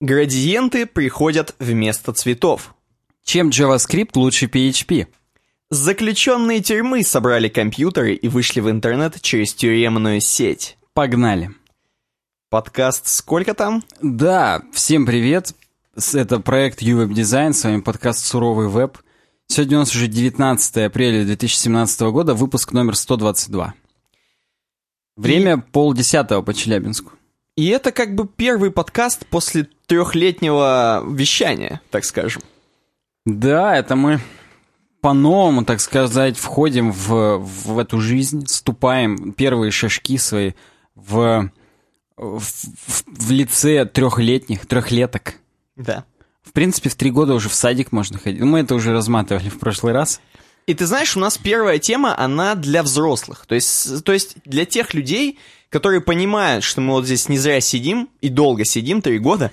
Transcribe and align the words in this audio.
Градиенты 0.00 0.86
приходят 0.86 1.56
вместо 1.58 2.12
цветов. 2.12 2.72
Чем 3.24 3.50
JavaScript 3.50 4.12
лучше 4.14 4.46
PHP? 4.46 5.08
Заключенные 5.70 6.60
тюрьмы 6.60 7.02
собрали 7.02 7.48
компьютеры 7.48 8.14
и 8.14 8.28
вышли 8.28 8.60
в 8.60 8.70
интернет 8.70 9.20
через 9.20 9.54
тюремную 9.54 10.20
сеть. 10.20 10.78
Погнали. 10.94 11.50
Подкаст 12.48 13.08
«Сколько 13.08 13.54
там?» 13.54 13.82
Да, 14.00 14.62
всем 14.72 15.04
привет. 15.04 15.52
Это 16.14 16.38
проект 16.38 16.80
UWeb 16.80 17.08
Design, 17.08 17.52
с 17.52 17.64
вами 17.64 17.80
подкаст 17.80 18.24
«Суровый 18.24 18.68
веб». 18.68 18.98
Сегодня 19.48 19.78
у 19.78 19.80
нас 19.80 19.92
уже 19.92 20.06
19 20.06 20.76
апреля 20.76 21.24
2017 21.24 22.00
года, 22.02 22.34
выпуск 22.34 22.70
номер 22.70 22.94
122. 22.94 23.74
Время 25.16 25.56
и... 25.56 25.60
полдесятого 25.72 26.42
по 26.42 26.54
Челябинску. 26.54 27.17
И 27.58 27.70
это 27.70 27.90
как 27.90 28.14
бы 28.14 28.24
первый 28.24 28.70
подкаст 28.70 29.26
после 29.26 29.66
трехлетнего 29.88 31.04
вещания, 31.10 31.80
так 31.90 32.04
скажем. 32.04 32.40
Да, 33.26 33.76
это 33.76 33.96
мы 33.96 34.20
по-новому, 35.00 35.64
так 35.64 35.80
сказать, 35.80 36.38
входим 36.38 36.92
в, 36.92 37.38
в 37.38 37.78
эту 37.80 38.00
жизнь, 38.00 38.46
ступаем 38.46 39.32
первые 39.32 39.72
шажки 39.72 40.18
свои 40.18 40.52
в, 40.94 41.50
в, 42.16 42.42
в 43.06 43.30
лице 43.32 43.84
трехлетних, 43.86 44.64
трехлеток. 44.64 45.34
Да. 45.74 46.04
В 46.44 46.52
принципе, 46.52 46.90
в 46.90 46.94
три 46.94 47.10
года 47.10 47.34
уже 47.34 47.48
в 47.48 47.54
садик 47.54 47.90
можно 47.90 48.20
ходить. 48.20 48.40
Мы 48.40 48.60
это 48.60 48.76
уже 48.76 48.92
разматывали 48.92 49.48
в 49.48 49.58
прошлый 49.58 49.92
раз. 49.92 50.20
И 50.68 50.74
ты 50.74 50.86
знаешь, 50.86 51.16
у 51.16 51.18
нас 51.18 51.38
первая 51.38 51.80
тема, 51.80 52.16
она 52.16 52.54
для 52.54 52.84
взрослых. 52.84 53.46
То 53.46 53.56
есть, 53.56 54.04
то 54.04 54.12
есть 54.12 54.36
для 54.44 54.64
тех 54.64 54.94
людей, 54.94 55.40
которые 55.70 56.00
понимают, 56.00 56.64
что 56.64 56.80
мы 56.80 56.94
вот 56.94 57.04
здесь 57.04 57.28
не 57.28 57.38
зря 57.38 57.60
сидим 57.60 58.08
и 58.20 58.28
долго 58.28 58.64
сидим, 58.64 59.02
три 59.02 59.18
года. 59.18 59.50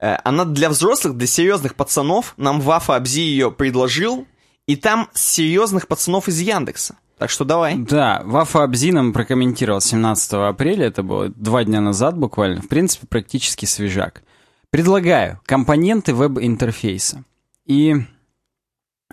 Э, 0.00 0.16
она 0.24 0.44
для 0.44 0.68
взрослых, 0.68 1.16
для 1.16 1.26
серьезных 1.26 1.74
пацанов. 1.74 2.34
Нам 2.36 2.60
Вафа 2.60 2.96
Абзи 2.96 3.20
ее 3.20 3.50
предложил. 3.50 4.26
И 4.66 4.76
там 4.76 5.10
серьезных 5.12 5.88
пацанов 5.88 6.28
из 6.28 6.40
Яндекса. 6.40 6.96
Так 7.18 7.30
что 7.30 7.44
давай. 7.44 7.76
Да, 7.76 8.22
Вафа 8.24 8.64
Абзи 8.64 8.90
нам 8.92 9.12
прокомментировал 9.12 9.80
17 9.80 10.32
апреля, 10.32 10.86
это 10.86 11.02
было 11.02 11.28
два 11.28 11.64
дня 11.64 11.80
назад 11.80 12.16
буквально. 12.16 12.62
В 12.62 12.68
принципе, 12.68 13.06
практически 13.06 13.66
свежак. 13.66 14.22
Предлагаю 14.70 15.40
компоненты 15.44 16.14
веб-интерфейса. 16.14 17.24
И 17.66 17.94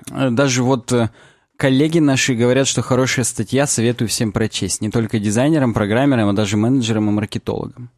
Э, 0.09 0.29
даже 0.29 0.63
вот 0.63 0.91
э, 0.91 1.09
коллеги 1.61 1.99
наши 1.99 2.33
говорят, 2.33 2.67
что 2.67 2.81
хорошая 2.81 3.23
статья, 3.23 3.67
советую 3.67 4.07
всем 4.07 4.31
прочесть. 4.31 4.81
Не 4.81 4.89
только 4.89 5.19
дизайнерам, 5.19 5.75
программерам, 5.75 6.29
а 6.29 6.33
даже 6.33 6.57
менеджерам 6.57 7.07
и 7.09 7.13
маркетологам. 7.13 7.91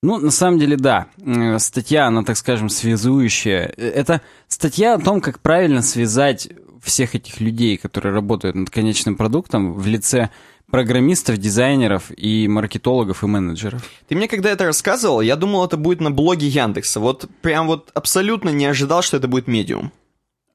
Ну, 0.00 0.18
на 0.18 0.30
самом 0.30 0.60
деле, 0.60 0.76
да. 0.76 1.08
Э, 1.26 1.58
статья, 1.58 2.06
она, 2.06 2.22
так 2.22 2.36
скажем, 2.36 2.68
связующая. 2.68 3.64
Это 3.76 4.20
статья 4.46 4.94
о 4.94 5.00
том, 5.00 5.20
как 5.20 5.40
правильно 5.40 5.82
связать 5.82 6.48
всех 6.84 7.16
этих 7.16 7.40
людей, 7.40 7.78
которые 7.78 8.14
работают 8.14 8.54
над 8.54 8.70
конечным 8.70 9.16
продуктом 9.16 9.72
в 9.72 9.88
лице 9.88 10.30
программистов, 10.70 11.38
дизайнеров 11.38 12.12
и 12.16 12.46
маркетологов 12.46 13.24
и 13.24 13.26
менеджеров. 13.26 13.82
Ты 14.06 14.14
мне 14.14 14.28
когда 14.28 14.50
это 14.50 14.66
рассказывал, 14.66 15.20
я 15.20 15.34
думал, 15.34 15.64
это 15.64 15.76
будет 15.76 16.00
на 16.00 16.12
блоге 16.12 16.46
Яндекса. 16.46 17.00
Вот 17.00 17.28
прям 17.42 17.66
вот 17.66 17.90
абсолютно 17.94 18.50
не 18.50 18.66
ожидал, 18.66 19.02
что 19.02 19.16
это 19.16 19.26
будет 19.26 19.48
медиум. 19.48 19.90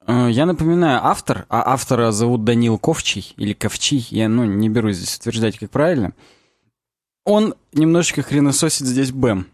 Э, 0.10 0.28
я 0.32 0.48
напоминаю, 0.48 1.06
автор, 1.06 1.46
а 1.50 1.72
автора 1.72 2.12
зовут 2.12 2.44
Данил 2.44 2.80
Ковчий 2.80 3.34
или 3.38 3.54
Ковчий, 3.54 4.08
я 4.10 4.28
ну, 4.28 4.44
не 4.44 4.68
берусь 4.68 4.98
здесь 4.98 5.18
утверждать, 5.18 5.60
как 5.60 5.70
правильно. 5.70 6.14
Он 7.26 7.54
немножечко 7.74 8.24
хренососит 8.24 8.88
здесь 8.88 9.12
БЭМ. 9.12 9.46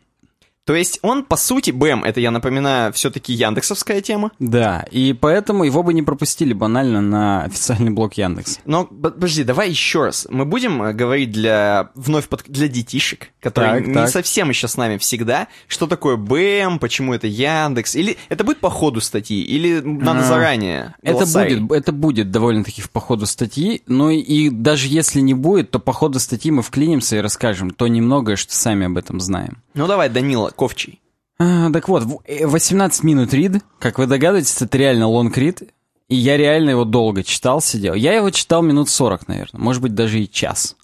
То 0.65 0.73
есть 0.73 0.99
он, 1.03 1.23
по 1.23 1.37
сути, 1.37 1.69
БМ, 1.69 2.03
это, 2.03 2.19
я 2.19 2.31
напоминаю, 2.31 2.91
все-таки 2.91 3.33
яндексовская 3.33 4.01
тема. 4.01 4.31
Да, 4.39 4.83
и 4.89 5.13
поэтому 5.13 5.63
его 5.63 5.83
бы 5.83 5.93
не 5.93 6.01
пропустили 6.01 6.53
банально 6.53 7.01
на 7.01 7.43
официальный 7.43 7.91
блог 7.91 8.15
Яндекс. 8.15 8.59
Но, 8.65 8.85
подожди, 8.85 9.43
давай 9.43 9.69
еще 9.69 10.05
раз. 10.05 10.27
Мы 10.29 10.45
будем 10.45 10.81
э, 10.81 10.93
говорить 10.93 11.31
для, 11.31 11.91
вновь 11.93 12.27
под, 12.27 12.45
для 12.47 12.67
детишек, 12.67 13.29
которые 13.39 13.75
так, 13.75 13.87
не 13.87 13.93
так. 13.93 14.09
совсем 14.09 14.49
еще 14.49 14.67
с 14.67 14.75
нами 14.75 14.97
всегда, 14.97 15.47
что 15.67 15.85
такое 15.85 16.15
БМ, 16.17 16.79
почему 16.79 17.13
это 17.13 17.27
Яндекс, 17.27 17.95
или 17.95 18.17
это 18.29 18.43
будет 18.43 18.59
по 18.59 18.71
ходу 18.71 19.01
статьи, 19.01 19.41
или 19.41 19.81
надо 19.81 20.21
а, 20.21 20.23
заранее 20.23 20.95
Это 21.03 21.27
будет, 21.27 21.71
это 21.71 21.91
будет 21.91 22.31
довольно-таки 22.31 22.81
по 22.91 22.99
ходу 22.99 23.27
статьи, 23.27 23.83
но 23.85 24.09
и 24.09 24.49
даже 24.49 24.87
если 24.87 25.19
не 25.19 25.35
будет, 25.35 25.69
то 25.69 25.79
по 25.79 25.93
ходу 25.93 26.19
статьи 26.19 26.49
мы 26.49 26.63
вклинимся 26.63 27.17
и 27.17 27.19
расскажем 27.19 27.69
то 27.69 27.87
немногое, 27.87 28.35
что 28.35 28.55
сами 28.55 28.87
об 28.87 28.97
этом 28.97 29.19
знаем. 29.19 29.61
Ну 29.75 29.87
давай, 29.87 30.09
Данила, 30.09 30.51
Ковчий. 30.55 31.01
А, 31.37 31.69
так 31.71 31.89
вот, 31.89 32.03
18 32.03 33.03
э, 33.03 33.05
минут 33.05 33.33
рид, 33.33 33.63
как 33.79 33.99
вы 33.99 34.07
догадываетесь, 34.07 34.61
это 34.61 34.77
реально 34.77 35.07
лонг 35.07 35.37
рид, 35.37 35.63
и 36.07 36.15
я 36.15 36.37
реально 36.37 36.71
его 36.71 36.85
долго 36.85 37.23
читал, 37.23 37.61
сидел. 37.61 37.93
Я 37.93 38.13
его 38.13 38.29
читал 38.29 38.61
минут 38.61 38.89
40, 38.89 39.27
наверное, 39.27 39.61
может 39.61 39.81
быть, 39.81 39.93
даже 39.93 40.19
и 40.19 40.29
час. 40.29 40.75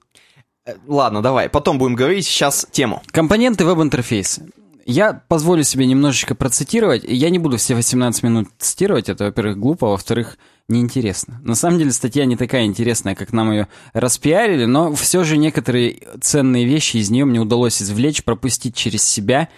Э, 0.66 0.74
ладно, 0.88 1.22
давай, 1.22 1.50
потом 1.50 1.78
будем 1.78 1.96
говорить, 1.96 2.26
сейчас 2.26 2.68
тему. 2.72 3.02
Компоненты 3.12 3.66
веб-интерфейса. 3.66 4.46
Я 4.86 5.14
позволю 5.14 5.64
себе 5.64 5.86
немножечко 5.86 6.36
процитировать. 6.36 7.03
Я 7.03 7.30
не 7.30 7.40
буду 7.40 7.58
все 7.58 7.75
18 7.75 8.24
минут 8.24 8.47
цитировать, 8.58 9.09
это, 9.09 9.25
во-первых, 9.25 9.59
глупо, 9.59 9.88
а 9.88 9.92
во-вторых, 9.92 10.38
неинтересно. 10.68 11.40
На 11.44 11.56
самом 11.56 11.78
деле 11.78 11.92
статья 11.92 12.25
не 12.25 12.36
такая 12.36 12.66
интересная, 12.66 13.16
как 13.16 13.34
нам 13.34 13.52
ее 13.52 13.68
распиарили, 13.94 14.66
но 14.66 14.94
все 14.94 15.24
же 15.24 15.38
некоторые 15.38 16.00
ценные 16.22 16.66
вещи 16.66 16.97
из 16.97 17.09
нее 17.09 17.25
мне 17.25 17.40
удалось 17.40 17.81
извлечь, 17.81 18.24
пропустить 18.24 18.75
через 18.75 19.03
себя 19.03 19.50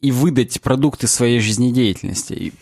и 0.00 0.12
выдать 0.12 0.60
продукты 0.60 1.06
своей 1.06 1.40
жизнедеятельности 1.40 2.32
и 2.32 2.52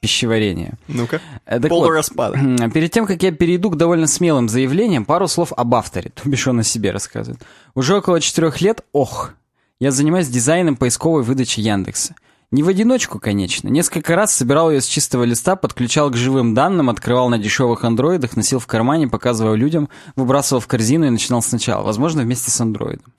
пищеварения. 0.00 0.78
Ну-ка, 0.88 1.20
э, 1.46 1.60
полураспада. 1.60 2.38
Вот, 2.38 2.72
перед 2.74 2.92
тем, 2.92 3.06
как 3.06 3.22
я 3.22 3.32
перейду 3.32 3.70
к 3.70 3.76
довольно 3.76 4.06
смелым 4.06 4.48
заявлениям, 4.48 5.04
пару 5.04 5.26
слов 5.28 5.52
об 5.56 5.74
авторе, 5.74 6.10
то 6.10 6.28
бишь 6.28 6.46
он 6.46 6.60
о 6.60 6.62
себе 6.62 6.90
рассказывает. 6.90 7.42
Уже 7.74 7.96
около 7.96 8.20
четырех 8.20 8.60
лет, 8.60 8.82
ох, 8.92 9.32
я 9.80 9.90
занимаюсь 9.90 10.28
дизайном 10.28 10.76
поисковой 10.76 11.22
выдачи 11.22 11.60
Яндекса. 11.60 12.14
Не 12.52 12.62
в 12.62 12.68
одиночку, 12.68 13.18
конечно. 13.18 13.68
Несколько 13.68 14.14
раз 14.14 14.32
собирал 14.32 14.70
ее 14.70 14.80
с 14.80 14.86
чистого 14.86 15.24
листа, 15.24 15.56
подключал 15.56 16.10
к 16.10 16.16
живым 16.16 16.54
данным, 16.54 16.88
открывал 16.88 17.28
на 17.28 17.38
дешевых 17.38 17.84
андроидах, 17.84 18.36
носил 18.36 18.60
в 18.60 18.66
кармане, 18.66 19.08
показывал 19.08 19.54
людям, 19.54 19.88
выбрасывал 20.14 20.60
в 20.60 20.66
корзину 20.68 21.06
и 21.06 21.10
начинал 21.10 21.42
сначала. 21.42 21.82
Возможно, 21.82 22.22
вместе 22.22 22.50
с 22.50 22.60
андроидом. 22.60 23.12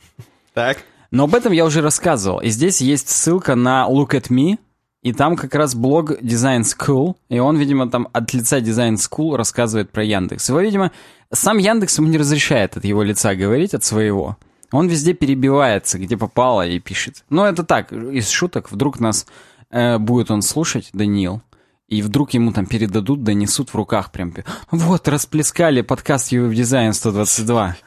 Так. 0.53 0.77
Но 1.11 1.25
об 1.25 1.35
этом 1.35 1.51
я 1.51 1.65
уже 1.65 1.81
рассказывал. 1.81 2.39
И 2.39 2.49
здесь 2.49 2.79
есть 2.79 3.09
ссылка 3.09 3.55
на 3.55 3.85
Look 3.89 4.11
at 4.11 4.29
Me, 4.29 4.57
и 5.03 5.13
там 5.13 5.35
как 5.35 5.55
раз 5.55 5.75
блог 5.75 6.11
Design 6.21 6.61
School, 6.61 7.15
и 7.29 7.39
он, 7.39 7.57
видимо, 7.57 7.89
там 7.89 8.07
от 8.13 8.33
лица 8.33 8.59
Design 8.59 8.95
School 8.95 9.35
рассказывает 9.35 9.91
про 9.91 10.03
Яндекс. 10.03 10.49
Его, 10.49 10.61
видимо, 10.61 10.91
сам 11.31 11.57
Яндекс 11.57 11.99
ему 11.99 12.07
не 12.07 12.17
разрешает 12.17 12.77
от 12.77 12.85
его 12.85 13.03
лица 13.03 13.35
говорить, 13.35 13.73
от 13.73 13.83
своего. 13.83 14.37
Он 14.71 14.87
везде 14.87 15.13
перебивается, 15.13 15.97
где 15.97 16.17
попало, 16.17 16.67
и 16.67 16.79
пишет. 16.79 17.23
Но 17.29 17.45
это 17.45 17.63
так, 17.63 17.93
из 17.93 18.29
шуток. 18.29 18.71
Вдруг 18.71 18.99
нас 18.99 19.25
э, 19.69 19.97
будет 19.97 20.29
он 20.29 20.41
слушать, 20.41 20.89
Даниил, 20.93 21.41
и 21.87 22.01
вдруг 22.01 22.31
ему 22.33 22.51
там 22.51 22.65
передадут, 22.65 23.23
донесут 23.23 23.69
в 23.69 23.75
руках 23.75 24.11
прям. 24.11 24.33
Вот, 24.71 25.07
расплескали 25.07 25.81
подкаст 25.81 26.33
UWeb 26.33 26.51
Design 26.51 26.93
122. 26.93 27.77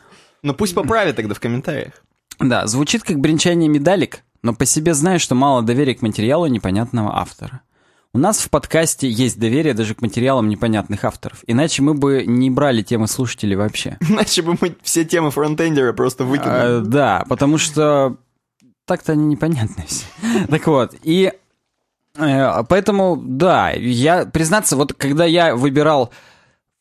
Ну 0.42 0.54
пусть 0.54 0.74
поправит 0.74 1.16
тогда 1.16 1.34
в 1.34 1.40
комментариях. 1.40 2.02
Да, 2.38 2.66
звучит 2.66 3.02
как 3.02 3.20
бренчание 3.20 3.68
медалик, 3.68 4.22
но 4.42 4.54
по 4.54 4.64
себе 4.64 4.94
знаю, 4.94 5.20
что 5.20 5.34
мало 5.34 5.62
доверия 5.62 5.94
к 5.94 6.00
материалу 6.00 6.46
непонятного 6.46 7.18
автора. 7.18 7.60
У 8.12 8.18
нас 8.18 8.40
в 8.40 8.50
подкасте 8.50 9.08
есть 9.08 9.38
доверие 9.38 9.72
даже 9.72 9.94
к 9.94 10.02
материалам 10.02 10.48
непонятных 10.48 11.04
авторов. 11.04 11.44
Иначе 11.46 11.82
мы 11.82 11.94
бы 11.94 12.24
не 12.26 12.50
брали 12.50 12.82
темы 12.82 13.06
слушателей 13.06 13.54
вообще. 13.54 13.98
Иначе 14.08 14.42
бы 14.42 14.56
мы 14.60 14.76
все 14.82 15.04
темы 15.04 15.30
фронтендера 15.30 15.92
просто 15.92 16.24
выкинули. 16.24 16.80
А, 16.80 16.80
да, 16.80 17.24
потому 17.28 17.56
что 17.56 18.16
так-то 18.84 19.12
они 19.12 19.26
непонятны 19.26 19.84
все. 19.86 20.04
Так 20.48 20.66
вот, 20.66 20.96
и 21.04 21.32
э, 22.16 22.62
поэтому, 22.68 23.16
да, 23.16 23.70
я, 23.70 24.26
признаться, 24.26 24.74
вот 24.74 24.92
когда 24.92 25.24
я 25.24 25.54
выбирал 25.54 26.10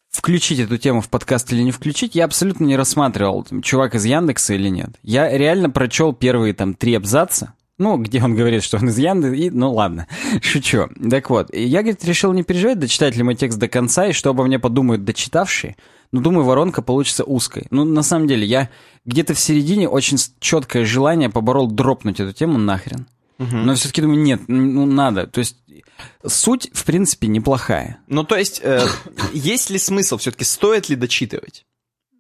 включить 0.09 0.57
эту 0.57 0.79
тему 0.79 1.01
в 1.01 1.09
подкаст 1.09 1.53
или 1.53 1.61
не 1.61 1.71
включить, 1.71 2.15
я 2.15 2.25
абсолютно 2.25 2.65
не 2.65 2.75
рассматривал, 2.75 3.45
чувак 3.61 3.93
из 3.93 4.03
Яндекса 4.03 4.55
или 4.55 4.69
нет. 4.69 4.89
Я 5.03 5.29
реально 5.37 5.69
прочел 5.69 6.11
первые 6.11 6.55
там 6.55 6.73
три 6.73 6.95
абзаца, 6.95 7.53
ну, 7.79 7.97
где 7.97 8.21
он 8.23 8.35
говорит, 8.35 8.63
что 8.63 8.77
он 8.77 8.89
из 8.89 8.97
Янды, 8.97 9.35
и, 9.35 9.49
ну 9.49 9.73
ладно, 9.73 10.07
шучу. 10.41 10.89
Так 11.09 11.29
вот, 11.29 11.53
я, 11.53 11.79
говорит, 11.79 12.03
решил 12.05 12.33
не 12.33 12.43
переживать, 12.43 12.77
дочитать 12.77 13.15
ли 13.15 13.23
мой 13.23 13.35
текст 13.35 13.57
до 13.57 13.67
конца, 13.67 14.05
и 14.07 14.13
что 14.13 14.29
обо 14.29 14.43
мне 14.43 14.59
подумают 14.59 15.05
дочитавшие. 15.05 15.77
Но 16.11 16.21
думаю, 16.21 16.43
воронка 16.43 16.81
получится 16.81 17.23
узкой. 17.23 17.67
Ну, 17.71 17.85
на 17.85 18.03
самом 18.03 18.27
деле, 18.27 18.45
я 18.45 18.69
где-то 19.05 19.33
в 19.33 19.39
середине 19.39 19.87
очень 19.87 20.17
четкое 20.39 20.85
желание 20.85 21.29
поборол 21.29 21.67
дропнуть 21.67 22.19
эту 22.19 22.33
тему 22.33 22.57
нахрен. 22.57 23.07
Угу. 23.39 23.55
Но 23.55 23.75
все-таки 23.75 24.01
думаю, 24.01 24.19
нет, 24.19 24.41
ну 24.47 24.85
надо. 24.85 25.25
То 25.25 25.39
есть 25.39 25.55
суть, 26.25 26.69
в 26.73 26.83
принципе, 26.83 27.27
неплохая. 27.27 27.99
Ну, 28.07 28.23
то 28.23 28.35
есть, 28.35 28.59
э, 28.61 28.85
есть 29.33 29.69
ли 29.69 29.79
смысл 29.79 30.17
все-таки, 30.17 30.43
стоит 30.43 30.89
ли 30.89 30.95
дочитывать? 30.95 31.65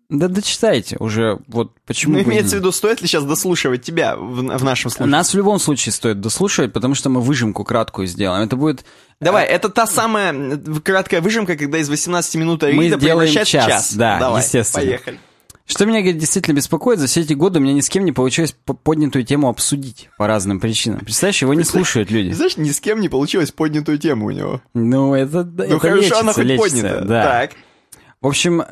Да 0.09 0.27
дочитайте 0.27 0.97
уже, 0.99 1.37
вот 1.47 1.71
почему 1.85 2.15
Ну, 2.15 2.23
имеется 2.23 2.55
в 2.55 2.59
виду, 2.59 2.71
стоит 2.71 2.99
ли 3.01 3.07
сейчас 3.07 3.25
дослушивать 3.25 3.83
тебя 3.83 4.15
в, 4.15 4.37
в 4.57 4.63
нашем 4.63 4.89
случае? 4.89 5.11
Нас 5.11 5.31
в 5.33 5.37
любом 5.37 5.59
случае 5.59 5.93
стоит 5.93 6.19
дослушивать, 6.19 6.73
потому 6.73 6.95
что 6.95 7.09
мы 7.09 7.21
выжимку 7.21 7.63
краткую 7.63 8.07
сделаем. 8.07 8.41
Это 8.43 8.55
будет... 8.55 8.85
Давай, 9.21 9.45
это 9.45 9.69
та 9.69 9.85
самая 9.85 10.33
м, 10.33 10.81
краткая 10.83 11.21
выжимка, 11.21 11.55
когда 11.57 11.77
из 11.77 11.89
18 11.89 12.35
минут 12.35 12.63
Аида 12.63 12.97
превращается 12.97 13.59
в 13.59 13.61
час, 13.61 13.67
час. 13.67 13.93
да, 13.93 14.17
Давай, 14.19 14.41
естественно. 14.41 14.83
поехали. 14.83 15.19
Что 15.67 15.85
меня, 15.85 15.99
говорит, 15.99 16.17
действительно 16.17 16.55
беспокоит, 16.55 16.97
за 16.97 17.05
все 17.05 17.21
эти 17.21 17.33
годы 17.33 17.59
у 17.59 17.61
меня 17.61 17.73
ни 17.73 17.81
с 17.81 17.89
кем 17.89 18.03
не 18.03 18.11
получилось 18.11 18.55
по- 18.65 18.73
поднятую 18.73 19.23
тему 19.23 19.49
обсудить 19.49 20.09
по 20.17 20.25
разным 20.25 20.59
причинам. 20.59 21.01
Представляешь, 21.01 21.43
его 21.43 21.53
не 21.53 21.63
слушают 21.63 22.09
люди. 22.09 22.31
Знаешь, 22.31 22.57
ни 22.57 22.71
с 22.71 22.79
кем 22.79 22.99
не 23.01 23.09
получилось 23.09 23.51
поднятую 23.51 23.99
тему 23.99 24.25
у 24.25 24.31
него. 24.31 24.61
Ну, 24.73 25.13
это, 25.13 25.43
Ну 25.43 25.63
это 25.63 25.77
хорошо, 25.77 25.97
лечится, 25.97 26.19
она 26.21 26.33
хоть 26.33 26.45
лечится, 26.45 26.69
поднята. 26.75 27.01
да. 27.05 27.23
Так. 27.23 27.51
В 28.21 28.27
общем, 28.27 28.63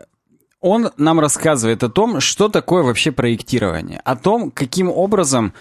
он 0.59 0.92
нам 0.98 1.19
рассказывает 1.19 1.83
о 1.83 1.89
том, 1.89 2.19
что 2.19 2.50
такое 2.50 2.83
вообще 2.83 3.12
проектирование, 3.12 4.01
о 4.04 4.15
том, 4.15 4.51
каким 4.51 4.89
образом 4.89 5.54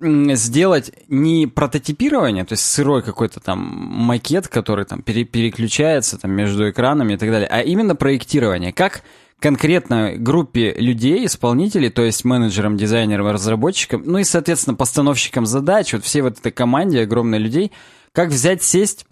сделать 0.00 0.92
не 1.08 1.46
прототипирование, 1.46 2.44
то 2.44 2.54
есть 2.54 2.64
сырой 2.64 3.02
какой-то 3.02 3.40
там 3.40 3.58
макет, 3.60 4.48
который 4.48 4.84
там 4.84 5.02
пере- 5.02 5.24
переключается 5.24 6.18
там 6.18 6.32
между 6.32 6.68
экранами 6.68 7.14
и 7.14 7.16
так 7.16 7.30
далее, 7.30 7.48
а 7.48 7.60
именно 7.60 7.94
проектирование. 7.94 8.72
Как 8.72 9.02
конкретно 9.38 10.12
группе 10.16 10.72
людей, 10.72 11.26
исполнителей, 11.26 11.90
то 11.90 12.02
есть 12.02 12.24
менеджерам, 12.24 12.76
дизайнерам, 12.76 13.28
разработчикам, 13.28 14.02
ну 14.04 14.18
и, 14.18 14.24
соответственно, 14.24 14.76
постановщикам 14.76 15.46
задач, 15.46 15.92
вот 15.92 16.04
всей 16.04 16.22
вот 16.22 16.38
этой 16.38 16.52
команде 16.52 17.02
огромной 17.02 17.38
людей, 17.38 17.72
как 18.12 18.28
взять, 18.28 18.62
сесть 18.62 19.06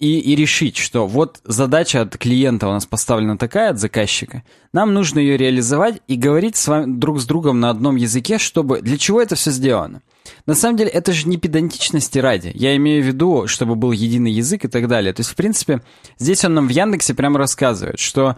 и, 0.00 0.18
и 0.18 0.34
решить, 0.34 0.78
что 0.78 1.06
вот 1.06 1.40
задача 1.44 2.00
от 2.00 2.16
клиента 2.16 2.66
у 2.66 2.72
нас 2.72 2.86
поставлена 2.86 3.36
такая, 3.36 3.70
от 3.70 3.78
заказчика, 3.78 4.42
нам 4.72 4.94
нужно 4.94 5.18
ее 5.18 5.36
реализовать 5.36 6.00
и 6.08 6.16
говорить 6.16 6.56
с 6.56 6.66
вами 6.66 6.98
друг 6.98 7.20
с 7.20 7.26
другом 7.26 7.60
на 7.60 7.68
одном 7.68 7.96
языке, 7.96 8.38
чтобы... 8.38 8.80
Для 8.80 8.96
чего 8.96 9.20
это 9.20 9.34
все 9.34 9.50
сделано? 9.50 10.00
На 10.46 10.54
самом 10.54 10.78
деле, 10.78 10.90
это 10.90 11.12
же 11.12 11.28
не 11.28 11.36
педантичности 11.36 12.18
ради. 12.18 12.50
Я 12.54 12.74
имею 12.76 13.02
в 13.02 13.06
виду, 13.06 13.46
чтобы 13.46 13.74
был 13.74 13.92
единый 13.92 14.32
язык 14.32 14.64
и 14.64 14.68
так 14.68 14.88
далее. 14.88 15.12
То 15.12 15.20
есть, 15.20 15.30
в 15.30 15.34
принципе, 15.36 15.82
здесь 16.18 16.44
он 16.44 16.54
нам 16.54 16.66
в 16.66 16.70
Яндексе 16.70 17.14
прямо 17.14 17.38
рассказывает, 17.38 17.98
что 17.98 18.36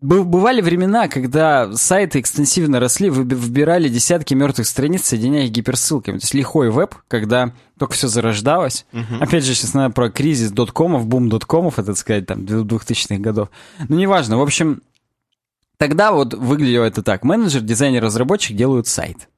Бывали 0.00 0.60
времена, 0.60 1.08
когда 1.08 1.72
сайты 1.72 2.20
экстенсивно 2.20 2.78
росли, 2.78 3.10
вы 3.10 3.24
вбирали 3.24 3.88
десятки 3.88 4.32
мертвых 4.32 4.68
страниц, 4.68 5.06
соединяя 5.06 5.46
их 5.46 5.50
гиперссылками. 5.50 6.18
То 6.18 6.24
есть 6.24 6.34
лихой 6.34 6.70
веб, 6.70 6.94
когда 7.08 7.52
только 7.78 7.94
все 7.94 8.06
зарождалось. 8.06 8.86
Опять 9.20 9.44
же, 9.44 9.54
сейчас 9.54 9.74
надо 9.74 9.92
про 9.92 10.08
кризис 10.08 10.52
доткомов, 10.52 11.06
бум 11.06 11.28
доткомов, 11.28 11.80
это 11.80 11.96
сказать, 11.96 12.26
там, 12.26 12.42
2000-х 12.42 13.16
годов. 13.20 13.48
Ну, 13.88 13.96
неважно. 13.96 14.38
В 14.38 14.42
общем, 14.42 14.82
тогда 15.78 16.12
вот 16.12 16.32
выглядело 16.32 16.84
это 16.84 17.02
так. 17.02 17.24
Менеджер, 17.24 17.62
дизайнер, 17.62 18.02
разработчик 18.04 18.56
делают 18.56 18.86
сайт. 18.86 19.28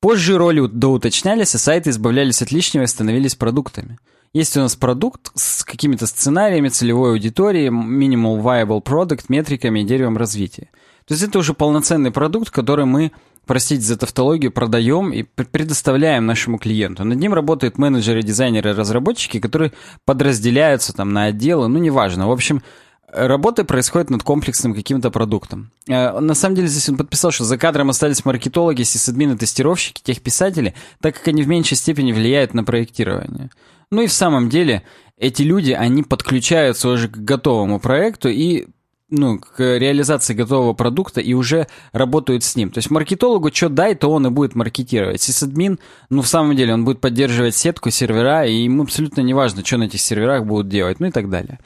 Позже 0.00 0.38
роли 0.38 0.66
доуточнялись, 0.66 1.54
а 1.54 1.58
сайты 1.58 1.90
избавлялись 1.90 2.42
от 2.42 2.50
лишнего 2.50 2.82
и 2.82 2.88
становились 2.88 3.36
продуктами. 3.36 3.98
Есть 4.32 4.56
у 4.56 4.60
нас 4.60 4.76
продукт 4.76 5.30
с 5.34 5.64
какими-то 5.64 6.06
сценариями, 6.06 6.68
целевой 6.68 7.12
аудиторией, 7.12 7.68
minimal 7.68 8.42
viable 8.42 8.82
product, 8.82 9.26
метриками 9.28 9.80
и 9.80 9.84
деревом 9.84 10.16
развития. 10.16 10.70
То 11.06 11.14
есть 11.14 11.24
это 11.24 11.38
уже 11.38 11.54
полноценный 11.54 12.10
продукт, 12.10 12.50
который 12.50 12.84
мы, 12.84 13.12
простите 13.46 13.82
за 13.82 13.96
тавтологию, 13.96 14.52
продаем 14.52 15.10
и 15.10 15.22
пр- 15.22 15.46
предоставляем 15.50 16.26
нашему 16.26 16.58
клиенту. 16.58 17.04
Над 17.04 17.18
ним 17.18 17.32
работают 17.32 17.78
менеджеры, 17.78 18.22
дизайнеры, 18.22 18.74
разработчики, 18.74 19.40
которые 19.40 19.72
подразделяются 20.04 20.92
там 20.92 21.12
на 21.14 21.24
отделы, 21.24 21.68
ну 21.68 21.78
неважно. 21.78 22.28
В 22.28 22.32
общем, 22.32 22.62
Работа 23.10 23.64
происходит 23.64 24.10
над 24.10 24.22
комплексным 24.22 24.74
каким-то 24.74 25.10
продуктом. 25.10 25.70
Э, 25.88 26.20
На 26.20 26.34
самом 26.34 26.56
деле 26.56 26.68
здесь 26.68 26.90
он 26.90 26.98
подписал, 26.98 27.30
что 27.30 27.44
за 27.44 27.56
кадром 27.56 27.88
остались 27.88 28.22
маркетологи, 28.26 28.82
сисадмины, 28.82 29.38
тестировщики, 29.38 30.02
техписатели, 30.02 30.74
так 31.00 31.16
как 31.16 31.28
они 31.28 31.42
в 31.42 31.48
меньшей 31.48 31.78
степени 31.78 32.12
влияют 32.12 32.52
на 32.52 32.64
проектирование. 32.64 33.48
Ну 33.90 34.02
и 34.02 34.06
в 34.06 34.12
самом 34.12 34.48
деле 34.48 34.82
эти 35.16 35.42
люди, 35.42 35.72
они 35.72 36.02
подключаются 36.02 36.88
уже 36.88 37.08
к 37.08 37.16
готовому 37.16 37.80
проекту 37.80 38.28
и 38.28 38.66
ну, 39.10 39.38
к 39.38 39.60
реализации 39.78 40.34
готового 40.34 40.74
продукта 40.74 41.20
и 41.20 41.32
уже 41.32 41.66
работают 41.92 42.44
с 42.44 42.56
ним. 42.56 42.70
То 42.70 42.78
есть 42.78 42.90
маркетологу 42.90 43.50
что 43.52 43.68
дай, 43.68 43.94
то 43.94 44.10
он 44.10 44.26
и 44.26 44.30
будет 44.30 44.54
маркетировать. 44.54 45.22
Сисадмин, 45.22 45.78
ну, 46.10 46.22
в 46.22 46.28
самом 46.28 46.56
деле, 46.56 46.74
он 46.74 46.84
будет 46.84 47.00
поддерживать 47.00 47.56
сетку, 47.56 47.90
сервера, 47.90 48.44
и 48.46 48.64
ему 48.64 48.82
абсолютно 48.82 49.22
не 49.22 49.32
важно, 49.32 49.64
что 49.64 49.78
на 49.78 49.84
этих 49.84 50.00
серверах 50.00 50.44
будут 50.44 50.68
делать, 50.68 51.00
ну 51.00 51.06
и 51.06 51.10
так 51.10 51.30
далее. 51.30 51.58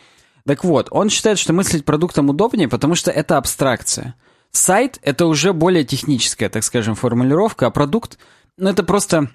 Так 0.47 0.65
вот, 0.65 0.89
он 0.91 1.09
считает, 1.09 1.39
что 1.39 1.53
мыслить 1.53 1.85
продуктом 1.85 2.29
удобнее, 2.29 2.69
потому 2.69 2.95
что 2.95 3.11
это 3.11 3.37
абстракция. 3.37 4.15
Сайт— 4.51 4.99
это 5.03 5.27
уже 5.27 5.53
более 5.53 5.85
техническая, 5.85 6.49
так 6.49 6.63
скажем, 6.63 6.95
формулировка, 6.95 7.67
а 7.67 7.71
продукт— 7.71 8.19
ну, 8.59 8.69
это 8.69 8.83
просто 8.85 9.31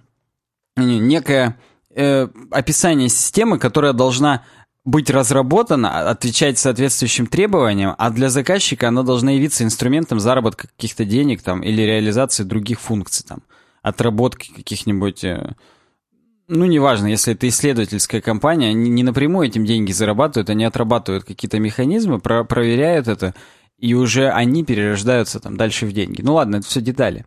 не- 0.75 0.99
некое 0.99 1.57
э, 1.97 2.27
описание 2.51 3.09
системы, 3.09 3.59
которая 3.59 3.93
должна 3.93 4.43
быть 4.85 5.09
разработана, 5.09 5.89
а- 5.89 6.11
отвечать 6.11 6.57
соответствующим 6.57 7.27
требованиям, 7.27 7.93
а 7.97 8.09
для 8.09 8.29
заказчика 8.29 8.87
она 8.87 9.03
должна 9.03 9.31
явиться 9.31 9.63
инструментом 9.65 10.19
заработка 10.19 10.69
каких-то 10.69 11.03
денег 11.03 11.41
там, 11.41 11.61
или 11.61 11.81
реализации 11.81 12.43
других 12.43 12.79
функций, 12.79 13.25
там, 13.27 13.39
отработки 13.81 14.53
каких-нибудь... 14.53 15.23
э, 15.25 15.55
ну, 16.47 16.65
неважно, 16.65 17.07
если 17.07 17.33
это 17.33 17.49
исследовательская 17.49 18.21
компания, 18.21 18.69
они 18.69 18.89
не 18.89 19.03
напрямую 19.03 19.47
этим 19.49 19.65
деньги 19.65 19.91
зарабатывают, 19.91 20.49
они 20.49 20.63
отрабатывают 20.63 21.25
какие-то 21.25 21.59
механизмы, 21.59 22.19
про- 22.19 22.45
проверяют 22.45 23.09
это, 23.09 23.35
и 23.77 23.93
уже 23.93 24.29
они 24.29 24.63
перерождаются 24.63 25.39
там 25.41 25.57
дальше 25.57 25.85
в 25.85 25.91
деньги. 25.91 26.21
Ну 26.21 26.35
ладно, 26.35 26.57
это 26.57 26.65
все 26.65 26.79
детали. 26.79 27.25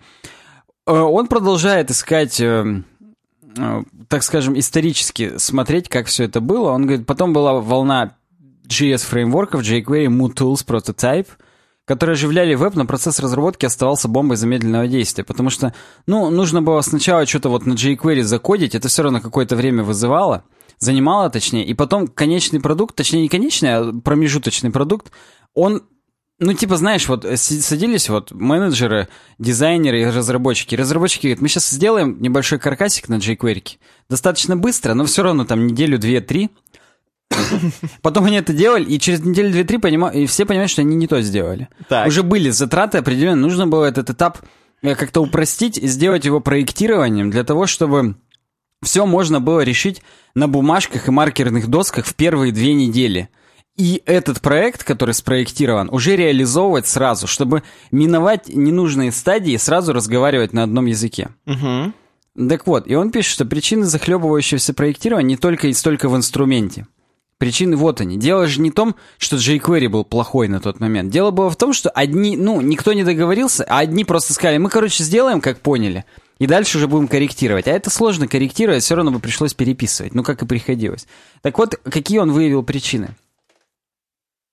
Э, 0.86 0.92
Он 0.92 1.26
продолжает 1.26 1.90
искать, 1.90 2.40
э, 2.40 2.44
э, 2.44 2.99
так 4.08 4.22
скажем, 4.22 4.58
исторически 4.58 5.38
смотреть, 5.38 5.88
как 5.88 6.06
все 6.06 6.24
это 6.24 6.40
было. 6.40 6.70
Он 6.70 6.86
говорит, 6.86 7.06
потом 7.06 7.32
была 7.32 7.54
волна 7.54 8.16
JS-фреймворков, 8.66 9.62
jQuery, 9.62 10.06
MooTools, 10.06 10.64
Prototype, 10.66 11.26
которые 11.84 12.14
оживляли 12.14 12.54
веб, 12.54 12.74
но 12.76 12.84
процесс 12.84 13.18
разработки 13.18 13.66
оставался 13.66 14.06
бомбой 14.06 14.36
замедленного 14.36 14.86
действия, 14.86 15.24
потому 15.24 15.50
что, 15.50 15.74
ну, 16.06 16.30
нужно 16.30 16.62
было 16.62 16.80
сначала 16.82 17.26
что-то 17.26 17.48
вот 17.48 17.66
на 17.66 17.72
jQuery 17.72 18.22
закодить, 18.22 18.74
это 18.74 18.88
все 18.88 19.02
равно 19.02 19.20
какое-то 19.20 19.56
время 19.56 19.82
вызывало, 19.82 20.44
занимало 20.78 21.30
точнее, 21.30 21.66
и 21.66 21.74
потом 21.74 22.06
конечный 22.06 22.60
продукт, 22.60 22.94
точнее 22.94 23.22
не 23.22 23.28
конечный, 23.28 23.74
а 23.74 23.92
промежуточный 23.92 24.70
продукт, 24.70 25.10
он 25.52 25.82
ну, 26.40 26.54
типа, 26.54 26.76
знаешь, 26.76 27.06
вот 27.06 27.24
э, 27.24 27.36
садились 27.36 28.08
вот 28.08 28.32
менеджеры, 28.32 29.08
дизайнеры 29.38 30.00
и 30.00 30.06
разработчики. 30.06 30.74
Разработчики 30.74 31.26
говорят, 31.26 31.42
мы 31.42 31.48
сейчас 31.48 31.68
сделаем 31.68 32.16
небольшой 32.20 32.58
каркасик 32.58 33.10
на 33.10 33.16
jQuery. 33.16 33.76
Достаточно 34.08 34.56
быстро, 34.56 34.94
но 34.94 35.04
все 35.04 35.22
равно 35.22 35.44
там 35.44 35.66
неделю, 35.66 35.98
две, 35.98 36.22
три. 36.22 36.50
Потом 38.02 38.24
они 38.24 38.36
это 38.36 38.54
делали, 38.54 38.84
и 38.84 38.98
через 38.98 39.22
неделю, 39.22 39.50
две, 39.50 39.64
три 39.64 39.76
понима... 39.76 40.08
и 40.08 40.24
все 40.24 40.46
понимают, 40.46 40.70
что 40.70 40.80
они 40.80 40.96
не 40.96 41.06
то 41.06 41.20
сделали. 41.20 41.68
Так. 41.88 42.06
Уже 42.06 42.22
были 42.22 42.48
затраты 42.48 42.98
определенные, 42.98 43.42
нужно 43.42 43.66
было 43.66 43.84
этот 43.84 44.08
этап 44.08 44.38
э, 44.82 44.94
как-то 44.94 45.20
упростить 45.20 45.76
и 45.76 45.86
сделать 45.86 46.24
его 46.24 46.40
проектированием 46.40 47.30
для 47.30 47.44
того, 47.44 47.66
чтобы 47.66 48.16
все 48.82 49.04
можно 49.04 49.40
было 49.40 49.60
решить 49.60 50.02
на 50.34 50.48
бумажках 50.48 51.06
и 51.06 51.10
маркерных 51.10 51.68
досках 51.68 52.06
в 52.06 52.14
первые 52.14 52.50
две 52.50 52.72
недели. 52.72 53.28
И 53.76 54.02
этот 54.04 54.40
проект, 54.40 54.84
который 54.84 55.14
спроектирован, 55.14 55.88
уже 55.90 56.16
реализовывать 56.16 56.86
сразу, 56.86 57.26
чтобы 57.26 57.62
миновать 57.90 58.48
ненужные 58.48 59.12
стадии 59.12 59.54
и 59.54 59.58
сразу 59.58 59.92
разговаривать 59.92 60.52
на 60.52 60.64
одном 60.64 60.86
языке. 60.86 61.30
Мгм. 61.46 61.94
Так 62.48 62.66
вот, 62.66 62.86
и 62.86 62.94
он 62.94 63.10
пишет, 63.10 63.32
что 63.32 63.44
причины 63.44 63.84
захлебывающегося 63.84 64.74
проектирования 64.74 65.28
не 65.28 65.36
только 65.36 65.68
и 65.68 65.72
столько 65.72 66.08
в 66.08 66.16
инструменте. 66.16 66.86
Причины 67.38 67.74
вот 67.74 68.02
они. 68.02 68.18
Дело 68.18 68.46
же 68.46 68.60
не 68.60 68.70
в 68.70 68.74
том, 68.74 68.94
что 69.16 69.36
jQuery 69.36 69.88
был 69.88 70.04
плохой 70.04 70.46
на 70.48 70.60
тот 70.60 70.78
момент. 70.78 71.10
Дело 71.10 71.30
было 71.30 71.48
в 71.48 71.56
том, 71.56 71.72
что 71.72 71.88
одни, 71.88 72.36
ну, 72.36 72.60
никто 72.60 72.92
не 72.92 73.02
договорился, 73.02 73.64
а 73.64 73.78
одни 73.78 74.04
просто 74.04 74.34
сказали, 74.34 74.58
мы, 74.58 74.68
короче, 74.68 75.02
сделаем, 75.02 75.40
как 75.40 75.60
поняли, 75.60 76.04
и 76.38 76.46
дальше 76.46 76.76
уже 76.76 76.86
будем 76.86 77.08
корректировать. 77.08 77.66
А 77.66 77.70
это 77.70 77.88
сложно 77.88 78.28
корректировать, 78.28 78.82
все 78.82 78.94
равно 78.94 79.10
бы 79.10 79.20
пришлось 79.20 79.54
переписывать, 79.54 80.14
ну, 80.14 80.22
как 80.22 80.42
и 80.42 80.46
приходилось. 80.46 81.06
Так 81.40 81.56
вот, 81.56 81.76
какие 81.76 82.18
он 82.18 82.30
выявил 82.30 82.62
причины? 82.62 83.16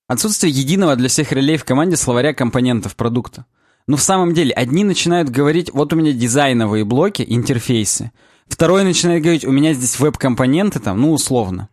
Отсутствие 0.08 0.54
единого 0.54 0.96
для 0.96 1.10
всех 1.10 1.34
ролей 1.34 1.58
в 1.58 1.66
команде 1.66 1.98
словаря 1.98 2.34
компонентов 2.34 2.96
продукта. 2.96 3.46
Но 3.88 3.98
в 3.98 4.02
самом 4.02 4.34
деле, 4.34 4.54
одни 4.54 4.86
начинают 4.86 5.30
говорить, 5.30 5.72
вот 5.74 5.92
у 5.92 5.98
меня 5.98 6.14
дизайновые 6.14 6.86
блоки, 6.86 7.26
интерфейсы. 7.28 8.12
Второй 8.48 8.86
начинает 8.86 9.22
говорить, 9.22 9.46
у 9.46 9.52
меня 9.52 9.74
здесь 9.74 10.00
веб-компоненты 10.00 10.80
там, 10.80 11.02
ну, 11.02 11.12
условно. 11.12 11.68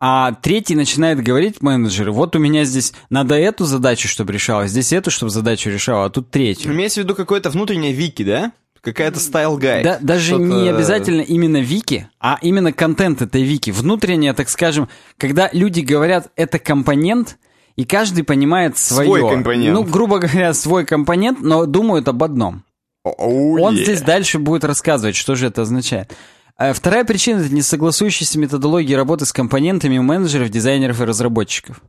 А 0.00 0.32
третий 0.32 0.76
начинает 0.76 1.22
говорить 1.22 1.60
менеджеры, 1.60 2.12
вот 2.12 2.36
у 2.36 2.38
меня 2.38 2.64
здесь 2.64 2.94
надо 3.10 3.34
эту 3.34 3.64
задачу, 3.64 4.08
чтобы 4.08 4.32
решала, 4.32 4.66
здесь 4.68 4.92
эту, 4.92 5.10
чтобы 5.10 5.30
задачу 5.30 5.70
решала, 5.70 6.06
а 6.06 6.10
тут 6.10 6.30
третью. 6.30 6.72
Имеется 6.72 7.00
в 7.00 7.04
виду 7.04 7.14
какое-то 7.14 7.50
внутреннее 7.50 7.92
вики, 7.92 8.22
да? 8.22 8.52
Какая-то 8.80 9.18
style 9.18 9.47
guide. 9.47 9.82
Да, 9.82 9.98
даже 10.00 10.36
не 10.36 10.68
обязательно 10.68 11.20
именно 11.20 11.60
вики, 11.60 12.08
а 12.20 12.38
именно 12.40 12.72
контент 12.72 13.20
этой 13.20 13.42
вики. 13.42 13.70
Внутреннее, 13.72 14.32
так 14.34 14.48
скажем, 14.48 14.88
когда 15.18 15.50
люди 15.52 15.80
говорят, 15.80 16.30
это 16.36 16.60
компонент, 16.60 17.36
и 17.78 17.84
каждый 17.84 18.24
понимает 18.24 18.76
свое. 18.76 19.08
Свой 19.08 19.30
компонент. 19.30 19.72
Ну, 19.72 19.84
грубо 19.84 20.18
говоря, 20.18 20.52
свой 20.52 20.84
компонент, 20.84 21.40
но 21.40 21.64
думают 21.64 22.08
об 22.08 22.24
одном. 22.24 22.64
Oh, 23.06 23.60
Он 23.60 23.76
yeah. 23.76 23.82
здесь 23.84 24.00
дальше 24.02 24.40
будет 24.40 24.64
рассказывать, 24.64 25.14
что 25.14 25.36
же 25.36 25.46
это 25.46 25.62
означает. 25.62 26.12
А 26.56 26.72
Вторая 26.72 27.04
причина— 27.04 27.38
это 27.40 27.54
несогласующиеся 27.54 28.36
методологии 28.40 28.94
работы 28.94 29.26
с 29.26 29.32
компонентами 29.32 29.96
у 29.96 30.02
менеджеров, 30.02 30.48
дизайнеров 30.48 31.00
и 31.00 31.04
разработчиков. 31.04 31.80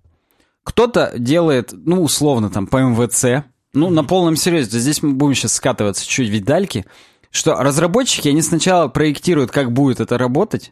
Кто-то 0.63 1.13
делает, 1.17 1.71
ну, 1.73 2.03
условно, 2.03 2.51
там, 2.51 2.67
по 2.67 2.77
МВЦ, 2.77 3.45
ну, 3.73 3.89
на 3.89 4.03
полном 4.03 4.35
серьезе, 4.35 4.77
здесь 4.77 5.01
мы 5.01 5.13
будем 5.13 5.33
сейчас 5.33 5.53
скатываться 5.53 6.07
чуть 6.07 6.29
в 6.29 6.43
дальки, 6.43 6.85
что 7.31 7.55
разработчики, 7.55 8.27
они 8.27 8.43
сначала 8.43 8.89
проектируют, 8.89 9.49
как 9.49 9.71
будет 9.71 10.01
это 10.01 10.19
работать, 10.19 10.71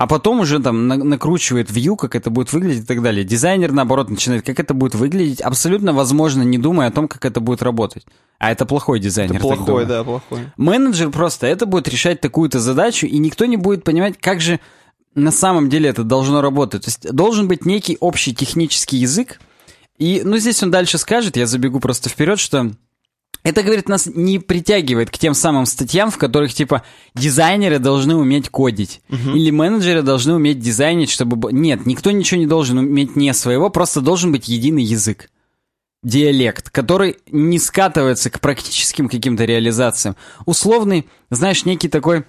а 0.00 0.06
потом 0.06 0.40
уже 0.40 0.60
там 0.60 0.88
на- 0.88 0.96
накручивает 0.96 1.68
view, 1.68 1.94
как 1.94 2.14
это 2.14 2.30
будет 2.30 2.54
выглядеть 2.54 2.84
и 2.84 2.86
так 2.86 3.02
далее. 3.02 3.22
Дизайнер, 3.22 3.70
наоборот, 3.70 4.08
начинает, 4.08 4.46
как 4.46 4.58
это 4.58 4.72
будет 4.72 4.94
выглядеть, 4.94 5.42
абсолютно 5.42 5.92
возможно, 5.92 6.40
не 6.42 6.56
думая 6.56 6.88
о 6.88 6.90
том, 6.90 7.06
как 7.06 7.22
это 7.26 7.40
будет 7.40 7.62
работать. 7.62 8.06
А 8.38 8.50
это 8.50 8.64
плохой 8.64 8.98
дизайнер. 8.98 9.36
Это 9.36 9.42
плохой, 9.42 9.84
да, 9.84 10.02
плохой. 10.02 10.46
Менеджер 10.56 11.10
просто 11.10 11.48
это 11.48 11.66
будет 11.66 11.86
решать 11.86 12.22
такую-то 12.22 12.60
задачу, 12.60 13.04
и 13.04 13.18
никто 13.18 13.44
не 13.44 13.58
будет 13.58 13.84
понимать, 13.84 14.18
как 14.18 14.40
же 14.40 14.58
на 15.14 15.30
самом 15.30 15.68
деле 15.68 15.90
это 15.90 16.02
должно 16.02 16.40
работать. 16.40 16.86
То 16.86 16.88
есть 16.88 17.12
должен 17.12 17.46
быть 17.46 17.66
некий 17.66 17.98
общий 18.00 18.34
технический 18.34 18.96
язык. 18.96 19.38
И, 19.98 20.22
ну, 20.24 20.38
здесь 20.38 20.62
он 20.62 20.70
дальше 20.70 20.96
скажет, 20.96 21.36
я 21.36 21.46
забегу 21.46 21.78
просто 21.78 22.08
вперед, 22.08 22.38
что 22.38 22.70
это, 23.42 23.62
говорит, 23.62 23.88
нас 23.88 24.06
не 24.06 24.38
притягивает 24.38 25.10
к 25.10 25.18
тем 25.18 25.34
самым 25.34 25.66
статьям, 25.66 26.10
в 26.10 26.18
которых, 26.18 26.52
типа, 26.52 26.82
дизайнеры 27.14 27.78
должны 27.78 28.14
уметь 28.14 28.48
кодить. 28.48 29.00
Или 29.08 29.50
менеджеры 29.50 30.02
должны 30.02 30.34
уметь 30.34 30.58
дизайнить, 30.60 31.10
чтобы... 31.10 31.52
Нет, 31.52 31.86
никто 31.86 32.10
ничего 32.10 32.40
не 32.40 32.46
должен 32.46 32.78
уметь 32.78 33.16
не 33.16 33.32
своего, 33.34 33.70
просто 33.70 34.00
должен 34.00 34.32
быть 34.32 34.48
единый 34.48 34.82
язык 34.82 35.30
диалект, 36.02 36.70
который 36.70 37.16
не 37.30 37.58
скатывается 37.58 38.30
к 38.30 38.40
практическим 38.40 39.08
каким-то 39.08 39.44
реализациям. 39.44 40.16
Условный, 40.46 41.06
знаешь, 41.30 41.64
некий 41.64 41.88
такой 41.88 42.24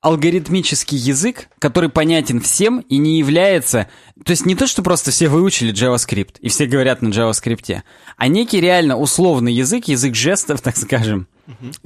алгоритмический 0.00 0.96
язык, 0.98 1.48
который 1.58 1.90
понятен 1.90 2.40
всем 2.40 2.80
и 2.80 2.96
не 2.98 3.18
является... 3.18 3.88
То 4.24 4.30
есть 4.30 4.46
не 4.46 4.54
то, 4.54 4.66
что 4.66 4.82
просто 4.82 5.10
все 5.10 5.28
выучили 5.28 5.72
JavaScript, 5.74 6.36
и 6.40 6.48
все 6.48 6.66
говорят 6.66 7.02
на 7.02 7.08
JavaScript, 7.08 7.82
а 8.16 8.28
некий 8.28 8.60
реально 8.60 8.96
условный 8.96 9.52
язык, 9.52 9.88
язык 9.88 10.14
жестов, 10.14 10.60
так 10.62 10.76
скажем, 10.76 11.26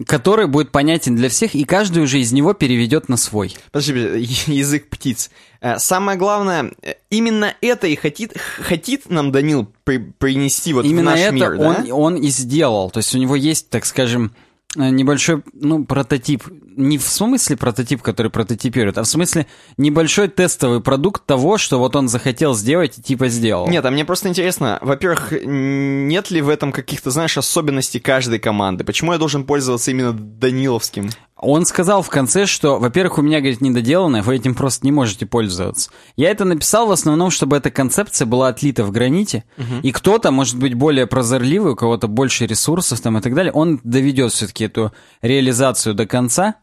который 0.06 0.46
будет 0.46 0.70
понятен 0.70 1.16
для 1.16 1.28
всех, 1.28 1.54
и 1.54 1.64
каждый 1.64 2.02
уже 2.02 2.20
из 2.20 2.32
него 2.32 2.52
переведет 2.52 3.08
на 3.08 3.16
свой. 3.16 3.56
Подожди, 3.72 3.92
язык 4.46 4.88
птиц. 4.90 5.30
Э, 5.60 5.78
Самое 5.78 6.18
главное, 6.18 6.72
э, 6.82 6.94
именно 7.10 7.54
это 7.60 7.86
и 7.86 7.96
хотит, 7.96 8.36
хотит 8.38 9.08
нам 9.10 9.32
Данил 9.32 9.72
при- 9.84 9.98
принести 9.98 10.72
вот 10.72 10.84
Именно 10.84 11.12
в 11.12 11.14
наш 11.14 11.20
это 11.20 11.34
мир, 11.34 11.56
да? 11.56 11.68
он, 11.68 11.92
он 11.92 12.16
и 12.16 12.28
сделал. 12.28 12.90
То 12.90 12.98
есть 12.98 13.14
у 13.14 13.18
него 13.18 13.36
есть, 13.36 13.70
так 13.70 13.86
скажем, 13.86 14.32
небольшой, 14.76 15.42
ну, 15.52 15.84
прототип. 15.84 16.44
Не 16.76 16.98
в 16.98 17.02
смысле 17.02 17.56
прототип, 17.56 18.02
который 18.02 18.30
прототипирует, 18.30 18.98
а 18.98 19.02
в 19.02 19.06
смысле 19.06 19.46
небольшой 19.76 20.28
тестовый 20.28 20.80
продукт 20.80 21.26
того, 21.26 21.58
что 21.58 21.78
вот 21.78 21.96
он 21.96 22.08
захотел 22.08 22.54
сделать 22.54 22.98
и 22.98 23.02
типа 23.02 23.28
сделал. 23.28 23.68
Нет, 23.68 23.84
а 23.84 23.90
мне 23.90 24.04
просто 24.04 24.28
интересно, 24.28 24.78
во-первых, 24.80 25.32
нет 25.44 26.30
ли 26.30 26.40
в 26.40 26.48
этом 26.48 26.72
каких-то, 26.72 27.10
знаешь, 27.10 27.36
особенностей 27.36 28.00
каждой 28.00 28.38
команды? 28.38 28.84
Почему 28.84 29.12
я 29.12 29.18
должен 29.18 29.44
пользоваться 29.44 29.90
именно 29.90 30.12
Даниловским? 30.12 31.10
Он 31.42 31.64
сказал 31.64 32.02
в 32.02 32.08
конце, 32.10 32.46
что, 32.46 32.78
во-первых, 32.78 33.18
у 33.18 33.22
меня, 33.22 33.40
говорит, 33.40 33.60
недоделанное, 33.60 34.22
вы 34.22 34.36
этим 34.36 34.54
просто 34.54 34.84
не 34.84 34.92
можете 34.92 35.24
пользоваться. 35.26 35.90
Я 36.16 36.30
это 36.30 36.44
написал 36.44 36.86
в 36.86 36.92
основном, 36.92 37.30
чтобы 37.30 37.56
эта 37.56 37.70
концепция 37.70 38.26
была 38.26 38.48
отлита 38.48 38.84
в 38.84 38.90
граните, 38.90 39.44
и 39.82 39.90
кто-то, 39.92 40.30
может 40.30 40.56
быть, 40.58 40.74
более 40.74 41.06
прозорливый, 41.06 41.72
у 41.72 41.76
кого-то 41.76 42.08
больше 42.08 42.46
ресурсов 42.46 43.00
там 43.00 43.16
и 43.18 43.20
так 43.20 43.34
далее, 43.34 43.52
он 43.52 43.80
доведет 43.84 44.32
все-таки 44.32 44.64
эту 44.64 44.92
реализацию 45.22 45.94
до 45.94 46.06
конца, 46.06 46.56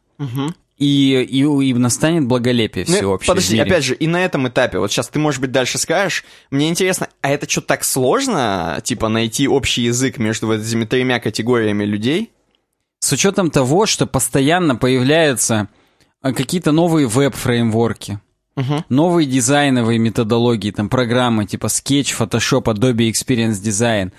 и, 0.77 1.25
и, 1.27 1.39
и 1.41 1.74
настанет 1.74 2.25
благолепие 2.27 2.86
Ну, 2.88 2.93
всеобщее. 2.96 3.27
подожди, 3.27 3.55
мире. 3.55 3.65
опять 3.65 3.84
же, 3.84 3.96
и 3.96 4.05
на 4.05 4.24
этом 4.24 4.48
этапе, 4.48 4.77
вот 4.77 4.91
сейчас 4.91 5.07
ты, 5.07 5.17
может 5.17 5.41
быть, 5.41 5.51
дальше 5.51 5.79
скажешь, 5.79 6.24
мне 6.51 6.69
интересно, 6.69 7.07
а 7.22 7.31
это 7.31 7.50
что, 7.50 7.62
так 7.62 7.84
сложно, 7.84 8.79
типа, 8.84 9.07
найти 9.10 9.48
общий 9.48 9.81
язык 9.81 10.19
между 10.19 10.46
вот 10.46 10.60
этими 10.60 10.86
тремя 10.86 11.19
категориями 11.19 11.84
людей? 11.84 12.31
С 13.00 13.12
учетом 13.12 13.51
того, 13.51 13.86
что 13.86 14.06
постоянно 14.08 14.75
появляются 14.75 15.68
а, 16.22 16.34
какие-то 16.34 16.72
новые 16.72 17.08
веб-фреймворки, 17.08 18.20
Мгм. 18.56 18.84
новые 18.89 19.27
дизайновые 19.27 20.00
методологии, 20.00 20.72
там 20.72 20.89
программы 20.89 21.46
типа 21.46 21.68
Sketch, 21.68 22.16
Photoshop, 22.18 22.63
Adobe 22.63 23.12
Experience 23.12 23.62
Design. 23.63 24.12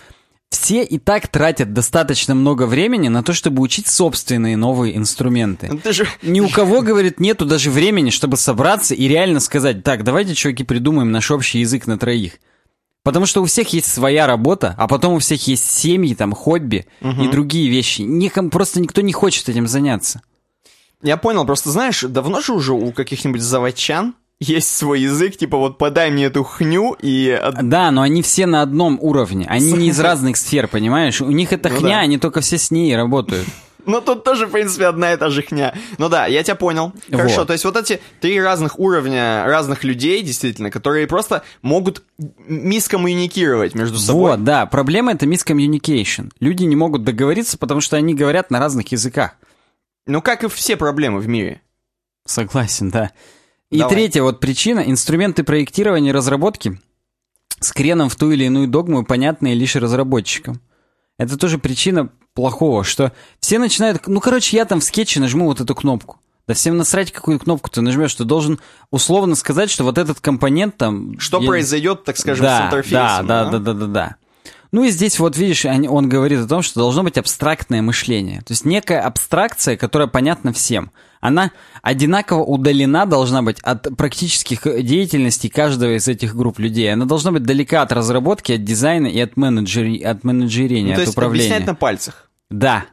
Все 0.51 0.83
и 0.83 0.99
так 0.99 1.29
тратят 1.29 1.75
достаточно 1.75 2.35
много 2.35 2.67
времени 2.67 3.09
на 3.09 3.23
то, 3.23 3.35
чтобы 3.35 3.61
учить 3.63 3.87
собственные 3.89 4.57
новые 4.57 4.97
инструменты. 4.97 5.69
Ну, 5.71 5.79
ты 5.79 5.93
же... 5.93 6.07
Ни 6.23 6.41
у 6.41 6.49
кого, 6.49 6.81
говорит, 6.81 7.21
нету 7.21 7.45
даже 7.45 7.71
времени, 7.71 8.09
чтобы 8.09 8.39
собраться 8.39 8.95
и 8.95 9.09
реально 9.09 9.41
сказать, 9.41 9.83
так, 9.85 10.05
давайте, 10.05 10.35
чуваки, 10.35 10.65
придумаем 10.65 11.11
наш 11.11 11.31
общий 11.31 11.59
язык 11.59 11.87
на 11.87 11.99
троих. 11.99 12.35
Потому 13.09 13.25
что 13.25 13.41
у 13.41 13.47
всех 13.47 13.73
есть 13.73 13.91
своя 13.91 14.27
работа, 14.27 14.75
а 14.77 14.87
потом 14.87 15.15
у 15.15 15.19
всех 15.19 15.47
есть 15.49 15.65
семьи, 15.65 16.15
там, 16.15 16.35
хобби 16.35 16.85
и 17.01 17.27
другие 17.29 17.71
вещи. 17.71 18.03
Никому, 18.03 18.51
просто 18.51 18.81
никто 18.81 19.01
не 19.01 19.15
хочет 19.15 19.49
этим 19.49 19.67
заняться. 19.67 20.21
Я 21.03 21.17
понял, 21.17 21.47
просто 21.47 21.71
знаешь, 21.71 22.03
давно 22.03 22.43
же 22.43 22.53
уже 22.53 22.75
у 22.75 22.93
каких-нибудь 22.93 23.41
заводчан 23.41 24.15
есть 24.41 24.77
свой 24.77 25.01
язык, 25.01 25.39
типа 25.39 25.57
вот 25.57 25.79
подай 25.79 26.11
мне 26.11 26.27
эту 26.27 26.45
хню 26.45 26.99
и... 27.01 27.41
Да, 27.63 27.91
но 27.91 28.03
они 28.03 28.21
все 28.21 28.45
на 28.45 28.61
одном 28.61 28.99
уровне. 29.01 29.47
Они 29.49 29.73
не 29.73 29.89
из 29.89 29.99
разных 29.99 30.37
сфер, 30.37 30.69
понимаешь? 30.69 31.23
У 31.23 31.31
них 31.31 31.55
это 31.55 31.71
Ну 31.71 31.77
хня, 31.79 31.97
да. 31.97 32.01
они 32.01 32.19
только 32.19 32.43
все 32.43 32.59
с 32.59 32.71
ней 32.71 32.95
работают. 32.95 33.47
Ну, 33.89 34.03
тут 34.03 34.23
тоже, 34.23 34.47
в 34.47 34.51
принципе, 34.51 34.85
одна 34.87 35.15
и 35.15 35.17
та 35.17 35.31
же 35.31 35.43
хня. 35.43 35.75
Ну 35.97 36.11
да, 36.11 36.27
я 36.27 36.43
тебя 36.43 36.57
понял. 36.57 36.93
Хорошо, 37.11 37.39
Вот. 37.39 37.47
то 37.47 37.53
есть 37.55 37.65
вот 37.65 37.75
эти 37.75 38.01
три 38.21 38.39
разных 38.39 38.79
уровня 38.79 39.45
разных 39.47 39.83
людей, 39.83 40.23
действительно, 40.23 40.71
которые 40.71 41.07
просто 41.07 41.43
могут 41.63 42.03
мискоммуникировать 42.47 43.75
между 43.75 43.99
собой. 43.99 44.33
Вот, 44.33 44.45
да. 44.45 44.67
Проблема 44.67 45.13
это 45.13 45.27
мискоммуникейшн. 45.27 46.27
Люди 46.39 46.65
не 46.65 46.77
могут 46.77 47.03
договориться, 47.05 47.57
потому 47.57 47.81
что 47.81 47.97
они 47.97 48.15
говорят 48.15 48.51
на 48.51 48.59
разных 48.59 48.93
языках. 48.93 49.37
Ну, 50.07 50.21
как 50.21 50.45
и 50.45 50.49
все 50.49 50.77
проблемы 50.77 51.21
в 51.21 51.27
мире. 51.27 51.63
Согласен, 52.27 52.91
да. 52.91 53.11
И 53.71 53.79
Давай. 53.79 53.95
третья 53.95 54.23
вот 54.23 54.39
причина. 54.39 54.81
Инструменты 54.81 55.45
проектирования 55.45 56.11
и 56.11 56.13
разработки 56.13 56.79
с 57.61 57.73
креном 57.73 58.11
в 58.11 58.17
ту 58.17 58.31
или 58.33 58.45
иную 58.45 58.69
догму 58.69 59.03
понятные 59.05 59.55
лишь 59.55 59.77
разработчикам. 59.77 60.61
Это 61.19 61.37
тоже 61.37 61.59
причина 61.59 62.11
плохого, 62.33 62.85
что 62.85 63.13
все 63.41 63.59
начинают... 63.59 64.07
Ну, 64.07 64.21
короче, 64.21 64.57
я 64.57 64.65
там 64.65 64.81
в 64.81 64.85
скетче 64.85 65.21
нажму 65.21 65.47
вот 65.47 65.61
эту 65.61 65.75
кнопку. 65.75 66.21
Да 66.47 66.55
всем 66.55 66.79
насрать, 66.79 67.13
какую 67.13 67.39
кнопку 67.39 67.69
ты 67.69 67.83
нажмешь. 67.83 68.15
Ты 68.15 68.25
должен 68.25 68.59
условно 68.91 69.35
сказать, 69.35 69.71
что 69.71 69.85
вот 69.85 69.99
этот 69.99 70.21
компонент 70.21 70.77
там... 70.77 71.19
Что 71.19 71.41
я- 71.41 71.47
произойдет, 71.47 72.05
так 72.05 72.17
скажем, 72.17 72.47
с 72.47 72.49
да, 72.49 72.67
интерфейсом. 72.67 73.27
да, 73.27 73.45
да, 73.45 73.51
да, 73.51 73.59
да, 73.59 73.73
да, 73.75 73.87
да. 73.87 74.17
Ну 74.71 74.85
и 74.85 74.91
здесь 74.91 75.19
вот 75.19 75.37
видишь, 75.37 75.65
он 75.65 76.09
говорит 76.09 76.41
о 76.41 76.47
том, 76.47 76.63
что 76.63 76.81
должно 76.81 77.03
быть 77.03 77.19
абстрактное 77.19 77.83
мышление. 77.83 78.41
То 78.43 78.53
есть 78.53 78.65
некая 78.65 79.01
абстракция, 79.01 79.77
которая 79.77 80.09
понятна 80.09 80.53
всем. 80.53 80.91
Она 81.21 81.51
одинаково 81.83 82.43
удалена 82.43 83.07
должна 83.07 83.43
быть 83.43 83.59
от 83.61 83.97
практических 83.97 84.63
деятельностей 84.85 85.49
каждого 85.49 85.97
из 85.97 86.07
этих 86.09 86.37
групп 86.37 86.59
людей. 86.59 86.93
Она 86.93 87.05
должна 87.05 87.33
быть 87.33 87.43
далека 87.43 87.83
от 87.83 87.93
разработки, 87.93 88.53
от 88.53 88.65
дизайна 88.65 89.07
и 89.07 89.19
от, 89.21 89.37
менеджери, 89.37 90.01
от 90.03 90.25
менеджерения, 90.25 90.91
Ну, 90.91 90.95
то 90.95 91.01
от 91.03 91.07
есть 91.07 91.13
управления. 91.17 91.47
объяснять 91.47 91.67
на 91.67 91.75
пальцах. 91.75 92.31
Да. 92.51 92.85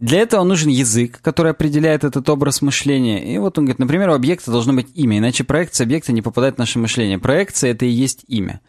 Для 0.00 0.18
этого 0.18 0.42
нужен 0.42 0.70
язык, 0.70 1.20
который 1.20 1.52
определяет 1.52 2.02
этот 2.02 2.28
образ 2.28 2.62
мышления. 2.62 3.32
И 3.34 3.38
вот 3.38 3.56
он 3.58 3.64
говорит, 3.66 3.78
например, 3.78 4.08
у 4.10 4.14
объекта 4.14 4.50
должно 4.50 4.72
быть 4.72 4.88
имя, 4.94 5.18
иначе 5.18 5.44
проекция 5.44 5.84
объекта 5.84 6.12
не 6.12 6.22
попадает 6.22 6.56
в 6.56 6.58
наше 6.58 6.78
мышление. 6.78 7.18
Проекция— 7.18 7.70
это 7.72 7.84
и 7.86 7.90
есть 7.90 8.24
имя. 8.26 8.60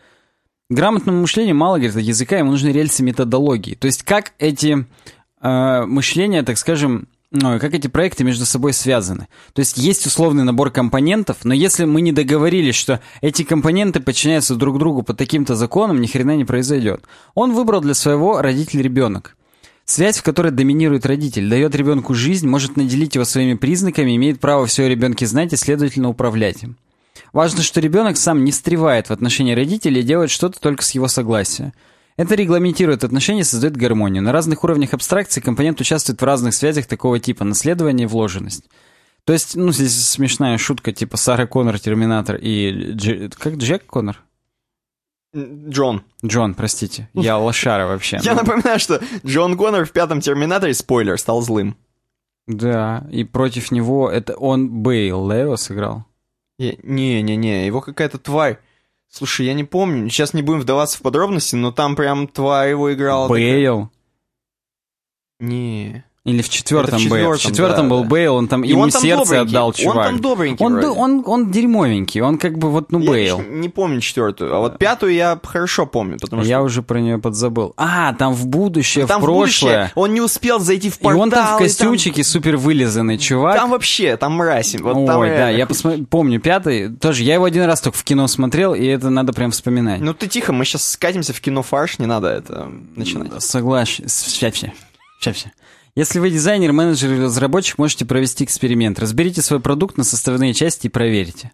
Грамотному 0.70 1.22
мышлению 1.22 1.56
мало, 1.56 1.78
говорит, 1.78 1.96
языка, 1.98 2.38
ему 2.38 2.52
нужны 2.52 2.70
рельсы 2.70 3.04
методологии. 3.04 3.76
То 3.76 3.86
есть 3.88 4.04
как 4.04 4.34
эти 4.38 4.86
э, 5.42 5.86
мышления, 5.86 6.44
так 6.44 6.58
скажем, 6.58 7.08
как 7.60 7.74
эти 7.74 7.88
проекты 7.88 8.24
между 8.24 8.46
собой 8.46 8.74
связаны. 8.74 9.28
То 9.54 9.60
есть 9.60 9.78
есть 9.78 10.06
условный 10.06 10.44
набор 10.44 10.72
компонентов, 10.72 11.38
но 11.44 11.54
если 11.54 11.86
мы 11.86 12.02
не 12.02 12.12
договорились, 12.12 12.76
что 12.76 13.02
эти 13.22 13.44
компоненты 13.44 14.00
подчиняются 14.00 14.56
друг 14.56 14.80
другу 14.80 15.04
по 15.04 15.14
таким-то 15.14 15.56
законам, 15.56 16.02
ни 16.02 16.08
хрена 16.08 16.36
не 16.36 16.46
произойдет. 16.46 17.04
Он 17.34 17.54
выбрал 17.54 17.82
для 17.82 17.94
своего 17.94 18.42
родитель-ребенок. 18.42 19.36
Связь, 19.86 20.18
в 20.18 20.24
которой 20.24 20.52
доминирует 20.52 21.06
родитель, 21.06 21.48
дает 21.48 21.76
ребенку 21.76 22.16
жизнь, 22.16 22.48
может 22.48 22.76
наделить 22.76 23.14
его 23.14 23.24
своими 23.24 23.54
признаками, 23.54 24.16
имеет 24.16 24.40
право 24.40 24.66
все 24.66 24.86
о 24.86 24.90
ребенке 24.90 25.28
знать 25.28 25.54
и, 25.54 25.58
следовательно, 25.58 26.10
управлять 26.10 26.64
им. 26.64 26.76
Важно, 27.34 27.62
что 27.62 27.82
ребенок 27.82 28.18
сам 28.18 28.44
не 28.44 28.52
встревает 28.52 29.08
в 29.08 29.12
отношении 29.12 29.54
родителей 29.54 30.02
и 30.02 30.06
делает 30.06 30.32
что-то 30.32 30.60
только 30.60 30.84
с 30.84 30.92
его 30.92 31.08
согласия. 31.08 31.74
Это 32.18 32.36
регламентирует 32.36 33.04
отношения 33.04 33.42
и 33.42 33.44
создает 33.44 33.76
гармонию. 33.76 34.24
На 34.24 34.32
разных 34.32 34.64
уровнях 34.64 34.94
абстракции 34.94 35.42
компонент 35.42 35.82
участвует 35.82 36.22
в 36.22 36.26
разных 36.26 36.54
связях 36.54 36.86
такого 36.86 37.20
типа 37.20 37.44
наследование 37.44 38.06
и 38.06 38.10
вложенность. 38.10 38.66
То 39.26 39.34
есть, 39.34 39.56
ну, 39.56 39.72
здесь 39.72 40.08
смешная 40.08 40.58
шутка, 40.58 40.92
типа 40.94 41.18
Сара 41.18 41.46
Коннор, 41.48 41.80
Терминатор 41.80 42.36
и... 42.36 42.94
Дж- 42.94 43.34
Как 43.38 43.56
Джек 43.56 43.86
Коннор? 43.86 44.22
Джон. 45.36 46.04
Джон, 46.26 46.54
простите. 46.54 47.10
Я 47.14 47.38
лошара 47.40 47.88
вообще. 47.88 48.20
Я 48.24 48.36
напоминаю, 48.36 48.80
что 48.80 49.02
Джон 49.26 49.58
Коннор 49.58 49.86
в 49.86 49.92
пятом 49.92 50.22
Терминаторе, 50.22 50.74
спойлер, 50.74 51.18
стал 51.20 51.42
злым. 51.42 51.76
Да, 52.48 53.06
и 53.12 53.24
против 53.24 53.72
него 53.72 54.10
это 54.10 54.36
он 54.36 54.70
Бейл 54.70 55.30
Лео 55.30 55.58
сыграл. 55.58 56.06
Я- 56.58 56.76
Не-не-не, 56.84 57.66
его 57.66 57.82
какая-то 57.82 58.20
тварь. 58.20 58.60
Слушай, 59.16 59.46
я 59.46 59.54
не 59.54 59.64
помню, 59.64 60.10
сейчас 60.10 60.34
не 60.34 60.42
будем 60.42 60.60
вдаваться 60.60 60.98
в 60.98 61.02
подробности, 61.02 61.56
но 61.56 61.72
там 61.72 61.96
прям 61.96 62.28
тварь 62.28 62.72
его 62.72 62.90
такая- 62.90 63.30
Бейл. 63.30 63.90
Не. 65.40 66.04
Или 66.26 66.42
в 66.42 66.50
четвертом 66.50 66.98
в 67.00 67.08
Бейл. 67.08 67.34
В 67.34 67.38
четвертом, 67.40 67.88
да, 67.88 67.96
был 67.96 68.02
да. 68.02 68.10
Бейл, 68.10 68.34
он 68.36 68.48
там 68.48 68.64
И 68.64 68.70
ему 68.70 68.82
он 68.82 68.90
там 68.90 69.00
сердце 69.04 69.24
добренький. 69.26 69.48
отдал 69.52 69.68
Он 69.68 69.74
чувак. 69.74 70.08
там 70.08 70.20
добренький 70.22 70.66
Он, 70.66 70.72
вроде. 70.74 70.88
д- 70.88 70.94
он, 70.94 71.24
он 71.24 71.52
дерьмовенький, 71.52 72.22
он 72.22 72.40
как 72.40 72.58
бы 72.58 72.72
вот, 72.72 72.92
ну, 72.92 73.00
Я 73.00 73.12
Бейл. 73.12 73.42
не 73.42 73.70
помню 73.70 74.02
четвертую, 74.02 74.56
а 74.56 74.60
вот 74.60 74.80
пятую 74.80 75.14
я 75.14 75.40
хорошо 75.44 75.86
помню, 75.86 76.18
потому 76.20 76.42
что 76.42 76.50
Я 76.50 76.64
уже 76.64 76.82
про 76.82 77.00
нее 77.00 77.20
подзабыл. 77.20 77.74
А, 77.78 78.14
там 78.14 78.34
в 78.34 78.48
будущее, 78.48 79.06
там 79.06 79.22
в 79.22 79.24
прошлое. 79.26 79.44
будущее 79.84 79.92
он 79.94 80.14
не 80.16 80.22
успел 80.22 80.60
зайти 80.60 80.90
в 80.90 80.98
И 81.00 81.04
портал. 81.04 81.22
он 81.22 81.30
там 81.30 81.58
в 81.58 81.62
и 81.62 81.64
костюмчике 81.66 82.24
супер 82.24 82.58
вылизанный 82.58 83.20
чувак. 83.20 83.58
Там, 83.58 83.70
вообще, 83.70 84.18
там 84.18 84.34
мразь. 84.34 84.76
Вот 84.82 85.06
там 85.06 85.20
Ой, 85.20 85.30
да, 85.30 85.36
реально. 85.52 85.58
я 85.58 85.66
посмотр- 85.68 86.06
помню 86.10 86.40
пятый. 86.42 86.90
Тоже 86.90 87.22
я 87.22 87.36
его 87.36 87.46
один 87.46 87.66
раз 87.66 87.82
только 87.82 88.00
в 88.00 88.04
кино 88.04 88.26
смотрел, 88.28 88.74
и 88.74 88.84
это 88.84 89.12
надо 89.12 89.32
прям 89.32 89.52
вспоминать. 89.52 90.02
Ну 90.02 90.16
ты 90.16 90.26
тихо, 90.26 90.54
мы 90.54 90.66
сейчас 90.66 90.88
скатимся 90.88 91.34
в 91.34 91.40
кино 91.40 91.62
фарш, 91.62 92.00
не 92.00 92.08
надо 92.08 92.30
это 92.30 92.68
начинать. 92.96 93.44
Согласен. 93.44 94.06
Сейчас 94.08 94.56
все. 94.56 94.72
Если 95.96 96.20
вы 96.20 96.30
дизайнер, 96.30 96.74
менеджер 96.74 97.14
или 97.14 97.24
разработчик, 97.24 97.78
можете 97.78 98.06
провести 98.06 98.44
эксперимент. 98.44 99.00
Разберите 99.00 99.42
свой 99.42 99.62
продукт 99.62 99.98
на 99.98 100.04
составные 100.04 100.54
части 100.54 100.88
и 100.88 100.90
проверьте. 100.90 101.52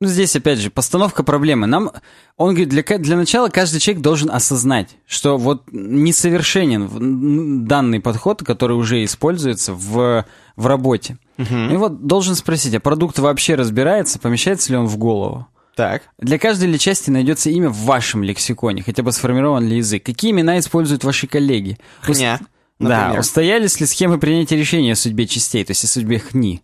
Ну, 0.00 0.08
здесь, 0.08 0.36
опять 0.36 0.58
же, 0.58 0.70
постановка 0.70 1.22
проблемы. 1.22 1.66
Нам, 1.66 1.92
он 2.36 2.50
говорит, 2.50 2.68
для, 2.68 2.82
для 2.82 3.16
начала 3.16 3.48
каждый 3.48 3.78
человек 3.80 4.02
должен 4.02 4.30
осознать, 4.30 4.96
что 5.06 5.38
вот 5.38 5.62
несовершенен 5.72 7.64
данный 7.64 8.00
подход, 8.00 8.42
который 8.42 8.76
уже 8.76 9.04
используется 9.04 9.72
в, 9.72 10.26
в 10.56 10.66
работе. 10.66 11.16
И 11.38 11.76
вот 11.76 12.06
должен 12.06 12.34
спросить, 12.34 12.74
а 12.74 12.80
продукт 12.80 13.18
вообще 13.18 13.54
разбирается, 13.54 14.18
помещается 14.18 14.72
ли 14.72 14.78
он 14.78 14.86
в 14.86 14.98
голову? 14.98 15.46
Так. 15.76 16.02
Для 16.18 16.38
каждой 16.38 16.68
ли 16.68 16.78
части 16.78 17.10
найдется 17.10 17.50
имя 17.50 17.68
в 17.68 17.76
вашем 17.76 18.22
лексиконе, 18.22 18.82
хотя 18.82 19.02
бы 19.02 19.12
сформирован 19.12 19.66
ли 19.66 19.76
язык? 19.76 20.04
Какие 20.04 20.32
имена 20.32 20.58
используют 20.58 21.04
ваши 21.04 21.26
коллеги? 21.26 21.78
Хня, 22.00 22.40
Да, 22.40 22.46
например. 22.78 23.20
устоялись 23.20 23.80
ли 23.80 23.86
схемы 23.86 24.18
принятия 24.18 24.56
решения 24.56 24.92
о 24.92 24.96
судьбе 24.96 25.26
частей, 25.26 25.64
то 25.64 25.70
есть 25.70 25.84
о 25.84 25.86
судьбе 25.86 26.18
хни? 26.18 26.62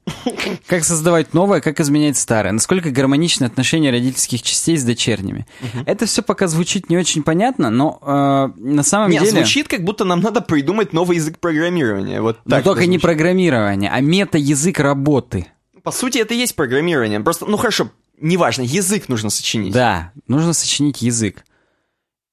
Как 0.66 0.84
создавать 0.84 1.34
новое, 1.34 1.60
как 1.60 1.80
изменять 1.80 2.16
старое? 2.16 2.52
Насколько 2.52 2.90
гармоничны 2.90 3.44
отношения 3.44 3.90
родительских 3.90 4.42
частей 4.42 4.76
с 4.76 4.84
дочерними? 4.84 5.46
Это 5.86 6.06
все 6.06 6.22
пока 6.22 6.48
звучит 6.48 6.90
не 6.90 6.98
очень 6.98 7.22
понятно, 7.22 7.70
но 7.70 7.98
э, 8.02 8.60
на 8.60 8.82
самом 8.82 9.10
Не, 9.10 9.18
деле... 9.18 9.30
звучит, 9.30 9.68
как 9.68 9.82
будто 9.84 10.04
нам 10.04 10.20
надо 10.20 10.40
придумать 10.40 10.92
новый 10.92 11.16
язык 11.16 11.38
программирования. 11.38 12.20
Вот 12.20 12.38
Но 12.44 12.56
так 12.56 12.64
только 12.64 12.82
это 12.82 12.90
не 12.90 12.98
программирование, 12.98 13.90
а 13.90 14.00
мета-язык 14.00 14.78
работы. 14.80 15.46
По 15.82 15.90
сути, 15.90 16.18
это 16.18 16.34
и 16.34 16.38
есть 16.38 16.54
программирование. 16.54 17.20
Просто, 17.20 17.46
ну 17.46 17.56
хорошо, 17.56 17.90
неважно, 18.20 18.62
язык 18.62 19.08
нужно 19.08 19.30
сочинить. 19.30 19.72
Да, 19.72 20.12
нужно 20.28 20.52
сочинить 20.52 21.02
язык. 21.02 21.44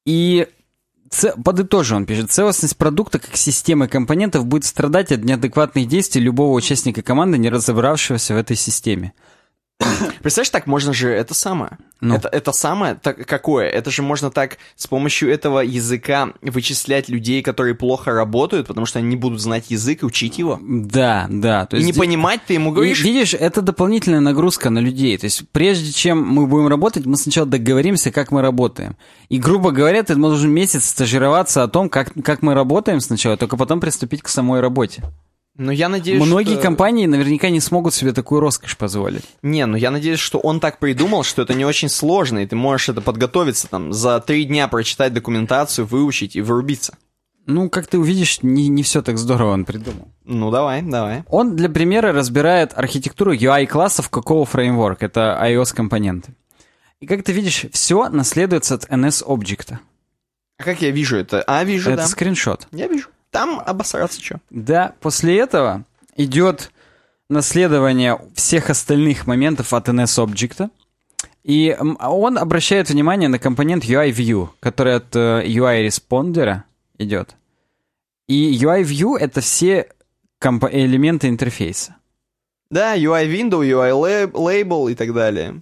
И 0.06 0.48
ц- 1.10 1.34
подытожу, 1.44 1.96
он 1.96 2.06
пишет, 2.06 2.32
целостность 2.32 2.78
продукта 2.78 3.20
как 3.20 3.36
системы 3.36 3.88
компонентов 3.88 4.46
будет 4.46 4.66
страдать 4.66 5.12
от 5.12 5.24
неадекватных 5.24 5.88
действий 5.88 6.22
любого 6.22 6.54
участника 6.54 7.02
команды, 7.02 7.38
не 7.38 7.50
разобравшегося 7.50 8.34
в 8.34 8.38
этой 8.38 8.56
системе. 8.56 9.14
Представляешь, 10.22 10.50
так 10.50 10.68
можно 10.68 10.94
же 10.94 11.10
это 11.10 11.34
самое. 11.34 11.78
Ну. 12.02 12.16
Это, 12.16 12.28
это 12.30 12.52
самое 12.52 12.96
так, 12.96 13.26
какое? 13.26 13.68
Это 13.68 13.92
же 13.92 14.02
можно 14.02 14.30
так 14.32 14.58
с 14.76 14.88
помощью 14.88 15.32
этого 15.32 15.60
языка 15.60 16.30
вычислять 16.42 17.10
людей, 17.10 17.42
которые 17.42 17.76
плохо 17.76 18.12
работают, 18.12 18.68
потому 18.68 18.86
что 18.86 19.00
они 19.00 19.10
не 19.10 19.16
будут 19.16 19.40
знать 19.40 19.66
язык 19.70 20.04
и 20.04 20.06
учить 20.06 20.38
его. 20.38 20.60
Да, 20.62 21.28
да. 21.30 21.66
То 21.66 21.78
И 21.78 21.80
есть 21.80 21.88
не 21.88 21.94
ди- 21.94 22.00
понимать, 22.00 22.42
ты 22.46 22.54
ему 22.54 22.72
И, 22.72 22.76
говоришь, 22.76 23.04
видишь, 23.04 23.34
это 23.34 23.62
дополнительная 23.62 24.20
нагрузка 24.20 24.70
на 24.70 24.80
людей. 24.80 25.18
То 25.18 25.26
есть, 25.26 25.44
прежде 25.52 25.92
чем 25.92 26.26
мы 26.26 26.48
будем 26.48 26.68
работать, 26.68 27.06
мы 27.06 27.16
сначала 27.18 27.48
договоримся, 27.48 28.12
как 28.12 28.32
мы 28.32 28.42
работаем. 28.42 28.98
И, 29.30 29.38
грубо 29.40 29.72
говоря, 29.72 30.04
ты 30.04 30.16
должен 30.16 30.52
месяц 30.52 30.86
стажироваться 30.86 31.64
о 31.64 31.68
том, 31.68 31.90
как, 31.90 32.12
как 32.24 32.42
мы 32.42 32.54
работаем 32.54 33.00
сначала, 33.00 33.38
только 33.38 33.58
потом 33.58 33.80
приступить 33.80 34.22
к 34.22 34.28
самой 34.28 34.60
работе. 34.62 35.04
Ну 35.60 35.72
я 35.72 35.90
надеюсь, 35.90 36.26
Многие 36.26 36.54
что... 36.54 36.62
компании 36.62 37.06
наверняка 37.06 37.50
не 37.50 37.60
смогут 37.60 37.94
себе 37.94 38.14
такую 38.14 38.40
роскошь 38.40 38.78
позволить. 38.78 39.26
Не, 39.42 39.66
ну 39.66 39.76
я 39.76 39.92
надеюсь, 39.92 40.20
что 40.20 40.40
он 40.40 40.62
так 40.62 40.80
придумал, 40.80 41.24
что 41.24 41.42
это 41.42 41.54
не 41.54 41.66
очень 41.66 41.90
сложно, 41.90 42.40
и 42.40 42.48
ты 42.48 42.56
можешь 42.56 42.88
это 42.88 43.02
подготовиться, 43.02 43.68
там, 43.68 43.92
за 43.92 44.22
три 44.22 44.46
дня 44.46 44.70
прочитать 44.70 45.14
документацию, 45.14 45.86
выучить 45.86 46.38
и 46.38 46.42
вырубиться. 46.42 46.98
Ну, 47.46 47.70
как 47.70 47.88
ты 47.88 48.00
увидишь, 48.00 48.42
не, 48.42 48.70
не 48.70 48.84
все 48.84 49.02
так 49.02 49.18
здорово 49.18 49.52
он 49.52 49.66
придумал. 49.66 50.08
Ну 50.24 50.50
давай, 50.50 50.82
давай. 50.82 51.24
Он 51.28 51.58
для 51.58 51.68
примера 51.68 52.14
разбирает 52.14 52.72
архитектуру 52.78 53.34
UI-классов 53.34 54.10
какого 54.10 54.46
фреймворк. 54.46 55.04
Это 55.04 55.38
iOS-компоненты. 55.44 56.36
И 57.02 57.06
как 57.06 57.24
ты 57.24 57.34
видишь, 57.34 57.66
все 57.74 58.08
наследуется 58.08 58.76
от 58.76 58.86
NS-объекта. 58.86 59.80
А 60.58 60.64
как 60.64 60.82
я 60.82 60.92
вижу 60.92 61.18
это? 61.18 61.42
А, 61.48 61.64
вижу, 61.64 61.90
Это 61.90 62.04
да. 62.04 62.08
скриншот. 62.08 62.68
Я 62.72 62.88
вижу. 62.88 63.10
Там 63.32 63.62
обосраться 63.66 64.22
что? 64.22 64.40
Да, 64.50 64.94
после 65.02 65.38
этого 65.40 65.84
идет 66.16 66.72
наследование 67.30 68.20
всех 68.34 68.70
остальных 68.70 69.28
моментов 69.28 69.74
от 69.74 69.88
NS-объекта. 69.88 70.70
И 71.44 71.76
он 72.00 72.38
обращает 72.38 72.90
внимание 72.90 73.30
на 73.30 73.40
компонент 73.40 73.86
UIView, 73.86 74.50
который 74.60 74.96
от 74.96 75.16
э, 75.16 75.44
UI 75.46 75.65
responder 75.65 76.54
а 76.54 76.64
идет. 76.98 77.36
И 78.28 78.58
UIView— 78.62 79.18
это 79.20 79.42
все 79.42 79.90
элементы 80.42 81.28
интерфейса. 81.28 81.96
Да, 82.70 82.96
UI 82.96 83.26
window, 83.28 83.62
UI 83.62 83.92
lab- 83.92 84.32
label 84.34 84.92
и 84.92 84.96
так 84.96 85.14
далее. 85.14 85.62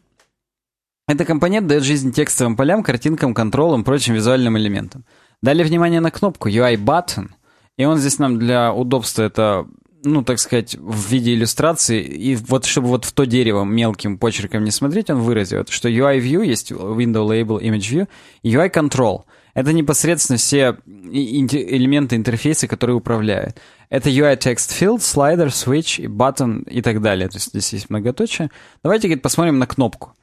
Это 1.08 1.24
компонент 1.24 1.68
дает 1.68 1.84
жизнь 1.84 2.12
текстовым 2.12 2.58
полям, 2.58 2.84
картинкам, 2.84 3.34
контролам, 3.34 3.86
прочим 3.86 4.14
визуальным 4.14 4.58
элементам. 4.58 5.06
Далее 5.42 5.66
внимание 5.66 6.02
на 6.02 6.12
кнопку 6.12 6.50
UI 6.50 6.76
button. 6.76 7.30
И 7.78 7.86
он 7.86 7.98
здесь 7.98 8.20
нам 8.20 8.40
для 8.40 8.74
удобства 8.74 9.24
это, 9.24 9.68
ну, 10.04 10.24
так 10.24 10.40
сказать, 10.40 10.76
в 10.76 11.10
виде 11.12 11.34
иллюстрации. 11.34 12.02
И 12.02 12.36
вот 12.36 12.66
чтобы 12.66 12.88
вот 12.88 13.06
в 13.06 13.12
то 13.12 13.26
дерево 13.26 13.64
мелким 13.64 14.18
почерком 14.18 14.64
не 14.64 14.72
смотреть, 14.72 15.10
он 15.10 15.20
выразил, 15.20 15.64
что 15.70 15.90
UI 15.90 16.20
view 16.20 16.46
есть 16.46 16.72
window 16.72 17.28
label, 17.28 17.62
image 17.62 17.92
view, 17.92 18.08
UI 18.44 18.72
control. 18.72 19.24
Это 19.54 19.74
непосредственно 19.74 20.38
все 20.38 20.78
элементы 20.86 22.16
интерфейса, 22.16 22.68
которые 22.68 22.96
управляют. 22.96 23.58
Это 23.90 24.10
UI 24.10 24.38
text 24.38 24.72
field, 24.80 25.00
слайдер, 25.02 25.48
switch, 25.48 26.06
button 26.06 26.64
и 26.70 26.82
так 26.82 27.02
далее. 27.02 27.28
То 27.30 27.38
есть 27.38 27.50
здесь 27.50 27.74
есть 27.74 27.90
многоточие. 27.90 28.52
Давайте, 28.84 29.08
говорит, 29.08 29.24
посмотрим 29.24 29.60
на 29.60 29.66
кнопку 29.66 30.14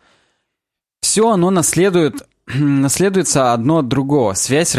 все 1.14 1.31
оно 1.31 1.51
наследует, 1.51 2.27
наследуется 2.47 3.53
одно 3.53 3.79
от 3.79 3.88
другого. 3.88 4.33
Связь 4.33 4.75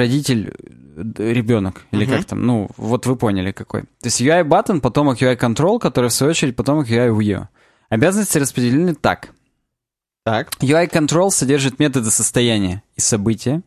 родитель-ребенок. 0.96 1.86
Или 1.92 2.06
как 2.06 2.26
там, 2.26 2.46
ну, 2.46 2.70
вот 2.78 3.06
вы 3.06 3.16
поняли 3.16 3.52
какой. 3.52 3.82
То 3.84 4.06
есть 4.06 4.22
UI 4.22 4.44
button, 4.44 4.82
потомок 4.82 5.22
UI 5.22 5.38
control, 5.38 5.80
который 5.80 6.10
в 6.10 6.14
свою 6.14 6.32
очередь 6.32 6.56
потомок 6.56 6.90
UI 6.90 7.16
view. 7.18 7.48
Обязанности 7.90 8.38
распределены 8.38 8.96
так. 8.96 9.30
Так. 10.24 10.50
UI 10.60 10.90
control 10.90 11.30
содержит 11.30 11.80
методы 11.80 12.10
состояния 12.10 12.82
и 12.96 13.02
события, 13.02 13.62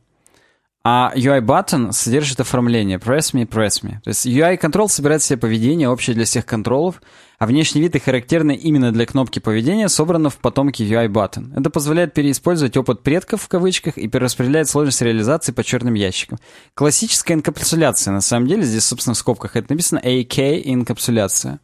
а 0.84 1.12
UI 1.14 1.40
button 1.40 1.92
содержит 1.92 2.40
оформление. 2.40 2.98
Press 2.98 3.34
me, 3.34 3.46
press 3.46 3.82
me. 3.82 4.00
То 4.02 4.08
есть 4.08 4.26
UI 4.26 4.58
control 4.60 4.88
собирает 4.88 5.22
в 5.22 5.24
себе 5.24 5.38
поведение, 5.38 5.88
общее 5.88 6.14
для 6.14 6.24
всех 6.24 6.46
контролов, 6.46 7.02
а 7.38 7.46
внешний 7.46 7.80
вид 7.80 7.96
и 7.96 7.98
характерный 7.98 8.54
именно 8.54 8.92
для 8.92 9.04
кнопки 9.04 9.38
поведения 9.38 9.88
собрано 9.88 10.30
в 10.30 10.38
потомке 10.38 10.84
UI 10.84 11.08
button. 11.08 11.52
Это 11.58 11.68
позволяет 11.70 12.14
переиспользовать 12.14 12.76
опыт 12.76 13.02
предков 13.02 13.42
в 13.42 13.48
кавычках 13.48 13.98
и 13.98 14.08
перераспределяет 14.08 14.68
сложность 14.68 15.02
реализации 15.02 15.52
по 15.52 15.64
черным 15.64 15.94
ящикам. 15.94 16.38
Классическая 16.74 17.34
инкапсуляция, 17.34 18.12
на 18.12 18.20
самом 18.20 18.46
деле, 18.46 18.62
здесь, 18.62 18.84
собственно, 18.84 19.14
в 19.14 19.18
скобках 19.18 19.56
это 19.56 19.72
написано 19.72 19.98
AK 19.98 20.62
инкапсуляция. 20.64 21.60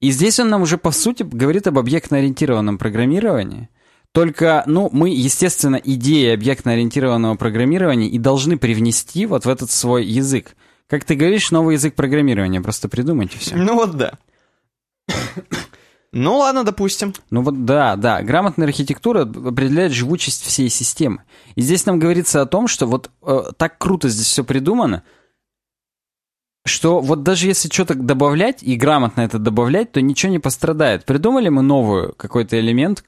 И 0.00 0.10
здесь 0.10 0.40
он 0.40 0.48
нам 0.48 0.62
уже, 0.62 0.78
по 0.78 0.90
сути, 0.90 1.22
говорит 1.22 1.68
об 1.68 1.78
объектно-ориентированном 1.78 2.76
программировании. 2.76 3.68
Только, 4.12 4.62
ну, 4.66 4.90
мы, 4.92 5.08
естественно, 5.08 5.80
идеи 5.82 6.34
объектно-ориентированного 6.34 7.36
программирования 7.36 8.08
и 8.08 8.18
должны 8.18 8.58
привнести 8.58 9.24
вот 9.24 9.46
в 9.46 9.48
этот 9.48 9.70
свой 9.70 10.04
язык. 10.04 10.54
Как 10.86 11.04
ты 11.04 11.14
говоришь, 11.14 11.50
новый 11.50 11.74
язык 11.76 11.94
программирования, 11.94 12.60
просто 12.60 12.90
придумайте 12.90 13.38
все. 13.38 13.56
Ну 13.56 13.74
вот 13.74 13.96
да. 13.96 14.18
Ну 16.12 16.36
ладно, 16.36 16.62
допустим. 16.62 17.14
Ну 17.30 17.40
вот 17.40 17.64
да, 17.64 17.96
да, 17.96 18.20
грамотная 18.20 18.66
архитектура 18.66 19.22
определяет 19.22 19.92
живучесть 19.92 20.44
всей 20.44 20.68
системы. 20.68 21.22
И 21.54 21.62
здесь 21.62 21.86
нам 21.86 21.98
говорится 21.98 22.42
о 22.42 22.46
том, 22.46 22.68
что 22.68 22.86
вот 22.86 23.10
э, 23.22 23.44
так 23.56 23.78
круто 23.78 24.10
здесь 24.10 24.26
все 24.26 24.44
придумано, 24.44 25.04
что 26.66 27.00
вот 27.00 27.22
даже 27.22 27.46
если 27.46 27.70
что-то 27.70 27.94
добавлять 27.94 28.62
и 28.62 28.76
грамотно 28.76 29.22
это 29.22 29.38
добавлять, 29.38 29.92
то 29.92 30.02
ничего 30.02 30.30
не 30.30 30.38
пострадает. 30.38 31.06
Придумали 31.06 31.48
мы 31.48 31.62
новую 31.62 32.14
какой-то 32.14 32.60
элемент, 32.60 33.04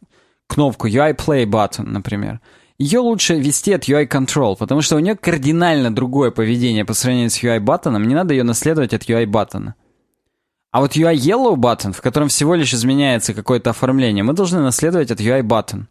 кнопку 0.47 0.89
UI 0.89 1.17
Play 1.17 1.45
Button, 1.47 1.85
например. 1.85 2.41
ее 2.79 2.99
лучше 2.99 3.39
вести 3.39 3.73
от 3.73 3.89
UI 3.89 4.09
Control, 4.09 4.57
потому 4.57 4.83
что 4.83 4.97
у 4.97 4.99
нее 4.99 5.17
кардинально 5.17 5.95
другое 5.95 6.31
поведение 6.31 6.85
по 6.85 6.95
сравнению 6.95 7.31
с 7.31 7.43
UI 7.43 7.61
баттоном, 7.61 8.07
не 8.07 8.15
надо 8.15 8.35
ее 8.35 8.43
наследовать 8.43 8.95
от 8.95 9.03
UI 9.03 9.27
баттона. 9.27 9.75
А 10.73 10.81
вот 10.81 10.97
UI 10.97 11.15
Yellow 11.15 11.55
button, 11.55 11.93
в 11.93 12.01
котором 12.01 12.27
всего 12.27 12.57
лишь 12.57 12.75
изменяется 12.75 13.33
какое-то 13.33 13.71
оформление, 13.71 14.25
мы 14.25 14.33
должны 14.33 14.61
наследовать 14.61 15.13
от 15.13 15.21
UI 15.21 15.43
button. 15.43 15.85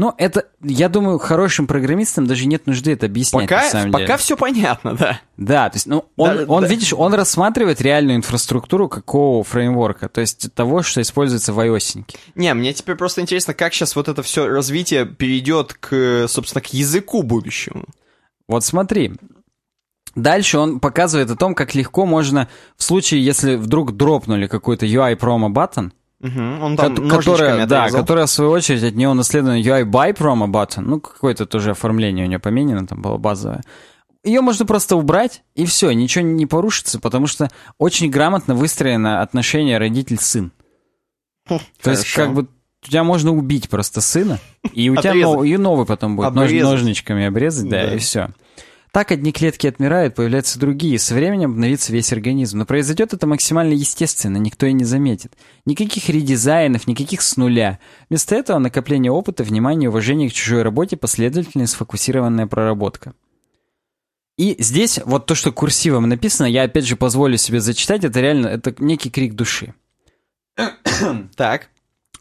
Но 0.00 0.14
это, 0.16 0.46
я 0.62 0.88
думаю, 0.88 1.18
хорошим 1.18 1.66
программистам 1.66 2.26
даже 2.26 2.46
нет 2.46 2.66
нужды 2.66 2.92
это 2.92 3.04
объяснять, 3.04 3.50
пока, 3.50 3.64
на 3.64 3.68
самом 3.68 3.92
пока 3.92 4.06
деле. 4.06 4.16
все 4.16 4.34
понятно, 4.34 4.94
да. 4.94 5.20
Да, 5.36 5.68
то 5.68 5.76
есть, 5.76 5.86
ну, 5.86 6.06
он, 6.16 6.38
Да, 6.38 6.44
он 6.48 6.62
да. 6.62 6.68
видишь, 6.68 6.94
он 6.94 7.12
рассматривает 7.12 7.82
реальную 7.82 8.16
инфраструктуру 8.16 8.88
какого 8.88 9.44
фреймворка, 9.44 10.08
то 10.08 10.22
есть 10.22 10.54
того, 10.54 10.82
что 10.82 11.02
используется 11.02 11.52
в 11.52 11.60
iOS. 11.60 12.06
Не, 12.34 12.54
мне 12.54 12.72
теперь 12.72 12.96
просто 12.96 13.20
интересно, 13.20 13.52
как 13.52 13.74
сейчас 13.74 13.94
вот 13.94 14.08
это 14.08 14.22
все 14.22 14.48
развитие 14.48 15.04
перейдет 15.04 15.74
к, 15.74 16.24
собственно, 16.28 16.62
к 16.62 16.72
языку 16.72 17.22
будущему. 17.22 17.84
Вот 18.48 18.64
смотри. 18.64 19.12
Дальше 20.14 20.56
он 20.56 20.80
показывает 20.80 21.30
о 21.30 21.36
том, 21.36 21.54
как 21.54 21.74
легко 21.74 22.06
можно, 22.06 22.48
в 22.78 22.82
случае, 22.84 23.22
если 23.22 23.56
вдруг 23.56 23.94
дропнули 23.94 24.46
какой-то 24.46 24.86
UI 24.86 25.18
promo 25.18 25.50
Мгм, 26.20 26.62
Он 26.62 26.76
там 26.76 26.94
ко- 26.96 27.16
которая, 27.16 27.66
да, 27.66 27.84
отрезал. 27.84 28.00
которая, 28.00 28.26
в 28.26 28.30
свою 28.30 28.50
очередь, 28.50 28.82
от 28.82 28.94
нее 28.94 29.08
унаследована 29.08 29.58
UI 29.60 29.84
by 29.84 30.14
promo 30.16 30.46
button, 30.46 30.82
ну, 30.82 31.00
какое-то 31.00 31.46
тоже 31.46 31.70
оформление 31.70 32.26
у 32.26 32.28
нее 32.28 32.38
поменено, 32.38 32.86
там 32.86 33.00
было 33.00 33.16
базовое. 33.16 33.62
Ее 34.22 34.42
можно 34.42 34.66
просто 34.66 34.96
убрать, 34.96 35.42
и 35.54 35.64
все, 35.64 35.90
ничего 35.92 36.22
не 36.22 36.44
порушится, 36.44 37.00
потому 37.00 37.26
что 37.26 37.48
очень 37.78 38.10
грамотно 38.10 38.54
выстроено 38.54 39.22
отношение 39.22 39.78
родитель-сын. 39.78 40.52
То 41.82 41.90
есть, 41.90 42.12
как 42.12 42.34
бы, 42.34 42.42
у 42.42 42.86
тебя 42.86 43.02
можно 43.02 43.32
убить 43.32 43.68
просто 43.70 44.00
сына, 44.02 44.38
и 44.74 44.90
у 44.90 44.96
тебя 44.96 45.14
нов- 45.14 45.44
и 45.46 45.56
новый 45.56 45.86
потом 45.86 46.16
будет 46.16 46.32
нож- 46.34 46.50
ножничками 46.62 47.24
обрезать, 47.26 47.68
да, 47.70 47.86
Да. 47.86 47.94
и 47.94 47.98
все. 47.98 48.28
Так 48.92 49.12
одни 49.12 49.30
клетки 49.30 49.68
отмирают, 49.68 50.16
появляются 50.16 50.58
другие, 50.58 50.98
со 50.98 51.14
временем 51.14 51.52
обновится 51.52 51.92
весь 51.92 52.12
организм. 52.12 52.58
Но 52.58 52.66
произойдет 52.66 53.14
это 53.14 53.26
максимально 53.26 53.72
естественно, 53.72 54.36
никто 54.36 54.66
и 54.66 54.72
не 54.72 54.84
заметит. 54.84 55.36
Никаких 55.64 56.08
редизайнов, 56.08 56.88
никаких 56.88 57.22
с 57.22 57.36
нуля. 57.36 57.78
Вместо 58.08 58.34
этого 58.34 58.58
накопление 58.58 59.12
опыта, 59.12 59.44
внимания, 59.44 59.88
уважения 59.88 60.28
к 60.28 60.32
чужой 60.32 60.62
работе, 60.62 60.96
последовательная 60.96 61.68
сфокусированная 61.68 62.48
проработка. 62.48 63.14
И 64.36 64.56
здесь 64.58 64.98
вот 65.04 65.26
то, 65.26 65.34
что 65.34 65.52
курсивом 65.52 66.08
написано, 66.08 66.46
я 66.46 66.62
опять 66.62 66.86
же 66.86 66.96
позволю 66.96 67.36
себе 67.36 67.60
зачитать, 67.60 68.04
это 68.04 68.20
реально, 68.20 68.48
это 68.48 68.74
некий 68.78 69.10
крик 69.10 69.34
души. 69.34 69.74
Так. 71.36 71.68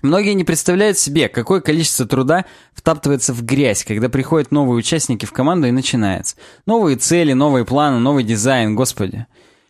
Многие 0.02 0.34
не 0.34 0.46
представляют 0.46 0.98
себе, 0.98 1.28
какое 1.28 1.60
количество 1.60 2.06
труда 2.06 2.46
втаптывается 2.74 3.34
в 3.34 3.44
грязь, 3.44 3.84
когда 3.84 4.08
приходят 4.08 4.52
новые 4.52 4.78
участники 4.78 5.26
в 5.26 5.34
команду 5.34 5.68
и 5.68 5.72
начинается. 5.72 6.38
Новые 6.66 6.96
цели, 6.96 7.34
новые 7.34 7.66
планы, 7.66 8.00
новый 8.00 8.24
дизайн, 8.24 8.76
господи. 8.76 9.26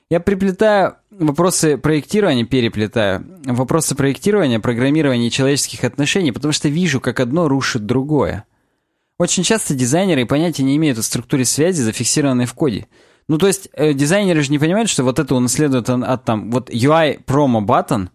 Я 0.09 0.19
приплетаю 0.19 0.95
вопросы 1.09 1.77
проектирования, 1.77 2.45
переплетаю 2.45 3.25
вопросы 3.45 3.95
проектирования, 3.95 4.59
программирования 4.59 5.27
и 5.27 5.31
человеческих 5.31 5.83
отношений, 5.83 6.31
потому 6.31 6.51
что 6.51 6.69
вижу, 6.69 7.01
как 7.01 7.19
одно 7.19 7.47
рушит 7.47 7.85
другое. 7.85 8.45
Очень 9.17 9.43
часто 9.43 9.73
дизайнеры 9.73 10.25
понятия 10.25 10.63
не 10.63 10.77
имеют 10.77 10.97
о 10.99 11.03
структуре 11.03 11.43
связи, 11.43 11.81
зафиксированной 11.81 12.45
в 12.45 12.53
коде. 12.53 12.87
Ну, 13.27 13.37
то 13.37 13.47
есть, 13.47 13.69
э, 13.73 13.93
дизайнеры 13.93 14.41
же 14.41 14.51
не 14.51 14.59
понимают, 14.59 14.89
что 14.89 15.03
вот 15.03 15.19
это 15.19 15.35
унаследует 15.35 15.89
он 15.89 16.03
от 16.03 16.23
там, 16.23 16.49
вот 16.51 16.69
UI 16.69 17.23
promo 17.25 17.59
button, 17.59 18.09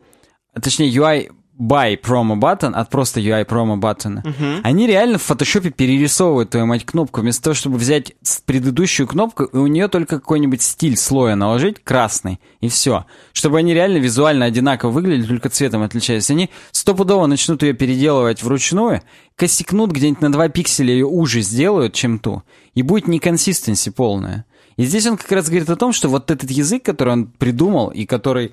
а 0.55 0.61
точнее 0.61 0.91
UI 0.91 1.31
by 1.59 2.01
promo 2.01 2.35
button 2.37 2.75
от 2.75 2.91
просто 2.91 3.21
UI 3.21 3.47
promo 3.47 3.77
button. 3.77 4.23
Они 4.65 4.87
реально 4.87 5.19
в 5.19 5.23
фотошопе 5.23 5.71
перерисовывают, 5.71 6.51
твою 6.51 6.67
мать, 6.67 6.85
кнопку, 6.85 7.21
вместо 7.21 7.45
того, 7.45 7.55
чтобы 7.55 7.79
взять 7.79 8.15
предыдущую 8.45 9.07
кнопку 9.07 9.45
и 9.45 9.57
у 9.57 9.67
нее 9.67 9.89
только 9.89 10.19
какой-нибудь 10.19 10.63
стиль 10.63 10.97
слоя 10.97 11.37
наложить, 11.37 11.83
красный, 11.83 12.41
и 12.61 12.69
все. 12.69 13.07
Чтобы 13.33 13.59
они 13.59 13.73
реально 13.73 13.99
визуально 13.99 14.47
одинаково 14.47 14.91
выглядели, 14.91 15.27
только 15.27 15.49
цветом 15.49 15.83
отличались. 15.83 16.31
Они 16.31 16.51
стопудово 16.73 17.27
начнут 17.27 17.63
ее 17.63 17.73
переделывать 17.73 18.43
вручную, 18.43 19.03
косякнут 19.37 19.93
где-нибудь 19.93 20.23
на 20.23 20.33
2 20.33 20.49
пикселя 20.49 20.93
ее 20.93 21.07
уже 21.07 21.41
сделают, 21.41 21.95
чем 21.95 22.19
ту, 22.19 22.43
и 22.75 22.83
будет 22.83 23.09
неконсистенси 23.09 23.91
полная. 23.91 24.45
И 24.77 24.85
здесь 24.85 25.07
он 25.07 25.17
как 25.17 25.31
раз 25.31 25.49
говорит 25.49 25.71
о 25.71 25.77
том, 25.77 25.93
что 25.93 26.09
вот 26.09 26.33
этот 26.33 26.51
язык, 26.51 26.83
который 26.83 27.13
он 27.13 27.27
придумал 27.27 27.91
и 27.91 28.07
который 28.07 28.53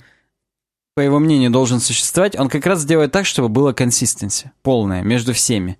по 0.96 1.00
его 1.00 1.20
мнению, 1.20 1.52
должен 1.52 1.80
существовать, 1.80 2.38
он 2.38 2.50
как 2.50 2.66
раз 2.66 2.82
сделает 2.82 3.12
так, 3.12 3.26
чтобы 3.26 3.50
было 3.50 3.74
консистенси 3.74 4.52
полная 4.62 5.04
между 5.04 5.34
всеми. 5.34 5.78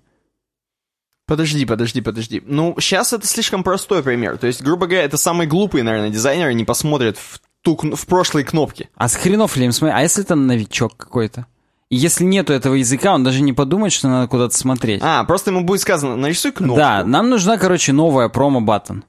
Подожди, 1.26 1.64
подожди, 1.64 2.00
подожди. 2.00 2.42
Ну, 2.44 2.74
сейчас 2.80 3.12
это 3.12 3.26
слишком 3.26 3.62
простой 3.62 4.02
пример. 4.02 4.38
То 4.38 4.46
есть, 4.46 4.62
грубо 4.62 4.86
говоря, 4.86 5.04
это 5.04 5.16
самые 5.16 5.48
глупые, 5.48 5.82
наверное, 5.82 6.10
дизайнеры 6.10 6.52
не 6.52 6.64
посмотрят 6.64 7.16
в, 7.16 7.40
ту, 7.62 7.76
в 7.76 8.06
прошлые 8.06 8.44
кнопки. 8.44 8.90
А 8.96 9.08
с 9.08 9.14
хренов 9.14 9.56
ли 9.56 9.64
им 9.64 9.72
смотреть? 9.72 9.98
А 9.98 10.02
если 10.02 10.24
это 10.24 10.34
новичок 10.34 10.96
какой-то? 10.96 11.46
И 11.90 11.96
если 11.96 12.24
нету 12.24 12.52
этого 12.52 12.74
языка, 12.74 13.14
он 13.14 13.22
даже 13.22 13.42
не 13.42 13.52
подумает, 13.52 13.92
что 13.92 14.08
надо 14.08 14.26
куда-то 14.26 14.56
смотреть. 14.56 15.00
А, 15.04 15.24
просто 15.24 15.50
ему 15.50 15.62
будет 15.62 15.82
сказано, 15.82 16.16
нарисуй 16.16 16.50
кнопку. 16.52 16.76
Да, 16.76 17.04
нам 17.04 17.28
нужна, 17.28 17.58
короче, 17.58 17.92
новая 17.92 18.28
промо-баттон. 18.28 19.04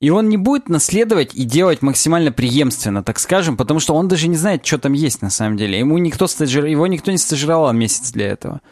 И 0.00 0.08
он 0.08 0.30
не 0.30 0.38
будет 0.38 0.70
наследовать 0.70 1.34
и 1.34 1.44
делать 1.44 1.82
максимально 1.82 2.32
преемственно, 2.32 3.02
так 3.02 3.18
скажем, 3.18 3.58
потому 3.58 3.80
что 3.80 3.94
он 3.94 4.08
даже 4.08 4.28
не 4.28 4.36
знает, 4.36 4.64
что 4.64 4.78
там 4.78 4.94
есть 4.94 5.20
на 5.20 5.28
самом 5.28 5.58
деле. 5.58 5.78
Ему 5.78 5.98
никто 5.98 6.26
стажир... 6.26 6.64
Его 6.64 6.86
никто 6.86 7.10
не 7.10 7.18
стажировал 7.18 7.70
месяц 7.74 8.10
для 8.10 8.28
этого. 8.28 8.62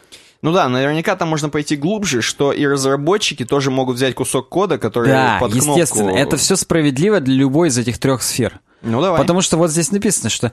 Ну 0.41 0.51
да, 0.53 0.67
наверняка 0.69 1.15
там 1.15 1.29
можно 1.29 1.49
пойти 1.49 1.75
глубже, 1.75 2.21
что 2.23 2.51
и 2.51 2.65
разработчики 2.65 3.45
тоже 3.45 3.69
могут 3.69 3.97
взять 3.97 4.15
кусок 4.15 4.49
кода, 4.49 4.79
который 4.79 5.09
Да, 5.09 5.37
под 5.39 5.51
кнопку... 5.51 5.71
естественно. 5.73 6.09
Это 6.09 6.37
все 6.37 6.55
справедливо 6.55 7.19
для 7.19 7.35
любой 7.35 7.67
из 7.67 7.77
этих 7.77 7.99
трех 7.99 8.23
сфер. 8.23 8.59
Ну 8.81 8.99
давай. 8.99 9.19
Потому 9.21 9.41
что 9.41 9.57
вот 9.57 9.69
здесь 9.69 9.91
написано, 9.91 10.29
что 10.29 10.51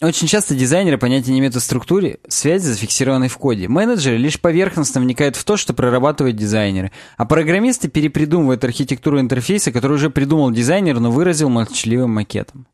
очень 0.00 0.26
часто 0.26 0.54
дизайнеры 0.54 0.98
понятия 0.98 1.32
не 1.32 1.38
имеют 1.38 1.56
о 1.56 1.60
структуре 1.60 2.18
связи, 2.28 2.66
зафиксированной 2.66 3.28
в 3.28 3.38
коде. 3.38 3.68
Менеджеры 3.68 4.16
лишь 4.16 4.40
поверхностно 4.40 5.00
вникают 5.00 5.36
в 5.36 5.44
то, 5.44 5.56
что 5.56 5.72
прорабатывают 5.72 6.36
дизайнеры. 6.36 6.90
А 7.16 7.24
программисты 7.24 7.88
перепридумывают 7.88 8.64
архитектуру 8.64 9.20
интерфейса, 9.20 9.72
который 9.72 9.94
уже 9.94 10.10
придумал 10.10 10.50
дизайнер, 10.50 10.98
но 11.00 11.10
выразил 11.10 11.48
молчаливым 11.48 12.10
макетом. 12.10 12.66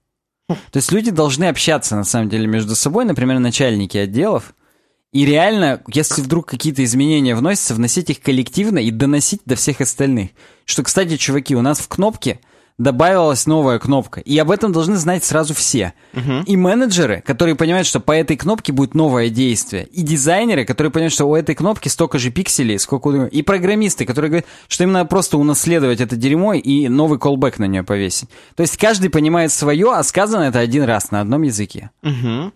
То 0.48 0.76
есть 0.78 0.90
люди 0.92 1.10
должны 1.10 1.44
общаться, 1.44 1.94
на 1.94 2.04
самом 2.04 2.28
деле, 2.28 2.46
между 2.46 2.74
собой, 2.74 3.04
например, 3.04 3.38
начальники 3.38 3.96
отделов, 3.98 4.54
и 5.12 5.24
реально, 5.24 5.82
если 5.88 6.22
вдруг 6.22 6.46
какие-то 6.46 6.84
изменения 6.84 7.34
вносятся, 7.34 7.74
вносить 7.74 8.10
их 8.10 8.20
коллективно 8.20 8.78
и 8.78 8.90
доносить 8.90 9.40
до 9.44 9.56
всех 9.56 9.80
остальных. 9.80 10.30
Что, 10.64 10.84
кстати, 10.84 11.16
чуваки, 11.16 11.56
у 11.56 11.62
нас 11.62 11.80
в 11.80 11.88
кнопке 11.88 12.40
добавилась 12.78 13.46
новая 13.46 13.78
кнопка. 13.78 14.20
И 14.20 14.36
об 14.38 14.50
этом 14.50 14.72
должны 14.72 14.96
знать 14.96 15.24
сразу 15.24 15.54
все. 15.54 15.92
И 16.46 16.56
менеджеры, 16.56 17.22
которые 17.24 17.54
понимают, 17.54 17.86
что 17.86 18.00
по 18.00 18.12
этой 18.12 18.36
кнопке 18.36 18.72
будет 18.72 18.94
новое 18.94 19.28
действие. 19.28 19.86
И 19.86 20.02
дизайнеры, 20.02 20.64
которые 20.64 20.90
понимают, 20.90 21.12
что 21.12 21.26
у 21.26 21.34
этой 21.34 21.54
кнопки 21.54 21.88
столько 21.88 22.18
же 22.18 22.30
пикселей, 22.30 22.78
сколько 22.78 23.08
у. 23.08 23.26
И 23.26 23.42
программисты, 23.42 24.04
которые 24.04 24.30
говорят, 24.30 24.46
что 24.68 24.84
им 24.84 24.92
надо 24.92 25.08
просто 25.08 25.38
унаследовать 25.38 26.00
это 26.00 26.16
дерьмо 26.16 26.54
и 26.54 26.88
новый 26.88 27.18
колбэк 27.18 27.58
на 27.58 27.66
нее 27.66 27.82
повесить. 27.82 28.28
То 28.56 28.62
есть 28.62 28.76
каждый 28.76 29.10
понимает 29.10 29.52
свое, 29.52 29.92
а 29.92 30.02
сказано 30.02 30.44
это 30.44 30.58
один 30.58 30.84
раз 30.84 31.10
на 31.10 31.20
одном 31.20 31.42
языке. 31.42 31.90
Мгм. 32.02 32.52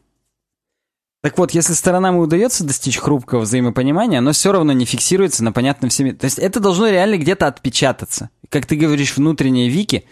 Так 1.24 1.38
вот, 1.38 1.52
если 1.52 1.72
сторонам 1.72 2.16
и 2.16 2.18
удается 2.18 2.64
достичь 2.64 2.98
хрупкого 2.98 3.40
взаимопонимания, 3.40 4.18
оно 4.18 4.32
все 4.32 4.52
равно 4.52 4.74
не 4.74 4.84
фиксируется 4.84 5.42
на 5.42 5.52
понятном 5.52 5.88
всеми. 5.88 6.10
То 6.10 6.26
есть 6.26 6.38
это 6.38 6.60
должно 6.60 6.90
реально 6.90 7.16
где-то 7.16 7.46
отпечататься. 7.46 8.28
Как 8.50 8.66
ты 8.66 8.76
говоришь, 8.76 9.16
внутренние 9.16 9.70
вики, 9.70 10.04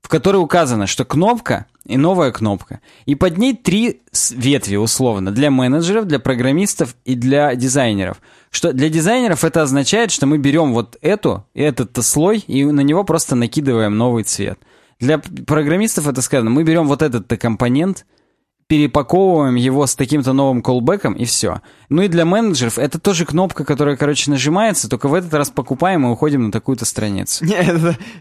в 0.00 0.06
которой 0.06 0.36
указано, 0.36 0.86
что 0.86 1.04
кнопка 1.04 1.66
и 1.84 1.96
новая 1.96 2.30
кнопка. 2.30 2.78
И 3.04 3.16
под 3.16 3.36
ней 3.36 3.56
три 3.56 4.02
ветви, 4.30 4.76
условно, 4.76 5.32
для 5.32 5.50
менеджеров, 5.50 6.04
для 6.04 6.20
программистов 6.20 6.94
и 7.04 7.16
для 7.16 7.52
дизайнеров. 7.56 8.18
Что 8.52 8.72
для 8.72 8.88
дизайнеров 8.90 9.42
это 9.42 9.62
означает, 9.62 10.12
что 10.12 10.26
мы 10.26 10.38
берем 10.38 10.72
вот 10.72 10.96
эту, 11.00 11.44
этот 11.52 11.98
слой 12.06 12.44
и 12.46 12.64
на 12.64 12.82
него 12.82 13.02
просто 13.02 13.34
накидываем 13.34 13.98
новый 13.98 14.22
цвет. 14.22 14.60
Для 15.00 15.18
программистов 15.18 16.06
это 16.06 16.22
сказано, 16.22 16.50
мы 16.50 16.62
берем 16.62 16.86
вот 16.86 17.02
этот-то 17.02 17.36
компонент, 17.36 18.06
перепаковываем 18.70 19.56
его 19.56 19.84
с 19.84 19.96
таким-то 19.96 20.32
новым 20.32 20.62
колбеком 20.62 21.14
и 21.14 21.24
все. 21.24 21.60
Ну 21.88 22.02
и 22.02 22.08
для 22.08 22.24
менеджеров 22.24 22.78
это 22.78 23.00
тоже 23.00 23.26
кнопка, 23.26 23.64
которая, 23.64 23.96
короче, 23.96 24.30
нажимается, 24.30 24.88
только 24.88 25.08
в 25.08 25.14
этот 25.14 25.34
раз 25.34 25.50
покупаем 25.50 26.06
и 26.06 26.08
уходим 26.08 26.44
на 26.44 26.52
такую-то 26.52 26.84
страницу. 26.84 27.44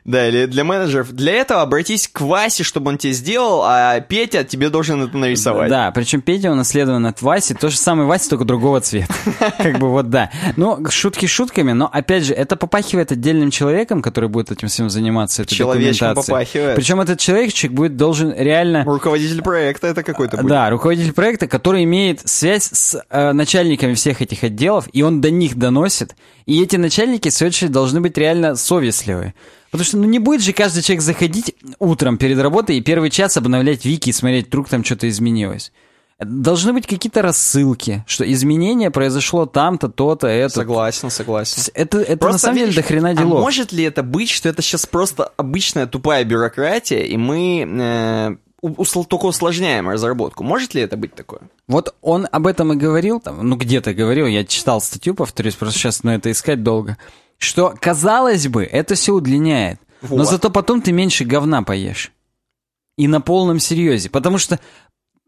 Да, 0.06 0.28
или 0.28 0.48
для 0.48 0.64
менеджеров. 0.64 1.12
Для 1.12 1.34
этого 1.34 1.62
обратись 1.62 2.08
к 2.08 2.22
Васе, 2.22 2.64
чтобы 2.64 2.90
он 2.90 2.98
тебе 2.98 3.14
сделал, 3.14 3.62
а 3.64 4.00
Петя 4.00 4.44
тебе 4.44 4.70
должен 4.70 5.04
это 5.04 5.16
нарисовать. 5.16 5.70
Да, 5.70 5.92
причем 5.92 6.22
Петя 6.22 6.52
унаследован 6.52 7.06
от 7.06 7.22
Васи, 7.22 7.54
то 7.54 7.70
же 7.70 7.78
самое 7.78 8.08
Вася, 8.08 8.32
только 8.32 8.46
другого 8.46 8.82
цвета. 8.82 9.14
Как 9.60 9.78
бы 9.78 9.90
вот 9.90 10.10
да. 10.10 10.32
Ну, 10.56 10.84
шутки 10.90 11.28
шутками, 11.28 11.74
но 11.74 11.88
опять 11.92 12.24
же, 12.24 12.34
это 12.34 12.56
попахивает 12.56 13.12
отдельным 13.12 13.52
человеком, 13.52 14.02
который 14.02 14.30
будет 14.30 14.52
этим 14.52 14.68
всем 14.68 14.90
заниматься, 14.90 15.44
этой 15.44 15.54
Человечком 15.54 16.16
попахивает. 16.16 16.76
Причем 16.76 17.02
этот 17.02 17.20
человечек 17.20 17.72
будет 17.72 17.98
должен 17.98 18.34
реально 18.36 18.84
Руководитель 18.84 19.44
проекта 19.44 19.86
это 19.86 20.02
какой-то 20.02 20.39
будет. 20.42 20.50
Да, 20.50 20.70
руководитель 20.70 21.14
проекта, 21.14 21.48
который 21.48 21.84
имеет 21.84 22.28
связь 22.28 22.70
с 22.72 23.04
э, 23.10 23.32
начальниками 23.34 23.94
всех 23.94 24.22
этих 24.22 24.44
отделов, 24.44 24.88
и 24.94 25.02
он 25.02 25.22
до 25.22 25.32
них 25.32 25.56
доносит. 25.58 26.16
И 26.46 26.62
эти 26.62 26.76
начальники, 26.76 27.30
в 27.30 27.34
свою 27.34 27.50
очередь, 27.50 27.72
должны 27.72 28.02
быть 28.02 28.18
реально 28.18 28.56
совестливы. 28.56 29.34
Потому 29.72 29.86
что 29.86 29.98
ну 29.98 30.06
не 30.06 30.20
будет 30.20 30.42
же 30.42 30.52
каждый 30.54 30.82
человек 30.82 31.04
заходить 31.04 31.56
утром 31.78 32.18
перед 32.18 32.40
работой 32.40 32.78
и 32.78 32.82
первый 32.82 33.10
час 33.12 33.38
обновлять 33.38 33.86
вики 33.86 34.10
и 34.10 34.14
смотреть, 34.14 34.48
вдруг 34.48 34.68
там 34.68 34.84
что-то 34.84 35.08
изменилось. 35.08 35.72
Должны 36.20 36.74
быть 36.74 36.86
какие-то 36.86 37.22
рассылки, 37.22 38.04
что 38.06 38.30
изменение 38.30 38.92
произошло 38.92 39.46
там-то, 39.46 39.88
то-то, 39.88 40.28
это. 40.28 40.54
Согласен, 40.54 41.10
согласен. 41.10 41.72
Это, 41.74 42.00
это 42.00 42.18
Просто, 42.18 42.34
на 42.34 42.40
самом 42.40 42.56
видишь, 42.58 42.74
деле 42.74 42.82
до 42.82 42.88
хрена 42.88 43.10
А 43.12 43.14
делов. 43.16 43.40
может 43.42 43.72
ли 43.72 43.86
это 43.86 44.04
быть, 44.04 44.30
что 44.30 44.50
это 44.50 44.62
сейчас 44.62 44.86
просто 44.86 45.32
обычная 45.38 45.86
тупая 45.86 46.26
бюрократия, 46.26 47.06
и 47.06 47.16
мы 47.16 47.66
э, 47.66 48.36
только 48.62 49.26
усложняем 49.26 49.90
разработку? 49.90 50.44
Может 50.44 50.74
ли 50.74 50.82
это 50.82 50.98
быть 50.98 51.16
такое? 51.16 51.42
Вот 51.68 51.96
он 52.02 52.28
об 52.32 52.48
этом 52.48 52.74
и 52.74 52.76
говорил, 52.76 53.20
там, 53.20 53.48
ну 53.48 53.56
где-то 53.56 53.94
говорил, 53.94 54.28
я 54.28 54.44
читал 54.46 54.82
статью, 54.82 55.16
повторюсь, 55.16 55.56
просто 55.56 55.78
сейчас, 55.80 56.04
но 56.04 56.14
это 56.14 56.32
искать 56.32 56.64
долго, 56.64 56.98
что, 57.38 57.74
казалось 57.80 58.48
бы, 58.48 58.64
это 58.64 58.96
все 58.96 59.14
удлиняет, 59.14 59.80
но 60.02 60.18
Вот. 60.18 60.30
зато 60.30 60.50
потом 60.50 60.82
ты 60.82 60.92
меньше 60.92 61.26
говна 61.26 61.64
поешь. 61.64 62.12
И 62.98 63.08
на 63.08 63.22
полном 63.22 63.60
серьезе, 63.60 64.10
потому 64.10 64.38
что 64.38 64.60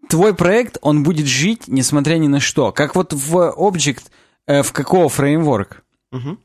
твой 0.09 0.35
проект, 0.35 0.77
он 0.81 1.03
будет 1.03 1.25
жить, 1.25 1.63
несмотря 1.67 2.17
ни 2.17 2.27
на 2.27 2.41
что. 2.41 2.71
Как 2.73 2.95
вот 2.95 3.13
в 3.13 3.55
Object, 3.57 4.03
э, 4.47 4.61
в 4.61 4.73
какого 4.73 5.07
фреймворк? 5.07 5.83
Мгм. 6.11 6.37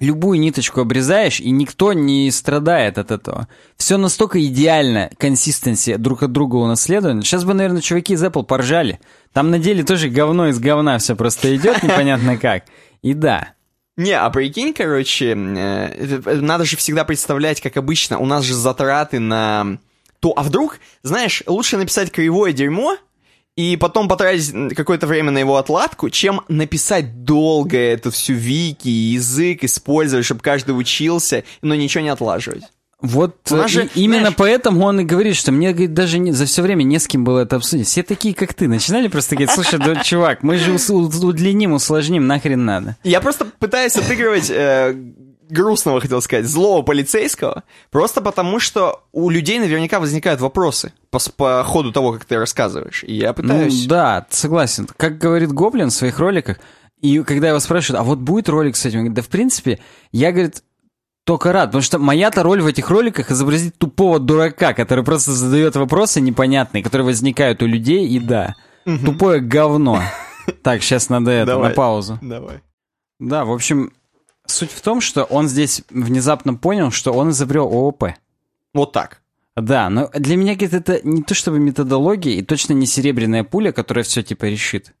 Любую 0.00 0.38
ниточку 0.38 0.80
обрезаешь, 0.80 1.40
и 1.40 1.50
никто 1.50 1.92
не 1.92 2.30
страдает 2.30 2.98
от 2.98 3.10
этого. 3.10 3.48
Все 3.76 3.96
настолько 3.96 4.44
идеально, 4.44 5.10
консистенция 5.18 5.98
друг 5.98 6.22
от 6.22 6.30
друга 6.30 6.56
унаследована. 6.56 7.22
Сейчас 7.22 7.44
бы, 7.44 7.54
наверное, 7.54 7.80
чуваки 7.80 8.12
из 8.12 8.22
Apple 8.22 8.44
поржали. 8.44 9.00
Там 9.32 9.50
на 9.50 9.58
деле 9.58 9.82
тоже 9.82 10.08
говно 10.08 10.48
из 10.48 10.60
говна 10.60 10.98
все 10.98 11.16
просто 11.16 11.54
идет, 11.56 11.82
непонятно 11.82 12.36
как. 12.36 12.64
И 13.02 13.12
да. 13.12 13.54
Не, 13.96 14.12
а 14.12 14.30
прикинь, 14.30 14.72
короче, 14.72 15.32
э, 15.32 16.36
надо 16.40 16.64
же 16.64 16.76
всегда 16.76 17.04
представлять, 17.04 17.60
как 17.60 17.76
обычно, 17.76 18.18
у 18.18 18.26
нас 18.26 18.44
же 18.44 18.54
затраты 18.54 19.18
на 19.18 19.78
то, 20.20 20.32
а 20.36 20.44
вдруг, 20.44 20.78
знаешь, 21.02 21.42
лучше 21.46 21.76
написать 21.76 22.12
кривое 22.12 22.52
дерьмо 22.52 22.96
и 23.58 23.76
потом 23.76 24.06
потратить 24.06 24.52
какое-то 24.76 25.08
время 25.08 25.32
на 25.32 25.38
его 25.38 25.56
отладку, 25.56 26.10
чем 26.10 26.42
написать 26.46 27.24
долго 27.24 27.76
эту 27.76 28.12
всю 28.12 28.34
вики, 28.34 28.86
язык 28.88 29.64
использовать, 29.64 30.24
чтобы 30.24 30.42
каждый 30.42 30.70
учился, 30.78 31.42
но 31.60 31.74
ничего 31.74 32.04
не 32.04 32.10
отлаживать. 32.10 32.62
Вот 33.00 33.36
э, 33.50 33.66
же, 33.68 33.88
и- 33.94 34.02
именно 34.02 34.20
знаешь- 34.20 34.36
поэтому 34.36 34.84
он 34.84 35.00
и 35.00 35.04
говорит, 35.04 35.34
что 35.36 35.50
мне 35.50 35.70
говорит, 35.72 35.92
даже 35.92 36.18
не- 36.20 36.30
за 36.32 36.46
все 36.46 36.62
время 36.62 36.84
не 36.84 36.98
с 37.00 37.06
кем 37.08 37.24
было 37.24 37.40
это 37.40 37.56
обсудить. 37.56 37.86
Все 37.88 38.02
такие, 38.04 38.32
как 38.34 38.54
ты, 38.54 38.68
начинали 38.68 39.08
просто 39.08 39.34
говорить, 39.34 39.52
слушай, 39.54 39.78
да, 39.78 40.02
чувак, 40.04 40.42
мы 40.44 40.56
же 40.58 40.72
удлиним, 40.72 41.72
усложним, 41.72 42.26
нахрен 42.28 42.64
надо. 42.64 42.96
Я 43.02 43.20
просто 43.20 43.44
пытаюсь 43.58 43.96
отыгрывать 43.96 44.50
э, 44.50 44.96
грустного, 45.48 46.00
хотел 46.00 46.20
сказать, 46.22 46.46
злого 46.46 46.82
полицейского, 46.82 47.64
просто 47.90 48.20
потому 48.20 48.60
что 48.60 49.02
у 49.12 49.30
людей 49.30 49.58
наверняка 49.58 50.00
возникают 50.00 50.40
вопросы 50.40 50.92
по, 51.10 51.18
по 51.36 51.64
ходу 51.64 51.92
того, 51.92 52.12
как 52.12 52.24
ты 52.24 52.36
рассказываешь. 52.38 53.04
И 53.04 53.14
я 53.14 53.32
пытаюсь... 53.32 53.82
Ну 53.82 53.88
да, 53.88 54.26
согласен. 54.30 54.88
Как 54.96 55.18
говорит 55.18 55.52
Гоблин 55.52 55.90
в 55.90 55.94
своих 55.94 56.18
роликах, 56.18 56.58
и 57.00 57.22
когда 57.22 57.48
его 57.48 57.60
спрашивают, 57.60 58.00
а 58.00 58.04
вот 58.04 58.18
будет 58.18 58.48
ролик 58.48 58.76
с 58.76 58.84
этим? 58.84 59.00
Он 59.00 59.04
говорит, 59.06 59.16
да 59.16 59.22
в 59.22 59.28
принципе, 59.28 59.78
я, 60.12 60.32
говорит, 60.32 60.62
только 61.24 61.52
рад, 61.52 61.66
потому 61.66 61.82
что 61.82 61.98
моя-то 61.98 62.42
роль 62.42 62.62
в 62.62 62.66
этих 62.66 62.88
роликах 62.88 63.30
изобразить 63.30 63.76
тупого 63.76 64.18
дурака, 64.18 64.72
который 64.72 65.04
просто 65.04 65.32
задает 65.32 65.76
вопросы 65.76 66.20
непонятные, 66.20 66.82
которые 66.82 67.04
возникают 67.04 67.62
у 67.62 67.66
людей, 67.66 68.08
и 68.08 68.18
да, 68.18 68.56
тупое 68.84 69.40
говно. 69.40 70.02
Так, 70.62 70.82
сейчас 70.82 71.10
надо 71.10 71.30
это, 71.30 71.58
на 71.58 71.68
паузу. 71.68 72.18
Давай. 72.22 72.62
Да, 73.20 73.44
в 73.44 73.52
общем, 73.52 73.92
суть 74.50 74.70
в 74.72 74.80
том, 74.80 75.00
что 75.00 75.24
он 75.24 75.48
здесь 75.48 75.82
внезапно 75.90 76.54
понял, 76.54 76.90
что 76.90 77.12
он 77.12 77.30
изобрел 77.30 77.66
ООП. 77.66 78.04
Вот 78.74 78.92
так. 78.92 79.20
Да, 79.56 79.90
но 79.90 80.08
для 80.14 80.36
меня, 80.36 80.54
говорит, 80.54 80.74
это 80.74 81.00
не 81.06 81.22
то 81.22 81.34
чтобы 81.34 81.58
методология 81.58 82.34
и 82.34 82.42
точно 82.42 82.74
не 82.74 82.86
серебряная 82.86 83.42
пуля, 83.44 83.72
которая 83.72 84.04
все 84.04 84.22
типа 84.22 84.44
решит. 84.44 84.94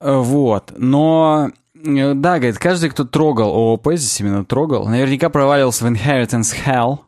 Э, 0.00 0.16
Вот, 0.18 0.72
но... 0.76 1.50
э, 1.74 2.14
Да, 2.14 2.38
говорит, 2.38 2.58
каждый, 2.58 2.90
кто 2.90 3.04
трогал 3.04 3.50
ООП, 3.50 3.92
здесь 3.94 4.20
именно 4.20 4.44
трогал, 4.44 4.86
наверняка 4.88 5.28
провалился 5.30 5.84
в 5.84 5.92
Inheritance 5.92 6.54
Hell, 6.66 6.98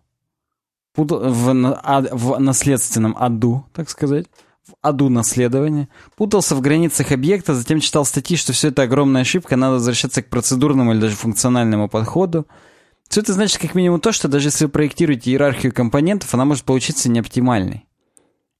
в, 0.94 1.04
в 1.04 2.38
наследственном 2.38 3.16
аду, 3.18 3.64
так 3.72 3.88
сказать, 3.88 4.26
в 4.72 4.76
аду 4.80 5.08
наследования, 5.08 5.88
путался 6.16 6.54
в 6.54 6.60
границах 6.60 7.12
объекта, 7.12 7.54
затем 7.54 7.80
читал 7.80 8.04
статьи, 8.04 8.36
что 8.36 8.52
все 8.52 8.68
это 8.68 8.82
огромная 8.82 9.22
ошибка, 9.22 9.56
надо 9.56 9.74
возвращаться 9.74 10.22
к 10.22 10.28
процедурному 10.28 10.92
или 10.92 11.00
даже 11.00 11.16
функциональному 11.16 11.88
подходу. 11.88 12.46
Все 13.08 13.20
это 13.20 13.34
значит 13.34 13.60
как 13.60 13.74
минимум 13.74 14.00
то, 14.00 14.12
что 14.12 14.28
даже 14.28 14.48
если 14.48 14.64
вы 14.64 14.70
проектируете 14.70 15.30
иерархию 15.30 15.72
компонентов, 15.72 16.32
она 16.32 16.46
может 16.46 16.64
получиться 16.64 17.10
неоптимальной. 17.10 17.86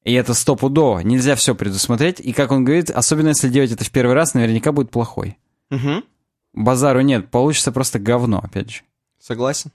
И 0.04 0.12
это 0.12 0.34
стопудово. 0.34 0.98
Нельзя 0.98 1.36
все 1.36 1.54
предусмотреть. 1.54 2.20
И, 2.20 2.32
как 2.32 2.50
он 2.50 2.64
говорит, 2.64 2.90
особенно 2.90 3.28
если 3.28 3.48
делать 3.48 3.70
это 3.70 3.84
в 3.84 3.90
первый 3.90 4.14
раз, 4.14 4.34
наверняка 4.34 4.72
будет 4.72 4.90
плохой. 4.90 5.38
Мгм. 5.70 6.04
Базару 6.52 7.00
нет, 7.00 7.30
получится 7.30 7.72
просто 7.72 7.98
говно, 7.98 8.40
опять 8.42 8.70
же. 8.70 8.82
Согласен. 9.18 9.70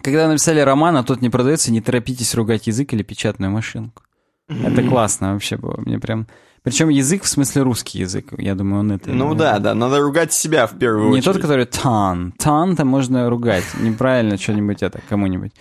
Когда 0.00 0.28
написали 0.28 0.60
роман, 0.60 0.96
а 0.96 1.04
тот 1.04 1.20
не 1.20 1.28
продается, 1.28 1.72
не 1.72 1.80
торопитесь 1.80 2.34
ругать 2.34 2.66
язык 2.66 2.92
или 2.94 3.02
печатную 3.02 3.50
машинку. 3.50 4.04
Это 4.48 4.82
классно 4.82 5.32
вообще 5.34 5.56
было. 5.56 5.76
Мне 5.78 5.98
прям... 5.98 6.26
Причем 6.62 6.88
язык, 6.88 7.22
в 7.22 7.28
смысле 7.28 7.62
русский 7.62 8.00
язык. 8.00 8.32
Я 8.36 8.54
думаю, 8.54 8.80
он 8.80 8.92
это... 8.92 9.10
Ну 9.10 9.34
да, 9.34 9.58
да, 9.58 9.74
надо 9.74 10.00
ругать 10.00 10.32
себя 10.32 10.66
в 10.66 10.76
первую 10.78 11.06
Не 11.10 11.18
очередь. 11.18 11.24
тот, 11.24 11.42
который 11.42 11.66
тан. 11.66 12.32
Тан-то 12.36 12.84
можно 12.84 13.30
ругать. 13.30 13.64
Неправильно 13.80 14.36
что-нибудь 14.36 14.82
это 14.82 15.00
кому-нибудь. 15.08 15.52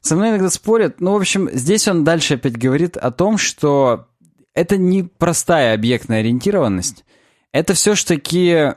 Со 0.00 0.16
мной 0.16 0.30
иногда 0.30 0.48
спорят. 0.48 1.00
Ну, 1.00 1.12
в 1.12 1.16
общем, 1.16 1.50
здесь 1.52 1.86
он 1.88 2.04
дальше 2.04 2.34
опять 2.34 2.56
говорит 2.56 2.96
о 2.96 3.10
том, 3.10 3.36
что 3.36 4.06
это 4.54 4.76
не 4.76 5.02
простая 5.02 5.74
объектная 5.74 6.20
ориентированность. 6.20 7.04
Это 7.52 7.74
все 7.74 7.94
ж 7.94 8.04
таки 8.04 8.74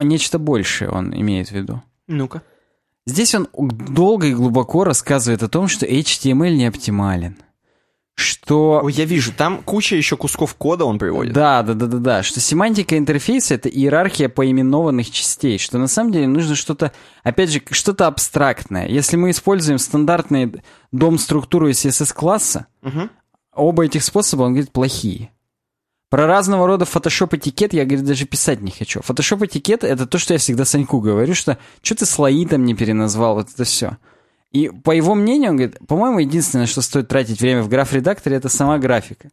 нечто 0.00 0.38
большее 0.38 0.90
он 0.90 1.12
имеет 1.14 1.48
в 1.48 1.52
виду. 1.52 1.82
Ну-ка. 2.06 2.42
Здесь 3.06 3.34
он 3.34 3.48
долго 3.52 4.28
и 4.28 4.34
глубоко 4.34 4.84
рассказывает 4.84 5.42
о 5.42 5.48
том, 5.48 5.68
что 5.68 5.86
HTML 5.86 6.54
не 6.54 6.66
оптимален. 6.66 7.36
Что... 8.16 8.80
Ой, 8.84 8.92
я 8.92 9.04
вижу, 9.06 9.32
там 9.32 9.62
куча 9.62 9.96
еще 9.96 10.16
кусков 10.16 10.54
кода 10.54 10.84
он 10.84 10.98
приводит. 10.98 11.32
Да, 11.32 11.62
да, 11.62 11.74
да, 11.74 11.86
да, 11.86 11.98
да. 11.98 12.22
Что 12.22 12.40
семантика 12.40 12.96
интерфейса 12.96 13.54
это 13.54 13.68
иерархия 13.68 14.28
поименованных 14.28 15.10
частей. 15.10 15.58
Что 15.58 15.78
на 15.78 15.88
самом 15.88 16.12
деле 16.12 16.28
нужно 16.28 16.54
что-то, 16.54 16.92
опять 17.24 17.50
же, 17.50 17.60
что-то 17.70 18.06
абстрактное. 18.06 18.86
Если 18.88 19.16
мы 19.16 19.30
используем 19.30 19.78
стандартный 19.78 20.62
дом-структуру 20.92 21.68
из 21.68 21.84
CSS-класса, 21.84 22.66
Мгм. 22.82 23.10
оба 23.54 23.84
этих 23.84 24.04
способа, 24.04 24.42
он 24.42 24.52
говорит, 24.52 24.70
плохие. 24.70 25.30
Про 26.08 26.28
разного 26.28 26.68
рода 26.68 26.84
фотошоп 26.84 27.34
этикет 27.34 27.72
я, 27.72 27.84
говорит, 27.84 28.04
даже 28.04 28.24
писать 28.26 28.60
не 28.60 28.70
хочу. 28.70 29.02
Фотошоп 29.02 29.42
этикет 29.42 29.82
это 29.82 30.06
то, 30.06 30.18
что 30.18 30.34
я 30.34 30.38
всегда 30.38 30.64
Саньку 30.64 31.00
говорю, 31.00 31.34
что 31.34 31.58
что 31.82 31.96
ты 31.96 32.06
слои 32.06 32.46
там 32.46 32.64
не 32.64 32.74
переназвал, 32.74 33.34
вот 33.34 33.48
это 33.52 33.64
все. 33.64 33.96
И 34.54 34.68
по 34.68 34.92
его 34.92 35.16
мнению, 35.16 35.50
он 35.50 35.56
говорит, 35.56 35.78
по-моему, 35.88 36.20
единственное, 36.20 36.66
что 36.66 36.80
стоит 36.80 37.08
тратить 37.08 37.40
время 37.40 37.62
в 37.62 37.68
граф-редакторе, 37.68 38.36
это 38.36 38.48
сама 38.48 38.78
графика. 38.78 39.30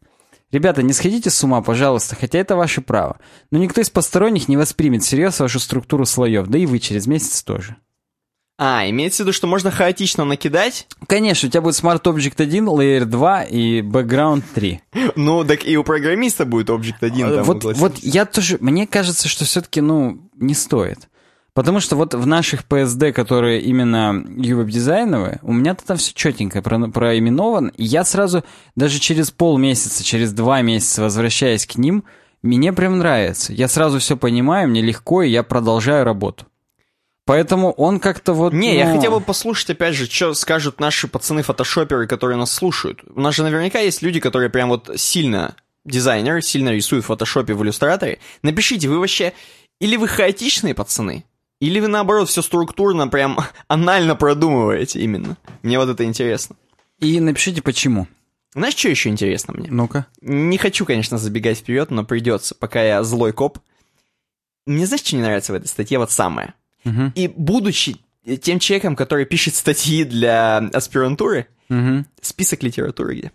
Ребята, 0.50 0.82
не 0.82 0.92
сходите 0.92 1.30
с 1.30 1.44
ума, 1.44 1.62
пожалуйста, 1.62 2.16
хотя 2.16 2.40
это 2.40 2.56
ваше 2.56 2.80
право. 2.82 3.18
Но 3.52 3.58
никто 3.58 3.80
из 3.80 3.88
посторонних 3.88 4.48
не 4.48 4.56
воспримет 4.56 5.04
всерьез 5.04 5.38
вашу 5.38 5.60
структуру 5.60 6.06
слоев, 6.06 6.48
да 6.48 6.58
и 6.58 6.66
вы 6.66 6.80
через 6.80 7.06
месяц 7.06 7.42
тоже. 7.44 7.76
А, 8.58 8.88
имеется 8.90 9.22
в 9.22 9.26
виду, 9.26 9.32
что 9.32 9.46
можно 9.46 9.70
хаотично 9.70 10.24
накидать? 10.24 10.88
Конечно, 11.06 11.46
у 11.46 11.50
тебя 11.50 11.62
будет 11.62 11.76
Smart 11.76 12.02
Object 12.02 12.42
1, 12.42 12.68
Layer 12.68 13.04
2 13.04 13.42
и 13.44 13.80
Background 13.80 14.42
3. 14.54 14.80
Ну, 15.16 15.44
так 15.44 15.64
и 15.64 15.76
у 15.76 15.84
программиста 15.84 16.44
будет 16.44 16.68
Object 16.68 16.98
1 17.00 17.18
там 17.28 17.38
Э, 17.38 17.42
вот, 17.42 17.64
вот 17.64 17.98
я 17.98 18.26
тоже, 18.26 18.58
мне 18.60 18.88
кажется, 18.88 19.28
что 19.28 19.44
все-таки, 19.44 19.80
ну, 19.80 20.18
не 20.34 20.54
стоит. 20.54 21.08
Потому 21.54 21.80
что 21.80 21.96
вот 21.96 22.14
в 22.14 22.26
наших 22.26 22.64
PSD, 22.64 23.12
которые 23.12 23.60
именно 23.60 24.24
UWeb-дизайновые, 24.26 25.38
у 25.42 25.52
меня-то 25.52 25.84
там 25.84 25.98
все 25.98 26.14
четенько 26.14 26.62
про, 26.62 26.88
проименовано, 26.88 27.72
и 27.76 27.84
я 27.84 28.04
сразу, 28.04 28.42
даже 28.74 28.98
через 28.98 29.30
полмесяца, 29.30 30.02
через 30.02 30.32
два 30.32 30.62
месяца, 30.62 31.02
возвращаясь 31.02 31.66
к 31.66 31.76
ним, 31.76 32.04
мне 32.42 32.72
прям 32.72 32.98
нравится. 32.98 33.52
Я 33.52 33.68
сразу 33.68 33.98
все 33.98 34.16
понимаю, 34.16 34.68
мне 34.68 34.80
легко, 34.80 35.22
и 35.22 35.30
я 35.30 35.42
продолжаю 35.42 36.04
работу. 36.04 36.46
Поэтому 37.24 37.70
он 37.72 38.00
как-то 38.00 38.32
вот... 38.32 38.52
Не, 38.52 38.76
я 38.76 38.88
ну, 38.88 38.96
хотел 38.96 39.12
бы 39.12 39.20
послушать, 39.20 39.70
опять 39.70 39.94
же, 39.94 40.06
что 40.06 40.34
скажут 40.34 40.80
наши 40.80 41.06
пацаны-фотошоперы, 41.06 42.06
которые 42.06 42.36
нас 42.36 42.50
слушают. 42.50 43.00
У 43.14 43.20
нас 43.20 43.34
же 43.34 43.44
наверняка 43.44 43.78
есть 43.78 44.02
люди, 44.02 44.18
которые 44.18 44.50
прям 44.50 44.70
вот 44.70 44.90
сильно 44.96 45.54
дизайнеры, 45.84 46.42
сильно 46.42 46.70
рисуют 46.70 47.04
в 47.04 47.08
фотошопе, 47.08 47.54
в 47.54 47.62
иллюстраторе. 47.62 48.18
Напишите, 48.42 48.88
вы 48.88 48.98
вообще... 48.98 49.34
Или 49.80 49.96
вы 49.96 50.08
хаотичные 50.08 50.74
пацаны, 50.74 51.24
или 51.66 51.78
вы, 51.78 51.86
наоборот, 51.86 52.28
все 52.28 52.42
структурно, 52.42 53.06
прям 53.06 53.38
анально 53.68 54.16
продумываете 54.16 55.00
именно. 55.00 55.36
Мне 55.62 55.78
вот 55.78 55.88
это 55.88 56.04
интересно. 56.04 56.56
И 56.98 57.20
напишите, 57.20 57.62
почему. 57.62 58.08
Знаешь, 58.54 58.74
что 58.74 58.88
еще 58.88 59.08
интересно 59.10 59.54
мне? 59.56 59.68
Ну-ка. 59.70 60.06
Не 60.20 60.58
хочу, 60.58 60.84
конечно, 60.84 61.18
забегать 61.18 61.58
вперед, 61.58 61.90
но 61.92 62.04
придется, 62.04 62.54
пока 62.54 62.82
я 62.82 63.02
злой 63.04 63.32
коп. 63.32 63.58
Мне 64.66 64.86
знаешь, 64.86 65.02
что 65.04 65.16
не 65.16 65.22
нравится 65.22 65.52
в 65.52 65.56
этой 65.56 65.66
статье? 65.68 65.98
Вот 65.98 66.10
самое. 66.10 66.54
Мгм. 66.84 67.12
И 67.14 67.28
будучи 67.28 67.96
тем 68.42 68.58
человеком, 68.58 68.96
который 68.96 69.24
пишет 69.24 69.54
статьи 69.54 70.04
для 70.04 70.58
аспирантуры, 70.58 71.46
Мгм. 71.68 72.06
список 72.20 72.62
литературы 72.62 73.14
где? 73.16 73.32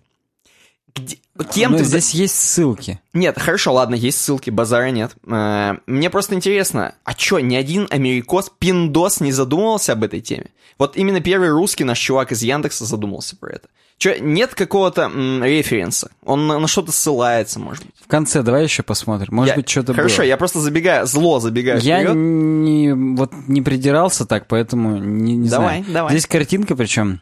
Где- 0.98 1.18
Кем 1.54 1.74
Ну, 1.74 1.78
ты... 1.78 1.84
здесь 1.84 2.12
есть 2.16 2.36
ссылки. 2.36 3.00
Нет, 3.14 3.38
хорошо, 3.40 3.72
ладно, 3.74 3.94
есть 3.96 4.20
ссылки, 4.20 4.50
базара 4.50 4.90
нет. 4.90 5.12
Э, 5.28 5.76
Мне 5.86 6.10
просто 6.10 6.34
интересно, 6.34 6.96
а 7.04 7.14
чё, 7.14 7.38
ни 7.40 7.56
один 7.56 7.88
америкос, 7.92 8.52
пиндос 8.58 9.20
не 9.20 9.32
задумывался 9.32 9.94
об 9.94 10.04
этой 10.04 10.20
теме? 10.22 10.48
Вот 10.80 10.98
именно 10.98 11.20
первый 11.22 11.50
русский 11.50 11.84
наш 11.84 12.00
чувак 12.00 12.32
из 12.32 12.42
Яндекса 12.42 12.86
задумался 12.86 13.36
про 13.36 13.52
это. 13.56 13.68
Чё, 14.00 14.16
нет 14.20 14.54
какого-то 14.54 15.12
референса? 15.44 16.12
Он 16.24 16.46
на, 16.48 16.60
на 16.60 16.68
что-то 16.68 16.92
ссылается, 16.92 17.60
может 17.60 17.84
быть? 17.86 17.96
В 18.04 18.08
конце 18.08 18.44
давай 18.44 18.64
еще 18.64 18.84
посмотрим. 18.84 19.30
Может 19.36 19.52
Я- 19.52 19.56
быть, 19.56 19.70
что-то 19.70 19.88
было. 19.88 19.96
Хорошо, 19.96 20.24
я 20.24 20.38
просто 20.38 20.60
забегаю, 20.60 21.06
зло 21.08 21.40
забегаю 21.40 21.80
Я 21.82 22.00
вперед. 22.00 22.16
не, 22.16 22.94
вот, 22.94 23.32
не 23.48 23.62
придирался 23.64 24.26
так, 24.26 24.48
поэтому 24.48 24.98
не, 24.98 25.36
не 25.36 25.50
Давай, 25.50 25.80
знаю. 25.82 25.94
давай. 25.94 26.12
Здесь 26.14 26.28
картинка, 26.28 26.76
причем 26.76 27.22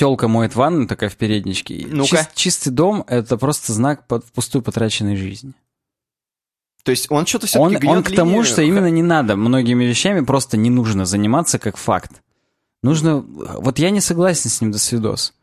телка 0.00 0.28
моет 0.28 0.54
ванну 0.56 0.86
такая 0.86 1.10
в 1.10 1.16
передничке. 1.16 1.74
И 1.74 1.84
Ну-ка. 1.84 2.16
чис- 2.16 2.28
чистый 2.34 2.70
дом— 2.70 3.04
это 3.06 3.36
просто 3.36 3.74
знак 3.74 4.06
под 4.06 4.24
впустую 4.24 4.62
потраченной 4.62 5.14
жизни. 5.14 5.52
То 6.82 6.90
есть 6.90 7.10
он 7.10 7.26
что-то 7.26 7.46
Он, 7.58 7.68
все-таки 7.68 7.86
он 7.86 8.02
к 8.02 8.10
тому, 8.10 8.42
что 8.42 8.62
именно 8.62 8.88
не 8.88 9.02
надо. 9.02 9.36
Многими 9.36 9.84
вещами 9.84 10.24
просто 10.24 10.56
не 10.56 10.70
нужно 10.70 11.04
заниматься 11.04 11.58
как 11.58 11.76
факт. 11.76 12.22
Нужно... 12.82 13.20
Вот 13.20 13.78
я 13.78 13.90
не 13.90 14.00
согласен 14.00 14.48
с 14.48 14.62
ним 14.62 14.72
до 14.72 14.78
свидос. 14.78 15.34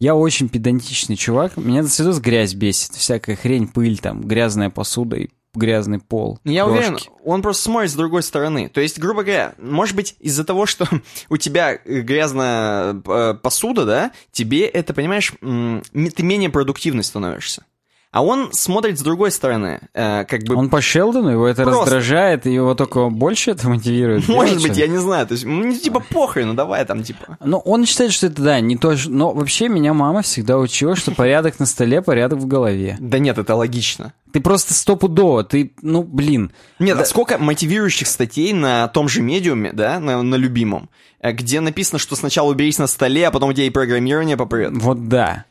Я 0.00 0.14
очень 0.14 0.48
педантичный 0.48 1.16
чувак. 1.16 1.58
Меня 1.58 1.82
до 1.82 1.90
свидос 1.90 2.18
грязь 2.18 2.54
бесит. 2.54 2.92
Всякая 2.94 3.36
хрень, 3.36 3.68
пыль, 3.68 3.98
там, 3.98 4.22
грязная 4.22 4.70
посуда 4.70 5.16
и 5.16 5.28
грязный 5.58 5.98
пол. 5.98 6.38
Я 6.44 6.64
крошки. 6.64 6.78
уверен, 6.78 6.98
он 7.24 7.42
просто 7.42 7.64
смотрит 7.64 7.90
с 7.90 7.94
другой 7.94 8.22
стороны. 8.22 8.68
То 8.68 8.80
есть, 8.80 8.98
грубо 8.98 9.22
говоря, 9.22 9.54
может 9.58 9.94
быть, 9.94 10.16
из-за 10.20 10.44
того, 10.44 10.66
что 10.66 10.88
у 11.28 11.36
тебя 11.36 11.78
грязная 11.84 13.00
э, 13.04 13.34
посуда, 13.34 13.84
да, 13.84 14.12
тебе 14.32 14.66
это, 14.66 14.94
понимаешь, 14.94 15.32
ты 15.40 16.22
менее 16.22 16.50
продуктивный 16.50 17.04
становишься. 17.04 17.64
А 18.10 18.24
он 18.24 18.52
смотрит 18.52 18.98
с 18.98 19.02
другой 19.02 19.30
стороны, 19.30 19.80
э, 19.92 20.24
как 20.24 20.42
бы... 20.44 20.54
Он 20.54 20.70
по 20.70 20.80
Шелдону, 20.80 21.28
его 21.28 21.46
это 21.46 21.64
Просто. 21.64 21.82
раздражает, 21.82 22.46
и 22.46 22.52
его 22.54 22.74
только 22.74 23.10
больше 23.10 23.50
это 23.50 23.68
мотивирует. 23.68 24.26
Может 24.28 24.52
делать 24.58 24.62
быть, 24.62 24.72
что-то. 24.72 24.80
я 24.80 24.86
не 24.88 24.96
знаю. 24.96 25.26
То 25.26 25.32
есть, 25.32 25.44
ну, 25.44 25.72
типа, 25.74 26.02
ну 26.36 26.54
давай 26.54 26.86
там, 26.86 27.02
типа. 27.02 27.36
Ну, 27.44 27.58
он 27.58 27.84
считает, 27.84 28.12
что 28.12 28.28
это, 28.28 28.40
да, 28.40 28.60
не 28.60 28.76
то, 28.78 28.96
что- 28.96 29.10
но 29.10 29.32
вообще 29.32 29.68
меня 29.68 29.92
мама 29.92 30.22
всегда 30.22 30.56
учила, 30.58 30.96
что 30.96 31.10
порядок 31.10 31.58
на 31.58 31.66
столе, 31.66 32.00
порядок 32.00 32.38
в 32.38 32.46
голове. 32.46 32.96
Да 32.98 33.18
нет, 33.18 33.36
это 33.36 33.54
логично. 33.54 34.14
Ты 34.32 34.40
просто 34.40 34.72
стопудово, 34.72 35.44
ты, 35.44 35.72
ну, 35.82 36.02
блин. 36.02 36.52
Нет, 36.78 36.98
а 36.98 37.04
сколько 37.04 37.36
мотивирующих 37.36 38.08
статей 38.08 38.54
на 38.54 38.88
том 38.88 39.08
же 39.08 39.20
медиуме, 39.20 39.72
да, 39.72 40.00
на, 40.00 40.22
на 40.22 40.34
любимом, 40.36 40.88
э, 41.20 41.32
где 41.32 41.60
написано, 41.60 41.98
что 41.98 42.16
сначала 42.16 42.50
уберись 42.50 42.78
на 42.78 42.86
столе, 42.86 43.28
а 43.28 43.30
потом 43.30 43.50
у 43.50 43.52
тебя 43.52 43.66
и 43.66 43.70
программирование 43.70 44.38
попрет. 44.38 44.72
Вот 44.74 45.08
да. 45.08 45.44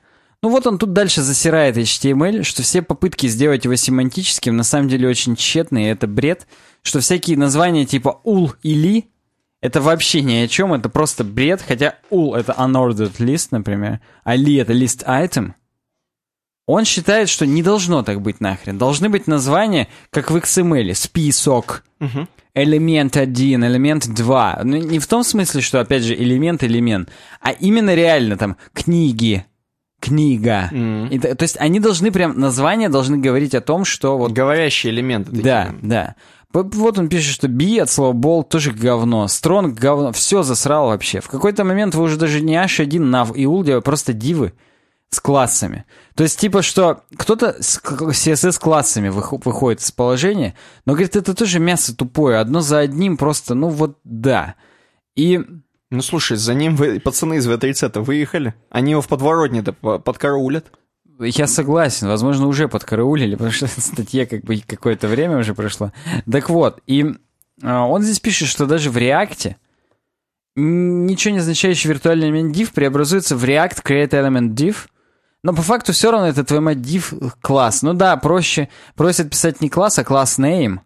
Ну 0.44 0.50
вот 0.50 0.68
он 0.68 0.78
тут 0.78 0.94
дальше 0.94 1.22
засирает 1.22 1.78
HTML, 1.78 2.44
что 2.44 2.62
все 2.62 2.82
попытки 2.82 3.28
сделать 3.28 3.66
его 3.66 3.76
семантическим 3.76 4.56
на 4.56 4.64
самом 4.64 4.88
деле 4.88 5.10
очень 5.10 5.36
тщетные, 5.36 5.88
и 5.88 5.92
это 5.92 6.08
бред, 6.08 6.48
что 6.84 7.00
всякие 7.00 7.38
названия 7.38 7.86
типа 7.86 8.22
ул 8.24 8.54
и 8.62 8.74
ли 8.74 9.10
это 9.62 9.82
вообще 9.82 10.22
ни 10.22 10.36
о 10.36 10.48
чем, 10.48 10.74
это 10.74 10.90
просто 10.90 11.24
бред, 11.24 11.64
хотя 11.68 11.96
ул 12.10 12.36
это 12.36 12.54
unordered 12.54 13.18
list, 13.18 13.48
например, 13.52 14.00
а 14.24 14.36
ли 14.36 14.56
это 14.56 14.74
list 14.74 15.06
item. 15.06 15.54
Он 16.68 16.86
считает, 16.86 17.30
что 17.30 17.46
не 17.46 17.64
должно 17.64 18.04
так 18.04 18.22
быть 18.22 18.42
нахрен. 18.42 18.78
Должны 18.78 19.10
быть 19.10 19.26
названия, 19.26 19.88
как 20.10 20.30
в 20.30 20.36
XML, 20.36 20.94
список, 20.94 21.86
элемент 22.54 23.16
1, 23.16 23.64
элемент 23.64 24.08
2. 24.08 24.62
Ну, 24.64 24.78
не 24.78 25.00
в 25.00 25.08
том 25.08 25.24
смысле, 25.24 25.62
что, 25.62 25.80
опять 25.80 26.04
же, 26.04 26.14
элемент, 26.14 26.64
элемент, 26.64 27.10
а 27.40 27.52
именно 27.52 27.96
реально 27.96 28.38
там 28.38 28.58
книги, 28.74 29.46
книга. 30.00 30.70
Мгм. 30.72 31.08
И 31.08 31.20
то, 31.20 31.44
есть 31.44 31.58
они 31.60 31.80
должны 31.80 32.12
прям, 32.12 32.40
названия 32.40 32.90
должны 32.90 33.18
говорить 33.18 33.56
о 33.56 33.62
том, 33.62 33.86
что 33.86 34.18
вот... 34.18 34.32
Говорящие 34.32 34.94
элементы. 34.94 35.32
такие. 35.32 35.44
Да, 35.44 35.70
да. 35.82 36.16
Вот 36.54 36.98
он 36.98 37.10
пишет, 37.10 37.34
что 37.34 37.48
би 37.48 37.78
от 37.78 37.90
слова 37.90 38.14
бол 38.14 38.44
тоже 38.44 38.72
говно, 38.72 39.28
стронг 39.28 39.78
говно, 39.78 40.12
все 40.12 40.44
засрал 40.44 40.88
вообще. 40.88 41.20
В 41.20 41.28
какой-то 41.28 41.64
момент 41.64 41.94
вы 41.94 42.04
уже 42.04 42.18
даже 42.18 42.42
не 42.42 42.56
H1 42.56 42.88
nav 43.00 43.36
и 43.36 43.46
ул 43.46 43.64
делаете, 43.64 43.80
а 43.80 43.82
просто 43.82 44.14
дивы 44.14 44.54
с 45.10 45.20
классами. 45.20 45.86
То 46.16 46.24
есть, 46.24 46.40
типа, 46.40 46.62
что 46.62 47.02
кто-то 47.16 47.56
с 47.62 47.78
к- 47.80 48.02
CSS 48.12 48.60
классами 48.60 49.10
выхо- 49.10 49.42
выходит 49.44 49.82
из 49.82 49.92
положения, 49.92 50.56
но, 50.86 50.94
говорит, 50.94 51.16
это 51.16 51.34
тоже 51.34 51.60
мясо 51.60 51.96
тупое, 51.96 52.40
одно 52.40 52.62
за 52.62 52.80
одним 52.80 53.18
просто, 53.18 53.54
ну 53.54 53.70
вот 53.70 53.98
да. 54.04 54.56
И 55.16 55.42
Ну 55.90 56.02
слушай, 56.02 56.36
за 56.38 56.54
ним 56.54 56.76
вы, 56.76 57.00
пацаны 57.00 57.36
из 57.36 57.48
В-30 57.48 58.02
выехали. 58.02 58.54
Они 58.70 58.92
его 58.92 59.02
в 59.02 59.08
подворотне-то 59.08 59.74
по- 59.74 60.00
подкараулят. 60.00 60.66
Я 61.20 61.48
согласен, 61.48 62.08
возможно, 62.08 62.48
уже 62.48 62.68
подкараулили, 62.68 63.36
потому 63.36 63.52
что 63.52 63.68
статья 63.68 64.26
как 64.26 64.44
бы 64.44 64.62
какое-то 64.66 65.08
время 65.08 65.38
уже 65.38 65.54
прошло. 65.56 65.92
Так 66.30 66.50
вот, 66.50 66.82
и 66.88 67.06
а, 67.64 67.86
он 67.88 68.04
здесь 68.04 68.20
пишет, 68.20 68.50
что 68.50 68.66
даже 68.66 68.92
в 68.92 68.98
м, 70.58 71.06
ничего 71.06 71.34
не 71.34 71.40
означающий 71.40 71.90
виртуальный 71.90 72.28
элемент 72.28 72.56
div 72.56 72.74
преобразуется 72.74 73.36
в 73.36 73.44
React 73.44 73.84
Create 73.84 74.10
Element 74.10 74.56
Div, 74.56 74.76
но 75.44 75.54
по 75.54 75.62
факту 75.62 75.94
все 75.94 76.12
равно 76.12 76.28
это 76.28 76.44
твой 76.44 76.60
мать 76.60 76.80
div 76.80 77.34
класс. 77.42 77.82
Ну 77.82 77.94
да, 77.94 78.18
проще, 78.18 78.70
просят 78.96 79.30
писать 79.30 79.62
не 79.62 79.70
класс, 79.70 79.98
а 80.00 80.04
класс 80.04 80.38
name, 80.38 80.80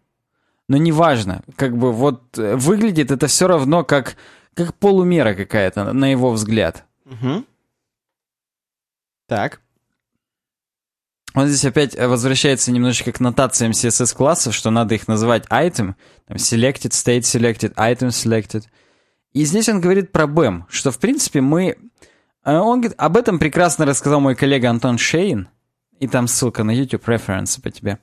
но 0.67 0.77
неважно, 0.77 1.41
как 1.55 1.75
бы 1.77 1.91
вот 1.91 2.37
э, 2.37 2.55
выглядит 2.55 3.11
это 3.11 3.27
все 3.27 3.47
равно 3.47 3.83
как, 3.83 4.15
как 4.55 4.73
полумера 4.75 5.33
какая-то, 5.33 5.93
на 5.93 6.11
его 6.11 6.31
взгляд. 6.31 6.85
Угу. 7.05 7.45
Так. 9.27 9.61
Он 11.33 11.47
здесь 11.47 11.63
опять 11.63 11.95
э, 11.95 12.07
возвращается 12.07 12.71
немножечко 12.71 13.11
к 13.13 13.19
нотациям 13.21 13.71
CSS-классов, 13.71 14.53
что 14.53 14.69
надо 14.69 14.95
их 14.95 15.07
называть 15.07 15.45
item, 15.47 15.95
там 16.27 16.37
selected, 16.37 16.91
state 16.91 17.21
selected, 17.21 17.73
item 17.75 18.09
selected. 18.09 18.65
И 19.31 19.45
здесь 19.45 19.69
он 19.69 19.79
говорит 19.79 20.11
про 20.11 20.25
BEM, 20.25 20.63
что 20.67 20.91
в 20.91 20.99
принципе 20.99 21.39
мы... 21.39 21.77
э, 22.43 22.53
Он 22.53 22.81
говорит, 22.81 22.99
об 22.99 23.15
этом 23.15 23.39
прекрасно 23.39 23.85
рассказал 23.85 24.19
мой 24.19 24.35
коллега 24.35 24.69
Антон 24.69 24.97
Шейн, 24.97 25.47
и 25.99 26.07
там 26.07 26.27
ссылка 26.27 26.63
на 26.63 26.71
YouTube, 26.71 27.07
референсы 27.07 27.61
по 27.61 27.69
тебе. 27.71 27.99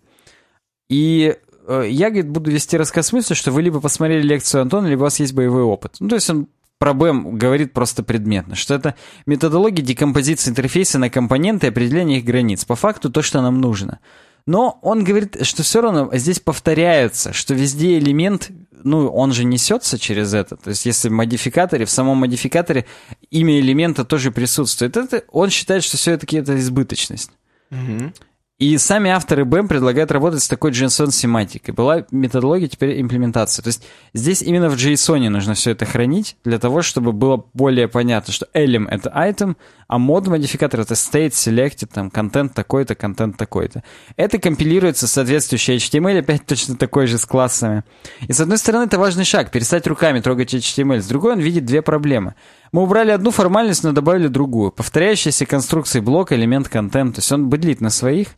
И 0.88 1.36
я, 1.68 2.10
говорит, 2.10 2.30
буду 2.30 2.50
вести 2.50 2.76
рассказ 2.76 3.06
в 3.06 3.08
смысле, 3.10 3.36
что 3.36 3.52
вы 3.52 3.62
либо 3.62 3.80
посмотрели 3.80 4.22
лекцию 4.22 4.62
Антона, 4.62 4.86
либо 4.86 5.00
у 5.00 5.04
вас 5.04 5.20
есть 5.20 5.34
боевой 5.34 5.62
опыт. 5.62 5.96
Ну, 6.00 6.08
то 6.08 6.14
есть 6.14 6.28
он 6.30 6.48
про 6.78 6.92
BEM 6.92 7.32
говорит 7.32 7.72
просто 7.72 8.02
предметно, 8.02 8.54
что 8.54 8.74
это 8.74 8.94
методология 9.26 9.84
декомпозиции 9.84 10.50
интерфейса 10.50 10.98
на 10.98 11.10
компоненты 11.10 11.66
и 11.66 11.70
определения 11.70 12.18
их 12.18 12.24
границ. 12.24 12.64
По 12.64 12.76
факту 12.76 13.10
то, 13.10 13.20
что 13.20 13.42
нам 13.42 13.60
нужно. 13.60 13.98
Но 14.46 14.78
он 14.80 15.04
говорит, 15.04 15.44
что 15.44 15.62
все 15.62 15.82
равно 15.82 16.08
здесь 16.14 16.40
повторяется, 16.40 17.34
что 17.34 17.52
везде 17.52 17.98
элемент, 17.98 18.50
ну, 18.82 19.08
он 19.08 19.32
же 19.32 19.44
несется 19.44 19.98
через 19.98 20.32
это. 20.32 20.56
То 20.56 20.70
есть 20.70 20.86
если 20.86 21.10
в 21.10 21.12
модификаторе, 21.12 21.84
в 21.84 21.90
самом 21.90 22.18
модификаторе 22.18 22.86
имя 23.30 23.60
элемента 23.60 24.04
тоже 24.04 24.30
присутствует, 24.30 24.96
это, 24.96 25.24
он 25.30 25.50
считает, 25.50 25.84
что 25.84 25.98
все-таки 25.98 26.38
это 26.38 26.58
избыточность. 26.58 27.30
Угу. 27.70 28.12
И 28.58 28.76
сами 28.76 29.08
авторы 29.08 29.44
BEM 29.44 29.68
предлагают 29.68 30.10
работать 30.10 30.42
с 30.42 30.48
такой 30.48 30.72
JSON-семантикой. 30.72 31.72
Была 31.72 32.04
методология, 32.10 32.66
теперь 32.66 33.00
имплементация. 33.00 33.62
То 33.62 33.68
есть 33.68 33.86
здесь 34.14 34.42
именно 34.42 34.68
в 34.68 34.74
JSON 34.74 35.28
нужно 35.28 35.54
все 35.54 35.70
это 35.70 35.86
хранить, 35.86 36.36
для 36.42 36.58
того, 36.58 36.82
чтобы 36.82 37.12
было 37.12 37.44
более 37.54 37.86
понятно, 37.86 38.32
что 38.32 38.48
elim— 38.54 38.88
это 38.90 39.10
item, 39.10 39.54
а 39.86 39.98
мод-модификатор— 39.98 40.80
это 40.82 40.94
state, 40.94 41.30
selected, 41.30 41.90
там, 41.94 42.10
контент 42.10 42.52
такой-то, 42.52 42.96
контент 42.96 43.36
такой-то. 43.36 43.84
Это 44.16 44.38
компилируется 44.38 45.06
в 45.06 45.10
соответствующий 45.10 45.76
HTML, 45.76 46.18
опять 46.18 46.44
точно 46.44 46.76
такой 46.76 47.06
же 47.06 47.18
с 47.18 47.26
классами. 47.26 47.84
И 48.26 48.32
с 48.32 48.40
одной 48.40 48.58
стороны, 48.58 48.86
это 48.86 48.98
важный 48.98 49.24
шаг— 49.24 49.50
перестать 49.52 49.86
руками 49.86 50.18
трогать 50.18 50.52
HTML. 50.52 51.00
С 51.00 51.06
другой, 51.06 51.34
он 51.34 51.38
видит 51.38 51.64
две 51.64 51.80
проблемы. 51.80 52.34
Мы 52.72 52.82
убрали 52.82 53.10
одну 53.10 53.30
формальность, 53.30 53.82
но 53.84 53.92
добавили 53.92 54.28
другую. 54.28 54.70
Повторяющиеся 54.70 55.46
конструкции 55.46 56.00
блока, 56.00 56.34
элемент, 56.36 56.68
контент. 56.68 57.16
То 57.16 57.20
есть 57.20 57.32
он 57.32 57.48
быдлит 57.48 57.80
на 57.80 57.90
своих. 57.90 58.28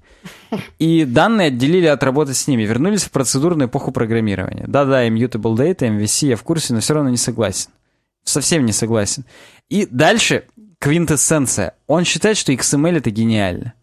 И 0.78 1.05
данные 1.05 1.49
отделили 1.49 1.87
от 1.87 2.03
работы 2.03 2.35
с 2.35 2.47
ними. 2.47 2.62
Вернулись 2.62 3.05
в 3.05 3.11
процедурную 3.11 3.68
эпоху 3.68 3.93
программирования. 3.93 4.64
Да-да, 4.66 5.07
immutable 5.07 5.57
data, 5.57 5.89
MVC, 5.89 6.28
я 6.28 6.37
в 6.37 6.43
курсе, 6.43 6.74
но 6.74 6.81
все 6.81 6.95
равно 6.95 7.11
не 7.11 7.16
согласен. 7.16 7.70
Совсем 8.24 8.64
не 8.66 8.72
согласен. 8.72 9.24
И 9.68 9.87
дальше 9.91 10.45
квинтэссенция. 10.78 11.74
Он 11.87 12.05
считает, 12.05 12.37
что 12.37 12.53
XML 12.53 12.99
это 12.99 13.11
гениально. 13.11 13.74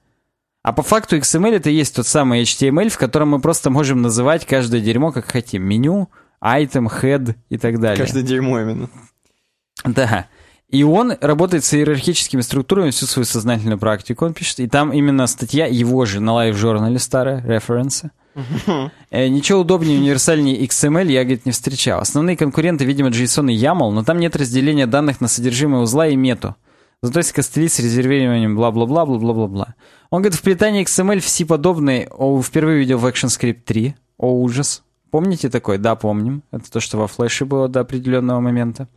А 0.64 0.74
по 0.74 0.84
факту 0.84 1.18
XML 1.18 1.56
это 1.56 1.70
есть 1.70 1.96
тот 1.96 2.08
самый 2.08 2.44
HTML, 2.44 2.90
в 2.90 2.98
котором 2.98 3.30
мы 3.30 3.40
просто 3.40 3.70
можем 3.70 4.02
называть 4.02 4.46
каждое 4.46 4.82
дерьмо 4.82 5.12
как 5.12 5.32
хотим. 5.32 5.64
Меню, 5.64 6.10
item, 6.44 6.88
head 6.90 7.36
и 7.50 7.58
так 7.58 7.80
далее. 7.80 8.04
Каждое 8.04 8.24
дерьмо 8.24 8.60
именно. 8.60 8.90
Да. 9.86 10.28
И 10.70 10.84
он 10.84 11.14
работает 11.22 11.64
с 11.64 11.74
иерархическими 11.74 12.42
структурами 12.42 12.90
всю 12.90 13.06
свою 13.06 13.26
сознательную 13.26 13.80
практику, 13.80 14.26
он 14.26 14.34
пишет. 14.34 14.60
И 14.60 14.68
там 14.68 14.92
именно 14.92 15.26
статья 15.28 15.66
его 15.66 16.06
же 16.06 16.20
на 16.20 16.34
лайв-журнале 16.34 17.00
старая, 17.00 17.42
референсы. 17.46 18.12
Э, 19.10 19.28
Ничего 19.30 19.62
удобнее 19.62 19.98
универсальнее 19.98 20.62
XML 20.66 21.10
я, 21.10 21.24
говорит, 21.24 21.46
не 21.46 21.52
встречал. 21.54 22.02
Основные 22.02 22.36
конкуренты, 22.38 22.86
видимо, 22.86 23.10
JSON 23.10 23.52
и 23.52 23.58
YAML, 23.58 23.92
но 23.92 24.04
там 24.04 24.20
нет 24.20 24.36
разделения 24.36 24.86
данных 24.86 25.22
на 25.22 25.28
содержимое 25.28 25.82
узла 25.82 26.08
и 26.08 26.16
мету. 26.16 26.56
Зато 27.02 27.20
есть 27.20 27.32
костыли 27.32 27.68
с 27.68 27.80
резервированием 27.80 28.56
бла-бла-бла, 28.56 29.06
бла-бла-бла-бла. 29.06 29.76
Он 30.10 30.22
говорит, 30.22 30.38
вплетание 30.38 30.84
XML 30.84 31.20
в 31.20 31.28
C-подобный 31.28 32.08
о, 32.12 32.42
впервые 32.42 32.80
видел 32.80 32.98
в 32.98 33.06
ActionScript 33.06 33.62
3. 33.66 33.96
О, 34.18 34.34
ужас. 34.42 34.84
Помните 35.12 35.50
такой? 35.50 35.78
Да, 35.78 35.96
помним. 35.96 36.44
Это 36.52 36.70
то, 36.70 36.80
что 36.80 36.98
во 36.98 37.08
флеше 37.08 37.46
было 37.46 37.68
до 37.70 37.80
определенного 37.80 38.40
момента. 38.40 38.88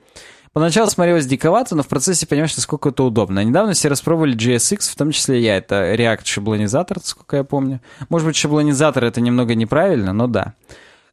Поначалу 0.52 0.90
смотрелось 0.90 1.26
диковато, 1.26 1.76
но 1.76 1.82
в 1.84 1.88
процессе 1.88 2.26
понимаешь, 2.26 2.56
насколько 2.56 2.88
это 2.88 3.04
удобно. 3.04 3.44
Недавно 3.44 3.72
все 3.72 3.88
распробовали 3.88 4.36
JSX, 4.36 4.90
в 4.90 4.96
том 4.96 5.12
числе 5.12 5.38
и 5.38 5.44
я. 5.44 5.56
Это 5.58 5.94
React 5.94 6.22
шаблонизатор, 6.24 6.98
сколько 7.02 7.36
я 7.36 7.44
помню. 7.44 7.80
Может 8.08 8.26
быть, 8.26 8.36
шаблонизатор 8.36 9.04
это 9.04 9.20
немного 9.20 9.54
неправильно, 9.54 10.12
но 10.12 10.26
да. 10.26 10.54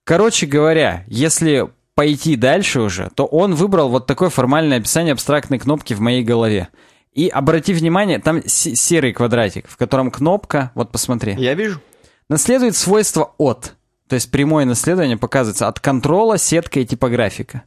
Короче 0.03 0.47
говоря, 0.47 1.03
если 1.07 1.69
пойти 1.93 2.35
дальше 2.35 2.81
уже, 2.81 3.11
то 3.13 3.25
он 3.25 3.53
выбрал 3.53 3.89
вот 3.89 4.07
такое 4.07 4.29
формальное 4.29 4.79
описание 4.79 5.13
абстрактной 5.13 5.59
кнопки 5.59 5.93
в 5.93 5.99
моей 5.99 6.23
голове. 6.23 6.69
И 7.13 7.27
обрати 7.27 7.73
внимание, 7.73 8.19
там 8.19 8.41
серый 8.45 9.13
квадратик, 9.13 9.67
в 9.67 9.77
котором 9.77 10.09
кнопка, 10.09 10.71
вот 10.75 10.91
посмотри. 10.91 11.35
Я 11.38 11.53
вижу. 11.53 11.81
Наследует 12.29 12.75
свойство 12.75 13.33
от. 13.38 13.73
То 14.07 14.15
есть 14.15 14.31
прямое 14.31 14.65
наследование 14.65 15.17
показывается 15.17 15.67
от 15.67 15.79
контрола, 15.79 16.38
сетка 16.38 16.79
и 16.79 16.85
типографика. 16.85 17.63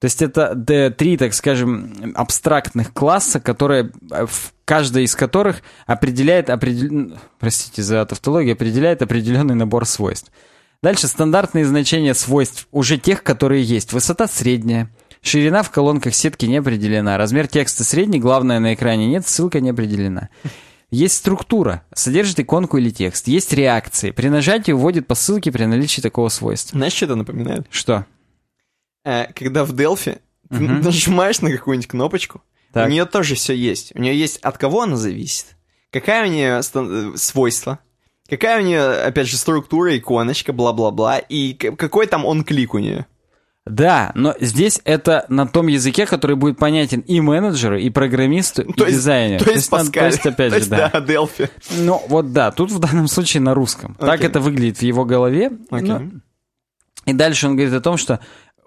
То 0.00 0.06
есть 0.06 0.22
это 0.22 0.56
три, 0.96 1.18
так 1.18 1.34
скажем, 1.34 2.14
абстрактных 2.14 2.94
класса, 2.94 3.38
которые, 3.38 3.92
в 4.08 4.52
каждый 4.64 5.04
из 5.04 5.14
которых 5.14 5.62
определяет, 5.86 6.48
определ... 6.48 7.18
простите 7.38 7.82
за 7.82 8.04
тавтологию, 8.06 8.54
определяет 8.54 9.02
определенный 9.02 9.54
набор 9.54 9.84
свойств. 9.84 10.32
Дальше 10.82 11.06
стандартные 11.06 11.66
значения 11.66 12.14
свойств 12.14 12.66
уже 12.72 12.96
тех, 12.96 13.22
которые 13.22 13.62
есть. 13.62 13.92
Высота 13.92 14.26
средняя, 14.26 14.88
ширина 15.20 15.62
в 15.62 15.70
колонках 15.70 16.14
сетки 16.14 16.46
не 16.46 16.56
определена, 16.56 17.18
размер 17.18 17.46
текста 17.46 17.84
средний, 17.84 18.20
главное 18.20 18.58
на 18.58 18.72
экране 18.72 19.06
нет, 19.06 19.28
ссылка 19.28 19.60
не 19.60 19.68
определена. 19.68 20.30
Есть 20.90 21.18
структура, 21.18 21.82
содержит 21.94 22.40
иконку 22.40 22.78
или 22.78 22.88
текст. 22.88 23.28
Есть 23.28 23.52
реакции. 23.52 24.12
При 24.12 24.28
нажатии 24.28 24.72
вводит 24.72 25.06
по 25.06 25.14
ссылке 25.14 25.52
при 25.52 25.66
наличии 25.66 26.00
такого 26.00 26.30
свойства. 26.30 26.78
Знаешь, 26.78 26.94
что 26.94 27.04
это 27.04 27.16
напоминает? 27.16 27.66
Что? 27.70 28.06
Э, 29.10 29.32
когда 29.34 29.64
в 29.64 29.72
Delphi 29.72 30.18
ты 30.48 30.58
нажимаешь 30.60 31.40
на 31.40 31.50
какую-нибудь 31.50 31.88
кнопочку, 31.88 32.42
Так. 32.72 32.86
у 32.86 32.90
нее 32.90 33.04
тоже 33.06 33.34
все 33.34 33.54
есть. 33.54 33.92
У 33.94 34.00
нее 34.00 34.18
есть 34.18 34.36
от 34.38 34.58
кого 34.58 34.82
она 34.82 34.96
зависит, 34.96 35.56
какая 35.90 36.26
у 36.28 36.30
нее 36.30 36.62
стан- 36.62 37.14
э, 37.14 37.16
свойства, 37.16 37.78
какая 38.28 38.60
у 38.62 38.64
нее, 38.64 38.82
опять 38.82 39.26
же, 39.28 39.36
структура, 39.36 39.96
иконочка, 39.96 40.52
бла-бла-бла, 40.52 41.18
и 41.18 41.54
какой 41.54 42.06
там 42.06 42.24
он 42.24 42.44
клик 42.44 42.74
у 42.74 42.78
нее. 42.78 43.06
Да, 43.66 44.10
но 44.14 44.34
здесь 44.40 44.80
это 44.84 45.26
на 45.28 45.46
том 45.46 45.66
языке, 45.66 46.06
который 46.06 46.34
будет 46.34 46.58
понятен 46.58 47.00
и 47.00 47.20
менеджеру, 47.20 47.78
и 47.78 47.90
программисту, 47.90 48.62
и 48.62 48.72
То 48.72 48.86
есть, 48.86 48.96
дизайнеру. 48.98 49.44
то 49.44 49.50
есть, 49.50 49.70
надо- 49.70 49.84
Паскаль. 49.84 50.00
то 50.02 50.06
есть, 50.06 50.26
опять 50.26 50.36
То 50.50 50.54
же, 50.54 50.56
есть, 50.56 50.70
да. 50.70 50.90
да, 50.92 51.00
Delphi. 51.00 51.50
Ну, 51.78 52.02
вот 52.08 52.32
да, 52.32 52.50
тут 52.52 52.70
в 52.72 52.78
данном 52.78 53.06
случае 53.06 53.42
на 53.42 53.52
русском. 53.54 53.94
Так 53.96 54.14
Окей. 54.14 54.26
это 54.28 54.40
выглядит 54.40 54.78
в 54.78 54.82
его 54.82 55.04
голове. 55.04 55.50
Окей. 55.70 55.88
Ну, 55.88 56.10
и 57.06 57.12
дальше 57.12 57.46
он 57.48 57.56
говорит 57.56 57.74
о 57.74 57.80
том, 57.80 57.96
что 57.98 58.20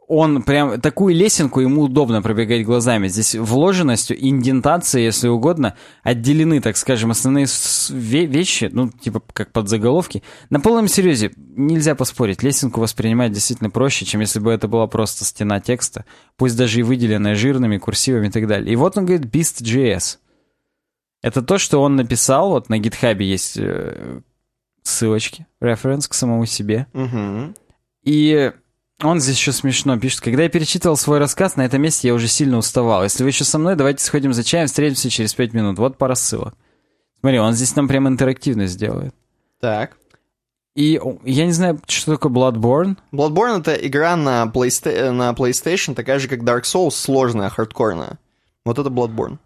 он 0.07 0.43
прям 0.43 0.81
такую 0.81 1.15
лесенку 1.15 1.61
ему 1.61 1.83
удобно 1.83 2.21
пробегать 2.21 2.65
глазами. 2.65 3.07
Здесь 3.07 3.35
вложенностью, 3.35 4.17
индентацией, 4.19 5.05
если 5.05 5.27
угодно, 5.27 5.75
отделены, 6.03 6.61
так 6.61 6.77
скажем, 6.77 7.11
основные 7.11 7.47
вещи, 7.89 8.69
ну, 8.71 8.89
типа 8.89 9.21
как 9.33 9.51
подзаголовки. 9.51 10.23
На 10.49 10.59
полном 10.59 10.87
серьезе 10.87 11.31
нельзя 11.37 11.95
поспорить. 11.95 12.43
Лесенку 12.43 12.81
воспринимать 12.81 13.31
действительно 13.31 13.69
проще, 13.69 14.05
чем 14.05 14.21
если 14.21 14.39
бы 14.39 14.51
это 14.51 14.67
была 14.67 14.87
просто 14.87 15.25
стена 15.25 15.59
текста, 15.59 16.05
пусть 16.35 16.57
даже 16.57 16.79
и 16.79 16.83
выделенная 16.83 17.35
жирными, 17.35 17.77
курсивами 17.77 18.27
и 18.27 18.31
так 18.31 18.47
далее. 18.47 18.73
И 18.73 18.75
вот 18.75 18.97
он 18.97 19.05
говорит 19.05 19.27
Beast.js. 19.27 20.17
Это 21.21 21.41
то, 21.41 21.57
что 21.57 21.81
он 21.81 21.95
написал, 21.95 22.49
вот 22.49 22.67
на 22.67 22.77
гитхабе 22.77 23.25
есть 23.25 23.57
э, 23.57 24.19
ссылочки, 24.81 25.47
референс 25.61 26.09
к 26.09 26.13
самому 26.13 26.45
себе. 26.45 26.87
Мгм. 26.91 27.55
И 28.03 28.51
он 29.01 29.19
здесь 29.19 29.37
еще 29.37 29.51
смешно 29.51 29.99
пишет. 29.99 30.21
Когда 30.21 30.43
я 30.43 30.49
перечитывал 30.49 30.97
свой 30.97 31.19
рассказ, 31.19 31.55
на 31.55 31.65
этом 31.65 31.81
месте 31.81 32.07
я 32.07 32.13
уже 32.13 32.27
сильно 32.27 32.57
уставал. 32.57 33.03
Если 33.03 33.23
вы 33.23 33.29
еще 33.29 33.43
со 33.43 33.57
мной, 33.57 33.75
давайте 33.75 34.03
сходим 34.03 34.33
за 34.33 34.43
чаем, 34.43 34.67
встретимся 34.67 35.09
через 35.09 35.33
пять 35.33 35.53
минут. 35.53 35.77
Вот 35.79 35.97
пара 35.97 36.15
ссылок. 36.15 36.53
Смотри, 37.19 37.39
он 37.39 37.53
здесь 37.53 37.75
нам 37.75 37.87
прям 37.87 38.07
интерактивность 38.07 38.77
делает. 38.77 39.13
Так. 39.59 39.97
И 40.75 40.99
я 41.23 41.45
не 41.45 41.51
знаю, 41.51 41.79
что 41.87 42.13
такое 42.13 42.31
Bloodborne. 42.31 42.97
Bloodborne— 43.11 43.59
это 43.61 43.73
игра 43.75 44.15
на, 44.15 44.45
Playsta- 44.45 45.11
на 45.11 45.31
PlayStation, 45.31 45.93
такая 45.93 46.19
же, 46.19 46.27
как 46.27 46.39
Dark 46.39 46.63
Souls, 46.63 46.91
сложная, 46.91 47.49
хардкорная. 47.49 48.17
Вот 48.65 48.79
это 48.79 48.89
Bloodborne. 48.89 49.37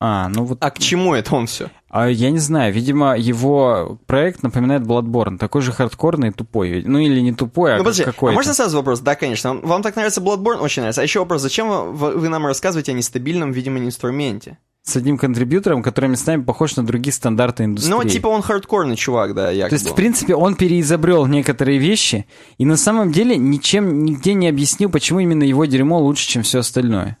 А, 0.00 0.28
ну 0.28 0.44
вот... 0.44 0.58
А 0.60 0.70
к 0.70 0.78
чему 0.78 1.14
это 1.14 1.34
он 1.34 1.46
все? 1.46 1.70
А 1.90 2.08
я 2.08 2.30
не 2.30 2.38
знаю, 2.38 2.72
видимо, 2.72 3.16
его 3.18 3.98
проект 4.06 4.42
напоминает 4.42 4.82
Bloodborne. 4.82 5.38
Такой 5.38 5.62
же 5.62 5.72
хардкорный 5.72 6.28
и 6.28 6.30
тупой. 6.32 6.84
Ну 6.86 6.98
или 6.98 7.18
не 7.20 7.32
тупой, 7.32 7.74
а 7.74 7.78
Ну, 7.78 7.84
подожди, 7.84 8.02
а 8.02 8.06
какой-то. 8.06 8.34
можно 8.34 8.54
сразу 8.54 8.76
вопрос? 8.76 9.00
Да, 9.00 9.16
конечно. 9.16 9.54
Вам- 9.54 9.62
Вам 9.66 9.82
так 9.82 9.96
нравится 9.96 10.20
Bloodborne? 10.20 10.58
Очень 10.58 10.82
нравится. 10.82 11.00
А 11.00 11.04
еще 11.04 11.18
вопрос, 11.20 11.42
зачем 11.42 11.94
вы, 11.94 12.12
вы 12.12 12.28
нам 12.28 12.46
рассказываете 12.46 12.92
о 12.92 12.94
нестабильном, 12.94 13.50
видимо, 13.50 13.78
инструменте? 13.78 14.58
С 14.84 14.96
одним 14.96 15.18
контрибьютором, 15.18 15.82
который 15.82 16.08
местами 16.08 16.42
похож 16.42 16.76
на 16.76 16.86
другие 16.86 17.12
стандарты 17.12 17.64
индустрии. 17.64 17.92
Ну, 17.92 18.04
типа 18.04 18.28
он 18.28 18.40
хардкорный 18.42 18.96
чувак, 18.96 19.34
да, 19.34 19.50
якобы. 19.50 19.70
То 19.70 19.74
есть, 19.74 19.90
в 19.90 19.94
принципе, 19.94 20.34
он 20.34 20.54
переизобрел 20.54 21.26
некоторые 21.26 21.78
вещи 21.78 22.26
и 22.56 22.64
на 22.64 22.76
самом 22.76 23.10
деле 23.12 23.36
ничем 23.36 24.04
нигде 24.04 24.32
не 24.34 24.48
объяснил, 24.48 24.90
почему 24.90 25.18
именно 25.20 25.42
его 25.42 25.64
дерьмо 25.64 25.98
лучше, 25.98 26.26
чем 26.28 26.42
все 26.42 26.60
остальное. 26.60 27.18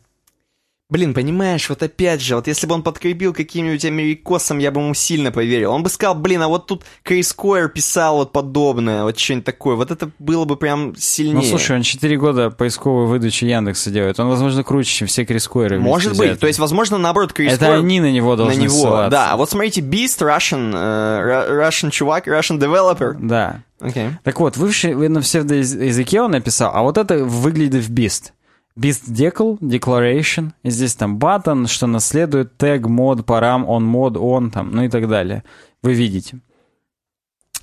Блин, 0.90 1.12
понимаешь, 1.12 1.68
вот 1.68 1.82
опять 1.82 2.22
же, 2.22 2.34
вот 2.34 2.46
если 2.46 2.66
бы 2.66 2.74
он 2.74 2.82
подкрепил 2.82 3.34
каким-нибудь 3.34 3.84
америкосом, 3.84 4.56
я 4.56 4.70
бы 4.70 4.80
ему 4.80 4.94
сильно 4.94 5.30
поверил. 5.30 5.72
Он 5.72 5.82
бы 5.82 5.90
сказал, 5.90 6.14
блин, 6.14 6.40
а 6.40 6.48
вот 6.48 6.66
тут 6.66 6.82
Крис 7.02 7.34
Койер 7.34 7.68
писал 7.68 8.16
вот 8.16 8.32
подобное, 8.32 9.02
вот 9.02 9.18
что-нибудь 9.18 9.44
такое. 9.44 9.76
Вот 9.76 9.90
это 9.90 10.10
было 10.18 10.46
бы 10.46 10.56
прям 10.56 10.96
сильнее. 10.96 11.34
Ну, 11.34 11.42
слушай, 11.42 11.76
он 11.76 11.82
4 11.82 12.16
года 12.16 12.48
поисковой 12.48 13.04
выдачи 13.06 13.44
Яндекса 13.44 13.90
делает. 13.90 14.18
Он, 14.18 14.28
возможно, 14.30 14.64
круче, 14.64 14.90
чем 14.90 15.08
все 15.08 15.26
Крискойры. 15.26 15.76
вместе 15.76 15.90
Может 15.90 16.10
быть. 16.12 16.18
взятые. 16.20 16.36
То 16.38 16.46
есть, 16.46 16.58
возможно, 16.58 16.96
наоборот, 16.96 17.34
Крис 17.34 17.52
Это 17.52 17.66
Койер 17.66 17.80
они 17.80 18.00
на 18.00 18.10
него 18.10 18.30
на 18.30 18.36
должны 18.44 18.60
него, 18.62 18.70
ссылаться. 18.74 19.10
да. 19.10 19.32
А 19.32 19.36
вот 19.36 19.50
смотрите, 19.50 19.82
Beast, 19.82 20.20
Russian, 20.22 20.72
Ru- 20.72 21.68
Russian 21.68 21.90
чувак, 21.90 22.26
Russian 22.26 22.58
developer. 22.58 23.14
Да. 23.20 23.60
Окей. 23.80 24.08
Так 24.24 24.40
вот, 24.40 24.56
вывший 24.56 24.94
на 24.94 25.20
псевдоязыке 25.20 26.22
он 26.22 26.30
написал, 26.30 26.70
а 26.74 26.80
вот 26.82 26.96
это 26.96 27.18
выглядит 27.24 27.84
в 27.84 27.92
Beast. 27.92 28.32
Beast 28.78 29.10
Decl, 29.10 29.58
Declaration, 29.58 30.52
и 30.62 30.70
здесь 30.70 30.94
там 30.94 31.18
button, 31.18 31.66
что 31.66 31.86
наследует, 31.88 32.56
тег, 32.56 32.86
мод, 32.86 33.26
парам, 33.26 33.68
он, 33.68 33.84
мод, 33.84 34.16
он, 34.16 34.50
там, 34.50 34.70
ну 34.70 34.84
и 34.84 34.88
так 34.88 35.08
далее. 35.08 35.42
Вы 35.82 35.94
видите. 35.94 36.38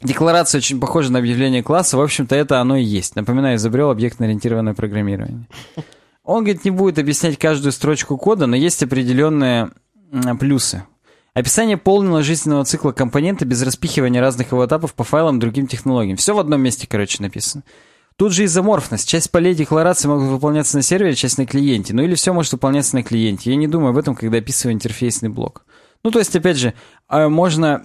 Декларация 0.04 0.60
очень 0.60 0.80
похожа 0.80 1.12
на 1.12 1.20
объявление 1.20 1.64
класса, 1.64 1.98
в 1.98 2.02
общем-то 2.02 2.36
это 2.36 2.60
оно 2.60 2.76
и 2.76 2.84
есть. 2.84 3.16
Напоминаю, 3.16 3.56
изобрел 3.56 3.92
объектно-ориентированное 3.92 4.74
программирование. 4.74 5.48
Он, 6.24 6.44
говорит, 6.44 6.66
не 6.66 6.72
будет 6.72 7.00
объяснять 7.00 7.38
каждую 7.38 7.72
строчку 7.72 8.18
кода, 8.18 8.46
но 8.46 8.56
есть 8.58 8.84
определенные 8.84 9.70
плюсы. 10.40 10.84
Описание 11.34 11.78
полного 11.78 12.24
жизненного 12.24 12.66
цикла 12.66 12.92
компонента 12.92 13.46
без 13.46 13.62
распихивания 13.62 14.22
разных 14.22 14.52
его 14.52 14.66
этапов 14.66 14.94
по 14.94 15.04
файлам 15.04 15.40
другим 15.40 15.68
технологиям. 15.68 16.18
Все 16.18 16.34
в 16.34 16.40
одном 16.40 16.62
месте, 16.62 16.88
короче, 16.90 17.22
написано. 17.22 17.64
Тут 18.18 18.32
же 18.32 18.46
изоморфность. 18.46 19.10
Часть 19.10 19.30
полей 19.30 19.54
декларации 19.54 20.08
могут 20.08 20.30
выполняться 20.30 20.78
на 20.78 20.84
сервере, 20.84 21.16
часть 21.16 21.38
на 21.38 21.46
клиенте. 21.46 21.94
Ну 21.94 22.02
или 22.02 22.16
все 22.16 22.34
может 22.34 22.54
выполняться 22.54 22.96
на 22.96 23.04
клиенте. 23.04 23.50
Я 23.50 23.58
не 23.58 23.68
думаю 23.68 23.90
об 23.90 23.98
этом, 23.98 24.16
когда 24.16 24.38
описываю 24.38 24.74
интерфейсный 24.74 25.28
блок. 25.28 25.66
Ну 26.04 26.12
то 26.12 26.20
есть, 26.20 26.34
опять 26.34 26.56
же, 26.56 26.74
э, 27.10 27.28
можно 27.28 27.84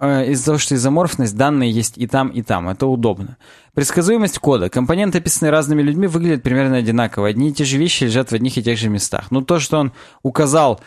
э, 0.00 0.30
из-за 0.30 0.46
того, 0.46 0.58
что 0.58 0.74
изоморфность, 0.74 1.36
данные 1.36 1.70
есть 1.70 1.98
и 1.98 2.06
там, 2.06 2.28
и 2.28 2.40
там. 2.40 2.70
Это 2.70 2.86
удобно. 2.86 3.36
Предсказуемость 3.74 4.38
кода. 4.38 4.70
Компоненты, 4.70 5.18
описанные 5.18 5.50
разными 5.50 5.82
людьми, 5.82 6.06
выглядят 6.06 6.42
примерно 6.42 6.78
одинаково. 6.78 7.28
Одни 7.28 7.50
и 7.50 7.52
те 7.52 7.64
же 7.64 7.76
вещи 7.76 8.04
лежат 8.04 8.30
в 8.30 8.34
одних 8.34 8.56
и 8.56 8.62
тех 8.62 8.78
же 8.78 8.88
местах. 8.88 9.30
Но 9.30 9.42
то, 9.42 9.58
что 9.58 9.78
он 9.78 9.92
указал, 10.22 10.80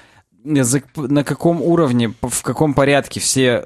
э, 0.43 0.63
на 0.95 1.23
каком 1.23 1.61
уровне, 1.61 2.15
в 2.23 2.41
каком 2.41 2.73
порядке 2.73 3.19
все 3.19 3.65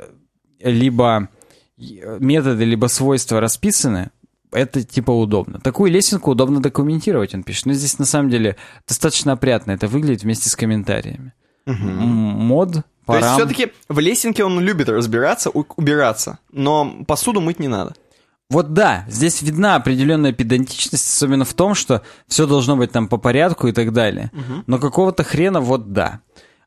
либо 0.60 1.30
э, 1.78 2.18
методы, 2.20 2.66
либо 2.66 2.88
свойства 2.88 3.40
расписаны, 3.40 4.12
это 4.52 4.84
типа 4.84 5.12
удобно. 5.12 5.60
Такую 5.60 5.92
лесенку 5.92 6.32
удобно 6.32 6.62
документировать, 6.62 7.34
он 7.36 7.44
пишет. 7.44 7.66
Но 7.66 7.74
здесь 7.74 8.00
на 8.00 8.06
самом 8.06 8.30
деле 8.30 8.56
достаточно 8.88 9.34
опрятно 9.34 9.72
это 9.72 9.88
выглядит 9.88 10.24
вместе 10.24 10.50
с 10.50 10.56
комментариями. 10.56 11.34
М, 11.66 11.76
Мод, 11.76 12.72
То 12.72 12.78
есть, 12.78 12.86
парам. 13.06 13.36
все-таки 13.36 13.72
в 13.90 14.00
лесенке 14.00 14.44
он 14.44 14.60
любит 14.60 14.90
разбираться, 14.90 15.50
убираться, 15.52 16.40
но 16.52 17.04
посуду 17.08 17.42
мыть 17.42 17.60
не 17.60 17.68
надо. 17.68 17.94
Вот 18.50 18.74
да, 18.74 19.06
здесь 19.08 19.44
видна 19.44 19.76
определенная 19.76 20.34
педантичность, 20.34 21.08
особенно 21.08 21.46
в 21.46 21.54
том, 21.54 21.76
что 21.76 22.02
все 22.28 22.48
должно 22.48 22.76
быть 22.76 22.92
там 22.92 23.08
по 23.08 23.18
порядку 23.18 23.68
и 23.68 23.72
так 23.72 23.94
далее. 23.94 24.32
Но 24.66 24.80
какого-то 24.80 25.24
хрена 25.24 25.62
вот 25.62 25.94
да. 25.94 26.22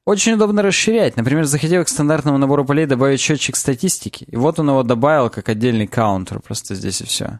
Очень 0.04 0.32
удобно 0.34 0.62
расширять. 0.62 1.16
Например, 1.16 1.44
захотел 1.44 1.84
к 1.84 1.88
стандартному 1.88 2.36
набору 2.38 2.64
полей 2.64 2.86
добавить 2.86 3.20
счетчик 3.20 3.54
статистики. 3.56 4.24
И 4.24 4.36
вот 4.36 4.58
он 4.58 4.68
его 4.68 4.82
добавил 4.82 5.30
как 5.30 5.48
отдельный 5.48 5.86
каунтер. 5.86 6.40
Просто 6.40 6.74
здесь 6.74 7.00
и 7.00 7.04
все. 7.04 7.38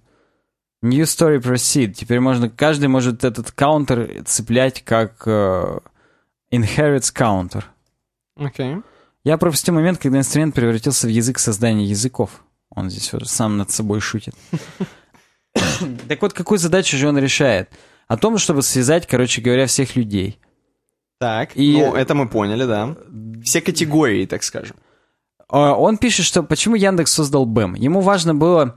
New 0.82 1.04
story 1.04 1.40
proceed. 1.40 1.92
Теперь 1.92 2.18
можно, 2.20 2.50
каждый 2.50 2.88
может 2.88 3.22
этот 3.24 3.52
каунтер 3.52 4.24
цеплять 4.24 4.82
как 4.82 5.22
э, 5.26 5.78
inherits 6.52 7.14
counter. 7.14 7.62
Окей. 8.36 8.76
Я 9.24 9.38
пропустил 9.38 9.74
момент, 9.74 9.98
когда 9.98 10.18
инструмент 10.18 10.54
превратился 10.54 11.06
в 11.06 11.10
язык 11.10 11.38
создания 11.38 11.84
языков. 11.84 12.42
Он 12.70 12.90
здесь 12.90 13.12
вот 13.12 13.28
сам 13.28 13.56
над 13.56 13.70
собой 13.70 14.00
шутит. 14.00 14.34
Так 16.08 16.22
вот, 16.22 16.32
какую 16.32 16.58
задачу 16.58 16.96
же 16.96 17.08
он 17.08 17.18
решает? 17.18 17.68
О 18.08 18.16
том, 18.16 18.38
чтобы 18.38 18.62
связать, 18.62 19.06
короче 19.06 19.42
говоря, 19.42 19.66
всех 19.66 19.96
людей. 19.96 20.38
Так, 21.18 21.56
И- 21.56 21.76
ну, 21.76 21.94
это 21.94 22.14
мы 22.14 22.28
поняли, 22.28 22.64
да. 22.64 22.96
Все 23.44 23.60
категории, 23.60 24.26
так 24.26 24.42
скажем. 24.42 24.76
А, 25.48 25.74
Он 25.74 25.98
пишет, 25.98 26.24
что 26.24 26.42
почему 26.42 26.74
Яндекс 26.74 27.12
создал 27.12 27.44
БЭМ. 27.46 27.74
Ему 27.74 28.00
важно 28.00 28.34
было 28.34 28.76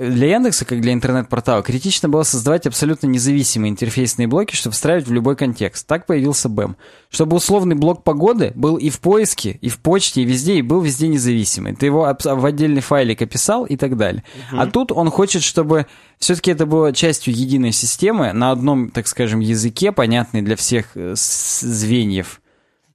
для 0.00 0.28
Яндекса, 0.28 0.64
как 0.64 0.80
для 0.80 0.94
интернет-портала, 0.94 1.62
критично 1.62 2.08
было 2.08 2.22
создавать 2.22 2.66
абсолютно 2.66 3.06
независимые 3.06 3.70
интерфейсные 3.70 4.26
блоки, 4.26 4.54
чтобы 4.54 4.72
встраивать 4.72 5.06
в 5.06 5.12
любой 5.12 5.36
контекст. 5.36 5.86
Так 5.86 6.06
появился 6.06 6.48
БЭМ. 6.48 6.76
Чтобы 7.10 7.36
условный 7.36 7.76
блок 7.76 8.02
погоды 8.02 8.52
был 8.54 8.76
и 8.76 8.88
в 8.88 8.98
поиске, 9.00 9.58
и 9.60 9.68
в 9.68 9.78
почте, 9.78 10.22
и 10.22 10.24
везде, 10.24 10.54
и 10.54 10.62
был 10.62 10.80
везде 10.80 11.06
независимый. 11.06 11.76
Ты 11.76 11.86
его 11.86 12.16
в 12.18 12.46
отдельный 12.46 12.80
файлик 12.80 13.20
описал 13.20 13.66
и 13.66 13.76
так 13.76 13.98
далее. 13.98 14.24
А 14.52 14.66
тут 14.66 14.90
он 14.90 15.10
хочет, 15.10 15.42
чтобы 15.42 15.86
все-таки 16.18 16.50
это 16.50 16.64
было 16.64 16.94
частью 16.94 17.34
единой 17.34 17.72
системы 17.72 18.32
на 18.32 18.52
одном, 18.52 18.90
так 18.90 19.06
скажем, 19.06 19.40
языке, 19.40 19.92
понятный 19.92 20.40
для 20.40 20.56
всех 20.56 20.86
э, 20.94 21.12
звеньев. 21.14 22.40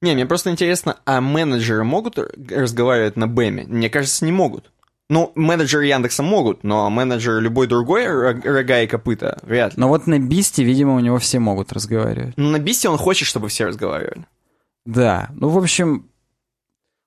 Не, 0.01 0.13
мне 0.13 0.25
просто 0.25 0.49
интересно, 0.49 0.97
а 1.05 1.21
менеджеры 1.21 1.83
могут 1.83 2.17
разговаривать 2.17 3.15
на 3.15 3.27
БЭМе? 3.27 3.65
Мне 3.67 3.89
кажется, 3.89 4.25
не 4.25 4.31
могут. 4.31 4.71
Ну, 5.09 5.31
менеджеры 5.35 5.85
Яндекса 5.85 6.23
могут, 6.23 6.63
но 6.63 6.89
менеджер 6.89 7.39
любой 7.39 7.67
другой 7.67 8.05
ро- 8.05 8.41
рога 8.43 8.81
и 8.81 8.87
копыта 8.87 9.37
вряд 9.43 9.73
ли. 9.75 9.79
Но 9.79 9.87
вот 9.87 10.07
на 10.07 10.17
Бисте, 10.19 10.63
видимо, 10.63 10.95
у 10.95 10.99
него 10.99 11.19
все 11.19 11.37
могут 11.39 11.71
разговаривать. 11.73 12.33
Но 12.37 12.49
на 12.49 12.59
Бисте 12.59 12.89
он 12.89 12.97
хочет, 12.97 13.27
чтобы 13.27 13.47
все 13.49 13.65
разговаривали. 13.65 14.25
Да, 14.85 15.29
ну, 15.35 15.49
в 15.49 15.57
общем, 15.59 16.09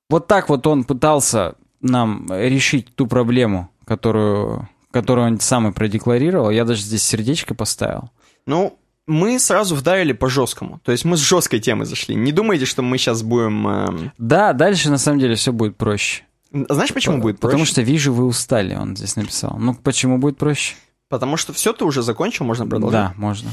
вот 0.09 0.27
так 0.29 0.49
вот 0.49 0.67
он 0.67 0.85
пытался 0.85 1.55
нам 1.81 2.27
решить 2.31 2.95
ту 2.95 3.07
проблему, 3.09 3.69
которую, 3.85 4.69
которую 4.93 5.27
он 5.27 5.41
сам 5.41 5.69
и 5.69 5.73
продекларировал. 5.73 6.51
Я 6.51 6.65
даже 6.65 6.83
здесь 6.83 7.03
сердечко 7.03 7.55
поставил. 7.55 8.11
Ну, 8.47 8.79
мы 9.09 9.39
сразу 9.41 9.75
вдарили 9.75 10.13
по 10.13 10.29
жесткому. 10.29 10.81
То 10.85 10.93
есть 10.93 11.05
мы 11.05 11.17
с 11.17 11.21
жесткой 11.21 11.61
темы 11.61 11.85
зашли. 11.85 12.15
Не 12.15 12.31
думайте, 12.31 12.65
что 12.65 12.83
мы 12.83 12.97
сейчас 12.99 13.23
будем... 13.23 13.67
эм, 13.67 14.13
Да, 14.19 14.53
дальше 14.53 14.91
на 14.91 14.99
самом 14.99 15.19
деле 15.19 15.35
все 15.35 15.53
будет 15.53 15.77
проще. 15.77 16.25
Знаешь, 16.51 16.93
почему 16.95 17.19
будет 17.21 17.39
проще? 17.41 17.53
Потому 17.53 17.65
что 17.67 17.83
вижу, 17.83 18.13
вы 18.13 18.25
устали, 18.25 18.75
он 18.75 18.97
здесь 18.97 19.17
написал. 19.17 19.57
Ну, 19.59 19.75
почему 19.75 20.19
будет 20.19 20.39
проще? 20.39 20.75
Потому 21.09 21.37
что 21.37 21.53
все 21.53 21.73
ты 21.73 21.85
уже 21.85 22.03
закончил, 22.03 22.45
можно 22.45 22.67
продолжать. 22.67 22.93
Да, 22.93 23.15
можно. 23.17 23.51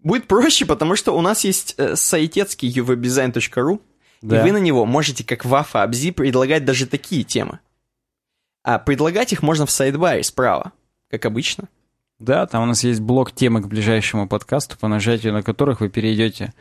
Будет 0.00 0.26
проще, 0.28 0.64
потому 0.66 0.94
что 0.96 1.16
у 1.16 1.20
нас 1.20 1.44
есть 1.44 1.74
э, 1.78 1.96
сайтецкий 1.96 2.70
uwebdesign.ru, 2.80 3.80
Да. 4.22 4.40
и 4.40 4.42
вы 4.42 4.52
на 4.52 4.58
него 4.58 4.86
можете, 4.86 5.24
как 5.24 5.44
вафа 5.44 5.82
Абзи, 5.82 6.10
предлагать 6.12 6.64
даже 6.64 6.86
такие 6.86 7.24
темы. 7.24 7.58
А 8.62 8.78
предлагать 8.78 9.32
их 9.32 9.42
можно 9.42 9.66
в 9.66 9.70
сайдбаре 9.70 10.22
справа, 10.22 10.72
как 11.10 11.24
обычно. 11.26 11.68
Да, 12.18 12.46
там 12.46 12.62
у 12.62 12.66
нас 12.66 12.82
есть 12.82 13.00
блок 13.00 13.32
темы 13.32 13.60
к 13.62 13.66
ближайшему 13.66 14.26
подкасту, 14.28 14.76
по 14.78 14.88
нажатию 14.88 15.32
на 15.32 15.42
которых 15.42 15.80
вы 15.80 15.88
перейдете 15.88 16.54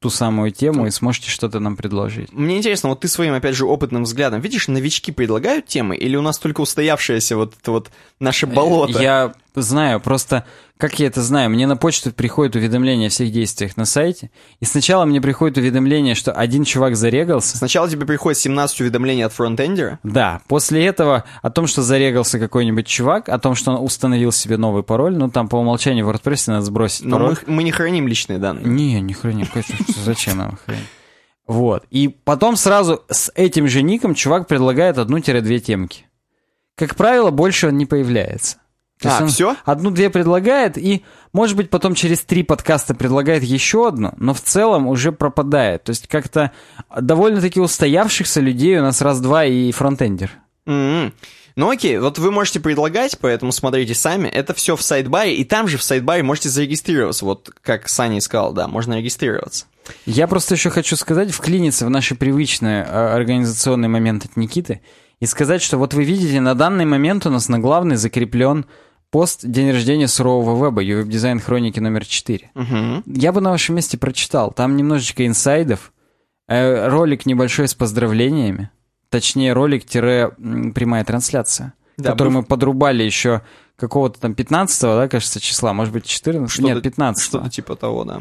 ту 0.00 0.08
самую 0.08 0.50
тему 0.50 0.86
и 0.86 0.90
сможете 0.90 1.30
что-то 1.30 1.60
нам 1.60 1.76
предложить. 1.76 2.32
Мне 2.32 2.56
интересно, 2.56 2.88
вот 2.88 3.00
ты 3.00 3.08
своим, 3.08 3.34
опять 3.34 3.54
же, 3.54 3.66
опытным 3.66 4.04
взглядом, 4.04 4.40
видишь, 4.40 4.66
новички 4.66 5.12
предлагают 5.12 5.66
темы, 5.66 5.94
или 5.94 6.16
у 6.16 6.22
нас 6.22 6.38
только 6.38 6.62
устоявшееся 6.62 7.36
вот 7.36 7.52
это 7.60 7.70
вот 7.70 7.90
наше 8.18 8.46
болото? 8.46 8.98
Э, 8.98 9.02
Я 9.02 9.34
знаю, 9.54 10.00
просто 10.00 10.44
как 10.78 10.98
я 10.98 11.08
это 11.08 11.20
знаю, 11.20 11.50
мне 11.50 11.66
на 11.66 11.76
почту 11.76 12.10
приходит 12.10 12.56
уведомление 12.56 13.08
о 13.08 13.10
всех 13.10 13.30
действиях 13.30 13.76
на 13.76 13.84
сайте, 13.84 14.30
и 14.60 14.64
сначала 14.64 15.04
мне 15.04 15.20
приходит 15.20 15.58
уведомление, 15.58 16.14
что 16.14 16.32
один 16.32 16.64
чувак 16.64 16.96
зарегался. 16.96 17.58
Сначала 17.58 17.88
тебе 17.88 18.06
приходит 18.06 18.38
17 18.38 18.80
уведомлений 18.80 19.22
от 19.22 19.32
фронтендера, 19.32 19.98
Да, 20.02 20.40
после 20.48 20.84
этого 20.86 21.24
о 21.42 21.50
том, 21.50 21.66
что 21.66 21.82
зарегался 21.82 22.38
какой-нибудь 22.38 22.86
чувак, 22.86 23.28
о 23.28 23.38
том, 23.38 23.54
что 23.54 23.72
он 23.72 23.84
установил 23.84 24.32
себе 24.32 24.56
новый 24.56 24.82
пароль, 24.82 25.16
ну 25.16 25.30
там 25.30 25.48
по 25.48 25.56
умолчанию 25.56 26.06
в 26.06 26.10
WordPress 26.10 26.44
надо 26.46 26.62
сбросить 26.62 27.04
но 27.04 27.18
пароль. 27.18 27.36
мы, 27.46 27.54
мы 27.56 27.62
не 27.62 27.72
храним 27.72 28.08
личные 28.08 28.38
данные. 28.38 28.64
Не, 28.66 29.00
не 29.00 29.12
храни, 29.12 29.44
конечно, 29.44 29.76
зачем 30.02 30.38
нам 30.38 30.58
хранить? 30.64 30.86
Вот. 31.46 31.84
И 31.90 32.08
потом 32.08 32.56
сразу 32.56 33.02
с 33.10 33.32
этим 33.34 33.66
же 33.66 33.82
ником 33.82 34.14
чувак 34.14 34.46
предлагает 34.46 34.98
одну-две 34.98 35.58
темки. 35.58 36.06
Как 36.76 36.94
правило, 36.94 37.30
больше 37.30 37.66
он 37.66 37.76
не 37.76 37.86
появляется. 37.86 38.58
То 39.00 39.16
А, 39.16 39.26
всё? 39.26 39.56
Одну-две 39.64 40.10
предлагает, 40.10 40.76
и, 40.76 41.04
может 41.32 41.56
быть, 41.56 41.70
потом 41.70 41.94
через 41.94 42.20
три 42.20 42.42
подкаста 42.42 42.94
предлагает 42.94 43.42
еще 43.42 43.88
одну, 43.88 44.12
но 44.18 44.34
в 44.34 44.42
целом 44.42 44.86
уже 44.86 45.10
пропадает. 45.10 45.84
То 45.84 45.90
есть 45.90 46.06
как-то 46.06 46.52
довольно-таки 46.98 47.60
устоявшихся 47.60 48.40
людей 48.40 48.78
у 48.78 48.82
нас 48.82 49.00
раз-два 49.00 49.46
и 49.46 49.72
фронтендер. 49.72 50.30
М-м. 50.66 51.14
Ну 51.56 51.70
окей, 51.70 51.98
вот 51.98 52.18
вы 52.18 52.30
можете 52.30 52.60
предлагать, 52.60 53.18
поэтому 53.20 53.52
смотрите 53.52 53.94
сами. 53.94 54.28
Это 54.28 54.54
все 54.54 54.76
в 54.76 54.82
сайдбаре, 54.82 55.34
и 55.34 55.44
там 55.44 55.66
же 55.66 55.78
в 55.78 55.82
сайдбаре 55.82 56.22
можете 56.22 56.48
зарегистрироваться. 56.48 57.24
Вот 57.24 57.50
как 57.62 57.88
Саня 57.88 58.20
сказал, 58.20 58.52
да, 58.52 58.68
можно 58.68 58.98
регистрироваться. 58.98 59.66
Я 60.06 60.28
просто 60.28 60.54
еще 60.54 60.70
хочу 60.70 60.94
сказать, 60.96 61.32
вклиниться 61.32 61.86
в 61.86 61.90
наши 61.90 62.14
привычные 62.14 62.84
э, 62.84 63.14
организационные 63.14 63.88
моменты 63.88 64.28
от 64.30 64.36
Никиты 64.36 64.80
и 65.18 65.26
сказать, 65.26 65.62
что 65.62 65.76
вот 65.78 65.92
вы 65.92 66.04
видите, 66.04 66.40
на 66.40 66.54
данный 66.54 66.84
момент 66.84 67.26
у 67.26 67.30
нас 67.30 67.48
на 67.48 67.58
главный 67.58 67.96
закреплен 67.96 68.66
пост 69.10 69.40
«День 69.42 69.70
рождения 69.72 70.08
сурового 70.08 70.66
веба», 70.66 70.82
веб-дизайн 70.82 71.40
хроники 71.40 71.80
номер 71.80 72.04
4. 72.06 72.50
Мгм. 72.54 73.02
Я 73.06 73.32
бы 73.32 73.40
на 73.40 73.50
вашем 73.50 73.76
месте 73.76 73.98
прочитал. 73.98 74.52
Там 74.52 74.76
немножечко 74.76 75.26
инсайдов, 75.26 75.92
э, 76.48 76.88
ролик 76.88 77.26
небольшой 77.26 77.68
с 77.68 77.74
поздравлениями, 77.74 78.70
точнее 79.08 79.52
ролик-прямая 79.52 81.04
трансляция, 81.04 81.74
Да, 81.96 82.12
который 82.12 82.32
мы 82.32 82.42
подрубали 82.42 83.02
еще 83.02 83.42
какого-то 83.76 84.20
там 84.20 84.34
15 84.34 84.96
да, 84.96 85.08
кажется, 85.08 85.40
числа, 85.40 85.72
может 85.72 85.92
быть, 85.92 86.04
14 86.04 86.52
Что-то- 86.52 86.74
Нет, 86.74 86.82
15 86.82 87.24
Что-то 87.24 87.50
типа 87.50 87.76
того, 87.76 88.04
да. 88.04 88.20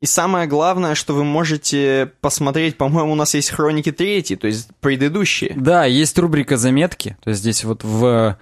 И 0.00 0.06
самое 0.06 0.46
главное, 0.46 0.94
что 0.94 1.12
вы 1.12 1.24
можете 1.24 2.12
посмотреть, 2.20 2.76
по-моему, 2.76 3.12
у 3.12 3.16
нас 3.16 3.34
есть 3.34 3.50
хроники 3.50 3.90
третьи, 3.90 4.36
то 4.36 4.46
есть 4.46 4.68
предыдущие. 4.80 5.52
Да, 5.56 5.84
есть 5.86 6.16
рубрика 6.18 6.56
заметки, 6.56 7.16
то 7.24 7.30
есть 7.30 7.40
здесь 7.40 7.64
вот 7.64 7.82
в, 7.82 8.38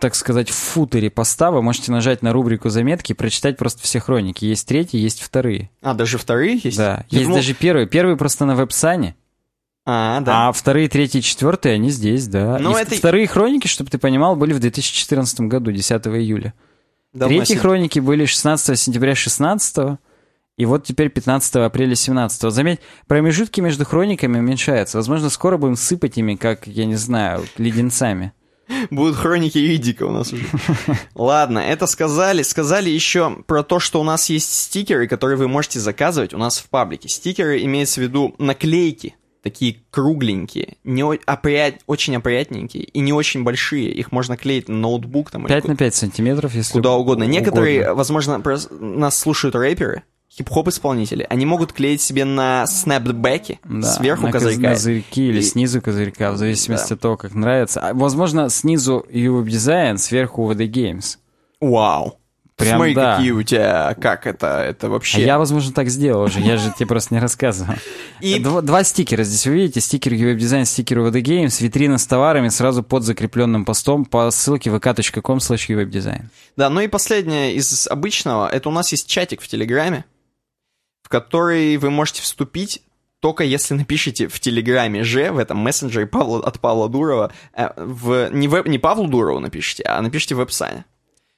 так 0.00 0.14
сказать, 0.14 0.50
в 0.50 0.54
футере 0.54 1.10
поста 1.10 1.50
вы 1.50 1.62
можете 1.62 1.90
нажать 1.92 2.22
на 2.22 2.32
рубрику 2.32 2.68
заметки 2.68 3.12
и 3.12 3.14
прочитать 3.14 3.56
просто 3.56 3.82
все 3.82 3.98
хроники. 4.00 4.44
Есть 4.44 4.68
третьи, 4.68 4.98
есть 4.98 5.22
вторые. 5.22 5.70
А, 5.82 5.94
даже 5.94 6.18
вторые 6.18 6.60
есть? 6.62 6.76
Да, 6.76 7.04
Я 7.08 7.18
есть 7.18 7.24
думал- 7.24 7.36
даже 7.38 7.54
первые. 7.54 7.86
Первые 7.86 8.16
просто 8.16 8.44
на 8.44 8.54
веб-сане, 8.54 9.16
А, 9.86 10.20
да. 10.20 10.48
а 10.48 10.52
вторые, 10.52 10.88
третьи, 10.88 11.20
четвертые, 11.20 11.76
они 11.76 11.90
здесь, 11.90 12.26
да. 12.28 12.58
Ну, 12.60 12.76
И 12.76 12.80
это- 12.82 12.94
Вторые 12.94 13.26
хроники, 13.26 13.66
чтобы 13.68 13.90
ты 13.90 13.98
понимал, 13.98 14.36
были 14.36 14.52
в 14.52 14.60
2014 14.60 15.48
году, 15.48 15.72
10 15.72 16.18
июля. 16.18 16.52
Давно 17.14 17.28
Третьи 17.36 17.52
сидит. 17.52 17.62
хроники 17.62 17.98
были 18.00 18.26
16 18.26 18.76
сентября 18.78 19.14
16 19.14 19.98
и 20.58 20.66
вот 20.66 20.84
теперь 20.84 21.08
15 21.08 21.64
апреля 21.64 21.94
17 21.94 22.50
Заметь, 22.50 22.80
промежутки 23.06 23.62
между 23.62 23.86
хрониками 23.86 24.38
уменьшаются. 24.38 24.98
Возможно, 24.98 25.30
скоро 25.30 25.56
будем 25.56 25.76
сыпать 25.76 26.18
ими, 26.18 26.34
как, 26.34 26.66
я 26.66 26.84
не 26.84 26.96
знаю, 26.96 27.44
леденцами. 27.56 28.32
Будут 28.90 29.16
хроники 29.16 29.58
Ридика 29.58 30.04
у 30.04 30.10
нас 30.10 30.32
уже. 30.32 30.44
Ладно, 31.14 31.58
это 31.60 31.86
сказали. 31.86 32.42
Сказали 32.42 32.90
еще 32.90 33.36
про 33.46 33.62
то, 33.62 33.78
что 33.78 34.00
у 34.00 34.04
нас 34.04 34.28
есть 34.30 34.52
стикеры, 34.52 35.06
которые 35.08 35.36
вы 35.36 35.48
можете 35.48 35.80
заказывать 35.80 36.34
у 36.34 36.38
нас 36.38 36.58
в 36.58 36.68
паблике. 36.68 37.08
Стикеры 37.08 37.62
имеется 37.62 38.00
в 38.00 38.04
виду 38.04 38.34
наклейки, 38.38 39.14
такие 39.42 39.76
кругленькие, 39.90 40.76
не 40.84 41.02
опрят- 41.02 41.80
очень 41.86 42.16
опрятненькие 42.16 42.84
и 42.84 42.98
не 43.00 43.12
очень 43.12 43.44
большие. 43.44 43.90
Их 43.92 44.10
можно 44.10 44.36
клеить 44.36 44.68
на 44.68 44.76
ноутбук 44.76 45.30
там, 45.30 45.42
или 45.42 45.48
5 45.54 45.68
на 45.68 45.76
5 45.76 45.94
сантиметров, 45.94 46.54
если 46.54 46.72
куда 46.72 46.92
угодно. 46.92 47.24
Некоторые, 47.24 47.80
угодно. 47.82 47.94
возможно, 47.94 48.32
прос- 48.42 48.72
нас 48.80 49.16
слушают 49.16 49.54
рэперы, 49.54 50.02
хип-хоп 50.36 50.68
исполнители. 50.68 51.26
Они 51.30 51.46
могут 51.46 51.72
клеить 51.72 52.00
себе 52.02 52.24
на 52.24 52.66
снэпбэке 52.66 53.58
Да, 53.64 53.82
сверху 53.82 54.24
на 54.26 54.32
коз- 54.32 54.42
козырька. 54.44 54.70
козырьки 54.70 55.28
или 55.28 55.38
И- 55.38 55.42
снизу 55.42 55.80
козырька, 55.80 56.32
в 56.32 56.36
зависимости 56.36 56.90
Да. 56.90 56.94
от 56.96 57.00
того, 57.00 57.16
как 57.16 57.34
нравится. 57.34 57.80
А, 57.80 57.94
возможно, 57.94 58.48
снизу 58.50 59.06
UWeb 59.10 59.46
Design, 59.46 59.96
сверху 59.98 60.50
UVD 60.50 60.66
Games. 60.68 61.16
Вау. 61.60 62.18
Прям 62.56 62.76
Смотри, 62.78 62.94
да. 62.94 63.16
какие 63.16 63.32
у 63.32 63.42
тебя, 63.42 63.94
как 64.00 64.26
это, 64.26 64.62
это 64.62 64.86
А 64.86 64.90
вообще. 64.90 65.22
я, 65.22 65.36
возможно, 65.36 65.74
так 65.74 65.90
сделал 65.90 66.22
уже, 66.22 66.40
я 66.40 66.56
же 66.56 66.72
тебе 66.74 66.86
просто 66.86 67.12
не 67.12 67.20
рассказывал. 67.20 67.74
И 68.22 68.38
Два, 68.38 68.62
два 68.62 68.82
стикера 68.82 69.24
здесь 69.24 69.46
вы 69.46 69.52
видите, 69.56 69.82
стикер 69.82 70.14
веб-дизайн, 70.14 70.64
стикер 70.64 71.00
VD 71.00 71.20
Games, 71.20 71.62
витрина 71.62 71.98
с 71.98 72.06
товарами 72.06 72.48
сразу 72.48 72.82
под 72.82 73.02
закрепленным 73.02 73.66
постом 73.66 74.06
по 74.06 74.30
ссылке 74.30 74.70
vk.com 74.70 75.36
slash. 75.36 76.22
Да, 76.56 76.70
ну 76.70 76.80
и 76.80 76.88
последнее 76.88 77.54
из 77.56 77.86
обычного, 77.88 78.48
это 78.48 78.70
у 78.70 78.72
нас 78.72 78.90
есть 78.90 79.06
чатик 79.06 79.42
в 79.42 79.48
Телеграме, 79.48 80.06
в 81.06 81.08
который 81.08 81.76
вы 81.76 81.90
можете 81.90 82.20
вступить 82.20 82.82
только 83.20 83.44
если 83.44 83.74
напишите 83.74 84.26
в 84.26 84.40
Телеграме 84.40 85.04
же, 85.04 85.30
в 85.30 85.38
этом 85.38 85.58
мессенджере 85.58 86.06
Павла, 86.06 86.40
от 86.40 86.58
Павла 86.58 86.88
Дурова, 86.88 87.32
э, 87.54 87.68
в, 87.76 88.28
не, 88.32 88.48
веб, 88.48 88.66
не 88.66 88.78
Павлу 88.78 89.06
Дурову 89.06 89.38
напишите, 89.38 89.84
а 89.84 90.02
напишите 90.02 90.34
в 90.34 90.38
веб-сане. 90.38 90.84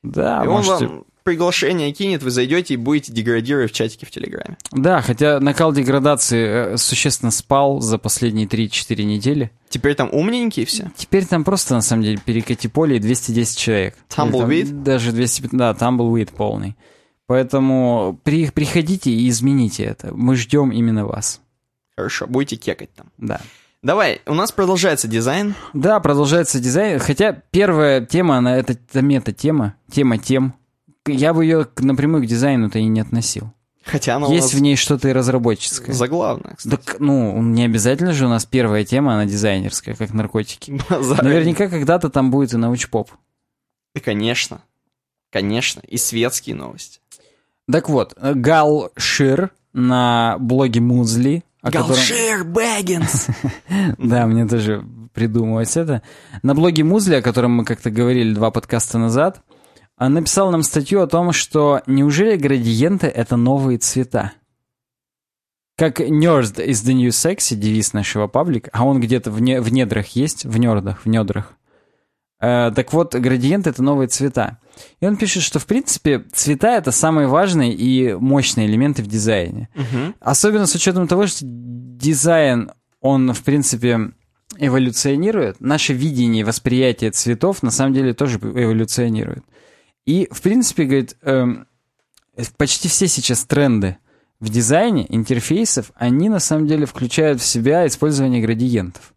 Да, 0.03 0.43
и 0.43 0.47
он 0.47 0.64
можете... 0.64 0.87
вам 0.87 1.05
приглашение 1.25 1.93
кинет, 1.93 2.23
вы 2.23 2.31
зайдете 2.31 2.73
и 2.73 2.77
будете 2.79 3.12
деградировать 3.12 3.71
в 3.71 3.75
чатике 3.75 4.07
в 4.07 4.11
Телеграме. 4.11 4.57
Да, 4.73 5.03
хотя 5.03 5.39
накал 5.41 5.75
деградации 5.75 6.73
э, 6.73 6.77
существенно 6.79 7.31
спал 7.31 7.83
за 7.83 7.99
последние 7.99 8.47
3-4 8.47 9.03
недели. 9.03 9.51
Теперь 9.69 9.95
там 9.95 10.09
умненькие 10.11 10.64
все. 10.64 10.91
Теперь 10.97 11.27
там 11.27 11.45
просто, 11.45 11.75
на 11.75 11.83
самом 11.83 12.05
деле, 12.05 12.19
перекати 12.25 12.69
поле 12.69 12.97
и 12.97 13.01
210 13.01 13.59
человек. 13.59 13.97
Tumbleweed? 14.09 14.69
Там 14.69 14.85
Даже 14.85 15.12
200, 15.12 15.49
да, 15.53 15.73
Tumbleweed 15.73 16.35
полный. 16.35 16.77
Поэтому 17.29 18.18
при, 18.24 18.51
приходите 18.51 19.11
и 19.11 19.29
измените 19.29 19.85
это. 19.85 20.14
Мы 20.14 20.35
ждем 20.35 20.70
именно 20.70 21.05
вас. 21.05 21.43
Хорошо, 21.95 22.26
будете 22.26 22.57
кекать 22.57 22.93
там. 22.95 23.09
Да. 23.18 23.43
Давай, 23.83 24.22
у 24.24 24.33
нас 24.33 24.51
продолжается 24.51 25.09
дизайн. 25.09 25.55
Да, 25.74 26.01
продолжается 26.01 26.59
дизайн. 26.59 26.99
Хотя 26.99 27.35
первая 27.51 28.01
тема, 28.01 28.39
она 28.39 28.57
это, 28.57 28.72
это 28.72 29.03
мета-тема, 29.03 29.74
тема 29.93 30.16
тем. 30.16 30.55
Я 31.07 31.35
бы 31.35 31.45
ее 31.45 31.68
напрямую 31.76 32.22
к 32.22 32.26
дизайну-то 32.26 32.79
и 32.79 32.85
не 32.87 33.01
относил. 33.01 33.53
Хотя 33.85 34.16
она 34.16 34.29
Есть 34.29 34.55
в 34.55 34.61
ней 34.62 34.76
что-то 34.76 35.11
и 35.11 35.12
разработческое. 35.12 35.89
нас 35.89 35.99
заглавная, 35.99 36.55
кстати. 36.57 36.76
Так, 36.83 36.97
ну, 36.99 37.43
не 37.43 37.64
обязательно 37.64 38.14
же 38.14 38.24
у 38.24 38.31
нас 38.31 38.47
первая 38.47 38.85
тема, 38.87 39.14
она 39.14 39.26
дизайнерская, 39.26 39.95
как 39.95 40.14
наркотики. 40.14 40.81
Базар. 40.91 41.22
Наверняка 41.22 41.68
когда-то 41.68 42.09
там 42.09 42.31
будет 42.31 42.55
и 42.55 42.57
научпоп. 42.57 43.11
И, 43.95 44.01
конечно. 44.01 44.62
Конечно. 45.31 45.81
И 45.87 45.99
светские 45.99 46.57
новости. 46.57 47.01
Так 47.71 47.89
вот, 47.89 48.14
Гал 48.21 48.91
Шир 48.97 49.51
на 49.73 50.37
блоге 50.39 50.81
Музли, 50.81 51.45
о 51.61 51.71
котором- 51.71 51.89
Галшир 51.89 52.45
Бэггинс. 52.45 53.27
Да, 53.99 54.27
мне 54.27 54.47
тоже 54.47 54.85
придумывать 55.12 55.77
это. 55.77 56.03
На 56.43 56.55
блоге 56.55 56.85
Музли, 56.85 57.16
о 57.16 57.23
котором 57.23 57.53
мы 57.53 57.64
как-то 57.64 57.91
говорили 57.91 58.33
два 58.33 58.51
подкаста 58.51 58.99
назад, 58.99 59.43
написал 59.99 60.51
нам 60.51 60.62
статью 60.62 61.03
о 61.03 61.07
том, 61.09 61.33
что 61.33 61.83
неужели 61.87 62.37
градиенты— 62.37 63.07
это 63.09 63.37
новые 63.37 63.79
цвета? 63.79 64.33
Как 65.77 66.01
Nerd 66.01 66.57
is 66.64 66.85
the 66.85 66.93
new 66.95 67.09
sexy, 67.11 67.55
девиз 67.55 67.93
нашего 67.93 68.27
паблика, 68.29 68.71
а 68.73 68.85
он 68.85 69.01
где-то 69.01 69.31
в, 69.31 69.41
не- 69.41 69.61
в 69.61 69.71
недрах 69.73 70.09
есть, 70.09 70.45
в 70.45 70.57
нердах, 70.59 71.01
в 71.05 71.07
недрах. 71.09 71.53
Э, 72.41 72.73
так 72.75 72.93
вот, 72.93 73.14
градиенты— 73.14 73.71
это 73.71 73.83
новые 73.83 74.09
цвета. 74.09 74.59
И 75.01 75.07
он 75.07 75.16
пишет, 75.16 75.43
что, 75.43 75.59
в 75.59 75.66
принципе, 75.66 76.24
цвета— 76.33 76.76
это 76.79 76.91
самые 76.91 77.29
важные 77.29 77.74
и 77.74 78.14
мощные 78.14 78.66
элементы 78.66 79.03
в 79.03 79.07
дизайне. 79.07 79.68
Мгм. 79.74 80.14
Особенно 80.20 80.66
с 80.66 80.74
учетом 80.74 81.07
того, 81.09 81.26
что 81.26 81.41
дизайн, 81.45 82.70
он, 83.01 83.33
в 83.33 83.43
принципе, 83.43 84.12
эволюционирует. 84.57 85.61
Наше 85.61 85.93
видение 85.93 86.41
и 86.41 86.45
восприятие 86.45 87.11
цветов, 87.11 87.62
на 87.62 87.70
самом 87.70 87.95
деле, 87.95 88.14
тоже 88.14 88.39
эволюционирует. 88.39 89.45
И, 90.07 90.29
в 90.31 90.41
принципе, 90.41 90.85
говорит, 90.85 91.16
эм, 91.22 91.66
почти 92.57 92.89
все 92.89 93.09
сейчас 93.09 93.45
тренды 93.45 93.99
в 94.41 94.49
дизайне 94.49 95.07
интерфейсов, 95.09 95.93
они, 95.95 96.29
на 96.29 96.39
самом 96.39 96.66
деле, 96.66 96.87
включают 96.87 97.41
в 97.41 97.47
себя 97.47 97.87
использование 97.87 98.41
градиентов. 98.41 99.12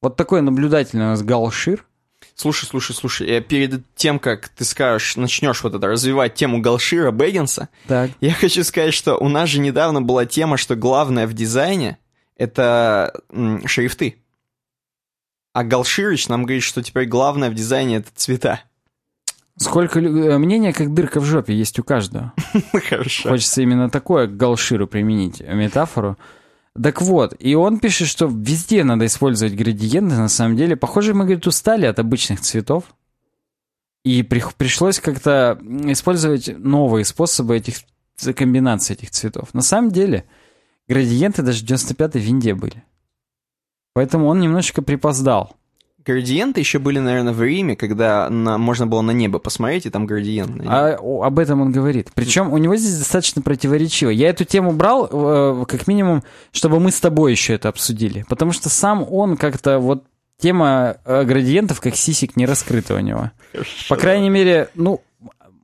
Вот 0.00 0.16
такой 0.16 0.42
наблюдательный 0.42 1.06
у 1.06 1.08
нас 1.08 1.22
галшир. 1.22 1.86
Слушай, 2.34 2.66
слушай, 2.66 2.94
слушай, 2.94 3.28
я 3.28 3.40
перед 3.40 3.82
тем, 3.94 4.18
как 4.18 4.48
ты 4.48 4.64
скажешь, 4.64 5.16
начнешь 5.16 5.62
вот 5.62 5.74
это 5.74 5.86
развивать 5.86 6.34
тему 6.34 6.60
Галшира 6.60 7.12
Бэггинса, 7.12 7.68
Так. 7.86 8.10
я 8.20 8.32
хочу 8.32 8.64
сказать, 8.64 8.92
что 8.92 9.16
у 9.16 9.28
нас 9.28 9.48
же 9.48 9.60
недавно 9.60 10.02
была 10.02 10.26
тема, 10.26 10.56
что 10.56 10.74
главное 10.74 11.26
в 11.28 11.32
дизайне— 11.32 11.98
это 12.36 13.12
шрифты. 13.66 14.16
А 15.52 15.62
Галширыч 15.62 16.26
нам 16.26 16.42
говорит, 16.42 16.64
что 16.64 16.82
теперь 16.82 17.06
главное 17.06 17.50
в 17.50 17.54
дизайне— 17.54 17.96
это 17.98 18.08
цвета. 18.16 18.60
Сколько 19.56 20.00
э, 20.00 20.36
мнения, 20.38 20.72
как 20.72 20.92
дырка 20.92 21.20
в 21.20 21.24
жопе, 21.24 21.54
есть 21.54 21.78
у 21.78 21.84
каждого. 21.84 22.32
Хорошо. 22.88 23.28
Хочется 23.28 23.62
именно 23.62 23.88
такое 23.88 24.26
к 24.26 24.36
Галширу 24.36 24.88
применить 24.88 25.40
э, 25.40 25.54
метафору. 25.54 26.18
Так 26.80 27.00
вот, 27.02 27.36
и 27.38 27.54
он 27.54 27.78
пишет, 27.78 28.08
что 28.08 28.26
везде 28.26 28.82
надо 28.82 29.06
использовать 29.06 29.54
градиенты, 29.54 30.16
на 30.16 30.28
самом 30.28 30.56
деле. 30.56 30.74
Похоже, 30.76 31.14
мы, 31.14 31.24
говорит, 31.24 31.46
устали 31.46 31.86
от 31.86 31.98
обычных 32.00 32.40
цветов. 32.40 32.84
И 34.04 34.22
при- 34.22 34.42
пришлось 34.56 34.98
как-то 34.98 35.58
использовать 35.62 36.48
новые 36.58 37.04
способы 37.04 37.56
этих 37.56 37.76
комбинаций 38.36 38.94
этих 38.96 39.10
цветов. 39.10 39.54
На 39.54 39.62
самом 39.62 39.90
деле, 39.92 40.24
градиенты 40.88 41.42
даже 41.42 41.64
в 41.64 41.68
95-й 41.68 42.20
винде 42.20 42.54
были. 42.54 42.82
Поэтому 43.92 44.26
он 44.26 44.40
немножечко 44.40 44.82
припоздал. 44.82 45.56
Градиенты 46.06 46.60
еще 46.60 46.78
были, 46.78 46.98
наверное, 46.98 47.32
в 47.32 47.42
Риме, 47.42 47.76
когда 47.76 48.28
на- 48.28 48.58
можно 48.58 48.86
было 48.86 49.00
на 49.00 49.12
небо 49.12 49.38
посмотреть, 49.38 49.86
и 49.86 49.90
там 49.90 50.04
градиент. 50.06 50.60
А 50.66 50.98
об 50.98 51.38
этом 51.38 51.62
он 51.62 51.72
говорит. 51.72 52.10
Причем 52.14 52.52
у 52.52 52.58
него 52.58 52.76
здесь 52.76 52.98
достаточно 52.98 53.40
противоречиво. 53.42 54.10
Я 54.10 54.28
эту 54.28 54.44
тему 54.44 54.72
брал, 54.72 55.08
э, 55.10 55.64
как 55.66 55.86
минимум, 55.86 56.22
чтобы 56.52 56.78
мы 56.80 56.90
с 56.90 57.00
тобой 57.00 57.32
еще 57.32 57.54
это 57.54 57.68
обсудили. 57.70 58.24
Потому 58.28 58.52
что 58.52 58.68
сам 58.68 59.06
он 59.10 59.36
как-то 59.36 59.78
вот 59.78 60.04
тема 60.38 60.96
э, 61.04 61.24
градиентов 61.24 61.80
как 61.80 61.96
сисек 61.96 62.36
не 62.36 62.44
раскрыта 62.44 62.94
у 62.96 62.98
него. 63.00 63.30
По 63.88 63.96
крайней 63.96 64.30
мере, 64.30 64.68
ну, 64.74 65.00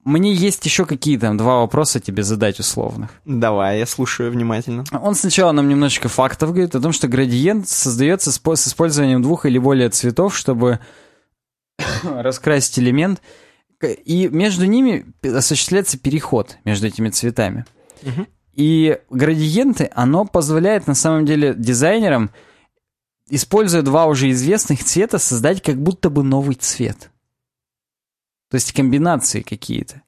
мне 0.05 0.32
есть 0.32 0.64
еще 0.64 0.86
какие 0.86 1.18
там 1.18 1.36
два 1.36 1.61
вопроса 1.61 2.01
тебе 2.01 2.22
задать 2.22 2.59
условных. 2.59 3.11
Давай, 3.24 3.78
я 3.78 3.86
слушаю 3.86 4.30
внимательно. 4.30 4.84
Он 4.92 5.14
сначала 5.14 5.53
нам 5.53 5.68
немножечко 5.68 6.09
фактов 6.09 6.51
говорит 6.51 6.74
о 6.74 6.80
том, 6.80 6.92
что 6.92 7.07
градиент 7.09 7.68
создается 7.68 8.32
с, 8.32 8.38
по- 8.38 8.57
с 8.57 8.66
использованием 8.66 9.22
двух 9.22 9.44
или 9.46 9.59
более 9.59 9.90
цветов, 9.90 10.36
чтобы 10.36 10.80
раскрасить 12.03 12.78
элемент, 12.78 13.20
и 13.82 14.28
между 14.28 14.66
ними 14.66 15.07
осуществляется 15.22 15.98
переход 15.98 16.59
между 16.64 16.86
этими 16.86 17.09
цветами. 17.11 17.64
И 18.55 18.98
градиенты, 19.11 19.90
оно 19.94 20.24
позволяет 20.24 20.86
на 20.86 20.94
самом 20.94 21.24
деле 21.24 21.55
дизайнерам, 21.55 22.30
используя 23.28 23.82
два 23.82 24.07
уже 24.07 24.30
известных 24.30 24.84
цвета, 24.84 25.18
создать 25.18 25.62
как 25.62 25.80
будто 25.80 26.11
бы 26.11 26.22
новый 26.22 26.57
цвет. 26.57 27.11
То 28.51 28.57
есть 28.57 28.72
комбинации 28.72 29.42
какие-то. 29.42 30.03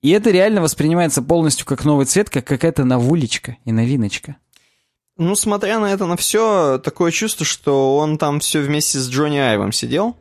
И 0.00 0.10
это 0.10 0.30
реально 0.30 0.62
воспринимается 0.62 1.22
полностью 1.22 1.66
как 1.66 1.84
новый 1.84 2.06
цвет, 2.06 2.28
как 2.30 2.46
какая-то 2.46 2.84
новулечка 2.84 3.58
и 3.64 3.72
новиночка. 3.72 4.36
Ну, 5.16 5.36
смотря 5.36 5.78
на 5.78 5.92
это 5.92 6.06
на 6.06 6.16
все, 6.16 6.78
такое 6.78 7.12
чувство, 7.12 7.44
что 7.46 7.96
он 7.98 8.18
там 8.18 8.40
все 8.40 8.60
вместе 8.60 8.98
с 8.98 9.08
Джонни 9.08 9.36
Айвом 9.36 9.70
сидел. 9.70 10.16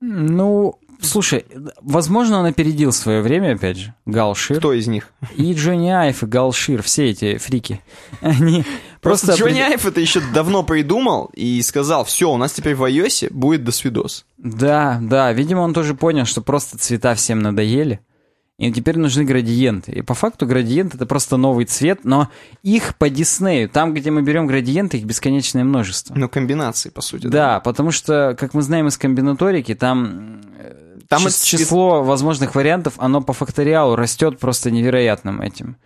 Ну, 0.00 0.78
слушай, 1.00 1.44
возможно, 1.80 2.40
он 2.40 2.46
опередил 2.46 2.92
свое 2.92 3.22
время, 3.22 3.54
опять 3.54 3.76
же, 3.78 3.94
Галшир. 4.06 4.58
Кто 4.58 4.72
из 4.72 4.86
них? 4.86 5.10
И 5.36 5.52
Джонни 5.54 5.90
Айв, 5.90 6.22
и 6.22 6.26
Галшир, 6.26 6.82
все 6.82 7.10
эти 7.10 7.38
фрики. 7.38 7.80
Они 8.20 8.64
Просто, 9.00 9.28
просто... 9.28 9.44
Джонни 9.44 9.60
Айв 9.60 9.86
это 9.86 10.00
еще 10.00 10.20
давно 10.34 10.62
придумал 10.62 11.30
и 11.34 11.62
сказал, 11.62 12.04
все, 12.04 12.32
у 12.32 12.36
нас 12.36 12.52
теперь 12.52 12.74
в 12.74 12.84
iOS 12.84 13.32
будет 13.32 13.64
до 13.64 13.72
свидос. 13.72 14.26
Да, 14.38 14.98
да, 15.00 15.32
видимо, 15.32 15.60
он 15.60 15.72
тоже 15.72 15.94
понял, 15.94 16.24
что 16.24 16.42
просто 16.42 16.78
цвета 16.78 17.14
всем 17.14 17.40
надоели. 17.40 18.00
И 18.58 18.72
теперь 18.72 18.98
нужны 18.98 19.24
градиенты. 19.24 19.92
И 19.92 20.02
по 20.02 20.14
факту 20.14 20.44
градиент 20.44 20.92
это 20.92 21.06
просто 21.06 21.36
новый 21.36 21.64
цвет, 21.64 22.00
но 22.02 22.28
их 22.64 22.96
по 22.96 23.08
Диснею, 23.08 23.68
там, 23.68 23.94
где 23.94 24.10
мы 24.10 24.22
берем 24.22 24.48
градиенты, 24.48 24.98
их 24.98 25.04
бесконечное 25.04 25.62
множество. 25.62 26.14
Ну, 26.16 26.28
комбинации, 26.28 26.90
по 26.90 27.00
сути. 27.00 27.28
Да, 27.28 27.60
потому 27.60 27.92
что, 27.92 28.36
как 28.36 28.54
мы 28.54 28.62
знаем 28.62 28.88
из 28.88 28.98
комбинаторики, 28.98 29.76
там, 29.76 30.40
э, 30.58 30.77
Там 31.08 31.22
чис- 31.22 31.28
это- 31.28 31.46
число 31.46 32.02
возможных 32.02 32.54
вариантов, 32.54 32.94
оно 32.98 33.20
по 33.20 33.32
факториалу 33.32 33.96
растет 33.96 34.38
просто 34.38 34.70
невероятным 34.70 35.40
этим. 35.40 35.76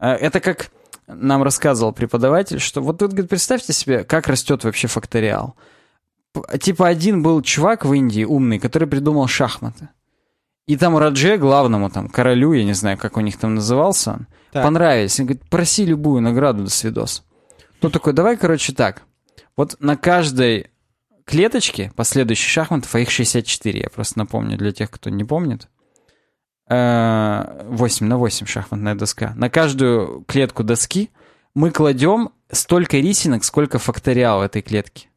Э, 0.00 0.12
Это 0.12 0.40
как 0.40 0.70
нам 1.06 1.42
рассказывал 1.42 1.92
преподаватель, 1.92 2.60
что 2.60 2.80
вот 2.82 2.98
тут, 2.98 3.10
говорит, 3.12 3.30
представьте 3.30 3.72
себе, 3.72 4.04
как 4.04 4.28
растет 4.28 4.64
вообще 4.64 4.86
факториал. 4.88 5.56
Типа 6.60 6.86
один 6.86 7.22
был 7.22 7.40
чувак 7.42 7.84
в 7.84 7.92
Индии 7.94 8.24
умный, 8.24 8.58
который 8.58 8.86
придумал 8.86 9.26
шахматы. 9.26 9.88
И 10.66 10.76
там 10.76 10.96
Радже, 10.98 11.38
главному 11.38 11.88
там, 11.90 12.08
королю, 12.10 12.52
я 12.52 12.62
не 12.64 12.74
знаю, 12.74 12.98
как 12.98 13.16
у 13.16 13.20
них 13.20 13.38
там 13.38 13.54
назывался 13.54 14.12
он, 14.12 14.26
Так. 14.52 14.62
понравились. 14.64 15.18
Он 15.18 15.26
говорит, 15.26 15.48
проси 15.48 15.86
любую 15.86 16.20
награду 16.20 16.62
до 16.64 16.70
свидос. 16.70 17.24
Ну 17.80 17.88
такой, 17.90 18.12
давай, 18.12 18.36
короче, 18.36 18.74
так. 18.74 19.02
Вот 19.56 19.76
на 19.80 19.96
каждой 19.96 20.66
клеточке 21.28 21.92
последующих 21.94 22.48
шахматов, 22.48 22.94
а 22.94 23.00
их 23.00 23.10
64, 23.10 23.80
я 23.80 23.90
просто 23.90 24.18
напомню 24.18 24.56
для 24.56 24.72
тех, 24.72 24.90
кто 24.90 25.10
не 25.10 25.24
помнит, 25.24 25.68
э, 26.70 27.64
8 27.68 28.06
на 28.06 28.16
8 28.16 28.46
шахматная 28.46 28.94
доска. 28.94 29.34
На 29.36 29.50
каждую 29.50 30.24
клетку 30.26 30.64
доски 30.64 31.10
мы 31.54 31.70
кладем 31.70 32.30
столько 32.50 32.96
рисинок, 32.96 33.44
сколько 33.44 33.78
факториал 33.78 34.42
этой 34.42 34.62
клетки. 34.62 35.08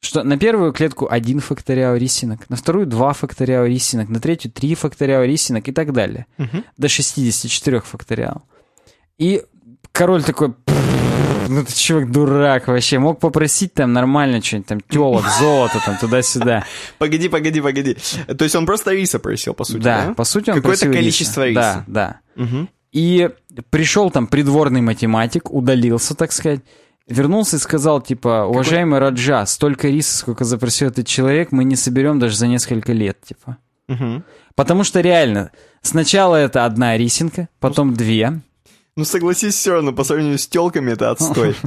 Что 0.00 0.24
на 0.24 0.36
первую 0.36 0.72
клетку 0.72 1.06
один 1.08 1.38
факториал 1.38 1.94
рисинок, 1.94 2.50
на 2.50 2.56
вторую 2.56 2.86
два 2.86 3.12
факториал 3.12 3.66
рисинок, 3.66 4.08
на 4.08 4.18
третью 4.18 4.50
три 4.50 4.74
факториал 4.74 5.22
рисинок 5.22 5.68
и 5.68 5.72
так 5.72 5.92
далее. 5.92 6.26
Мгм. 6.38 6.64
До 6.76 6.88
64 6.88 7.80
факториал. 7.82 8.42
И 9.16 9.44
король 9.92 10.24
такой, 10.24 10.52
«Пф, 10.52 11.05
ну 11.48 11.64
ты 11.64 11.72
чувак 11.74 12.10
дурак 12.10 12.68
вообще, 12.68 12.98
мог 12.98 13.20
попросить 13.20 13.74
там 13.74 13.92
нормально 13.92 14.42
что-нибудь, 14.42 14.68
там 14.68 14.80
телок, 14.80 15.24
золото 15.38 15.80
там 15.84 15.96
туда-сюда. 15.98 16.64
Погоди, 16.98 17.28
погоди, 17.28 17.60
погоди. 17.60 17.96
То 18.26 18.44
есть 18.44 18.54
он 18.54 18.66
просто 18.66 18.92
риса 18.92 19.18
просил, 19.18 19.54
по 19.54 19.64
сути, 19.64 19.82
да? 19.82 20.06
Да, 20.08 20.14
по 20.14 20.24
сути 20.24 20.50
он 20.50 20.56
Какое-то 20.56 20.90
количество 20.90 21.46
риса. 21.46 21.84
Да, 21.86 22.20
да. 22.36 22.68
И 22.92 23.30
пришел 23.70 24.10
там 24.10 24.26
придворный 24.26 24.80
математик, 24.80 25.52
удалился, 25.52 26.14
так 26.14 26.32
сказать, 26.32 26.60
вернулся 27.06 27.56
и 27.56 27.58
сказал, 27.58 28.00
типа, 28.00 28.46
уважаемый 28.48 28.98
Раджа, 28.98 29.44
столько 29.46 29.88
риса, 29.88 30.16
сколько 30.16 30.44
запросил 30.44 30.88
этот 30.88 31.06
человек, 31.06 31.52
мы 31.52 31.64
не 31.64 31.76
соберем 31.76 32.18
даже 32.18 32.36
за 32.36 32.46
несколько 32.46 32.92
лет, 32.92 33.20
типа. 33.22 33.58
Мгм. 33.88 34.24
Потому 34.54 34.84
что 34.84 35.00
реально, 35.00 35.52
сначала 35.82 36.36
это 36.36 36.64
одна 36.64 36.96
рисинка, 36.96 37.48
потом 37.60 37.94
две. 37.94 38.40
Ну 38.96 39.04
согласись, 39.04 39.54
все 39.54 39.72
равно, 39.72 39.92
по 39.92 40.04
сравнению 40.04 40.38
с 40.38 40.46
телками 40.46 40.92
это 40.92 41.10
отстой. 41.10 41.54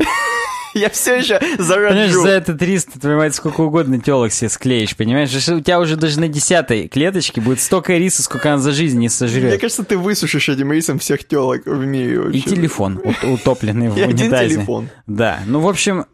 Я 0.75 0.89
все 0.89 1.15
еще 1.17 1.39
Понимаешь, 1.39 1.65
заражу. 2.11 2.21
за 2.23 2.29
это 2.29 2.53
300, 2.53 2.99
твою 2.99 3.17
мать, 3.17 3.33
сколько 3.35 3.61
угодно 3.61 3.99
телок 3.99 4.31
себе 4.31 4.49
склеишь, 4.49 4.95
понимаешь? 4.95 5.29
У 5.49 5.59
тебя 5.61 5.79
уже 5.79 5.95
даже 5.95 6.19
на 6.19 6.27
десятой 6.27 6.87
клеточке 6.87 7.41
будет 7.41 7.59
столько 7.59 7.97
риса, 7.97 8.21
сколько 8.23 8.53
она 8.53 8.61
за 8.61 8.71
жизнь 8.71 8.95
не 8.95 9.01
Мне 9.01 9.09
сожрет. 9.09 9.59
кажется, 9.61 9.83
ты 9.83 9.97
высушишь 9.97 10.47
этим 10.49 10.71
рисом 10.71 10.99
всех 10.99 11.27
телок 11.27 11.65
в 11.65 11.85
мире. 11.85 12.13
И 12.13 12.17
вообще. 12.17 12.41
телефон 12.41 12.97
ут- 13.03 13.23
утопленный 13.23 13.89
в 13.89 13.97
И 13.97 14.03
унитазе. 14.03 14.55
телефон. 14.55 14.89
Да, 15.07 15.39
ну, 15.47 15.59
в 15.59 15.67
общем, 15.67 16.05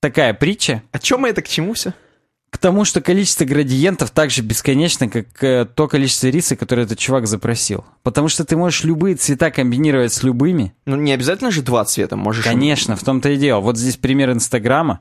такая 0.00 0.34
притча. 0.34 0.82
А 0.90 0.98
чем 0.98 1.24
это 1.24 1.40
к 1.42 1.48
чему 1.48 1.74
все? 1.74 1.94
К 2.54 2.58
тому, 2.58 2.84
что 2.84 3.00
количество 3.00 3.44
градиентов 3.44 4.12
так 4.12 4.30
же 4.30 4.40
бесконечно, 4.40 5.08
как 5.08 5.42
э, 5.42 5.64
то 5.64 5.88
количество 5.88 6.28
риса, 6.28 6.54
которое 6.54 6.82
этот 6.82 7.00
чувак 7.00 7.26
запросил. 7.26 7.84
Потому 8.04 8.28
что 8.28 8.44
ты 8.44 8.56
можешь 8.56 8.84
любые 8.84 9.16
цвета 9.16 9.50
комбинировать 9.50 10.12
с 10.12 10.22
любыми. 10.22 10.72
Ну, 10.86 10.94
не 10.94 11.10
обязательно 11.10 11.50
же 11.50 11.62
два 11.62 11.84
цвета, 11.84 12.14
можешь... 12.14 12.44
Конечно, 12.44 12.94
в 12.94 13.02
том-то 13.02 13.30
и 13.30 13.38
дело. 13.38 13.58
Вот 13.58 13.76
здесь 13.76 13.96
пример 13.96 14.30
Инстаграма, 14.30 15.00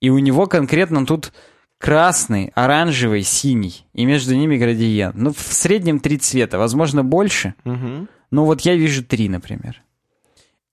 и 0.00 0.08
у 0.08 0.20
него 0.20 0.46
конкретно 0.46 1.04
тут 1.04 1.32
красный, 1.78 2.52
оранжевый, 2.54 3.24
синий, 3.24 3.88
и 3.92 4.04
между 4.04 4.36
ними 4.36 4.56
градиент. 4.56 5.16
Ну, 5.16 5.32
в 5.32 5.52
среднем 5.52 5.98
три 5.98 6.16
цвета, 6.16 6.58
возможно, 6.58 7.02
больше. 7.02 7.54
Мгм. 7.64 8.08
Ну, 8.30 8.44
вот 8.44 8.60
я 8.60 8.76
вижу 8.76 9.02
три, 9.02 9.28
например. 9.28 9.82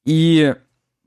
И 0.05 0.53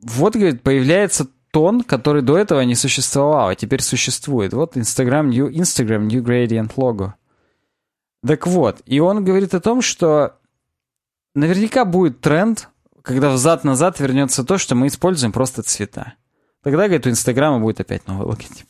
вот, 0.02 0.34
говорит, 0.34 0.62
появляется 0.62 1.28
тон, 1.54 1.82
который 1.82 2.20
до 2.20 2.36
этого 2.36 2.62
не 2.62 2.74
существовал, 2.74 3.48
а 3.48 3.54
теперь 3.54 3.80
существует. 3.80 4.52
Вот 4.52 4.76
Instagram 4.76 5.30
New, 5.30 5.48
Instagram 5.48 6.08
New 6.08 6.20
Gradient 6.20 6.74
Logo. 6.74 7.12
Так 8.26 8.48
вот, 8.48 8.82
и 8.86 8.98
он 8.98 9.24
говорит 9.24 9.54
о 9.54 9.60
том, 9.60 9.80
что 9.80 10.34
наверняка 11.36 11.84
будет 11.84 12.20
тренд, 12.20 12.70
когда 13.02 13.30
взад-назад 13.30 14.00
вернется 14.00 14.42
то, 14.42 14.58
что 14.58 14.74
мы 14.74 14.88
используем 14.88 15.30
просто 15.30 15.62
цвета. 15.62 16.14
Тогда, 16.64 16.86
говорит, 16.86 17.06
у 17.06 17.10
Инстаграма 17.10 17.60
будет 17.60 17.78
опять 17.78 18.08
новый 18.08 18.26
логотип. 18.26 18.66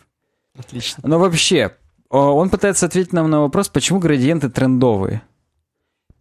Отлично. 0.58 1.02
Но 1.06 1.18
вообще, 1.18 1.76
он 2.10 2.50
пытается 2.50 2.84
ответить 2.84 3.14
нам 3.14 3.30
на 3.30 3.40
вопрос, 3.40 3.70
почему 3.70 3.98
градиенты 3.98 4.50
трендовые. 4.50 5.22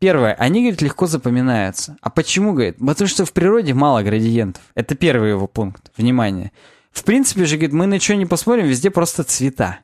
Первое, 0.03 0.33
они, 0.33 0.59
говорит, 0.63 0.81
легко 0.81 1.07
запоминаются. 1.07 1.95
А 2.01 2.09
почему, 2.09 2.51
говорит? 2.51 2.75
Потому 2.77 3.07
что 3.07 3.23
в 3.23 3.31
природе 3.31 3.73
мало 3.73 4.03
градиентов. 4.03 4.61
Это 4.75 4.95
первый 4.95 5.29
его 5.29 5.47
пункт. 5.47 5.93
Внимание. 5.95 6.51
В 6.91 7.05
принципе 7.05 7.45
же, 7.45 7.55
говорит, 7.55 7.71
мы 7.71 7.85
на 7.87 8.01
что 8.01 8.13
не 8.17 8.25
посмотрим, 8.25 8.65
везде 8.65 8.91
просто 8.91 9.23
цвета. 9.23 9.79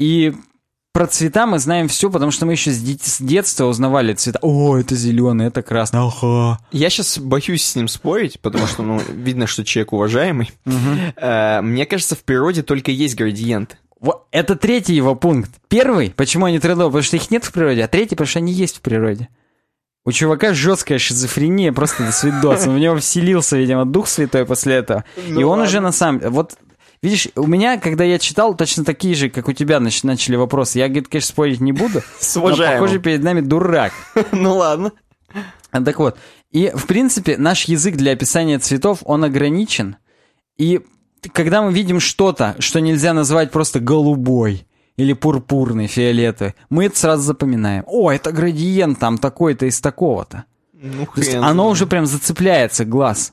И 0.00 0.34
про 0.92 1.06
цвета 1.06 1.46
мы 1.46 1.60
знаем 1.60 1.86
все, 1.86 2.10
потому 2.10 2.32
что 2.32 2.46
мы 2.46 2.54
еще 2.54 2.72
с, 2.72 2.82
дет- 2.82 3.04
с 3.04 3.20
детства 3.20 3.66
узнавали 3.66 4.12
цвета. 4.14 4.40
О, 4.42 4.76
это 4.76 4.96
зеленый, 4.96 5.46
это 5.46 5.62
красный. 5.62 6.00
Ага. 6.00 6.58
Я 6.72 6.90
сейчас 6.90 7.18
боюсь 7.18 7.64
с 7.64 7.76
ним 7.76 7.86
спорить, 7.86 8.40
потому 8.40 8.66
что, 8.66 8.82
ну, 8.82 9.00
видно, 9.08 9.46
что 9.46 9.64
человек 9.64 9.92
уважаемый. 9.92 10.50
Э, 11.14 11.60
Мне 11.62 11.86
кажется, 11.86 12.16
в 12.16 12.24
природе 12.24 12.64
только 12.64 12.90
есть 12.90 13.14
градиенты. 13.14 13.76
Вот 14.06 14.28
это 14.30 14.54
третий 14.54 14.94
его 14.94 15.16
пункт. 15.16 15.50
Первый, 15.66 16.10
почему 16.10 16.44
они 16.46 16.60
трендовые, 16.60 16.90
потому 16.90 17.02
что 17.02 17.16
их 17.16 17.28
нет 17.32 17.44
в 17.44 17.52
природе, 17.52 17.82
а 17.82 17.88
третий, 17.88 18.14
потому 18.14 18.28
что 18.28 18.38
они 18.38 18.52
есть 18.52 18.76
в 18.76 18.80
природе. 18.80 19.28
У 20.04 20.12
чувака 20.12 20.54
жесткая 20.54 21.00
шизофрения, 21.00 21.72
просто 21.72 22.04
до 22.04 22.12
свидос. 22.12 22.66
В 22.66 22.78
него 22.78 22.96
вселился, 22.98 23.56
видимо, 23.56 23.84
Дух 23.84 24.06
Святой 24.06 24.46
после 24.46 24.76
этого. 24.76 25.04
Ну 25.16 25.40
И 25.40 25.42
он 25.42 25.50
ладно. 25.58 25.64
уже 25.64 25.80
на 25.80 25.90
самом... 25.90 26.20
Вот, 26.30 26.56
видишь, 27.02 27.26
у 27.34 27.48
меня, 27.48 27.80
когда 27.80 28.04
я 28.04 28.20
читал, 28.20 28.54
точно 28.54 28.84
такие 28.84 29.16
же, 29.16 29.28
как 29.28 29.48
у 29.48 29.52
тебя, 29.52 29.78
нач- 29.78 30.06
начали 30.06 30.36
вопросы. 30.36 30.78
Я, 30.78 30.86
говорит, 30.86 31.08
конечно, 31.08 31.30
спорить 31.32 31.60
не 31.60 31.72
буду. 31.72 32.00
Но, 32.36 32.56
похоже, 32.56 33.00
перед 33.00 33.24
нами 33.24 33.40
дурак. 33.40 33.92
Ну 34.30 34.54
ладно. 34.56 34.92
Так 35.72 35.98
вот, 35.98 36.16
и 36.52 36.70
в 36.72 36.86
принципе 36.86 37.36
наш 37.36 37.64
язык 37.64 37.96
для 37.96 38.12
описания 38.12 38.60
цветов, 38.60 39.00
он 39.04 39.24
ограничен. 39.24 39.96
И 40.56 40.82
когда 41.32 41.62
мы 41.62 41.72
видим 41.72 42.00
что-то, 42.00 42.56
что 42.58 42.80
нельзя 42.80 43.12
назвать 43.12 43.50
просто 43.50 43.80
голубой 43.80 44.66
или 44.96 45.12
пурпурный, 45.12 45.86
фиолетовый, 45.86 46.54
мы 46.70 46.86
это 46.86 46.98
сразу 46.98 47.22
запоминаем. 47.22 47.84
О, 47.86 48.10
это 48.10 48.32
градиент 48.32 48.98
там 48.98 49.18
такой-то 49.18 49.66
из 49.66 49.80
такого-то. 49.80 50.44
Ну, 50.72 51.06
То 51.06 51.20
есть 51.20 51.34
оно 51.34 51.68
уже 51.68 51.86
прям 51.86 52.06
зацепляется, 52.06 52.84
глаз. 52.84 53.32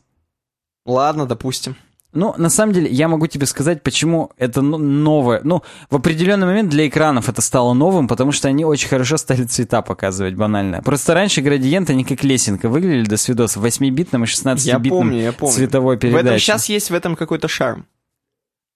Ладно, 0.86 1.26
допустим. 1.26 1.76
Ну, 2.14 2.36
на 2.38 2.50
самом 2.50 2.74
деле, 2.74 2.90
я 2.90 3.08
могу 3.08 3.28
тебе 3.28 3.46
сказать, 3.46 3.82
почему 3.82 4.32
это 4.38 4.62
ну, 4.62 4.78
новое. 4.78 5.42
Ну, 5.44 5.64
в 5.90 5.96
определенный 5.96 6.46
момент 6.46 6.70
для 6.70 6.88
экранов 6.88 7.28
это 7.28 7.42
стало 7.42 7.74
новым, 7.74 8.08
потому 8.08 8.32
что 8.32 8.48
они 8.48 8.66
очень 8.66 8.88
хорошо 8.88 9.18
стали 9.18 9.44
цвета 9.44 9.82
показывать 9.82 10.36
банально. 10.36 10.82
Просто 10.84 11.14
раньше 11.14 11.42
градиенты, 11.42 11.94
они 11.94 12.04
как 12.04 12.24
лесенка 12.24 12.70
выглядели 12.70 13.06
до 13.06 13.18
свидос 13.18 13.56
в 13.56 13.66
8-битном 13.66 14.24
и 14.24 14.28
16-битном 14.28 14.66
Я 14.66 14.80
помню, 14.80 15.22
я 15.22 15.32
помню. 15.34 15.56
цветовой 15.56 15.96
В 15.96 16.00
этом 16.00 16.12
передаче. 16.12 16.40
сейчас 16.40 16.70
есть 16.70 16.92
в 16.92 16.94
этом 16.94 17.16
какой-то 17.16 17.48
шарм. 17.48 17.88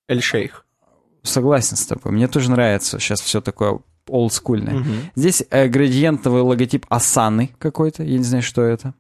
Эль-Шейх. 0.07 0.65
Согласен 1.21 1.77
с 1.77 1.85
тобой. 1.85 2.13
Мне 2.13 2.27
тоже 2.27 2.49
нравится 2.49 2.99
сейчас 2.99 3.21
все 3.21 3.41
такое 3.41 3.79
олдскульное. 4.07 4.75
Мгм. 4.75 4.93
Здесь 5.15 5.43
э, 5.49 5.67
градиентовый 5.67 6.41
логотип 6.41 6.85
Асаны 6.89 7.51
какой-то, 7.59 8.03
я 8.03 8.17
не 8.17 8.23
знаю, 8.23 8.41
что 8.41 8.63
это. 8.63 8.93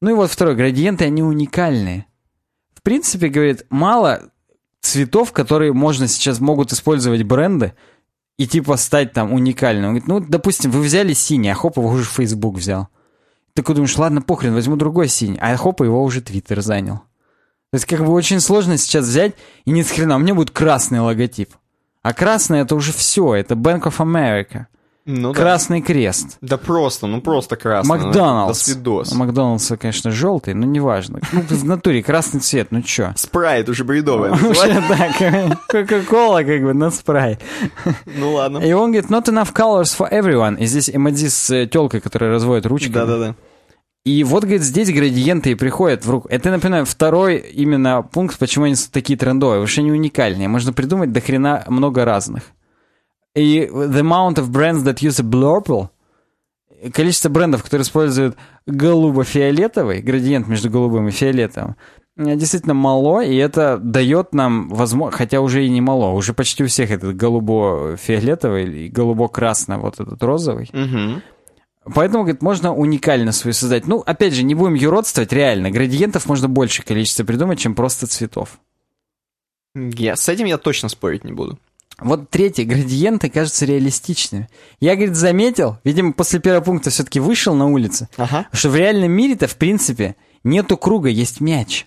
Ну 0.00 0.10
и 0.10 0.14
вот 0.14 0.30
второе, 0.30 0.54
градиенты, 0.54 1.04
они 1.04 1.22
уникальные. 1.22 2.06
Принципе, 2.88 3.28
говорит, 3.28 3.66
мало 3.68 4.30
цветов, 4.80 5.32
которые 5.32 5.74
можно 5.74 6.08
сейчас 6.08 6.40
могут 6.40 6.72
использовать 6.72 7.22
бренды 7.22 7.74
и 8.38 8.46
типа 8.46 8.78
стать 8.78 9.12
там 9.12 9.34
уникальным. 9.34 9.84
Он 9.84 9.90
говорит, 9.90 10.08
ну, 10.08 10.20
допустим, 10.20 10.70
вы 10.70 10.80
взяли 10.80 11.12
синий, 11.12 11.50
а 11.50 11.54
хоп, 11.54 11.76
его 11.76 11.90
уже 11.90 12.04
Facebook 12.04 12.56
взял. 12.56 12.88
Ты 13.52 13.60
такой 13.60 13.74
думаешь, 13.74 13.98
ладно, 13.98 14.22
похрен, 14.22 14.54
возьму 14.54 14.76
другой 14.76 15.08
синий, 15.08 15.36
а 15.38 15.54
хоп, 15.58 15.82
его 15.82 16.02
уже 16.02 16.22
Твиттер 16.22 16.62
занял. 16.62 16.96
То 16.96 17.74
есть 17.74 17.84
как 17.84 18.02
бы 18.02 18.10
очень 18.10 18.40
сложно 18.40 18.78
сейчас 18.78 19.04
взять 19.04 19.34
и 19.66 19.70
ни 19.70 19.82
с 19.82 19.90
хрена, 19.90 20.16
у 20.16 20.20
меня 20.20 20.34
будет 20.34 20.50
красный 20.50 21.00
логотип. 21.00 21.50
А 22.00 22.14
красный 22.14 22.60
это 22.60 22.74
уже 22.74 22.94
все, 22.94 23.34
это 23.34 23.52
Bank 23.52 23.82
of 23.82 23.98
America. 23.98 24.64
Ну 25.10 25.32
да. 25.32 25.40
Красный 25.40 25.80
крест. 25.80 26.36
Да 26.42 26.58
просто, 26.58 27.06
ну 27.06 27.22
просто 27.22 27.56
красный. 27.56 27.98
ну, 27.98 28.04
Макдоналдс. 28.04 28.58
До 28.58 28.64
свидос. 28.64 29.14
Макдоналдс, 29.14 29.72
конечно, 29.80 30.10
желтый, 30.10 30.52
но 30.52 30.66
неважно. 30.66 31.20
Ну, 31.32 31.40
в 31.48 31.64
натуре 31.64 32.02
красный 32.02 32.40
цвет, 32.40 32.68
ну 32.72 32.82
чё? 32.82 33.14
Спрайт 33.16 33.70
уже 33.70 33.84
называется. 33.84 34.36
так, 34.88 35.58
Кока-кола 35.66 36.42
как 36.42 36.62
бы 36.62 36.74
на 36.74 36.90
спрайт. 36.90 37.40
Ну 38.04 38.34
ладно. 38.34 38.58
И 38.58 38.70
он 38.72 38.92
говорит, 38.92 39.10
not 39.10 39.24
enough 39.24 39.54
colors 39.54 39.96
for 39.98 40.12
everyone. 40.12 40.58
И 40.58 40.66
здесь 40.66 40.90
эмодзи 40.90 41.28
с 41.28 41.66
телкой, 41.68 42.02
которая 42.02 42.30
разводит 42.30 42.66
ручками. 42.66 42.92
Да-да-да. 42.92 43.34
И 44.04 44.24
вот, 44.24 44.42
говорит, 44.42 44.62
здесь 44.62 44.92
градиенты 44.92 45.52
и 45.52 45.54
приходят 45.54 46.04
в 46.04 46.10
руку. 46.10 46.28
Это, 46.28 46.50
напоминаю, 46.50 46.84
второй 46.84 47.38
именно 47.38 48.02
пункт, 48.02 48.38
почему 48.38 48.66
они 48.66 48.74
такие 48.92 49.18
трендовые. 49.18 49.66
Что 49.66 49.80
они 49.80 49.90
уникальные. 49.90 50.48
Можно 50.48 50.74
придумать 50.74 51.12
до 51.12 51.22
хрена 51.22 51.64
много 51.66 52.04
разных. 52.04 52.42
И 53.38 53.66
the 53.66 54.00
amount 54.00 54.34
of 54.38 54.50
brands 54.50 54.82
that 54.84 55.00
use 55.00 55.20
a 55.20 55.24
blurple, 55.24 55.88
количество 56.92 57.28
брендов, 57.28 57.62
которые 57.62 57.84
используют 57.84 58.36
голубо-фиолетовый, 58.66 60.00
градиент 60.00 60.48
между 60.48 60.70
голубым 60.70 61.08
и 61.08 61.10
фиолетовым, 61.12 61.76
э, 62.16 62.36
действительно 62.36 62.74
мало, 62.74 63.20
и 63.20 63.36
это 63.36 63.78
дает 63.78 64.34
нам 64.34 64.68
возможность, 64.68 65.18
хотя 65.18 65.40
уже 65.40 65.64
и 65.64 65.70
не 65.70 65.80
мало, 65.80 66.12
уже 66.12 66.32
почти 66.34 66.64
у 66.64 66.66
всех 66.66 66.90
этот 66.90 67.16
голубо-фиолетовый 67.16 68.86
и 68.86 68.88
голубо-красный, 68.88 69.78
вот 69.78 70.00
этот 70.00 70.22
розовый. 70.22 70.68
Мгм. 70.72 71.22
Поэтому, 71.94 72.24
говорит, 72.24 72.42
можно 72.42 72.74
уникально 72.74 73.32
свою 73.32 73.54
создать. 73.54 73.86
Ну, 73.86 74.02
опять 74.04 74.34
же, 74.34 74.42
не 74.42 74.54
будем 74.54 74.74
юродствовать, 74.74 75.32
реально. 75.32 75.70
Градиентов 75.70 76.26
можно 76.26 76.48
больше 76.48 76.82
количество 76.82 77.24
придумать, 77.24 77.58
чем 77.58 77.74
просто 77.74 78.06
цветов. 78.06 78.58
Я, 79.74 80.16
с 80.16 80.28
этим 80.28 80.46
я 80.46 80.58
точно 80.58 80.88
спорить 80.88 81.24
не 81.24 81.32
буду. 81.32 81.58
Вот 82.00 82.30
третье, 82.30 82.64
градиенты 82.64 83.28
кажутся 83.28 83.64
реалистичными. 83.66 84.48
Я, 84.80 84.94
говорит, 84.94 85.16
заметил, 85.16 85.78
видимо, 85.82 86.12
после 86.12 86.38
первого 86.38 86.62
пункта 86.62 86.90
все-таки 86.90 87.18
вышел 87.18 87.54
на 87.54 87.66
улицу, 87.66 88.08
Ага. 88.16 88.46
что 88.52 88.70
в 88.70 88.76
реальном 88.76 89.10
мире-то, 89.10 89.48
в 89.48 89.56
принципе, 89.56 90.14
нету 90.44 90.76
круга, 90.76 91.08
есть 91.08 91.40
мяч. 91.40 91.86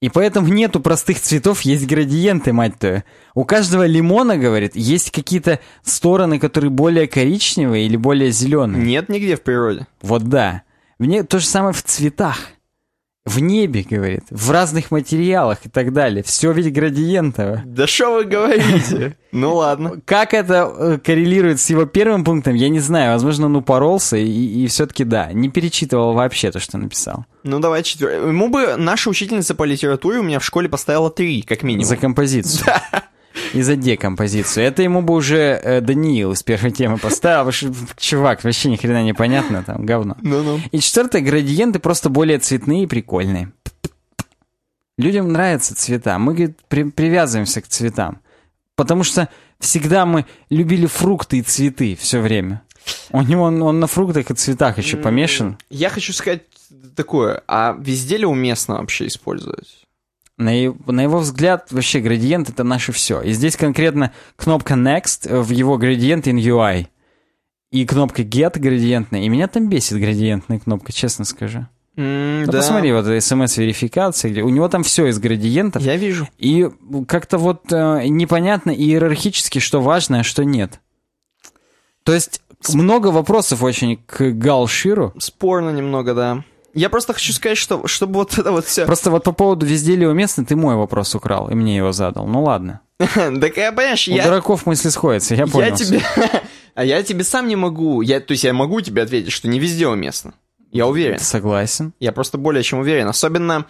И 0.00 0.08
поэтому 0.08 0.48
нету 0.48 0.80
простых 0.80 1.20
цветов, 1.20 1.60
есть 1.60 1.86
градиенты, 1.86 2.52
мать 2.52 2.76
твою. 2.78 3.04
У 3.34 3.44
каждого 3.44 3.86
лимона, 3.86 4.36
говорит, 4.36 4.74
есть 4.74 5.12
какие-то 5.12 5.60
стороны, 5.84 6.40
которые 6.40 6.70
более 6.70 7.06
коричневые 7.06 7.86
или 7.86 7.96
более 7.96 8.32
зеленые. 8.32 8.82
Нет 8.82 9.08
нигде 9.08 9.36
в 9.36 9.42
природе. 9.42 9.86
Вот 10.00 10.24
да. 10.24 10.62
В 10.98 11.04
не... 11.04 11.22
То 11.22 11.38
же 11.38 11.46
самое 11.46 11.72
в 11.72 11.82
цветах. 11.84 12.48
В 13.24 13.38
небе, 13.38 13.86
говорит, 13.88 14.24
в 14.30 14.50
разных 14.50 14.90
материалах 14.90 15.64
и 15.64 15.68
так 15.68 15.92
далее. 15.92 16.24
Все 16.24 16.50
ведь 16.50 16.72
градиентово. 16.72 17.62
Да 17.64 17.86
что 17.86 18.14
вы 18.14 18.24
говорите? 18.24 19.16
Ну 19.34 19.54
ладно. 19.54 19.98
Как 20.04 20.34
это 20.34 20.70
э, 20.78 20.98
коррелирует 21.02 21.58
с 21.58 21.70
его 21.70 21.86
первым 21.86 22.22
пунктом, 22.22 22.54
я 22.54 22.68
не 22.68 22.80
знаю. 22.80 23.12
Возможно, 23.12 23.46
он 23.46 23.56
упоролся 23.56 24.18
и, 24.18 24.28
и 24.28 24.66
все-таки 24.66 25.04
да, 25.04 25.32
не 25.32 25.48
перечитывал 25.48 26.12
вообще 26.12 26.50
то, 26.50 26.60
что 26.60 26.76
написал. 26.76 27.24
Ну 27.42 27.58
давай 27.58 27.82
четвертый. 27.82 28.28
Ему 28.28 28.50
бы 28.50 28.76
наша 28.76 29.08
учительница 29.08 29.54
по 29.54 29.64
литературе 29.64 30.18
у 30.18 30.22
меня 30.22 30.38
в 30.38 30.44
школе 30.44 30.68
поставила 30.68 31.10
три, 31.10 31.40
как 31.40 31.62
минимум. 31.62 31.86
За 31.86 31.96
композицию. 31.96 32.74
И 33.54 33.62
за 33.62 33.76
декомпозицию. 33.76 34.66
Это 34.66 34.82
ему 34.82 35.02
бы 35.02 35.14
уже 35.14 35.60
э, 35.62 35.80
Даниил 35.80 36.32
из 36.32 36.42
первой 36.42 36.70
темы 36.70 36.98
поставил, 36.98 37.50
чувак, 37.96 38.44
вообще 38.44 38.70
ни 38.70 38.76
хрена 38.76 39.02
непонятно, 39.02 39.62
там, 39.64 39.84
говно. 39.86 40.16
Ну-ну. 40.22 40.60
И 40.70 40.78
четвертое, 40.80 41.20
градиенты 41.20 41.78
просто 41.78 42.10
более 42.10 42.38
цветные 42.38 42.84
и 42.84 42.86
прикольные. 42.86 43.52
Людям 44.98 45.32
нравятся 45.32 45.74
цвета. 45.74 46.18
Мы, 46.18 46.34
говорит, 46.34 46.58
при- 46.68 46.90
привязываемся 46.90 47.60
к 47.60 47.68
цветам. 47.68 48.20
Потому 48.76 49.04
что 49.04 49.28
всегда 49.58 50.06
мы 50.06 50.26
любили 50.50 50.86
фрукты 50.86 51.38
и 51.38 51.42
цветы 51.42 51.96
все 51.96 52.20
время. 52.20 52.62
У 53.10 53.22
него 53.22 53.44
он, 53.44 53.62
он 53.62 53.80
на 53.80 53.86
фруктах 53.86 54.30
и 54.30 54.34
цветах 54.34 54.78
еще 54.78 54.96
помешан. 54.96 55.56
Я 55.70 55.88
хочу 55.88 56.12
сказать 56.12 56.42
такое, 56.96 57.42
а 57.46 57.76
везде 57.78 58.16
ли 58.16 58.26
уместно 58.26 58.78
вообще 58.78 59.06
использовать? 59.06 59.81
На, 60.38 60.50
е- 60.50 60.74
на 60.86 61.02
его 61.02 61.18
взгляд, 61.18 61.70
вообще 61.72 62.00
градиент 62.00 62.48
это 62.48 62.64
наше 62.64 62.92
все. 62.92 63.20
И 63.20 63.32
здесь 63.32 63.56
конкретно 63.56 64.12
кнопка 64.36 64.74
Next 64.74 65.42
в 65.42 65.50
его 65.50 65.76
градиент 65.78 66.26
in 66.26 66.36
UI. 66.36 66.86
И 67.70 67.86
кнопка 67.86 68.22
Get 68.22 68.58
градиентная. 68.58 69.20
И 69.22 69.28
меня 69.28 69.46
там 69.48 69.68
бесит 69.68 69.98
градиентная 69.98 70.58
кнопка, 70.58 70.92
честно 70.92 71.24
скажу. 71.24 71.66
М, 71.96 72.40
Ну, 72.44 72.46
да. 72.46 72.58
посмотри, 72.58 72.92
вот 72.92 73.04
смс-верификация, 73.22 74.30
где 74.30 74.42
у 74.42 74.48
него 74.48 74.68
там 74.68 74.82
все 74.82 75.06
из 75.06 75.18
градиентов. 75.18 75.82
Я 75.82 75.96
вижу. 75.96 76.26
И 76.38 76.68
как-то 77.06 77.36
вот 77.38 77.70
э, 77.70 78.06
непонятно 78.08 78.70
иерархически, 78.70 79.58
что 79.58 79.80
важно, 79.82 80.20
а 80.20 80.22
что 80.22 80.44
нет. 80.44 80.80
То 82.04 82.12
есть 82.14 82.40
много 82.72 83.08
вопросов 83.08 83.62
очень 83.62 83.98
к 84.06 84.32
Галширу. 84.32 85.12
Спорно 85.18 85.70
немного, 85.70 86.14
да. 86.14 86.44
Я 86.74 86.88
просто 86.88 87.12
хочу 87.12 87.32
сказать, 87.32 87.58
что 87.58 87.86
чтобы 87.86 88.14
вот 88.14 88.38
это 88.38 88.50
вот 88.52 88.66
все. 88.66 88.86
Просто 88.86 89.10
вот 89.10 89.24
по 89.24 89.32
поводу 89.32 89.66
везде 89.66 89.94
ли 89.96 90.06
уместно, 90.06 90.44
ты 90.44 90.56
мой 90.56 90.74
вопрос 90.74 91.14
украл 91.14 91.50
и 91.50 91.54
мне 91.54 91.76
его 91.76 91.92
задал. 91.92 92.26
Ну 92.26 92.42
ладно. 92.42 92.80
Так 92.98 93.56
я, 93.56 93.72
понимаешь, 93.72 94.08
У 94.08 94.12
я, 94.12 94.24
дураков 94.24 94.66
мысли 94.66 94.88
сходятся, 94.88 95.34
я 95.34 95.46
понял. 95.46 95.68
я 95.68 95.76
тебе... 95.76 96.00
А 96.74 96.84
я 96.86 97.02
тебе 97.02 97.22
сам 97.22 97.48
не 97.48 97.56
могу. 97.56 98.00
Я, 98.00 98.18
то 98.20 98.32
есть 98.32 98.44
я 98.44 98.54
могу 98.54 98.80
тебе 98.80 99.02
ответить, 99.02 99.32
что 99.32 99.46
не 99.46 99.58
везде 99.58 99.88
уместно. 99.88 100.32
Я 100.70 100.86
уверен. 100.86 101.18
Согласен. 101.18 101.92
Я 102.00 102.12
просто 102.12 102.38
более 102.38 102.62
чем 102.62 102.78
уверен. 102.78 103.06
Особенно, 103.08 103.66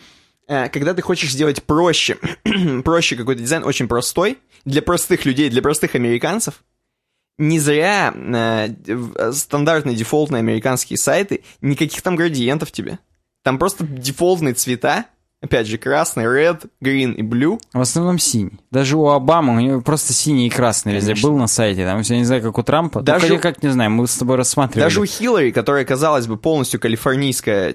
э, 0.46 0.68
когда 0.68 0.94
ты 0.94 1.02
хочешь 1.02 1.32
сделать 1.32 1.64
проще, 1.64 2.16
проще 2.84 3.16
какой-то 3.16 3.42
дизайн, 3.42 3.64
очень 3.64 3.88
простой, 3.88 4.38
для 4.64 4.82
простых 4.82 5.24
людей, 5.24 5.50
для 5.50 5.62
простых 5.62 5.96
американцев, 5.96 6.62
не 7.42 7.58
зря 7.58 8.12
э, 8.14 8.68
в- 8.94 9.32
стандартные 9.32 9.96
дефолтные 9.96 10.40
американские 10.40 10.96
сайты, 10.98 11.42
никаких 11.60 12.02
там 12.02 12.16
градиентов 12.16 12.70
тебе. 12.72 12.98
Там 13.44 13.58
просто 13.58 13.84
дефолтные 13.84 14.54
цвета, 14.54 15.06
опять 15.42 15.66
же, 15.66 15.76
красный, 15.76 16.24
red, 16.24 16.64
green 16.80 17.14
и 17.14 17.22
blue. 17.22 17.58
В 17.72 17.80
основном 17.80 18.20
синий. 18.20 18.60
Даже 18.70 18.96
у 18.96 19.08
Обамы 19.08 19.56
у 19.56 19.60
него 19.60 19.80
просто 19.80 20.12
синий 20.12 20.46
и 20.46 20.50
красный 20.50 20.94
везде 20.94 21.14
был 21.20 21.36
на 21.36 21.48
сайте. 21.48 21.84
Там 21.84 22.02
все 22.04 22.16
не 22.16 22.24
знаю, 22.24 22.42
как 22.42 22.56
у 22.56 22.62
Трампа. 22.62 23.00
Даже 23.02 23.22
Даже 23.22 23.34
у- 23.34 23.38
как 23.40 23.60
не 23.64 23.70
знаю, 23.70 23.90
мы 23.90 24.06
с 24.06 24.14
тобой 24.16 24.36
рассматривали. 24.36 24.84
Даже 24.84 25.00
у 25.00 25.04
Хиллари, 25.04 25.50
которая, 25.50 25.84
казалось 25.84 26.28
бы, 26.28 26.36
полностью 26.36 26.78
калифорнийская 26.78 27.74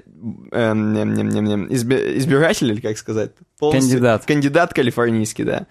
эм, 0.52 0.94
ням, 0.94 1.14
ням, 1.14 1.30
ням, 1.30 1.44
ням, 1.44 1.66
изби- 1.68 2.18
избиратель, 2.18 2.72
или 2.72 2.80
как 2.80 2.98
сказать? 2.98 3.32
Полностью- 3.60 3.90
Кандидат. 3.92 4.26
Кандидат 4.26 4.74
калифорнийский, 4.74 5.44
да. 5.44 5.68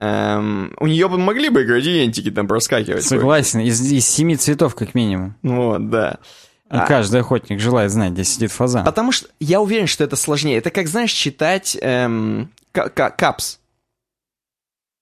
Эм, 0.00 0.74
у 0.78 0.86
нее 0.86 1.08
бы 1.08 1.18
могли 1.18 1.48
бы 1.48 1.64
градиентики 1.64 2.30
там 2.30 2.46
проскакивать. 2.46 3.04
Согласен. 3.04 3.60
Из, 3.60 3.80
из 3.80 4.06
семи 4.06 4.36
цветов 4.36 4.74
как 4.74 4.94
минимум. 4.94 5.34
Вот, 5.42 5.90
да. 5.90 6.18
А- 6.68 6.86
каждый 6.86 7.20
охотник 7.20 7.58
желает 7.60 7.90
знать, 7.90 8.12
где 8.12 8.24
сидит 8.24 8.52
фазан. 8.52 8.84
Потому 8.84 9.10
что 9.10 9.28
я 9.40 9.60
уверен, 9.60 9.86
что 9.86 10.04
это 10.04 10.14
сложнее. 10.16 10.58
Это 10.58 10.70
как, 10.70 10.86
знаешь, 10.86 11.12
читать 11.12 11.76
эм, 11.80 12.50
ка- 12.72 12.90
ка- 12.90 13.10
капс. 13.10 13.58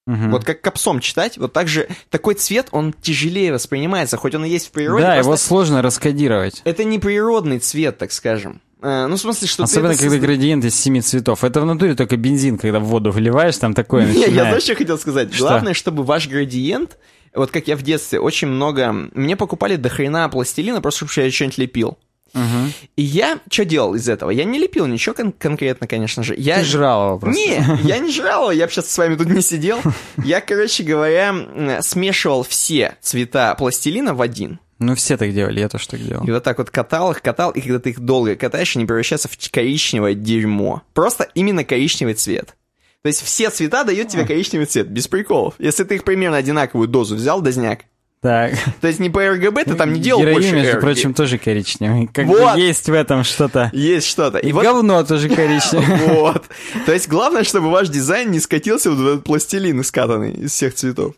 Мгм. 0.07 0.31
Вот 0.31 0.45
как 0.45 0.61
капсом 0.61 1.01
читать, 1.01 1.37
вот 1.37 1.53
так 1.53 1.67
же 1.67 1.89
такой 2.11 2.35
цвет, 2.35 2.69
он 2.71 2.93
тяжелее 2.93 3.53
воспринимается, 3.53 4.17
хоть 4.17 4.37
он 4.37 4.45
и 4.45 4.49
есть 4.49 4.69
в 4.69 4.71
природе. 4.71 5.03
да, 5.03 5.15
просто 5.15 5.29
его 5.31 5.37
сложно 5.37 5.83
раскодировать. 5.83 6.63
Это 6.65 6.85
не 6.85 7.01
природный 7.01 7.59
цвет, 7.59 7.99
так 7.99 8.13
скажем. 8.13 8.61
Э, 8.89 9.07
ну, 9.09 9.17
в 9.17 9.21
смысле, 9.21 9.49
что 9.49 9.57
ты 9.59 9.63
Особенно, 9.65 9.93
это 9.93 10.01
когда 10.03 10.17
созда- 10.17 10.21
градиент 10.21 10.65
из 10.65 10.75
семи 10.79 11.01
цветов. 11.01 11.43
Это 11.43 11.61
в 11.61 11.67
натуре 11.67 11.95
только 11.95 12.17
бензин, 12.17 12.57
когда 12.59 12.79
в 12.79 12.85
воду 12.85 13.11
вливаешь, 13.11 13.57
там 13.57 13.75
такое 13.75 14.07
Не, 14.07 14.13
я 14.13 14.19
начинает. 14.27 14.49
знаешь, 14.49 14.63
что 14.63 14.75
хотел 14.77 14.99
сказать? 14.99 15.35
Что? 15.35 15.45
Главное, 15.49 15.75
чтобы 15.75 16.05
ваш 16.05 16.29
градиент, 16.29 16.97
вот 17.35 17.51
как 17.51 17.67
я 17.69 17.77
в 17.77 17.83
детстве, 17.83 18.21
очень 18.21 18.49
много... 18.49 18.93
Мне 19.15 19.37
покупали 19.37 19.77
до 19.77 19.89
хрена 19.89 20.29
пластилина, 20.29 20.81
просто 20.81 21.07
чтобы 21.09 21.27
я 21.27 21.33
что-нибудь 21.33 21.59
лепил. 21.59 21.99
Мгм. 22.35 22.73
И 22.97 23.03
я 23.03 23.39
что 23.51 23.65
делал 23.65 23.95
из 23.95 24.09
этого? 24.09 24.31
Я 24.31 24.45
не 24.45 24.59
лепил 24.59 24.87
ничего 24.87 25.15
кон- 25.15 25.33
конкретно, 25.33 25.87
конечно 25.87 26.23
же. 26.23 26.35
Я... 26.37 26.59
Ты 26.59 26.65
жрал 26.65 27.07
его 27.09 27.19
просто. 27.19 27.41
Не, 27.41 27.65
я 27.89 27.99
не 27.99 28.13
жрал 28.13 28.51
его, 28.51 28.53
я 28.53 28.67
бы 28.67 28.73
сейчас 28.73 28.91
с 28.91 28.99
вами 28.99 29.17
тут 29.17 29.29
не 29.29 29.41
сидел. 29.43 29.79
Я, 30.23 30.41
короче 30.41 30.83
говоря, 30.83 31.35
смешивал 31.83 32.43
все 32.43 32.97
цвета 33.01 33.55
пластилина 33.55 34.13
в 34.15 34.21
один. 34.21 34.59
Ну, 34.79 34.95
все 34.95 35.17
так 35.17 35.33
делали, 35.33 35.61
я 35.61 35.69
тоже 35.69 35.89
так 35.89 36.01
делал. 36.01 36.25
И 36.27 36.31
вот 36.31 36.43
так 36.45 36.59
вот 36.59 36.71
катал 36.71 37.13
их, 37.13 37.23
катал, 37.23 37.51
и 37.51 37.61
когда 37.61 37.79
ты 37.79 37.91
их 37.91 38.01
долго 38.01 38.37
катаешь, 38.37 38.77
они 38.77 38.85
превращаются 38.85 39.29
в 39.29 39.51
коричневое 39.51 40.15
дерьмо. 40.15 40.83
Просто 40.93 41.29
именно 41.35 41.65
коричневый 41.65 42.15
цвет. 42.15 42.55
То 43.03 43.09
есть 43.09 43.23
все 43.23 43.51
цвета 43.51 43.85
дают 43.85 44.09
тебе 44.09 44.25
коричневый 44.27 44.67
цвет, 44.67 44.89
без 44.89 45.09
приколов. 45.09 45.55
Если 45.59 45.85
ты 45.85 45.95
их 45.95 46.05
примерно 46.05 46.37
одинаковую 46.37 46.89
дозу 46.89 47.15
взял, 47.17 47.41
дозняк. 47.41 47.81
Так. 48.21 48.55
То 48.81 48.89
есть 48.89 48.99
не 48.99 49.09
по 49.11 49.21
RGB 49.25 49.65
ты 49.65 49.75
там 49.75 49.93
не 49.93 50.01
делал 50.01 50.21
Героин, 50.23 50.35
больше 50.37 50.53
между 50.53 50.73
R. 50.73 50.81
прочим, 50.81 51.15
тоже 51.15 51.39
коричневый. 51.39 52.09
Как 52.13 52.27
Вот. 52.27 52.55
бы 52.55 52.61
есть 52.61 52.89
в 52.89 52.93
этом 52.93 53.23
что-то. 53.25 53.71
Есть 53.73 54.09
что-то. 54.09 54.39
И 54.39 54.49
И 54.49 54.53
вот 54.53 54.63
говно 54.65 55.05
тоже 55.05 55.29
коричневое. 55.29 55.97
Вот. 56.15 56.45
То 56.87 56.93
есть 56.93 57.09
главное, 57.09 57.45
чтобы 57.45 57.71
ваш 57.71 57.89
дизайн 57.89 58.31
не 58.31 58.41
скатился 58.41 58.91
в 58.91 59.07
этот 59.07 59.25
пластилин 59.25 59.85
скатанный 59.85 60.33
из 60.33 60.53
всех 60.53 60.75
цветов. 60.75 61.15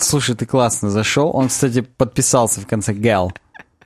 Слушай, 0.00 0.34
ты 0.34 0.46
классно 0.46 0.90
зашел. 0.90 1.30
Он, 1.34 1.48
кстати, 1.48 1.80
подписался 1.80 2.60
в 2.60 2.66
конце 2.66 2.92
gal. 2.92 3.30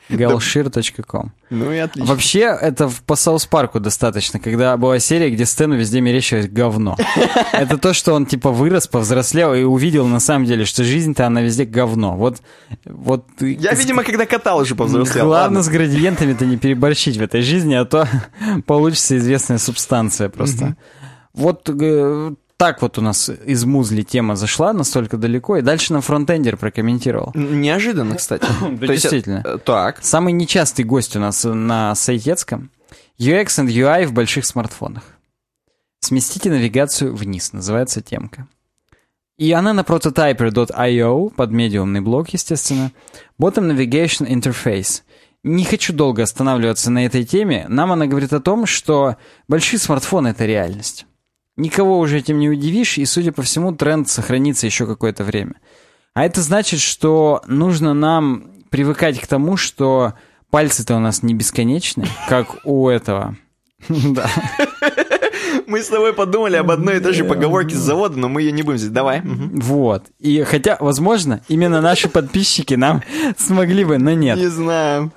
galshir.com. 0.09 1.32
Ну 1.51 1.70
и 1.70 1.78
отлично. 1.78 2.11
Вообще, 2.11 2.40
это 2.40 2.90
по 3.07 3.14
South 3.14 3.44
Park 3.44 3.72
у 3.72 3.78
достаточно, 3.78 4.40
когда 4.40 4.76
была 4.78 4.99
серия, 4.99 5.30
где 5.30 5.45
Стэну 5.45 5.76
везде 5.76 6.01
мерещилось 6.01 6.49
говно. 6.49 6.97
Это 7.53 7.76
то, 7.76 7.93
что 7.93 8.14
он 8.14 8.24
типа 8.24 8.51
вырос, 8.51 8.88
повзрослел 8.88 9.53
и 9.53 9.62
увидел 9.62 10.07
на 10.07 10.18
самом 10.18 10.47
деле, 10.47 10.64
что 10.64 10.82
жизнь-то 10.82 11.26
она 11.26 11.43
везде 11.43 11.66
говно. 11.66 12.16
Вот, 12.16 12.38
вот. 12.86 13.26
Я, 13.40 13.74
видимо, 13.74 14.03
когда 14.03 14.24
катал 14.24 14.61
уже 14.61 14.74
повзрослел. 14.74 15.26
Главное 15.26 15.59
Ладно. 15.59 15.62
с 15.62 15.68
градиентами-то 15.68 16.47
не 16.47 16.57
переборщить 16.57 17.18
в 17.18 17.22
этой 17.22 17.43
жизни, 17.43 17.74
а 17.74 17.84
то 17.84 18.09
получится 18.66 19.18
известная 19.18 19.59
субстанция 19.59 20.30
просто. 20.30 20.76
Вот 21.34 21.68
так 22.62 22.80
вот 22.80 22.96
у 22.96 23.00
нас 23.00 23.28
из 23.28 23.64
музли 23.64 24.02
тема 24.02 24.36
зашла 24.36 24.72
настолько 24.72 25.16
далеко, 25.16 25.56
и 25.56 25.62
дальше 25.62 25.92
на 25.92 26.00
фронтендер 26.00 26.56
прокомментировал. 26.56 27.32
Неожиданно, 27.34 28.14
кстати. 28.14 28.46
Да, 28.60 28.86
действительно. 28.86 29.42
э, 29.44 29.58
Так. 29.58 29.98
Самый 30.00 30.32
нечастый 30.32 30.84
гость 30.84 31.16
у 31.16 31.18
нас 31.18 31.42
на 31.42 31.92
сайтецком 31.96 32.70
UX 33.18 33.46
and 33.58 33.66
UI 33.66 34.06
в 34.06 34.12
больших 34.12 34.46
смартфонах. 34.46 35.02
Сместите 35.98 36.50
навигацию 36.50 37.16
вниз, 37.16 37.52
называется 37.52 38.00
темка. 38.00 38.46
И 39.38 39.50
она 39.50 39.72
на 39.72 39.80
prototyper.io, 39.80 41.30
под 41.30 41.50
медиумный 41.50 42.00
блок, 42.00 42.28
естественно. 42.28 42.92
Bottom 43.40 43.74
Navigation 43.74 44.28
Interface. 44.28 45.02
Не 45.42 45.64
хочу 45.64 45.92
долго 45.92 46.22
останавливаться 46.22 46.92
на 46.92 47.04
этой 47.06 47.24
теме. 47.24 47.66
Нам 47.68 47.90
она 47.90 48.06
говорит 48.06 48.32
о 48.32 48.40
том, 48.40 48.66
что 48.66 49.16
большие 49.48 49.80
смартфоны— 49.80 50.28
это 50.28 50.46
реальность. 50.46 51.06
Никого 51.57 51.98
уже 51.98 52.18
этим 52.18 52.38
не 52.38 52.48
удивишь, 52.48 52.98
и, 52.98 53.05
судя 53.05 53.32
по 53.32 53.42
всему, 53.42 53.72
тренд 53.72 54.09
сохранится 54.09 54.66
еще 54.66 54.86
какое-то 54.86 55.22
время. 55.22 55.55
А 56.14 56.24
это 56.24 56.40
значит, 56.40 56.80
что 56.80 57.42
нужно 57.46 57.94
нам 57.94 58.53
привыкать 58.70 59.20
к 59.20 59.26
тому, 59.26 59.57
что 59.57 60.14
пальцы-то 60.50 60.96
у 60.96 60.98
нас 60.98 61.22
не 61.22 61.34
бесконечны, 61.34 62.07
как 62.28 62.64
у 62.64 62.88
этого. 62.88 63.36
Да. 63.88 64.30
Мы 65.66 65.82
с 65.82 65.88
тобой 65.88 66.12
подумали 66.12 66.57
об 66.57 66.70
одной 66.70 66.96
и 66.96 67.00
той 67.00 67.12
же 67.12 67.24
поговорке 67.24 67.74
с 67.74 67.78
завода, 67.78 68.18
но 68.18 68.28
мы 68.28 68.42
ее 68.42 68.53
не 68.53 68.62
будем 68.62 68.78
здесь. 68.78 68.90
Давай. 68.90 69.22
Вот. 69.22 70.05
И 70.18 70.42
хотя, 70.42 70.76
возможно, 70.80 71.42
именно 71.48 71.80
наши 71.80 72.09
подписчики 72.09 72.74
нам 72.74 73.03
смогли 73.36 73.84
бы, 73.84 73.98
но 73.98 74.12
нет. 74.12 74.38
Не 74.38 74.48
знаю. 74.48 75.12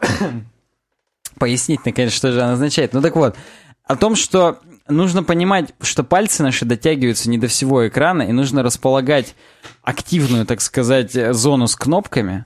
Пояснить, 1.37 1.85
наконец, 1.85 2.13
что 2.13 2.31
же 2.31 2.41
она 2.41 2.53
означает. 2.53 2.93
Ну 2.93 3.01
так 3.01 3.15
вот, 3.15 3.35
о 3.83 3.95
том, 3.95 4.15
что 4.15 4.59
нужно 4.87 5.23
понимать, 5.23 5.73
что 5.81 6.03
пальцы 6.03 6.43
наши 6.43 6.65
дотягиваются 6.65 7.29
не 7.29 7.37
до 7.37 7.47
всего 7.47 7.87
экрана, 7.87 8.23
и 8.23 8.31
нужно 8.31 8.63
располагать 8.63 9.35
активную, 9.83 10.45
так 10.45 10.61
сказать, 10.61 11.11
зону 11.35 11.67
с 11.67 11.75
кнопками, 11.75 12.45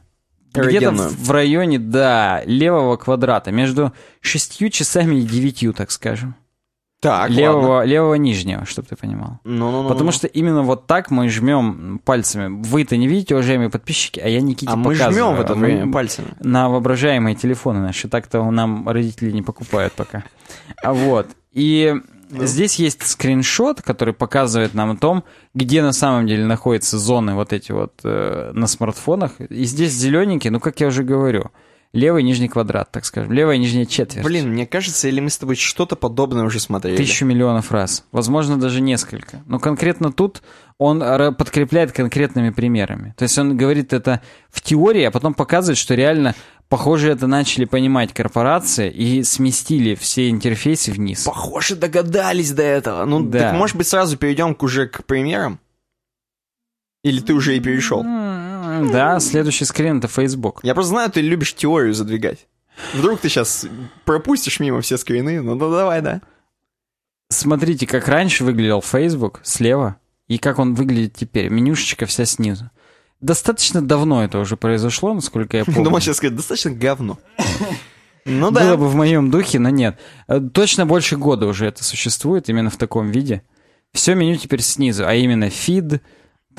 где-то 0.53 0.91
в 0.91 1.31
районе, 1.31 1.79
да, 1.79 2.41
левого 2.45 2.97
квадрата, 2.97 3.51
между 3.51 3.93
шестью 4.21 4.69
часами 4.69 5.17
и 5.17 5.21
девятью, 5.21 5.73
так 5.73 5.91
скажем. 5.91 6.35
Так, 7.01 7.29
левого, 7.29 7.85
левого 7.85 8.15
нижнего, 8.15 8.65
чтобы 8.65 8.89
ты 8.89 8.97
понимал. 8.97 9.39
Ну, 9.45 9.71
ну, 9.71 9.83
ну. 9.83 9.89
Потому 9.89 10.11
что 10.11 10.27
именно 10.27 10.63
вот 10.63 10.85
так 10.85 11.11
мы 11.11 11.29
жмем 11.29 12.01
пальцами. 12.03 12.61
Вы-то 12.61 12.97
не 12.97 13.07
видите, 13.07 13.35
уважаемые 13.35 13.69
подписчики, 13.69 14.19
а 14.19 14.27
я 14.27 14.41
Никите 14.41 14.69
А 14.69 14.75
мы 14.75 14.91
показываю. 14.91 15.13
жмем 15.13 15.35
в 15.37 15.39
это 15.39 15.53
Вы- 15.53 15.65
время 15.65 15.93
пальцами. 15.93 16.27
На 16.41 16.67
воображаемые 16.67 17.35
телефоны 17.35 17.79
наши. 17.79 18.09
Так-то 18.09 18.43
нам 18.51 18.89
родители 18.89 19.31
не 19.31 19.41
покупают 19.41 19.93
пока. 19.93 20.25
А 20.83 20.91
вот. 20.91 21.27
И 21.53 21.95
Здесь 22.29 22.75
есть 22.75 23.05
скриншот, 23.05 23.81
который 23.81 24.13
показывает 24.13 24.73
нам 24.75 24.91
о 24.91 24.95
том, 24.97 25.23
где 25.55 25.81
на 25.81 25.93
самом 25.93 26.27
деле 26.27 26.45
находятся 26.45 26.99
зоны 26.99 27.33
вот 27.33 27.53
эти 27.53 27.71
вот 27.71 27.93
э, 28.03 28.51
на 28.53 28.67
смартфонах. 28.67 29.39
И 29.41 29.63
здесь 29.63 29.93
зелененький, 29.93 30.51
ну, 30.51 30.59
как 30.59 30.79
я 30.79 30.87
уже 30.87 31.03
говорю, 31.03 31.51
левый 31.93 32.23
нижний 32.23 32.47
квадрат, 32.47 32.91
так 32.91 33.05
скажем. 33.05 33.31
Левая 33.31 33.57
нижняя 33.57 33.85
четверть. 33.85 34.25
Блин, 34.25 34.49
мне 34.51 34.65
кажется, 34.67 35.07
или 35.07 35.19
мы 35.19 35.29
с 35.29 35.37
тобой 35.37 35.55
что-то 35.55 35.95
подобное 35.95 36.43
уже 36.43 36.59
смотрели. 36.59 36.97
Тысячу 36.97 37.25
миллионов 37.25 37.71
раз. 37.71 38.05
Возможно, 38.11 38.59
даже 38.59 38.81
несколько. 38.81 39.41
Но 39.47 39.59
конкретно 39.59 40.11
тут 40.11 40.41
он 40.77 40.99
подкрепляет 41.35 41.91
конкретными 41.91 42.51
примерами. 42.51 43.13
То 43.17 43.23
есть 43.23 43.37
он 43.37 43.57
говорит 43.57 43.91
это 43.93 44.21
в 44.49 44.61
теории, 44.61 45.03
а 45.03 45.11
потом 45.11 45.33
показывает, 45.33 45.77
что 45.77 45.93
реально, 45.95 46.35
похоже, 46.69 47.09
это 47.11 47.27
начали 47.27 47.65
понимать 47.65 48.13
корпорации 48.13 48.89
и 48.89 49.23
сместили 49.23 49.95
все 49.95 50.29
интерфейсы 50.29 50.91
вниз. 50.91 51.23
Похоже, 51.25 51.75
догадались 51.75 52.51
до 52.51 52.63
этого. 52.63 53.03
Ну, 53.05 53.21
Да. 53.23 53.39
так 53.39 53.55
может 53.55 53.75
быть 53.75 53.87
сразу 53.87 54.15
перейдем 54.15 54.55
к 54.55 54.63
уже 54.63 54.87
к 54.87 55.03
примерам? 55.05 55.59
Или 57.03 57.19
ты 57.21 57.33
уже 57.33 57.55
и 57.55 57.59
перешел? 57.59 58.01
М, 58.03 58.38
Да, 58.91 59.19
следующий 59.19 59.65
скрин 59.65 59.99
это 59.99 60.07
Facebook. 60.07 60.59
Я 60.63 60.73
просто 60.73 60.89
знаю, 60.91 61.11
ты 61.11 61.21
любишь 61.21 61.53
теорию 61.55 61.93
задвигать. 61.93 62.47
Вдруг 62.93 63.19
ты 63.19 63.29
сейчас 63.29 63.65
пропустишь 64.05 64.59
мимо 64.59 64.81
все 64.81 64.97
скрины? 64.97 65.41
Ну, 65.41 65.55
да 65.55 65.69
давай, 65.69 66.01
да. 66.01 66.21
Смотрите, 67.29 67.85
как 67.85 68.07
раньше 68.07 68.43
выглядел 68.43 68.81
Facebook 68.81 69.41
слева 69.43 69.97
и 70.27 70.37
как 70.37 70.59
он 70.59 70.73
выглядит 70.75 71.15
теперь. 71.15 71.49
Менюшечка 71.49 72.05
вся 72.05 72.25
снизу. 72.25 72.71
Достаточно 73.21 73.81
давно 73.85 74.23
это 74.23 74.39
уже 74.39 74.55
произошло, 74.57 75.13
насколько 75.13 75.57
я 75.57 75.65
помню. 75.65 75.83
Думал 75.83 75.99
сейчас 75.99 76.17
сказать, 76.17 76.35
достаточно 76.35 76.71
говно. 76.71 77.19
Ну 78.25 78.51
Было 78.51 78.63
да. 78.65 78.77
бы 78.77 78.87
в 78.87 78.95
моем 78.95 79.29
духе, 79.31 79.59
но 79.59 79.69
нет. 79.69 79.97
Э, 80.27 80.39
Точно 80.39 80.85
больше 80.85 81.17
года 81.17 81.47
уже 81.47 81.65
это 81.65 81.83
существует, 81.83 82.49
именно 82.49 82.69
в 82.69 82.77
таком 82.77 83.11
виде. 83.11 83.43
Все 83.93 84.13
меню 84.13 84.35
теперь 84.35 84.61
снизу, 84.61 85.05
а 85.07 85.13
именно 85.15 85.45
feed, 85.45 86.01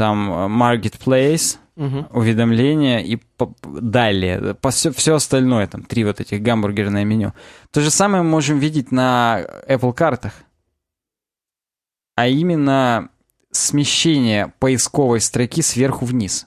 там 0.00 0.32
э, 0.32 0.34
marketplace, 0.48 1.58
Мгм. 1.76 2.06
уведомления 2.12 3.00
и 3.00 3.16
по- 3.16 3.54
далее. 3.62 4.56
все, 4.70 4.90
все 4.92 5.14
остальное, 5.14 5.66
там 5.66 5.82
три 5.82 6.04
вот 6.04 6.20
этих 6.20 6.40
гамбургерное 6.42 7.04
меню. 7.04 7.34
То 7.70 7.82
же 7.82 7.90
самое 7.90 8.22
мы 8.22 8.30
можем 8.30 8.58
видеть 8.58 8.92
на 8.92 9.42
Apple 9.68 9.92
картах. 9.92 10.32
А 12.16 12.28
именно 12.28 13.10
смещение 13.50 14.52
поисковой 14.58 15.20
строки 15.20 15.60
сверху 15.62 16.06
вниз. 16.06 16.46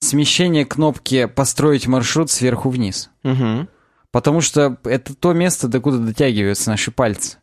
Смещение 0.00 0.64
кнопки 0.64 1.26
«Построить 1.26 1.86
маршрут» 1.86 2.30
сверху 2.30 2.70
вниз. 2.70 3.10
Мгм. 3.22 3.68
Потому 4.10 4.40
что 4.40 4.76
это 4.84 5.14
то 5.14 5.32
место, 5.34 5.68
докуда 5.68 5.98
дотягиваются 5.98 6.70
наши 6.70 6.90
пальцы. 6.90 7.38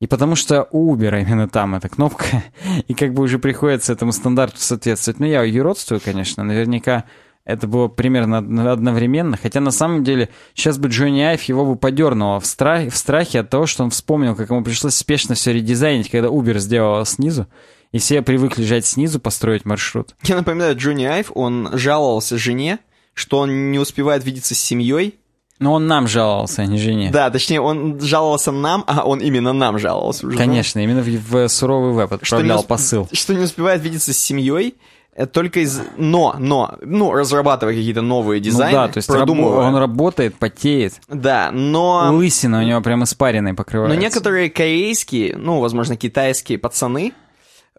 И 0.00 0.06
потому 0.06 0.36
что 0.36 0.68
у 0.72 0.94
Uber 0.94 1.22
именно 1.22 1.48
там 1.48 1.74
эта 1.74 1.88
кнопка, 1.88 2.44
и 2.88 2.94
как 2.94 3.14
бы 3.14 3.22
уже 3.22 3.38
приходится 3.38 3.92
этому 3.92 4.12
стандарту 4.12 4.58
соответствовать. 4.60 5.20
Ну, 5.20 5.26
я 5.26 5.42
юродствую, 5.42 6.00
конечно, 6.04 6.44
наверняка 6.44 7.04
это 7.46 7.68
было 7.68 7.88
примерно 7.88 8.38
од- 8.38 8.66
одновременно, 8.66 9.38
хотя 9.40 9.60
на 9.60 9.70
самом 9.70 10.04
деле 10.04 10.28
сейчас 10.52 10.78
бы 10.78 10.88
Джонни 10.88 11.20
Айв 11.20 11.44
его 11.44 11.64
бы 11.64 11.76
подернуло 11.76 12.40
в, 12.40 12.46
страх, 12.46 12.92
в 12.92 12.96
страхе 12.96 13.40
от 13.40 13.50
того, 13.50 13.66
что 13.66 13.84
он 13.84 13.90
вспомнил, 13.90 14.34
как 14.34 14.50
ему 14.50 14.62
пришлось 14.64 14.96
спешно 14.96 15.34
все 15.36 15.52
редизайнить, 15.52 16.10
когда 16.10 16.28
Uber 16.28 16.58
сделал 16.58 17.06
снизу, 17.06 17.46
и 17.92 17.98
все 17.98 18.20
привыкли 18.20 18.64
жать 18.64 18.84
снизу, 18.84 19.20
построить 19.20 19.64
маршрут. 19.64 20.14
Я 20.24 20.36
напоминаю, 20.36 20.76
Джонни 20.76 21.04
Айв, 21.04 21.30
он 21.34 21.70
жаловался 21.72 22.36
жене, 22.36 22.80
что 23.14 23.38
он 23.38 23.70
не 23.70 23.78
успевает 23.78 24.24
видеться 24.24 24.54
с 24.54 24.58
семьей. 24.58 25.18
Но 25.58 25.72
он 25.72 25.86
нам 25.86 26.06
жаловался, 26.06 26.62
а 26.62 26.66
не 26.66 26.78
жене. 26.78 27.10
Да, 27.10 27.30
точнее, 27.30 27.60
он 27.60 27.98
жаловался 28.00 28.52
нам, 28.52 28.84
а 28.86 29.04
он 29.04 29.20
именно 29.20 29.52
нам 29.52 29.78
жаловался 29.78 30.26
уже. 30.26 30.36
Конечно, 30.36 30.80
именно 30.80 31.02
в, 31.02 31.06
в 31.06 31.48
суровый 31.48 31.94
веб 31.94 32.08
Что 32.22 32.36
отправлял 32.36 32.60
усп- 32.60 32.66
посыл. 32.66 33.08
Что 33.12 33.34
не 33.34 33.44
успевает 33.44 33.82
видеться 33.82 34.12
с 34.12 34.18
семьей, 34.18 34.74
э, 35.14 35.24
только 35.26 35.60
из... 35.60 35.80
Но, 35.96 36.36
но, 36.38 36.76
ну, 36.82 37.12
разрабатывая 37.12 37.74
какие-то 37.74 38.02
новые 38.02 38.40
дизайны, 38.40 38.78
ну 38.78 38.86
да, 38.86 38.92
то 38.92 38.98
есть 38.98 39.08
продумывая. 39.08 39.68
он 39.68 39.76
работает, 39.76 40.36
потеет. 40.36 40.94
Да, 41.08 41.50
но... 41.52 42.10
Лысина 42.12 42.60
у 42.60 42.62
него 42.62 42.82
прям 42.82 43.04
испаренной 43.04 43.52
Но 43.52 43.56
покрывается. 43.56 43.98
некоторые 43.98 44.50
корейские, 44.50 45.36
ну, 45.36 45.60
возможно, 45.60 45.96
китайские 45.96 46.58
пацаны 46.58 47.14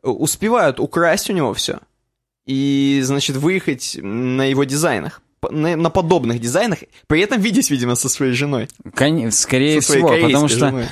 э, 0.02 0.08
успевают 0.08 0.80
украсть 0.80 1.30
у 1.30 1.34
него 1.34 1.54
все. 1.54 1.78
И, 2.48 3.02
значит, 3.04 3.36
выехать 3.36 4.00
на 4.02 4.46
его 4.46 4.64
дизайнах. 4.64 5.22
На, 5.52 5.90
подобных 5.90 6.40
дизайнах, 6.40 6.80
при 7.08 7.22
этом 7.22 7.40
видясь, 7.42 7.70
видимо, 7.70 7.96
со 7.96 8.10
своей 8.10 8.34
женой. 8.34 8.68
Кон- 8.96 9.32
Скорее 9.32 9.82
со 9.82 9.94
всего, 9.94 10.08
потому 10.28 10.48
что 10.48 10.60
женой. 10.60 10.86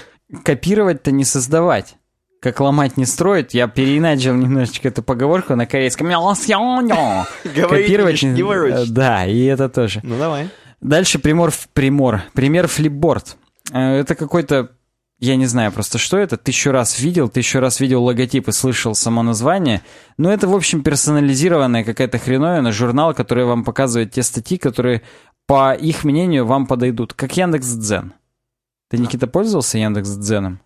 копировать-то 0.44 1.12
не 1.12 1.26
создавать. 1.26 1.96
Как 2.42 2.60
ломать 2.60 2.96
не 2.98 3.06
строить, 3.06 3.56
я 3.56 3.68
переиначил 3.68 4.36
немножечко 4.36 4.90
эту 4.90 5.02
поговорку 5.02 5.56
на 5.56 5.66
корейском. 5.66 6.08
Копировать 7.44 8.22
не 8.22 8.44
ворочь. 8.44 8.88
Да, 8.90 9.26
и 9.26 9.44
это 9.46 9.68
тоже. 9.68 10.00
Ну, 10.04 10.18
давай. 10.20 10.50
Дальше 10.80 11.18
пример, 11.18 11.52
пример. 11.74 12.24
Пример 12.34 12.68
флипборд. 12.68 13.38
Э, 13.74 13.96
Это 14.02 14.14
какой-то, 14.14 14.70
я 15.20 15.38
не 15.38 15.46
знаю 15.46 15.72
просто, 15.72 15.98
что 15.98 16.18
это. 16.18 16.38
Тысячу 16.38 16.72
раз 16.72 17.00
видел, 17.00 17.30
тысячу 17.30 17.60
раз 17.60 17.80
видел 17.80 18.04
логотип 18.04 18.48
и 18.50 18.52
слышал 18.52 18.96
само 18.96 19.24
название. 19.24 19.82
Но 20.18 20.32
это, 20.32 20.48
в 20.48 20.56
общем, 20.56 20.84
персонализированная 20.84 21.84
какая-то 21.84 22.18
хреновина, 22.18 22.72
журнал, 22.72 23.14
который 23.14 23.46
вам 23.46 23.64
показывает 23.64 24.12
те 24.12 24.24
статьи, 24.24 24.58
которые, 24.58 25.04
по 25.48 25.74
их 25.74 26.04
мнению, 26.04 26.46
вам 26.46 26.68
подойдут. 26.68 27.14
Как 27.14 27.38
Яндекс.Дзен. 27.38 28.14
Ты, 28.90 28.98
Никита, 28.98 29.28
пользовался 29.28 29.78
Яндекс.Дзеном? 29.78 30.60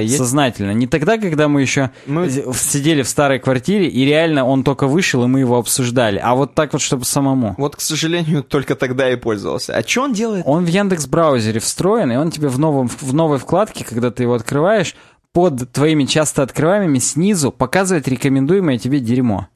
Есть- 0.00 0.16
Сознательно. 0.18 0.72
Не 0.72 0.86
тогда, 0.86 1.18
когда 1.18 1.48
мы 1.48 1.60
еще 1.62 1.90
Мы- 2.06 2.28
сидели 2.54 3.02
в 3.02 3.08
старой 3.08 3.38
квартире, 3.38 3.88
и 3.88 4.04
реально 4.04 4.44
он 4.44 4.62
только 4.64 4.86
вышел, 4.86 5.24
и 5.24 5.26
мы 5.26 5.40
его 5.40 5.56
обсуждали. 5.58 6.20
А 6.22 6.34
вот 6.34 6.54
так 6.54 6.72
вот, 6.72 6.82
чтобы 6.82 7.04
самому. 7.04 7.54
Вот, 7.58 7.76
к 7.76 7.80
сожалению, 7.80 8.42
только 8.48 8.74
тогда 8.74 9.10
и 9.10 9.16
пользовался. 9.16 9.76
А 9.76 9.82
что 9.86 10.02
он 10.02 10.12
делает? 10.12 10.44
Он 10.46 10.64
в 10.64 10.68
Яндекс 10.68 11.06
браузере 11.06 11.60
встроен, 11.60 12.12
и 12.12 12.16
он 12.16 12.30
тебе 12.30 12.48
в, 12.48 12.58
новом, 12.58 12.88
в 12.88 13.12
новой 13.14 13.38
вкладке, 13.38 13.84
когда 13.84 14.10
ты 14.10 14.22
его 14.24 14.34
открываешь, 14.34 14.94
под 15.32 15.70
твоими 15.72 16.04
часто 16.04 16.42
открываемыми 16.42 16.98
снизу 16.98 17.52
показывает 17.52 18.08
рекомендуемое 18.08 18.78
тебе 18.78 19.00
дерьмо. 19.00 19.48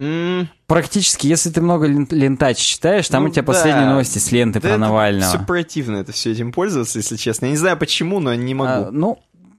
М, 0.00 0.48
Практически, 0.68 1.26
если 1.26 1.50
ты 1.50 1.60
много 1.60 1.86
лен- 1.86 2.06
лентач 2.10 2.58
читаешь, 2.58 3.08
там 3.08 3.24
Ну 3.24 3.30
у 3.30 3.32
тебя 3.32 3.42
да. 3.42 3.46
последние 3.46 3.86
новости 3.86 4.18
с 4.18 4.30
ленты 4.30 4.60
да 4.60 4.60
про 4.60 4.68
это 4.70 4.78
Навального. 4.78 5.28
Все 5.30 5.44
противно 5.44 5.96
это 5.96 6.12
все 6.12 6.30
этим 6.32 6.52
пользоваться, 6.52 6.98
если 6.98 7.16
честно. 7.16 7.46
Я 7.46 7.50
не 7.52 7.56
знаю 7.56 7.76
почему, 7.76 8.20
но 8.20 8.32
не 8.34 8.54
могу. 8.54 8.70
А, 8.70 8.90
ну, 8.92 9.18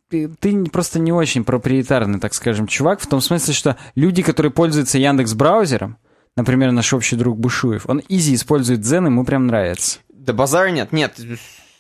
ты, 0.10 0.66
просто 0.66 1.00
не 1.00 1.12
очень 1.12 1.44
проприетарный, 1.44 2.20
так 2.20 2.34
скажем, 2.34 2.68
чувак, 2.68 3.00
в 3.00 3.08
том 3.08 3.22
смысле, 3.22 3.54
что 3.54 3.78
люди, 3.96 4.22
которые 4.24 4.52
пользуются 4.52 4.98
Яндекс 4.98 5.34
браузером, 5.34 5.98
например, 6.36 6.72
наш 6.72 6.94
общий 6.94 7.16
друг 7.16 7.38
Бушуев, 7.38 7.88
он 7.88 8.02
изи 8.10 8.36
использует 8.36 8.82
Дзен, 8.82 9.06
ему 9.06 9.24
прям 9.24 9.48
нравится. 9.48 10.00
Да 10.10 10.34
базара 10.34 10.70
нет. 10.70 10.92
Нет, 10.92 11.20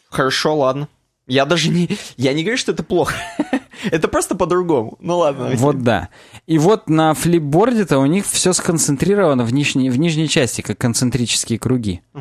хорошо, 0.09 0.57
ладно. 0.57 0.87
Я 1.27 1.45
даже 1.45 1.69
не... 1.69 1.89
Я 2.17 2.33
не 2.33 2.43
говорю, 2.43 2.57
что 2.57 2.71
это 2.71 2.83
плохо. 2.83 3.13
это 3.91 4.07
просто 4.07 4.33
по-другому. 4.35 4.97
Ну 4.99 5.17
ладно. 5.17 5.51
Вот 5.55 5.83
да. 5.83 6.09
И 6.47 6.57
вот 6.57 6.89
на 6.89 7.13
флипборде-то 7.13 7.99
у 7.99 8.05
них 8.07 8.25
все 8.25 8.51
сконцентрировано 8.51 9.43
в 9.43 9.53
нижней, 9.53 9.91
в 9.91 9.99
нижней 9.99 10.27
части, 10.27 10.61
как 10.61 10.79
концентрические 10.79 11.59
круги. 11.59 12.01
А, 12.13 12.19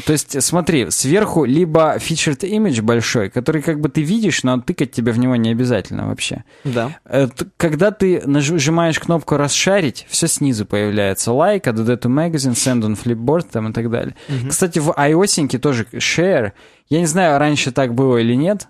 То 0.00 0.12
есть, 0.12 0.42
смотри, 0.42 0.90
сверху 0.90 1.44
либо 1.44 1.96
featured 1.96 2.40
image 2.40 2.82
большой, 2.82 3.30
который 3.30 3.62
как 3.62 3.80
бы 3.80 3.88
ты 3.88 4.02
видишь, 4.02 4.42
но 4.42 4.60
тыкать 4.60 4.92
тебе 4.92 5.12
в 5.12 5.18
него 5.18 5.36
не 5.36 5.50
обязательно 5.50 6.08
вообще. 6.08 6.44
Да. 6.64 6.90
Э, 7.04 7.28
Когда 7.56 7.90
ты 7.90 8.22
нажимаешь 8.26 8.98
кнопку 8.98 9.36
«Расшарить», 9.36 10.06
все 10.08 10.26
снизу 10.26 10.66
появляется. 10.66 11.30
Like, 11.30 11.62
add 11.62 11.76
to 11.86 12.08
magazine, 12.08 12.54
send 12.54 12.82
on 12.82 12.98
flipboard 13.00 13.46
там 13.50 13.68
и 13.68 13.72
так 13.72 13.90
далее. 13.90 14.14
Кстати, 14.48 14.78
в 14.78 14.90
iOS 14.90 15.58
тоже 15.58 15.86
share. 15.92 16.52
Я 16.88 17.00
не 17.00 17.06
знаю, 17.06 17.38
раньше 17.38 17.72
так 17.72 17.94
было 17.94 18.18
или 18.18 18.34
нет, 18.34 18.68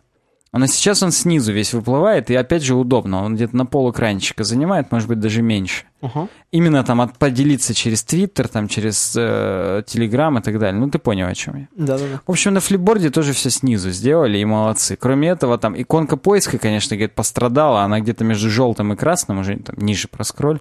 Но 0.57 0.67
сейчас 0.67 1.03
он 1.03 1.11
снизу 1.11 1.53
весь 1.53 1.75
выплывает, 1.75 2.31
и 2.31 2.35
опять 2.37 2.63
же 2.63 2.77
удобно. 2.77 3.25
Он 3.25 3.35
где-то 3.35 3.57
на 3.57 3.67
пол 3.67 3.91
экранчика 3.91 4.45
занимает, 4.45 4.93
может 4.93 5.09
быть, 5.09 5.19
даже 5.19 5.43
меньше. 5.43 5.85
Угу. 6.01 6.29
Именно 6.53 6.85
там 6.85 7.01
от, 7.01 7.19
поделиться 7.19 7.75
через 7.75 8.05
Твиттер, 8.05 8.47
там 8.47 8.69
через 8.69 9.15
э, 9.17 9.83
Телеграм 9.85 10.39
и 10.39 10.43
так 10.43 10.61
далее. 10.61 10.81
Ну, 10.81 10.89
ты 10.89 11.01
понял, 11.01 11.27
о 11.27 11.35
чем 11.35 11.57
я. 11.57 11.69
Да-да-да. 11.75 12.21
В 12.25 12.31
общем, 12.31 12.55
на 12.55 12.61
флипборде 12.61 13.11
тоже 13.11 13.33
все 13.33 13.51
снизу 13.51 13.91
сделали, 13.91 14.39
и 14.39 14.45
молодцы. 14.45 14.97
Кроме 14.97 15.31
этого, 15.31 15.59
там 15.59 15.75
иконка 15.81 16.17
поиска, 16.17 16.57
конечно, 16.59 16.97
говорит, 16.97 17.17
пострадала. 17.17 17.83
Она 17.83 17.99
где-то 17.99 18.23
между 18.23 18.49
желтым 18.49 18.93
и 18.93 18.97
красным, 18.97 19.41
уже 19.41 19.57
там, 19.57 19.75
ниже 19.79 20.07
проскроль. 20.07 20.61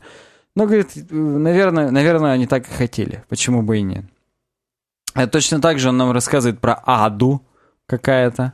Но, 0.55 0.65
говорит, 0.65 0.89
э, 0.95 1.03
наверное, 1.13 1.91
наверное, 1.91 2.31
они 2.31 2.47
так 2.47 2.67
и 2.67 2.73
хотели. 2.73 3.23
Почему 3.29 3.61
бы 3.61 3.77
и 3.77 3.83
нет? 3.83 4.05
А 5.13 5.27
точно 5.27 5.61
так 5.61 5.77
же 5.77 5.89
он 5.89 5.97
нам 5.97 6.11
рассказывает 6.11 6.59
про 6.59 6.73
аду 6.73 7.45
какая-то. 7.85 8.53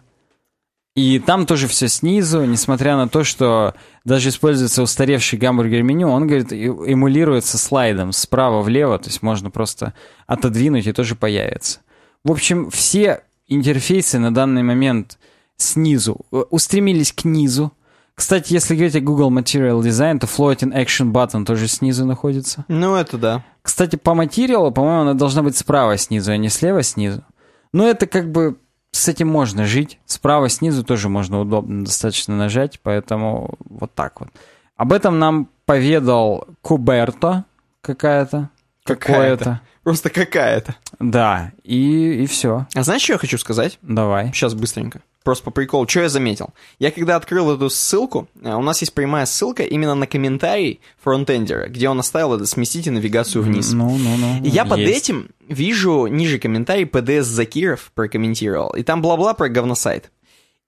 И 0.96 1.20
там 1.20 1.46
тоже 1.46 1.68
все 1.68 1.88
снизу, 1.88 2.44
несмотря 2.46 2.98
на 2.98 3.08
то, 3.08 3.24
что 3.24 3.76
даже 4.06 4.30
используется 4.30 4.82
устаревший 4.82 5.40
гамбургер-меню, 5.40 6.08
он, 6.08 6.28
говорит, 6.28 6.52
эмулируется 6.52 7.58
слайдом 7.58 8.12
справа 8.12 8.62
влево, 8.62 8.98
то 8.98 9.08
есть 9.08 9.22
можно 9.22 9.50
просто 9.50 9.94
отодвинуть 10.28 10.88
и 10.88 10.94
тоже 10.94 11.16
появится. 11.16 11.80
В 12.24 12.32
общем, 12.32 12.70
все 12.70 13.22
интерфейсы 13.48 14.20
на 14.20 14.34
данный 14.34 14.64
момент 14.64 15.20
снизу 15.58 16.26
э, 16.32 16.44
устремились 16.50 17.14
к 17.14 17.24
низу. 17.24 17.72
Кстати, 18.16 18.52
если 18.52 18.76
говорить 18.76 18.96
о 18.96 19.02
Google 19.02 19.32
Material 19.32 19.80
Design, 19.82 20.20
то 20.20 20.28
Floating 20.28 20.74
Action 20.74 21.12
Button 21.12 21.46
тоже 21.46 21.68
снизу 21.68 22.06
находится. 22.06 22.66
Ну, 22.68 22.96
это 22.96 23.18
да. 23.18 23.46
Кстати, 23.62 23.96
по 23.96 24.14
материалу, 24.14 24.72
по-моему, 24.72 25.02
она 25.02 25.14
должна 25.14 25.44
быть 25.44 25.56
справа 25.56 25.98
снизу, 25.98 26.32
а 26.32 26.38
не 26.38 26.50
слева 26.50 26.84
снизу. 26.84 27.24
Но 27.72 27.88
это 27.88 28.08
как 28.08 28.32
бы 28.32 28.58
с 28.92 29.08
этим 29.08 29.28
можно 29.28 29.66
жить. 29.66 30.00
Справа 30.06 30.50
снизу 30.50 30.84
тоже 30.84 31.10
можно 31.10 31.40
удобно 31.40 31.86
достаточно 31.86 32.36
нажать, 32.36 32.80
поэтому 32.82 33.56
вот 33.60 33.94
так 33.94 34.20
вот. 34.20 34.30
Об 34.76 34.94
этом 34.94 35.20
нам 35.20 35.50
поведал 35.66 36.48
Куберто 36.62 37.46
какая-то. 37.82 38.50
Какая-то. 38.84 39.62
Просто 39.84 40.10
какая-то. 40.10 40.76
Да, 41.00 41.52
и, 41.64 42.24
и 42.24 42.26
все. 42.26 42.68
А 42.74 42.84
знаешь, 42.84 43.02
что 43.02 43.14
я 43.14 43.20
хочу 43.20 43.38
сказать? 43.38 43.78
Давай. 43.82 44.32
Сейчас 44.34 44.54
быстренько. 44.54 45.02
Просто 45.24 45.43
по 45.43 45.51
приколу. 45.51 45.88
Что 45.88 46.01
я 46.01 46.09
заметил? 46.09 46.51
Я 46.80 46.91
когда 46.91 47.17
открыл 47.17 47.53
эту 47.53 47.70
ссылку, 47.70 48.30
э, 48.41 48.53
у 48.53 48.61
нас 48.61 48.80
есть 48.82 48.93
прямая 48.93 49.26
ссылка 49.26 49.63
именно 49.63 49.93
на 49.93 50.07
комментарий 50.07 50.80
фронтендера, 51.01 51.67
где 51.67 51.89
он 51.89 51.99
оставил 51.99 52.34
это 52.34 52.45
«Сместите 52.45 52.89
навигацию 52.89 53.43
вниз». 53.43 53.74
Ну, 53.74 53.97
ну, 53.97 54.15
ну. 54.17 54.41
Я 54.43 54.63
под 54.63 54.80
есть. 54.80 55.05
этим 55.05 55.30
вижу 55.47 56.07
ниже 56.07 56.39
комментарий 56.39 56.86
ПДС 56.86 57.28
Закиров 57.28 57.91
прокомментировал. 57.95 58.72
И 58.76 58.84
там 58.84 59.01
бла-бла 59.01 59.34
про 59.34 59.49
говносайт. 59.49 60.09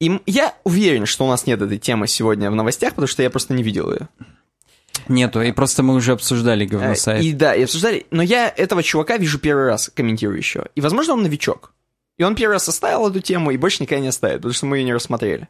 И 0.01 0.19
я 0.25 0.55
уверен, 0.63 1.05
что 1.05 1.25
у 1.25 1.29
нас 1.29 1.45
нет 1.45 1.61
этой 1.61 1.77
темы 1.77 2.07
сегодня 2.07 2.51
в 2.51 2.55
новостях, 2.55 2.91
потому 2.91 3.07
что 3.07 3.23
я 3.23 3.29
просто 3.29 3.53
не 3.53 3.63
видел 3.63 3.91
ее. 3.91 4.09
Нету, 5.07 5.41
и 5.41 5.51
просто 5.51 5.83
мы 5.83 5.95
уже 5.95 6.11
обсуждали 6.11 6.65
Э, 6.65 6.67
говносайт. 6.67 7.23
И 7.23 7.31
да, 7.33 7.55
и 7.55 7.63
обсуждали. 7.63 8.05
Но 8.11 8.21
я 8.21 8.49
этого 8.49 8.83
чувака 8.83 9.17
вижу 9.17 9.39
первый 9.39 9.67
раз 9.67 9.89
комментирующего. 9.93 10.67
И, 10.75 10.81
возможно, 10.81 11.13
он 11.13 11.23
новичок. 11.23 11.73
И 12.21 12.23
он 12.23 12.35
первый 12.35 12.53
раз 12.53 12.69
оставил 12.69 13.07
эту 13.09 13.19
тему 13.19 13.49
и 13.49 13.57
больше 13.57 13.81
никогда 13.81 13.99
не 13.99 14.09
оставит, 14.09 14.37
потому 14.37 14.53
что 14.53 14.67
мы 14.67 14.77
ее 14.77 14.83
не 14.83 14.93
рассмотрели. 14.93 15.47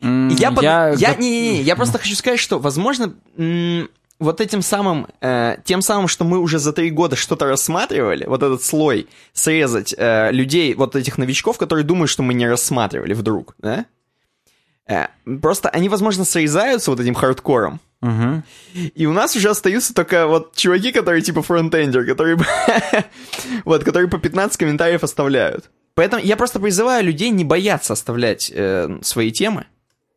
Я, 0.00 0.50
под- 0.50 0.62
я, 0.62 0.94
гоп- 0.94 1.18
не, 1.20 1.30
не, 1.30 1.50
не, 1.58 1.62
я 1.62 1.76
просто 1.76 1.98
хочу 1.98 2.14
сказать, 2.14 2.40
что, 2.40 2.58
возможно, 2.58 3.12
вот 4.18 4.40
этим 4.40 4.62
самым, 4.62 5.08
э, 5.20 5.56
тем 5.64 5.82
самым, 5.82 6.08
что 6.08 6.24
мы 6.24 6.38
уже 6.38 6.58
за 6.58 6.72
три 6.72 6.88
года 6.88 7.16
что-то 7.16 7.44
рассматривали, 7.44 8.24
вот 8.24 8.42
этот 8.42 8.62
слой 8.62 9.08
срезать 9.34 9.94
э, 9.94 10.32
людей, 10.32 10.72
вот 10.72 10.96
этих 10.96 11.18
новичков, 11.18 11.58
которые 11.58 11.84
думают, 11.84 12.08
что 12.08 12.22
мы 12.22 12.32
не 12.32 12.48
рассматривали 12.48 13.12
вдруг, 13.12 13.54
да? 13.58 13.84
Э, 14.88 15.08
просто 15.42 15.68
они, 15.68 15.90
возможно, 15.90 16.24
срезаются 16.24 16.90
вот 16.90 17.00
этим 17.00 17.12
хардкором, 17.14 17.78
Мгм. 18.00 18.42
и 18.94 19.04
у 19.04 19.12
нас 19.12 19.36
уже 19.36 19.50
остаются 19.50 19.92
только 19.92 20.26
вот 20.26 20.54
чуваки, 20.56 20.92
которые 20.92 21.20
типа 21.20 21.42
фронтендер, 21.42 22.06
которые, 22.06 22.38
вот, 23.66 23.84
которые 23.84 24.08
по 24.08 24.16
15 24.16 24.56
комментариев 24.56 25.04
оставляют. 25.04 25.68
Поэтому 25.94 26.22
я 26.22 26.36
просто 26.36 26.60
призываю 26.60 27.04
людей 27.04 27.30
не 27.30 27.44
бояться 27.44 27.92
оставлять 27.92 28.50
э, 28.54 28.98
свои 29.02 29.30
темы. 29.30 29.66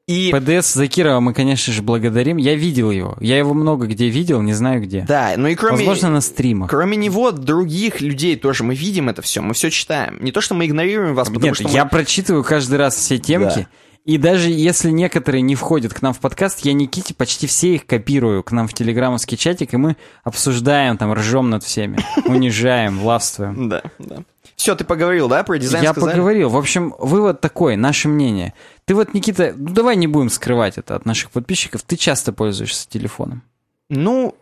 И 0.06 0.34
ПДС 0.34 0.74
Закирова 0.74 1.22
мы, 1.22 1.34
конечно 1.34 1.72
же, 1.72 1.82
благодарим. 1.82 2.36
Я 2.36 2.56
видел 2.56 2.92
его. 2.92 3.16
Я 3.22 3.38
его 3.38 3.54
много 3.54 3.86
где 3.88 4.10
видел, 4.10 4.42
не 4.42 4.52
знаю 4.52 4.82
где. 4.82 5.06
да, 5.08 5.34
ну 5.38 5.48
и 5.48 5.56
кроме, 5.56 5.78
Возможно, 5.78 6.10
на 6.10 6.20
стримах. 6.20 6.70
кроме 6.70 6.98
него, 6.98 7.32
других 7.32 8.02
людей 8.02 8.36
тоже 8.36 8.66
мы 8.66 8.76
видим 8.76 9.08
это 9.08 9.22
все, 9.22 9.42
мы 9.42 9.54
все 9.54 9.70
читаем. 9.72 10.18
Не 10.22 10.34
то, 10.34 10.42
что 10.42 10.56
мы 10.56 10.66
игнорируем 10.66 11.16
вас, 11.16 11.30
потому 11.30 11.46
Нет, 11.46 11.56
что 11.56 11.64
мы- 11.70 11.74
я 11.74 11.86
прочитываю 11.86 12.44
каждый 12.44 12.80
раз 12.80 12.98
все 12.98 13.18
темки. 13.18 13.60
Да. 13.60 13.68
И 14.06 14.18
даже 14.18 14.50
если 14.50 14.90
некоторые 14.92 15.42
не 15.42 15.56
входят 15.56 15.94
к 15.94 16.02
нам 16.02 16.14
в 16.14 16.20
подкаст, 16.20 16.60
я 16.66 16.74
Никите 16.74 17.14
почти 17.14 17.48
все 17.48 17.76
их 17.76 17.86
копирую 17.86 18.44
к 18.44 18.52
нам 18.52 18.68
в 18.68 18.74
телеграммовский 18.74 19.38
чатик, 19.38 19.74
и 19.74 19.78
мы 19.78 19.96
обсуждаем, 20.26 20.98
там, 20.98 21.14
ржем 21.14 21.50
над 21.50 21.64
всеми, 21.64 21.98
унижаем, 22.28 23.00
властвуем. 23.00 23.70
Да, 23.70 23.82
да. 24.00 24.18
Все, 24.58 24.76
ты 24.76 24.84
поговорил, 24.84 25.30
да, 25.30 25.44
про 25.44 25.58
дизайн 25.58 25.84
Я 25.84 25.92
сказали? 25.94 26.12
поговорил. 26.12 26.50
В 26.50 26.58
общем, 26.58 26.94
вывод 27.00 27.40
такой, 27.40 27.78
наше 27.78 28.10
мнение. 28.10 28.54
Ты 28.86 28.94
вот, 28.94 29.14
Никита, 29.14 29.54
ну 29.56 29.70
давай 29.74 29.96
не 29.96 30.08
будем 30.08 30.30
скрывать 30.30 30.78
это 30.78 30.96
от 30.96 31.06
наших 31.06 31.32
подписчиков. 31.32 31.82
Ты 31.84 31.96
часто 31.96 32.34
пользуешься 32.34 32.88
телефоном. 32.90 33.42
Ну, 33.90 34.36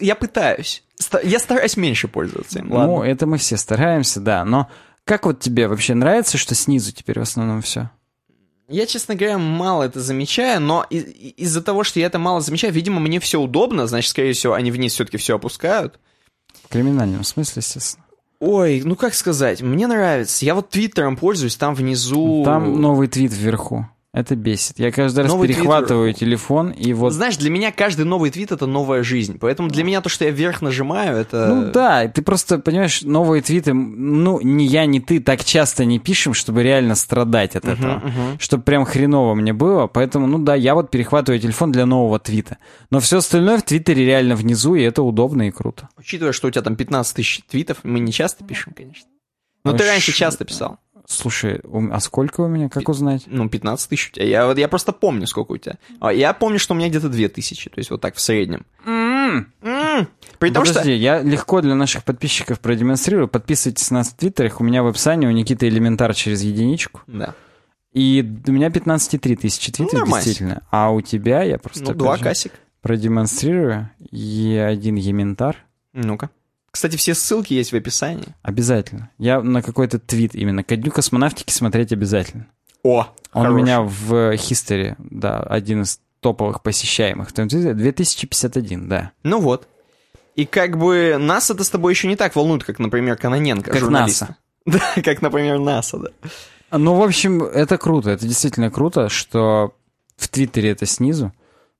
я 0.00 0.14
пытаюсь. 0.14 0.84
Я 1.24 1.38
стараюсь 1.40 1.76
меньше 1.76 2.06
пользоваться 2.06 2.60
им, 2.60 2.68
Ну, 2.68 2.76
ладно. 2.76 3.02
это 3.02 3.26
мы 3.26 3.36
все 3.38 3.56
стараемся, 3.56 4.20
да. 4.20 4.44
Но 4.44 4.68
как 5.04 5.26
вот 5.26 5.40
тебе 5.40 5.66
вообще 5.66 5.94
нравится, 5.94 6.38
что 6.38 6.54
снизу 6.54 6.92
теперь 6.92 7.18
в 7.18 7.22
основном 7.22 7.62
все? 7.62 7.90
Я, 8.68 8.86
честно 8.86 9.14
говоря, 9.14 9.38
мало 9.38 9.82
это 9.84 10.00
замечаю, 10.00 10.60
но 10.60 10.86
и- 10.88 10.98
и- 10.98 11.28
из-за 11.42 11.62
того, 11.62 11.84
что 11.84 12.00
я 12.00 12.06
это 12.06 12.18
мало 12.18 12.40
замечаю, 12.40 12.72
видимо, 12.72 13.00
мне 13.00 13.20
все 13.20 13.40
удобно, 13.40 13.86
значит, 13.86 14.10
скорее 14.10 14.32
всего, 14.32 14.54
они 14.54 14.70
вниз 14.70 14.94
все-таки 14.94 15.16
все 15.18 15.36
опускают. 15.36 15.98
В 16.64 16.68
криминальном 16.68 17.24
смысле, 17.24 17.60
естественно. 17.60 18.04
Ой, 18.40 18.82
ну 18.84 18.96
как 18.96 19.14
сказать, 19.14 19.62
мне 19.62 19.86
нравится. 19.86 20.44
Я 20.44 20.54
вот 20.54 20.70
Твиттером 20.70 21.16
пользуюсь, 21.16 21.56
там 21.56 21.74
внизу... 21.74 22.42
Там 22.44 22.80
новый 22.80 23.08
твит 23.08 23.32
вверху. 23.32 23.88
Это 24.14 24.36
бесит. 24.36 24.78
Я 24.78 24.92
каждый 24.92 25.20
раз 25.20 25.32
Новый 25.32 25.48
перехватываю 25.48 26.12
телефон, 26.12 26.70
и 26.70 26.92
вот... 26.92 27.14
Знаешь, 27.14 27.38
для 27.38 27.48
меня 27.48 27.72
каждый 27.72 28.04
новый 28.04 28.30
твит— 28.30 28.52
это 28.52 28.66
новая 28.66 29.02
жизнь. 29.02 29.38
Поэтому 29.40 29.70
для 29.70 29.84
меня 29.84 30.02
то, 30.02 30.10
что 30.10 30.26
я 30.26 30.30
вверх 30.30 30.60
нажимаю, 30.60 31.16
это... 31.16 31.46
Ну 31.46 31.72
да, 31.72 32.06
ты 32.08 32.20
просто, 32.20 32.58
понимаешь, 32.58 33.00
новые 33.00 33.40
твиты, 33.40 33.72
ну, 33.72 34.38
ни 34.42 34.64
я, 34.64 34.84
ни 34.84 34.98
ты 34.98 35.18
так 35.18 35.42
часто 35.42 35.86
не 35.86 35.98
пишем, 35.98 36.34
чтобы 36.34 36.62
реально 36.62 36.94
страдать 36.94 37.56
от 37.56 37.64
этого. 37.64 38.02
Чтобы 38.38 38.64
прям 38.64 38.84
хреново 38.84 39.34
мне 39.34 39.54
было. 39.54 39.86
Поэтому, 39.86 40.26
ну 40.26 40.38
да, 40.38 40.54
я 40.54 40.74
вот 40.74 40.90
перехватываю 40.90 41.40
телефон 41.40 41.72
для 41.72 41.86
нового 41.86 42.18
твита. 42.18 42.58
Но 42.90 43.00
все 43.00 43.18
остальное 43.18 43.56
в 43.56 43.62
Твиттере 43.62 44.04
реально 44.04 44.36
внизу, 44.36 44.74
и 44.74 44.82
это 44.82 45.02
удобно 45.02 45.48
и 45.48 45.50
круто. 45.50 45.88
Учитывая, 45.96 46.32
что 46.32 46.48
у 46.48 46.50
тебя 46.50 46.60
там 46.62 46.76
15 46.76 47.16
тысяч 47.16 47.40
твитов, 47.48 47.78
мы 47.82 47.98
не 47.98 48.12
часто 48.12 48.44
пишем, 48.44 48.74
конечно. 48.76 49.08
Но 49.64 49.72
Ну, 49.72 49.78
ты 49.78 49.86
раньше 49.86 50.12
часто 50.12 50.44
писал. 50.44 50.78
Слушай, 51.06 51.60
а 51.90 52.00
сколько 52.00 52.40
у 52.42 52.48
меня? 52.48 52.68
Как 52.68 52.88
узнать? 52.88 53.24
Ну, 53.26 53.48
15 53.48 53.88
тысяч 53.90 54.10
у 54.10 54.12
тебя. 54.14 54.26
Я, 54.26 54.46
вот- 54.46 54.58
я 54.58 54.68
просто 54.68 54.92
помню, 54.92 55.26
сколько 55.26 55.52
у 55.52 55.56
тебя. 55.56 55.76
А 56.00 56.12
Я 56.12 56.32
помню, 56.32 56.58
что 56.58 56.74
у 56.74 56.76
меня 56.76 56.88
где-то 56.88 57.08
2 57.08 57.28
тысячи. 57.28 57.68
То 57.70 57.78
есть 57.78 57.90
вот 57.90 58.00
так 58.00 58.14
в 58.14 58.20
среднем. 58.20 58.64
М. 58.86 59.48
При 60.38 60.50
том, 60.50 60.64
что... 60.64 60.74
Подожди, 60.74 60.94
я 60.94 61.20
легко 61.22 61.60
для 61.60 61.74
наших 61.74 62.04
подписчиков 62.04 62.60
продемонстрирую. 62.60 63.28
Подписывайтесь 63.28 63.90
на 63.90 63.98
нас 63.98 64.08
в 64.08 64.16
Твиттерах. 64.16 64.60
У 64.60 64.64
меня 64.64 64.82
в 64.82 64.86
описании 64.86 65.26
у 65.26 65.30
Никиты 65.30 65.68
элементар 65.68 66.14
через 66.14 66.42
единичку. 66.42 67.00
Да. 67.06 67.34
И 67.92 68.24
у 68.46 68.52
меня 68.52 68.68
15,3 68.68 69.36
тысячи 69.36 69.70
твитов, 69.70 69.92
нормально. 70.00 70.24
действительно. 70.24 70.62
А 70.70 70.90
у 70.90 71.00
тебя 71.02 71.42
я 71.42 71.58
просто 71.58 71.84
Ну, 71.84 71.94
два 71.94 72.16
касик. 72.16 72.52
продемонстрирую. 72.80 73.90
И 74.10 74.56
один 74.56 74.94
ементар. 74.96 75.56
Ну-ка. 75.92 76.30
Кстати, 76.72 76.96
все 76.96 77.14
ссылки 77.14 77.52
есть 77.52 77.70
в 77.72 77.76
описании. 77.76 78.34
Обязательно. 78.42 79.10
Я 79.18 79.40
на 79.42 79.62
какой-то 79.62 79.98
твит 79.98 80.34
именно. 80.34 80.64
Ко 80.64 80.74
дню 80.76 80.90
космонавтики 80.90 81.52
смотреть 81.52 81.92
обязательно. 81.92 82.46
О, 82.82 83.06
Он 83.32 83.42
хорош. 83.42 83.52
у 83.52 83.56
меня 83.56 83.82
в 83.82 84.34
History, 84.34 84.96
да, 84.98 85.40
один 85.40 85.82
из 85.82 86.00
топовых 86.20 86.62
посещаемых. 86.62 87.28
В 87.28 87.32
том 87.32 87.48
числе 87.48 87.74
2051, 87.74 88.88
да. 88.88 89.12
Ну 89.22 89.38
вот. 89.40 89.68
И 90.34 90.46
как 90.46 90.78
бы 90.78 91.16
нас 91.18 91.50
это 91.50 91.62
с 91.62 91.68
тобой 91.68 91.92
еще 91.92 92.08
не 92.08 92.16
так 92.16 92.34
волнует, 92.34 92.64
как, 92.64 92.78
например, 92.78 93.16
Каноненко, 93.16 93.70
Как 93.70 93.80
журналиста. 93.80 94.36
Да, 94.64 94.80
как, 95.04 95.20
например, 95.22 95.58
НАСА, 95.58 95.98
да. 95.98 96.08
Ну, 96.78 96.94
в 96.94 97.02
общем, 97.02 97.42
это 97.42 97.76
круто. 97.78 98.10
Это 98.10 98.26
действительно 98.26 98.70
круто, 98.70 99.08
что 99.08 99.74
в 100.16 100.28
Твиттере 100.28 100.70
это 100.70 100.86
снизу. 100.86 101.32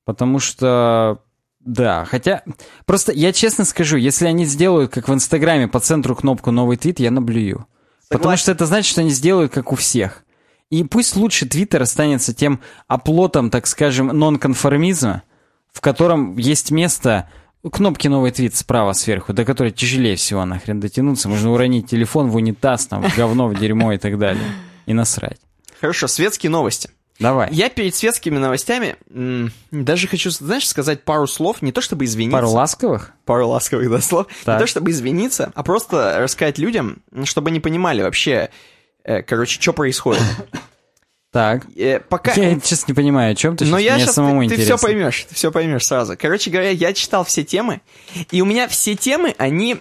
Потому 0.04 0.40
что, 0.40 1.20
да, 1.64 2.04
хотя... 2.04 2.42
Просто 2.86 3.12
я 3.12 3.32
честно 3.32 3.64
скажу, 3.64 3.96
если 3.96 4.26
они 4.26 4.44
сделают, 4.44 4.92
как 4.92 5.08
в 5.08 5.14
Инстаграме, 5.14 5.68
по 5.68 5.80
центру 5.80 6.16
кнопку 6.16 6.50
«Новый 6.50 6.76
твит», 6.76 6.98
я 7.00 7.10
наблюю. 7.10 7.66
Потому 8.08 8.22
Согласен. 8.24 8.42
что 8.42 8.52
это 8.52 8.66
значит, 8.66 8.90
что 8.90 9.00
они 9.00 9.10
сделают, 9.10 9.52
как 9.52 9.72
у 9.72 9.76
всех. 9.76 10.24
И 10.70 10.84
пусть 10.84 11.16
лучше 11.16 11.46
Твиттер 11.46 11.82
останется 11.82 12.34
тем 12.34 12.60
оплотом, 12.88 13.50
так 13.50 13.66
скажем, 13.66 14.08
нонконформизма, 14.08 15.22
в 15.72 15.80
котором 15.80 16.36
есть 16.36 16.70
место 16.70 17.28
кнопки 17.70 18.08
«Новый 18.08 18.32
твит» 18.32 18.56
справа 18.56 18.92
сверху, 18.92 19.32
до 19.32 19.44
которой 19.44 19.70
тяжелее 19.70 20.16
всего 20.16 20.44
нахрен 20.44 20.80
дотянуться. 20.80 21.28
Можно 21.28 21.52
уронить 21.52 21.88
телефон 21.88 22.28
в 22.28 22.36
унитаз, 22.36 22.86
там, 22.86 23.02
в 23.02 23.16
говно, 23.16 23.48
в 23.48 23.58
дерьмо 23.58 23.92
и 23.92 23.98
так 23.98 24.18
далее. 24.18 24.44
И 24.86 24.94
насрать. 24.94 25.38
Хорошо, 25.80 26.08
светские 26.08 26.50
новости. 26.50 26.90
Давай. 27.22 27.48
Я 27.52 27.68
перед 27.68 27.94
светскими 27.94 28.36
новостями 28.38 28.96
даже 29.70 30.08
хочу, 30.08 30.30
знаешь, 30.30 30.66
сказать 30.68 31.04
пару 31.04 31.26
слов, 31.26 31.62
не 31.62 31.72
то 31.72 31.80
чтобы 31.80 32.04
извиниться. 32.04 32.36
Пару 32.36 32.50
ласковых? 32.50 33.12
Пару 33.24 33.48
ласковых, 33.48 33.90
да, 33.90 34.00
слов. 34.00 34.26
Так. 34.44 34.58
Не 34.58 34.64
то 34.64 34.66
чтобы 34.66 34.90
извиниться, 34.90 35.52
а 35.54 35.62
просто 35.62 36.18
рассказать 36.18 36.58
людям, 36.58 36.98
чтобы 37.24 37.50
они 37.50 37.60
понимали 37.60 38.02
вообще, 38.02 38.50
э, 39.04 39.22
короче, 39.22 39.60
что 39.60 39.72
происходит. 39.72 40.22
Так. 41.32 41.64
Э, 41.76 41.98
пока... 41.98 42.34
Я, 42.34 42.60
честно, 42.60 42.92
не 42.92 42.94
понимаю, 42.94 43.32
о 43.32 43.34
чем 43.34 43.56
ты 43.56 43.64
Но 43.64 43.78
сейчас. 43.78 43.86
я 43.86 43.94
Мне 43.94 44.04
сейчас, 44.04 44.14
самому 44.16 44.42
ты, 44.42 44.48
ты 44.48 44.54
интересно. 44.54 44.76
все 44.76 44.86
поймешь, 44.86 45.26
ты 45.30 45.34
все 45.34 45.50
поймешь 45.50 45.86
сразу. 45.86 46.14
Короче 46.18 46.50
говоря, 46.50 46.68
я 46.68 46.92
читал 46.92 47.24
все 47.24 47.42
темы, 47.42 47.80
и 48.30 48.42
у 48.42 48.44
меня 48.44 48.68
все 48.68 48.96
темы, 48.96 49.34
они 49.38 49.80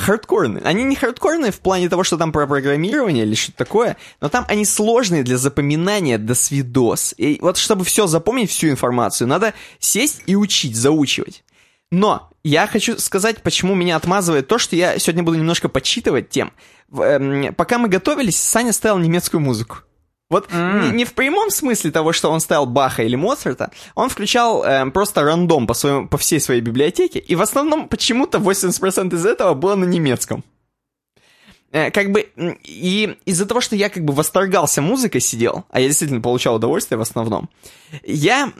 хардкорные. 0.00 0.62
Они 0.64 0.82
не 0.82 0.96
хардкорные 0.96 1.52
в 1.52 1.60
плане 1.60 1.88
того, 1.88 2.04
что 2.04 2.16
там 2.16 2.32
про 2.32 2.46
программирование 2.46 3.24
или 3.24 3.34
что-то 3.34 3.58
такое, 3.58 3.96
но 4.20 4.28
там 4.28 4.44
они 4.48 4.64
сложные 4.64 5.22
для 5.22 5.36
запоминания 5.36 6.18
до 6.18 6.34
свидос. 6.34 7.14
И 7.16 7.38
вот 7.40 7.56
чтобы 7.56 7.84
все 7.84 8.06
запомнить, 8.06 8.50
всю 8.50 8.68
информацию, 8.68 9.28
надо 9.28 9.54
сесть 9.78 10.22
и 10.26 10.34
учить, 10.34 10.76
заучивать. 10.76 11.44
Но 11.90 12.30
я 12.42 12.66
хочу 12.66 12.98
сказать, 12.98 13.42
почему 13.42 13.74
меня 13.74 13.96
отмазывает 13.96 14.48
то, 14.48 14.58
что 14.58 14.76
я 14.76 14.98
сегодня 14.98 15.22
буду 15.22 15.38
немножко 15.38 15.68
подсчитывать 15.68 16.30
тем. 16.30 16.52
Эм, 16.92 17.54
пока 17.54 17.78
мы 17.78 17.88
готовились, 17.88 18.40
Саня 18.40 18.72
ставил 18.72 18.98
немецкую 18.98 19.40
музыку. 19.40 19.78
Вот 20.30 20.48
не, 20.52 20.90
не 20.92 21.04
в 21.04 21.12
прямом 21.14 21.50
смысле 21.50 21.90
того, 21.90 22.12
что 22.12 22.30
он 22.30 22.40
ставил 22.40 22.64
Баха 22.64 23.02
или 23.02 23.16
Моцарта, 23.16 23.72
он 23.96 24.08
включал 24.08 24.64
эм, 24.64 24.92
просто 24.92 25.22
рандом 25.22 25.66
по, 25.66 25.74
своему, 25.74 26.08
по 26.08 26.18
всей 26.18 26.40
своей 26.40 26.60
библиотеке, 26.60 27.18
и 27.18 27.34
в 27.34 27.42
основном 27.42 27.88
почему-то 27.88 28.38
80% 28.38 29.14
из 29.14 29.26
этого 29.26 29.54
было 29.54 29.74
на 29.74 29.84
немецком. 29.84 30.44
Э, 31.72 31.92
как 31.92 32.10
бы, 32.10 32.28
и 32.64 33.16
из-за 33.24 33.46
того, 33.46 33.60
что 33.60 33.76
я 33.76 33.90
как 33.90 34.04
бы 34.04 34.12
восторгался 34.12 34.82
музыкой 34.82 35.20
сидел, 35.20 35.64
а 35.70 35.78
я 35.80 35.86
действительно 35.86 36.20
получал 36.20 36.56
удовольствие 36.56 36.98
в 36.98 37.00
основном, 37.00 37.48
я 38.04 38.52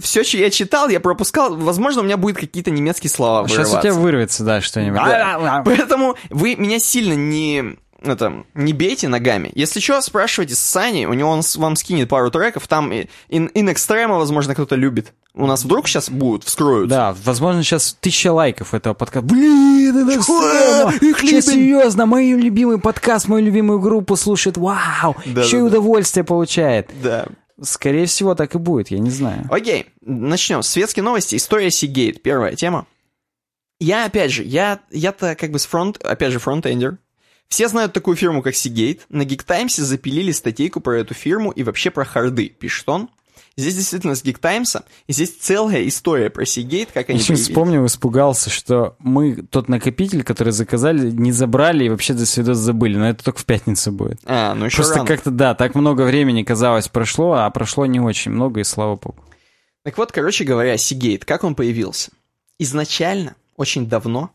все, 0.00 0.24
что 0.24 0.38
я 0.38 0.48
читал, 0.48 0.88
я 0.88 1.00
пропускал, 1.00 1.54
возможно, 1.54 2.00
у 2.00 2.04
меня 2.04 2.16
будет 2.16 2.38
какие-то 2.38 2.70
немецкие 2.70 3.10
слова 3.10 3.46
Сейчас 3.46 3.74
у 3.74 3.80
тебя 3.80 3.92
вырвется, 3.92 4.42
да, 4.42 4.62
что-нибудь. 4.62 5.00
Да. 5.00 5.62
Поэтому 5.66 6.16
вы 6.30 6.56
меня 6.56 6.78
сильно 6.78 7.12
не 7.12 7.76
это, 8.04 8.44
не 8.54 8.72
бейте 8.72 9.08
ногами. 9.08 9.50
Если 9.54 9.80
что, 9.80 10.00
спрашивайте 10.00 10.54
с 10.54 10.58
Саней, 10.60 11.06
у 11.06 11.12
него 11.14 11.30
он 11.30 11.42
вам 11.56 11.76
скинет 11.76 12.08
пару 12.08 12.30
треков, 12.30 12.68
там 12.68 12.92
и 12.92 13.06
in, 13.28 13.52
in 13.52 13.72
Extremo, 13.72 14.18
возможно, 14.18 14.54
кто-то 14.54 14.76
любит. 14.76 15.12
У 15.34 15.46
нас 15.46 15.64
вдруг 15.64 15.88
сейчас 15.88 16.10
будут, 16.10 16.44
вскроют. 16.44 16.88
Да, 16.88 17.16
возможно, 17.24 17.62
сейчас 17.62 17.96
тысяча 18.00 18.32
лайков 18.32 18.72
этого 18.74 18.94
подкаста. 18.94 19.26
Блин, 19.26 19.96
это 20.08 20.24
Чё? 20.24 20.90
Их 21.00 21.20
Че, 21.22 21.42
серьезно, 21.42 22.06
мой 22.06 22.30
любимый 22.32 22.78
подкаст, 22.78 23.26
мою 23.26 23.44
любимую 23.44 23.80
группу 23.80 24.14
слушает. 24.16 24.56
Вау! 24.56 25.16
Да, 25.26 25.42
Еще 25.42 25.56
и 25.56 25.60
да, 25.60 25.68
да. 25.70 25.78
удовольствие 25.78 26.22
получает. 26.24 26.90
Да. 27.02 27.26
Скорее 27.60 28.06
всего, 28.06 28.34
так 28.34 28.54
и 28.54 28.58
будет, 28.58 28.88
я 28.88 28.98
не 28.98 29.10
знаю. 29.10 29.46
Окей, 29.50 29.86
начнем. 30.02 30.62
Светские 30.62 31.02
новости. 31.02 31.36
История 31.36 31.70
Сигейт. 31.70 32.22
Первая 32.22 32.54
тема. 32.54 32.86
Я, 33.80 34.04
опять 34.06 34.30
же, 34.32 34.44
я, 34.44 34.80
я-то 34.90 35.34
как 35.34 35.50
бы 35.50 35.58
с 35.58 35.66
фронт, 35.66 36.02
опять 36.04 36.32
же, 36.32 36.38
фронтендер. 36.38 36.98
Все 37.48 37.68
знают 37.68 37.92
такую 37.92 38.16
фирму, 38.16 38.42
как 38.42 38.54
Seagate. 38.54 39.00
На 39.08 39.22
Geek 39.22 39.44
Times 39.44 39.76
запилили 39.76 40.32
статейку 40.32 40.80
про 40.80 40.98
эту 40.98 41.14
фирму 41.14 41.50
и 41.50 41.62
вообще 41.62 41.90
про 41.90 42.04
харды, 42.04 42.48
пишет 42.48 42.88
он. 42.88 43.08
Здесь 43.56 43.76
действительно 43.76 44.16
с 44.16 44.24
Geek 44.24 44.40
Times, 44.40 44.76
и 45.06 45.12
здесь 45.12 45.36
целая 45.36 45.86
история 45.86 46.28
про 46.28 46.42
Seagate, 46.42 46.88
как 46.92 47.08
они 47.08 47.20
Еще 47.20 47.34
вспомнил, 47.34 47.86
испугался, 47.86 48.50
что 48.50 48.96
мы 48.98 49.36
тот 49.36 49.68
накопитель, 49.68 50.24
который 50.24 50.52
заказали, 50.52 51.10
не 51.12 51.30
забрали 51.30 51.84
и 51.84 51.88
вообще 51.88 52.14
до 52.14 52.26
свидос 52.26 52.58
забыли. 52.58 52.96
Но 52.96 53.10
это 53.10 53.22
только 53.22 53.38
в 53.38 53.44
пятницу 53.44 53.92
будет. 53.92 54.18
А, 54.24 54.54
ну 54.54 54.64
еще 54.64 54.78
Просто 54.78 55.04
как-то, 55.04 55.30
да, 55.30 55.54
так 55.54 55.76
много 55.76 56.02
времени, 56.02 56.42
казалось, 56.42 56.88
прошло, 56.88 57.34
а 57.34 57.50
прошло 57.50 57.86
не 57.86 58.00
очень 58.00 58.32
много, 58.32 58.58
и 58.60 58.64
слава 58.64 58.96
богу. 58.96 59.22
Так 59.84 59.98
вот, 59.98 60.10
короче 60.10 60.42
говоря, 60.42 60.74
Seagate, 60.74 61.24
как 61.24 61.44
он 61.44 61.54
появился? 61.54 62.10
Изначально, 62.58 63.36
очень 63.56 63.86
давно, 63.86 64.30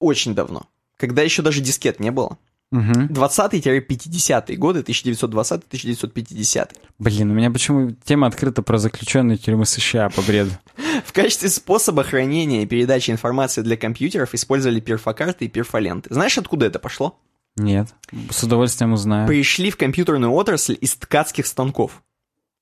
очень 0.00 0.34
давно, 0.34 0.66
когда 1.00 1.22
еще 1.22 1.42
даже 1.42 1.60
дискет 1.60 1.98
не 1.98 2.10
было, 2.10 2.38
Мгм. 2.72 3.06
20-50-е 3.06 4.56
годы, 4.56 4.82
1920-1950. 4.82 6.70
Блин, 7.00 7.30
у 7.32 7.34
меня 7.34 7.50
почему 7.50 7.90
тема 8.04 8.28
открыта 8.28 8.62
про 8.62 8.78
заключенные 8.78 9.38
тюрьмы 9.38 9.66
США 9.66 10.08
по 10.08 10.22
бреду? 10.22 10.52
В 11.04 11.12
качестве 11.12 11.48
способа 11.48 12.04
хранения 12.04 12.62
и 12.62 12.66
передачи 12.66 13.10
информации 13.10 13.62
для 13.62 13.76
компьютеров 13.76 14.34
использовали 14.34 14.78
перфокарты 14.78 15.46
и 15.46 15.48
перфоленты. 15.48 16.14
Знаешь, 16.14 16.38
откуда 16.38 16.66
это 16.66 16.78
пошло? 16.78 17.18
Нет. 17.56 17.88
С 18.30 18.44
удовольствием 18.44 18.92
узнаю. 18.92 19.26
Пришли 19.26 19.72
в 19.72 19.76
компьютерную 19.76 20.32
отрасль 20.32 20.78
из 20.80 20.94
ткацких 20.94 21.46
станков. 21.48 22.02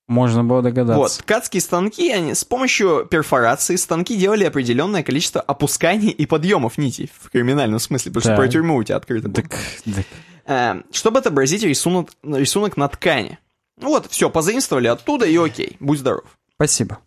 Можно 0.09 0.43
было 0.43 0.63
догадаться. 0.63 0.99
Вот, 0.99 1.13
ткацкие 1.19 1.61
станки, 1.61 2.11
они 2.11 2.35
с 2.35 2.43
помощью 2.43 3.07
перфорации 3.09 3.77
станки 3.77 4.17
делали 4.17 4.45
определенное 4.45 5.03
количество 5.03 5.41
опусканий 5.43 6.09
и 6.09 6.25
подъемов 6.25 6.79
нитей, 6.79 7.11
в 7.21 7.31
криминальном 7.31 7.79
смысле, 7.79 8.11
потому 8.11 8.23
что 8.23 8.31
Так. 8.31 8.39
про 8.39 8.49
тюрьму 8.49 8.77
у 8.77 8.83
тебя 8.83 8.97
открыто 8.97 9.29
было. 9.29 9.43
Так, 9.43 9.59
так. 9.95 10.07
Э, 10.47 10.83
чтобы 10.93 11.19
отобразить 11.19 11.63
рисунок, 11.63 12.09
рисунок 12.23 12.79
на 12.79 12.89
ткани. 12.89 13.39
Ну 13.81 13.91
Вот, 13.91 14.07
все, 14.11 14.31
позаимствовали 14.31 14.89
оттуда 14.89 15.27
и 15.27 15.37
окей, 15.37 15.77
будь 15.79 15.99
здоров. 15.99 16.25
Спасибо. 16.55 16.99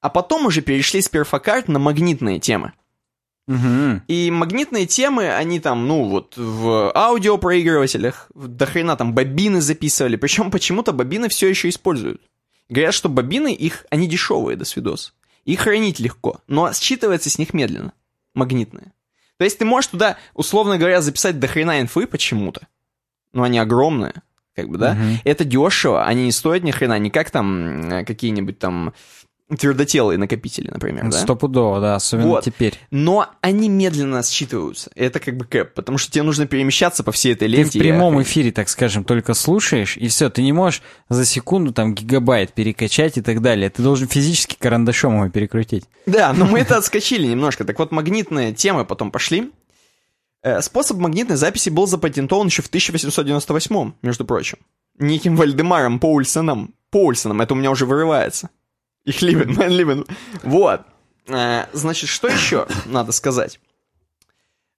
А 0.00 0.10
потом 0.10 0.46
уже 0.46 0.60
перешли 0.60 1.00
с 1.00 1.08
перфокарт 1.08 1.68
на 1.68 1.78
магнитные 1.78 2.40
темы. 2.40 2.72
Мгм. 3.46 4.02
И 4.08 4.30
магнитные 4.30 4.86
темы, 4.86 5.34
они 5.34 5.60
там, 5.60 5.86
ну 5.86 6.04
вот, 6.08 6.34
в 6.36 6.90
аудиопроигрывателях, 6.96 8.30
до 8.34 8.66
хрена 8.66 8.96
там 8.96 9.12
бобины 9.14 9.60
записывали. 9.60 10.16
Причем 10.16 10.50
почему-то 10.50 10.92
бобины 10.92 11.28
все 11.28 11.48
еще 11.48 11.68
используют. 11.68 12.22
Говорят, 12.70 12.94
что 12.94 13.08
бобины, 13.08 13.52
их, 13.52 13.84
они 13.90 14.08
дешевые, 14.08 14.56
до 14.56 14.64
свидос. 14.64 15.14
Их 15.44 15.60
хранить 15.60 16.00
легко, 16.00 16.40
но 16.46 16.70
считывается 16.70 17.28
с 17.28 17.38
них 17.38 17.52
медленно. 17.52 17.92
Магнитные. 18.34 18.92
То 19.36 19.44
есть 19.44 19.58
ты 19.58 19.64
можешь 19.64 19.90
туда, 19.90 20.16
условно 20.32 20.78
говоря, 20.78 21.02
записать 21.02 21.38
до 21.38 21.46
хрена 21.46 21.80
инфы 21.80 22.06
почему-то. 22.06 22.66
Но 23.32 23.42
они 23.42 23.58
огромные, 23.58 24.14
как 24.54 24.68
бы, 24.68 24.78
да? 24.78 24.94
Мгм. 24.94 25.18
Это 25.24 25.44
дешево, 25.44 26.04
они 26.06 26.24
не 26.24 26.32
стоят 26.32 26.62
ни 26.62 26.70
хрена, 26.70 26.98
не 26.98 27.10
как 27.10 27.30
там 27.30 28.04
какие-нибудь 28.06 28.58
там 28.58 28.94
твердотелые 29.58 30.18
накопители, 30.18 30.68
например, 30.70 31.04
да? 31.10 31.12
Стопудово, 31.12 31.80
да, 31.80 31.94
особенно 31.96 32.28
Вот. 32.28 32.44
теперь. 32.44 32.78
Но 32.90 33.28
они 33.42 33.68
медленно 33.68 34.22
считываются. 34.22 34.90
Это 34.94 35.20
как 35.20 35.36
бы 35.36 35.44
кэп, 35.44 35.74
потому 35.74 35.98
что 35.98 36.10
тебе 36.10 36.22
нужно 36.22 36.46
перемещаться 36.46 37.04
по 37.04 37.12
всей 37.12 37.34
этой 37.34 37.46
Ты 37.48 37.54
в 37.54 37.58
ленте. 37.58 37.78
и 37.78 37.82
прямом 37.82 38.14
охренеть. 38.14 38.28
эфире, 38.28 38.52
так 38.52 38.68
скажем, 38.70 39.04
только 39.04 39.34
слушаешь, 39.34 39.96
и 39.98 40.08
все, 40.08 40.30
ты 40.30 40.42
не 40.42 40.52
можешь 40.52 40.80
за 41.10 41.24
секунду 41.26 41.72
там 41.72 41.94
гигабайт 41.94 42.54
перекачать 42.54 43.18
и 43.18 43.20
так 43.22 43.42
далее. 43.42 43.68
Ты 43.68 43.82
должен 43.82 44.08
физически 44.08 44.56
карандашом 44.58 45.14
его 45.20 45.28
перекрутить. 45.28 45.84
Да, 46.06 46.32
но 46.32 46.46
мы 46.46 46.60
это 46.60 46.78
отскочили 46.78 47.26
немножко. 47.26 47.64
Так 47.64 47.78
вот, 47.78 47.92
магнитные 47.92 48.54
темы 48.54 48.84
потом 48.86 49.10
пошли. 49.10 49.52
Э, 50.42 50.62
Способ 50.62 50.96
магнитной 50.98 51.36
записи 51.36 51.68
был 51.68 51.86
запатентован 51.86 52.46
еще 52.46 52.62
в 52.62 52.66
1898, 52.68 53.92
между 54.02 54.24
прочим. 54.24 54.58
Неким 54.98 55.36
Вальдемаром 55.36 55.98
Поульсоном. 56.00 56.74
Поульсоном, 56.90 57.40
это 57.40 57.54
у 57.54 57.56
меня 57.56 57.70
уже 57.70 57.84
вырывается. 57.86 58.48
Их 59.04 59.22
любят, 59.22 59.48
man 59.48 59.68
любит. 59.68 60.06
Вот. 60.42 60.82
Э, 61.28 61.64
Значит, 61.72 62.08
что 62.10 62.28
еще 62.28 62.66
надо 62.86 63.12
сказать? 63.12 63.60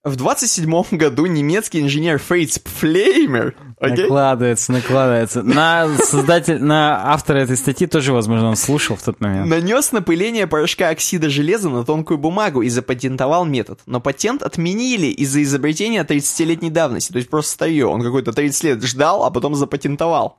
В 0.06 0.14
27 0.14 0.70
году 0.92 1.26
немецкий 1.26 1.80
инженер 1.80 2.20
Фриц 2.20 2.60
Пфлеймер, 2.60 3.56
окей? 3.80 4.04
Накладывается, 4.04 4.70
накладывается. 4.70 5.42
На 5.42 5.88
создатель, 5.98 6.62
на 6.62 7.12
автора 7.12 7.38
этой 7.38 7.56
статьи 7.56 7.88
тоже, 7.88 8.12
возможно, 8.12 8.50
он 8.50 8.54
слушал 8.54 8.94
в 8.94 9.02
тот 9.02 9.20
момент. 9.20 9.48
Нанес 9.48 9.90
напыление 9.90 10.46
порошка 10.46 10.90
оксида 10.90 11.28
железа 11.28 11.70
на 11.70 11.84
тонкую 11.84 12.18
бумагу 12.18 12.62
и 12.62 12.68
запатентовал 12.68 13.44
метод. 13.44 13.80
Но 13.86 14.00
патент 14.00 14.44
отменили 14.44 15.08
из-за 15.08 15.42
изобретения 15.42 16.04
30-летней 16.04 16.70
давности. 16.70 17.10
То 17.10 17.18
есть 17.18 17.28
просто 17.28 17.50
старье. 17.50 17.86
Он 17.86 18.00
какой-то 18.00 18.32
30 18.32 18.62
лет 18.62 18.84
ждал, 18.84 19.24
а 19.24 19.30
потом 19.32 19.56
запатентовал. 19.56 20.38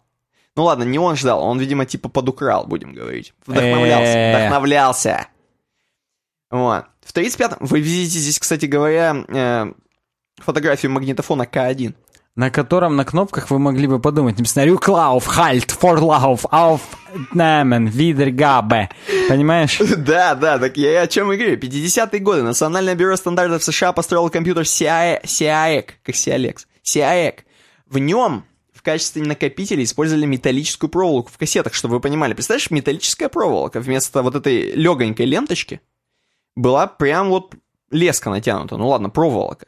Ну 0.57 0.63
ладно, 0.63 0.83
не 0.83 0.97
он 0.97 1.15
ждал, 1.15 1.43
он, 1.43 1.59
видимо, 1.59 1.85
типа 1.85 2.09
подукрал, 2.09 2.65
будем 2.65 2.91
говорить. 2.91 3.31
Вдохновлялся. 3.45 4.35
Вдохновлялся. 4.35 5.27
Вот. 6.49 6.85
В 7.05 7.13
35-м... 7.15 7.57
Вы 7.59 7.79
видите 7.79 8.17
здесь, 8.17 8.39
кстати 8.39 8.65
говоря, 8.65 9.23
э, 9.27 9.71
фотографию 10.37 10.91
магнитофона 10.91 11.43
К1. 11.43 11.93
На 12.35 12.49
котором 12.49 12.95
на 12.95 13.05
кнопках 13.05 13.51
вы 13.51 13.59
могли 13.59 13.85
бы 13.85 13.99
подумать, 13.99 14.39
написано 14.39 14.65
«Рюклауф, 14.65 15.27
Хальт, 15.27 15.69
Форлауф, 15.69 16.47
Ауф, 16.49 16.81
Намен, 17.33 17.85
Видергабе». 17.85 18.89
Понимаешь? 19.29 19.79
Да, 19.97 20.33
да, 20.33 20.57
так 20.57 20.75
я 20.77 21.01
о 21.01 21.07
чем 21.07 21.31
и 21.31 21.37
говорю. 21.37 21.57
50-е 21.57 22.19
годы 22.19 22.41
Национальное 22.41 22.95
бюро 22.95 23.15
стандартов 23.15 23.63
США 23.63 23.93
построило 23.93 24.29
компьютер 24.29 24.63
CIAC 24.63 25.91
как 26.03 26.15
CIALEX, 26.15 26.65
CIAC. 26.83 27.41
В 27.85 27.99
нем 27.99 28.43
качестве 28.87 29.21
накопителя 29.21 29.83
использовали 29.83 30.25
металлическую 30.25 30.89
проволоку 30.89 31.29
в 31.29 31.37
кассетах, 31.37 31.73
чтобы 31.73 31.95
вы 31.95 31.99
понимали. 31.99 32.33
Представляешь, 32.33 32.71
металлическая 32.71 33.27
проволока 33.27 33.81
вместо 33.81 34.23
вот 34.23 34.33
этой 34.33 34.71
легонькой 34.71 35.25
ленточки 35.25 35.81
была 36.55 36.87
прям 36.87 37.27
вот 37.27 37.53
леска 37.91 38.29
натянута. 38.29 38.77
Ну 38.77 38.87
ладно, 38.87 39.09
проволока. 39.09 39.67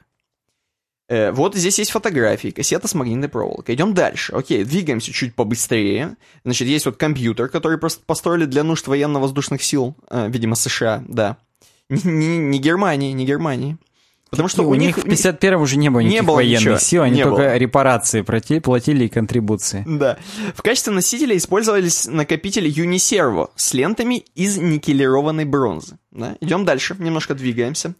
Э, 1.09 1.33
вот 1.33 1.53
здесь 1.53 1.79
есть 1.79 1.91
фотографии, 1.91 2.51
кассета 2.51 2.87
с 2.87 2.93
магнитной 2.93 3.27
проволокой. 3.27 3.75
Идем 3.75 3.93
дальше. 3.93 4.31
Окей, 4.31 4.63
двигаемся 4.63 5.11
чуть 5.11 5.35
побыстрее. 5.35 6.15
Значит, 6.45 6.69
есть 6.69 6.85
вот 6.85 6.95
компьютер, 6.95 7.49
который 7.49 7.77
просто 7.77 8.01
построили 8.05 8.45
для 8.45 8.63
нужд 8.63 8.87
военно-воздушных 8.87 9.61
сил, 9.61 9.97
э, 10.09 10.29
видимо, 10.29 10.55
США, 10.55 11.03
да. 11.09 11.35
Не, 11.89 12.37
не, 12.37 12.59
Германии, 12.59 13.11
не 13.11 13.25
Германии. 13.25 13.77
Потому 14.29 14.47
что 14.47 14.63
у, 14.63 14.69
у 14.69 14.75
них 14.75 14.97
в 14.97 15.05
51-м 15.05 15.61
уже 15.61 15.77
не 15.77 15.89
было 15.89 16.01
не 16.01 16.07
никаких 16.07 16.27
было 16.27 16.35
военных 16.35 16.61
ничего, 16.61 16.77
сил, 16.77 17.01
они 17.03 17.15
не 17.15 17.23
только 17.23 17.35
было. 17.37 17.57
репарации 17.57 18.21
платили, 18.21 18.59
платили 18.59 19.05
и 19.05 19.09
контрибуции. 19.09 19.83
Да. 19.87 20.19
В 20.55 20.61
качестве 20.61 20.93
носителя 20.93 21.35
использовались 21.35 22.05
накопители 22.05 22.71
Uniservo 22.71 23.49
с 23.55 23.73
лентами 23.73 24.23
из 24.35 24.57
никелированной 24.57 25.45
бронзы. 25.45 25.97
Да? 26.11 26.37
Идем 26.41 26.63
дальше, 26.63 26.95
немножко 26.99 27.33
двигаемся. 27.33 27.95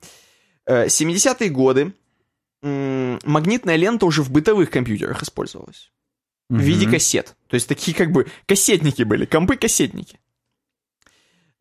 Э, 0.68 0.86
70-е 0.86 1.50
годы 1.50 1.94
м, 2.62 3.20
магнитная 3.24 3.76
лента 3.76 4.06
уже 4.06 4.22
в 4.22 4.30
бытовых 4.30 4.70
компьютерах 4.70 5.24
использовалась. 5.24 5.92
В 6.50 6.60
виде 6.60 6.90
кассет. 6.90 7.36
То 7.48 7.56
есть 7.56 7.68
такие 7.68 7.96
как 7.96 8.12
бы 8.12 8.28
кассетники 8.48 9.04
были, 9.04 9.26
компы-кассетники. 9.26 10.20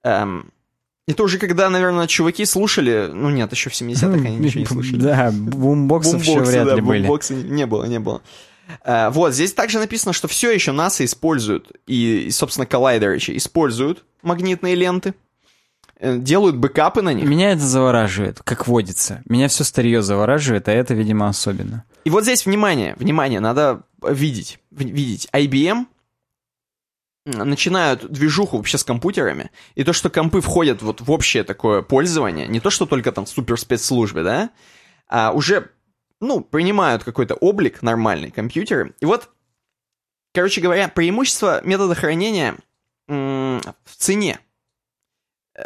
Эм, 0.03 0.51
это 1.13 1.23
уже 1.23 1.39
когда, 1.39 1.71
наверное, 1.71 2.07
чуваки 2.07 2.45
слушали... 2.45 3.11
Ну 3.13 3.31
нет, 3.31 3.51
еще 3.53 3.71
в 3.71 3.73
70-х 3.73 4.27
они 4.27 4.37
ничего 4.37 4.61
не 4.61 4.67
слушали. 4.67 5.01
Да, 5.01 5.31
бумбоксов 5.33 6.23
еще 6.23 6.41
вряд 6.41 6.75
ли 6.75 6.81
были. 6.83 7.01
бумбоксы 7.01 7.35
не 7.35 7.67
было, 7.67 7.85
не 7.85 7.99
было. 7.99 8.23
А, 8.85 9.11
вот, 9.11 9.33
здесь 9.33 9.55
также 9.55 9.79
написано, 9.79 10.13
что 10.13 10.29
все 10.29 10.51
еще 10.51 10.73
НАСА 10.73 11.05
используют, 11.07 11.73
и, 11.87 12.27
и, 12.27 12.31
собственно, 12.31 12.67
коллайдерычи 12.67 13.37
используют 13.37 14.05
магнитные 14.23 14.75
ленты, 14.75 15.15
э, 15.99 16.19
делают 16.19 16.57
бэкапы 16.57 17.01
на 17.01 17.15
них. 17.15 17.25
Меня 17.25 17.53
это 17.53 17.63
завораживает, 17.63 18.43
как 18.45 18.67
водится. 18.67 19.23
Меня 19.25 19.49
все 19.49 19.65
старье 19.65 20.03
завораживает, 20.03 20.69
а 20.69 20.73
это, 20.73 20.93
видимо, 20.93 21.29
особенно. 21.29 21.85
И 22.05 22.11
вот 22.11 22.25
здесь, 22.25 22.45
внимание, 22.45 22.95
внимание, 22.99 23.41
надо 23.41 23.85
видеть, 24.07 24.59
видеть. 24.71 25.29
IBM 25.33 25.87
начинают 27.29 28.11
движуху 28.11 28.57
вообще 28.57 28.79
с 28.79 28.85
компьютерами, 28.85 29.51
и 29.75 29.85
то, 29.85 29.93
что 29.93 30.11
компы 30.11 30.41
входят 30.41 30.83
вот 30.83 31.01
в 31.01 31.11
общее 31.11 31.45
такое 31.45 31.83
пользование, 31.83 32.47
не 32.47 32.61
то, 32.61 32.71
что 32.71 32.87
только 32.87 33.13
там 33.13 33.27
в 33.27 33.29
суперспецслужбе, 33.29 34.23
да, 34.23 34.51
а 35.09 35.33
уже, 35.33 35.71
ну, 36.21 36.41
принимают 36.41 37.05
какой-то 37.05 37.35
облик 37.35 37.83
нормальный 37.83 38.31
компьютеры. 38.31 38.95
И 39.01 39.07
вот, 39.07 39.31
короче 40.35 40.61
говоря, 40.61 40.89
преимущество 40.89 41.61
метода 41.65 41.95
хранения 41.95 42.57
в 43.07 43.61
цене. 43.97 44.41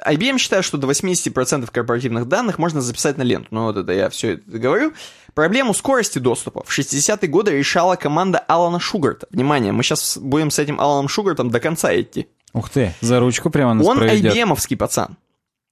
IBM 0.07 0.39
считает, 0.39 0.65
что 0.65 0.79
до 0.79 0.89
80% 0.89 1.71
корпоративных 1.71 2.27
данных 2.27 2.59
можно 2.59 2.81
записать 2.81 3.19
на 3.19 3.23
ленту. 3.23 3.49
Ну 3.51 3.65
вот 3.65 3.77
это 3.77 3.93
я 3.93 4.09
все 4.09 4.35
это 4.35 4.59
говорю. 4.59 4.93
Проблему 5.35 5.75
скорости 5.75 6.19
доступа 6.19 6.63
в 6.67 6.79
60-е 6.79 7.29
годы 7.29 7.53
решала 7.53 7.97
команда 7.97 8.39
Алана 8.39 8.81
Шугарта. 8.81 9.27
Внимание, 9.31 9.73
мы 9.73 9.83
сейчас 9.83 10.19
будем 10.19 10.51
с 10.51 10.59
этим 10.59 10.81
Аланом 10.81 11.09
Шугартом 11.09 11.51
до 11.51 11.61
конца 11.61 11.95
идти. 11.99 12.29
Ух 12.53 12.71
ты, 12.71 12.95
за 13.01 13.21
ручку 13.21 13.51
прямо 13.51 13.75
нас 13.75 13.87
Он 13.87 13.99
проведет. 13.99 14.35
IBM-овский 14.35 14.77
пацан. 14.77 15.17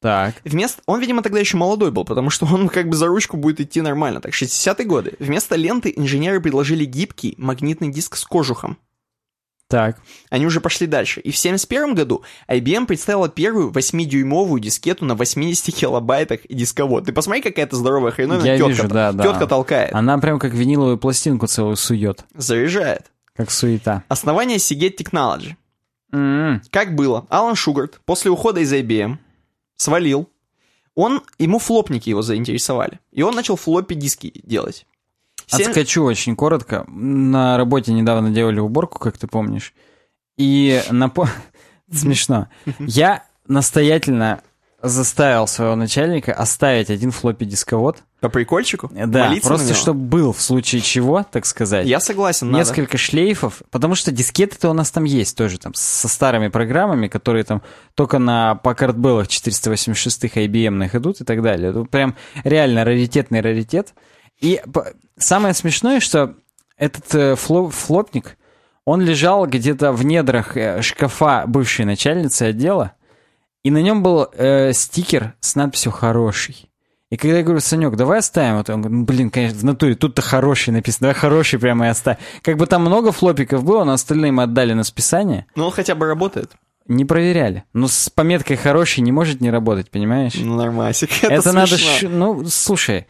Так, 0.01 0.37
Вместо... 0.45 0.81
Он, 0.87 0.99
видимо, 0.99 1.23
тогда 1.23 1.41
еще 1.41 1.59
молодой 1.59 1.91
был, 1.91 2.07
потому 2.07 2.31
что 2.31 2.47
он 2.47 2.71
как 2.71 2.89
бы 2.89 2.97
за 2.97 3.07
ручку 3.07 3.37
будет 3.37 3.61
идти 3.61 3.83
нормально. 3.83 4.23
Так, 4.23 4.33
60-е 4.33 4.87
годы. 4.87 5.13
Вместо 5.19 5.57
ленты 5.57 5.93
инженеры 5.95 6.41
предложили 6.41 6.87
гибкий 6.87 7.35
магнитный 7.37 7.91
диск 7.91 8.17
с 8.17 8.25
кожухом. 8.25 8.79
Так. 9.71 9.99
Они 10.29 10.45
уже 10.45 10.61
пошли 10.61 10.87
дальше. 10.87 11.21
И 11.21 11.31
в 11.31 11.37
71 11.37 11.95
году 11.95 12.23
IBM 12.49 12.87
представила 12.87 13.29
первую 13.29 13.71
8-дюймовую 13.71 14.59
дискету 14.61 15.05
на 15.05 15.15
80 15.15 15.75
килобайтах 15.75 16.45
и 16.45 16.55
дисковод. 16.55 17.07
Ты 17.07 17.13
посмотри, 17.13 17.41
какая 17.41 17.65
это 17.65 17.77
здоровая 17.77 18.11
хреновина. 18.11 18.45
Я 18.45 18.57
тетка, 18.57 18.69
вижу, 18.69 18.89
да, 18.89 19.13
да. 19.13 19.23
Тетка 19.23 19.47
толкает, 19.47 19.95
Она 19.95 20.19
прям 20.19 20.39
как 20.41 20.53
виниловую 20.53 20.99
пластинку 20.99 21.47
целую 21.47 21.77
сует, 21.77 22.25
заряжает. 22.35 23.13
как 23.35 23.51
суета. 23.51 24.03
Основание 24.09 24.59
Seagate 24.59 24.97
Technology. 24.97 25.55
М-м. 26.13 26.61
Как 26.71 26.97
было? 26.97 27.27
Алан 27.31 27.55
Шугарт 27.55 28.01
после 28.05 28.31
ухода 28.33 28.61
из 28.61 28.73
IBM 28.73 29.19
свалил. 29.77 30.29
Он, 30.97 31.23
ему 31.39 31.61
флопники 31.61 32.11
его 32.11 32.21
заинтересовали. 32.23 32.99
И 33.13 33.23
он 33.23 33.35
начал 33.37 33.55
флоппи 33.57 33.95
диски 33.95 34.33
делать. 34.45 34.87
Семь- 35.51 35.67
Отскочу 35.69 36.05
очень 36.05 36.37
коротко. 36.37 36.85
На 36.89 37.57
работе 37.57 37.93
недавно 37.93 38.31
делали 38.31 38.61
уборку, 38.61 38.99
как 38.99 39.19
ты 39.19 39.27
помнишь. 39.27 39.73
И 40.37 40.83
на 40.91 41.09
по... 41.09 41.29
Смешно. 41.93 42.49
Я 42.79 43.25
настоятельно 43.47 44.43
заставил 44.83 45.47
своего 45.47 45.75
начальника 45.77 46.33
оставить 46.33 46.89
один 46.89 47.11
флоппи 47.11 47.45
дисковод. 47.45 47.99
По 48.21 48.29
прикольчику? 48.29 48.91
Да, 48.93 49.29
Молиться 49.29 49.49
просто 49.49 49.75
чтобы 49.75 50.01
был 50.01 50.33
в 50.33 50.41
случае 50.41 50.81
чего, 50.81 51.25
так 51.31 51.45
сказать. 51.47 51.87
Я 51.87 52.01
согласен, 52.01 52.51
надо. 52.51 52.59
Несколько 52.59 52.97
шлейфов, 52.97 53.63
потому 53.71 53.95
что 53.95 54.11
дискеты-то 54.13 54.71
у 54.71 54.73
нас 54.73 54.91
там 54.91 55.05
есть 55.05 55.37
тоже, 55.37 55.59
там, 55.59 55.75
со 55.75 56.09
старыми 56.09 56.49
программами, 56.49 57.09
которые 57.09 57.45
там 57.45 57.63
только 57.95 58.19
на 58.19 58.59
Packard 58.63 58.95
Bell 58.95 59.27
486 59.27 60.25
IBM 60.25 60.97
идут 60.97 61.21
и 61.21 61.25
так 61.25 61.43
далее. 61.43 61.71
Это 61.71 61.85
прям 61.85 62.17
реально 62.45 62.85
раритетный 62.85 63.41
раритет. 63.41 63.95
И 64.41 64.63
самое 65.19 65.55
смешное, 65.55 66.01
что 66.01 66.35
этот 66.77 67.15
э, 67.15 67.33
фло- 67.35 67.71
флопник, 67.71 68.37
он 68.85 69.03
лежал 69.03 69.47
где-то 69.47 69.93
в 69.93 70.05
недрах 70.05 70.57
э, 70.57 70.81
шкафа 70.83 71.45
бывшей 71.47 71.85
начальницы 71.85 72.45
отдела, 72.45 72.93
и 73.63 73.71
на 73.71 73.83
нем 73.83 74.03
был 74.03 74.29
э, 74.33 74.73
стикер 74.73 75.35
с 75.41 75.55
надписью 75.55 75.93
«Хороший». 75.93 76.67
И 77.11 77.17
когда 77.17 77.39
я 77.39 77.43
говорю, 77.43 77.61
Санек, 77.61 77.97
давай 77.97 78.21
оставим 78.21 78.59
это, 78.61 78.73
он 78.73 78.83
говорит, 78.83 78.99
ну, 79.01 79.05
блин, 79.05 79.31
конечно, 79.31 79.59
в 79.59 79.65
натуре, 79.65 79.97
тут-то 79.97 80.23
хороший 80.23 80.71
написано, 80.71 81.09
давай 81.09 81.15
хороший 81.15 81.59
прямо 81.59 81.87
и 81.87 81.89
оставим. 81.89 82.19
Как 82.43 82.57
бы 82.57 82.67
там 82.67 82.83
много 82.83 83.11
флопиков 83.11 83.65
было, 83.65 83.83
но 83.83 83.93
остальные 83.93 84.31
мы 84.31 84.45
отдали 84.45 84.73
на 84.75 84.85
списание, 84.85 85.47
Ну, 85.57 85.67
он 85.67 85.73
хотя 85.73 85.97
бы 85.97 86.07
работает. 86.07 86.53
не 86.87 87.05
проверяли. 87.05 87.65
Но 87.73 87.89
с 87.89 88.09
пометкой 88.11 88.57
«хороший» 88.57 89.01
не 89.01 89.11
может 89.13 89.41
не 89.41 89.51
работать, 89.51 89.91
понимаешь? 89.91 90.35
Ну, 90.37 90.55
нормасик. 90.57 91.11
Это, 91.25 91.35
Это, 91.35 91.53
надо... 91.53 91.77
смешно. 91.77 91.93
щ- 91.99 92.09
Ну, 92.09 92.45
слушай, 92.47 93.07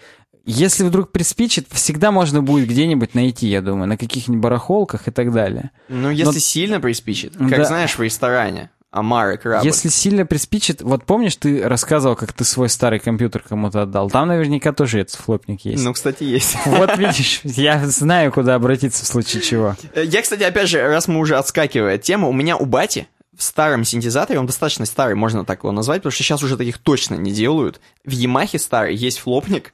если 0.50 0.84
вдруг 0.84 1.10
приспичит, 1.12 1.66
всегда 1.70 2.10
можно 2.10 2.42
будет 2.42 2.68
где-нибудь 2.68 3.14
найти, 3.14 3.48
я 3.48 3.60
думаю, 3.62 3.86
на 3.88 3.96
каких-нибудь 3.96 4.42
барахолках 4.42 5.08
и 5.08 5.10
так 5.10 5.32
далее. 5.32 5.70
Ну, 5.88 6.10
если 6.10 6.24
Но- 6.34 6.38
сильно 6.40 6.80
приспичит, 6.80 7.36
как 7.36 7.48
Да. 7.50 7.64
знаешь, 7.64 7.96
в 7.98 8.02
ресторане. 8.02 8.70
Амары, 8.92 9.38
крабы. 9.38 9.64
Если 9.64 9.88
сильно 9.88 10.26
приспичит, 10.26 10.82
вот 10.82 11.04
помнишь, 11.04 11.36
ты 11.36 11.62
рассказывал, 11.62 12.16
как 12.16 12.32
ты 12.32 12.42
свой 12.42 12.68
старый 12.68 12.98
компьютер 12.98 13.44
кому-то 13.48 13.82
отдал? 13.82 14.10
Там 14.10 14.26
наверняка 14.26 14.72
тоже 14.72 14.98
этот 14.98 15.14
флопник 15.14 15.64
есть. 15.64 15.84
Ну, 15.84 15.92
кстати, 15.92 16.24
есть. 16.24 16.56
Вот 16.66 16.98
видишь, 16.98 17.40
я 17.44 17.86
знаю, 17.86 18.32
куда 18.32 18.56
обратиться 18.56 19.04
в 19.04 19.06
случае 19.06 19.42
чего. 19.42 19.76
Э, 19.94 20.04
Я, 20.04 20.22
кстати, 20.22 20.42
опять 20.42 20.68
же, 20.68 20.82
раз 20.82 21.06
мы 21.06 21.20
уже 21.20 21.36
отскакивая 21.36 21.94
от 21.96 22.02
темы, 22.02 22.28
у 22.28 22.32
меня 22.32 22.56
у 22.56 22.66
бати 22.66 23.06
в 23.36 23.44
старом 23.44 23.84
синтезаторе, 23.84 24.40
он 24.40 24.46
достаточно 24.46 24.84
старый, 24.86 25.14
можно 25.14 25.44
так 25.44 25.60
его 25.62 25.70
назвать, 25.70 25.98
потому 26.02 26.10
что 26.10 26.24
сейчас 26.24 26.42
уже 26.42 26.56
таких 26.56 26.78
точно 26.78 27.14
не 27.14 27.30
делают. 27.30 27.80
В 28.04 28.10
Ямахе 28.10 28.58
старый 28.58 28.96
есть 28.96 29.20
флопник, 29.20 29.72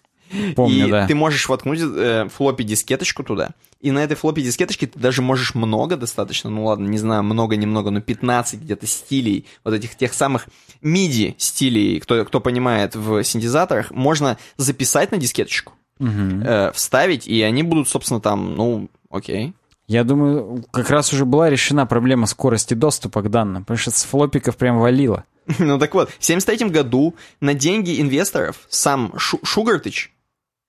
Помню, 0.55 0.89
и 0.89 0.91
да. 0.91 1.07
ты 1.07 1.15
можешь 1.15 1.49
воткнуть 1.49 1.81
э, 1.83 2.29
флоппи 2.35 2.63
дискеточку 2.65 3.23
туда. 3.23 3.51
И 3.81 3.91
на 3.91 4.03
этой 4.03 4.17
флоппи 4.17 4.41
дискеточке 4.43 4.87
ты 4.87 4.99
даже 4.99 5.23
можешь 5.23 5.55
много 5.55 5.97
достаточно, 5.97 6.51
ну 6.51 6.65
ладно, 6.65 6.87
не 6.89 6.99
знаю, 6.99 7.23
много-немного, 7.23 7.91
но 7.91 8.01
15 8.01 8.61
где-то 8.61 8.87
стилей, 8.87 9.47
вот 9.65 9.75
этих 9.75 9.95
тех 9.97 10.13
самых 10.15 10.49
MIDI 10.83 11.35
стилей, 11.39 12.01
кто, 12.01 12.25
кто 12.25 12.41
понимает 12.41 12.97
в 12.97 13.23
синтезаторах, 13.23 13.91
можно 13.91 14.39
записать 14.57 15.13
на 15.13 15.19
дискеточку, 15.19 15.75
Мгм. 15.99 16.43
э, 16.43 16.73
вставить, 16.73 17.27
и 17.29 17.43
они 17.43 17.63
будут, 17.63 17.89
собственно, 17.89 18.21
там, 18.21 18.55
ну, 18.57 18.89
окей. 19.11 19.53
Я 19.89 20.03
думаю, 20.03 20.65
как 20.73 20.91
раз 20.91 21.13
уже 21.13 21.25
была 21.25 21.49
решена 21.49 21.87
проблема 21.87 22.27
скорости 22.27 22.75
доступа 22.75 23.23
к 23.23 23.31
данным, 23.31 23.63
потому 23.65 23.79
что 23.79 23.93
с 23.93 24.03
флопиков 24.05 24.57
прям 24.57 24.81
валило. 24.81 25.25
Ну 25.61 25.79
так 25.79 25.95
вот, 25.95 26.11
в 26.19 26.25
73 26.25 26.71
году 26.71 27.15
на 27.41 27.55
деньги 27.55 28.01
инвесторов 28.01 28.57
сам 28.69 29.13
Шу- 29.17 29.39
Шугартыч, 29.45 30.13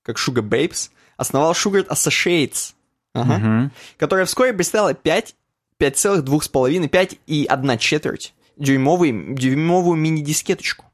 как 0.08 0.18
Sugar 0.18 0.42
Babes, 0.42 0.90
основал 1.18 1.52
Sugar 1.52 1.86
Associates, 1.88 2.74
ага, 3.14 3.38
Мгм. 3.38 3.72
которая 3.98 4.26
вскоре 4.26 4.54
представила 4.54 4.96
5, 4.96 5.36
5,2,5, 5.80 6.88
5 6.88 7.20
и 7.28 7.46
1 7.48 7.78
четверть 7.78 8.34
дюймовый, 8.58 9.36
дюймовую 9.36 9.98
мини-дискеточку. 9.98 10.86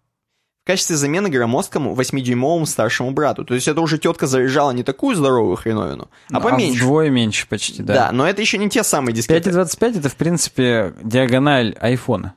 В 0.64 0.65
качестве 0.68 0.95
замены 0.95 1.30
громоздкому 1.30 1.94
8-дюймовому 1.94 2.65
старшему 2.65 3.11
брату. 3.11 3.44
То 3.44 3.53
есть 3.53 3.68
это 3.68 3.81
уже 3.81 3.98
тетка 3.98 4.27
заряжала 4.27 4.72
не 4.72 4.84
такую 4.84 5.15
здоровую 5.15 5.57
хреновину, 5.57 6.10
а 6.31 6.40
поменьше. 6.40 6.84
вдвое 6.84 7.10
меньше 7.10 7.48
почти, 7.48 7.84
да. 7.84 7.94
да. 7.94 8.11
но 8.14 8.27
это 8.27 8.41
еще 8.41 8.57
не 8.57 8.69
те 8.69 8.84
самые 8.84 9.14
дискеты. 9.14 9.49
5,25 9.49 9.99
это, 9.99 10.10
в 10.10 10.15
принципе, 10.15 10.94
диагональ 11.03 11.76
айфона. 11.81 12.35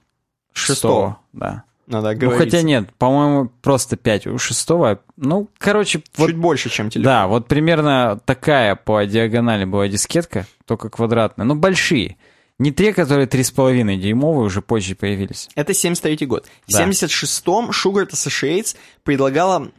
Шестого. 0.53 1.21
Да. 1.33 1.63
Надо 1.87 2.13
Ну, 2.13 2.19
говорить. 2.19 2.39
хотя 2.53 2.63
нет, 2.63 2.93
по-моему, 2.99 3.49
просто 3.63 3.97
5 3.97 4.27
у 4.27 4.39
шестого. 4.39 5.01
Ну, 5.17 5.49
короче, 5.59 6.03
вот, 6.17 6.29
Чуть 6.29 6.37
больше, 6.37 6.69
чем 6.69 6.91
телефон. 6.91 7.05
да, 7.05 7.27
вот 7.29 7.47
примерно 7.49 8.21
такая 8.25 8.75
по 8.75 9.05
диагонали 9.05 9.65
была 9.65 9.87
дискетка, 9.89 10.47
только 10.65 10.89
квадратная. 10.89 11.47
Ну, 11.47 11.55
большие. 11.55 12.17
Не 12.59 12.73
те, 12.73 12.93
которые 12.95 13.27
3,5 13.29 13.97
дюймовые 13.99 14.47
уже 14.47 14.63
позже 14.63 14.95
появились. 14.97 15.49
Это 15.55 15.75
73 15.75 16.27
год. 16.27 16.47
В 16.67 16.73
Да. 16.73 16.85
76-м 16.85 17.71
Sugar 17.71 18.09
Associates 18.11 18.75
предлагала 19.05 19.71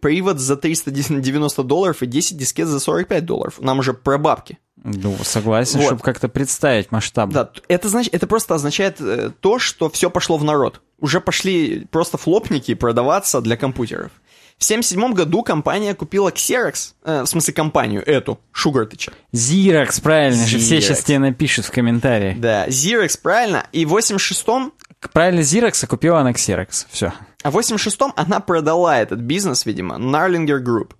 привод 0.00 0.38
за 0.38 0.56
390 0.56 1.62
долларов 1.62 2.02
и 2.02 2.06
10 2.06 2.36
дискет 2.36 2.68
за 2.68 2.80
45 2.80 3.24
долларов. 3.24 3.54
Нам 3.60 3.78
уже 3.78 3.92
про 3.94 4.18
бабки. 4.18 4.58
Ну, 4.82 5.16
согласен, 5.22 5.78
Вот. 5.80 5.86
чтобы 5.86 6.00
как-то 6.02 6.28
представить 6.28 6.90
масштаб. 6.90 7.30
Да, 7.30 7.50
это, 7.68 7.88
значит, 7.88 8.14
это 8.14 8.26
просто 8.26 8.54
означает 8.54 8.98
э, 9.00 9.30
то, 9.40 9.58
что 9.58 9.90
все 9.90 10.08
пошло 10.08 10.38
в 10.38 10.44
народ. 10.44 10.80
Уже 11.00 11.20
пошли 11.20 11.86
просто 11.90 12.16
флопники 12.16 12.72
продаваться 12.74 13.40
для 13.42 13.56
компьютеров. 13.58 14.10
В 14.58 14.64
1977 14.64 15.12
году 15.14 15.42
компания 15.42 15.94
купила 15.94 16.30
Xerox, 16.30 16.92
э, 17.04 17.22
в 17.22 17.26
смысле 17.26 17.52
компанию 17.54 18.02
эту, 18.06 18.40
Шугартыча. 18.52 19.12
Xerox, 19.34 20.00
правильно 20.02 20.46
же, 20.46 20.58
все 20.58 20.76
Xerox. 20.76 20.80
сейчас 20.80 21.04
тебе 21.04 21.18
напишут 21.18 21.66
в 21.66 21.70
комментариях. 21.70 22.38
Да, 22.38 22.66
Xerox, 22.68 23.18
правильно. 23.22 23.66
И 23.72 23.84
в 23.84 23.94
86-м, 23.94 24.72
Правильно, 25.12 25.40
Xerox, 25.40 25.78
а 25.82 25.86
купила 25.86 26.20
она 26.20 26.32
Xerox. 26.32 26.86
Все. 26.90 27.12
А 27.42 27.50
в 27.50 27.58
86-м 27.58 28.12
она 28.16 28.40
продала 28.40 28.98
этот 28.98 29.20
бизнес, 29.20 29.66
видимо, 29.66 29.96
Narlinger 29.96 30.62
Group. 30.62 30.92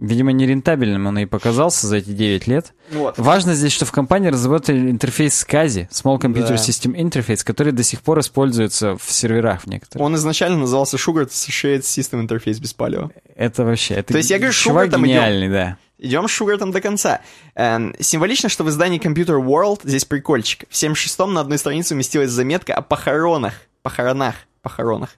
Видимо, 0.00 0.32
нерентабельным 0.32 1.06
он 1.06 1.18
и 1.18 1.26
показался 1.26 1.86
за 1.86 1.98
эти 1.98 2.10
9 2.10 2.48
лет. 2.48 2.74
Вот. 2.90 3.18
Важно 3.18 3.54
здесь, 3.54 3.70
что 3.72 3.84
в 3.84 3.92
компании 3.92 4.30
разработали 4.30 4.90
интерфейс 4.90 5.46
SCSI, 5.46 5.90
Small 5.90 6.18
Computer 6.18 6.48
Да. 6.48 6.54
System 6.56 6.96
Interface, 6.96 7.44
который 7.44 7.72
до 7.72 7.84
сих 7.84 8.00
пор 8.02 8.18
используется 8.18 8.96
в 8.96 9.12
серверах 9.12 9.60
в 9.62 9.66
некоторых. 9.68 10.04
Он 10.04 10.16
изначально 10.16 10.58
назывался 10.58 10.96
Sugar 10.96 11.28
Associated 11.28 11.82
System 11.82 12.26
Interface 12.26 12.60
без 12.60 12.72
палева. 12.74 13.12
Это 13.36 13.64
вообще... 13.64 13.94
Это 13.94 14.14
То 14.14 14.18
есть 14.18 14.30
я 14.30 14.38
говорю, 14.38 14.52
Sugar 14.52 14.88
там 14.90 15.04
гениальный, 15.04 15.48
да. 15.48 15.78
Идем 16.02 16.26
с 16.26 16.32
Шугартом 16.32 16.72
до 16.72 16.80
конца. 16.80 17.20
Эм, 17.54 17.94
символично, 18.00 18.48
что 18.48 18.64
в 18.64 18.68
издании 18.70 19.00
Computer 19.00 19.40
World 19.40 19.82
здесь 19.84 20.04
прикольчик. 20.04 20.64
В 20.68 20.72
76-м 20.72 21.32
на 21.32 21.40
одной 21.42 21.58
странице 21.58 21.94
уместилась 21.94 22.30
заметка 22.30 22.74
о 22.74 22.82
похоронах. 22.82 23.54
Похоронах. 23.82 24.34
Похоронах. 24.62 25.10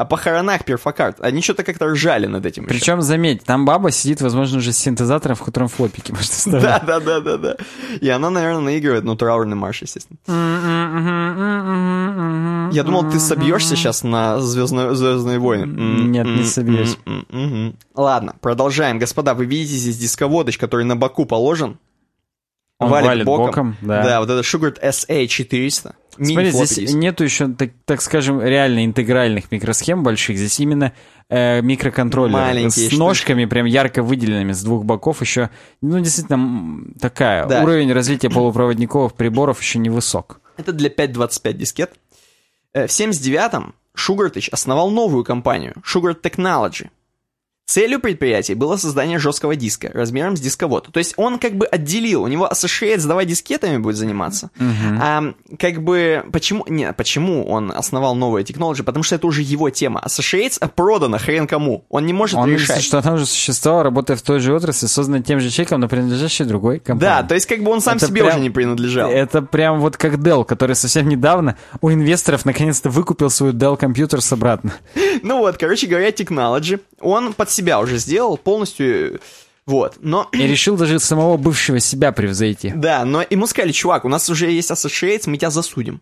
О 0.00 0.06
похоронах 0.06 0.64
перфокарт. 0.64 1.20
Они 1.20 1.42
что-то 1.42 1.62
как-то 1.62 1.88
ржали 1.88 2.24
над 2.24 2.46
этим 2.46 2.62
еще. 2.62 2.72
Причем, 2.72 3.02
заметь, 3.02 3.44
там 3.44 3.66
баба 3.66 3.90
сидит, 3.90 4.22
возможно, 4.22 4.56
уже 4.56 4.72
с 4.72 4.78
синтезатором, 4.78 5.36
в 5.36 5.42
котором 5.42 5.68
флопики 5.68 6.10
может 6.16 6.30
вставлять. 6.30 6.86
Да, 6.86 7.00
да, 7.00 7.20
да, 7.20 7.20
да, 7.20 7.36
да. 7.36 7.56
И 8.00 8.08
она, 8.08 8.30
наверное, 8.30 8.62
наигрывает, 8.62 9.04
ну, 9.04 9.14
траурный 9.14 9.56
марш, 9.56 9.82
естественно. 9.82 10.18
Я 12.72 12.82
думал, 12.82 13.10
ты 13.10 13.20
собьешься 13.20 13.76
сейчас 13.76 14.02
на 14.02 14.40
Звездные, 14.40 14.94
Звездные 14.94 15.38
войны. 15.38 15.66
Нет, 15.66 16.26
не 16.26 16.44
собьюсь. 16.44 16.96
Ладно, 17.94 18.36
продолжаем. 18.40 18.98
Господа, 18.98 19.34
вы 19.34 19.44
видите 19.44 19.74
здесь 19.74 19.98
дисководыч, 19.98 20.56
который 20.56 20.86
на 20.86 20.96
боку 20.96 21.26
положен. 21.26 21.76
Он 22.80 22.88
валит 22.90 23.24
боком, 23.26 23.76
да. 23.82 24.02
Да, 24.02 24.20
вот 24.20 24.30
это 24.30 24.40
Sugar 24.40 24.76
SA400. 24.82 25.94
Смотри, 26.16 26.50
здесь 26.50 26.92
нету 26.92 27.24
еще, 27.24 27.48
так, 27.48 27.70
так 27.84 28.02
скажем, 28.02 28.42
реально 28.42 28.84
интегральных 28.84 29.50
микросхем 29.52 30.02
больших. 30.02 30.36
Здесь 30.36 30.58
именно 30.60 30.92
э, 31.28 31.60
микроконтроллер 31.62 32.32
Маленькие 32.32 32.70
с 32.70 32.74
штучки. 32.88 32.96
ножками, 32.98 33.44
прям 33.44 33.66
ярко 33.66 34.02
выделенными 34.02 34.52
с 34.52 34.62
двух 34.62 34.84
боков. 34.84 35.20
Еще, 35.20 35.50
ну, 35.80 35.98
действительно, 36.00 36.82
такая. 37.00 37.46
Да. 37.46 37.62
Уровень 37.62 37.92
развития 37.92 38.28
полупроводниковых 38.28 39.14
приборов 39.14 39.60
еще 39.62 39.78
невысок. 39.78 40.40
Это 40.56 40.72
для 40.72 40.88
5.25 40.90 41.52
дискет. 41.54 41.92
Э, 42.74 42.86
В 42.86 42.90
79-м 42.90 43.74
Шугартыч 43.94 44.48
основал 44.50 44.90
новую 44.90 45.24
компанию 45.24 45.74
Sugar 45.86 46.14
Technology. 46.20 46.88
Целью 47.70 48.00
предприятия 48.00 48.56
было 48.56 48.76
создание 48.76 49.20
жесткого 49.20 49.54
диска 49.54 49.92
размером 49.94 50.36
с 50.36 50.40
дисковод. 50.40 50.88
То 50.92 50.98
есть 50.98 51.14
он 51.16 51.38
как 51.38 51.54
бы 51.54 51.66
отделил, 51.66 52.24
у 52.24 52.26
него 52.26 52.48
Associates 52.52 53.06
давай 53.06 53.26
дискетами 53.26 53.76
будет 53.76 53.94
заниматься. 53.94 54.50
А 55.00 55.22
как 55.56 55.80
бы 55.84 56.24
почему, 56.32 56.64
не, 56.68 56.92
почему 56.92 57.46
он 57.46 57.70
основал 57.70 58.16
новую 58.16 58.42
технологию? 58.42 58.84
Потому 58.84 59.04
что 59.04 59.14
это 59.14 59.28
уже 59.28 59.42
его 59.42 59.70
тема. 59.70 60.02
Associates 60.04 60.58
продано 60.74 61.18
хрен 61.18 61.46
кому. 61.46 61.84
Он 61.90 62.06
не 62.06 62.12
может 62.12 62.36
Он, 62.36 62.50
решать. 62.52 62.82
что 62.82 62.98
она 62.98 63.12
уже 63.12 63.24
существовала, 63.24 63.84
работая 63.84 64.16
в 64.16 64.22
той 64.22 64.40
же 64.40 64.52
отрасли, 64.52 64.88
созданной 64.88 65.22
тем 65.22 65.38
же 65.38 65.48
человеком, 65.48 65.80
но 65.80 65.86
принадлежащей 65.88 66.44
другой 66.46 66.80
компании. 66.80 67.00
Да, 67.00 67.22
то 67.22 67.34
есть 67.36 67.46
как 67.46 67.62
бы 67.62 67.70
он 67.70 67.80
сам 67.80 67.98
Это 67.98 68.06
себе 68.08 68.22
прям- 68.22 68.34
уже 68.34 68.42
не 68.42 68.50
принадлежал. 68.50 69.08
Это 69.12 69.42
прям 69.42 69.78
вот 69.78 69.96
как 69.96 70.14
Dell, 70.14 70.44
который 70.44 70.74
совсем 70.74 71.08
недавно 71.08 71.56
у 71.80 71.92
инвесторов 71.92 72.44
наконец-то 72.44 72.90
выкупил 72.90 73.30
свой 73.30 73.52
Dell 73.52 73.78
Computers 73.78 74.32
обратно. 74.32 74.72
Ну 75.22 75.38
вот, 75.38 75.56
короче 75.58 75.86
говоря, 75.86 76.10
Technology, 76.10 76.80
он 77.00 77.32
под 77.32 77.50
себя 77.50 77.80
уже 77.80 77.98
сделал 77.98 78.36
полностью, 78.36 79.20
вот, 79.66 79.96
но... 80.00 80.28
И 80.32 80.38
решил 80.46 80.76
даже 80.76 80.98
самого 80.98 81.36
бывшего 81.36 81.80
себя 81.80 82.12
превзойти. 82.12 82.72
Да, 82.74 83.04
но 83.04 83.24
ему 83.28 83.46
сказали, 83.46 83.72
чувак, 83.72 84.04
у 84.04 84.08
нас 84.08 84.28
уже 84.28 84.50
есть 84.50 84.70
Associates, 84.70 85.22
мы 85.26 85.36
тебя 85.36 85.50
засудим. 85.50 86.00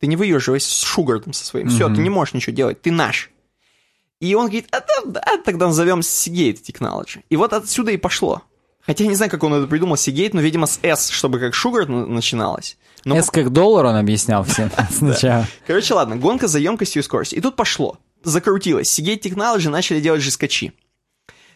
Ты 0.00 0.06
не 0.06 0.16
выезживай 0.16 0.60
с 0.60 0.82
Шугартом 0.82 1.32
со 1.32 1.44
своим, 1.44 1.68
все, 1.68 1.88
ты 1.88 2.00
не 2.00 2.10
можешь 2.10 2.34
ничего 2.34 2.54
делать, 2.54 2.80
ты 2.80 2.90
наш. 2.90 3.30
И 4.20 4.34
он 4.34 4.46
говорит, 4.46 4.68
а, 4.70 4.80
да, 4.80 5.02
да, 5.06 5.42
тогда 5.44 5.66
назовем 5.66 6.00
Seagate 6.00 6.62
Technology. 6.62 7.22
И 7.30 7.36
вот 7.36 7.52
отсюда 7.52 7.90
и 7.90 7.96
пошло. 7.96 8.42
Хотя 8.80 9.04
я 9.04 9.10
не 9.10 9.16
знаю, 9.16 9.30
как 9.30 9.42
он 9.44 9.54
это 9.54 9.66
придумал, 9.66 9.96
Seagate, 9.96 10.30
но, 10.32 10.40
видимо, 10.40 10.66
с 10.66 10.78
S, 10.82 11.08
чтобы 11.10 11.38
как 11.38 11.54
Шугарт 11.54 11.88
на- 11.88 12.06
начиналось. 12.06 12.76
Но 13.04 13.16
S 13.16 13.30
как 13.30 13.50
доллар 13.50 13.86
он 13.86 13.96
объяснял 13.96 14.44
всем 14.44 14.70
сначала. 14.90 15.46
Короче, 15.66 15.94
ладно, 15.94 16.16
гонка 16.16 16.48
за 16.48 16.58
емкостью 16.58 17.00
и 17.00 17.04
скоростью. 17.04 17.38
И 17.38 17.42
тут 17.42 17.56
пошло. 17.56 17.98
Закрутилось. 18.22 18.98
Seagate 18.98 19.20
Technology 19.22 19.68
начали 19.68 20.00
делать 20.00 20.22
жескачи. 20.22 20.72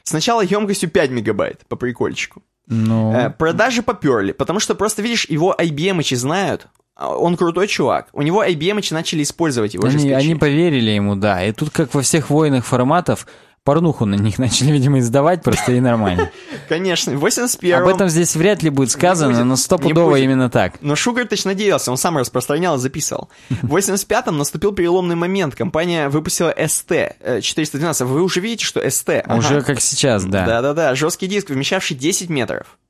Сначала 0.02 0.42
емкостью 0.42 0.90
5 0.90 1.10
мегабайт, 1.10 1.64
по 1.68 1.76
прикольчику. 1.76 2.42
Ну, 2.66 3.12
Э, 3.12 3.30
продажи 3.30 3.82
поперли, 3.82 4.32
потому 4.32 4.60
что 4.60 4.74
просто, 4.74 5.02
видишь, 5.02 5.26
его 5.28 5.54
IBM 5.58 6.02
знают, 6.16 6.68
а 6.94 7.16
он 7.16 7.36
крутой 7.36 7.68
чувак. 7.68 8.08
У 8.12 8.22
него 8.22 8.44
IBM 8.44 8.82
начали 8.94 9.22
использовать 9.22 9.74
его 9.74 9.86
они, 9.86 9.98
жескачи. 9.98 10.14
они 10.14 10.34
поверили 10.36 10.90
ему, 10.90 11.16
да. 11.16 11.44
И 11.44 11.52
тут, 11.52 11.70
как 11.70 11.94
во 11.94 12.02
всех 12.02 12.30
войнах 12.30 12.64
форматов, 12.64 13.26
порнуху 13.64 14.04
на 14.04 14.14
них 14.14 14.38
начали, 14.38 14.70
видимо, 14.70 14.98
издавать 14.98 15.42
просто 15.42 15.72
и 15.72 15.80
нормально. 15.80 16.30
Конечно, 16.68 17.16
в 17.16 17.24
81-м... 17.24 17.82
Об 17.82 17.88
этом 17.88 18.08
здесь 18.08 18.36
вряд 18.36 18.62
ли 18.62 18.70
будет 18.70 18.90
сказано, 18.90 19.32
будет, 19.32 19.44
но 19.44 19.56
стопудово 19.56 20.16
именно 20.16 20.50
так. 20.50 20.74
Но 20.82 20.94
Шугартыч 20.94 21.44
надеялся, 21.44 21.90
он 21.90 21.96
сам 21.96 22.18
распространял 22.18 22.76
и 22.76 22.78
записывал. 22.78 23.30
В 23.48 23.74
85-м 23.74 24.36
наступил 24.36 24.72
переломный 24.72 25.16
момент. 25.16 25.54
Компания 25.54 26.08
выпустила 26.08 26.54
ST 26.56 27.14
э, 27.20 27.40
412. 27.40 28.06
Вы 28.06 28.22
уже 28.22 28.40
видите, 28.40 28.64
что 28.64 28.84
ST. 28.84 29.20
ага. 29.20 29.38
Уже 29.38 29.62
как 29.62 29.80
сейчас, 29.80 30.24
да. 30.24 30.44
Да-да-да, 30.44 30.94
жесткий 30.94 31.26
диск, 31.26 31.48
вмещавший 31.48 31.96
10 31.96 32.28
метров, 32.28 32.66
э, 32.66 32.83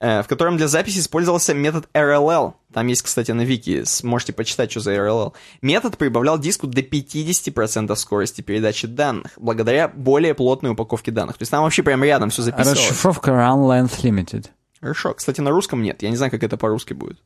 в 0.00 0.26
котором 0.28 0.56
для 0.56 0.68
записи 0.68 0.98
использовался 0.98 1.54
метод 1.54 1.88
RLL. 1.94 2.54
Там 2.72 2.86
есть, 2.88 3.02
кстати, 3.02 3.30
на 3.30 3.42
вики, 3.42 3.84
сможете 3.84 4.32
почитать, 4.32 4.70
что 4.70 4.80
за 4.80 4.94
RLL. 4.94 5.32
Метод 5.62 5.96
прибавлял 5.96 6.38
диску 6.38 6.66
до 6.66 6.80
50% 6.80 7.94
скорости 7.96 8.40
передачи 8.40 8.86
данных, 8.86 9.32
благодаря 9.36 9.88
более 9.88 10.34
плотной 10.34 10.72
упаковке 10.72 11.10
данных. 11.10 11.38
То 11.38 11.42
есть 11.42 11.50
там 11.50 11.62
вообще 11.62 11.82
прям 11.82 12.02
рядом 12.04 12.30
все 12.30 12.42
записывалось. 12.42 12.80
Расшифровка 12.80 13.30
Run 13.30 13.88
Length 13.88 14.02
Limited. 14.02 14.46
Хорошо. 14.80 15.14
Кстати, 15.14 15.40
на 15.40 15.50
русском 15.50 15.82
нет. 15.82 16.02
Я 16.02 16.10
не 16.10 16.16
знаю, 16.16 16.30
как 16.30 16.42
это 16.42 16.56
по-русски 16.56 16.92
будет. 16.92 17.18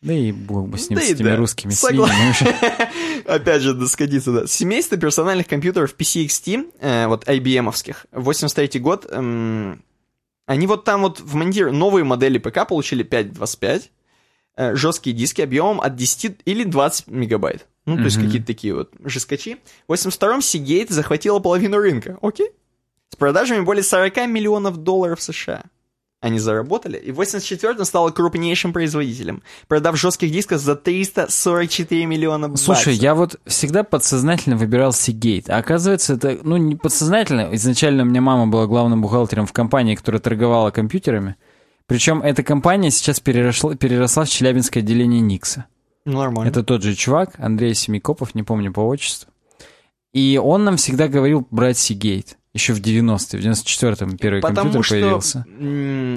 Да 0.00 0.12
и 0.14 0.30
бог 0.30 0.68
бы 0.68 0.78
с 0.78 0.88
ним, 0.88 0.98
Да 0.98 1.04
с 1.04 1.10
этими 1.10 1.30
да. 1.30 1.36
русскими 1.36 1.72
Согла-. 1.72 2.08
Опять 3.26 3.62
же, 3.62 3.88
сходиться, 3.88 4.30
да. 4.32 4.46
Семейство 4.46 4.96
персональных 4.96 5.48
компьютеров 5.48 5.96
PCXT, 5.98 6.72
э, 6.80 7.06
вот 7.08 7.26
IBM-овских, 7.26 8.06
83 8.12 8.78
год, 8.78 9.06
эм, 9.10 9.82
они 10.48 10.66
вот 10.66 10.84
там 10.84 11.02
вот 11.02 11.20
вмонтировали 11.20 11.76
новые 11.76 12.04
модели 12.04 12.38
ПК, 12.38 12.66
получили 12.66 13.04
5.25, 13.04 13.90
э, 14.56 14.74
жесткие 14.74 15.14
диски 15.14 15.42
объемом 15.42 15.80
от 15.80 15.94
10 15.94 16.40
или 16.46 16.64
20 16.64 17.06
мегабайт. 17.08 17.66
Ну, 17.84 17.96
то 17.96 18.04
есть 18.04 18.16
Мгм. 18.16 18.26
какие-то 18.26 18.46
такие 18.46 18.74
вот 18.74 18.90
жескачи. 19.04 19.58
В 19.86 19.92
82-м 19.92 20.40
Seagate 20.40 20.92
захватила 20.92 21.38
половину 21.38 21.78
рынка. 21.78 22.18
Окей. 22.22 22.50
С 23.10 23.16
продажами 23.16 23.60
более 23.60 23.82
40 23.82 24.26
миллионов 24.26 24.78
долларов 24.78 25.20
США. 25.22 25.64
Они 26.20 26.40
заработали, 26.40 26.96
и 26.96 27.12
в 27.12 27.20
84-м 27.20 27.84
стала 27.84 28.10
крупнейшим 28.10 28.72
производителем, 28.72 29.44
продав 29.68 29.96
жестких 29.96 30.32
дисков 30.32 30.60
за 30.60 30.74
344 30.74 32.06
миллиона 32.06 32.48
баксов. 32.48 32.64
Слушай, 32.64 32.94
я 32.94 33.14
вот 33.14 33.36
всегда 33.46 33.84
подсознательно 33.84 34.56
выбирал 34.56 34.90
Seagate, 34.90 35.48
а 35.48 35.58
оказывается 35.58 36.14
это, 36.14 36.38
ну, 36.42 36.56
не 36.56 36.74
подсознательно. 36.74 37.50
Изначально 37.52 38.02
у 38.02 38.06
меня 38.06 38.20
мама 38.20 38.48
была 38.48 38.66
главным 38.66 39.00
бухгалтером 39.00 39.46
в 39.46 39.52
компании, 39.52 39.94
которая 39.94 40.20
торговала 40.20 40.72
компьютерами. 40.72 41.36
Причем 41.86 42.20
эта 42.20 42.42
компания 42.42 42.90
сейчас 42.90 43.20
переросла, 43.20 43.76
переросла 43.76 44.24
в 44.24 44.28
Челябинское 44.28 44.82
отделение 44.82 45.20
Никса. 45.20 45.66
Нормально. 46.04 46.50
Это 46.50 46.64
тот 46.64 46.82
же 46.82 46.96
чувак, 46.96 47.34
Андрей 47.38 47.74
Семикопов, 47.74 48.34
не 48.34 48.42
помню 48.42 48.72
по 48.72 48.80
отчеству. 48.80 49.30
И 50.12 50.40
он 50.42 50.64
нам 50.64 50.78
всегда 50.78 51.06
говорил 51.06 51.46
брать 51.50 51.76
Seagate. 51.76 52.37
Еще 52.58 52.72
в 52.72 52.80
90-е, 52.80 53.38
в 53.40 53.44
94-м 53.44 54.18
первый 54.18 54.40
Потому 54.42 54.72
компьютер 54.72 54.84
что 54.84 54.94
появился. 54.94 55.44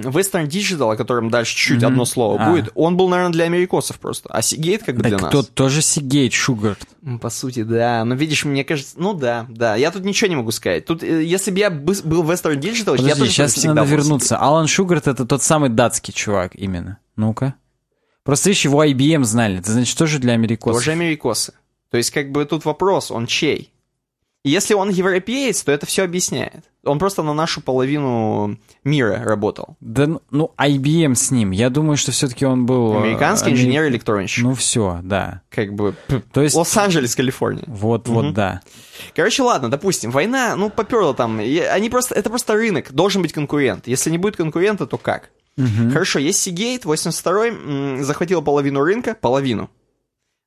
Western 0.09 0.47
Digital, 0.47 0.93
о 0.93 0.95
котором 0.95 1.30
дальше 1.30 1.55
чуть-чуть 1.55 1.77
Мгм. 1.77 1.85
одно 1.85 2.05
слово 2.05 2.38
А. 2.43 2.49
будет, 2.49 2.69
он 2.73 2.97
был, 2.97 3.09
наверное, 3.09 3.31
для 3.31 3.45
америкосов 3.45 3.99
просто. 3.99 4.27
А 4.31 4.39
Seagate 4.39 4.81
как 4.84 4.95
бы 4.97 5.03
для 5.03 5.19
Так 5.19 5.31
нас. 5.34 5.45
тоже 5.53 5.81
Seagate, 5.81 6.31
Шугарт. 6.31 6.80
По 7.22 7.30
сути, 7.30 7.61
да. 7.61 8.03
Но 8.05 8.15
видишь, 8.15 8.43
мне 8.43 8.63
кажется, 8.63 8.95
ну 8.97 9.13
да, 9.13 9.45
да. 9.49 9.76
Я 9.76 9.91
тут 9.91 10.03
ничего 10.03 10.30
не 10.31 10.35
могу 10.35 10.49
сказать. 10.49 10.85
Тут, 10.85 11.03
э, 11.03 11.23
если 11.23 11.51
бы 11.51 11.59
я 11.59 11.69
бы- 11.69 11.93
был 12.03 12.23
Western 12.23 12.55
Digital, 12.59 12.93
я 12.93 12.97
Подожди, 12.97 13.19
тоже 13.19 13.31
сейчас 13.31 13.53
всегда 13.53 13.76
надо 13.76 13.88
вернуться. 13.91 14.38
Алан 14.38 14.65
Шугарт 14.65 15.05
это 15.07 15.27
тот 15.27 15.43
самый 15.43 15.69
датский 15.69 16.11
чувак 16.11 16.55
именно. 16.55 16.97
Ну-ка. 17.15 17.53
Просто 18.23 18.49
видишь, 18.49 18.65
его 18.65 18.84
IBM 18.84 19.23
знали. 19.26 19.59
Это 19.59 19.72
значит 19.72 19.95
тоже 19.95 20.18
для 20.18 20.34
америкосов. 20.34 20.81
Тоже 20.81 20.91
америкосы. 20.91 21.53
То 21.91 21.97
есть, 21.97 22.09
как 22.09 22.31
бы 22.31 22.45
тут 22.45 22.65
вопрос, 22.65 23.11
он 23.11 23.27
чей? 23.27 23.72
Если 24.43 24.73
он 24.73 24.89
европеец, 24.89 25.61
то 25.63 25.72
это 25.72 25.85
все 25.85 26.03
объясняет. 26.03 26.63
Он 26.84 26.97
просто 26.97 27.22
на 27.22 27.34
нашу 27.35 27.61
половину 27.61 28.57
мира 28.84 29.22
работал. 29.23 29.77
Да, 29.81 30.07
ну- 30.07 30.22
ну, 30.31 30.51
IBM 30.57 31.13
с 31.13 31.30
ним. 31.30 31.51
Я 31.51 31.69
думаю, 31.69 31.95
что 31.95 32.11
все-таки 32.11 32.43
он 32.43 32.65
был... 32.65 32.93
э, 32.95 32.97
Американский 33.03 33.51
амери- 33.51 33.53
инженер-электронщик. 33.53 34.43
Ну 34.43 34.55
все, 34.55 34.99
да. 35.03 35.41
Как 35.51 35.73
бы... 35.73 35.93
То 36.34 36.41
есть... 36.41 36.55
Лос-Анджелес, 36.55 37.15
Калифорния. 37.15 37.65
Вот, 37.68 38.07
вот, 38.07 38.34
да. 38.34 38.61
Короче, 39.15 39.43
ладно, 39.43 39.69
допустим, 39.69 40.09
война, 40.09 40.55
ну, 40.55 40.72
поперла 40.72 41.13
там. 41.13 41.39
Они 41.39 41.89
просто, 41.91 42.15
это 42.15 42.31
просто 42.31 42.53
рынок, 42.55 42.91
должен 42.91 43.22
быть 43.22 43.34
конкурент. 43.34 43.88
Если 43.88 44.09
не 44.09 44.18
будет 44.18 44.38
конкурента, 44.38 44.88
то 44.88 44.97
как? 44.97 45.30
Хорошо, 45.91 46.18
есть 46.18 46.47
Seagate, 46.47 46.84
82-й, 46.84 47.49
м, 47.49 48.03
захватила 48.03 48.41
половину 48.41 48.81
рынка, 48.81 49.15
половину. 49.19 49.69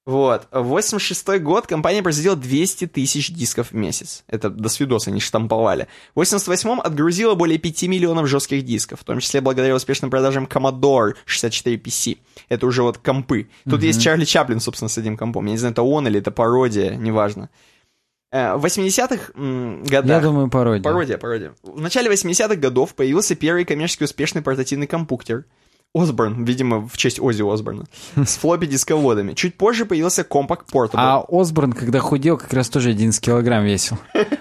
Вот. 0.06 0.48
В 0.52 0.64
86 0.64 1.40
год 1.40 1.66
компания 1.66 2.02
производила 2.02 2.36
200 2.36 2.88
тысяч 2.88 3.32
дисков 3.32 3.70
в 3.70 3.74
месяц. 3.74 4.22
Это 4.26 4.50
до 4.50 4.68
свидос 4.68 5.08
они 5.08 5.18
штамповали. 5.18 5.88
В 6.14 6.20
88-м 6.20 6.80
отгрузила 6.80 7.34
более 7.34 7.58
5 7.58 7.84
миллионов 7.84 8.26
жестких 8.28 8.64
дисков, 8.64 9.00
в 9.00 9.04
том 9.04 9.20
числе 9.20 9.40
благодаря 9.40 9.74
успешным 9.74 10.10
продажам 10.10 10.44
Commodore 10.44 11.14
64 11.24 11.76
PC. 11.76 12.18
Это 12.50 12.66
уже 12.66 12.82
вот 12.82 12.98
компы. 12.98 13.48
Тут 13.68 13.82
есть 13.82 14.02
Чарли 14.02 14.26
Чаплин, 14.26 14.60
собственно, 14.60 14.90
с 14.90 14.98
этим 14.98 15.16
компом. 15.16 15.46
Я 15.46 15.52
не 15.52 15.58
знаю, 15.58 15.72
это 15.72 15.82
он 15.82 16.06
или 16.06 16.20
это 16.20 16.30
пародия, 16.30 16.96
неважно. 16.96 17.48
Э, 18.30 18.56
В 18.56 18.66
80-х 18.66 19.32
м, 19.36 19.84
годах... 19.84 20.22
Я 20.22 20.28
думаю, 20.28 20.50
пародия. 20.50 20.82
Пародия, 20.82 21.16
пародия. 21.16 21.54
В 21.62 21.80
начале 21.80 22.12
80-х 22.12 22.56
годов 22.56 22.94
появился 22.94 23.36
первый 23.36 23.64
коммерчески 23.64 24.04
успешный 24.04 24.42
портативный 24.42 24.86
компьютер. 24.86 25.46
Осборн, 25.94 26.44
видимо, 26.44 26.80
в 26.88 26.96
честь 26.96 27.20
Ози 27.20 27.42
Осборна, 27.42 27.84
с 28.16 28.36
флоппи-дисководами. 28.42 29.34
Чуть 29.34 29.56
позже 29.56 29.84
появился 29.86 30.22
Compaq 30.22 30.62
Portable. 30.72 30.90
А 30.94 31.24
Осборн, 31.28 31.72
когда 31.72 32.00
худел, 32.00 32.36
как 32.36 32.52
раз 32.52 32.68
тоже 32.68 32.90
11 32.90 33.24
килограмм 33.24 33.64
весил. 33.64 33.96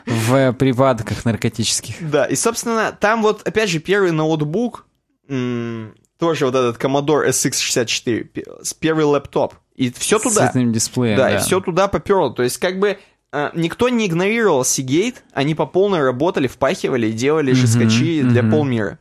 В 0.08 0.54
припадках 0.54 1.26
наркотических. 1.26 1.96
Да, 2.10 2.26
и, 2.26 2.36
собственно, 2.36 2.92
там 3.00 3.22
вот, 3.22 3.48
опять 3.48 3.70
же, 3.70 3.80
первый 3.80 4.12
ноутбук, 4.12 4.86
тоже 5.28 6.46
вот 6.46 6.56
этот 6.56 6.78
Commodore 6.82 7.28
SX64, 7.30 8.24
пе- 8.24 8.46
с 8.62 8.74
первый 8.74 9.06
лэптоп. 9.06 9.56
И 9.76 9.92
все 9.92 10.20
С 10.20 10.24
туда. 10.24 10.48
цветным 10.48 10.72
дисплеем, 10.72 11.18
Да, 11.18 11.30
да. 11.30 11.36
и 11.36 11.40
все 11.40 11.60
туда 11.60 11.88
поперло. 11.88 12.32
То 12.34 12.44
есть, 12.44 12.58
как 12.60 12.80
бы, 12.80 12.98
э, 13.32 13.50
никто 13.56 13.90
не 13.90 14.06
игнорировал 14.08 14.62
Seagate, 14.62 15.16
они 15.34 15.56
по 15.56 15.66
полной 15.66 16.02
работали, 16.04 16.48
впахивали 16.48 17.08
и 17.08 17.12
делали 17.12 17.54
жескачи 17.54 18.22
для 18.22 18.44
полмира. 18.44 19.00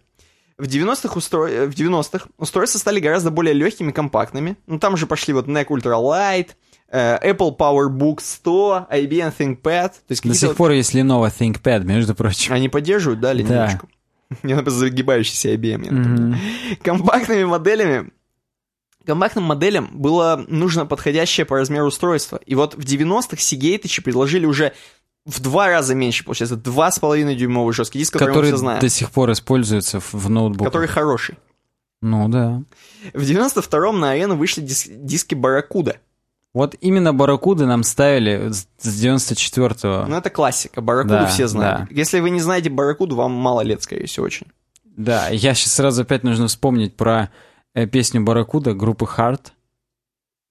В 0.63 0.67
90-х, 0.67 1.17
устро... 1.17 1.49
э, 1.49 1.67
в 1.67 1.75
90-х 1.75 2.29
устройства 2.39 2.79
стали 2.79 3.01
гораздо 3.01 3.33
более 3.33 3.53
легкими, 3.53 3.91
компактными. 3.91 4.57
Ну, 4.69 4.79
там 4.79 4.97
же 4.97 5.09
пошли 5.09 5.35
вот 5.35 5.49
NEC 5.49 5.67
Ultralight, 5.67 6.51
э, 6.89 7.33
Apple 7.33 7.57
PowerBook 7.57 8.21
100, 8.21 8.87
IBM 8.93 9.35
ThinkPad. 9.37 9.89
То 9.89 10.11
есть 10.11 10.23
До 10.23 10.35
сих 10.35 10.51
вот- 10.51 10.57
пор 10.57 10.71
есть 10.71 10.95
Lenovo 10.95 11.29
ThinkPad, 11.37 11.83
между 11.83 12.15
прочим. 12.15 12.53
Они 12.53 12.69
поддерживают, 12.69 13.19
да, 13.19 13.33
линейку? 13.33 13.89
Мне 14.45 14.55
надо 14.55 14.71
загибающийся 14.71 15.53
IBM. 15.53 16.37
Компактными 16.85 17.43
моделями 17.43 18.13
Компактным 19.05 19.43
моделям 19.43 19.91
было 19.93 20.45
нужно 20.47 20.87
подходящее 20.87 21.45
по 21.45 21.57
размеру 21.57 21.87
устройство. 21.87 22.41
И 22.47 22.55
вот 22.55 22.75
в 22.77 22.85
90-х 22.85 23.37
Seagate 23.37 24.01
предложили 24.01 24.47
уже 24.47 24.75
в 25.25 25.41
два 25.41 25.69
раза 25.69 25.95
меньше, 25.95 26.25
получается, 26.25 26.57
2,5 26.57 27.35
дюймовый 27.35 27.73
жесткий 27.75 27.99
диск, 28.01 28.13
который, 28.15 28.29
Который 28.31 28.45
мы 28.47 28.49
все 28.49 28.57
знаем. 28.57 28.81
до 28.81 28.89
сих 28.89 29.11
пор 29.11 29.31
используется 29.33 30.01
в, 30.01 30.15
в 30.15 30.29
ноутбуках. 30.31 30.73
Который 30.73 30.89
хороший. 30.89 31.39
Ну 32.01 32.29
да. 32.29 32.63
В 33.15 33.23
92-м 33.23 34.01
на 34.01 34.11
арену 34.11 34.35
вышли 34.37 34.63
дис- 34.63 34.89
диски 34.91 35.35
Барракуда. 35.37 35.99
Вот 36.53 36.75
именно 36.81 37.15
Барракуды 37.15 37.65
нам 37.67 37.83
ставили 37.85 38.51
с 38.51 38.67
с 38.79 39.05
94-го. 39.05 40.07
Ну, 40.09 40.17
это 40.17 40.29
классика. 40.29 40.81
Барракуду 40.81 41.15
Да, 41.15 41.27
все 41.27 41.47
знают. 41.47 41.89
да. 41.89 41.95
Если 41.95 42.19
вы 42.21 42.31
не 42.31 42.41
знаете 42.41 42.69
Барракуду, 42.69 43.15
вам 43.17 43.31
мало 43.33 43.61
лет, 43.63 43.83
скорее 43.83 44.07
всего, 44.07 44.27
очень. 44.27 44.49
Да, 44.85 45.29
я 45.29 45.55
сейчас 45.55 45.73
сразу 45.75 46.03
опять 46.03 46.25
нужно 46.25 46.49
вспомнить 46.49 46.97
про 46.97 47.31
э, 47.75 47.87
песню 47.87 48.23
Барракуда 48.23 48.75
группы 48.75 49.07
Hard, 49.07 49.53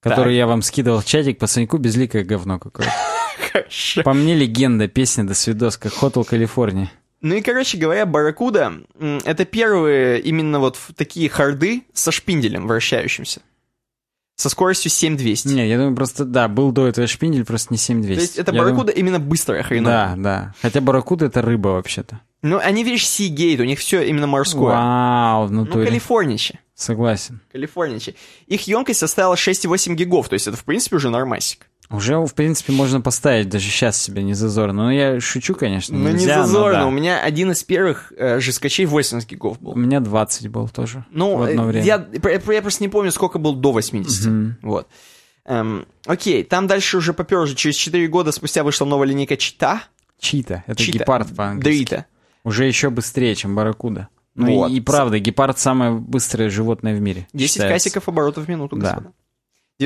которую 0.02 0.34
Так. 0.34 0.38
я 0.38 0.48
вам 0.48 0.62
скидывал 0.64 1.02
в 1.02 1.06
чатик 1.06 1.38
по 1.38 1.46
Саньку, 1.46 1.78
безликое 1.78 2.24
говно 2.24 2.58
какое-то. 2.58 2.92
Хорошо. 3.52 4.04
По 4.04 4.14
мне 4.14 4.36
легенда, 4.36 4.88
песня 4.88 5.24
до 5.24 5.34
свидос, 5.34 5.78
как 5.78 5.94
Hotel 5.94 6.28
California. 6.30 6.88
Ну 7.22 7.36
и, 7.36 7.42
короче 7.42 7.78
говоря, 7.78 8.06
Барракуда 8.06 8.74
это 9.26 9.46
первые 9.46 10.20
именно 10.22 10.60
вот 10.60 10.80
такие 10.96 11.30
харды 11.30 11.84
со 11.94 12.12
шпинделем 12.12 12.68
вращающимся. 12.68 13.42
Со 14.38 14.50
скоростью 14.50 14.90
7200. 14.90 15.50
Не, 15.50 15.68
я 15.70 15.78
думаю, 15.78 15.96
просто, 15.96 16.26
да, 16.26 16.48
был 16.48 16.72
до 16.72 16.88
этого 16.88 17.06
шпиндель, 17.06 17.46
просто 17.46 17.74
не 17.74 17.78
7200. 17.78 18.16
То 18.16 18.22
есть 18.22 18.38
это 18.40 18.52
Я 18.52 18.60
Барракуда 18.60 18.92
именно 18.92 19.20
быстрая 19.20 19.62
думаю- 19.62 19.68
хреновая. 19.68 20.16
Да, 20.16 20.22
да. 20.24 20.54
Хотя 20.64 20.82
Барракуда 20.82 21.26
это 21.26 21.44
рыба 21.44 21.68
вообще-то. 21.70 22.22
Ну, 22.42 22.58
они, 22.58 22.84
видишь, 22.84 23.04
Seagate, 23.06 23.62
у 23.62 23.66
них 23.66 23.78
все 23.78 24.02
именно 24.02 24.26
морское. 24.26 24.74
Вау, 24.74 25.46
в 25.46 25.52
Ну, 25.52 25.66
натуре. 25.66 25.86
калифорничи. 25.86 26.60
Согласен. 26.74 27.40
Калифорничи. 27.52 28.16
Их 28.48 28.62
емкость 28.68 29.00
составила 29.00 29.36
6,8 29.36 29.94
гигов, 29.94 30.28
то 30.28 30.34
есть 30.34 30.48
это, 30.48 30.58
в 30.58 30.64
принципе, 30.64 30.96
уже 30.96 31.12
нормасик. 31.12 31.68
Уже, 31.92 32.18
в 32.20 32.34
принципе, 32.34 32.72
можно 32.74 33.02
поставить 33.02 33.50
даже 33.50 33.66
сейчас 33.70 34.02
себе 34.02 34.24
не 34.24 34.34
зазорно. 34.34 34.84
Но 34.86 34.92
я 34.92 35.20
шучу, 35.20 35.56
конечно. 35.56 35.98
Ну, 35.98 36.08
не 36.08 36.14
нельзя, 36.14 36.38
но 36.38 36.46
зазорно. 36.46 36.80
да. 36.80 36.88
У 36.88 36.92
меня 36.92 37.22
один 37.22 37.52
из 37.52 37.64
первых 37.64 38.14
э, 38.18 38.40
жескачей 38.40 38.86
80 38.86 39.30
гигов 39.30 39.60
был. 39.62 39.72
У 39.72 39.76
меня 39.78 40.00
20 40.00 40.48
был 40.50 40.70
тоже 40.70 41.06
Ну, 41.12 41.36
в 41.38 41.42
одно 41.44 41.64
э, 41.64 41.68
время. 41.68 41.86
я, 41.86 42.08
я, 42.24 42.32
я 42.54 42.62
просто 42.62 42.84
не 42.84 42.88
помню, 42.90 43.12
сколько 43.12 43.40
был 43.40 43.56
до 43.56 43.72
80. 43.72 44.58
Вот. 44.62 44.88
Эм, 45.46 45.86
окей, 46.06 46.44
там 46.44 46.68
дальше 46.68 46.98
уже 46.98 47.14
попер 47.14 47.40
уже 47.40 47.56
через 47.56 47.76
4 47.76 48.08
года 48.08 48.32
спустя 48.32 48.64
вышла 48.64 48.86
новая 48.86 49.08
линейка 49.08 49.36
Чита. 49.38 49.84
Чита. 50.20 50.64
Это 50.68 50.82
Чита. 50.82 51.00
гепард 51.00 51.36
по-английски. 51.36 51.86
Дрита. 51.90 52.06
Уже 52.44 52.66
еще 52.66 52.90
быстрее, 52.90 53.36
чем 53.36 53.56
барракуда. 53.56 54.08
Ну 54.36 54.48
и- 54.48 54.56
Вот. 54.56 54.72
и, 54.72 54.80
правда, 54.80 55.20
гепард 55.20 55.60
самое 55.60 55.92
быстрое 55.94 56.50
животное 56.50 56.96
в 56.96 57.02
мире. 57.02 57.28
10 57.34 57.54
считается. 57.56 57.74
касиков 57.74 58.08
оборотов 58.08 58.46
в 58.46 58.48
минуту, 58.50 58.78
Да. 58.78 59.04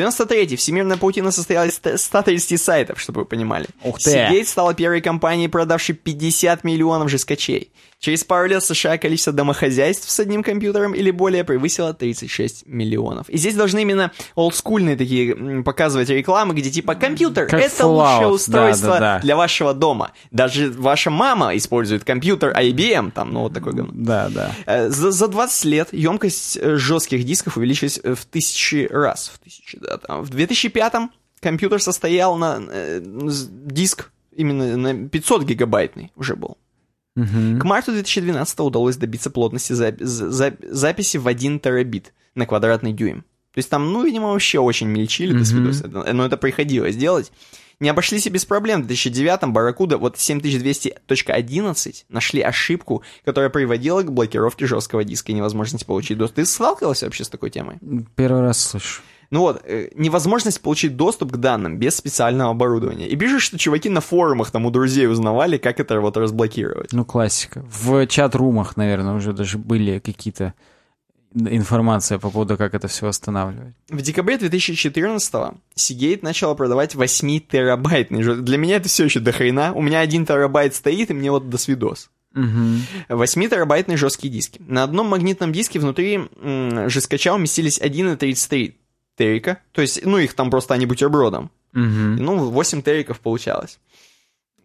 Господа. 0.01 0.35
93-й. 0.35 0.55
Всемирная 0.55 0.97
паутина 0.97 1.31
состояла 1.31 1.65
из 1.65 1.75
130 1.75 2.61
сайтов, 2.61 2.99
чтобы 2.99 3.21
вы 3.21 3.25
понимали. 3.25 3.67
Ух 3.83 3.99
ты. 3.99 4.11
Seagate 4.11 4.45
стала 4.45 4.73
первой 4.73 5.01
компанией, 5.01 5.47
продавшей 5.47 5.95
50 5.95 6.63
миллионов 6.63 7.09
жескачей. 7.09 7.71
Через 8.05 8.23
пару 8.23 8.47
лет 8.47 8.61
в 8.61 8.67
США 8.67 8.99
количество 8.99 9.33
домохозяйств 9.33 10.11
с 10.11 10.19
одним 10.19 10.43
компьютером 10.43 10.93
или 10.93 11.09
более 11.09 11.43
превысило 11.43 11.91
36 11.91 12.67
миллионов. 12.67 13.27
И 13.31 13.37
здесь 13.37 13.55
должны 13.55 13.81
именно 13.81 14.11
олдскульные 14.35 14.95
такие 14.95 15.63
показывать 15.63 16.09
рекламы, 16.09 16.53
где 16.53 16.69
типа 16.69 16.93
компьютер 16.93 17.47
Как 17.47 17.59
это 17.59 17.83
Fallout, 17.83 18.11
лучшее 18.11 18.27
устройство 18.27 18.87
да, 18.89 18.99
да, 18.99 19.15
да. 19.15 19.19
для 19.21 19.35
вашего 19.35 19.73
дома. 19.73 20.11
Даже 20.29 20.69
ваша 20.69 21.09
мама 21.09 21.57
использует 21.57 22.03
компьютер 22.03 22.55
IBM, 22.55 23.09
там, 23.09 23.33
ну 23.33 23.39
вот 23.39 23.55
такой 23.55 23.73
говно. 23.73 23.91
Да, 23.95 24.29
да. 24.29 24.51
Э, 24.67 24.87
За, 24.89 25.09
за 25.09 25.27
20 25.27 25.65
лет 25.65 25.89
емкость 25.91 26.59
э, 26.61 26.75
жестких 26.75 27.23
дисков 27.23 27.57
увеличилась 27.57 27.99
э, 28.03 28.13
в 28.13 28.23
тысячи 28.25 28.87
раз. 28.87 29.31
В, 29.33 29.39
тысячи, 29.39 29.79
да, 29.79 29.97
там. 29.97 30.21
в 30.21 30.29
2005-м 30.29 31.09
компьютер 31.39 31.81
состоял 31.81 32.37
на 32.37 32.61
э, 32.69 33.01
диск 33.03 34.11
именно 34.31 34.77
на 34.77 35.09
500 35.09 35.41
гигабайтный 35.41 36.11
уже 36.15 36.35
был. 36.35 36.59
Мгм. 37.15 37.59
К 37.59 37.63
марту 37.63 37.91
2012 37.93 38.59
удалось 38.59 38.97
добиться 38.97 39.29
плотности 39.29 39.73
за- 39.73 39.95
за- 39.99 40.53
записи 40.69 41.17
в 41.17 41.27
1 41.27 41.59
терабит 41.59 42.13
на 42.35 42.45
квадратный 42.45 42.91
дюйм. 42.93 43.21
То 43.53 43.59
есть 43.59 43.69
там, 43.69 43.91
ну, 43.93 44.03
видимо, 44.03 44.31
вообще 44.33 44.59
очень 44.59 44.87
мельчили, 44.87 45.31
до 45.37 45.45
свидос. 45.45 45.83
Но 45.89 46.25
это 46.25 46.35
приходилось 46.35 46.97
делать. 46.97 47.31
Не 47.79 47.89
обошлись 47.89 48.25
и 48.25 48.29
без 48.29 48.45
проблем. 48.45 48.83
В 48.83 48.87
2009-м 48.87 49.51
Барракуда 49.53 49.97
вот 49.97 50.17
7200.11 50.17 52.05
нашли 52.09 52.41
ошибку, 52.41 53.03
которая 53.23 53.49
приводила 53.49 54.01
к 54.01 54.11
блокировке 54.11 54.65
жесткого 54.65 55.03
диска 55.03 55.31
и 55.31 55.35
невозможности 55.35 55.85
получить 55.85 56.17
доступ. 56.17 56.37
Ты 56.37 56.45
сталкивался 56.45 57.05
вообще 57.05 57.23
с 57.23 57.29
такой 57.29 57.49
темой? 57.49 57.77
Первый 58.15 58.41
раз 58.41 58.59
слышу. 58.61 59.01
Ну 59.31 59.39
вот, 59.41 59.61
э, 59.65 59.89
невозможность 59.95 60.61
получить 60.61 60.95
доступ 60.95 61.31
к 61.31 61.37
данным 61.37 61.77
без 61.77 61.95
специального 61.95 62.51
оборудования. 62.51 63.07
И 63.07 63.15
пишешь, 63.15 63.43
что 63.43 63.57
чуваки 63.57 63.89
на 63.89 64.01
форумах 64.01 64.51
там 64.51 64.65
у 64.65 64.71
друзей 64.71 65.07
узнавали, 65.07 65.57
как 65.57 65.79
это 65.79 65.99
вот 65.99 66.17
разблокировать. 66.17 66.93
Ну, 66.93 67.05
классика. 67.05 67.65
В 67.69 68.05
чат-румах, 68.07 68.77
наверное, 68.77 69.13
уже 69.15 69.33
даже 69.33 69.57
были 69.57 69.99
какие-то 69.99 70.53
информация 71.37 72.17
по 72.17 72.29
поводу, 72.29 72.55
как 72.55 72.73
это 72.73 72.87
все 72.87 73.07
восстанавливать. 73.07 73.73
В 73.89 74.01
декабре 74.01 74.37
2014-го 74.37 75.55
Seagate 75.75 76.19
начала 76.21 76.53
продавать 76.55 76.95
8-терабайтный 76.95 78.21
жёст- 78.21 78.41
Для 78.41 78.57
меня 78.57 78.77
это 78.77 78.87
все 78.87 79.03
еще 79.05 79.19
до 79.19 79.31
хрена. 79.33 79.73
У 79.73 79.81
меня 79.81 79.99
1 79.99 80.25
терабайт 80.25 80.75
стоит, 80.75 81.11
и 81.11 81.13
мне 81.13 81.31
вот 81.31 81.49
до 81.49 81.57
свидос. 81.57 82.09
Мгм. 82.33 82.81
8-терабайтные 83.09 83.97
жесткие 83.97 84.31
диски. 84.31 84.61
На 84.67 84.83
одном 84.83 85.07
магнитном 85.07 85.51
диске 85.51 85.79
внутри 85.79 86.21
жесткача 86.87 87.33
уместились 87.33 87.79
1,33 87.81 88.75
терика. 89.15 89.59
То 89.71 89.81
есть, 89.81 90.05
ну, 90.05 90.17
их 90.17 90.33
там 90.33 90.49
просто 90.49 90.73
они 90.73 90.85
бутербродом. 90.85 91.51
Мгм. 91.73 92.15
Ну, 92.17 92.49
8 92.49 92.81
териков 92.81 93.19
получалось. 93.19 93.79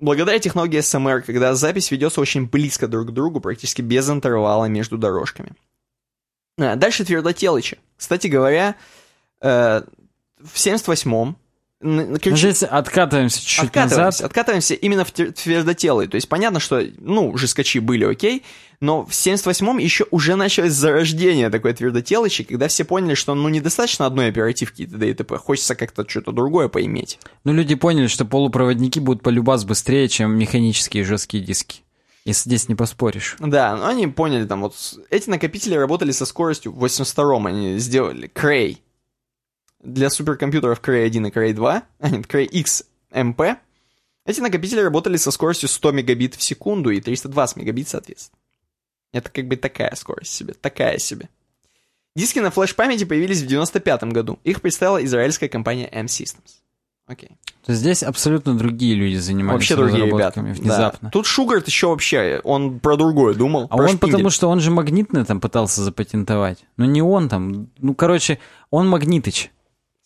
Благодаря 0.00 0.38
технологии 0.38 0.78
SMR, 0.78 1.22
когда 1.22 1.54
запись 1.54 1.90
ведется 1.90 2.20
очень 2.20 2.46
близко 2.46 2.88
друг 2.88 3.08
к 3.08 3.10
другу, 3.10 3.40
практически 3.40 3.82
без 3.82 4.08
интервала 4.08 4.64
между 4.66 4.96
дорожками. 4.96 5.52
А, 6.58 6.76
Дальше 6.76 7.04
твердотелычи. 7.04 7.78
Кстати 7.96 8.28
говоря, 8.28 8.76
э, 9.42 9.82
в 10.42 10.56
78-м 10.56 11.36
короче, 11.80 12.36
Здесь 12.36 12.62
откатываемся 12.62 13.40
чуть-чуть 13.40 13.64
откатываемся, 13.64 14.00
назад. 14.00 14.26
откатываемся 14.26 14.74
именно 14.74 15.04
в 15.04 15.12
твердотелые. 15.12 16.08
То 16.08 16.16
есть 16.16 16.28
понятно, 16.28 16.60
что, 16.60 16.82
ну, 16.98 17.36
жескачи 17.36 17.78
были 17.78 18.04
окей, 18.04 18.44
но 18.80 19.04
в 19.04 19.10
78-м 19.10 19.78
еще 19.78 20.06
уже 20.10 20.36
началось 20.36 20.72
зарождение 20.72 21.48
такой 21.50 21.72
твердотелочи, 21.72 22.44
когда 22.44 22.68
все 22.68 22.84
поняли, 22.84 23.14
что, 23.14 23.34
ну, 23.34 23.48
недостаточно 23.48 24.06
одной 24.06 24.28
оперативки 24.28 24.82
и 24.82 24.86
т.д. 24.86 25.10
и 25.10 25.14
т.п. 25.14 25.38
Хочется 25.38 25.74
как-то 25.74 26.06
что-то 26.08 26.32
другое 26.32 26.68
поиметь. 26.68 27.18
Ну, 27.44 27.52
люди 27.52 27.74
поняли, 27.74 28.08
что 28.08 28.24
полупроводники 28.24 28.98
будут 28.98 29.22
полюбас 29.22 29.64
быстрее, 29.64 30.08
чем 30.08 30.38
механические 30.38 31.04
жесткие 31.04 31.42
диски. 31.42 31.80
И 32.26 32.34
здесь 32.34 32.68
не 32.68 32.74
поспоришь. 32.74 33.36
Да, 33.38 33.74
но 33.76 33.86
они 33.86 34.06
поняли, 34.06 34.44
там, 34.44 34.60
вот, 34.60 34.74
эти 35.08 35.30
накопители 35.30 35.74
работали 35.74 36.12
со 36.12 36.26
скоростью, 36.26 36.72
в 36.72 36.84
82-м 36.84 37.46
они 37.46 37.78
сделали 37.78 38.30
Cray. 38.34 38.76
Для 39.82 40.10
суперкомпьютеров 40.10 40.80
Cray 40.80 41.06
1 41.06 41.26
и 41.26 41.30
Cray 41.30 41.52
2, 41.52 41.82
а 42.00 42.10
нет, 42.10 42.26
Cray 42.26 42.44
X 42.44 42.84
MP, 43.12 43.56
эти 44.26 44.40
накопители 44.40 44.80
работали 44.80 45.16
со 45.16 45.30
скоростью 45.30 45.68
100 45.68 45.92
мегабит 45.92 46.34
в 46.34 46.42
секунду 46.42 46.90
и 46.90 47.00
320 47.00 47.56
мегабит, 47.56 47.88
соответственно. 47.88 48.38
Это 49.12 49.30
как 49.30 49.46
бы 49.48 49.56
такая 49.56 49.94
скорость 49.96 50.32
себе, 50.32 50.54
такая 50.54 50.98
себе. 50.98 51.28
Диски 52.14 52.38
на 52.38 52.50
флеш-памяти 52.50 53.04
появились 53.04 53.40
в 53.40 53.46
95 53.46 54.04
году. 54.04 54.38
Их 54.44 54.60
представила 54.60 55.02
израильская 55.04 55.48
компания 55.48 55.88
M-Systems. 55.90 56.60
Окей. 57.06 57.30
То 57.64 57.72
есть 57.72 57.80
здесь 57.80 58.02
абсолютно 58.04 58.56
другие 58.56 58.94
люди 58.94 59.16
занимались 59.16 59.54
Вообще 59.54 59.76
другие 59.76 60.06
ребята. 60.06 60.40
разработками 60.40 60.52
Да. 60.54 60.60
внезапно. 60.60 61.10
Тут 61.10 61.26
Шугарт 61.26 61.66
еще 61.66 61.88
вообще, 61.88 62.40
он 62.44 62.78
про 62.78 62.96
другое 62.96 63.34
думал. 63.34 63.66
А 63.70 63.76
он 63.76 63.98
потому 63.98 64.12
шпиндель. 64.12 64.30
что 64.30 64.48
он 64.48 64.60
же 64.60 64.70
магнитный 64.70 65.24
там 65.24 65.40
пытался 65.40 65.82
запатентовать. 65.82 66.58
Но 66.76 66.84
не 66.84 67.02
он 67.02 67.28
там. 67.28 67.68
Ну, 67.78 67.94
короче, 67.94 68.38
он 68.70 68.88
магнитыч. 68.88 69.50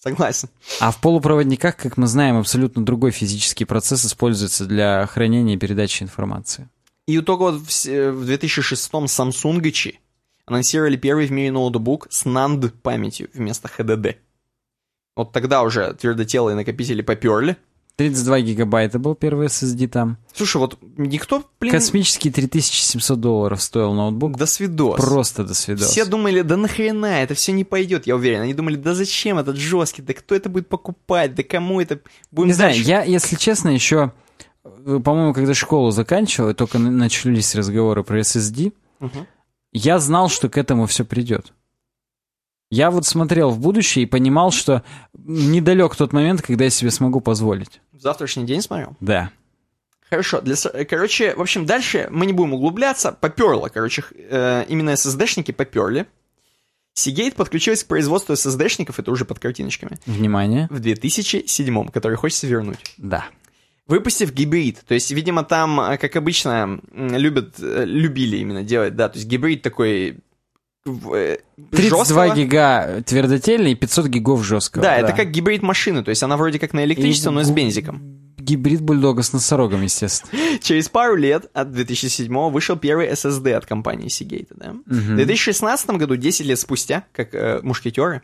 Согласен. 0.05 0.51
А 0.81 0.91
в 0.91 1.01
полупроводниках, 1.01 1.79
как 1.79 1.97
мы 1.97 2.07
знаем, 2.07 2.37
абсолютно 2.37 2.85
другой 2.85 3.11
физический 3.11 3.65
процесс 3.65 4.05
используется 4.05 4.67
для 4.67 5.07
хранения 5.07 5.55
и 5.55 5.59
передачи 5.59 6.03
информации. 6.03 6.69
И 7.07 7.19
только 7.23 7.41
вот 7.41 7.55
в, 7.63 7.73
с- 7.73 7.87
э, 7.87 8.11
в 8.11 8.29
2006-м 8.29 9.07
Samsungичи 9.07 9.95
анонсировали 10.45 10.97
первый 10.97 11.27
в 11.27 11.33
мире 11.33 11.53
ноутбук 11.53 12.09
с 12.11 12.27
NAND 12.27 12.69
памятью 12.83 13.31
вместо 13.33 13.67
HDD. 13.69 14.17
Вот 15.17 15.33
тогда 15.33 15.63
уже 15.63 15.95
твердотелые 15.95 16.55
накопители 16.55 17.01
поперли. 17.01 17.57
32 17.97 18.41
гигабайта 18.41 18.99
был 18.99 19.15
первый 19.15 19.47
SSD 19.47 19.87
там. 19.87 20.19
Слушай, 20.35 20.57
вот 20.57 20.79
никто, 20.97 21.45
блин, 21.61 21.73
Космический 21.73 22.31
3700 22.31 23.21
долларов 23.21 23.63
стоил 23.63 23.93
ноутбук. 23.95 24.37
до 24.37 24.47
свидос. 24.47 24.97
Просто 25.01 25.45
до 25.45 25.55
свидос. 25.55 25.89
Все 25.91 26.05
думали, 26.05 26.43
да 26.43 26.57
нахрена, 26.57 27.23
это 27.23 27.35
все 27.35 27.53
не 27.53 27.63
пойдет, 27.65 28.07
я 28.09 28.17
уверен. 28.17 28.41
Они 28.41 28.53
думали, 28.53 28.75
да 28.77 28.95
зачем 28.95 29.39
этот 29.39 29.57
жесткий, 29.57 30.03
да 30.03 30.13
кто 30.13 30.35
это 30.35 30.49
будет 30.49 30.69
покупать, 30.69 31.35
да 31.37 31.45
кому 31.45 31.81
это... 31.81 32.01
Будем 32.33 32.49
Не 32.49 32.53
знаю, 32.55 32.73
дальше- 32.75 32.89
я, 32.89 33.03
если 33.05 33.37
честно, 33.37 33.69
еще, 33.69 34.13
э, 34.65 35.01
по-моему, 35.05 35.33
когда 35.33 35.55
школу 35.55 35.93
заканчивал, 35.93 36.51
и 36.51 36.55
только 36.55 36.81
на- 36.81 36.91
начались 36.91 37.55
разговоры 37.55 38.03
про 38.03 38.19
SSD, 38.21 38.73
Мгм. 38.99 39.27
я 39.73 40.01
знал, 40.01 40.29
что 40.29 40.49
к 40.49 40.59
этому 40.59 40.87
все 40.87 41.05
придет. 41.05 41.53
Я 42.71 42.91
вот 42.91 43.07
смотрел 43.07 43.51
в 43.51 43.59
будущее 43.61 44.05
и 44.05 44.07
понимал, 44.07 44.51
что 44.51 44.83
недалек 45.15 45.95
тот 45.97 46.13
момент, 46.13 46.43
когда 46.43 46.65
я 46.65 46.71
себе 46.71 46.91
смогу 46.91 47.21
позволить. 47.21 47.81
В 47.93 48.01
завтрашний 48.01 48.45
день 48.45 48.63
смотрел. 48.63 48.97
Да. 49.01 49.31
Хорошо, 50.11 50.41
для, 50.41 50.57
короче, 50.85 51.35
в 51.35 51.41
общем, 51.41 51.67
дальше 51.67 52.09
мы 52.11 52.27
не 52.27 52.33
будем 52.33 52.55
углубляться. 52.55 53.13
Поперло, 53.13 53.69
короче, 53.69 54.05
э, 54.15 54.65
именно 54.69 54.91
SSD-шники 54.91 55.53
поперли. 55.53 56.07
Seagate 56.97 57.35
подключилась 57.35 57.83
к 57.83 57.89
производству 57.89 58.35
SSD-шников, 58.35 58.95
это 58.99 59.11
уже 59.11 59.25
под 59.25 59.41
картиночками, 59.41 59.99
Внимание. 60.07 60.69
в 60.71 60.79
2007 60.79 61.89
который 61.89 62.17
хочется 62.17 62.47
вернуть. 62.47 62.79
Да. 62.99 63.25
Выпустив 63.89 64.33
гибрид, 64.33 64.83
то 64.87 64.95
есть, 64.95 65.11
видимо, 65.11 65.43
там, 65.43 65.81
э, 65.81 65.99
как 65.99 66.15
обычно, 66.17 66.81
любят, 66.93 67.57
э, 67.59 67.85
любили 67.85 68.37
именно 68.37 68.63
делать, 68.63 68.95
да, 68.95 69.09
то 69.09 69.19
есть 69.19 69.29
гибрид 69.29 69.63
такой 69.63 70.19
32 70.85 72.05
жесткого. 72.05 72.35
гига 72.35 73.03
твердотельный 73.07 73.73
и 73.73 73.75
500 73.75 74.07
гигов 74.07 74.45
жесткого. 74.45 74.83
Да, 74.83 74.97
это 74.97 75.13
как 75.13 75.31
гибрид 75.31 75.63
машины, 75.63 76.05
то 76.05 76.11
есть 76.11 76.23
она 76.23 76.37
вроде 76.37 76.59
как 76.59 76.73
на 76.73 76.85
электричестве, 76.85 77.31
но 77.31 77.43
с 77.43 77.51
бензиком. 77.51 78.21
Гибрид 78.37 78.83
бульдога 78.83 79.23
с 79.23 79.33
носорогом, 79.33 79.83
естественно. 79.83 80.59
Через 80.61 80.91
пару 80.91 81.17
лет, 81.17 81.51
от 81.55 81.73
2007 81.73 82.51
вышел 82.51 82.77
первый 82.77 83.09
SSD 83.09 83.55
от 83.55 83.65
компании 83.65 84.09
Seagate, 84.09 84.49
да? 84.51 84.75
В 84.85 85.17
2016 85.17 85.91
году, 85.91 86.17
10 86.17 86.45
лет 86.45 86.59
спустя, 86.59 87.05
как 87.13 87.35
э, 87.35 87.61
мушкетеры, 87.63 88.21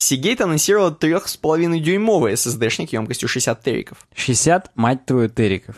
Seagate 0.00 0.42
анонсировал 0.42 0.92
3,5-дюймовый 0.92 2.32
SSD-шник 2.32 2.88
емкостью 2.92 3.28
60 3.28 3.62
териков. 3.62 3.98
60, 4.14 4.70
мать 4.76 5.04
твою, 5.04 5.28
териков. 5.28 5.76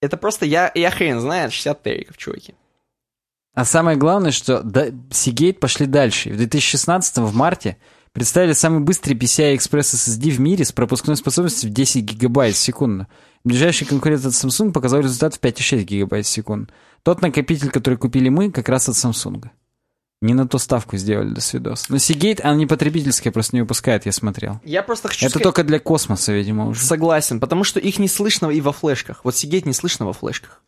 Это 0.00 0.16
просто, 0.16 0.46
я, 0.46 0.70
я 0.74 0.90
хрен 0.90 1.18
знает, 1.18 1.52
60 1.52 1.82
териков, 1.82 2.16
чуваки. 2.16 2.54
А 3.60 3.64
самое 3.66 3.98
главное, 3.98 4.30
что 4.30 4.62
Seagate 4.62 5.58
пошли 5.58 5.84
дальше. 5.84 6.30
В 6.30 6.36
2016 6.38 7.18
в 7.18 7.34
марте 7.34 7.76
представили 8.14 8.54
самый 8.54 8.80
быстрый 8.80 9.12
PCI 9.12 9.54
Express 9.54 9.92
SSD 9.92 10.30
в 10.30 10.40
мире 10.40 10.64
с 10.64 10.72
пропускной 10.72 11.14
способностью 11.14 11.68
в 11.68 11.74
10 11.74 12.02
гигабайт 12.02 12.54
в 12.54 12.58
секунду. 12.58 13.06
Ближайший 13.44 13.84
конкурент 13.84 14.24
от 14.24 14.32
Samsung 14.32 14.72
показал 14.72 15.00
результат 15.00 15.34
в 15.34 15.40
5,6 15.40 15.82
гигабайт 15.82 16.24
в 16.24 16.30
секунду. 16.30 16.72
Тот 17.02 17.20
накопитель, 17.20 17.68
который 17.68 17.98
купили 17.98 18.30
мы, 18.30 18.50
как 18.50 18.70
раз 18.70 18.88
от 18.88 18.94
Samsung. 18.94 19.50
Не 20.22 20.32
на 20.32 20.48
ту 20.48 20.56
ставку 20.58 20.96
сделали 20.96 21.28
до 21.28 21.42
свидос. 21.42 21.90
Но 21.90 21.96
Seagate, 21.96 22.40
она 22.40 22.54
не 22.54 22.64
потребительская, 22.64 23.30
просто 23.30 23.56
не 23.56 23.60
выпускает, 23.60 24.06
я 24.06 24.12
смотрел. 24.12 24.58
Я 24.64 24.82
просто 24.82 25.08
хочу 25.08 25.26
Это 25.26 25.32
сказать... 25.32 25.42
только 25.42 25.64
для 25.64 25.80
космоса, 25.80 26.32
видимо, 26.32 26.66
уже. 26.66 26.80
Согласен, 26.80 27.40
потому 27.40 27.64
что 27.64 27.78
их 27.78 27.98
не 27.98 28.08
слышно 28.08 28.48
и 28.48 28.62
во 28.62 28.72
флешках. 28.72 29.20
Вот 29.22 29.34
Seagate 29.34 29.66
не 29.66 29.74
слышно 29.74 30.06
во 30.06 30.14
флешках. 30.14 30.62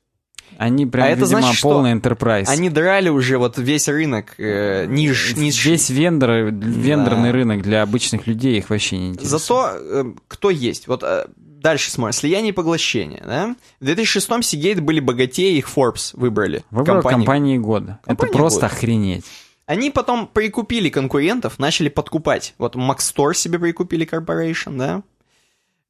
Они 0.62 0.86
прям, 0.86 1.06
А 1.06 1.08
это 1.08 1.22
видимо, 1.22 1.40
значит, 1.40 1.58
что 1.58 1.70
полный 1.70 1.92
enterprise. 1.92 2.44
Они 2.46 2.70
драли 2.70 3.08
уже 3.08 3.36
вот 3.36 3.58
весь 3.58 3.88
рынок 3.88 4.34
э, 4.38 4.86
ниж, 4.86 5.34
низший. 5.34 5.72
Весь 5.72 5.90
вендор, 5.90 6.52
вендорный 6.52 7.32
рынок 7.32 7.62
для 7.62 7.82
обычных 7.82 8.28
людей 8.28 8.58
их 8.58 8.70
вообще 8.70 8.96
не 8.96 9.08
интересует. 9.08 9.42
Зато 9.42 9.70
э, 9.74 10.04
кто 10.28 10.50
есть? 10.50 10.86
Вот 10.86 11.02
э, 11.02 11.26
дальше 11.36 11.90
смотрим. 11.90 12.12
Слияние 12.12 12.50
и 12.50 12.52
поглощение. 12.52 13.24
Да? 13.26 13.56
В 13.80 13.86
2006-м 13.86 14.38
Seagate 14.38 14.80
были 14.80 15.00
богатее, 15.00 15.58
их 15.58 15.68
Forbes 15.68 16.10
выбрали. 16.12 16.62
Выбор 16.70 16.94
компании. 16.94 17.16
компании 17.16 17.58
года. 17.58 17.98
Компания 18.04 18.30
это 18.30 18.38
просто 18.38 18.60
года. 18.60 18.72
охренеть. 18.72 19.24
Они 19.66 19.90
потом 19.90 20.28
прикупили 20.28 20.90
конкурентов, 20.90 21.58
начали 21.58 21.88
подкупать. 21.88 22.54
Вот 22.58 22.76
Maxtor 22.76 23.34
себе 23.34 23.58
прикупили 23.58 24.06
Corporation, 24.06 24.78
да? 24.78 25.02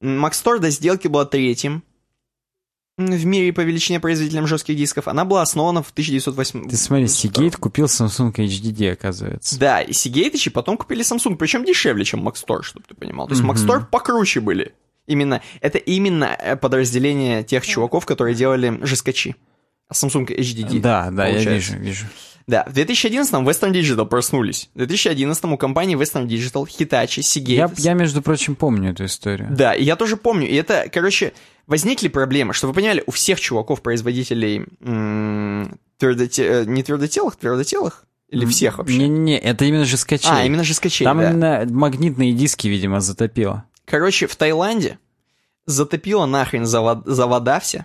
Maxtor 0.01 0.61
до 0.61 0.70
сделки 0.70 1.09
была 1.09 1.27
третьим 1.27 1.82
в 3.07 3.24
мире 3.24 3.53
по 3.53 3.61
величине 3.61 4.01
производителем 4.01 4.47
жестких 4.47 4.77
дисков. 4.77 5.09
Она 5.09 5.24
была 5.24 5.43
основана 5.43 5.83
в 5.83 5.91
1908 5.91 6.69
Ты 6.69 6.77
смотри, 6.77 7.07
Seagate 7.07 7.57
купил 7.59 7.87
Samsung 7.87 8.33
HDD, 8.33 8.93
оказывается. 8.93 9.59
Да, 9.59 9.81
и 9.81 9.93
Seagate 9.93 10.51
потом 10.51 10.77
купили 10.77 11.05
Samsung, 11.05 11.37
причем 11.37 11.65
дешевле, 11.65 12.05
чем 12.05 12.27
Maxtor, 12.27 12.62
чтобы 12.62 12.85
ты 12.89 12.95
понимал. 12.95 13.27
То 13.27 13.35
есть 13.35 13.43
Мгм. 13.43 13.53
Maxtor 13.53 13.85
покруче 13.91 14.41
были. 14.41 14.73
Именно, 15.07 15.43
это 15.61 15.79
именно 15.79 16.37
э, 16.39 16.57
подразделение 16.57 17.43
тех 17.43 17.66
чуваков, 17.66 18.07
которые 18.07 18.35
делали 18.35 18.79
жескачи. 18.83 19.35
А 19.89 19.95
Samsung 19.95 20.27
HDD. 20.27 20.81
Да, 20.81 21.11
да, 21.11 21.27
я 21.27 21.35
получается. 21.35 21.73
вижу, 21.74 21.85
вижу. 21.85 22.07
Да, 22.47 22.64
в 22.69 22.73
2011-м 22.77 23.48
Western 23.48 23.73
Digital 23.73 24.06
проснулись. 24.06 24.69
В 24.74 24.81
2011-м 24.81 25.52
у 25.52 25.56
компании 25.59 25.97
Western 25.97 26.27
Digital, 26.27 26.64
Hitachi, 26.66 27.20
Seagate... 27.20 27.52
Я, 27.55 27.70
я, 27.77 27.93
между 27.94 28.23
прочим, 28.23 28.55
помню 28.56 28.90
эту 28.90 29.05
историю. 29.05 29.48
Да, 29.51 29.74
и 29.74 29.85
я 29.85 29.97
тоже 29.97 30.16
помню. 30.16 30.48
И 30.48 30.55
это, 30.55 30.89
короче, 30.93 31.32
возникли 31.66 32.09
проблемы, 32.09 32.52
чтобы 32.55 32.73
вы 32.73 32.81
поняли, 32.81 33.02
у 33.06 33.10
всех 33.12 33.40
чуваков-производителей 33.40 34.66
м, 34.81 35.78
твердоте- 36.01 36.62
э, 36.62 36.64
не 36.66 36.82
твердотелых, 36.82 37.36
твердотелых? 37.36 38.05
Или 38.28 38.47
всех 38.47 38.78
вообще? 38.78 38.97
Не-не-не, 38.97 39.39
это 39.39 39.64
именно 39.66 39.85
жескачей. 39.85 40.31
А, 40.31 40.44
именно 40.44 40.64
жескачей, 40.64 41.05
Там 41.05 41.19
да. 41.19 41.31
именно 41.31 41.66
магнитные 41.70 42.32
диски, 42.32 42.66
видимо, 42.66 43.01
затопило. 43.01 43.64
Короче, 43.85 44.27
в 44.27 44.35
Таиланде 44.36 44.98
затопило 45.66 46.24
нахрен 46.27 46.64
завод- 46.64 47.02
завода 47.06 47.60
все, 47.60 47.85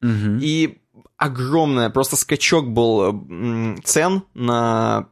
Мгм. 0.00 0.38
и 0.42 0.78
огромное, 1.24 1.90
просто 1.90 2.16
скачок 2.16 2.68
был 2.70 3.24
цен 3.84 4.22
на 4.34 5.08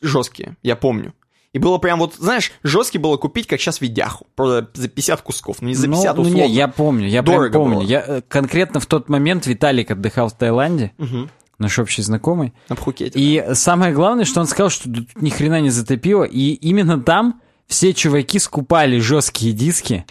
жесткие, 0.00 0.56
я 0.62 0.76
помню. 0.76 1.14
И 1.54 1.58
было 1.58 1.78
прям 1.78 1.98
вот, 1.98 2.14
знаешь, 2.14 2.52
жесткий 2.62 2.98
было 2.98 3.16
купить, 3.16 3.46
как 3.46 3.58
сейчас 3.58 3.80
видяху, 3.80 4.26
просто 4.34 4.68
за 4.74 4.88
50 4.88 5.22
кусков, 5.22 5.62
ну 5.62 5.68
не 5.68 5.74
за 5.74 5.86
50 5.88 6.16
ну, 6.16 6.22
ну, 6.22 6.28
условно. 6.28 6.46
не, 6.46 6.52
я 6.54 6.68
помню, 6.68 7.08
я 7.08 7.22
Дорого 7.22 7.48
прям 7.50 7.62
помню. 7.62 7.76
было. 7.78 7.82
Я, 7.86 8.04
э, 8.06 8.22
конкретно 8.28 8.80
в 8.80 8.86
тот 8.86 9.08
момент 9.08 9.46
Виталик 9.46 9.90
отдыхал 9.90 10.28
в 10.28 10.34
Таиланде, 10.36 10.92
Мгм. 10.98 11.30
наш 11.58 11.78
общий 11.78 12.02
знакомый. 12.02 12.52
На 12.68 12.76
Пхукете. 12.76 13.18
И 13.18 13.54
самое 13.54 13.94
главное, 13.94 14.26
что 14.26 14.40
он 14.40 14.46
сказал, 14.46 14.68
что 14.68 14.92
тут 14.92 15.08
ни 15.20 15.30
хрена 15.30 15.60
не 15.62 15.70
затопило, 15.70 16.24
и 16.24 16.52
именно 16.52 17.00
там 17.00 17.40
все 17.66 17.94
чуваки 17.94 18.38
скупали 18.38 18.98
жесткие 19.00 19.52
диски, 19.54 20.04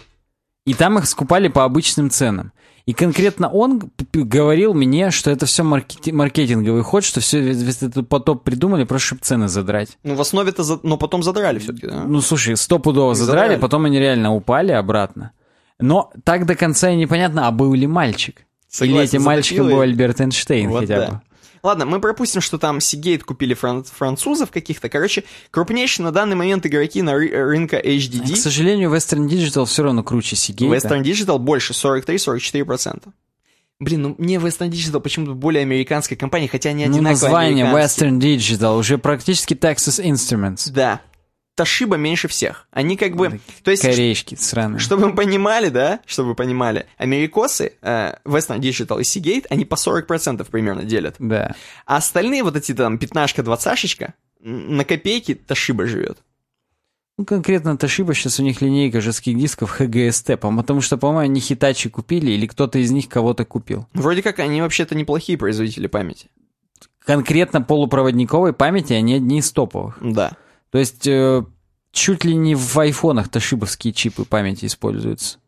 и 0.66 0.74
там 0.74 0.98
их 0.98 1.06
скупали 1.06 1.46
по 1.48 1.64
обычным 1.64 2.10
ценам. 2.10 2.52
И 2.88 2.94
конкретно 2.94 3.50
он 3.50 3.82
говорил 4.14 4.72
мне, 4.72 5.10
что 5.10 5.30
это 5.30 5.44
все 5.44 5.62
маркети- 5.62 6.10
маркетинговый 6.10 6.82
ход, 6.82 7.04
что 7.04 7.20
все 7.20 7.38
весь 7.38 7.82
этот 7.82 8.08
потоп 8.08 8.44
придумали, 8.44 8.84
просто 8.84 9.08
чтобы 9.08 9.20
цены 9.22 9.48
задрать. 9.48 9.98
Ну, 10.04 10.14
в 10.14 10.20
основе-то, 10.22 10.62
за- 10.62 10.80
но 10.82 10.96
потом 10.96 11.22
задрали 11.22 11.58
все-таки, 11.58 11.86
да? 11.86 12.04
Ну, 12.06 12.22
слушай, 12.22 12.56
стопудово 12.56 13.14
задрали, 13.14 13.40
Задрали. 13.40 13.60
потом 13.60 13.84
они 13.84 13.98
реально 13.98 14.34
упали 14.34 14.72
обратно. 14.72 15.32
Но 15.78 16.10
так 16.24 16.46
до 16.46 16.54
конца 16.54 16.88
и 16.90 16.96
непонятно, 16.96 17.46
а 17.46 17.50
был 17.50 17.74
ли 17.74 17.86
мальчик. 17.86 18.36
Или 18.38 18.44
Согласен, 18.70 19.00
этим 19.16 19.22
мальчиком 19.22 19.66
был 19.68 19.80
Альберт 19.82 20.20
Эйнштейн 20.22 20.70
Вот 20.70 20.80
хотя 20.80 20.96
да. 20.98 21.06
бы. 21.10 21.20
Ладно, 21.68 21.84
мы 21.84 22.00
пропустим, 22.00 22.40
что 22.40 22.56
там 22.56 22.78
Seagate 22.78 23.24
купили 23.24 23.54
фран- 23.54 23.84
французов 23.84 24.50
каких-то. 24.50 24.88
Короче, 24.88 25.24
крупнейшие 25.50 26.02
на 26.04 26.12
данный 26.12 26.34
момент 26.34 26.64
игроки 26.64 27.02
на 27.02 27.10
ры- 27.10 27.28
рынка 27.30 27.76
К 27.78 27.84
HDD. 27.84 28.36
сожалению, 28.36 28.90
Western 28.90 29.28
Digital 29.28 29.66
все 29.66 29.82
равно 29.82 30.02
круче 30.02 30.34
Seagate. 30.34 30.70
Western 30.70 31.02
Digital 31.02 31.38
больше, 31.38 31.74
43-44%. 31.74 33.12
Блин, 33.80 34.00
ну 34.02 34.14
мне 34.16 34.36
Western 34.36 34.70
Digital 34.70 35.00
почему-то 35.00 35.34
более 35.34 35.60
американская 35.60 36.16
компания, 36.18 36.48
хотя 36.48 36.70
они 36.70 36.86
Ну, 36.86 36.92
одинаково 36.94 37.10
название. 37.26 37.66
Western 37.66 38.18
Digital 38.18 38.78
уже 38.78 38.96
практически 38.96 39.52
Texas 39.52 40.02
Instruments. 40.02 40.70
Да. 40.72 41.02
Toshiba 41.58 41.98
меньше 41.98 42.28
всех. 42.28 42.68
Они 42.70 42.96
как 42.96 43.16
бы... 43.16 43.40
То 43.64 43.70
есть, 43.70 43.82
Корейшки 43.82 44.36
сраные. 44.36 44.78
чтобы 44.78 45.06
вы 45.06 45.14
понимали, 45.14 45.68
да, 45.68 46.00
чтобы 46.06 46.30
вы 46.30 46.34
понимали, 46.34 46.86
америкосы, 46.96 47.72
э, 47.82 48.14
Western 48.24 48.60
Digital 48.60 49.00
и 49.00 49.02
Seagate, 49.02 49.46
они 49.50 49.64
по 49.64 49.74
40% 49.74 50.48
примерно 50.50 50.84
делят. 50.84 51.16
Да. 51.18 51.54
А 51.86 51.96
остальные 51.96 52.44
вот 52.44 52.56
эти 52.56 52.74
там 52.74 52.98
пятнашка, 52.98 53.42
двадцашечка, 53.42 54.14
на 54.40 54.84
копейки 54.84 55.40
Toshiba 55.48 55.86
живет. 55.86 56.18
Ну, 57.16 57.24
конкретно 57.24 57.70
Toshiba 57.70 58.14
сейчас 58.14 58.38
у 58.38 58.44
них 58.44 58.60
линейка 58.62 59.00
жестких 59.00 59.36
дисков 59.36 59.78
по- 59.78 60.56
потому 60.56 60.80
что, 60.80 60.96
по-моему, 60.96 61.18
они 61.32 61.40
Hitachi 61.40 61.90
купили, 61.90 62.30
или 62.30 62.46
кто-то 62.46 62.78
из 62.78 62.92
них 62.92 63.08
кого-то 63.08 63.44
купил. 63.44 63.88
Вроде 63.92 64.22
как 64.22 64.38
они 64.38 64.62
вообще-то 64.62 64.94
неплохие 64.94 65.36
производители 65.36 65.88
памяти. 65.88 66.28
Конкретно 67.04 67.60
полупроводниковой 67.62 68.52
памяти 68.52 68.92
они 68.92 69.14
одни 69.14 69.38
из 69.38 69.50
топовых. 69.50 69.98
Да. 70.00 70.32
То 70.70 70.78
есть 70.78 71.06
э, 71.06 71.44
чуть 71.92 72.24
ли 72.24 72.34
не 72.34 72.54
в 72.54 72.78
айфонах 72.78 73.28
тошибовские 73.28 73.92
чипы 73.92 74.24
памяти 74.24 74.66
используются. 74.66 75.38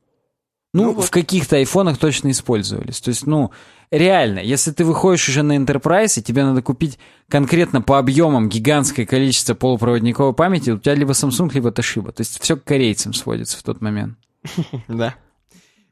Ну, 0.72 0.84
Ну 0.84 0.92
вот. 0.94 1.06
в 1.06 1.10
каких-то 1.10 1.56
айфонах 1.56 1.98
точно 1.98 2.30
использовались. 2.30 3.01
То 3.01 3.09
есть, 3.09 3.26
ну, 3.26 3.51
реально, 3.90 4.38
если 4.38 4.70
ты 4.70 4.84
выходишь 4.84 5.28
уже 5.28 5.42
на 5.42 5.56
Enterprise, 5.56 6.18
и 6.18 6.22
тебе 6.22 6.44
надо 6.44 6.62
купить 6.62 6.98
конкретно 7.28 7.82
по 7.82 7.98
объемам 7.98 8.48
гигантское 8.48 9.05
количество 9.05 9.55
полупроводниковой 9.55 10.32
памяти, 10.32 10.70
у 10.70 10.78
тебя 10.78 10.94
либо 10.94 11.12
Samsung, 11.12 11.51
либо 11.52 11.70
Toshiba. 11.70 12.12
То 12.12 12.20
есть 12.20 12.40
все 12.40 12.56
к 12.56 12.64
корейцам 12.64 13.14
сводится 13.14 13.59
в 13.59 13.62
тот 13.62 13.80
момент. 13.80 14.16
Да. 14.88 15.14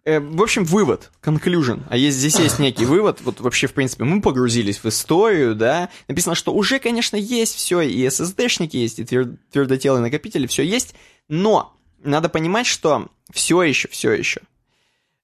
Э, 0.08 0.20
В 0.20 0.42
общем, 0.42 0.64
вывод, 0.64 1.10
conclusion. 1.22 1.82
А 1.90 1.96
есть, 1.98 2.16
здесь 2.16 2.38
есть 2.38 2.58
некий 2.58 2.86
вывод. 2.86 3.20
Вот 3.20 3.40
вообще, 3.40 3.66
в 3.66 3.74
принципе, 3.74 4.04
мы 4.04 4.22
погрузились 4.22 4.78
в 4.78 4.86
историю, 4.86 5.54
да. 5.54 5.90
Написано, 6.08 6.34
что 6.34 6.54
уже, 6.54 6.78
конечно, 6.78 7.16
есть 7.16 7.54
все, 7.54 7.82
и 7.82 8.06
SSD-шники 8.06 8.76
есть, 8.76 8.98
и 9.00 9.04
твер- 9.04 9.36
твердотелые 9.52 10.00
накопители, 10.00 10.46
все 10.46 10.62
есть. 10.62 10.94
Но 11.28 11.76
надо 12.02 12.30
понимать, 12.30 12.66
что 12.66 13.08
все 13.30 13.62
еще, 13.62 13.88
все 13.88 14.12
еще. 14.12 14.40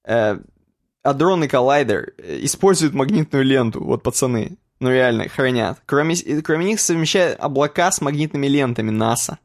Э, 0.05 0.37
Адрон 1.03 1.45
и 1.45 1.49
коллайдер 1.49 2.13
э, 2.19 2.41
используют 2.43 2.93
магнитную 2.93 3.43
ленту, 3.43 3.83
вот 3.83 4.03
пацаны. 4.03 4.59
Ну 4.81 4.91
реально, 4.91 5.31
хранят. 5.31 5.81
Кроме, 5.87 6.15
кроме 6.43 6.67
них 6.67 6.81
совмещают 6.81 7.41
облака 7.41 7.91
с 7.91 8.03
магнитными 8.03 8.49
лентами 8.49 8.91
НАСА. 8.91 9.39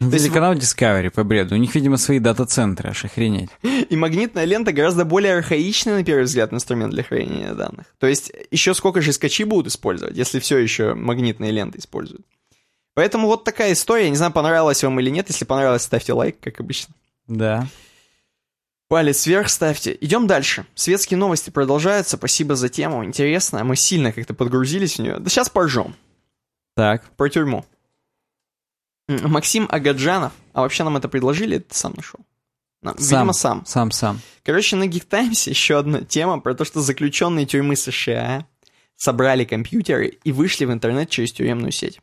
Есть 0.00 0.24
Телеканал 0.24 0.54
Discovery 0.54 1.10
по 1.10 1.24
бреду. 1.24 1.54
У 1.54 1.58
них, 1.58 1.74
видимо, 1.74 1.98
свои 1.98 2.18
дата-центры, 2.18 2.90
аж 2.90 3.04
охренеть. 3.04 3.50
И 3.62 3.96
магнитная 3.96 4.44
лента 4.44 4.72
гораздо 4.72 5.04
более 5.04 5.34
архаичный, 5.36 5.92
на 5.92 6.04
первый 6.04 6.24
взгляд, 6.24 6.52
инструмент 6.52 6.92
для 6.92 7.02
хранения 7.02 7.52
данных. 7.52 7.86
То 7.98 8.06
есть 8.06 8.32
еще 8.50 8.72
сколько 8.74 9.02
же 9.02 9.12
скачи 9.12 9.44
будут 9.44 9.66
использовать, 9.66 10.16
если 10.16 10.40
все 10.40 10.58
еще 10.58 10.94
магнитные 10.94 11.50
ленты 11.50 11.78
используют. 11.78 12.24
Поэтому 12.94 13.26
вот 13.26 13.44
такая 13.44 13.72
история. 13.72 14.10
Не 14.10 14.16
знаю, 14.16 14.32
понравилась 14.32 14.82
вам 14.82 14.98
или 15.00 15.10
нет. 15.10 15.28
Если 15.28 15.44
понравилось, 15.44 15.82
ставьте 15.82 16.12
лайк, 16.12 16.40
как 16.40 16.60
обычно. 16.60 16.94
Да. 17.28 17.66
Палец 18.88 19.24
вверх 19.26 19.48
ставьте. 19.48 19.96
Идем 20.00 20.26
дальше. 20.26 20.66
Светские 20.74 21.16
новости 21.16 21.50
продолжаются. 21.50 22.16
Спасибо 22.16 22.56
за 22.56 22.68
тему. 22.68 23.04
Интересно. 23.04 23.62
Мы 23.64 23.76
сильно 23.76 24.12
как-то 24.12 24.34
подгрузились 24.34 24.96
в 24.96 24.98
нее. 24.98 25.18
Да 25.20 25.30
сейчас 25.30 25.48
поржем. 25.48 25.94
Так. 26.74 27.08
Про 27.16 27.28
тюрьму. 27.28 27.64
Максим 29.22 29.66
Агаджанов. 29.70 30.32
А 30.52 30.62
вообще 30.62 30.84
нам 30.84 30.96
это 30.96 31.08
предложили? 31.08 31.58
Ты 31.58 31.74
сам 31.74 31.94
нашел? 31.96 32.20
Нам- 32.82 32.96
Видимо, 32.98 33.32
сам. 33.32 33.64
Сам-сам. 33.66 34.20
Короче, 34.42 34.76
на 34.76 34.84
Geek 34.84 35.06
Times 35.08 35.48
еще 35.50 35.78
одна 35.78 36.00
тема 36.02 36.40
про 36.40 36.54
то, 36.54 36.64
что 36.64 36.80
заключенные 36.80 37.46
тюрьмы 37.46 37.76
США 37.76 38.46
собрали 38.96 39.44
компьютеры 39.44 40.18
и 40.24 40.32
вышли 40.32 40.64
в 40.64 40.72
интернет 40.72 41.10
через 41.10 41.32
тюремную 41.32 41.72
сеть. 41.72 42.00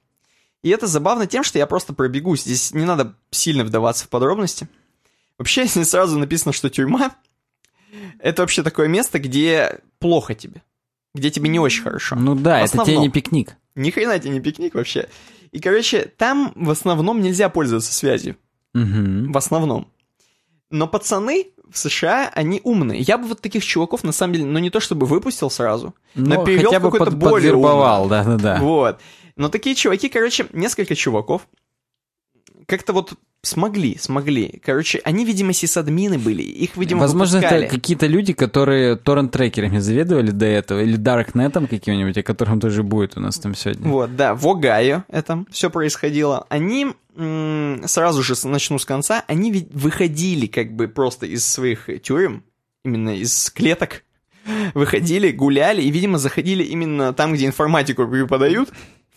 И 0.64 0.70
это 0.70 0.88
забавно 0.88 1.28
тем, 1.28 1.44
что 1.44 1.60
я 1.60 1.68
просто 1.68 1.94
пробегусь. 1.94 2.44
Здесь 2.44 2.74
не 2.74 2.86
надо 2.86 3.16
сильно 3.32 3.64
вдаваться 3.64 4.06
в 4.06 4.10
подробности. 4.10 4.68
Вообще, 5.38 5.66
здесь 5.68 5.90
сразу 5.90 6.18
написано, 6.20 6.54
что 6.54 6.70
тюрьма— 6.70 7.12
это 8.20 8.42
вообще 8.44 8.64
такое 8.64 8.88
место, 8.88 9.20
где 9.20 9.80
плохо 10.00 10.36
тебе. 10.36 10.62
Где 11.16 11.32
тебе 11.32 11.50
не 11.50 11.60
очень 11.60 11.84
хорошо. 11.84 12.16
Ну 12.16 12.36
да, 12.36 12.60
это 12.62 12.84
тебе 12.84 12.98
не 12.98 13.10
пикник. 13.10 13.56
Ни 13.76 13.90
хрена 13.92 14.20
тебе 14.20 14.34
не 14.34 14.40
пикник 14.42 14.76
вообще. 14.76 15.08
И, 15.52 15.60
короче, 15.60 16.12
там 16.18 16.52
в 16.56 16.70
основном 16.70 17.22
нельзя 17.22 17.50
пользоваться 17.50 17.94
связью. 17.94 18.36
Мгм. 18.74 19.32
В 19.32 19.38
основном. 19.38 19.88
Но 20.70 20.88
пацаны 20.88 21.48
в 21.70 21.78
США, 21.78 22.30
они 22.34 22.62
умные. 22.64 23.00
Я 23.02 23.18
бы 23.18 23.28
вот 23.28 23.42
таких 23.42 23.64
чуваков, 23.66 24.04
на 24.04 24.12
самом 24.12 24.34
деле, 24.34 24.46
ну 24.46 24.60
не 24.60 24.70
то 24.70 24.80
чтобы 24.80 25.06
выпустил 25.06 25.50
сразу, 25.50 25.94
но, 26.16 26.36
Ну, 26.36 26.46
перевел 26.46 26.66
хотя 26.72 26.80
бы 26.80 26.92
какой-то 26.92 27.06
под- 27.12 27.16
более 27.20 27.52
подвербовал, 27.52 28.08
да-да-да. 28.08 28.58
Вот. 28.62 29.00
Но 29.36 29.50
такие 29.50 29.76
чуваки, 29.76 30.10
короче, 30.10 30.48
несколько 30.54 30.96
чуваков, 30.96 31.48
как-то 32.68 32.94
вот 32.94 33.14
смогли, 33.42 33.98
смогли. 33.98 34.62
Короче, 34.64 35.00
они, 35.04 35.26
видимо, 35.26 35.54
сисадмины 35.54 36.20
были, 36.20 36.42
их, 36.42 36.76
видимо, 36.76 37.02
Возможно, 37.02 37.38
выпускали. 37.38 37.66
это 37.66 37.76
какие-то 37.76 38.06
люди, 38.06 38.34
которые 38.34 38.98
торрент-трекерами 38.98 39.80
заведовали 39.80 40.32
до 40.32 40.46
этого, 40.46 40.82
или 40.82 40.98
Даркнетом 40.98 41.68
каким-нибудь, 41.68 42.18
о 42.18 42.24
котором 42.24 42.60
тоже 42.60 42.84
будет 42.84 43.18
у 43.18 43.22
нас 43.22 43.40
там 43.40 43.56
сегодня. 43.56 43.90
Вот, 43.90 44.16
да, 44.16 44.36
в 44.36 44.46
Огайо 44.48 45.06
это 45.08 45.46
все 45.50 45.70
происходило. 45.70 46.46
Они, 46.50 46.88
сразу 47.86 48.22
же 48.22 48.36
начну 48.44 48.80
с 48.80 48.86
конца, 48.86 49.24
они 49.28 49.52
ведь 49.52 49.70
выходили 49.72 50.48
как 50.48 50.74
бы 50.74 50.88
просто 50.90 51.26
из 51.26 51.48
своих 51.48 51.90
тюрем, 52.04 52.44
именно 52.84 53.16
из 53.16 53.50
клеток, 53.50 54.04
выходили, 54.74 55.32
гуляли 55.32 55.82
и, 55.82 55.90
видимо, 55.90 56.18
заходили 56.18 56.64
именно 56.64 57.14
там, 57.14 57.34
где 57.34 57.46
информатику 57.46 58.08
преподают, 58.08 58.70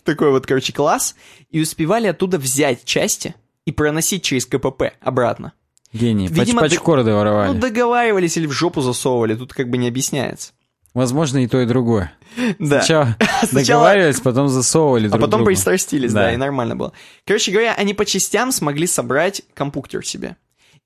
такой 0.03 0.31
вот, 0.31 0.45
короче, 0.45 0.73
класс, 0.73 1.15
и 1.49 1.61
успевали 1.61 2.07
оттуда 2.07 2.37
взять 2.37 2.85
части 2.85 3.35
и 3.65 3.71
проносить 3.71 4.23
через 4.23 4.45
КПП 4.45 4.93
обратно. 5.01 5.53
Гений. 5.93 6.27
Видимо, 6.27 6.61
Пач-пачкорды 6.61 7.13
воровали. 7.13 7.51
Ну, 7.53 7.59
договаривались 7.59 8.37
или 8.37 8.45
в 8.47 8.51
жопу 8.51 8.81
засовывали, 8.81 9.35
тут 9.35 9.53
как 9.53 9.69
бы 9.69 9.77
не 9.77 9.87
объясняется. 9.87 10.53
Возможно, 10.93 11.37
и 11.43 11.47
то, 11.47 11.59
и 11.61 11.65
другое. 11.65 12.11
Да. 12.59 12.81
Сначала 12.81 13.17
Сначала- 13.43 13.83
договаривались, 13.83 14.19
потом 14.21 14.47
засовывали 14.47 15.07
А 15.07 15.09
друг 15.09 15.21
потом 15.21 15.39
другу. 15.39 15.45
пристрастились, 15.47 16.13
да. 16.13 16.23
Да. 16.23 16.33
и 16.33 16.37
нормально 16.37 16.75
было. 16.75 16.93
Короче 17.25 17.51
говоря, 17.51 17.73
они 17.75 17.93
по 17.93 18.05
частям 18.05 18.51
смогли 18.51 18.87
собрать 18.87 19.41
компьютер 19.53 20.05
себе. 20.05 20.37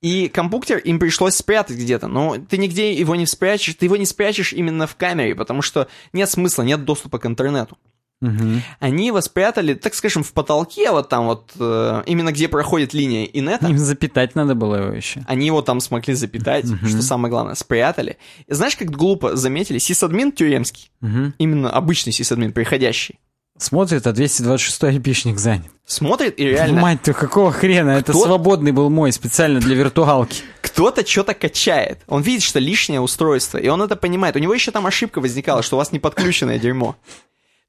И 0.01 0.27
компьютер 0.27 0.77
им 0.79 0.99
пришлось 0.99 1.35
спрятать 1.35 1.77
где-то, 1.77 2.07
но 2.07 2.35
ты 2.37 2.57
нигде 2.57 2.93
его 2.93 3.15
не 3.15 3.25
спрячешь, 3.25 3.75
ты 3.75 3.85
его 3.85 3.95
не 3.95 4.05
спрячешь 4.05 4.53
именно 4.53 4.85
в 4.87 4.95
камере, 4.95 5.33
потому 5.35 5.61
что 5.61 5.87
нет 6.13 6.29
смысла, 6.29 6.63
нет 6.63 6.83
доступа 6.83 7.17
к 7.17 7.25
интернету. 7.25 7.77
Мгм. 8.21 8.61
Они 8.79 9.07
его 9.07 9.19
спрятали, 9.21 9.73
так 9.73 9.93
скажем, 9.93 10.23
в 10.23 10.31
потолке, 10.33 10.89
вот 10.91 11.09
там 11.09 11.25
вот, 11.25 11.51
э, 11.59 12.03
именно 12.05 12.31
где 12.31 12.47
проходит 12.47 12.93
линия 12.93 13.25
инета. 13.25 13.67
Им 13.67 13.77
запитать 13.77 14.35
надо 14.35 14.55
было 14.55 14.75
его 14.75 14.93
еще. 14.93 15.23
Они 15.27 15.45
его 15.47 15.61
там 15.61 15.79
смогли 15.81 16.13
запитать, 16.13 16.65
что 16.87 17.01
самое 17.01 17.29
главное, 17.29 17.55
спрятали. 17.55 18.17
И 18.47 18.53
знаешь, 18.53 18.75
как 18.77 18.89
глупо 18.89 19.35
заметили? 19.35 19.77
Сисадмин 19.79 20.31
тюремский, 20.31 20.91
Мгм. 21.01 21.33
именно 21.37 21.69
обычный 21.69 22.13
сисадмин, 22.13 22.53
приходящий, 22.53 23.19
Смотрит, 23.57 24.05
а 24.05 24.11
226 24.11 24.83
айпишник 24.83 25.37
занят. 25.39 25.71
смотрит 25.85 26.37
и 26.39 26.43
реально... 26.43 26.81
Мать 26.81 27.01
ты, 27.03 27.13
какого 27.13 27.53
хрена? 27.53 27.91
Это 27.91 28.11
Кто- 28.11 28.25
свободный 28.25 28.73
был 28.73 28.89
мой, 28.89 29.13
специально 29.13 29.61
для 29.61 29.75
виртуалки. 29.75 30.41
кто-то 30.61 31.07
что-то 31.07 31.33
качает. 31.33 31.99
Он 32.07 32.21
видит, 32.21 32.43
что 32.43 32.59
лишнее 32.59 32.99
устройство, 32.99 33.57
и 33.57 33.69
он 33.69 33.81
это 33.81 33.95
понимает. 33.95 34.35
У 34.35 34.39
него 34.39 34.53
еще 34.53 34.71
там 34.71 34.85
ошибка 34.85 35.21
возникала, 35.21 35.63
что 35.63 35.77
у 35.77 35.79
вас 35.79 35.93
не 35.93 35.99
подключенное 35.99 36.59
дерьмо. 36.59 36.97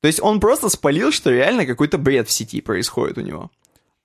То 0.03 0.09
есть 0.09 0.21
он 0.21 0.41
просто 0.41 0.69
спалил, 0.69 1.11
что 1.13 1.31
реально 1.31 1.67
какой-то 1.67 1.99
бред 1.99 2.29
в 2.29 2.33
сети 2.33 2.61
происходит 2.61 3.19
у 3.19 3.23
него. 3.23 3.51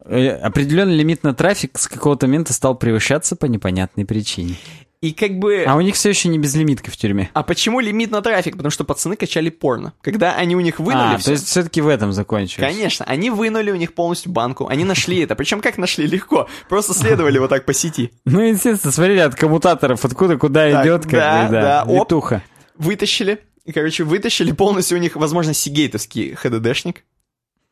Э, 0.03 0.29
Определенный 0.37 0.95
лимит 0.95 1.23
на 1.23 1.33
трафик 1.33 1.77
с 1.77 1.87
какого-то 1.87 2.27
момента 2.27 2.53
стал 2.53 2.75
превышаться 2.75 3.35
по 3.35 3.45
непонятной 3.45 4.05
причине. 4.05 4.55
И 5.01 5.13
как 5.13 5.39
бы... 5.39 5.63
А 5.67 5.75
у 5.75 5.81
них 5.81 5.95
все 5.95 6.09
еще 6.09 6.29
не 6.29 6.37
безлимитка 6.37 6.91
в 6.91 6.97
тюрьме. 6.97 7.31
А 7.33 7.41
почему 7.41 7.79
лимит 7.79 8.11
на 8.11 8.21
трафик? 8.21 8.53
Потому 8.53 8.69
что 8.69 8.83
пацаны 8.83 9.15
качали 9.15 9.49
порно. 9.49 9.93
Когда 10.01 10.35
они 10.35 10.55
у 10.55 10.59
них 10.59 10.79
вынули 10.79 11.15
А, 11.15 11.17
всё- 11.17 11.25
то 11.25 11.31
есть 11.31 11.47
все-таки 11.47 11.81
в 11.81 11.87
этом 11.87 12.13
закончилось. 12.13 12.71
Конечно, 12.71 13.03
они 13.05 13.31
вынули 13.31 13.71
у 13.71 13.75
них 13.75 13.95
полностью 13.95 14.31
банку, 14.31 14.67
они 14.67 14.83
нашли 14.83 15.19
это. 15.21 15.35
Причем 15.35 15.59
как 15.61 15.79
нашли? 15.79 16.05
Легко. 16.05 16.47
Просто 16.69 16.93
следовали 16.93 17.39
вот 17.39 17.49
так 17.49 17.65
по 17.65 17.73
сети. 17.73 18.11
Ну, 18.25 18.41
естественно, 18.41 18.91
смотрели 18.93 19.19
от 19.19 19.33
коммутаторов, 19.35 20.05
откуда 20.05 20.37
куда 20.37 20.69
идет, 20.83 21.07
да, 21.07 21.47
да, 21.49 21.83
да. 21.85 22.41
Вытащили. 22.77 23.39
И, 23.65 23.71
короче, 23.71 24.03
вытащили 24.03 24.51
полностью 24.51 24.97
у 24.97 25.01
них, 25.01 25.15
возможно, 25.15 25.53
сигейтовский 25.53 26.33
ХДДшник. 26.35 27.03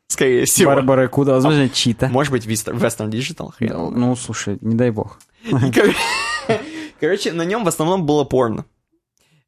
Скорее 0.08 0.44
всего. 0.44 0.72
Барбара 0.72 1.08
Куда, 1.08 1.34
возможно, 1.34 1.68
чита. 1.68 2.08
Может 2.08 2.32
быть, 2.32 2.46
Western 2.46 3.10
Digital. 3.10 3.52
хрен 3.56 3.92
Ну, 3.94 4.16
слушай, 4.16 4.58
не 4.60 4.74
дай 4.74 4.90
бог. 4.90 5.18
Кор- 5.50 5.94
Короче, 7.00 7.32
на 7.32 7.42
нем 7.42 7.64
в 7.64 7.68
основном 7.68 8.04
было 8.06 8.24
порно. 8.24 8.64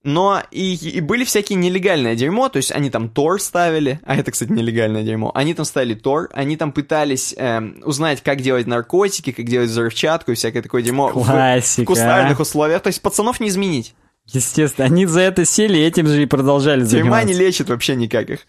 Но 0.05 0.43
и, 0.51 0.75
и 0.75 1.01
были 1.01 1.23
всякие 1.23 1.57
нелегальное 1.57 2.17
дерьмо, 2.17 2.49
то 2.49 2.57
есть 2.57 2.73
они 2.73 2.91
там 2.91 3.09
Тор 3.09 3.41
ставили, 3.41 4.01
а 4.05 4.17
это, 4.17 4.33
кстати, 4.33 4.51
нелегальное 4.51 5.05
дерьмо. 5.05 5.31
Они 5.33 5.55
там 5.55 5.65
ставили 5.65 5.95
Тор, 5.95 6.29
они 6.33 6.57
там 6.57 6.73
пытались 6.73 7.35
эм, 7.37 7.81
узнать, 7.85 8.21
как 8.21 8.41
делать 8.41 8.67
наркотики, 8.67 9.31
как 9.31 9.45
делать 9.45 9.71
взрывчатку 9.71 10.33
и 10.33 10.35
всякое 10.35 10.63
такое 10.63 10.83
дерьмо 10.83 11.09
в 11.09 11.13
Классика, 11.13 11.87
кустарных 11.87 12.41
а. 12.41 12.43
условиях. 12.43 12.83
То 12.83 12.89
есть 12.89 13.01
пацанов 13.01 13.39
не 13.39 13.49
изменить. 13.49 13.95
Естественно, 14.33 14.87
они 14.87 15.07
за 15.07 15.21
это 15.21 15.45
сели 15.45 15.79
этим 15.81 16.07
же 16.07 16.23
и 16.23 16.27
продолжали 16.27 16.81
Тюрьма 16.81 16.91
заниматься. 17.21 17.27
не 17.29 17.35
лечит 17.35 17.69
вообще 17.69 17.95
никак 17.95 18.31
их. 18.31 18.41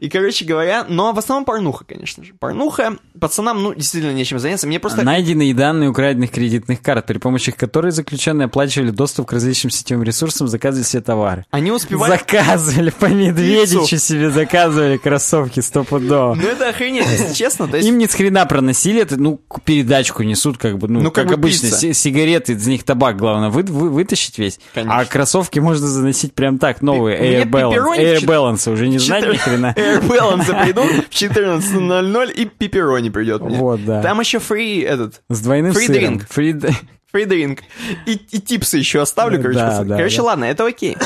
И, 0.00 0.08
короче 0.08 0.44
говоря, 0.44 0.84
но 0.88 1.12
в 1.12 1.18
основном 1.18 1.44
порнуха, 1.44 1.84
конечно 1.84 2.24
же. 2.24 2.32
Порнуха, 2.38 2.96
пацанам, 3.18 3.62
ну, 3.62 3.74
действительно 3.74 4.12
нечем 4.12 4.38
заняться. 4.38 4.66
Мне 4.66 4.78
просто... 4.80 5.02
Найденные 5.02 5.54
данные 5.54 5.90
украденных 5.90 6.30
кредитных 6.30 6.82
карт, 6.82 7.06
при 7.06 7.18
помощи 7.18 7.52
которых 7.52 7.92
заключенные 7.92 8.46
оплачивали 8.46 8.90
доступ 8.90 9.28
к 9.28 9.32
различным 9.32 9.70
сетевым 9.70 10.04
ресурсам, 10.04 10.48
заказывали 10.48 10.84
все 10.84 11.00
товары. 11.00 11.44
Они 11.50 11.70
успевали... 11.72 12.10
Заказывали 12.12 12.90
по 12.90 13.06
Медведичу 13.06 13.80
Пиццу. 13.80 13.96
себе, 13.98 14.30
заказывали 14.30 14.96
кроссовки 14.96 15.60
стопудово. 15.60 16.34
Ну, 16.34 16.42
это 16.42 16.68
охренеть, 16.68 17.06
если 17.10 17.34
честно. 17.34 17.66
То 17.68 17.76
есть... 17.76 17.88
Им 17.88 17.98
ни 17.98 18.06
с 18.06 18.14
хрена 18.14 18.46
проносили 18.46 19.00
это, 19.02 19.16
ну, 19.16 19.40
передачку 19.64 20.22
несут, 20.22 20.58
как 20.58 20.78
бы, 20.78 20.88
ну, 20.88 21.00
Ну, 21.00 21.10
как 21.10 21.24
как, 21.24 21.28
бы 21.28 21.34
обычно, 21.34 21.68
пицца. 21.68 21.80
си- 21.80 21.92
сигареты, 21.94 22.52
из 22.52 22.66
них 22.66 22.84
табак, 22.84 23.16
главное, 23.16 23.50
вы, 23.50 23.62
вы- 23.62 23.90
вытащить 23.90 24.38
весь. 24.38 24.58
Конечно. 24.74 24.98
А 24.98 25.04
кроссовки 25.30 25.58
можно 25.60 25.86
заносить 25.86 26.34
прям 26.34 26.58
так, 26.58 26.82
новые, 26.82 27.42
Air 27.42 27.48
Balance. 27.48 27.98
Air 27.98 28.24
Balance, 28.24 28.72
уже 28.72 28.88
не 28.88 28.98
знать 28.98 29.26
ни 29.30 29.36
хрена. 29.36 29.74
Air 29.76 30.02
Balance 30.02 30.64
придут 30.64 30.90
в 31.08 31.10
14.00 31.10 32.32
и 32.32 32.44
пепперони 32.46 33.10
придет 33.10 33.42
мне. 33.42 33.56
Вот, 33.56 33.84
да. 33.84 34.02
Там 34.02 34.20
еще 34.20 34.38
фри 34.38 34.80
этот, 34.80 35.22
С 35.28 35.40
двойным 35.40 35.72
Free 35.72 35.86
сыром. 35.86 36.14
drink. 36.16 36.74
Free 37.12 37.26
дринк. 37.26 37.60
И, 38.06 38.12
и 38.12 38.40
типсы 38.40 38.78
еще 38.78 39.00
оставлю, 39.00 39.40
короче. 39.40 39.58
да, 39.58 39.82
да, 39.82 39.96
короче, 39.96 40.18
да. 40.18 40.22
ладно, 40.22 40.44
это 40.44 40.64
окей. 40.64 40.96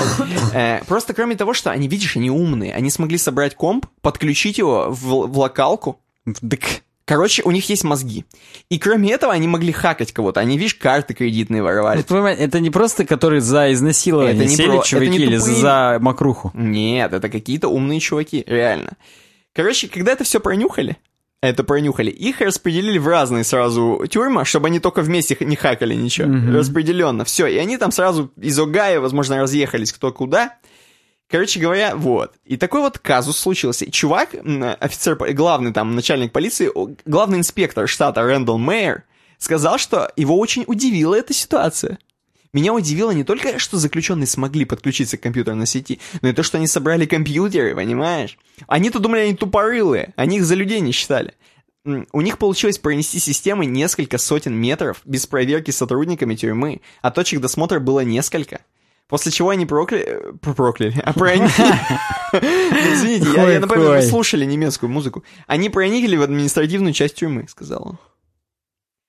Э, 0.52 0.80
Просто 0.86 1.14
кроме 1.14 1.34
того, 1.34 1.54
что 1.54 1.70
они, 1.70 1.88
видишь, 1.88 2.16
они 2.16 2.30
умные. 2.30 2.74
Они 2.74 2.90
смогли 2.90 3.16
собрать 3.16 3.54
комп, 3.54 3.86
подключить 4.02 4.58
его 4.58 4.88
в, 4.90 5.28
в 5.28 5.38
локалку. 5.38 6.00
Короче, 7.06 7.42
у 7.44 7.50
них 7.50 7.68
есть 7.68 7.84
мозги. 7.84 8.24
И 8.70 8.78
кроме 8.78 9.12
этого, 9.12 9.32
они 9.32 9.46
могли 9.46 9.72
хакать 9.72 10.12
кого-то. 10.12 10.40
Они, 10.40 10.56
видишь, 10.56 10.74
карты 10.74 11.12
кредитные 11.12 11.62
воровали. 11.62 12.02
Ну, 12.08 12.24
это 12.26 12.60
не 12.60 12.70
просто 12.70 13.04
которые 13.04 13.42
за 13.42 13.72
изнасилование 13.74 14.34
Это 14.34 14.44
не 14.46 14.56
сели 14.56 14.68
про- 14.68 14.76
это 14.78 14.86
чуваки 14.88 15.10
не 15.10 15.16
или 15.18 15.38
тупые. 15.38 15.56
за 15.56 15.98
макруху. 16.00 16.50
Нет, 16.54 17.12
это 17.12 17.28
какие-то 17.28 17.68
умные 17.68 18.00
чуваки, 18.00 18.42
реально. 18.46 18.92
Короче, 19.54 19.88
когда 19.88 20.12
это 20.12 20.24
все 20.24 20.40
пронюхали, 20.40 20.96
это 21.42 21.62
пронюхали, 21.62 22.10
их 22.10 22.40
распределили 22.40 22.96
в 22.96 23.06
разные 23.06 23.44
сразу 23.44 24.06
тюрьмы, 24.08 24.46
чтобы 24.46 24.68
они 24.68 24.80
только 24.80 25.02
вместе 25.02 25.36
не 25.40 25.56
хакали 25.56 25.94
ничего. 25.94 26.56
Распределенно. 26.58 27.26
Все, 27.26 27.46
и 27.46 27.58
они 27.58 27.76
там 27.76 27.92
сразу 27.92 28.32
из 28.40 28.58
Огайо, 28.58 29.02
возможно, 29.02 29.38
разъехались 29.38 29.92
кто 29.92 30.10
куда. 30.10 30.56
Короче 31.34 31.58
говоря, 31.58 31.96
вот. 31.96 32.32
И 32.44 32.56
такой 32.56 32.80
вот 32.80 33.00
казус 33.00 33.36
случился. 33.36 33.90
Чувак, 33.90 34.36
офицер, 34.78 35.16
главный 35.34 35.72
там 35.72 35.96
начальник 35.96 36.30
полиции, 36.30 36.70
главный 37.04 37.38
инспектор 37.38 37.88
штата 37.88 38.22
Рэндалл 38.22 38.56
Мейер, 38.56 39.02
сказал, 39.38 39.78
что 39.78 40.12
его 40.14 40.38
очень 40.38 40.62
удивила 40.68 41.16
эта 41.16 41.34
ситуация. 41.34 41.98
Меня 42.52 42.72
удивило 42.72 43.10
не 43.10 43.24
только, 43.24 43.58
что 43.58 43.78
заключенные 43.78 44.28
смогли 44.28 44.64
подключиться 44.64 45.16
к 45.16 45.22
компьютерной 45.22 45.66
сети, 45.66 45.98
но 46.22 46.28
и 46.28 46.32
то, 46.32 46.44
что 46.44 46.58
они 46.58 46.68
собрали 46.68 47.04
компьютеры, 47.04 47.74
понимаешь? 47.74 48.38
Они-то 48.68 49.00
думали, 49.00 49.22
они 49.22 49.34
тупорылые, 49.34 50.14
они 50.14 50.36
их 50.36 50.44
за 50.44 50.54
людей 50.54 50.78
не 50.78 50.92
считали. 50.92 51.34
У 51.84 52.20
них 52.20 52.38
получилось 52.38 52.78
пронести 52.78 53.18
системы 53.18 53.66
несколько 53.66 54.18
сотен 54.18 54.54
метров 54.54 55.00
без 55.04 55.26
проверки 55.26 55.72
сотрудниками 55.72 56.36
тюрьмы, 56.36 56.80
а 57.02 57.10
точек 57.10 57.40
досмотра 57.40 57.80
было 57.80 58.04
несколько. 58.04 58.60
После 59.08 59.30
чего 59.32 59.50
они 59.50 59.66
прокляли... 59.66 60.04
э, 60.06 60.32
про- 60.40 60.54
Прокляли. 60.54 61.00
А 61.04 61.12
проникли... 61.12 61.64
Извините, 62.32 63.28
я, 63.34 63.50
я 63.50 63.60
напомню, 63.60 63.88
вы 63.90 64.02
слушали 64.02 64.44
немецкую 64.44 64.90
музыку. 64.90 65.24
Они 65.46 65.68
проникли 65.68 66.16
в 66.16 66.22
административную 66.22 66.92
часть 66.94 67.16
тюрьмы, 67.16 67.46
сказал 67.48 67.82
он. 67.86 67.98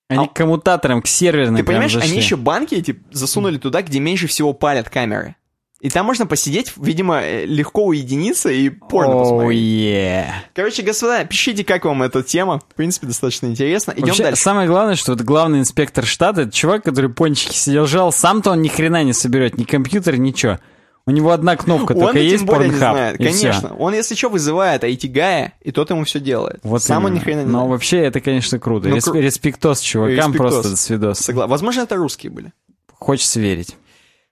Они 0.09 0.25
А- 0.25 0.27
к 0.27 0.33
коммутаторам, 0.33 1.01
к 1.01 1.07
серверным 1.07 1.55
Ты 1.57 1.63
понимаешь, 1.63 1.93
зашли. 1.93 2.09
они 2.11 2.19
еще 2.19 2.35
банки 2.35 2.75
эти 2.75 3.01
засунули 3.11 3.57
туда, 3.57 3.81
где 3.81 3.99
меньше 3.99 4.27
всего 4.27 4.53
палят 4.53 4.89
камеры. 4.89 5.35
И 5.85 5.89
там 5.91 6.03
можно 6.07 6.25
посидеть, 6.25 6.73
видимо, 6.77 7.21
э, 7.21 7.45
легко 7.45 7.85
уединиться 7.85 8.49
и 8.49 8.69
порно 8.69 9.13
Оу, 9.13 9.19
посмотреть. 9.23 9.59
е. 9.61 10.33
Короче, 10.55 10.81
господа, 10.81 11.23
пишите, 11.25 11.63
как 11.63 11.85
вам 11.85 12.01
эта 12.01 12.23
тема. 12.23 12.59
В 12.71 12.73
принципе, 12.73 13.05
достаточно 13.05 13.45
интересно. 13.45 13.91
Идем 13.95 14.07
Вообще, 14.07 14.23
дальше. 14.23 14.41
самое 14.41 14.67
главное, 14.67 14.95
что 14.95 15.11
вот 15.11 15.21
главный 15.21 15.59
инспектор 15.59 16.03
штата, 16.03 16.41
это 16.41 16.51
чувак, 16.51 16.83
который 16.83 17.11
пончики 17.11 17.53
сидел, 17.53 17.85
жал, 17.85 18.11
сам-то 18.11 18.49
он 18.51 18.63
ни 18.63 18.67
хрена 18.67 19.03
не 19.03 19.13
соберет, 19.13 19.59
ни 19.59 19.63
компьютер, 19.63 20.17
ничего. 20.17 20.57
У 21.05 21.11
него 21.11 21.29
одна 21.29 21.55
кнопка 21.55 21.91
Он 21.91 21.99
только 21.99 22.17
есть, 22.17 22.43
более 22.45 22.63
не 22.69 22.71
порнхаб, 22.71 22.95
знает, 22.95 23.19
и 23.21 23.27
всё. 23.27 23.41
конечно. 23.51 23.75
Он, 23.77 23.93
если 23.93 24.15
что, 24.15 24.29
вызывает 24.29 24.83
IT-гая, 24.83 25.53
и 25.61 25.71
тот 25.71 25.91
ему 25.91 26.03
все 26.05 26.19
делает. 26.19 26.61
Вот 26.63 26.81
Сам 26.81 27.05
он 27.05 27.11
ни 27.11 27.17
именно. 27.17 27.23
хрена 27.25 27.39
не 27.41 27.45
Но 27.45 27.51
знает. 27.59 27.69
вообще 27.69 27.97
это, 27.99 28.21
конечно, 28.21 28.57
круто. 28.57 28.87
Ну, 28.89 28.95
Рес- 28.95 29.07
кру- 29.07 29.21
Респектос 29.21 29.81
чувакам 29.81 30.15
Респектос. 30.15 30.51
просто 30.51 30.69
до 30.71 30.75
свидос. 30.77 31.19
Согла- 31.29 31.45
Возможно, 31.45 31.81
это 31.81 31.95
русские 31.95 32.31
были. 32.31 32.53
Хочется 32.97 33.39
верить. 33.39 33.75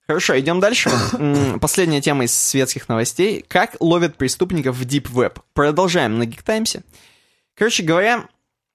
Хорошо, 0.07 0.39
идем 0.39 0.59
дальше. 0.59 0.91
Последняя 1.61 2.01
тема 2.01 2.25
из 2.25 2.34
светских 2.34 2.89
новостей. 2.89 3.45
Как 3.47 3.77
ловят 3.80 4.17
преступников 4.17 4.75
в 4.75 4.85
Deep 4.85 5.11
Web. 5.13 5.39
Продолжаем 5.53 6.19
на 6.19 6.27
Times. 6.27 6.77
Короче 7.55 7.84
говоря, 7.84 8.25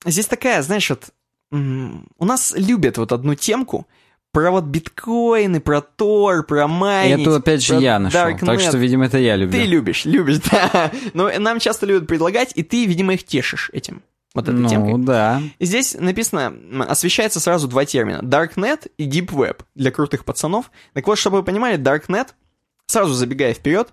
здесь 0.05 0.26
такая, 0.26 0.62
знаешь, 0.62 0.88
вот... 0.90 1.10
У 1.50 2.24
нас 2.24 2.52
любят 2.56 2.98
вот 2.98 3.12
одну 3.12 3.34
темку 3.34 3.86
про 4.32 4.50
вот 4.50 4.64
биткоины, 4.64 5.60
про 5.60 5.80
Тор, 5.80 6.44
про 6.44 6.68
майнинг. 6.68 7.22
это 7.22 7.36
опять 7.36 7.64
же 7.64 7.76
я 7.76 7.98
нашел. 7.98 8.20
Так 8.20 8.42
Darknet. 8.42 8.68
что, 8.68 8.76
видимо, 8.76 9.06
это 9.06 9.18
я 9.18 9.36
люблю. 9.36 9.59
Ты 9.59 9.64
любишь, 9.64 10.05
любишь, 10.05 10.38
да. 10.50 10.92
Но 11.14 11.30
нам 11.38 11.59
часто 11.59 11.86
любят 11.86 12.06
предлагать, 12.06 12.52
и 12.55 12.62
ты, 12.62 12.84
видимо, 12.84 13.14
их 13.14 13.24
тешишь 13.24 13.70
этим. 13.72 14.02
Вот 14.34 14.48
этой 14.48 14.59
ну, 14.60 14.68
темкой. 14.68 15.05
да. 15.05 15.42
И 15.59 15.64
здесь 15.64 15.96
написано, 15.98 16.55
освещается 16.86 17.40
сразу 17.40 17.66
два 17.66 17.84
термина. 17.84 18.20
Darknet 18.22 18.90
и 18.98 19.09
Deep 19.09 19.30
Web 19.30 19.62
для 19.74 19.90
крутых 19.90 20.24
пацанов. 20.24 20.70
Так 20.92 21.06
вот, 21.06 21.18
чтобы 21.18 21.38
вы 21.38 21.44
понимали, 21.44 21.78
Darknet, 21.78 22.28
сразу 22.86 23.14
забегая 23.14 23.55
вперед, 23.55 23.88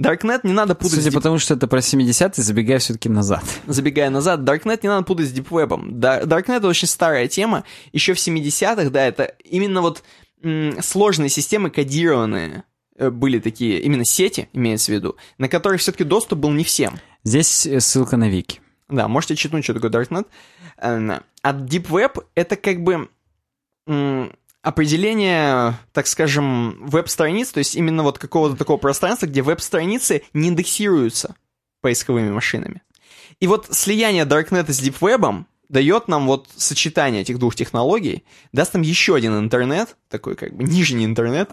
Darknet 0.00 0.40
не 0.44 0.52
надо 0.52 0.74
путать 0.74 1.00
Судя 1.00 1.10
с 1.10 1.14
Deep... 1.14 1.20
тому, 1.20 1.38
что 1.38 1.54
это 1.54 1.66
про 1.66 1.80
70-е, 1.80 2.42
забегай 2.42 2.78
все-таки 2.78 3.08
назад. 3.08 3.44
Забегая 3.66 4.10
назад, 4.10 4.40
Darknet 4.40 4.80
не 4.82 4.88
надо 4.88 5.04
путать 5.04 5.28
с 5.28 5.32
Deep. 5.32 5.90
Да- 5.90 6.22
Darknet 6.22 6.58
это 6.58 6.68
очень 6.68 6.88
старая 6.88 7.28
тема. 7.28 7.64
Еще 7.92 8.14
в 8.14 8.18
70-х, 8.18 8.90
да, 8.90 9.04
это 9.04 9.34
именно 9.44 9.82
вот 9.82 10.02
сложные 10.80 11.28
системы 11.28 11.70
кодированные 11.70 12.64
э, 12.96 13.10
были 13.10 13.38
такие, 13.40 13.80
именно 13.80 14.04
сети, 14.04 14.48
имеется 14.52 14.92
в 14.92 14.94
виду, 14.94 15.16
на 15.36 15.48
которых 15.48 15.80
все-таки 15.80 16.04
доступ 16.04 16.38
был 16.38 16.50
не 16.50 16.64
всем. 16.64 16.98
Здесь 17.24 17.66
э, 17.66 17.80
ссылка 17.80 18.16
на 18.16 18.30
Вики. 18.30 18.59
Да, 18.90 19.08
можете 19.08 19.36
читнуть, 19.36 19.64
что 19.64 19.74
такое 19.74 19.90
Darknet. 19.90 20.26
Э, 20.76 21.20
А 21.42 21.52
Deep 21.52 21.88
Web— 21.88 22.24
это 22.34 22.56
как 22.56 22.82
бы 22.82 23.08
определение, 24.62 25.74
так 25.92 26.06
скажем, 26.06 26.86
веб-страниц, 26.86 27.50
то 27.50 27.58
есть 27.58 27.76
именно 27.76 28.02
вот 28.02 28.18
какого-то 28.18 28.56
такого 28.56 28.76
пространства, 28.76 29.26
где 29.26 29.42
веб-страницы 29.42 30.22
не 30.34 30.48
индексируются 30.48 31.34
поисковыми 31.80 32.30
машинами. 32.30 32.82
И 33.40 33.46
вот 33.46 33.68
слияние 33.70 34.24
Darknet 34.24 34.70
с 34.70 34.80
Deep 34.80 34.98
Web 35.00 35.44
дает 35.70 36.08
нам 36.08 36.26
вот 36.26 36.48
сочетание 36.56 37.22
этих 37.22 37.38
двух 37.38 37.54
технологий, 37.54 38.24
даст 38.52 38.74
нам 38.74 38.82
еще 38.82 39.14
один 39.14 39.38
интернет, 39.38 39.96
такой 40.10 40.34
как 40.34 40.54
бы 40.54 40.64
нижний 40.64 41.04
интернет, 41.04 41.50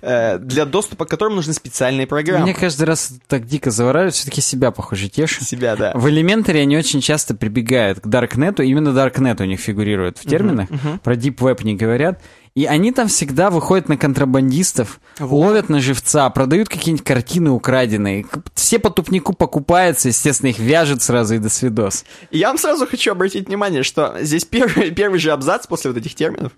э, 0.00 0.38
для 0.38 0.64
доступа 0.64 1.04
к 1.04 1.10
которому 1.10 1.36
нужны 1.36 1.52
специальные 1.52 2.06
программы. 2.06 2.44
Мне 2.44 2.54
каждый 2.54 2.84
раз 2.84 3.12
так 3.26 3.46
дико 3.46 3.70
завораживает, 3.70 4.14
все-таки 4.14 4.40
себя, 4.40 4.70
похоже, 4.70 5.08
тешит. 5.08 5.42
Себя, 5.42 5.76
да. 5.76 5.92
В 5.94 6.06
Elementary 6.06 6.62
они 6.62 6.76
очень 6.76 7.00
часто 7.00 7.34
прибегают 7.34 8.00
к 8.00 8.06
Darknet, 8.06 8.64
именно 8.64 8.90
Darknet 8.90 9.42
у 9.42 9.46
них 9.46 9.60
фигурирует 9.60 10.18
в 10.18 10.28
терминах, 10.28 10.68
про 11.02 11.14
Deep 11.14 11.36
Web 11.36 11.64
не 11.64 11.74
говорят. 11.74 12.22
И 12.56 12.64
они 12.64 12.90
там 12.90 13.06
всегда 13.08 13.50
выходят 13.50 13.88
на 13.90 13.98
контрабандистов, 13.98 14.98
Вот. 15.18 15.30
ловят 15.30 15.68
на 15.68 15.80
живца, 15.80 16.28
продают 16.30 16.70
какие-нибудь 16.70 17.04
картины 17.04 17.50
украденные. 17.50 18.24
Все 18.54 18.78
по 18.78 18.88
тупнику 18.88 19.34
покупаются, 19.34 20.08
естественно, 20.08 20.48
их 20.48 20.58
вяжут 20.58 21.02
сразу 21.02 21.34
и 21.34 21.38
до 21.38 21.50
свидос. 21.50 22.06
Я 22.30 22.48
вам 22.48 22.56
сразу 22.56 22.86
хочу 22.86 23.12
обратить 23.12 23.48
внимание, 23.48 23.82
что 23.82 24.16
здесь 24.22 24.44
первый, 24.50 24.90
первый 24.90 25.18
же 25.20 25.32
абзац 25.32 25.66
после 25.66 25.90
вот 25.90 25.98
этих 26.00 26.14
терминов. 26.14 26.52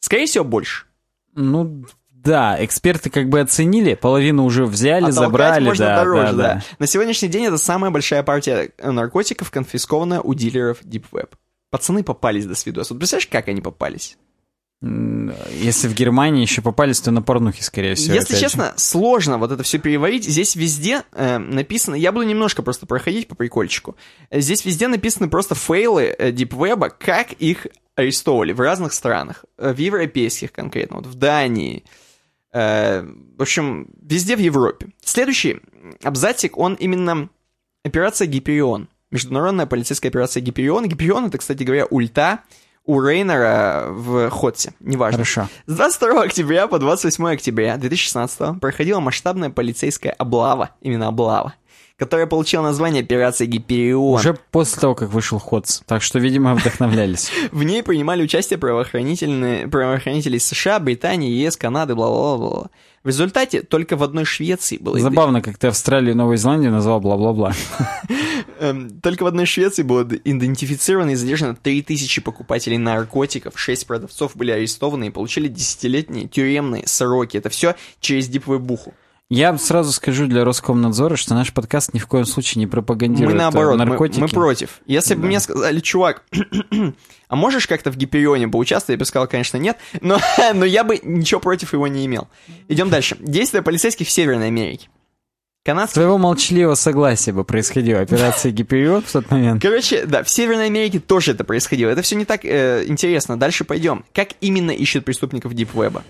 Скорее 0.00 0.26
всего, 0.26 0.44
больше. 0.44 0.86
Ну, 1.34 1.84
да, 2.10 2.62
эксперты 2.64 3.10
как 3.10 3.28
бы 3.28 3.40
оценили, 3.40 3.94
половину 3.94 4.44
уже 4.44 4.64
взяли, 4.64 5.10
забрали, 5.10 5.64
можно 5.64 5.86
да, 5.86 5.96
дороже, 5.96 6.22
да, 6.22 6.32
да, 6.32 6.54
да. 6.54 6.62
На 6.78 6.86
сегодняшний 6.86 7.28
день 7.28 7.44
это 7.44 7.58
самая 7.58 7.90
большая 7.90 8.22
партия 8.22 8.72
э, 8.76 8.90
наркотиков, 8.90 9.50
конфискованная 9.50 10.20
у 10.20 10.34
дилеров 10.34 10.82
Deep 10.82 11.04
Web. 11.12 11.30
Пацаны 11.70 12.02
попались 12.02 12.46
до 12.46 12.54
свидос. 12.54 12.90
Вот 12.90 12.98
представляешь, 12.98 13.28
как 13.28 13.48
они 13.48 13.60
попались? 13.60 14.18
Если 14.80 15.88
в 15.88 15.94
Германии 15.94 16.42
еще 16.42 16.62
попались, 16.62 17.00
то 17.00 17.10
на 17.10 17.20
порнухе, 17.20 17.64
скорее 17.64 17.96
всего. 17.96 18.14
Если 18.14 18.28
опять 18.34 18.38
же. 18.38 18.44
честно, 18.44 18.74
сложно 18.76 19.38
вот 19.38 19.50
это 19.50 19.64
все 19.64 19.78
переварить. 19.78 20.24
Здесь 20.24 20.54
везде 20.54 21.02
э, 21.12 21.38
написано, 21.38 21.96
я 21.96 22.12
буду 22.12 22.26
немножко 22.26 22.62
просто 22.62 22.86
проходить 22.86 23.26
по 23.26 23.34
прикольчику. 23.34 23.96
Здесь 24.30 24.64
везде 24.64 24.86
написаны 24.86 25.28
просто 25.28 25.56
фейлы 25.56 26.14
э, 26.16 26.30
Web, 26.30 26.92
как 27.00 27.32
их 27.32 27.66
арестовывали 27.96 28.52
в 28.52 28.60
разных 28.60 28.92
странах. 28.92 29.44
Э, 29.58 29.72
В 29.72 29.78
европейских 29.78 30.52
конкретно, 30.52 30.98
вот 30.98 31.06
в 31.06 31.14
Дании. 31.16 31.82
Э, 32.52 33.02
В 33.02 33.42
общем, 33.42 33.88
везде 34.00 34.36
в 34.36 34.40
Европе. 34.40 34.90
Следующий 35.04 35.60
абзацик, 36.04 36.56
он 36.56 36.74
именно 36.74 37.30
операция 37.84 38.28
Гиперион. 38.28 38.88
Международная 39.10 39.66
полицейская 39.66 40.10
операция 40.10 40.40
Гиперион. 40.40 40.86
Гиперион 40.86 41.26
это, 41.26 41.38
кстати 41.38 41.64
говоря, 41.64 41.86
ульта 41.86 42.44
у 42.88 43.02
Рейнера 43.02 43.88
в 43.90 44.30
Хотсе. 44.30 44.72
Неважно. 44.80 45.18
Хорошо. 45.18 45.48
С 45.66 45.74
22 45.74 46.22
октября 46.22 46.66
по 46.68 46.78
28 46.78 47.28
октября 47.28 47.76
2016 47.76 48.58
проходила 48.60 48.98
масштабная 48.98 49.50
полицейская 49.50 50.12
облава, 50.12 50.70
именно 50.80 51.08
облава, 51.08 51.52
которая 51.98 52.26
получила 52.26 52.62
название 52.62 53.02
операция 53.02 53.46
Гиперион. 53.46 54.18
Уже 54.18 54.38
после 54.50 54.80
того, 54.80 54.94
как 54.94 55.10
вышел 55.10 55.38
Ходс. 55.38 55.82
Так 55.84 56.00
что, 56.00 56.18
видимо, 56.18 56.54
вдохновлялись. 56.54 57.30
В 57.52 57.62
ней 57.62 57.82
принимали 57.82 58.22
участие 58.22 58.58
правоохранители 58.58 60.38
США, 60.38 60.78
Британии, 60.78 61.30
ЕС, 61.30 61.58
Канады, 61.58 61.94
бла-бла-бла. 61.94 62.70
В 63.04 63.08
результате 63.08 63.62
только 63.62 63.96
в 63.96 64.02
одной 64.02 64.24
Швеции 64.24 64.76
было 64.76 64.98
Забавно, 64.98 65.40
как 65.40 65.56
ты 65.56 65.68
Австралию 65.68 66.12
и 66.12 66.14
Новую 66.14 66.36
Зеландию 66.36 66.72
назвал 66.72 67.00
бла-бла-бла. 67.00 67.54
Эм, 68.60 69.00
Только 69.00 69.22
в 69.22 69.26
одной 69.26 69.46
Швеции 69.46 69.82
было 69.82 70.02
идентифицировано 70.02 71.10
и 71.10 71.14
задержано 71.14 71.54
3000 71.54 72.20
покупателей 72.22 72.76
наркотиков, 72.76 73.58
6 73.58 73.86
продавцов 73.86 74.36
были 74.36 74.50
арестованы 74.50 75.06
и 75.06 75.10
получили 75.10 75.48
десятилетние 75.48 76.26
тюремные 76.26 76.86
сроки. 76.86 77.36
Это 77.36 77.50
все 77.50 77.76
через 78.00 78.28
дип-вебуху. 78.28 78.94
Я 79.30 79.56
сразу 79.58 79.92
скажу 79.92 80.26
для 80.26 80.42
Роскомнадзора, 80.44 81.16
что 81.16 81.34
наш 81.34 81.52
подкаст 81.52 81.92
ни 81.92 81.98
в 81.98 82.06
коем 82.06 82.24
случае 82.24 82.60
не 82.60 82.66
пропагандирует 82.66 83.34
Мы 83.34 83.40
э, 83.40 83.42
наоборот, 83.42 83.78
мы- 83.78 83.84
наркотики. 83.84 84.20
Мы, 84.20 84.28
против. 84.28 84.80
Если 84.86 85.14
бы 85.14 85.20
Да. 85.22 85.26
мне 85.26 85.40
сказали, 85.40 85.80
чувак, 85.80 86.22
а 87.28 87.36
можешь 87.36 87.66
как-то 87.66 87.90
в 87.92 87.96
Гиперионе 87.98 88.48
поучаствовать, 88.48 88.96
я 88.96 89.00
бы 89.00 89.04
сказал, 89.04 89.28
конечно, 89.28 89.58
нет, 89.58 89.76
но, 90.00 90.18
но 90.54 90.64
я 90.64 90.82
бы 90.82 90.98
ничего 91.02 91.40
против 91.40 91.74
его 91.74 91.86
не 91.88 92.06
имел. 92.06 92.28
Идем 92.68 92.88
дальше. 92.88 93.18
Действия 93.20 93.60
полицейских 93.60 94.06
в 94.06 94.10
Северной 94.10 94.46
Америке. 94.46 94.88
С 95.62 95.66
Канадские 95.68 95.94
твоего 96.04 96.16
молчаливого 96.16 96.74
согласия 96.74 97.32
бы 97.34 97.44
происходила 97.44 98.00
операция 98.00 98.50
Гиперион 98.50 99.02
в 99.02 99.12
тот 99.12 99.30
момент. 99.30 99.60
Короче, 99.60 100.06
да, 100.06 100.22
в 100.22 100.30
Северной 100.30 100.66
Америке 100.66 101.00
тоже 101.00 101.32
это 101.32 101.44
происходило. 101.44 101.90
Это 101.90 102.00
все 102.00 102.16
не 102.16 102.24
так 102.24 102.46
э, 102.46 102.86
интересно. 102.86 103.38
Дальше 103.38 103.64
пойдем. 103.64 104.06
Как 104.14 104.28
именно 104.40 104.70
ищут 104.70 105.04
преступников 105.04 105.52
Дипвеба? 105.52 106.02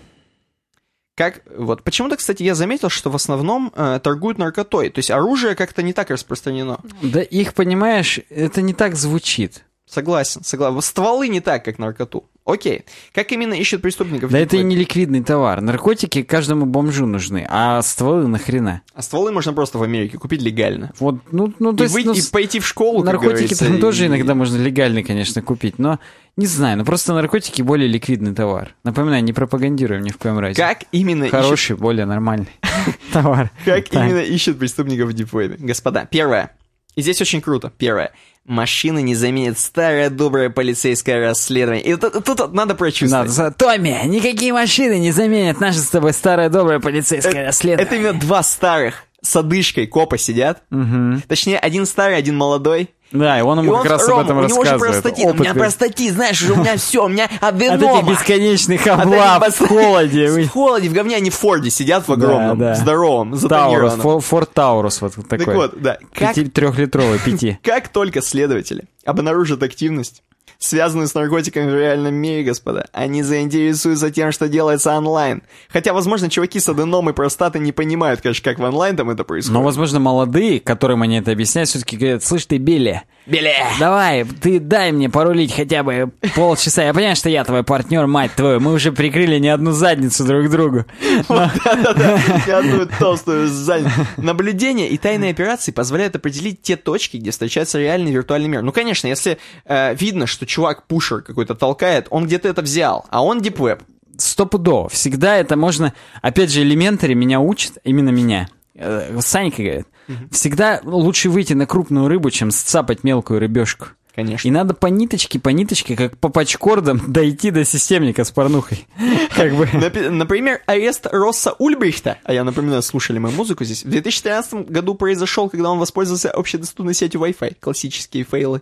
Как, 1.19 1.41
вот, 1.53 1.83
почему-то, 1.83 2.15
кстати, 2.15 2.43
я 2.43 2.55
заметил, 2.55 2.87
что 2.87 3.09
в 3.09 3.15
основном 3.17 3.73
э, 3.75 3.99
торгуют 4.01 4.37
наркотой. 4.37 4.89
То 4.89 4.99
есть 4.99 5.11
оружие 5.11 5.53
как-то 5.53 5.83
не 5.83 5.91
так 5.91 6.11
распространено. 6.11 6.79
Да 7.01 7.21
их, 7.21 7.55
понимаешь, 7.55 8.21
это 8.29 8.61
не 8.61 8.73
так 8.73 8.95
звучит. 8.95 9.65
Согласен, 9.85 10.45
согласен. 10.45 10.81
Стволы 10.81 11.27
не 11.27 11.41
так, 11.41 11.65
как 11.65 11.77
наркоту. 11.77 12.23
Окей. 12.49 12.83
Как 13.13 13.31
именно 13.31 13.53
ищут 13.53 13.81
преступников? 13.81 14.31
Да 14.31 14.39
это 14.39 14.57
и 14.57 14.63
не 14.63 14.75
ликвидный 14.75 15.23
товар. 15.23 15.61
Наркотики 15.61 16.23
каждому 16.23 16.65
бомжу 16.65 17.05
нужны, 17.05 17.45
а 17.49 17.81
стволы 17.81 18.27
нахрена? 18.27 18.81
А 18.93 19.01
стволы 19.01 19.31
можно 19.31 19.53
просто 19.53 19.77
в 19.77 19.83
Америке 19.83 20.17
купить 20.17 20.41
легально. 20.41 20.91
Вот, 20.99 21.15
ну, 21.31 21.53
ну 21.59 21.73
то 21.73 21.83
и, 21.83 21.85
есть, 21.85 21.93
вы- 21.95 22.03
ну, 22.03 22.13
и 22.13 22.21
пойти 22.31 22.59
в 22.59 22.65
школу, 22.67 23.03
наркотики 23.03 23.53
там 23.53 23.75
и- 23.75 23.79
тоже 23.79 24.07
иногда 24.07 24.33
можно 24.33 24.57
легально, 24.57 25.03
конечно, 25.03 25.41
купить, 25.41 25.77
но 25.77 25.99
не 26.37 26.47
знаю, 26.47 26.77
ну 26.77 26.85
просто 26.85 27.13
наркотики 27.13 27.61
более 27.61 27.87
ликвидный 27.87 28.33
товар. 28.33 28.73
Напоминаю, 28.83 29.23
не 29.23 29.33
пропагандируем 29.33 30.03
ни 30.03 30.09
в 30.09 30.17
коем 30.17 30.39
разе. 30.39 30.55
Как 30.55 30.85
именно 30.91 31.25
ищут 31.25 31.39
Хороший, 31.39 31.75
более 31.75 32.05
нормальный 32.05 32.47
товар. 33.13 33.51
Как 33.65 33.93
именно 33.93 34.21
ищут 34.21 34.57
преступников 34.57 35.09
в 35.09 35.13
дипвебе? 35.13 35.55
Господа, 35.59 36.07
первое. 36.09 36.51
И 36.95 37.01
здесь 37.01 37.21
очень 37.21 37.41
круто. 37.41 37.71
Первое. 37.77 38.11
Машины 38.45 39.01
не 39.01 39.13
заменят 39.15 39.59
старое 39.59 40.09
доброе 40.09 40.49
полицейское 40.49 41.19
расследование. 41.19 41.83
И 41.83 41.95
тут, 41.95 42.25
тут 42.25 42.39
вот 42.39 42.53
надо 42.53 42.73
прочувствовать. 42.73 43.37
Надо 43.37 43.51
Томми, 43.51 43.95
никакие 44.05 44.53
машины 44.53 44.97
не 44.97 45.11
заменят 45.11 45.59
наше 45.59 45.79
с 45.79 45.89
тобой 45.89 46.13
старое 46.13 46.49
доброе 46.49 46.79
полицейское 46.79 47.31
это, 47.31 47.43
расследование. 47.43 47.85
это 47.85 47.95
именно 47.95 48.19
два 48.19 48.41
старых 48.41 49.03
с 49.21 49.35
одышкой 49.35 49.85
копа 49.87 50.17
сидят. 50.17 50.63
Мгм. 50.69 51.21
Точнее, 51.27 51.59
один 51.59 51.85
старый, 51.85 52.17
один 52.17 52.37
молодой. 52.37 52.89
Да, 53.11 53.39
и 53.39 53.41
он 53.41 53.59
И 53.59 53.63
ему 53.63 53.73
он, 53.73 53.81
как 53.81 53.91
раз 53.93 54.07
Рома, 54.07 54.21
об 54.21 54.25
этом 54.25 54.37
у 54.37 54.41
него 54.41 54.63
же 54.63 54.71
рассказывает. 54.71 55.01
простатит, 55.01 55.25
у 55.25 55.33
меня 55.33 55.53
простатит, 55.53 56.13
знаешь, 56.13 56.41
у 56.43 56.55
меня 56.55 56.77
все, 56.77 57.05
у 57.05 57.07
меня 57.07 57.25
От 57.41 57.55
этих 57.55 57.71
аденома. 57.71 58.11
бесконечных 58.11 58.85
облав 58.87 59.59
в 59.59 59.67
холоде. 59.67 60.29
В 60.43 60.49
холоде, 60.49 60.89
в 60.89 60.93
говне, 60.93 61.15
они 61.15 61.29
в 61.29 61.35
Форде 61.35 61.69
сидят 61.69 62.07
в 62.07 62.11
огромном, 62.11 62.75
здоровом, 62.75 63.29
Таурус, 63.31 63.41
затонированном. 63.41 64.21
Форд 64.21 64.53
Таурус 64.53 65.01
вот 65.01 65.13
такой. 65.27 65.45
Так 65.45 65.55
вот, 65.55 65.81
да. 65.81 65.97
Трехлитровый, 66.13 67.19
пяти. 67.19 67.57
Как 67.63 67.87
только 67.89 68.21
следователи 68.21 68.85
обнаружат 69.05 69.63
активность, 69.63 70.21
связанную 70.59 71.07
с 71.07 71.13
наркотиками 71.13 71.71
в 71.71 71.73
реальном 71.73 72.13
мире, 72.13 72.43
господа, 72.43 72.87
они 72.91 73.23
заинтересуются 73.23 74.11
тем, 74.11 74.31
что 74.31 74.49
делается 74.49 74.95
онлайн. 74.95 75.41
Хотя, 75.69 75.93
возможно, 75.93 76.29
чуваки 76.29 76.59
с 76.59 76.67
аденом 76.67 77.09
и 77.09 77.13
простаты 77.13 77.59
не 77.59 77.71
понимают, 77.71 78.21
конечно, 78.21 78.43
как 78.43 78.59
в 78.59 78.63
онлайн 78.63 78.97
там 78.97 79.09
это 79.09 79.23
происходит. 79.23 79.53
Но, 79.53 79.63
возможно, 79.63 79.99
молодые, 79.99 80.59
которым 80.59 81.01
они 81.01 81.17
это 81.17 81.31
объясняют, 81.31 81.69
все-таки 81.69 81.97
говорят, 81.97 82.23
слышь 82.23 82.45
ты, 82.45 82.57
Билли, 82.57 83.03
Беле! 83.25 83.53
давай, 83.79 84.25
ты 84.25 84.59
дай 84.59 84.91
мне 84.91 85.09
порулить 85.09 85.53
хотя 85.53 85.83
бы 85.83 86.11
полчаса. 86.35 86.83
Я 86.83 86.93
понимаю, 86.93 87.15
что 87.15 87.29
я 87.29 87.43
твой 87.43 87.63
партнер, 87.63 88.07
мать 88.07 88.31
твою. 88.35 88.59
Мы 88.59 88.73
уже 88.73 88.91
прикрыли 88.91 89.37
не 89.37 89.49
одну 89.49 89.71
задницу 89.71 90.25
друг 90.25 90.49
другу. 90.49 90.85
Да-да-да, 91.29 92.19
я 92.47 92.57
одну 92.57 92.87
толстую 92.87 93.47
задницу. 93.47 94.07
Наблюдение 94.17 94.89
и 94.89 94.97
тайные 94.97 95.31
операции 95.31 95.71
позволяют 95.71 96.15
определить 96.15 96.63
те 96.63 96.75
точки, 96.75 97.17
где 97.17 97.29
встречается 97.29 97.79
реальный 97.79 98.11
виртуальный 98.11 98.49
мир. 98.49 98.61
Ну, 98.63 98.71
конечно, 98.71 99.07
если 99.07 99.37
э, 99.65 99.93
видно, 99.93 100.25
что 100.25 100.47
чувак 100.49 100.87
пушер 100.87 101.21
какой-то 101.21 101.55
толкает, 101.55 102.07
он 102.09 102.25
где-то 102.25 102.49
это 102.49 102.61
взял, 102.61 103.05
а 103.09 103.23
он 103.23 103.41
дипвеб. 103.41 103.83
Стопудово. 104.17 104.89
Всегда 104.89 105.37
это 105.37 105.55
можно... 105.55 105.93
Опять 106.21 106.51
же, 106.51 106.61
элементари 106.61 107.13
меня 107.13 107.39
учат, 107.39 107.77
именно 107.85 108.09
меня. 108.09 108.49
Э, 108.75 109.17
Санька 109.21 109.63
говорит, 109.63 109.87
всегда 110.31 110.81
лучше 110.83 111.29
выйти 111.29 111.53
на 111.53 111.65
крупную 111.65 112.09
рыбу, 112.09 112.29
чем 112.29 112.51
сцапать 112.51 113.05
мелкую 113.05 113.39
рыбешку. 113.39 113.87
Конечно. 114.13 114.47
И 114.47 114.51
надо 114.51 114.73
по 114.73 114.87
ниточке, 114.87 115.39
по 115.39 115.49
ниточке, 115.49 115.95
как 115.95 116.17
по 116.17 116.27
пачкордам, 116.27 117.01
дойти 117.07 117.51
до 117.51 117.63
системника 117.63 118.25
с 118.25 118.31
порнухой. 118.31 118.85
Как 119.35 119.53
бы... 119.53 119.65
Например, 119.71 120.61
арест 120.65 121.07
Росса 121.09 121.53
Ульбрихта, 121.57 122.17
а 122.25 122.33
я 122.33 122.43
напоминаю, 122.43 122.81
слушали 122.81 123.19
мы 123.19 123.31
музыку 123.31 123.63
здесь, 123.63 123.85
в 123.85 123.89
2013 123.89 124.69
году 124.69 124.95
произошел, 124.95 125.49
когда 125.49 125.69
он 125.69 125.79
воспользовался 125.79 126.31
общедоступной 126.31 126.95
сетью 126.95 127.21
Wi-Fi. 127.21 127.57
Классические 127.61 128.25
фейлы. 128.25 128.61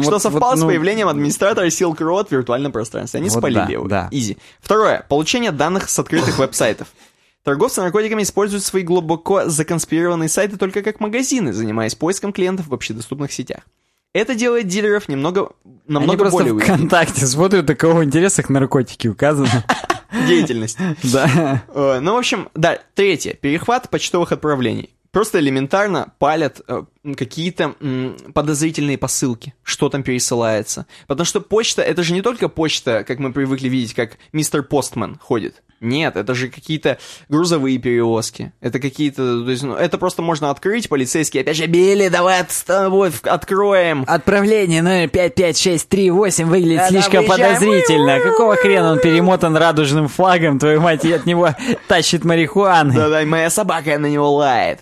Что 0.00 0.10
Вот- 0.12 0.22
совпало 0.22 0.50
вот, 0.50 0.58
с 0.58 0.60
ну, 0.62 0.66
появлением 0.68 1.08
администратора 1.08 1.66
Silk 1.66 1.96
Road 1.98 2.28
в 2.28 2.32
виртуальном 2.32 2.72
пространстве. 2.72 3.18
Они 3.20 3.28
Вот 3.28 3.38
спалили 3.38 3.58
да, 3.58 3.66
его. 3.72 3.88
да. 3.88 4.08
Изи. 4.10 4.38
Второе. 4.60 5.04
Получение 5.08 5.50
данных 5.52 5.88
с 5.88 5.98
открытых 5.98 6.38
веб-сайтов. 6.38 6.88
Торговцы 7.44 7.80
наркотиками 7.80 8.22
используют 8.22 8.64
свои 8.64 8.82
глубоко 8.82 9.46
законспирированные 9.48 10.28
сайты 10.28 10.56
только 10.56 10.82
как 10.82 11.00
магазины, 11.00 11.52
занимаясь 11.52 11.94
поиском 11.94 12.32
клиентов 12.32 12.68
в 12.68 12.74
общедоступных 12.74 13.32
сетях. 13.32 13.60
Это 14.14 14.34
делает 14.34 14.66
дилеров 14.68 15.08
немного, 15.08 15.50
Они 15.64 15.74
намного 15.86 16.18
просто 16.18 16.38
более 16.38 16.54
уязвимыми. 16.54 16.78
ВКонтакте 16.88 17.26
смотрят, 17.26 17.68
у 17.70 17.76
кого 17.76 18.00
в 18.00 18.04
интересах 18.04 18.48
наркотики 18.48 19.06
указаны. 19.08 19.48
Деятельность. 20.26 20.78
Да. 21.02 21.62
Э, 21.74 22.00
Ну, 22.00 22.14
в 22.14 22.18
общем, 22.18 22.48
да, 22.54 22.78
третье. 22.94 23.34
Перехват 23.34 23.88
почтовых 23.90 24.32
отправлений. 24.32 24.94
Просто 25.10 25.38
элементарно 25.40 26.12
палят 26.18 26.60
э, 26.68 26.82
какие-то 27.14 27.74
подозрительные 28.34 28.98
посылки, 28.98 29.54
что 29.62 29.88
там 29.88 30.02
пересылается. 30.02 30.86
Потому 31.06 31.24
что 31.24 31.40
почта, 31.40 31.82
это 31.82 32.02
же 32.02 32.12
не 32.12 32.22
только 32.22 32.48
почта, 32.48 33.04
как 33.04 33.18
мы 33.18 33.32
привыкли 33.32 33.68
видеть, 33.68 33.94
как 33.94 34.18
мистер 34.32 34.62
Постман 34.62 35.18
ходит. 35.20 35.62
Нет, 35.80 36.16
это 36.16 36.34
же 36.34 36.48
какие-то 36.48 36.98
грузовые 37.28 37.78
перевозки. 37.78 38.52
Это 38.60 38.80
какие-то... 38.80 39.44
То 39.44 39.48
есть, 39.50 39.62
ну, 39.62 39.74
это 39.76 39.96
просто 39.96 40.22
можно 40.22 40.50
открыть, 40.50 40.88
полицейские 40.88 41.42
опять 41.42 41.56
же, 41.56 41.66
Билли, 41.66 42.08
давай 42.08 42.40
от- 42.40 42.50
с 42.50 42.64
тобой 42.64 43.10
в- 43.12 43.24
откроем. 43.24 44.02
Отправление 44.08 44.82
номер 44.82 45.08
55638 45.08 46.46
выглядит 46.48 46.78
Да-да, 46.78 46.88
слишком 46.88 47.24
выезжаем. 47.24 47.54
подозрительно. 47.54 48.18
Какого 48.20 48.56
хрена 48.56 48.90
он 48.92 48.98
перемотан 48.98 49.56
радужным 49.56 50.08
флагом, 50.08 50.58
твою 50.58 50.80
мать, 50.80 51.04
и 51.04 51.12
от 51.12 51.26
него 51.26 51.50
тащит 51.86 52.24
марихуаны? 52.24 52.92
Да-да, 52.94 53.24
моя 53.24 53.48
собака 53.48 53.96
на 54.00 54.06
него 54.06 54.32
лает. 54.34 54.80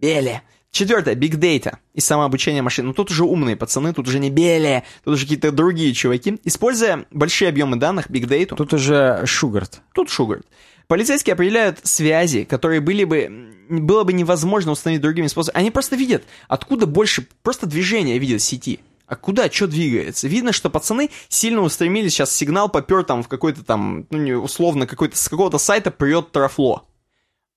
Билли. 0.00 0.42
Четвертое, 0.72 1.14
биг 1.14 1.36
дейта 1.36 1.80
и 1.92 2.00
самообучение 2.00 2.62
машин. 2.62 2.86
Ну 2.86 2.94
тут 2.94 3.10
уже 3.10 3.24
умные 3.24 3.56
пацаны, 3.56 3.92
тут 3.92 4.08
уже 4.08 4.18
не 4.18 4.30
Билли, 4.30 4.84
тут 5.04 5.14
уже 5.14 5.24
какие-то 5.24 5.52
другие 5.52 5.92
чуваки. 5.92 6.40
Используя 6.44 7.04
большие 7.10 7.50
объемы 7.50 7.76
данных, 7.76 8.08
биг 8.08 8.26
дейту, 8.26 8.56
Тут 8.56 8.72
уже 8.72 9.22
Шугарт. 9.26 9.82
тут 9.94 10.08
Шугарт. 10.08 10.46
Полицейские 10.86 11.34
определяют 11.34 11.80
связи, 11.82 12.44
которые 12.44 12.80
были 12.80 13.04
бы, 13.04 13.52
было 13.68 14.04
бы 14.04 14.14
невозможно 14.14 14.72
установить 14.72 15.02
другими 15.02 15.26
способами. 15.26 15.60
Они 15.60 15.70
просто 15.70 15.94
видят, 15.94 16.24
откуда 16.48 16.86
больше, 16.86 17.26
просто 17.42 17.66
движение 17.66 18.18
видят 18.18 18.40
в 18.40 18.44
сети. 18.44 18.80
А 19.06 19.14
куда, 19.14 19.50
что 19.50 19.66
двигается? 19.66 20.26
Видно, 20.26 20.52
что 20.52 20.70
пацаны 20.70 21.10
сильно 21.28 21.60
устремились, 21.60 22.12
сейчас 22.12 22.34
сигнал 22.34 22.70
попер 22.70 23.04
там 23.04 23.22
в 23.22 23.28
какой-то 23.28 23.62
там, 23.62 24.06
ну, 24.08 24.38
условно, 24.42 24.86
какой-то, 24.86 25.18
с 25.18 25.28
какого-то 25.28 25.58
сайта 25.58 25.90
прет 25.90 26.32
трафло. 26.32 26.86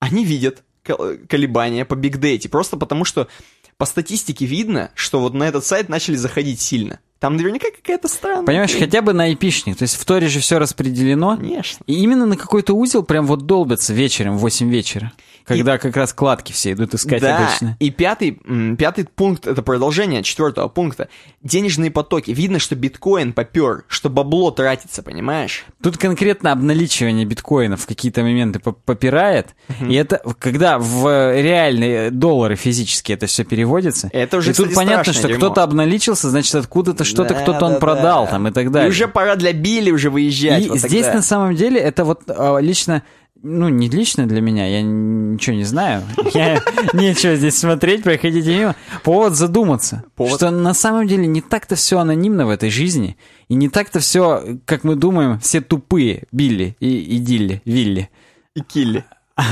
Они 0.02 0.26
видят 0.26 0.64
колебания 0.86 1.86
по 1.86 1.95
бигдейте, 1.95 2.49
просто 2.49 2.78
потому 2.78 3.06
что 3.06 3.28
по 3.78 3.86
статистике 3.86 4.45
видно, 4.45 4.91
что 4.95 5.20
вот 5.20 5.34
на 5.34 5.44
этот 5.44 5.66
сайт 5.66 5.90
начали 5.90 6.16
заходить 6.16 6.62
сильно. 6.62 6.99
Там 7.26 7.38
наверняка 7.38 7.69
какая-то 7.76 8.07
странная... 8.07 8.45
Понимаешь, 8.45 8.76
хотя 8.77 9.02
бы 9.02 9.11
на 9.11 9.34
эпишник. 9.34 9.77
То 9.77 9.81
есть 9.81 9.95
в 9.95 10.06
Торе 10.06 10.27
же 10.27 10.41
все 10.41 10.60
распределено. 10.60 11.38
Конечно. 11.38 11.84
И 11.88 11.95
именно 11.95 12.27
на 12.27 12.38
какой-то 12.38 12.76
узел 12.76 13.02
прям 13.02 13.26
вот 13.26 13.47
долбятся 13.47 13.95
вечером 13.95 14.38
в 14.38 14.41
8 14.41 14.69
вечера. 14.69 15.11
Когда 15.43 15.77
как 15.77 15.95
раз 15.95 16.11
кладки 16.11 16.52
все 16.52 16.72
идут 16.72 16.95
искать 16.95 17.22
да, 17.22 17.38
обычно. 17.38 17.77
и 17.80 17.91
пятый, 17.91 18.39
пятый 18.77 19.06
пункт, 19.06 19.45
это 19.45 19.61
продолжение 19.61 20.23
четвертого 20.23 20.68
пункта. 20.69 21.07
Денежные 21.43 21.91
потоки. 21.91 22.31
Видно, 22.31 22.57
что 22.57 22.76
биткоин 22.76 23.31
попер, 23.31 23.85
что 23.88 24.10
бабло 24.10 24.49
тратится, 24.52 25.03
понимаешь? 25.03 25.65
Тут 25.84 25.97
конкретно 25.99 26.52
обналичивание 26.52 27.26
биткоинов 27.26 27.81
в 27.81 27.85
какие-то 27.85 28.23
моменты 28.23 28.57
по- 28.60 28.72
попирает. 28.72 29.53
И 29.88 29.93
это, 29.93 30.19
когда 30.39 30.80
в 30.80 31.06
реальные 31.39 32.10
доллары 32.10 32.56
физически 32.56 33.11
это 33.11 33.27
все 33.27 33.43
переводится. 33.43 34.10
Это 34.14 34.38
уже, 34.38 34.49
и 34.49 34.53
тут 34.56 34.69
кстати, 34.69 34.76
понятно, 34.76 35.14
страшное 35.14 35.30
что 35.34 35.38
кто-то 35.38 35.61
обналичился, 35.61 36.31
значит, 36.31 36.56
откуда-то 36.56 37.03
что-то 37.16 37.34
Да, 37.34 37.42
кто-то 37.42 37.66
он 37.66 37.74
да, 37.74 37.80
продал 37.80 38.26
да. 38.26 38.32
там 38.32 38.48
и 38.48 38.52
так 38.52 38.72
далее. 38.72 38.90
И 38.90 38.92
уже 38.92 39.08
пора 39.08 39.36
для 39.36 39.54
Билли 39.54 39.92
уже 39.92 40.10
выезжать. 40.10 40.66
И 40.66 40.70
вот 40.70 40.78
здесь 40.78 41.04
тогда. 41.04 41.16
на 41.18 41.22
самом 41.22 41.56
деле 41.56 41.80
это 41.80 42.06
вот 42.06 42.22
а, 42.28 42.58
лично, 42.60 43.04
ну 43.42 43.70
не 43.70 43.90
лично 43.90 44.28
для 44.28 44.42
меня, 44.42 44.68
я 44.68 44.82
ничего 44.82 45.56
не 45.56 45.64
знаю, 45.64 46.04
я 46.34 46.62
нечего 46.94 47.36
здесь 47.36 47.58
смотреть, 47.58 48.04
проходите 48.04 48.56
мимо. 48.56 48.76
Повод 49.04 49.34
задуматься, 49.34 50.04
Повод. 50.16 50.36
что 50.36 50.52
на 50.52 50.74
самом 50.74 51.08
деле 51.08 51.26
не 51.28 51.42
так-то 51.42 51.76
все 51.76 52.00
анонимно 52.00 52.46
в 52.46 52.50
этой 52.50 52.70
жизни, 52.70 53.18
и 53.50 53.56
не 53.56 53.70
так-то 53.70 54.00
все, 54.00 54.44
как 54.66 54.84
мы 54.84 54.96
думаем, 54.96 55.40
все 55.40 55.62
тупые 55.62 56.24
Билли 56.32 56.76
и, 56.80 57.00
и 57.00 57.18
Дилли, 57.18 57.62
Вилли. 57.66 58.10
И 58.56 58.62
Килли. 58.62 59.04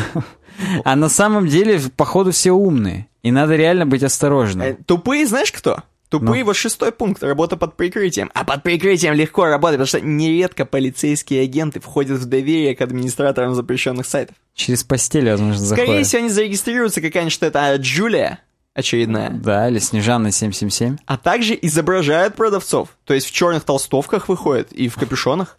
А 0.86 0.96
на 0.96 1.10
самом 1.10 1.48
деле, 1.48 1.82
походу, 1.98 2.32
все 2.32 2.52
умные. 2.52 3.08
И 3.24 3.32
надо 3.32 3.56
реально 3.56 3.86
быть 3.86 4.04
осторожным. 4.04 4.68
Э, 4.68 4.76
Тупые 4.86 5.26
знаешь 5.26 5.52
кто? 5.52 5.80
Тупые 6.20 6.42
Ну. 6.44 6.46
вот 6.46 6.56
шестой 6.56 6.92
пункт, 6.92 7.24
работа 7.24 7.58
под 7.58 7.76
прикрытием. 7.76 8.30
А 8.36 8.44
под 8.44 8.62
прикрытием 8.62 9.16
легко 9.16 9.46
работать, 9.46 9.78
потому 9.80 9.88
что 9.88 10.00
нередко 10.00 10.64
полицейские 10.64 11.42
агенты 11.42 11.80
входят 11.80 12.20
в 12.20 12.26
доверие 12.26 12.76
к 12.76 12.82
администраторам 12.82 13.56
запрещенных 13.56 14.06
сайтов. 14.06 14.36
Через 14.54 14.84
постель, 14.84 15.28
возможно, 15.28 15.66
Скорее 15.66 15.86
заходят. 15.88 16.06
всего, 16.08 16.20
они 16.20 16.30
зарегистрируются 16.30 17.02
какая-нибудь 17.02 17.34
что 17.34 17.48
это 17.48 17.66
а, 17.66 17.78
Джулия 17.78 18.38
очередная. 18.76 19.32
Да, 19.32 19.68
или 19.70 19.80
Снежана 19.80 20.30
777. 20.30 20.98
А 21.08 21.18
также 21.18 21.58
изображают 21.60 22.36
продавцов. 22.36 22.90
То 23.06 23.16
есть 23.16 23.26
в 23.26 23.32
черных 23.32 23.64
толстовках 23.64 24.30
выходят 24.30 24.72
и 24.72 24.90
в 24.90 24.96
капюшонах. 24.96 25.58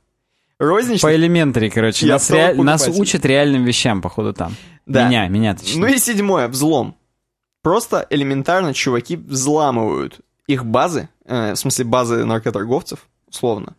Розничных. 0.60 1.02
По 1.02 1.12
элементари, 1.16 1.68
короче. 1.68 2.06
Нас, 2.06 2.30
rea- 2.30 2.54
нас 2.62 2.86
учат 2.86 3.24
реальным 3.26 3.64
вещам, 3.64 4.00
походу, 4.00 4.32
там. 4.32 4.54
Да. 4.86 5.08
Меня, 5.08 5.26
меня 5.26 5.56
точнее. 5.56 5.80
Ну 5.80 5.86
и 5.88 5.98
седьмое, 5.98 6.46
взлом. 6.46 6.94
Просто 7.62 8.06
элементарно 8.08 8.72
чуваки 8.72 9.16
взламывают 9.16 10.20
их 10.46 10.64
базы, 10.64 11.08
э, 11.24 11.52
в 11.52 11.56
смысле 11.56 11.84
базы 11.84 12.24
наркоторговцев, 12.24 13.06
условно. 13.28 13.76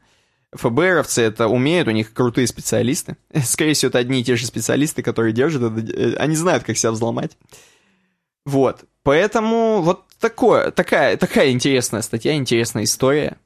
ФБРовцы 0.53 1.21
это 1.21 1.47
умеют, 1.47 1.87
у 1.87 1.91
них 1.91 2.13
крутые 2.13 2.47
специалисты. 2.47 3.17
Скорее 3.43 3.73
всего, 3.73 3.89
это 3.89 3.99
одни 3.99 4.21
и 4.21 4.23
те 4.23 4.35
же 4.35 4.45
специалисты, 4.45 5.03
которые 5.03 5.33
держат 5.33 5.63
это. 5.63 5.93
э, 5.93 6.15
Они 6.15 6.35
знают, 6.35 6.63
как 6.63 6.77
себя 6.77 6.91
взломать. 6.91 7.37
Вот. 8.45 8.85
Поэтому 9.03 9.81
вот 9.81 10.03
такое, 10.19 10.71
такая, 10.71 11.17
такая 11.17 11.51
интересная 11.51 12.01
статья, 12.01 12.35
интересная 12.35 12.83
история. 12.83 13.37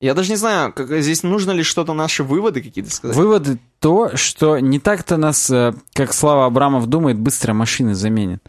Я 0.00 0.14
даже 0.14 0.30
не 0.30 0.36
знаю, 0.36 0.72
как, 0.72 0.90
здесь 1.00 1.22
нужно 1.22 1.52
ли 1.52 1.62
что-то, 1.62 1.94
наши 1.94 2.24
выводы 2.24 2.60
какие-то 2.60 2.90
сказать. 2.90 3.16
Выводы 3.16 3.58
то, 3.78 4.16
что 4.16 4.58
не 4.58 4.78
так-то 4.78 5.16
нас, 5.16 5.48
э, 5.50 5.72
как 5.94 6.12
Слава 6.12 6.46
Абрамов 6.46 6.86
думает, 6.88 7.18
быстро 7.18 7.54
машины 7.54 7.94
заменят. 7.94 8.42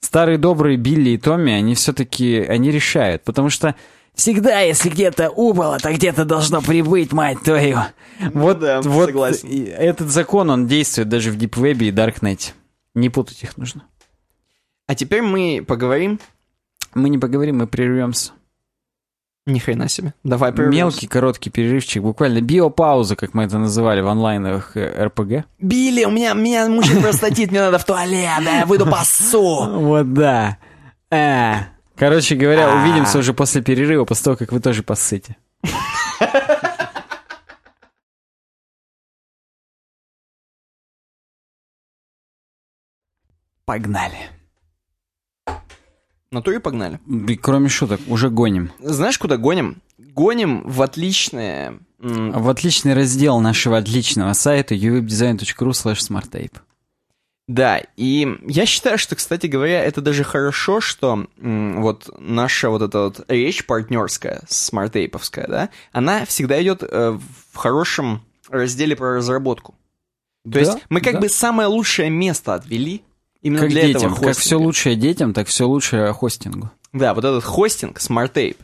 Старые 0.00 0.38
добрые 0.38 0.76
Билли 0.76 1.10
и 1.10 1.18
Томми, 1.18 1.52
они 1.52 1.74
все-таки, 1.74 2.38
они 2.38 2.70
решают, 2.70 3.24
потому 3.24 3.50
что 3.50 3.74
всегда, 4.14 4.60
если 4.60 4.88
где-то 4.88 5.30
убыло, 5.30 5.78
то 5.78 5.92
где-то 5.92 6.24
должно 6.24 6.62
прибыть, 6.62 7.12
мать 7.12 7.42
твою. 7.42 7.78
вот, 8.32 8.54
Ну 8.56 8.60
да, 8.60 8.80
вот 8.82 9.06
согласен. 9.06 9.66
этот 9.66 10.08
закон, 10.08 10.50
он 10.50 10.66
действует 10.66 11.08
даже 11.08 11.30
в 11.30 11.36
Deep 11.36 11.50
Web 11.50 11.84
и 11.84 11.90
Darknet. 11.90 12.52
Не 12.94 13.10
путать 13.10 13.42
их 13.42 13.56
нужно. 13.56 13.84
А 14.86 14.94
теперь 14.94 15.22
мы 15.22 15.64
поговорим. 15.66 16.18
Мы 16.94 17.10
не 17.10 17.18
поговорим, 17.18 17.58
мы 17.58 17.66
прервемся. 17.66 18.32
Ни 19.48 19.58
хрена 19.60 19.88
себе. 19.88 20.12
Давай 20.24 20.52
прервемся. 20.52 20.76
Мелкий, 20.78 21.06
короткий 21.06 21.48
перерывчик, 21.48 22.02
буквально 22.02 22.42
биопауза, 22.42 23.16
как 23.16 23.32
мы 23.32 23.44
это 23.44 23.56
называли 23.56 24.02
в 24.02 24.08
онлайновых 24.08 24.76
э, 24.76 25.04
РПГ. 25.06 25.46
Билли, 25.58 26.04
у 26.04 26.10
меня, 26.10 26.34
меня 26.34 26.68
мучает 26.68 27.00
простатит, 27.00 27.50
мне 27.50 27.60
надо 27.60 27.78
в 27.78 27.84
туалет, 27.86 28.44
да 28.44 28.58
я 28.58 28.66
выйду 28.66 28.84
пассу. 28.86 29.66
Вот 29.80 30.12
да. 30.12 30.58
Э. 31.10 31.60
Короче 31.96 32.34
говоря, 32.36 32.70
А. 32.70 32.82
увидимся 32.82 33.18
уже 33.18 33.32
после 33.32 33.62
перерыва, 33.62 34.04
после 34.04 34.24
того, 34.24 34.36
как 34.36 34.52
вы 34.52 34.60
тоже 34.60 34.82
посыте. 34.82 35.36
Погнали. 43.64 44.30
Натуре 46.30 46.60
погнали. 46.60 47.00
И 47.06 47.36
кроме 47.36 47.68
шуток, 47.68 48.00
уже 48.06 48.28
гоним. 48.28 48.70
Знаешь, 48.80 49.18
куда 49.18 49.36
гоним? 49.36 49.80
Гоним 49.98 50.62
в 50.68 50.82
отличное... 50.82 51.78
В 51.98 52.48
отличный 52.48 52.94
раздел 52.94 53.40
нашего 53.40 53.78
отличного 53.78 54.32
сайта 54.32 54.74
uwebdesign.ru 54.74 55.70
slash 55.70 55.98
smarttape. 55.98 56.52
Да, 57.48 57.80
и 57.96 58.28
я 58.46 58.66
считаю, 58.66 58.98
что, 58.98 59.16
кстати 59.16 59.46
говоря, 59.46 59.82
это 59.82 60.02
даже 60.02 60.22
хорошо, 60.22 60.80
что 60.82 61.26
вот 61.38 62.10
наша 62.18 62.68
вот 62.68 62.82
эта 62.82 63.04
вот 63.04 63.24
речь 63.28 63.64
партнерская, 63.64 64.42
smart 64.48 64.77
tape 64.77 65.00
овская, 65.00 65.46
да, 65.48 65.70
она 65.90 66.26
всегда 66.26 66.62
идет 66.62 66.82
э, 66.82 67.18
в 67.52 67.56
хорошем 67.56 68.22
разделе 68.50 68.94
про 68.94 69.16
разработку. 69.16 69.74
То 70.44 70.50
Да, 70.50 70.60
есть 70.60 70.78
мы 70.90 71.00
как 71.00 71.14
да. 71.14 71.20
бы 71.20 71.28
самое 71.30 71.68
лучшее 71.68 72.10
место 72.10 72.52
отвели 72.54 73.02
именно 73.42 73.60
Как 73.62 73.70
для 73.70 73.82
детям, 73.82 73.96
этого 74.12 74.14
как 74.14 74.18
хостинга. 74.24 74.40
все 74.40 74.58
лучшее 74.58 74.96
детям, 74.96 75.34
так 75.34 75.46
все 75.48 75.66
лучшее 75.66 76.12
хостингу. 76.12 76.70
Да, 76.92 77.14
вот 77.14 77.24
этот 77.24 77.44
хостинг 77.44 77.98
SmartTape, 77.98 78.56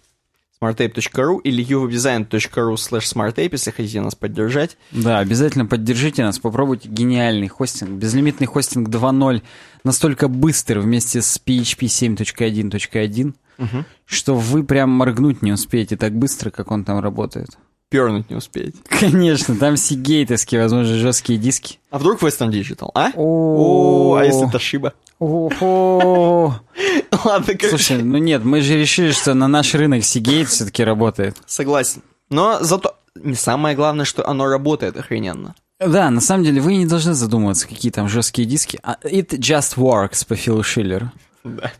smarttape.ru 0.60 1.40
или 1.42 1.64
uwebdesign.ru 1.66 2.74
slash 2.74 3.12
smarttape, 3.12 3.50
если 3.52 3.70
хотите 3.70 4.00
нас 4.00 4.14
поддержать. 4.14 4.76
Да, 4.92 5.18
обязательно 5.18 5.66
поддержите 5.66 6.22
нас, 6.24 6.38
попробуйте 6.38 6.88
гениальный 6.88 7.48
хостинг. 7.48 7.90
Безлимитный 7.90 8.46
хостинг 8.46 8.88
2.0 8.88 9.42
настолько 9.84 10.28
быстр 10.28 10.78
вместе 10.78 11.20
с 11.22 11.40
PHP 11.44 11.86
7.1.1, 11.86 13.84
что 14.06 14.34
вы 14.34 14.64
прям 14.64 14.90
моргнуть 14.90 15.42
не 15.42 15.52
успеете 15.52 15.96
так 15.96 16.14
быстро, 16.14 16.50
как 16.50 16.70
он 16.70 16.84
там 16.84 17.00
работает. 17.00 17.50
Пернуть 17.94 18.28
не 18.28 18.34
успеете. 18.34 18.76
Конечно, 18.88 19.54
там 19.54 19.76
сигейтовские, 19.76 20.62
возможно, 20.62 20.96
жесткие 20.96 21.38
диски. 21.38 21.78
А 21.92 22.00
вдруг 22.00 22.20
Western 22.24 22.50
Digital, 22.50 22.90
а? 22.92 23.12
О, 23.14 24.16
а 24.16 24.24
если 24.24 24.50
Toshiba? 24.50 24.94
Ого. 25.20 26.60
Ладно, 27.24 27.54
короче, 27.54 27.68
Слушай, 27.68 28.02
ну 28.02 28.18
нет, 28.18 28.44
мы 28.44 28.62
же 28.62 28.76
решили, 28.76 29.12
что 29.12 29.34
на 29.34 29.46
наш 29.46 29.74
рынок 29.74 30.00
Seagate 30.00 30.46
все-таки 30.46 30.82
работает. 30.82 31.36
согласен. 31.46 32.02
Но 32.30 32.58
зато 32.62 32.96
не 33.14 33.36
самое 33.36 33.76
главное, 33.76 34.04
что 34.04 34.28
оно 34.28 34.46
работает 34.46 34.96
охрененно. 34.96 35.54
Да, 35.78 36.10
на 36.10 36.20
самом 36.20 36.42
деле 36.42 36.60
вы 36.60 36.74
не 36.74 36.86
должны 36.86 37.14
задумываться, 37.14 37.68
какие 37.68 37.92
там 37.92 38.08
жесткие 38.08 38.48
диски. 38.48 38.80
А 38.82 38.96
It 39.04 39.28
just 39.38 39.76
works 39.76 40.26
по 40.26 40.34
Филу 40.34 40.64
Шиллеру. 40.64 41.12
Да. 41.44 41.70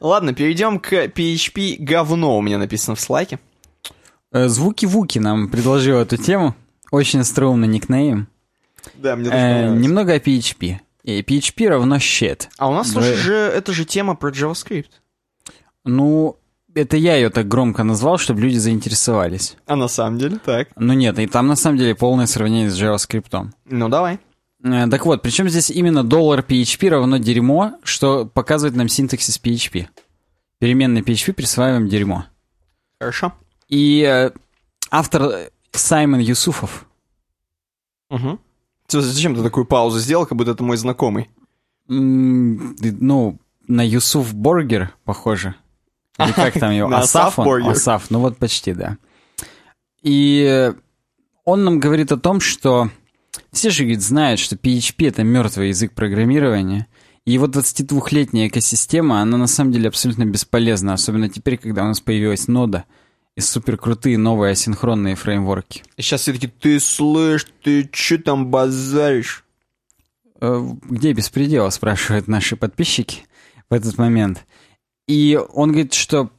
Ладно, 0.00 0.34
перейдем 0.34 0.78
к 0.78 0.92
PHP 0.92 1.78
говно 1.80 2.38
у 2.38 2.42
меня 2.42 2.58
написано 2.58 2.94
в 2.94 3.00
слайке. 3.00 3.40
Э, 4.32 4.48
Звуки-вуки 4.48 5.18
нам 5.18 5.48
предложил 5.48 5.98
эту 5.98 6.16
тему. 6.16 6.54
Очень 6.90 7.20
остроумный 7.20 7.68
никнейм. 7.68 8.28
Да, 8.94 9.16
мне 9.16 9.26
тоже 9.30 9.36
Э, 9.38 9.74
немного 9.76 10.12
о 10.14 10.18
PHP. 10.18 10.78
И 11.04 11.22
PHP 11.22 11.68
равно 11.68 11.96
shit. 11.96 12.48
А 12.58 12.68
у 12.68 12.74
нас, 12.74 12.90
слушай, 12.90 13.14
же, 13.14 13.34
это 13.34 13.72
же 13.72 13.84
тема 13.84 14.14
про 14.14 14.30
JavaScript. 14.30 14.90
Ну, 15.84 16.36
это 16.74 16.96
я 16.96 17.16
ее 17.16 17.30
так 17.30 17.48
громко 17.48 17.82
назвал, 17.84 18.18
чтобы 18.18 18.40
люди 18.42 18.56
заинтересовались. 18.58 19.56
А 19.66 19.76
на 19.76 19.88
самом 19.88 20.18
деле 20.18 20.38
так. 20.44 20.68
Ну 20.76 20.92
нет, 20.92 21.18
и 21.18 21.26
там 21.26 21.46
на 21.46 21.56
самом 21.56 21.78
деле 21.78 21.94
полное 21.94 22.26
сравнение 22.26 22.70
с 22.70 22.80
JavaScript. 22.80 23.48
Ну, 23.64 23.88
давай. 23.88 24.18
Э, 24.62 24.86
Так 24.88 25.06
вот, 25.06 25.22
причем 25.22 25.48
здесь 25.48 25.70
именно 25.70 26.04
доллар 26.04 26.40
PHP 26.46 26.88
равно 26.90 27.16
дерьмо, 27.16 27.78
что 27.82 28.26
показывает 28.26 28.76
нам 28.76 28.88
синтаксис 28.88 29.40
PHP. 29.42 29.86
Переменной 30.58 31.00
PHP 31.02 31.32
присваиваем 31.32 31.88
дерьмо. 31.88 32.24
Хорошо. 33.00 33.32
И 33.68 34.02
э, 34.02 34.30
автор 34.90 35.50
Саймон 35.72 36.20
Юсуфов. 36.20 36.86
Угу. 38.10 38.38
Зачем 38.88 39.34
ты 39.34 39.42
такую 39.42 39.66
паузу 39.66 39.98
сделал, 39.98 40.26
как 40.26 40.36
будто 40.36 40.52
это 40.52 40.62
мой 40.62 40.76
знакомый? 40.76 41.28
М, 41.88 42.74
Ну, 42.80 43.38
на 43.66 43.86
Юсуф 43.86 44.34
Боргер 44.34 44.94
похоже. 45.04 45.54
Или 46.18 46.32
как 46.32 46.54
там 46.58 46.72
его? 46.72 46.88
Асаф 46.94 47.38
он? 47.38 47.44
Асаф, 47.72 48.10
ну 48.10 48.20
вот 48.20 48.38
почти, 48.38 48.72
да. 48.72 48.96
И 50.02 50.46
э, 50.48 50.74
он 51.44 51.64
нам 51.64 51.78
говорит 51.80 52.12
о 52.12 52.16
том, 52.16 52.40
что 52.40 52.90
все 53.52 53.70
же, 53.70 53.82
говорит, 53.84 54.02
знают, 54.02 54.40
что 54.40 54.56
PHP— 54.56 55.08
это 55.08 55.22
мертвый 55.22 55.68
язык 55.68 55.92
программирования, 55.92 56.86
и 57.24 57.32
его 57.32 57.46
22-летняя 57.46 58.48
экосистема, 58.48 59.20
она 59.20 59.36
на 59.36 59.46
самом 59.46 59.72
деле 59.72 59.88
абсолютно 59.88 60.24
бесполезна, 60.24 60.94
особенно 60.94 61.28
теперь, 61.28 61.58
когда 61.58 61.84
у 61.84 61.88
нас 61.88 62.00
появилась 62.00 62.48
нода 62.48 62.84
и 63.38 63.40
суперкрутые 63.40 64.18
новые 64.18 64.50
асинхронные 64.50 65.14
фреймворки. 65.14 65.84
И 65.96 66.02
сейчас 66.02 66.22
все 66.22 66.32
таки 66.32 66.48
ты 66.48 66.80
слышь, 66.80 67.46
ты 67.62 67.88
че 67.92 68.18
там 68.18 68.48
базаришь? 68.48 69.44
Э, 70.40 70.60
Где 70.82 71.12
беспредел, 71.12 71.70
спрашивают 71.70 72.26
наши 72.26 72.56
подписчики 72.56 73.26
в 73.70 73.74
этот 73.74 73.96
момент. 73.96 74.44
И 75.06 75.38
он 75.52 75.68
говорит, 75.70 75.94
что 75.94 76.30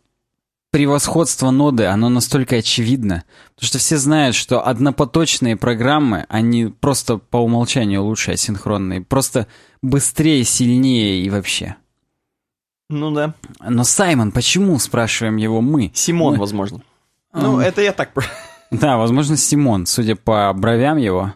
превосходство 0.71 1.51
ноды, 1.51 1.85
оно 1.85 2.09
настолько 2.09 2.57
очевидно, 2.57 3.23
потому 3.55 3.67
что 3.67 3.77
все 3.77 3.95
знают, 3.95 4.35
что 4.35 4.67
однопоточные 4.67 5.55
программы, 5.55 6.25
они 6.27 6.65
просто 6.65 7.17
по 7.17 7.37
умолчанию 7.37 8.03
лучше 8.03 8.31
асинхронные, 8.33 8.99
просто 8.99 9.47
быстрее, 9.81 10.43
сильнее 10.43 11.23
и 11.23 11.29
вообще. 11.29 11.77
Ну 12.89 13.11
да. 13.11 13.35
Но 13.61 13.85
Саймон, 13.85 14.33
почему, 14.33 14.77
спрашиваем 14.79 15.37
его 15.37 15.61
мы? 15.61 15.91
Симон, 15.93 16.33
Мы- 16.33 16.39
возможно. 16.41 16.81
Ну, 17.33 17.59
это 17.59 17.81
я 17.81 17.93
так... 17.93 18.13
про- 18.13 18.25
Да, 18.71 18.97
возможно, 18.97 19.35
Симон, 19.37 19.85
судя 19.85 20.15
по 20.15 20.51
бровям 20.53 20.97
его 20.97 21.33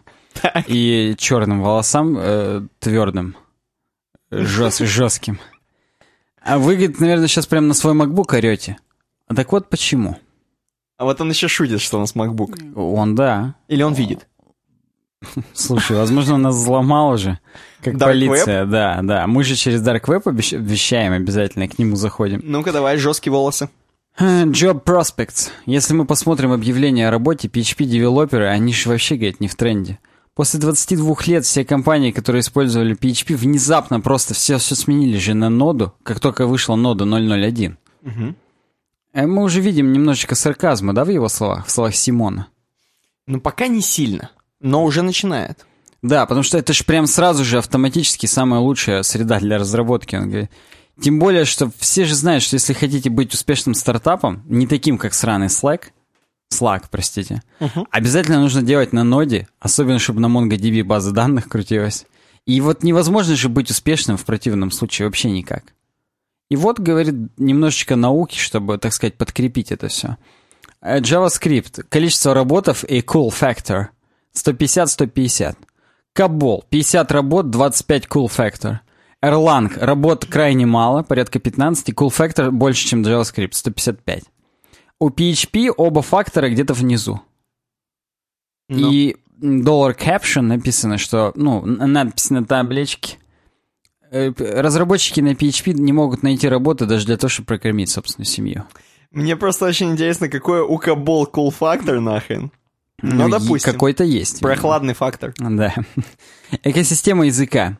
и 0.66 1.14
черным 1.18 1.62
волосам 1.62 2.16
э, 2.18 2.62
твердым, 2.78 3.36
жест, 4.30 4.78
жестким. 4.84 5.38
А 6.42 6.58
вы, 6.58 6.74
говорит, 6.76 7.00
наверное, 7.00 7.26
сейчас 7.28 7.46
прямо 7.46 7.68
на 7.68 7.74
свой 7.74 7.94
MacBook 7.94 8.34
орете. 8.36 8.76
А 9.26 9.34
так 9.34 9.50
вот 9.52 9.68
почему. 9.68 10.18
А 10.96 11.04
вот 11.04 11.20
он 11.20 11.30
еще 11.30 11.48
шутит, 11.48 11.80
что 11.80 11.96
у 11.96 12.00
нас 12.00 12.14
MacBook. 12.14 12.74
Он, 12.76 13.14
да. 13.14 13.54
Или 13.68 13.82
он 13.82 13.94
видит. 13.94 14.28
Слушай, 15.54 15.96
возможно, 15.96 16.34
он 16.34 16.42
нас 16.42 16.54
взломал 16.54 17.10
уже, 17.12 17.38
как 17.82 17.94
Dark 17.94 18.00
полиция. 18.06 18.66
Да, 18.66 19.00
да. 19.02 19.26
Мы 19.26 19.42
же 19.42 19.54
через 19.56 19.82
Dark 19.82 20.02
Web 20.02 20.24
обещ- 20.24 20.58
вещаем 20.58 21.12
обязательно, 21.14 21.66
к 21.66 21.78
нему 21.78 21.96
заходим. 21.96 22.40
Ну-ка, 22.44 22.72
давай, 22.72 22.98
жесткие 22.98 23.32
волосы. 23.32 23.70
Э, 24.18 24.44
Job 24.44 24.84
Prospects. 24.84 25.50
Если 25.66 25.94
мы 25.94 26.04
посмотрим 26.04 26.52
объявления 26.52 27.08
о 27.08 27.10
работе, 27.10 27.48
PHP-девелоперы, 27.48 28.46
они 28.46 28.72
же 28.72 28.88
вообще, 28.88 29.16
говорит, 29.16 29.40
не 29.40 29.48
в 29.48 29.54
тренде. 29.56 29.98
После 30.34 30.58
22 30.60 31.16
лет 31.26 31.44
все 31.44 31.64
компании, 31.64 32.10
которые 32.10 32.40
использовали 32.40 32.96
PHP, 32.96 33.36
внезапно 33.36 34.00
просто 34.00 34.34
все, 34.34 34.58
все 34.58 34.74
сменили 34.74 35.18
же 35.18 35.34
на 35.34 35.48
ноду, 35.48 35.92
как 36.02 36.20
только 36.20 36.46
вышла 36.46 36.76
нода 36.76 37.04
001. 37.04 37.76
Мгм. 38.02 38.36
Э, 39.12 39.26
Мы 39.26 39.42
уже 39.42 39.60
видим 39.60 39.92
немножечко 39.92 40.34
сарказма, 40.34 40.92
да, 40.92 41.04
в 41.04 41.08
его 41.08 41.28
словах, 41.28 41.66
в 41.66 41.70
словах 41.70 41.94
Симона? 41.94 42.48
Ну, 43.26 43.40
пока 43.40 43.68
не 43.68 43.80
сильно, 43.80 44.30
но 44.60 44.84
уже 44.84 45.02
начинает. 45.02 45.66
Да, 46.02 46.26
потому 46.26 46.42
что 46.42 46.58
это 46.58 46.72
же 46.74 46.84
прям 46.84 47.06
сразу 47.06 47.44
же 47.44 47.58
автоматически 47.58 48.26
самая 48.26 48.60
лучшая 48.60 49.02
среда 49.02 49.40
для 49.40 49.58
разработки, 49.58 50.16
он 50.16 50.28
говорит. 50.28 50.50
Тем 51.00 51.18
более, 51.18 51.44
что 51.44 51.70
все 51.78 52.04
же 52.04 52.14
знают, 52.14 52.42
что 52.42 52.54
если 52.54 52.72
хотите 52.72 53.10
быть 53.10 53.34
успешным 53.34 53.74
стартапом, 53.74 54.42
не 54.46 54.66
таким, 54.66 54.96
как 54.96 55.12
сраный 55.14 55.48
Slack, 55.48 55.86
Slack, 56.52 56.84
простите, 56.90 57.42
Мгм. 57.58 57.86
обязательно 57.90 58.40
нужно 58.40 58.62
делать 58.62 58.92
на 58.92 59.02
ноде, 59.02 59.48
особенно, 59.58 59.98
чтобы 59.98 60.20
на 60.20 60.26
MongoDB 60.26 60.84
база 60.84 61.10
данных 61.12 61.48
крутилась. 61.48 62.06
И 62.46 62.60
вот 62.60 62.82
невозможно 62.82 63.34
же 63.34 63.48
быть 63.48 63.70
успешным 63.70 64.16
в 64.16 64.24
противном 64.24 64.70
случае 64.70 65.08
вообще 65.08 65.30
никак. 65.30 65.64
И 66.50 66.56
вот, 66.56 66.78
говорит, 66.78 67.14
немножечко 67.38 67.96
науки, 67.96 68.36
чтобы, 68.38 68.78
так 68.78 68.92
сказать, 68.92 69.14
подкрепить 69.16 69.72
это 69.72 69.88
все. 69.88 70.18
JavaScript. 70.82 71.84
Количество 71.88 72.34
работов 72.34 72.84
и 72.84 73.00
cool 73.00 73.30
factor. 73.30 73.86
150-150. 74.36 75.56
Кабол. 76.12 76.64
50 76.68 77.10
работ, 77.12 77.50
25 77.50 78.04
cool 78.06 78.26
factor. 78.26 78.78
Erlang. 79.24 79.72
Работ 79.78 80.26
крайне 80.26 80.66
мало, 80.66 81.02
порядка 81.02 81.38
15. 81.38 81.90
Cool 81.90 82.08
factor 82.08 82.50
больше, 82.50 82.86
чем 82.86 83.02
JavaScript. 83.02 83.52
155. 83.52 84.24
У 84.98 85.10
PHP 85.10 85.70
оба 85.76 86.02
фактора 86.02 86.50
где-то 86.50 86.74
внизу. 86.74 87.20
Ну. 88.68 88.90
И 88.90 89.16
доллар 89.36 89.92
caption 89.92 90.42
написано, 90.42 90.98
что, 90.98 91.32
ну, 91.34 91.64
надпись 91.64 92.30
на 92.30 92.44
табличке. 92.44 93.18
Э, 94.10 94.32
Разработчики 94.38 95.20
на 95.20 95.32
PHP 95.32 95.72
не 95.72 95.92
могут 95.92 96.22
найти 96.22 96.48
работу 96.48 96.86
даже 96.86 97.06
для 97.06 97.16
того, 97.16 97.28
чтобы 97.28 97.46
прокормить 97.46 97.90
собственную 97.90 98.26
семью. 98.26 98.64
Мне 99.10 99.36
просто 99.36 99.66
очень 99.66 99.92
интересно, 99.92 100.28
какой 100.28 100.60
у 100.60 100.76
Кабол 100.78 101.28
cool 101.32 101.50
фактор 101.50 102.00
нахрен. 102.00 102.50
Ну, 103.02 103.28
и 103.28 103.30
допустим. 103.30 103.72
Какой-то 103.72 104.04
есть. 104.04 104.34
видимо. 104.34 104.52
Прохладный 104.52 104.94
фактор. 104.94 105.34
Да. 105.38 105.74
Экосистема 106.62 107.26
языка. 107.26 107.78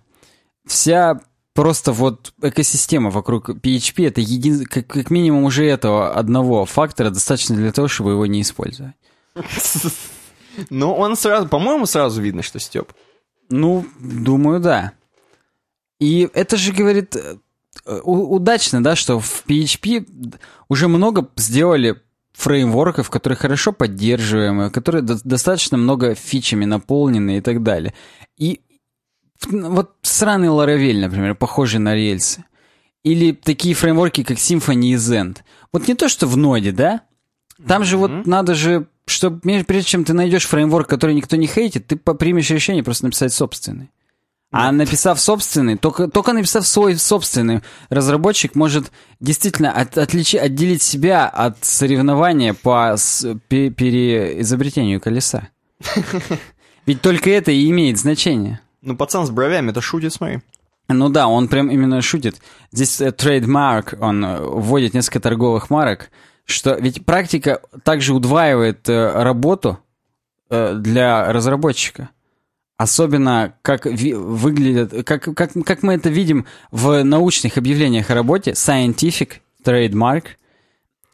Вся 0.67 1.21
просто 1.55 1.93
вот 1.93 2.35
экосистема 2.43 3.11
вокруг 3.11 3.51
PHP, 3.51 4.09
это 4.09 4.21
един... 4.21 4.67
как, 4.67 4.87
как 4.87 5.11
минимум 5.11 5.45
уже 5.45 5.65
этого 5.65 6.13
одного 6.13 6.67
фактора 6.67 7.11
достаточно 7.11 7.57
для 7.57 7.73
того, 7.73 7.89
чтобы 7.89 8.11
его 8.11 8.27
не 8.27 8.43
использовать. 8.43 8.95
Ну, 10.71 10.93
он 10.95 11.17
сразу, 11.17 11.49
по-моему, 11.49 11.85
сразу 11.85 12.23
видно, 12.23 12.43
что 12.43 12.61
Степ. 12.61 12.93
Ну, 13.51 13.85
думаю, 13.99 14.61
да. 14.61 14.93
И 15.99 16.29
это 16.33 16.57
же, 16.57 16.73
говорит, 16.73 17.17
э, 17.17 18.01
удачно, 18.05 18.81
да, 18.81 18.95
что 18.95 19.19
в 19.19 19.45
PHP 19.49 20.39
уже 20.69 20.87
много 20.87 21.29
сделали 21.37 22.01
фреймворков, 22.35 23.11
которые 23.11 23.37
хорошо 23.37 23.73
поддерживаемые, 23.73 24.71
которые 24.71 25.03
до- 25.03 25.21
достаточно 25.25 25.77
много 25.77 26.15
фичами 26.15 26.65
наполнены 26.65 27.39
и 27.39 27.41
так 27.41 27.63
далее. 27.63 27.95
И 28.37 28.61
вот 29.51 29.95
сраный 30.03 30.49
Laravel, 30.49 31.01
например, 31.01 31.35
похожий 31.35 31.81
на 31.81 31.95
рельсы. 31.95 32.45
Или 33.03 33.33
такие 33.33 33.75
фреймворки, 33.75 34.23
как 34.23 34.39
Symfony 34.39 34.87
и 34.87 34.95
Zend. 34.95 35.39
Вот 35.73 35.87
не 35.89 35.95
то, 35.95 36.09
что 36.09 36.27
в 36.27 36.37
ноде, 36.37 36.73
да? 36.73 37.03
Там 37.67 37.85
же 37.85 37.97
вот 37.99 38.11
надо 38.27 38.55
же, 38.55 38.87
чтобы 39.07 39.41
прежде 39.65 39.89
чем 39.91 40.05
ты 40.05 40.13
найдешь 40.15 40.47
фреймворк, 40.47 40.89
который 40.89 41.15
никто 41.15 41.37
не 41.37 41.47
хейтит, 41.47 41.87
ты 41.87 41.97
примешь 41.97 42.51
решение 42.51 42.83
просто 42.83 43.05
написать 43.05 43.33
собственный. 43.33 43.91
А 44.57 44.71
написав 44.71 45.21
собственный, 45.21 45.77
только, 45.77 46.07
только 46.07 46.33
написав 46.33 46.65
свой 46.65 46.97
собственный, 46.97 47.61
разработчик 47.91 48.55
может 48.55 48.93
действительно 49.19 49.73
от, 49.73 49.99
отличи- 49.99 50.39
отделить 50.39 50.81
себя 50.81 51.29
от 51.29 51.65
соревнования 51.65 52.55
по 52.55 52.97
с- 52.97 53.27
пе- 53.49 53.71
переизобретению 53.71 55.01
колеса. 55.01 55.49
Ведь 56.87 57.01
только 57.01 57.31
это 57.31 57.51
и 57.51 57.69
имеет 57.71 57.99
значение. 57.99 58.61
Ну, 58.85 58.97
пацан 58.97 59.27
с 59.27 59.31
бровями, 59.31 59.71
это 59.71 59.81
шутит, 59.81 60.13
смотри. 60.13 60.41
Ну 60.89 61.09
да, 61.09 61.29
он 61.29 61.49
прям 61.49 61.71
именно 61.71 62.03
шутит. 62.03 62.37
Здесь 62.71 63.01
э, 63.01 63.11
трейдмарк, 63.11 63.95
он 63.99 64.23
э, 64.25 64.41
вводит 64.41 64.93
несколько 64.93 65.21
торговых 65.21 65.71
марок, 65.71 66.11
что 66.45 66.75
ведь 66.75 67.07
практика 67.07 67.63
также 67.85 68.13
удваивает 68.13 68.89
э, 68.89 69.23
работу 69.23 69.79
для 70.51 71.33
разработчика. 71.33 72.11
особенно 72.77 73.55
как 73.63 73.87
выглядят, 73.87 75.05
как, 75.07 75.23
как, 75.35 75.53
как 75.65 75.83
мы 75.83 75.95
это 75.95 76.11
видим 76.11 76.47
в 76.71 77.03
научных 77.03 77.57
объявлениях 77.57 78.11
о 78.11 78.15
работе, 78.15 78.53
scientific, 78.53 79.41
trademark, 79.65 80.25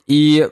и 0.06 0.48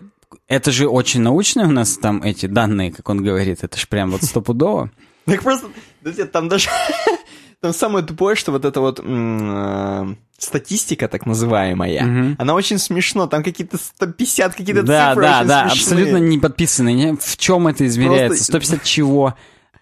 это 0.47 0.71
же 0.71 0.87
очень 0.87 1.21
научные 1.23 1.67
у 1.67 1.73
нас 1.73 1.99
там 1.99 2.23
эти 2.23 2.47
данные, 2.47 2.93
как 2.93 3.09
он 3.09 3.23
говорит, 3.23 3.65
это 3.65 3.79
же 3.79 3.87
прям 3.89 4.11
вот 4.11 4.23
стопудово. 4.23 4.91
Так 5.29 5.43
просто, 5.43 5.69
подожди, 6.03 6.25
там 6.25 6.49
даже, 6.49 6.69
там 7.61 7.73
самое 7.73 8.05
тупое, 8.05 8.37
что 8.37 8.53
вот 8.53 8.65
эта 8.65 8.81
вот 8.81 9.01
м, 9.01 10.13
э, 10.13 10.17
статистика, 10.39 11.09
так 11.09 11.27
называемая, 11.27 12.05
Мгм. 12.05 12.37
она 12.39 12.55
очень 12.55 12.79
смешно, 12.79 13.27
там 13.27 13.43
какие-то 13.43 13.77
150, 13.79 14.55
какие-то 14.55 14.83
Да, 14.83 15.11
цифры 15.11 15.23
да, 15.25 15.45
да, 15.45 15.69
смешные. 15.69 15.83
абсолютно 16.05 16.17
не 16.19 16.39
подписаны. 16.39 17.17
В 17.21 17.37
чем 17.37 17.67
это 17.69 17.87
измеряется? 17.87 18.29
Просто- 18.29 18.45
150 18.45 18.85
чего? 18.85 19.35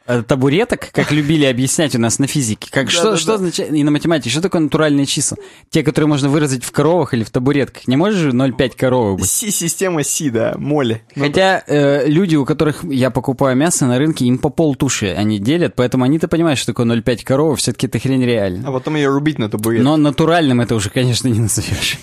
Э, 0.06 0.22
Табуреток, 0.22 0.90
как 0.92 1.10
любили 1.10 1.44
объяснять 1.44 1.94
у 1.94 1.98
нас 1.98 2.18
на 2.18 2.26
физике. 2.26 2.68
Как, 2.70 2.90
что, 2.90 3.02
Да-да-да. 3.02 3.20
что 3.20 3.34
означает, 3.34 3.72
и 3.72 3.82
на 3.82 3.90
математике, 3.90 4.30
что 4.30 4.40
такое 4.40 4.60
натуральные 4.62 5.06
числа? 5.06 5.36
Те, 5.70 5.82
которые 5.82 6.08
можно 6.08 6.28
выразить 6.28 6.64
в 6.64 6.70
коровах 6.70 7.12
или 7.14 7.24
в 7.24 7.30
табуретках. 7.30 7.88
Не 7.88 7.96
можешь 7.96 8.20
же 8.20 8.30
0,5 8.30 8.76
коровы 8.76 9.16
быть? 9.16 9.28
Си-система 9.28 10.04
Си, 10.04 10.30
да, 10.30 10.54
моли. 10.58 11.02
Ну, 11.16 11.24
Хотя 11.24 11.62
э, 11.66 12.06
люди, 12.06 12.36
у 12.36 12.44
которых 12.44 12.84
я 12.84 13.10
покупаю 13.10 13.56
мясо 13.56 13.86
на 13.86 13.98
рынке, 13.98 14.24
им 14.26 14.38
по 14.38 14.48
полтуши 14.48 15.14
они 15.16 15.38
делят, 15.38 15.74
поэтому 15.74 16.04
они-то 16.04 16.28
понимают, 16.28 16.58
что 16.58 16.72
такое 16.72 16.86
0,5 16.86 17.24
коровы, 17.24 17.56
все-таки 17.56 17.86
это 17.88 17.98
хрень 17.98 18.24
реально. 18.24 18.68
А 18.68 18.72
потом 18.72 18.94
ее 18.96 19.08
рубить 19.08 19.38
на 19.38 19.48
табурет. 19.48 19.82
Но 19.82 19.96
натуральным 19.96 20.60
это 20.60 20.74
уже, 20.74 20.90
конечно, 20.90 21.26
не 21.28 21.40
назовешь. 21.40 21.98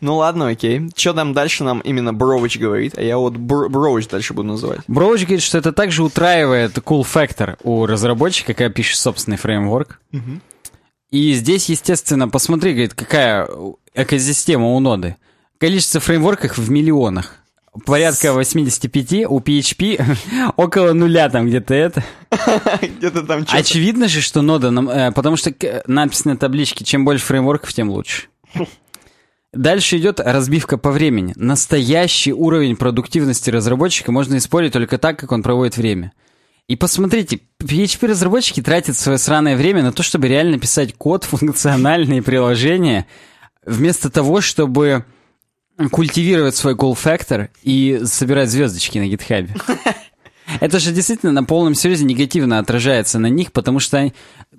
Ну 0.00 0.16
ладно, 0.16 0.48
окей. 0.48 0.90
Что 0.96 1.12
там 1.12 1.32
дальше 1.32 1.64
нам 1.64 1.80
именно 1.80 2.12
Брович 2.12 2.58
говорит? 2.58 2.96
А 2.96 3.02
я 3.02 3.18
вот 3.18 3.36
Бр- 3.36 3.68
Брович 3.68 4.08
дальше 4.08 4.34
буду 4.34 4.48
называть. 4.48 4.80
Броуч 4.86 5.22
говорит, 5.22 5.42
что 5.42 5.58
это 5.58 5.72
также 5.72 6.02
утраивает 6.02 6.76
cool 6.78 7.02
factor 7.02 7.56
у 7.62 7.86
разработчика, 7.86 8.54
когда 8.54 8.72
пишет 8.72 8.98
собственный 8.98 9.36
фреймворк. 9.36 10.00
И 11.10 11.34
здесь, 11.34 11.68
естественно, 11.68 12.28
посмотри, 12.28 12.72
говорит, 12.72 12.94
какая 12.94 13.46
экосистема 13.94 14.68
у 14.68 14.80
ноды. 14.80 15.16
Количество 15.58 16.00
фреймворков 16.00 16.56
в 16.56 16.70
миллионах. 16.70 17.36
Порядка 17.86 18.34
85, 18.34 19.24
у 19.28 19.40
PHP 19.40 20.16
около 20.56 20.92
нуля 20.92 21.30
там 21.30 21.46
где-то 21.46 21.72
это. 21.72 22.04
Где-то 22.82 23.22
там 23.22 23.46
что 23.46 23.56
Очевидно 23.56 24.08
же, 24.08 24.20
что 24.20 24.42
нода, 24.42 24.68
э, 24.68 25.12
потому 25.12 25.36
что 25.36 25.54
написано 25.86 26.34
на 26.34 26.38
табличке, 26.38 26.84
чем 26.84 27.06
больше 27.06 27.24
фреймворков, 27.24 27.72
тем 27.72 27.88
лучше. 27.90 28.24
Дальше 29.52 29.98
идет 29.98 30.18
разбивка 30.18 30.78
по 30.78 30.90
времени. 30.90 31.34
Настоящий 31.36 32.32
уровень 32.32 32.76
продуктивности 32.76 33.50
разработчика 33.50 34.10
можно 34.10 34.38
использовать 34.38 34.72
только 34.72 34.96
так, 34.96 35.18
как 35.18 35.30
он 35.32 35.42
проводит 35.42 35.76
время. 35.76 36.12
И 36.68 36.76
посмотрите, 36.76 37.40
PHP-разработчики 37.62 38.62
тратят 38.62 38.96
свое 38.96 39.18
сраное 39.18 39.56
время 39.56 39.82
на 39.82 39.92
то, 39.92 40.02
чтобы 40.02 40.28
реально 40.28 40.58
писать 40.58 40.94
код, 40.94 41.24
функциональные 41.30 42.22
приложения, 42.22 43.06
вместо 43.64 44.08
того, 44.10 44.40
чтобы 44.40 45.04
культивировать 45.90 46.56
свой 46.56 46.74
goal 46.74 46.94
factor 46.94 47.48
и 47.62 48.02
собирать 48.04 48.48
звездочки 48.48 48.98
на 48.98 49.06
гитхабе. 49.06 49.54
Это 50.60 50.78
же 50.78 50.92
действительно 50.92 51.32
на 51.32 51.44
полном 51.44 51.74
серьезе 51.74 52.04
негативно 52.04 52.58
отражается 52.58 53.18
на 53.18 53.26
них, 53.26 53.52
потому 53.52 53.80
что 53.80 54.12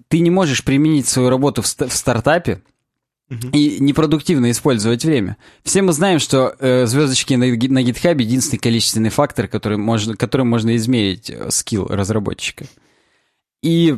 ты 0.07 0.19
не 0.19 0.29
можешь 0.29 0.63
применить 0.63 1.07
свою 1.07 1.29
работу 1.29 1.61
в, 1.61 1.67
ста- 1.67 1.87
в 1.87 1.93
стартапе 1.93 2.61
и 3.29 3.77
непродуктивно 3.79 4.51
использовать 4.51 5.05
время. 5.05 5.37
Все 5.63 5.81
мы 5.81 5.93
знаем, 5.93 6.19
что 6.19 6.55
э, 6.59 6.85
звездочки 6.85 7.33
на, 7.33 7.45
на 7.45 7.83
GitHub 7.83 8.21
единственный 8.21 8.59
количественный 8.59 9.09
фактор, 9.09 9.47
который 9.47 9.77
можно, 9.77 10.15
которым 10.15 10.49
можно 10.49 10.75
измерить 10.75 11.29
э, 11.29 11.49
скилл 11.49 11.87
разработчика. 11.87 12.65
И 13.61 13.97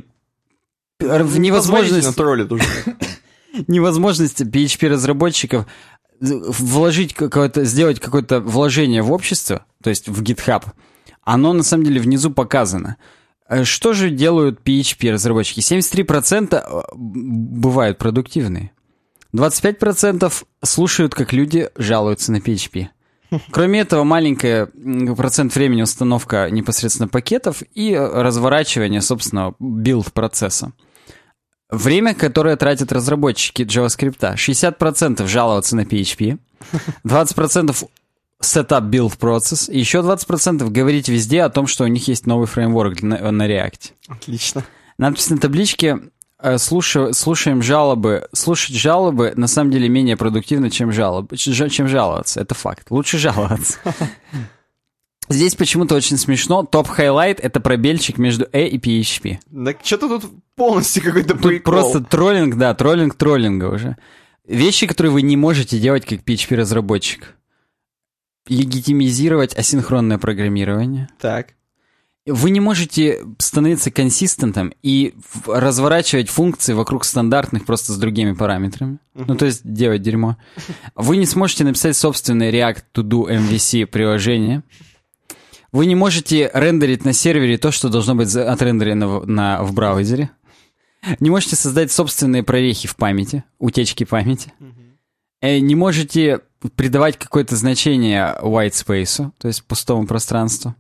в 1.00 1.40
невозможность, 1.40 2.16
невозможность 3.68 4.42
PHP-разработчиков 4.42 5.66
вложить 6.20 7.14
какое-то, 7.14 7.66
сделать 7.66 8.00
какое-то 8.00 8.40
вложение 8.40 9.02
в 9.02 9.12
общество, 9.12 9.66
то 9.84 9.90
есть 9.90 10.08
в 10.08 10.22
GitHub, 10.22 10.64
оно 11.24 11.52
на 11.52 11.64
самом 11.64 11.84
деле 11.86 12.00
внизу 12.00 12.32
показано. 12.32 12.98
Э, 13.50 13.64
Что 13.64 13.94
же 13.94 14.10
делают 14.10 14.62
PHP-разработчики? 14.64 15.60
73% 15.60 16.56
э, 16.56 16.82
бывают 16.96 17.98
продуктивные. 17.98 18.72
25% 19.36 20.32
слушают, 20.64 21.14
как 21.14 21.34
люди 21.34 21.70
жалуются 21.76 22.32
на 22.32 22.38
PHP. 22.38 22.88
Кроме 23.52 23.82
этого, 23.82 24.04
маленький 24.04 24.66
процент 25.16 25.54
времени 25.56 25.82
установка 25.82 26.50
непосредственно 26.50 27.08
пакетов 27.08 27.64
и 27.74 27.92
э, 27.92 28.22
разворачивание, 28.22 29.02
собственно, 29.02 29.56
build-процесса. 29.60 30.72
Время, 31.70 32.14
которое 32.14 32.56
тратят 32.56 32.92
разработчики 32.92 33.64
JavaScript. 33.64 34.36
60% 34.36 35.28
жаловаться 35.28 35.76
на 35.76 35.82
PHP, 35.82 36.38
20% 37.04 37.76
setup 38.42 38.90
build 38.90 39.18
процесс, 39.18 39.70
и 39.70 39.80
еще 39.80 40.00
20% 40.00 40.70
говорить 40.70 41.10
везде 41.10 41.42
о 41.42 41.50
том, 41.50 41.68
что 41.68 41.84
у 41.84 41.88
них 41.88 42.08
есть 42.08 42.28
новый 42.28 42.48
фреймворк 42.48 43.02
на, 43.02 43.32
на 43.32 43.48
React. 43.50 43.92
Отлично. 44.08 44.64
Надпись 44.98 45.30
на 45.30 45.38
табличке 45.38 46.00
э, 46.46 46.58
слуша- 46.58 47.14
слушаем 47.14 47.62
жалобы. 47.62 48.28
Слушать 48.34 48.76
жалобы 48.76 49.34
на 49.36 49.48
самом 49.48 49.72
деле 49.72 49.90
менее 49.90 50.16
продуктивно, 50.18 50.70
чем, 50.70 50.92
жалобы, 50.92 51.36
ч- 51.38 51.70
чем 51.70 51.88
жаловаться. 51.88 52.40
Это 52.42 52.54
факт. 52.56 52.88
Лучше 52.92 53.18
жаловаться. 53.18 53.80
Здесь 55.30 55.56
почему-то 55.56 55.96
очень 55.96 56.18
смешно. 56.18 56.64
Top 56.64 56.83
highlight— 56.83 57.40
это 57.42 57.60
пробельчик 57.60 58.18
между 58.20 58.48
E 58.54 58.68
и 58.68 58.78
PHP. 58.78 59.40
Так 59.66 59.78
что-то 59.84 60.20
тут 60.20 60.32
полностью 60.56 61.02
какой-то 61.04 61.34
Тут 61.34 61.42
прикол. 61.42 61.74
просто 61.74 62.00
троллинг, 62.04 62.56
да, 62.56 62.76
троллинг 62.76 63.16
троллинга 63.16 63.66
уже. 63.66 63.98
Вещи, 64.48 64.86
которые 64.86 65.12
вы 65.12 65.24
не 65.24 65.36
можете 65.36 65.80
делать 65.80 66.06
как 66.06 66.20
PHP-разработчик. 66.20 67.34
Легитимизировать 68.48 69.56
асинхронное 69.58 70.20
программирование. 70.20 71.10
Так. 71.20 71.56
Вы 72.28 72.50
не 72.50 72.60
можете 72.60 73.24
становиться 73.38 73.92
консистентом 73.92 74.74
и 74.82 75.14
разворачивать 75.46 76.30
функции 76.30 76.74
вокруг 76.74 77.06
стандартных 77.06 77.66
просто 77.66 77.94
с 77.94 77.98
другими 77.98 78.34
параметрами. 78.34 78.98
Ну, 79.14 79.36
то 79.36 79.46
есть 79.46 79.62
делать 79.64 80.02
дерьмо. 80.02 80.38
Вы 80.96 81.18
не 81.18 81.28
сможете 81.28 81.64
написать 81.64 81.96
собственное 81.96 82.52
React 82.52 82.84
To 82.96 83.04
Do 83.04 83.28
MVC 83.30 83.86
приложение. 83.86 84.64
Вы 85.72 85.86
не 85.86 85.96
можете 85.96 86.50
рендерить 86.54 87.06
на 87.06 87.14
сервере 87.14 87.58
то, 87.58 87.72
что 87.72 87.90
должно 87.90 88.16
быть 88.16 88.34
отрендерено 88.36 89.08
в, 89.20 89.28
на, 89.28 89.62
в 89.62 89.74
браузере. 89.74 90.32
Не 91.20 91.30
можете 91.30 91.56
создать 91.56 91.92
собственные 91.92 92.42
прорехи 92.42 92.88
в 92.88 92.96
памяти, 92.96 93.44
утечки 93.60 94.04
памяти. 94.04 94.52
Э, 95.42 95.60
Не 95.60 95.76
можете 95.76 96.40
придавать 96.76 97.20
какое-то 97.20 97.56
значение 97.56 98.36
white 98.42 98.72
space, 98.72 99.32
то 99.38 99.48
есть 99.48 99.64
пустому 99.66 100.08
пространству. 100.08 100.76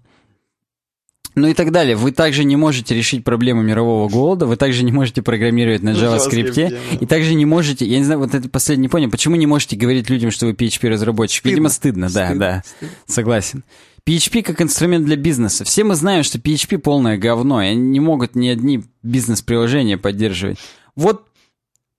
Ну 1.36 1.48
и 1.48 1.53
так 1.53 1.72
далее. 1.72 1.95
Вы 1.95 2.12
также 2.12 2.44
не 2.44 2.56
можете 2.56 2.95
решить 2.95 3.24
проблему 3.24 3.62
мирового 3.62 4.10
голода, 4.10 4.45
вы 4.45 4.56
также 4.56 4.84
не 4.84 4.91
можете 4.91 5.22
программировать 5.22 5.84
на 5.84 5.90
JavaScript, 5.90 6.53
JavaScript, 6.53 6.70
да. 6.70 6.98
и 6.99 7.06
также 7.06 7.34
не 7.34 7.45
можете, 7.45 7.86
я 7.86 7.98
не 7.98 8.06
знаю, 8.06 8.20
вот 8.20 8.34
это 8.34 8.49
последний 8.49 8.84
не 8.84 8.90
понял, 8.90 9.10
почему 9.10 9.36
не 9.36 9.48
можете 9.48 9.76
говорить 9.76 10.10
людям, 10.10 10.32
что 10.32 10.45
вы 10.45 10.53
PHP-разработчик? 10.53 11.45
Видимо, 11.45 11.70
стыдно, 11.70 12.10
да, 12.10 12.28
Стыдно, 12.28 12.40
да, 12.40 12.88
согласен. 13.07 13.64
PHP 14.07 14.44
как 14.44 14.62
инструмент 14.62 15.06
для 15.06 15.16
бизнеса. 15.16 15.64
Все 15.64 15.84
мы 15.84 15.95
знаем, 15.95 16.24
что 16.24 16.38
PHP 16.38 16.78
полное 16.78 17.18
говно, 17.18 17.62
и 17.62 17.68
они 17.68 17.82
не 17.82 17.99
могут 17.99 18.36
ни 18.36 18.48
одни 18.48 18.84
бизнес-приложения 19.02 19.98
поддерживать. 19.98 20.60
Вот 20.95 21.26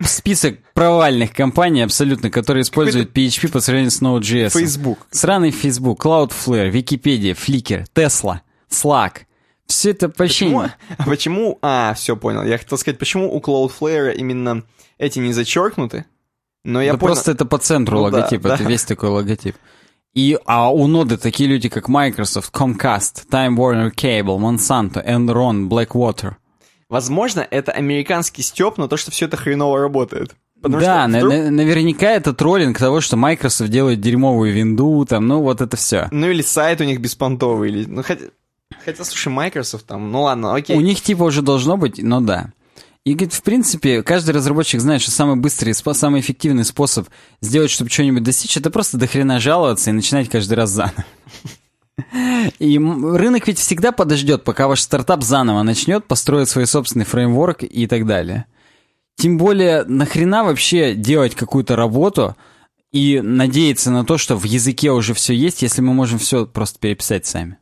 список 0.05 0.59
провальных 0.73 1.33
компаний 1.33 1.83
абсолютно, 1.83 2.31
которые 2.31 2.63
используют 2.63 3.13
PHP 3.13 3.51
по 3.51 3.61
сравнению 3.61 3.91
с 3.91 4.01
Node.js. 4.01 4.51
Facebook. 4.51 5.07
Сраный 5.11 5.51
Facebook, 5.51 6.05
Cloudflare, 6.05 6.71
Википедия, 6.71 7.35
Flickr, 7.35 7.87
Tesla, 7.95 8.41
Slack. 8.71 9.23
Все 9.67 9.91
это 9.91 10.07
вообще... 10.09 10.45
Почему? 10.47 10.63
А 10.99 11.05
почему? 11.05 11.59
А, 11.63 11.95
все 11.95 12.17
понял. 12.17 12.45
Я 12.45 12.59
хотел 12.59 12.79
сказать, 12.79 12.99
почему 12.99 13.35
у 13.35 13.41
Cloudflare 13.41 14.15
именно 14.15 14.63
эти 14.99 15.19
не 15.19 15.33
зачеркнуты? 15.33 16.05
Но 16.65 16.81
я 16.83 16.93
Да 16.93 16.99
понял. 16.99 17.15
просто 17.15 17.33
это 17.33 17.45
по 17.45 17.59
центру 17.59 17.99
Ну 17.99 18.11
да, 18.11 18.17
логотип, 18.19 18.45
это 18.47 18.59
да. 18.59 18.65
весь 18.65 18.85
такой 18.85 19.09
логотип. 19.11 19.57
И, 20.15 20.39
а 20.47 20.71
у 20.73 20.87
ноды 20.87 21.17
такие 21.17 21.49
люди, 21.49 21.69
как 21.69 21.89
Microsoft, 21.89 22.53
Comcast, 22.55 23.27
Time 23.31 23.57
Warner 23.57 23.93
Cable, 23.95 24.39
Monsanto, 24.39 25.05
Enron, 25.07 25.69
Blackwater. 25.69 26.37
Возможно, 26.89 27.47
это 27.51 27.73
американский 27.73 28.43
степ 28.43 28.79
на 28.79 28.89
то, 28.89 28.97
что 28.97 29.11
все 29.11 29.27
это 29.27 29.37
хреново 29.37 29.79
работает. 29.81 30.35
Потому 30.63 30.81
да, 30.81 31.07
что 31.09 31.19
вдруг- 31.19 31.33
на- 31.35 31.51
наверняка 31.51 32.11
это 32.13 32.33
троллинг 32.33 32.79
того, 32.79 33.01
что 33.01 33.17
Microsoft 33.17 33.71
делает 33.71 34.01
дерьмовую 34.01 34.53
винду, 34.55 35.05
там, 35.05 35.27
ну 35.29 35.43
вот 35.43 35.61
это 35.61 35.77
все. 35.77 36.09
Ну 36.13 36.31
или 36.31 36.41
сайт 36.43 36.81
у 36.81 36.85
них 36.85 37.01
беспонтовый, 37.01 37.69
или... 37.71 37.85
Ну 37.85 38.03
хотя... 38.03 38.27
Хотя, 38.85 39.05
слушай, 39.05 39.29
Microsoft 39.29 39.87
там, 39.87 40.11
ну 40.11 40.23
ладно, 40.23 40.55
окей. 40.55 40.77
У 40.77 40.81
них 40.81 41.01
типа 41.01 41.25
уже 41.25 41.43
должно 41.43 41.77
быть, 41.77 42.03
но 42.03 42.21
да. 42.21 42.53
И 43.05 43.15
говорит, 43.15 43.35
в 43.35 43.43
принципе, 43.43 44.03
каждый 44.03 44.31
разработчик 44.33 44.81
знает, 44.81 45.01
что 45.01 45.13
самый 45.13 45.37
быстрый, 45.37 45.75
самый 45.75 46.21
эффективный 46.21 46.65
способ 46.65 47.09
сделать, 47.41 47.71
чтобы 47.71 47.89
что-нибудь 47.89 48.25
достичь, 48.25 48.57
это 48.57 48.69
просто 48.69 48.99
до 48.99 49.07
хрена 49.07 49.39
жаловаться 49.39 49.91
и 49.91 49.93
начинать 49.93 50.29
каждый 50.29 50.55
раз 50.55 50.71
заново. 50.71 51.05
И 52.59 52.79
рынок 52.79 53.47
ведь 53.47 53.59
всегда 53.59 53.93
подождет, 53.93 54.45
пока 54.45 54.67
ваш 54.67 54.81
стартап 54.81 55.23
заново 55.23 55.63
начнет, 55.63 56.05
построить 56.07 56.49
свой 56.49 56.67
собственный 56.67 57.05
фреймворк 57.05 57.63
и 57.63 57.87
так 57.87 58.07
далее. 58.07 58.47
Тем 59.17 59.39
более, 59.39 59.85
нахрена 59.85 60.45
вообще 60.45 60.95
делать 60.95 61.35
какую-то 61.35 61.77
работу 61.77 62.37
и 62.93 63.21
надеяться 63.21 63.91
на 63.91 64.05
то, 64.05 64.19
что 64.19 64.37
в 64.37 64.45
языке 64.45 64.91
уже 64.91 65.15
все 65.15 65.33
есть, 65.33 65.63
если 65.63 65.81
мы 65.81 65.95
можем 65.95 66.19
все 66.19 66.45
просто 66.45 66.79
переписать 66.79 67.25
сами. 67.25 67.59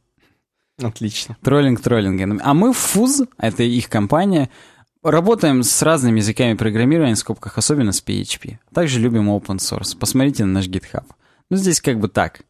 Отлично. 0.83 1.37
Троллинг 1.43 1.81
троллингом. 1.81 2.41
А 2.43 2.55
мы 2.55 2.73
в 2.73 2.77
ФУЗ, 2.77 3.23
это 3.39 3.63
их 3.63 3.89
компания, 3.89 4.51
работаем 5.03 5.63
с 5.63 5.83
разными 5.83 6.19
языками 6.19 6.55
программирования, 6.55 7.15
в 7.15 7.19
скобках, 7.19 7.59
особенно 7.59 7.93
с 7.93 8.03
PHP. 8.03 8.59
Также 8.73 9.01
любим 9.01 9.31
open 9.31 9.59
source. 9.59 9.97
Посмотрите 9.99 10.45
на 10.45 10.55
наш 10.55 10.67
GitHub. 10.67 11.05
Ну, 11.51 11.57
здесь 11.57 11.81
как 11.81 12.01
бы 12.01 12.09
так. 12.09 12.43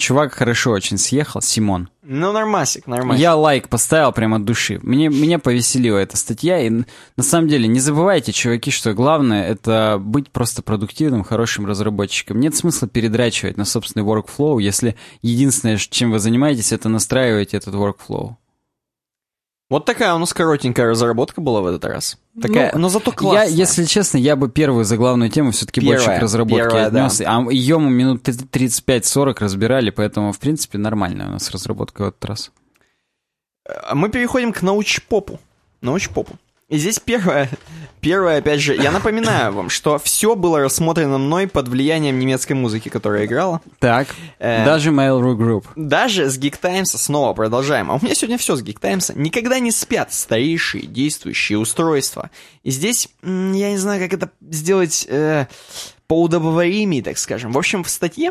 Чувак 0.00 0.32
хорошо 0.32 0.70
очень 0.70 0.96
съехал, 0.96 1.42
Симон. 1.42 1.90
Ну, 2.02 2.32
нормасик, 2.32 2.86
нормасик. 2.86 3.20
Я 3.20 3.36
лайк 3.36 3.68
поставил 3.68 4.12
прямо 4.12 4.38
от 4.38 4.46
души. 4.46 4.80
Мне, 4.82 5.10
меня 5.10 5.38
повеселила 5.38 5.98
эта 5.98 6.16
статья. 6.16 6.58
И 6.58 6.70
на 6.70 7.22
самом 7.22 7.48
деле, 7.48 7.68
не 7.68 7.80
забывайте, 7.80 8.32
чуваки, 8.32 8.70
что 8.70 8.94
главное 8.94 9.46
это 9.46 9.98
быть 10.00 10.30
просто 10.30 10.62
продуктивным, 10.62 11.22
хорошим 11.22 11.66
разработчиком. 11.66 12.40
Нет 12.40 12.56
смысла 12.56 12.88
передрачивать 12.88 13.58
на 13.58 13.66
собственный 13.66 14.06
workflow, 14.06 14.58
если 14.60 14.96
единственное, 15.20 15.76
чем 15.76 16.12
вы 16.12 16.18
занимаетесь, 16.18 16.72
это 16.72 16.88
настраивать 16.88 17.52
этот 17.52 17.74
workflow. 17.74 18.36
Вот 19.70 19.84
такая 19.84 20.12
у 20.14 20.18
нас 20.18 20.34
коротенькая 20.34 20.88
разработка 20.88 21.40
была 21.40 21.60
в 21.60 21.66
этот 21.66 21.84
раз. 21.84 22.18
Такая, 22.42 22.72
ну, 22.74 22.80
но 22.80 22.88
зато 22.88 23.12
классная. 23.12 23.46
Я, 23.46 23.54
если 23.54 23.84
честно, 23.84 24.18
я 24.18 24.34
бы 24.34 24.50
первую 24.50 24.84
за 24.84 24.96
главную 24.96 25.30
тему 25.30 25.52
все-таки 25.52 25.80
больше 25.80 26.06
к 26.06 26.18
разработке 26.18 26.64
первая, 26.64 26.86
отнес. 26.88 27.18
Да. 27.18 27.36
А 27.36 27.52
ее 27.52 27.78
мы 27.78 27.88
минут 27.90 28.26
35-40 28.26 29.36
разбирали, 29.38 29.90
поэтому, 29.90 30.32
в 30.32 30.40
принципе, 30.40 30.76
нормальная 30.76 31.28
у 31.28 31.30
нас 31.30 31.48
разработка 31.52 32.02
в 32.02 32.08
этот 32.08 32.24
раз. 32.24 32.50
Мы 33.94 34.08
переходим 34.08 34.52
к 34.52 34.60
научпопу. 34.62 35.38
Научпопу. 35.80 36.34
И 36.70 36.78
здесь 36.78 37.00
первое, 37.00 37.50
первое, 38.00 38.38
опять 38.38 38.60
же, 38.60 38.76
я 38.76 38.92
напоминаю 38.92 39.52
вам, 39.52 39.70
что 39.70 39.98
все 39.98 40.36
было 40.36 40.60
рассмотрено 40.60 41.18
мной 41.18 41.48
под 41.48 41.66
влиянием 41.66 42.16
немецкой 42.16 42.52
музыки, 42.52 42.88
которая 42.88 43.26
играла. 43.26 43.60
Так, 43.80 44.06
э, 44.38 44.64
даже 44.64 44.90
Mail.ru 44.90 45.36
Group. 45.36 45.64
Даже 45.74 46.30
с 46.30 46.38
Geek 46.38 46.56
Times 46.60 46.92
снова 46.92 47.34
продолжаем. 47.34 47.90
А 47.90 47.96
у 47.96 47.98
меня 48.00 48.14
сегодня 48.14 48.38
все 48.38 48.54
с 48.54 48.62
Geek 48.62 48.78
Times. 48.78 49.10
Никогда 49.16 49.58
не 49.58 49.72
спят 49.72 50.12
старейшие 50.12 50.86
действующие 50.86 51.58
устройства. 51.58 52.30
И 52.62 52.70
здесь, 52.70 53.08
я 53.24 53.70
не 53.72 53.78
знаю, 53.78 54.00
как 54.00 54.12
это 54.12 54.30
сделать 54.40 55.06
э, 55.08 55.48
поудобоваримее, 56.06 57.02
так 57.02 57.18
скажем. 57.18 57.50
В 57.50 57.58
общем, 57.58 57.82
в 57.82 57.90
статье 57.90 58.30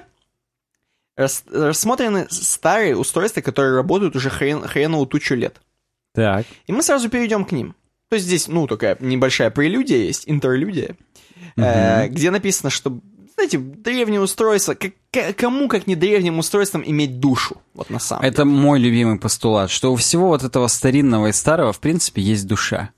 рассмотрены 1.18 2.28
старые 2.30 2.96
устройства, 2.96 3.42
которые 3.42 3.76
работают 3.76 4.16
уже 4.16 4.30
хрен, 4.30 4.66
хреновую 4.66 5.08
тучу 5.08 5.36
лет. 5.36 5.60
Так. 6.14 6.46
И 6.68 6.72
мы 6.72 6.82
сразу 6.84 7.10
перейдем 7.10 7.44
к 7.44 7.52
ним. 7.52 7.76
То 8.10 8.16
есть 8.16 8.26
здесь, 8.26 8.48
ну, 8.48 8.66
такая 8.66 8.98
небольшая 9.00 9.52
прелюдия 9.52 10.00
есть, 10.00 10.24
интерлюдия, 10.26 10.96
угу. 11.56 11.66
э, 11.66 12.08
где 12.08 12.32
написано, 12.32 12.72
что, 12.72 13.00
знаете, 13.36 13.60
древние 13.60 14.20
устройства, 14.20 14.74
как, 14.74 14.94
кому, 15.38 15.68
как 15.68 15.86
не 15.86 15.96
древним 15.96 16.40
устройствам, 16.40 16.84
иметь 16.84 17.20
душу, 17.20 17.62
вот 17.76 17.92
на 17.92 18.00
самом 18.00 18.26
Это 18.26 18.44
деле. 18.44 18.56
мой 18.56 18.80
любимый 18.80 19.20
постулат, 19.20 19.70
что 19.70 19.94
у 19.94 19.96
всего 19.96 20.30
вот 20.30 20.44
этого 20.44 20.68
старинного 20.68 21.28
и 21.28 21.32
старого, 21.32 21.72
в 21.72 21.80
принципе, 21.80 22.22
есть 22.22 22.48
душа. 22.48 22.90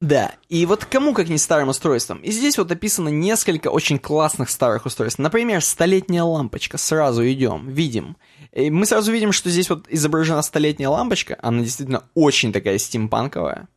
Да, 0.00 0.32
и 0.48 0.64
вот 0.64 0.84
кому 0.84 1.12
как 1.12 1.28
не 1.28 1.38
старым 1.38 1.68
устройствам. 1.68 2.18
И 2.18 2.30
здесь 2.30 2.56
вот 2.56 2.70
описано 2.70 3.08
несколько 3.08 3.68
очень 3.68 3.98
классных 3.98 4.48
старых 4.48 4.86
устройств. 4.86 5.18
Например, 5.18 5.60
столетняя 5.60 6.22
лампочка. 6.22 6.78
Сразу 6.78 7.28
идем, 7.28 7.68
видим. 7.68 8.16
И 8.52 8.70
мы 8.70 8.86
сразу 8.86 9.10
видим, 9.10 9.32
что 9.32 9.50
здесь 9.50 9.68
вот 9.68 9.86
изображена 9.88 10.42
столетняя 10.42 10.88
лампочка. 10.88 11.36
Она 11.42 11.62
действительно 11.62 12.04
очень 12.14 12.52
такая 12.52 12.78
стимпанковая. 12.78 13.68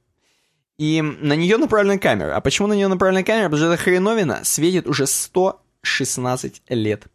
И 0.78 1.02
на 1.02 1.34
нее 1.34 1.58
направлена 1.58 1.98
камера. 1.98 2.36
А 2.36 2.42
почему 2.42 2.68
на 2.68 2.74
нее 2.74 2.88
направлена 2.88 3.24
камера? 3.24 3.46
Потому 3.46 3.58
что 3.58 3.74
эта 3.74 3.82
хреновина 3.82 4.42
светит 4.44 4.88
уже 4.88 5.08
116 5.08 6.62
лет. 6.70 7.08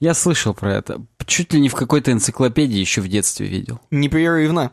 Я 0.00 0.14
слышал 0.14 0.54
про 0.54 0.74
это. 0.74 1.02
Чуть 1.26 1.52
ли 1.52 1.60
не 1.60 1.68
в 1.68 1.74
какой-то 1.74 2.12
энциклопедии 2.12 2.78
еще 2.78 3.02
в 3.02 3.08
детстве 3.08 3.46
видел. 3.46 3.80
Непрерывно. 3.90 4.72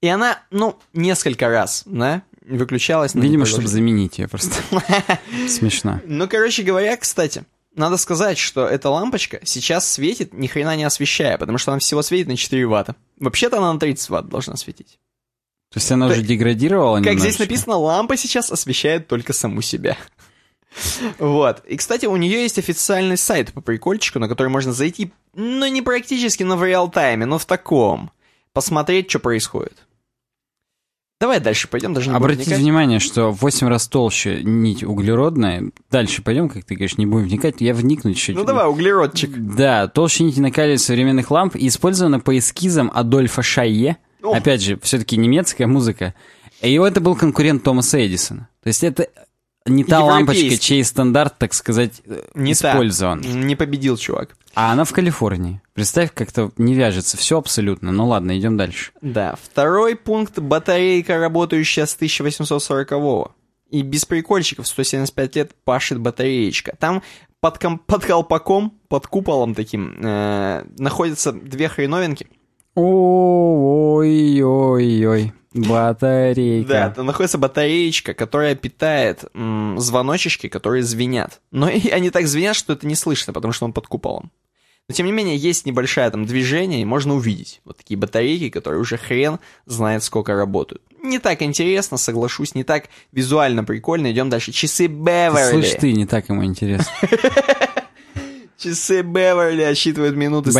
И 0.00 0.08
она, 0.08 0.38
ну, 0.50 0.78
несколько 0.92 1.48
раз, 1.48 1.82
да, 1.86 2.22
выключалась. 2.48 3.14
Видимо, 3.14 3.46
чтобы 3.46 3.68
заменить 3.68 4.18
ее 4.18 4.28
просто. 4.28 4.54
Смешно. 5.48 6.00
Ну, 6.06 6.28
короче 6.28 6.62
говоря, 6.62 6.96
кстати, 6.96 7.44
надо 7.74 7.96
сказать, 7.96 8.38
что 8.38 8.66
эта 8.66 8.88
лампочка 8.88 9.40
сейчас 9.44 9.90
светит, 9.90 10.32
ни 10.32 10.46
хрена 10.46 10.76
не 10.76 10.84
освещая, 10.84 11.38
потому 11.38 11.58
что 11.58 11.72
она 11.72 11.78
всего 11.78 12.02
светит 12.02 12.28
на 12.28 12.36
4 12.36 12.66
ватта. 12.66 12.96
Вообще-то 13.18 13.58
она 13.58 13.72
на 13.72 13.78
30 13.78 14.08
ватт 14.10 14.28
должна 14.28 14.56
светить. 14.56 14.98
То 15.72 15.78
есть 15.78 15.90
она 15.90 16.06
То, 16.06 16.14
уже 16.14 16.22
деградировала 16.22 16.96
Как 16.96 17.06
немножечко? 17.06 17.28
здесь 17.28 17.38
написано, 17.38 17.76
лампа 17.76 18.16
сейчас 18.16 18.50
освещает 18.50 19.08
только 19.08 19.32
саму 19.32 19.62
себя. 19.62 19.96
Вот. 21.18 21.64
И, 21.66 21.76
кстати, 21.78 22.04
у 22.04 22.16
нее 22.16 22.42
есть 22.42 22.58
официальный 22.58 23.16
сайт 23.16 23.50
по 23.54 23.62
прикольчику, 23.62 24.18
на 24.18 24.28
который 24.28 24.48
можно 24.48 24.74
зайти, 24.74 25.10
ну, 25.34 25.66
не 25.68 25.80
практически, 25.80 26.42
но 26.42 26.58
в 26.58 26.64
реал-тайме, 26.64 27.24
но 27.24 27.38
в 27.38 27.46
таком. 27.46 28.10
Посмотреть, 28.52 29.08
что 29.08 29.18
происходит. 29.18 29.85
Давай 31.18 31.40
дальше 31.40 31.66
пойдем, 31.68 31.94
даже 31.94 32.10
не 32.10 32.16
Обратите 32.16 32.44
вникать. 32.44 32.60
внимание, 32.62 32.98
что 32.98 33.30
в 33.32 33.40
8 33.40 33.68
раз 33.68 33.88
толще 33.88 34.42
нить 34.42 34.84
углеродная. 34.84 35.70
Дальше 35.90 36.22
пойдем, 36.22 36.50
как 36.50 36.64
ты 36.64 36.74
говоришь, 36.74 36.98
не 36.98 37.06
будем 37.06 37.26
вникать. 37.26 37.56
Я 37.60 37.72
вникну 37.72 38.12
чуть-чуть. 38.12 38.36
Ну 38.36 38.44
давай, 38.44 38.68
углеродчик. 38.68 39.30
Да, 39.34 39.88
толще 39.88 40.24
нити 40.24 40.40
накаливания 40.40 40.76
современных 40.78 41.30
ламп 41.30 41.56
использована 41.56 42.20
по 42.20 42.36
эскизам 42.36 42.90
Адольфа 42.94 43.42
Шайе. 43.42 43.96
Опять 44.22 44.60
же, 44.60 44.78
все-таки 44.82 45.16
немецкая 45.16 45.66
музыка. 45.66 46.14
И 46.60 46.74
это 46.74 47.00
был 47.00 47.16
конкурент 47.16 47.62
Томаса 47.62 48.04
Эдисона. 48.04 48.48
То 48.62 48.68
есть 48.68 48.82
это 48.84 49.08
не 49.66 49.84
та 49.84 50.00
лампочка, 50.04 50.56
чей 50.58 50.84
стандарт, 50.84 51.34
так 51.38 51.54
сказать, 51.54 52.02
не 52.34 52.52
использован. 52.52 53.22
Та. 53.22 53.28
Не 53.28 53.56
победил 53.56 53.96
чувак. 53.96 54.36
А 54.54 54.72
она 54.72 54.84
в 54.84 54.92
Калифорнии. 54.92 55.60
Представь, 55.74 56.12
как-то 56.14 56.50
не 56.56 56.74
вяжется 56.74 57.16
все 57.16 57.36
абсолютно. 57.38 57.92
Ну 57.92 58.06
ладно, 58.06 58.38
идем 58.38 58.56
дальше. 58.56 58.92
Да, 59.02 59.36
второй 59.42 59.96
пункт— 59.96 60.38
батарейка, 60.40 61.18
работающая 61.18 61.84
с 61.86 61.94
1840-го. 61.94 63.32
И 63.70 63.82
без 63.82 64.04
прикольчиков 64.04 64.66
175 64.66 65.36
лет 65.36 65.50
пашет 65.64 65.98
батареечка. 66.00 66.74
Там 66.78 67.02
под, 67.40 67.58
ком- 67.58 67.78
под 67.78 68.04
колпаком, 68.04 68.72
под 68.88 69.06
куполом 69.08 69.54
таким, 69.54 69.96
э- 70.02 70.64
находятся 70.78 71.32
две 71.32 71.68
хреновинки. 71.68 72.28
Ой-ой-ой. 73.96 75.32
Батарейка. 75.54 76.68
Да, 76.68 76.90
там 76.90 77.06
находится 77.06 77.38
батареечка, 77.38 78.12
которая 78.14 78.54
питает 78.54 79.24
м- 79.34 79.78
звоночечки, 79.78 80.48
которые 80.48 80.82
звенят. 80.82 81.40
Но 81.50 81.68
и 81.70 81.88
они 81.88 82.10
так 82.10 82.26
звенят, 82.26 82.56
что 82.56 82.74
это 82.74 82.86
не 82.86 82.94
слышно, 82.94 83.32
потому 83.32 83.52
что 83.52 83.64
он 83.64 83.72
под 83.72 83.86
куполом. 83.86 84.30
Но 84.88 84.94
тем 84.94 85.06
не 85.06 85.12
менее, 85.12 85.36
есть 85.36 85.66
небольшое 85.66 86.08
там 86.10 86.26
движение, 86.26 86.80
и 86.82 86.84
можно 86.84 87.14
увидеть 87.14 87.60
вот 87.64 87.76
такие 87.78 87.98
батарейки, 87.98 88.50
которые 88.50 88.80
уже 88.80 88.96
хрен 88.98 89.40
знает 89.64 90.04
сколько 90.04 90.34
работают. 90.34 90.82
Не 91.02 91.18
так 91.18 91.42
интересно, 91.42 91.96
соглашусь, 91.96 92.54
не 92.54 92.62
так 92.62 92.84
визуально 93.10 93.64
прикольно. 93.64 94.12
Идем 94.12 94.28
дальше. 94.30 94.52
Часы 94.52 94.86
Беверли. 94.86 95.50
Слышь, 95.62 95.74
ты, 95.80 95.92
не 95.92 96.06
так 96.06 96.28
ему 96.28 96.44
интересно. 96.44 96.86
Часы 98.58 99.02
Беверли 99.02 99.62
отсчитывают 99.62 100.16
минуты 100.16 100.50
с, 100.50 100.54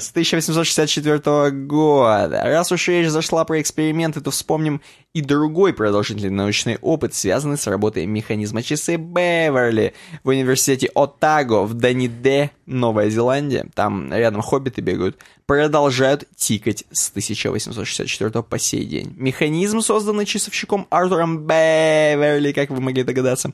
с 0.00 0.10
1864 0.10 1.50
года. 1.50 2.42
Раз 2.44 2.72
уж 2.72 2.88
речь 2.88 3.08
зашла 3.08 3.44
про 3.44 3.60
эксперименты, 3.60 4.22
то 4.22 4.30
вспомним 4.30 4.80
и 5.12 5.20
другой 5.20 5.74
продолжительный 5.74 6.30
научный 6.30 6.78
опыт, 6.80 7.12
связанный 7.12 7.58
с 7.58 7.66
работой 7.66 8.06
механизма 8.06 8.62
часы 8.62 8.96
Беверли 8.96 9.92
в 10.24 10.28
университете 10.28 10.90
Отаго 10.94 11.64
в 11.64 11.74
Даниде, 11.74 12.50
Новая 12.64 13.10
Зеландия. 13.10 13.66
Там 13.74 14.10
рядом 14.10 14.40
хоббиты 14.40 14.80
бегают. 14.80 15.18
Продолжают 15.44 16.24
тикать 16.34 16.84
с 16.92 17.10
1864 17.10 18.42
по 18.42 18.58
сей 18.58 18.86
день. 18.86 19.14
Механизм, 19.18 19.82
созданный 19.82 20.24
часовщиком 20.24 20.86
Артуром 20.88 21.46
Беверли, 21.46 22.52
как 22.52 22.70
вы 22.70 22.80
могли 22.80 23.02
догадаться, 23.02 23.52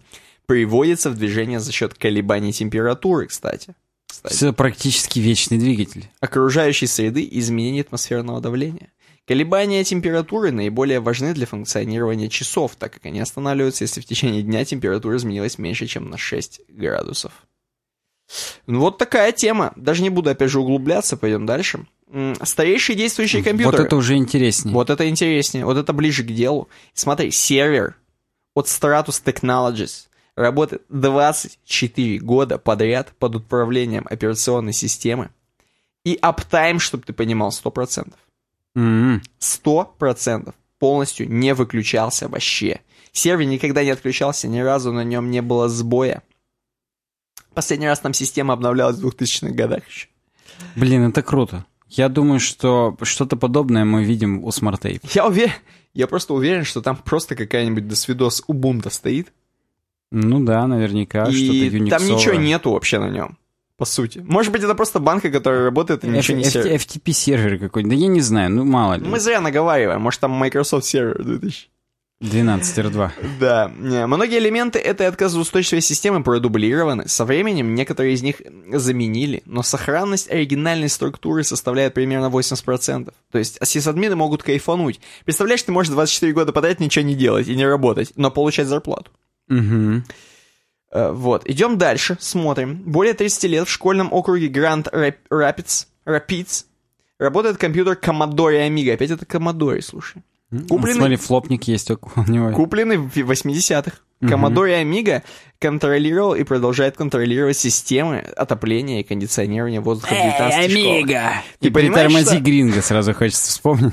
приводится 0.49 1.11
в 1.11 1.15
движение 1.15 1.61
за 1.61 1.71
счет 1.73 1.93
колебаний 1.93 2.53
температуры, 2.55 3.27
кстати. 3.27 3.75
кстати. 4.09 4.33
Все 4.33 4.53
практически 4.55 5.19
вечный 5.19 5.59
двигатель. 5.59 6.09
Окружающей 6.21 6.87
среды 6.87 7.21
и 7.21 7.39
изменения 7.39 7.83
атмосферного 7.83 8.41
давления. 8.41 8.91
Колебания 9.27 9.85
температуры 9.85 10.51
наиболее 10.51 11.01
важны 11.01 11.35
для 11.35 11.47
функционирования 11.47 12.31
часов, 12.31 12.77
так 12.77 12.95
как 12.95 13.05
они 13.05 13.21
останавливаются, 13.21 13.85
если 13.85 14.01
в 14.01 14.07
течение 14.07 14.43
дня 14.43 14.65
температура 14.65 15.19
изменилась 15.19 15.59
меньше, 15.59 15.87
чем 15.87 16.09
на 16.09 16.17
6 16.17 16.63
градусов. 16.71 17.33
Ну 18.67 18.81
вот 18.81 18.97
такая 18.97 19.33
тема. 19.33 19.75
Даже 19.77 20.03
не 20.03 20.09
буду 20.09 20.31
опять 20.31 20.51
же 20.51 20.61
углубляться, 20.61 21.19
пойдем 21.19 21.45
дальше. 21.45 21.87
Старейшие 22.43 22.97
действующие 22.97 23.45
компьютеры. 23.45 23.77
Вот 23.77 23.87
это 23.87 23.97
уже 23.97 24.17
интереснее. 24.17 24.73
Вот 24.73 24.89
это 24.89 25.07
интереснее, 25.07 25.67
вот 25.67 25.77
это 25.77 25.93
ближе 25.93 26.25
к 26.25 26.29
делу. 26.29 26.71
Смотри, 26.95 27.31
сервер 27.33 27.97
от 28.55 28.65
Stratus 28.67 29.23
Technologies 29.23 30.08
работает 30.39 30.83
24 30.89 32.19
года 32.21 32.59
подряд 32.59 33.13
под 33.19 33.37
управлением 33.37 34.07
операционной 34.09 34.73
системы 34.73 35.31
И 36.05 36.17
аптайм, 36.21 36.79
чтобы 36.79 37.05
ты 37.05 37.13
понимал, 37.13 37.51
100%. 37.51 38.15
М-м. 38.77 39.23
100% 39.41 40.55
полностью 40.79 41.29
не 41.29 41.55
выключался 41.55 42.29
вообще. 42.29 42.81
Сервер 43.13 43.47
никогда 43.47 43.83
не 43.83 43.91
отключался, 43.91 44.47
ни 44.47 44.61
разу 44.61 44.93
на 44.93 45.03
нем 45.03 45.31
не 45.31 45.43
было 45.43 45.69
сбоя. 45.69 46.23
Последний 47.53 47.89
раз 47.89 47.99
там 47.99 48.15
система 48.15 48.55
обновлялась 48.55 48.99
в 48.99 49.07
2000-х 49.07 49.53
годах 49.55 49.87
еще. 49.89 50.07
Блин, 50.77 51.09
это 51.09 51.23
круто. 51.23 51.65
Я 51.89 52.09
думаю, 52.09 52.39
что 52.39 52.97
что-то 53.03 53.37
подобное 53.37 53.85
мы 53.85 54.05
видим 54.05 54.45
у 54.45 54.49
Smart 54.51 54.81
Tape. 54.81 55.01
Я 55.15 55.27
уверен, 55.27 55.55
я 55.95 56.07
просто 56.07 56.35
уверен, 56.35 56.65
что 56.65 56.81
там 56.81 56.97
просто 56.97 57.35
какая-нибудь 57.35 57.89
досвидос 57.89 58.45
Ubuntu 58.47 58.91
стоит, 58.91 59.33
Ну 60.11 60.41
да, 60.45 60.67
наверняка, 60.67 61.29
и 61.29 61.89
там 61.89 62.05
ничего 62.07 62.35
нету 62.35 62.71
вообще 62.71 62.99
на 62.99 63.11
нем, 63.11 63.37
по 63.77 63.85
сути. 63.85 64.21
Может 64.27 64.53
быть, 64.53 64.63
это 64.63 64.75
просто 64.75 65.01
банка, 65.01 65.31
которая 65.31 65.65
работает, 65.65 66.05
и 66.05 66.09
ничего 66.09 66.39
не 66.39 66.45
сервер. 66.45 66.77
FTP 66.77 67.13
сервер 67.13 67.59
какой-нибудь. 67.59 67.97
Да 67.97 68.03
я 68.03 68.09
не 68.09 68.21
знаю, 68.21 68.51
ну 68.51 68.65
мало 68.65 68.95
ли. 68.95 69.07
Мы 69.07 69.21
зря 69.21 69.41
наговариваем, 69.41 70.01
может, 70.01 70.21
там 70.21 70.31
Microsoft 70.33 70.87
сервер 70.87 71.23
2000. 71.23 71.69
12.2. 72.21 73.11
Да, 73.39 73.71
многие 74.07 74.39
элементы 74.39 74.81
этой 74.81 75.07
отказоустойчивой 75.07 75.81
системы 75.81 76.25
продублированы. 76.25 77.07
Со 77.07 77.25
временем 77.25 77.75
некоторые 77.75 78.15
из 78.15 78.23
них 78.23 78.43
заменили, 78.73 79.43
но 79.47 79.63
сохранность 79.63 80.29
оригинальной 80.31 80.89
структуры 80.89 81.45
составляет 81.45 81.95
примерно 81.95 82.27
80%. 82.27 83.13
То 83.31 83.39
есть 83.39 83.59
сисадмины 83.65 84.17
могут 84.17 84.43
кайфануть. 84.43 85.01
Представляешь, 85.25 85.63
ты 85.63 85.71
можешь 85.71 85.93
24 85.93 86.33
года 86.33 86.53
подряд 86.53 86.81
ничего 86.81 87.05
не 87.05 87.15
делать 87.15 87.47
и 87.47 87.55
не 87.55 87.67
работать, 87.67 88.13
но 88.17 88.33
получать 88.33 88.67
зарплату. 88.67 89.13
Угу. 89.49 90.03
Вот, 90.93 91.47
идем 91.49 91.77
дальше, 91.77 92.17
смотрим. 92.21 92.77
Более 92.87 93.13
30 93.15 93.45
лет 93.45 93.69
в 93.69 93.71
школьном 93.71 94.13
округе 94.13 94.49
Гранд 94.49 94.89
Rapids, 94.89 95.87
Rapids 96.07 96.65
работает 97.19 97.59
компьютер 97.59 97.99
Commodore 98.01 98.67
Amiga. 98.69 98.95
Опять 98.95 99.11
это 99.11 99.27
Commodore, 99.27 99.83
слушай. 99.83 100.23
Купленный- 100.69 100.95
Смотри, 100.95 101.17
флопник 101.17 101.65
есть 101.65 101.91
у 101.91 101.99
него. 102.27 102.53
Купленный 102.53 102.97
в 102.97 103.11
80-х. 103.15 103.99
Commodore 104.23 104.83
Amiga 104.83 105.23
контролировал 105.61 106.35
и 106.35 106.43
продолжает 106.43 106.97
контролировать 106.97 107.57
системы 107.59 108.19
отопления 108.37 109.01
и 109.01 109.03
кондиционирования 109.05 109.81
воздуха 109.83 110.15
в 110.15 110.17
19 110.17 110.71
школах. 110.71 111.07
И 111.61 111.67
Ты 111.67 111.71
понимаешь, 111.71 112.07
притормози 112.07 112.35
что- 112.37 112.41
Гринго, 112.41 112.81
сразу 112.83 113.13
хочется 113.15 113.51
вспомнить. 113.51 113.93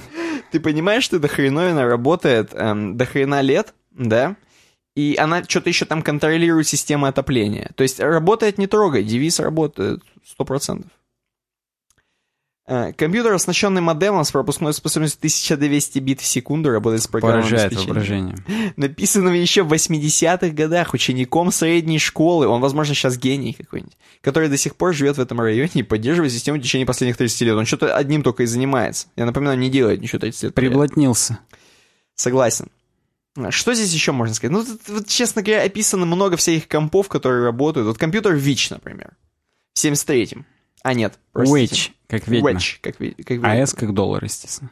Ты 0.52 0.60
понимаешь, 0.62 1.04
что 1.04 1.18
эта 1.18 1.28
хреновина 1.28 1.86
работает 1.86 2.52
эм, 2.54 2.96
до 2.98 3.06
хрена 3.06 3.42
лет, 3.42 3.74
да? 3.92 4.36
И 4.96 5.16
она 5.18 5.44
что-то 5.44 5.70
еще 5.70 5.86
там 5.86 6.02
контролирует 6.02 6.68
систему 6.68 7.06
отопления. 7.06 7.72
То 7.76 7.84
есть 7.84 8.00
работает 8.00 8.58
не 8.58 8.68
трогай, 8.68 9.04
девиз 9.04 9.40
работает 9.40 10.02
100%. 10.40 10.86
Э, 12.68 12.94
Компьютер, 12.94 13.34
оснащенный 13.34 13.82
модемом 13.82 14.24
с 14.24 14.32
пропускной 14.32 14.74
способностью 14.74 15.20
1200 15.20 16.00
бит 16.00 16.20
в 16.20 16.26
секунду, 16.26 16.72
работает 16.72 17.04
с 17.04 17.08
программным 17.08 17.44
Поражает 17.44 17.74
обеспечением. 17.74 17.96
воображение. 17.96 18.74
написанного 18.76 19.34
еще 19.34 19.64
в 19.64 19.72
80-х 19.72 20.50
годах 20.50 20.94
учеником 20.94 21.52
средней 21.52 22.00
школы, 22.00 22.48
он, 22.48 22.62
возможно, 22.62 22.96
сейчас 22.96 23.18
гений 23.20 23.54
какой-нибудь, 23.54 23.98
который 24.22 24.50
до 24.50 24.58
сих 24.58 24.76
пор 24.76 24.96
живет 24.96 25.18
в 25.18 25.22
этом 25.22 25.40
районе 25.40 25.70
и 25.76 25.84
поддерживает 25.84 26.32
систему 26.32 26.58
в 26.58 26.62
течение 26.62 26.88
последних 26.88 27.18
30 27.18 27.42
лет. 27.42 27.56
Он 27.56 27.66
что-то 27.68 27.96
одним 27.96 28.24
только 28.24 28.44
и 28.44 28.46
занимается. 28.48 29.08
Я 29.16 29.26
напоминаю, 29.26 29.60
не 29.60 29.70
делает 29.70 30.02
ничего 30.02 30.20
30 30.20 30.44
лет. 30.44 30.54
Приблотнился. 30.56 31.38
Согласен. 32.16 32.70
А 33.38 33.52
Что 33.52 33.74
здесь 33.74 33.94
еще 33.94 34.12
можно 34.12 34.34
сказать? 34.34 34.52
Ну, 34.52 34.64
тут, 34.64 34.88
вот, 34.88 35.08
честно 35.08 35.42
говоря, 35.42 35.64
описано 35.64 36.06
много 36.06 36.38
всяких 36.38 36.68
компов, 36.68 37.10
которые 37.10 37.44
работают. 37.44 37.88
Вот 37.88 37.98
компьютер 37.98 38.34
Вич, 38.34 38.70
например, 38.70 39.18
в 39.74 39.84
73-м. 39.84 40.46
А, 40.84 40.94
нет, 40.94 41.20
простите. 41.32 41.76
Wedge, 41.76 41.92
как 42.08 42.28
ведьма. 42.28 42.52
Wedge, 42.52 42.78
как, 42.82 42.98
как 42.98 43.30
ведьма. 43.30 43.52
А 43.52 43.56
S 43.56 43.74
как 43.74 43.94
доллар, 43.94 44.24
естественно. 44.24 44.70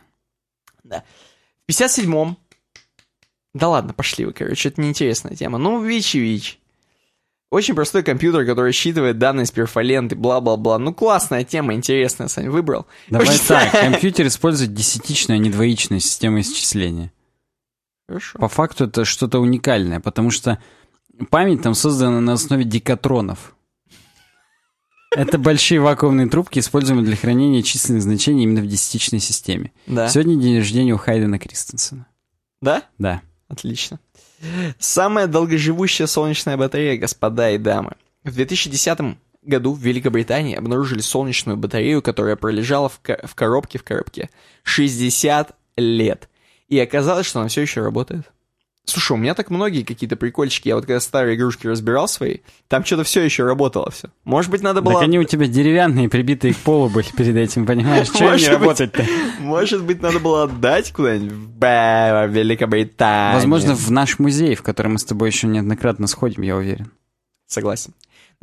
В 0.83 1.01
57-м. 1.69 2.37
Да 3.53 3.69
ладно, 3.69 3.93
пошли 3.93 4.25
вы, 4.25 4.33
короче, 4.33 4.69
это 4.69 4.81
неинтересная 4.81 5.35
тема. 5.35 5.57
Ну, 5.57 5.83
ВИЧ 5.83 6.15
и 6.15 6.19
ВИЧ. 6.19 6.59
Очень 7.51 7.75
простой 7.75 8.01
компьютер, 8.01 8.47
который 8.47 8.71
считывает 8.71 9.19
данные 9.19 9.45
с 9.45 9.51
перфоленты, 9.51 10.15
бла-бла-бла. 10.15 10.79
Ну, 10.79 10.91
классная 10.91 11.43
тема, 11.43 11.75
интересная, 11.75 12.27
Сань, 12.27 12.49
выбрал. 12.49 12.87
Давай 13.09 13.27
Очень- 13.27 13.39
так, 13.47 13.71
компьютер 13.71 14.25
использует 14.25 14.73
десятичную, 14.73 15.37
а 15.37 15.39
не 15.39 15.51
двоичную 15.51 15.99
систему 15.99 16.39
исчисления. 16.41 17.11
Хорошо. 18.07 18.37
По 18.39 18.47
факту 18.47 18.85
это 18.85 19.05
что-то 19.05 19.39
уникальное, 19.39 19.99
потому 19.99 20.29
что 20.31 20.59
память 21.29 21.61
там 21.61 21.73
создана 21.73 22.19
на 22.19 22.33
основе 22.33 22.63
декатронов. 22.63 23.55
Это 25.15 25.37
большие 25.37 25.79
вакуумные 25.79 26.27
трубки, 26.27 26.57
используемые 26.59 27.05
для 27.05 27.15
хранения 27.15 27.61
численных 27.61 28.01
значений 28.01 28.43
именно 28.43 28.61
в 28.61 28.67
десятичной 28.67 29.19
системе. 29.19 29.71
Да. 29.85 30.09
Сегодня 30.09 30.35
день 30.41 30.57
рождения 30.57 30.93
у 30.93 30.97
Хайдена 30.97 31.37
Кристенсена. 31.37 32.07
Да? 32.61 32.83
Да. 32.97 33.21
Отлично. 33.47 33.99
Самая 34.79 35.27
долгоживущая 35.27 36.07
солнечная 36.07 36.57
батарея, 36.57 36.97
господа 36.97 37.51
и 37.51 37.57
дамы. 37.59 37.93
В 38.23 38.33
2010 38.33 39.17
году 39.43 39.73
в 39.73 39.79
Великобритании 39.79 40.55
обнаружили 40.55 41.01
солнечную 41.01 41.57
батарею, 41.57 42.01
которая 42.01 42.35
пролежала 42.35 42.89
в, 42.89 42.99
ко- 43.01 43.21
в 43.25 43.35
коробке 43.35 43.77
в 43.77 43.83
коробке 43.83 44.29
60 44.63 45.55
лет. 45.77 46.27
И 46.73 46.79
оказалось, 46.79 47.27
что 47.27 47.39
она 47.39 47.49
все 47.49 47.61
еще 47.61 47.81
работает. 47.81 48.31
Слушай, 48.83 49.11
у 49.11 49.17
меня 49.17 49.35
так 49.35 49.51
многие 49.51 49.83
какие-то 49.83 50.15
прикольчики. 50.15 50.69
Я 50.69 50.75
вот 50.75 50.87
когда 50.87 50.99
старые 50.99 51.35
игрушки 51.35 51.67
разбирал 51.67 52.07
свои, 52.07 52.37
там 52.67 52.83
что-то 52.83 53.03
все 53.03 53.21
еще 53.21 53.43
работало 53.43 53.91
все. 53.91 54.09
Может 54.23 54.49
быть, 54.49 54.63
надо 54.63 54.81
было... 54.81 54.95
Так 54.95 55.03
они 55.03 55.19
у 55.19 55.23
тебя 55.23 55.45
деревянные, 55.45 56.09
прибитые 56.09 56.55
к 56.55 56.57
полу 56.57 56.89
были 56.89 57.05
перед 57.15 57.35
этим, 57.35 57.67
понимаешь? 57.67 58.07
Что 58.07 58.31
быть. 58.31 58.47
работать-то? 58.47 59.05
Может 59.39 59.83
быть, 59.83 60.01
надо 60.01 60.19
было 60.19 60.45
отдать 60.45 60.91
куда-нибудь 60.91 61.31
в 61.31 62.27
Великобританию. 62.31 63.35
Возможно, 63.35 63.75
в 63.75 63.91
наш 63.91 64.17
музей, 64.17 64.55
в 64.55 64.63
который 64.63 64.87
мы 64.87 64.97
с 64.97 65.05
тобой 65.05 65.29
еще 65.29 65.45
неоднократно 65.45 66.07
сходим, 66.07 66.41
я 66.41 66.55
уверен. 66.55 66.91
Согласен. 67.45 67.93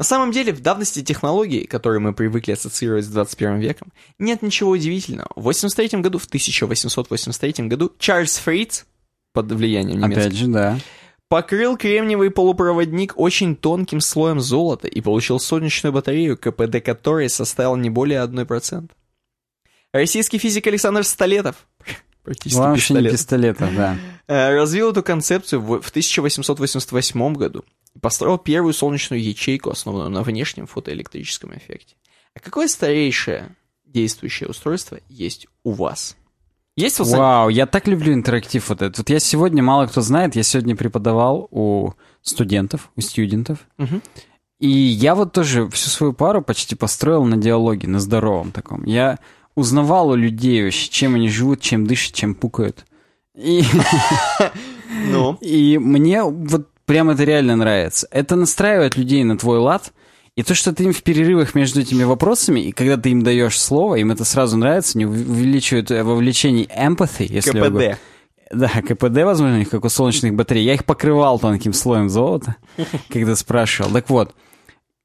На 0.00 0.04
самом 0.04 0.32
деле, 0.32 0.54
в 0.54 0.62
давности 0.62 1.02
технологий, 1.02 1.66
которые 1.66 2.00
мы 2.00 2.14
привыкли 2.14 2.52
ассоциировать 2.52 3.04
с 3.04 3.08
21 3.08 3.58
веком, 3.58 3.92
нет 4.18 4.40
ничего 4.40 4.70
удивительного. 4.70 5.28
В 5.36 5.42
83 5.42 6.00
году, 6.00 6.16
в 6.16 6.24
1883 6.24 7.66
году, 7.66 7.92
Чарльз 7.98 8.38
Фриц, 8.38 8.86
под 9.34 9.52
влиянием 9.52 9.98
немецкого, 9.98 10.24
Опять 10.24 10.38
же, 10.38 10.46
да. 10.46 10.78
покрыл 11.28 11.76
кремниевый 11.76 12.30
полупроводник 12.30 13.12
очень 13.18 13.54
тонким 13.54 14.00
слоем 14.00 14.40
золота 14.40 14.88
и 14.88 15.02
получил 15.02 15.38
солнечную 15.38 15.92
батарею, 15.92 16.38
КПД 16.38 16.82
которой 16.82 17.28
составил 17.28 17.76
не 17.76 17.90
более 17.90 18.24
1%. 18.24 18.88
Российский 19.92 20.38
физик 20.38 20.66
Александр 20.66 21.04
Столетов, 21.04 21.68
практически 22.22 22.58
не 22.58 22.76
пистолет, 22.76 23.12
пистолета, 23.12 23.68
да. 23.76 23.98
Э, 24.28 24.54
развил 24.54 24.92
эту 24.92 25.02
концепцию 25.02 25.60
в 25.60 25.82
в 25.82 25.90
1888 25.90 27.34
году 27.34 27.66
построил 28.00 28.38
первую 28.38 28.72
солнечную 28.72 29.22
ячейку, 29.22 29.70
основанную 29.70 30.10
на 30.10 30.22
внешнем 30.22 30.66
фотоэлектрическом 30.66 31.56
эффекте. 31.56 31.96
А 32.34 32.40
какое 32.40 32.68
старейшее 32.68 33.56
действующее 33.84 34.48
устройство 34.48 34.98
есть 35.08 35.46
у 35.64 35.72
вас? 35.72 36.16
Есть 36.76 37.00
у 37.00 37.04
вас? 37.04 37.12
Вау, 37.12 37.48
я 37.48 37.66
так 37.66 37.88
люблю 37.88 38.12
интерактив 38.12 38.68
вот 38.68 38.82
этот. 38.82 38.98
Вот 38.98 39.10
я 39.10 39.18
сегодня, 39.18 39.62
мало 39.62 39.86
кто 39.86 40.00
знает, 40.00 40.36
я 40.36 40.42
сегодня 40.42 40.76
преподавал 40.76 41.48
у 41.50 41.92
студентов, 42.22 42.90
у 42.96 43.00
студентов. 43.00 43.58
Мгм. 43.78 44.02
И 44.60 44.68
я 44.68 45.14
вот 45.14 45.32
тоже 45.32 45.68
всю 45.70 45.88
свою 45.88 46.12
пару 46.12 46.42
почти 46.42 46.74
построил 46.74 47.24
на 47.24 47.36
диалоге, 47.36 47.88
на 47.88 47.98
здоровом 47.98 48.52
таком. 48.52 48.84
Я 48.84 49.18
узнавал 49.54 50.10
у 50.10 50.14
людей 50.14 50.62
вообще, 50.62 50.88
чем 50.90 51.14
они 51.16 51.28
живут, 51.28 51.60
чем 51.60 51.86
дышат, 51.86 52.14
чем 52.14 52.34
пукают. 52.34 52.84
И, 53.34 53.62
Ну, 54.90 55.34
и 55.40 55.78
мне 55.78 56.22
вот 56.22 56.68
прям 56.90 57.08
это 57.08 57.22
реально 57.22 57.54
нравится. 57.54 58.08
Это 58.10 58.34
настраивает 58.34 58.96
людей 58.96 59.22
на 59.22 59.38
твой 59.38 59.60
лад, 59.60 59.92
и 60.34 60.42
то, 60.42 60.56
что 60.56 60.72
ты 60.72 60.82
им 60.82 60.92
в 60.92 61.04
перерывах 61.04 61.54
между 61.54 61.82
этими 61.82 62.02
вопросами, 62.02 62.58
и 62.58 62.72
когда 62.72 62.96
ты 62.96 63.10
им 63.10 63.22
даешь 63.22 63.60
слово, 63.60 63.94
им 63.94 64.10
это 64.10 64.24
сразу 64.24 64.56
нравится, 64.56 64.98
не 64.98 65.06
увеличивает 65.06 65.92
э, 65.92 66.02
вовлечение 66.02 66.66
empathy, 66.66 67.26
если 67.28 67.60
КПД. 67.60 68.00
да, 68.50 68.68
КПД, 68.68 69.22
возможно, 69.22 69.54
у 69.54 69.58
них 69.58 69.70
как 69.70 69.84
у 69.84 69.88
солнечных 69.88 70.34
батарей. 70.34 70.64
Я 70.64 70.74
их 70.74 70.84
покрывал 70.84 71.38
тонким 71.38 71.72
слоем 71.74 72.08
золота, 72.08 72.56
когда 73.08 73.36
спрашивал. 73.36 73.92
Так 73.92 74.10
вот, 74.10 74.34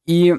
и 0.08 0.38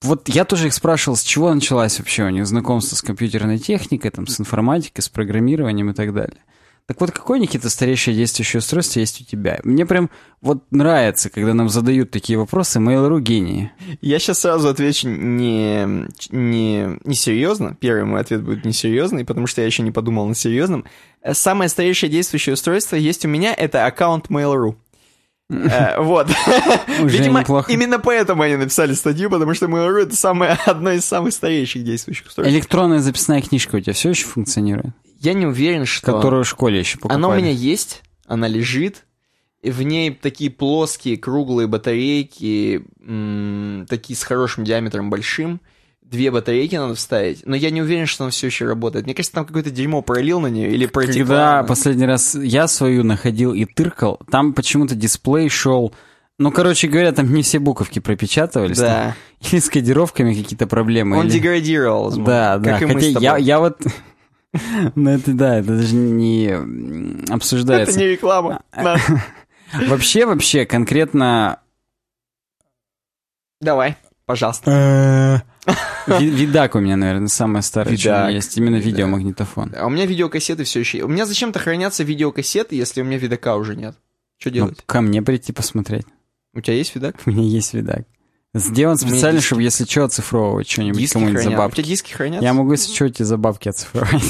вот 0.00 0.28
я 0.28 0.44
тоже 0.44 0.68
их 0.68 0.74
спрашивал, 0.74 1.16
с 1.16 1.24
чего 1.24 1.52
началась 1.52 1.98
вообще 1.98 2.22
у 2.22 2.28
них 2.28 2.46
знакомство 2.46 2.94
с 2.94 3.02
компьютерной 3.02 3.58
техникой, 3.58 4.12
там, 4.12 4.28
с 4.28 4.38
информатикой, 4.38 5.02
с 5.02 5.08
программированием 5.08 5.90
и 5.90 5.92
так 5.92 6.14
далее. 6.14 6.38
Так 6.86 7.00
вот, 7.00 7.12
какое, 7.12 7.38
Никита, 7.38 7.70
старейшее 7.70 8.16
действующее 8.16 8.58
устройство 8.58 8.98
есть 8.98 9.20
у 9.20 9.24
тебя? 9.24 9.60
Мне 9.62 9.86
прям 9.86 10.10
вот 10.40 10.64
нравится, 10.72 11.30
когда 11.30 11.54
нам 11.54 11.68
задают 11.68 12.10
такие 12.10 12.38
вопросы, 12.38 12.80
Mail.ru 12.80 13.20
гении. 13.20 13.70
Я 14.00 14.18
сейчас 14.18 14.40
сразу 14.40 14.68
отвечу 14.68 15.08
не, 15.08 15.86
не, 16.30 16.98
не 17.04 17.14
серьезно. 17.14 17.76
Первый 17.78 18.04
мой 18.04 18.20
ответ 18.20 18.42
будет 18.42 18.64
несерьезный, 18.64 19.24
потому 19.24 19.46
что 19.46 19.60
я 19.60 19.66
еще 19.66 19.84
не 19.84 19.92
подумал 19.92 20.26
на 20.26 20.34
серьезном. 20.34 20.84
Э, 21.22 21.34
Самое 21.34 21.68
старейшее 21.68 22.10
действующее 22.10 22.54
устройство 22.54 22.96
есть 22.96 23.24
у 23.24 23.28
меня, 23.28 23.54
это 23.54 23.86
аккаунт 23.86 24.26
Mail.ru. 24.26 24.74
Э, 25.50 25.98
Вот. 26.02 26.28
Видимо, 27.00 27.44
именно 27.68 28.00
поэтому 28.00 28.42
они 28.42 28.56
написали 28.56 28.92
статью, 28.94 29.30
потому 29.30 29.54
что 29.54 29.66
Mail.ru 29.66 30.02
это 30.02 30.16
самое, 30.16 30.58
одно 30.66 30.90
из 30.90 31.04
самых 31.04 31.32
старейших 31.32 31.84
действующих 31.84 32.26
устройств. 32.26 32.52
Электронная 32.52 32.98
записная 32.98 33.40
книжка 33.40 33.76
у 33.76 33.80
тебя 33.80 33.92
все 33.92 34.10
еще 34.10 34.26
функционирует? 34.26 34.94
Я 35.22 35.32
не 35.34 35.46
уверен, 35.46 35.86
что... 35.86 36.12
Которую 36.12 36.44
в 36.44 36.48
школе 36.48 36.78
еще 36.80 36.96
покупали. 36.98 37.16
Она 37.18 37.28
у 37.28 37.34
меня 37.36 37.50
есть, 37.50 38.02
она 38.26 38.48
лежит, 38.48 39.04
и 39.62 39.70
в 39.70 39.80
ней 39.82 40.10
такие 40.10 40.50
плоские 40.50 41.16
круглые 41.16 41.68
батарейки, 41.68 42.84
м, 43.06 43.86
такие 43.88 44.16
с 44.16 44.22
хорошим 44.24 44.64
диаметром 44.64 45.10
большим. 45.10 45.60
Две 46.02 46.30
батарейки 46.30 46.74
надо 46.74 46.94
вставить, 46.94 47.46
но 47.46 47.56
я 47.56 47.70
не 47.70 47.80
уверен, 47.80 48.04
что 48.06 48.24
она 48.24 48.30
все 48.32 48.48
еще 48.48 48.66
работает. 48.66 49.06
Мне 49.06 49.14
кажется, 49.14 49.34
там 49.34 49.46
какое-то 49.46 49.70
дерьмо 49.70 50.02
пролил 50.02 50.40
на 50.40 50.48
нее 50.48 50.70
или 50.70 50.84
протекло. 50.86 51.18
Когда 51.20 51.62
последний 51.62 52.04
раз 52.04 52.34
я 52.34 52.68
свою 52.68 53.02
находил 53.02 53.54
и 53.54 53.64
тыркал, 53.64 54.20
там 54.30 54.52
почему-то 54.52 54.94
дисплей 54.94 55.48
шел... 55.48 55.94
Ну, 56.38 56.50
короче 56.50 56.88
говоря, 56.88 57.12
там 57.12 57.32
не 57.32 57.42
все 57.42 57.60
буковки 57.60 57.98
пропечатывались. 58.00 58.78
Да. 58.78 59.14
там 59.40 59.50
Или 59.52 59.60
с 59.60 59.70
кодировками 59.70 60.34
какие-то 60.34 60.66
проблемы. 60.66 61.16
Он 61.16 61.26
или- 61.26 61.32
деградировал, 61.34 62.10
Да, 62.10 62.58
да. 62.58 62.72
как 62.72 62.82
и 62.82 62.86
мы 62.86 62.94
Хотя 62.94 63.06
с 63.08 63.12
тобой. 63.12 63.22
я, 63.24 63.36
я 63.38 63.58
вот... 63.60 63.80
Ну, 64.94 65.10
это 65.10 65.32
да, 65.32 65.58
это 65.58 65.76
даже 65.76 65.94
не 65.94 66.48
обсуждается. 67.32 67.92
Это 67.94 68.00
не 68.00 68.06
реклама. 68.12 68.62
Да. 68.72 68.96
Вообще, 69.88 70.26
вообще, 70.26 70.66
конкретно... 70.66 71.58
Давай, 73.60 73.96
пожалуйста. 74.26 75.42
Ви- 76.06 76.28
Видак 76.28 76.74
у 76.74 76.80
меня, 76.80 76.96
наверное, 76.96 77.28
самое 77.28 77.62
старое, 77.62 77.96
что 77.96 78.08
у 78.08 78.12
меня 78.12 78.20
Видак. 78.28 78.34
есть. 78.34 78.58
Именно 78.58 78.76
видеомагнитофон. 78.76 79.72
А 79.78 79.86
у 79.86 79.88
меня 79.90 80.04
видеокассеты 80.04 80.64
все 80.64 80.80
еще... 80.80 81.02
У 81.04 81.08
меня 81.08 81.24
зачем-то 81.24 81.58
хранятся 81.58 82.02
видеокассеты, 82.04 82.74
если 82.76 83.00
у 83.00 83.04
меня 83.04 83.16
видака 83.16 83.56
уже 83.56 83.74
нет? 83.76 83.96
Что 84.38 84.50
Ну, 84.50 84.54
делать? 84.54 84.82
ко 84.84 85.00
мне 85.00 85.22
прийти 85.22 85.52
посмотреть. 85.52 86.04
У 86.52 86.60
тебя 86.60 86.76
есть 86.76 86.94
видак? 86.94 87.16
У 87.24 87.30
меня 87.30 87.42
есть 87.44 87.72
видак. 87.72 88.02
Сделан 88.54 88.98
специально, 88.98 89.40
чтобы, 89.40 89.62
если 89.62 89.84
что, 89.84 90.04
оцифровывать 90.04 90.68
что-нибудь 90.68 91.10
кому-нибудь 91.10 91.38
за 91.38 91.44
хранятся. 91.44 91.62
У 91.62 91.64
бабки. 91.64 91.76
тебя 91.76 91.88
диски 91.88 92.12
хранятся? 92.12 92.44
Я 92.44 92.52
могу, 92.52 92.72
если 92.72 92.94
что, 92.94 93.06
эти 93.06 93.22
за 93.22 93.38
бабки 93.38 93.70
оцифровать. 93.70 94.22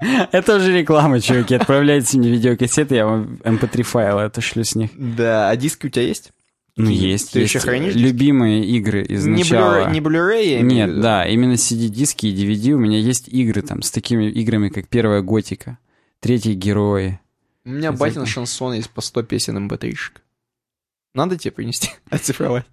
Это 0.32 0.56
уже 0.56 0.76
реклама, 0.76 1.20
чуваки. 1.20 1.54
Отправляйте 1.54 2.18
мне 2.18 2.30
видеокассеты, 2.30 2.96
я 2.96 3.06
вам 3.06 3.38
mp3 3.44 3.82
файлы 3.84 4.24
отошлю 4.24 4.64
с 4.64 4.74
них. 4.74 4.90
Да, 4.96 5.48
а 5.48 5.56
диски 5.56 5.86
у 5.86 5.88
тебя 5.90 6.02
есть? 6.06 6.32
Ну, 6.76 6.90
есть. 6.90 7.32
Ты 7.32 7.40
есть 7.40 7.54
еще 7.54 7.60
хранишь? 7.60 7.94
Любимые 7.94 8.66
игры 8.66 9.02
из 9.02 9.24
Не 9.24 9.38
начала. 9.38 9.88
Blu-ray, 9.88 9.92
не 9.92 10.00
Нет, 10.62 10.90
виду. 10.90 11.02
да, 11.02 11.24
именно 11.24 11.54
CD-диски 11.54 12.26
и 12.26 12.34
DVD. 12.34 12.72
У 12.72 12.78
меня 12.78 12.98
есть 12.98 13.28
игры 13.28 13.62
там 13.62 13.82
с 13.82 13.92
такими 13.92 14.28
играми, 14.28 14.70
как 14.70 14.88
первая 14.88 15.22
Готика, 15.22 15.78
третьи 16.18 16.52
герои. 16.52 17.20
У 17.64 17.70
меня 17.70 17.92
это. 17.92 18.26
шансон 18.26 18.74
есть 18.74 18.90
по 18.90 19.00
100 19.00 19.22
песен 19.22 19.68
mp3-шек. 19.68 20.20
Надо 21.16 21.36
тебе 21.36 21.50
принести? 21.52 21.90
Оцифровать. 22.10 22.64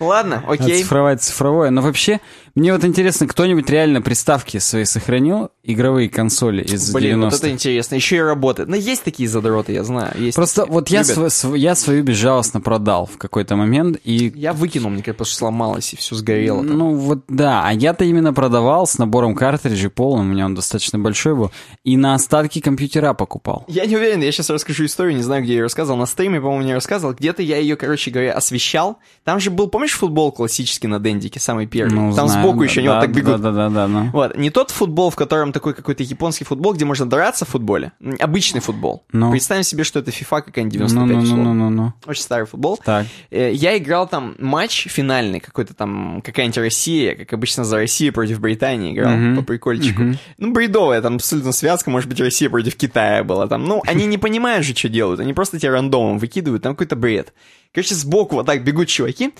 Ладно, 0.00 0.42
окей. 0.48 0.80
Оцифровать 0.80 1.22
цифровое. 1.22 1.70
Но 1.70 1.80
вообще, 1.80 2.18
мне 2.56 2.72
вот 2.72 2.84
интересно, 2.84 3.28
кто-нибудь 3.28 3.70
реально 3.70 4.02
приставки 4.02 4.58
свои 4.58 4.84
сохранил? 4.84 5.50
Игровые 5.62 6.08
консоли 6.08 6.64
из 6.64 6.92
Блин, 6.92 7.18
90-х? 7.20 7.24
вот 7.30 7.34
это 7.38 7.50
интересно. 7.50 7.94
Еще 7.94 8.16
и 8.16 8.20
работает. 8.20 8.68
Но 8.68 8.74
есть 8.74 9.04
такие 9.04 9.28
задроты, 9.28 9.72
я 9.72 9.84
знаю. 9.84 10.12
Есть 10.18 10.34
Просто 10.34 10.62
такие. 10.62 10.72
вот 10.74 10.88
я, 10.88 11.02
Любят. 11.02 11.14
св- 11.14 11.32
св- 11.32 11.54
я 11.56 11.76
свою 11.76 12.02
безжалостно 12.02 12.60
продал 12.60 13.06
в 13.06 13.16
какой-то 13.16 13.54
момент, 13.54 13.96
и 14.02 14.32
Я 14.34 14.54
выкинул, 14.54 14.90
мне 14.90 15.04
кажется, 15.04 15.18
потому 15.18 15.26
что 15.26 15.36
сломалось 15.38 15.92
и 15.92 15.96
все 15.96 16.16
сгорело. 16.16 16.64
там. 16.66 16.76
Ну 16.78 16.94
вот 16.96 17.20
да, 17.28 17.62
а 17.64 17.72
я-то 17.72 18.04
именно 18.04 18.32
продавал 18.34 18.88
с 18.88 18.98
набором 18.98 19.36
картриджей 19.36 19.90
полным, 19.90 20.26
у 20.30 20.32
меня 20.32 20.46
он 20.46 20.56
достаточно 20.56 20.98
большой 20.98 21.36
был, 21.36 21.52
и 21.84 21.96
на 21.96 22.14
остатки 22.14 22.60
компьютера 22.60 23.14
покупал. 23.14 23.64
Я 23.68 23.86
не 23.86 23.94
уверен, 23.94 24.20
я 24.20 24.32
сейчас 24.32 24.50
расскажу 24.50 24.84
историю, 24.86 25.14
не 25.14 25.22
знаю, 25.22 25.44
где 25.44 25.52
я 25.52 25.58
ее 25.58 25.62
рассказывал. 25.62 25.96
На 25.96 26.06
стриме, 26.06 26.40
по-моему, 26.40 26.64
не 26.64 26.74
рассказывал. 26.74 27.14
Где-то 27.14 27.42
я 27.42 27.58
ее, 27.62 27.76
короче 27.76 28.10
говоря, 28.10 28.32
освещал. 28.34 28.98
Там 29.24 29.40
же 29.40 29.50
был, 29.50 29.68
помнишь, 29.68 29.92
футбол 29.92 30.32
классический 30.32 30.86
на 30.88 31.00
Дендике, 31.00 31.40
самый 31.40 31.66
первый? 31.66 31.94
Ну, 31.94 32.14
Там 32.14 32.28
знаю, 32.28 32.42
сбоку 32.42 32.58
да, 32.60 32.64
еще 32.66 32.80
у 32.80 32.84
него 32.84 32.94
да, 32.94 33.00
так 33.00 33.12
бегут. 33.14 33.40
Да, 33.40 33.50
да, 33.50 33.52
да, 33.52 33.68
да, 33.70 33.88
ну. 33.88 34.10
Вот, 34.12 34.36
не 34.36 34.50
тот 34.50 34.70
футбол, 34.70 35.10
в 35.10 35.16
котором 35.16 35.52
такой 35.52 35.74
какой-то 35.74 36.02
японский 36.02 36.44
футбол, 36.44 36.74
где 36.74 36.84
можно 36.84 37.06
драться 37.06 37.44
в 37.44 37.48
футболе. 37.48 37.92
Обычный 38.20 38.60
футбол. 38.60 39.04
Ну. 39.12 39.30
Представим 39.30 39.62
себе, 39.62 39.84
что 39.84 39.98
это 40.00 40.10
FIFA 40.10 40.42
какая-нибудь 40.42 40.78
Ну, 40.78 40.86
95 40.88 41.16
ну, 41.16 41.36
ну, 41.36 41.42
ну, 41.42 41.54
ну, 41.54 41.70
ну. 41.70 41.92
Очень 42.06 42.22
старый 42.22 42.46
футбол. 42.46 42.78
Так. 42.84 43.06
Э, 43.30 43.52
Я 43.52 43.76
играл 43.78 44.06
там 44.08 44.34
матч 44.38 44.86
финальный, 44.88 45.40
какой-то 45.40 45.74
там, 45.74 46.20
какая-нибудь 46.24 46.58
Россия, 46.58 47.14
как 47.14 47.32
обычно 47.32 47.64
за 47.64 47.76
Россию 47.76 48.12
против 48.12 48.40
Британии 48.40 48.92
играл, 48.92 49.12
Мгм. 49.12 49.36
по 49.36 49.42
прикольчику. 49.42 50.02
Ну, 50.38 50.52
бредовая, 50.52 51.00
там 51.02 51.16
абсолютно 51.16 51.52
связка, 51.52 51.90
может 51.90 52.08
быть, 52.08 52.20
Россия 52.20 52.50
против 52.50 52.76
Китая 52.76 53.22
была 53.24 53.46
там. 53.46 53.64
Ну, 53.64 53.82
они 53.86 54.06
не 54.06 54.18
понимают 54.22 54.64
же, 54.66 54.74
что 54.74 54.88
делают, 54.88 55.20
они 55.20 55.32
просто 55.32 55.58
тебя 55.58 55.72
рандомом 55.72 56.18
выкидывают, 56.18 56.62
там 56.62 56.72
какой-то 56.74 56.96
бред. 56.96 57.32
Короче, 57.74 57.94
сбоку 57.94 58.36
вот 58.36 58.44
так 58.44 58.62
бегут 58.64 58.88
чуваки. 58.88 59.32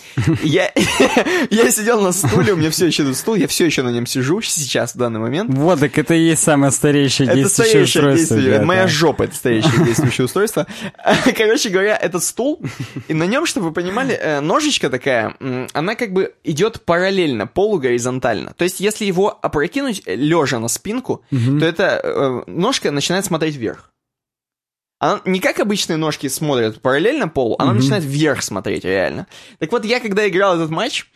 Я, 0.43 0.73
я 1.51 1.71
сидел 1.71 2.01
на 2.01 2.13
стуле, 2.13 2.55
у 2.55 2.57
меня 2.57 2.71
все 2.71 2.87
еще 2.87 3.05
тут 3.05 3.15
стул, 3.15 3.35
я 3.35 3.47
все 3.47 3.67
еще 3.67 3.83
на 3.83 3.91
нем 3.91 4.07
сижу 4.07 4.41
сейчас, 4.41 4.95
в 4.95 4.99
данный 4.99 5.21
момент. 5.21 5.53
Вот, 5.53 5.81
так 5.81 5.99
это 5.99 6.15
и 6.15 6.23
есть 6.23 6.43
самое 6.43 6.73
старейшее 6.73 7.29
Это 7.29 7.37
действующее 7.37 7.87
старейшее 7.87 8.03
устройство. 8.15 8.37
действие. 8.37 8.59
да, 8.61 8.65
Моя 8.65 8.89
жопа 8.89 9.25
это 9.25 9.35
старейшее 9.35 9.85
действующее 9.85 10.25
устройство. 10.25 10.67
Короче 11.37 11.69
говоря, 11.69 11.95
этот 11.95 12.25
стул, 12.25 12.63
и 13.07 13.13
на 13.13 13.25
нем, 13.25 13.45
чтобы 13.45 13.67
вы 13.67 13.73
понимали, 13.75 14.15
э, 14.15 14.41
ножичка 14.41 14.89
такая, 14.89 15.37
она 15.75 15.95
как 15.95 16.15
бы 16.15 16.33
идет 16.43 16.81
параллельно, 16.87 17.47
полугоризонтально. 17.47 18.55
То 18.57 18.65
есть, 18.65 18.81
если 18.81 19.05
его 19.05 19.39
опрокинуть 19.43 20.05
лежа 20.07 20.59
на 20.59 20.69
спинку, 20.69 21.23
то 21.31 21.67
эта 21.67 22.01
э, 22.03 22.43
ножка 22.51 22.91
начинает 22.91 23.27
смотреть 23.27 23.57
вверх. 23.57 23.92
Она 25.03 25.21
не 25.25 25.41
как 25.41 25.59
обычные 25.59 25.97
ножки 25.97 26.29
смотрят 26.29 26.81
параллельно 26.81 27.27
полу, 27.27 27.57
она 27.59 27.73
начинает 27.73 28.05
вверх 28.05 28.41
смотреть, 28.41 28.85
реально. 28.85 29.27
Так 29.59 29.73
вот, 29.73 29.85
я 29.85 29.99
когда 29.99 30.29
играл 30.29 30.55
этот 30.55 30.71
матч, 30.71 31.07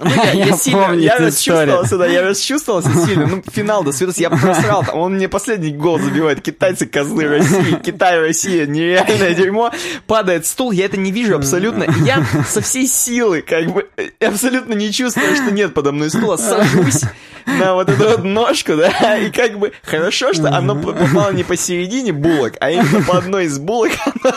ну, 0.00 0.10
я, 0.10 0.32
я 0.32 0.46
Я 0.46 0.56
сильно, 0.56 0.86
помню 0.86 1.00
я 1.00 1.18
расчувствовался, 1.18 1.98
да, 1.98 2.06
я 2.06 2.22
расчувствовался 2.22 2.90
сильно. 3.06 3.26
Ну, 3.26 3.42
финал 3.52 3.84
до 3.84 3.92
Светос, 3.92 4.18
я 4.18 4.28
просрал 4.28 4.84
там, 4.84 4.98
он 4.98 5.14
мне 5.14 5.28
последний 5.28 5.70
гол 5.70 6.00
забивает. 6.00 6.40
Китайцы, 6.40 6.86
козлы 6.86 7.28
России, 7.28 7.78
Китай, 7.84 8.18
Россия, 8.18 8.66
нереальное 8.66 9.34
дерьмо. 9.34 9.70
Падает 10.08 10.46
стул, 10.46 10.72
я 10.72 10.86
это 10.86 10.96
не 10.96 11.12
вижу 11.12 11.36
абсолютно. 11.36 11.84
И 11.84 12.00
я 12.04 12.26
со 12.48 12.60
всей 12.60 12.88
силы, 12.88 13.42
как 13.42 13.66
бы, 13.72 13.88
э, 13.96 14.08
абсолютно 14.26 14.74
не 14.74 14.92
чувствую, 14.92 15.36
что 15.36 15.52
нет 15.52 15.74
подо 15.74 15.92
мной 15.92 16.10
стула, 16.10 16.36
сажусь 16.38 17.02
на 17.46 17.74
вот 17.74 17.88
эту 17.88 18.04
вот 18.08 18.24
ножку, 18.24 18.74
да, 18.76 19.18
и 19.18 19.30
как 19.30 19.58
бы 19.58 19.72
хорошо, 19.84 20.32
что 20.32 20.48
оно 20.48 20.74
попало 20.74 21.32
не 21.32 21.44
посередине 21.44 22.12
булок, 22.12 22.54
а 22.60 22.70
именно 22.70 23.02
по 23.02 23.18
одной 23.18 23.44
из 23.44 23.58
булок 23.58 23.92
оно 24.06 24.34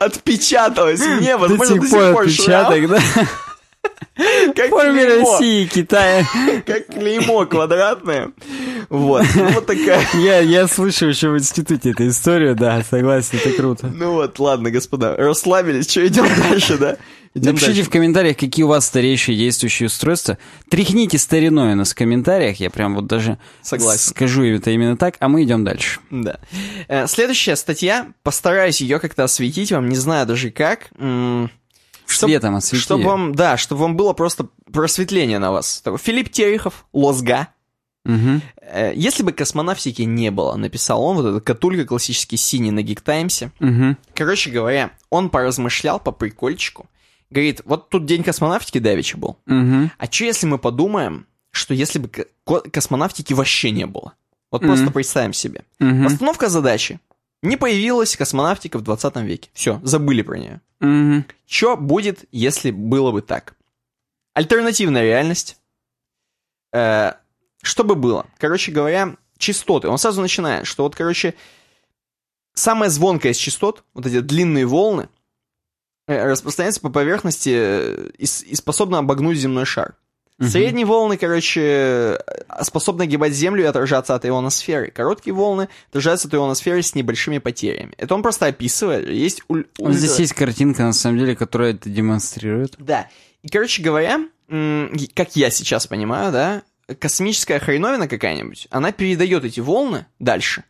отпечаталось 0.00 1.00
мне, 1.00 1.32
До 1.32 1.38
возможно, 1.38 1.66
сих 1.66 1.82
до 1.82 1.88
пор 1.88 2.02
сих 2.02 2.12
пор 2.12 2.28
шрам, 2.28 2.66
отпечаток, 2.66 2.88
да? 2.90 3.26
Как 4.54 4.68
форме 4.70 5.04
клеймо. 5.04 5.32
России, 5.32 5.66
Китая. 5.66 6.24
Как 6.66 6.86
клеймо 6.86 7.46
квадратное. 7.46 8.30
Вот. 8.88 9.24
Ну, 9.34 9.48
вот 9.50 9.66
такая. 9.66 10.06
Я, 10.14 10.38
я 10.40 10.68
слышал 10.68 11.08
еще 11.08 11.30
в 11.30 11.38
институте 11.38 11.90
эту 11.90 12.08
историю, 12.08 12.54
да, 12.54 12.82
согласен, 12.88 13.38
это 13.42 13.50
круто. 13.56 13.86
Ну 13.86 14.12
вот, 14.12 14.38
ладно, 14.38 14.70
господа, 14.70 15.16
расслабились, 15.16 15.90
что 15.90 16.06
идем 16.06 16.26
дальше, 16.50 16.78
да? 16.78 16.96
Идем 17.36 17.54
Напишите 17.54 17.72
дальше. 17.72 17.90
в 17.90 17.90
комментариях, 17.90 18.36
какие 18.36 18.64
у 18.64 18.68
вас 18.68 18.86
старейшие 18.86 19.36
действующие 19.36 19.88
устройства. 19.88 20.38
Тряхните 20.70 21.18
стариной 21.18 21.72
у 21.72 21.76
нас 21.76 21.90
в 21.92 21.96
комментариях, 21.96 22.60
я 22.60 22.70
прям 22.70 22.94
вот 22.94 23.06
даже 23.08 23.38
Согласен. 23.62 24.10
скажу 24.10 24.44
это 24.44 24.70
именно 24.70 24.96
так, 24.96 25.16
а 25.18 25.28
мы 25.28 25.42
идем 25.42 25.64
дальше. 25.64 25.98
Да. 26.10 26.38
Э, 26.86 27.08
Следующая 27.08 27.56
статья, 27.56 28.06
постараюсь 28.22 28.80
ее 28.80 29.00
как-то 29.00 29.24
осветить 29.24 29.72
вам, 29.72 29.88
не 29.88 29.96
знаю 29.96 30.26
даже 30.28 30.50
как. 30.52 30.90
Чтоб- 32.06 32.28
Светом 32.28 32.54
освети. 32.56 32.82
Чтобы 32.82 33.04
вам, 33.04 33.34
да, 33.34 33.56
чтобы 33.56 33.80
вам 33.82 33.96
было 33.96 34.12
просто 34.12 34.48
просветление 34.72 35.38
на 35.38 35.50
вас. 35.52 35.82
Филипп 35.98 36.30
Терехов, 36.30 36.84
Лозга. 36.92 37.48
Э, 38.06 38.92
Если 38.94 39.22
бы 39.22 39.32
космонавтики 39.32 40.02
не 40.02 40.30
было, 40.30 40.56
написал 40.56 41.02
он, 41.02 41.16
вот 41.16 41.26
этот 41.26 41.44
Катулька 41.44 41.86
классический 41.86 42.36
синий 42.36 42.70
на 42.70 42.80
Geek 42.80 43.00
Таймсе. 43.02 43.50
Мгм. 43.60 43.96
Короче 44.14 44.50
говоря, 44.50 44.90
он 45.10 45.30
поразмышлял 45.30 45.98
по 46.00 46.12
прикольчику. 46.12 46.86
Говорит, 47.30 47.62
вот 47.64 47.88
тут 47.88 48.04
день 48.04 48.22
космонавтики 48.22 48.78
давеча 48.78 49.16
был. 49.16 49.38
Мгм. 49.46 49.90
А 49.98 50.06
что 50.10 50.24
если 50.24 50.46
мы 50.46 50.58
подумаем, 50.58 51.26
что 51.50 51.72
если 51.74 51.98
бы 51.98 52.08
ко- 52.08 52.26
ко- 52.44 52.60
космонавтики 52.70 53.32
вообще 53.32 53.70
не 53.70 53.86
было? 53.86 54.12
Вот 54.52 54.60
Мгм. 54.62 54.70
просто 54.70 54.90
представим 54.92 55.32
себе. 55.32 55.62
Мгм. 55.78 56.04
Постановка 56.04 56.48
задачи. 56.48 57.00
Не 57.42 57.56
появилась 57.56 58.16
космонавтика 58.16 58.78
в 58.78 58.82
20 58.82 59.22
веке. 59.24 59.50
Все, 59.52 59.80
забыли 59.82 60.22
про 60.22 60.36
нее. 60.38 60.60
Мгм. 60.84 61.26
Что 61.46 61.76
будет, 61.76 62.24
если 62.30 62.70
было 62.70 63.10
бы 63.10 63.22
так? 63.22 63.56
Альтернативная 64.34 65.02
реальность. 65.02 65.58
Э, 66.72 67.12
что 67.62 67.84
бы 67.84 67.94
было? 67.94 68.26
Короче 68.38 68.72
говоря, 68.72 69.16
частоты. 69.38 69.88
Он 69.88 69.98
сразу 69.98 70.20
начинает, 70.20 70.66
что 70.66 70.82
вот, 70.82 70.94
короче, 70.94 71.34
самая 72.52 72.90
звонкая 72.90 73.32
из 73.32 73.36
частот, 73.36 73.84
вот 73.94 74.06
эти 74.06 74.20
длинные 74.20 74.66
волны, 74.66 75.08
э, 76.06 76.24
распространяется 76.24 76.80
по 76.80 76.90
поверхности 76.90 77.50
э, 77.54 78.10
и, 78.18 78.24
и 78.24 78.54
способна 78.54 78.98
обогнуть 78.98 79.38
земной 79.38 79.64
шар. 79.64 79.96
Средние 80.40 80.84
волны, 80.84 81.16
короче, 81.16 82.18
способны 82.62 83.02
огибать 83.04 83.32
Землю 83.32 83.62
и 83.62 83.66
отражаться 83.66 84.14
от 84.16 84.26
ионосферы. 84.26 84.90
Короткие 84.90 85.32
волны 85.32 85.68
отражаются 85.90 86.26
от 86.28 86.34
ионосферы 86.34 86.82
с 86.82 86.94
небольшими 86.96 87.38
потерями. 87.38 87.92
Это 87.98 88.14
он 88.14 88.22
просто 88.22 88.46
описывает. 88.46 89.08
Есть 89.08 89.42
уль- 89.48 89.66
Вот 89.78 89.92
здесь 89.94 90.18
есть 90.18 90.32
картинка, 90.32 90.82
на 90.82 90.92
самом 90.92 91.18
деле, 91.18 91.36
которая 91.36 91.74
это 91.74 91.88
демонстрирует. 91.88 92.74
Да. 92.78 93.08
И, 93.42 93.48
короче 93.48 93.80
говоря, 93.82 94.20
как 95.14 95.36
я 95.36 95.50
сейчас 95.50 95.86
понимаю, 95.86 96.32
да, 96.32 96.62
космическая 96.98 97.60
хреновина 97.60 98.08
какая-нибудь, 98.08 98.66
она 98.70 98.90
передает 98.92 99.44
эти 99.44 99.60
волны 99.60 100.06
дальше. 100.18 100.64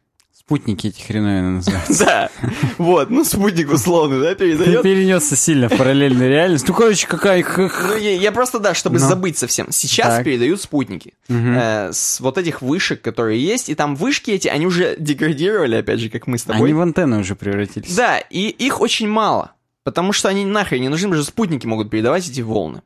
Спутники 0.46 0.88
эти 0.88 1.00
хреновины 1.00 1.50
называются. 1.52 2.04
Да. 2.04 2.30
Вот, 2.76 3.08
ну 3.08 3.24
спутник 3.24 3.72
условно, 3.72 4.20
да, 4.20 4.34
передает. 4.34 4.82
перенесся 4.82 5.36
сильно 5.36 5.70
в 5.70 5.76
параллельную 5.78 6.28
реальность. 6.28 6.68
Ну, 6.68 6.74
короче, 6.74 7.06
какая... 7.06 7.42
Ну, 7.56 7.96
я, 7.96 8.30
просто, 8.30 8.58
да, 8.58 8.74
чтобы 8.74 8.98
Ну. 8.98 9.08
забыть 9.08 9.38
совсем. 9.38 9.68
Сейчас 9.70 10.22
передают 10.22 10.60
спутники. 10.60 11.14
Э, 11.28 11.90
с 11.92 12.20
вот 12.20 12.36
этих 12.36 12.60
вышек, 12.60 13.00
которые 13.00 13.42
есть. 13.42 13.70
И 13.70 13.74
там 13.74 13.96
вышки 13.96 14.32
эти, 14.32 14.48
они 14.48 14.66
уже 14.66 14.96
деградировали, 14.98 15.76
опять 15.76 16.00
же, 16.00 16.10
как 16.10 16.26
мы 16.26 16.36
с 16.36 16.42
тобой. 16.42 16.64
Они 16.68 16.74
в 16.74 16.80
антенны 16.82 17.20
уже 17.20 17.36
превратились. 17.36 17.94
Да, 17.96 18.18
и 18.18 18.48
их 18.48 18.82
очень 18.82 19.08
мало. 19.08 19.52
Потому 19.82 20.12
что 20.12 20.28
они 20.28 20.44
нахрен 20.44 20.82
не 20.82 20.90
нужны, 20.90 21.08
даже 21.08 21.24
спутники 21.24 21.66
могут 21.66 21.88
передавать 21.90 22.28
эти 22.28 22.42
волны. 22.42 22.82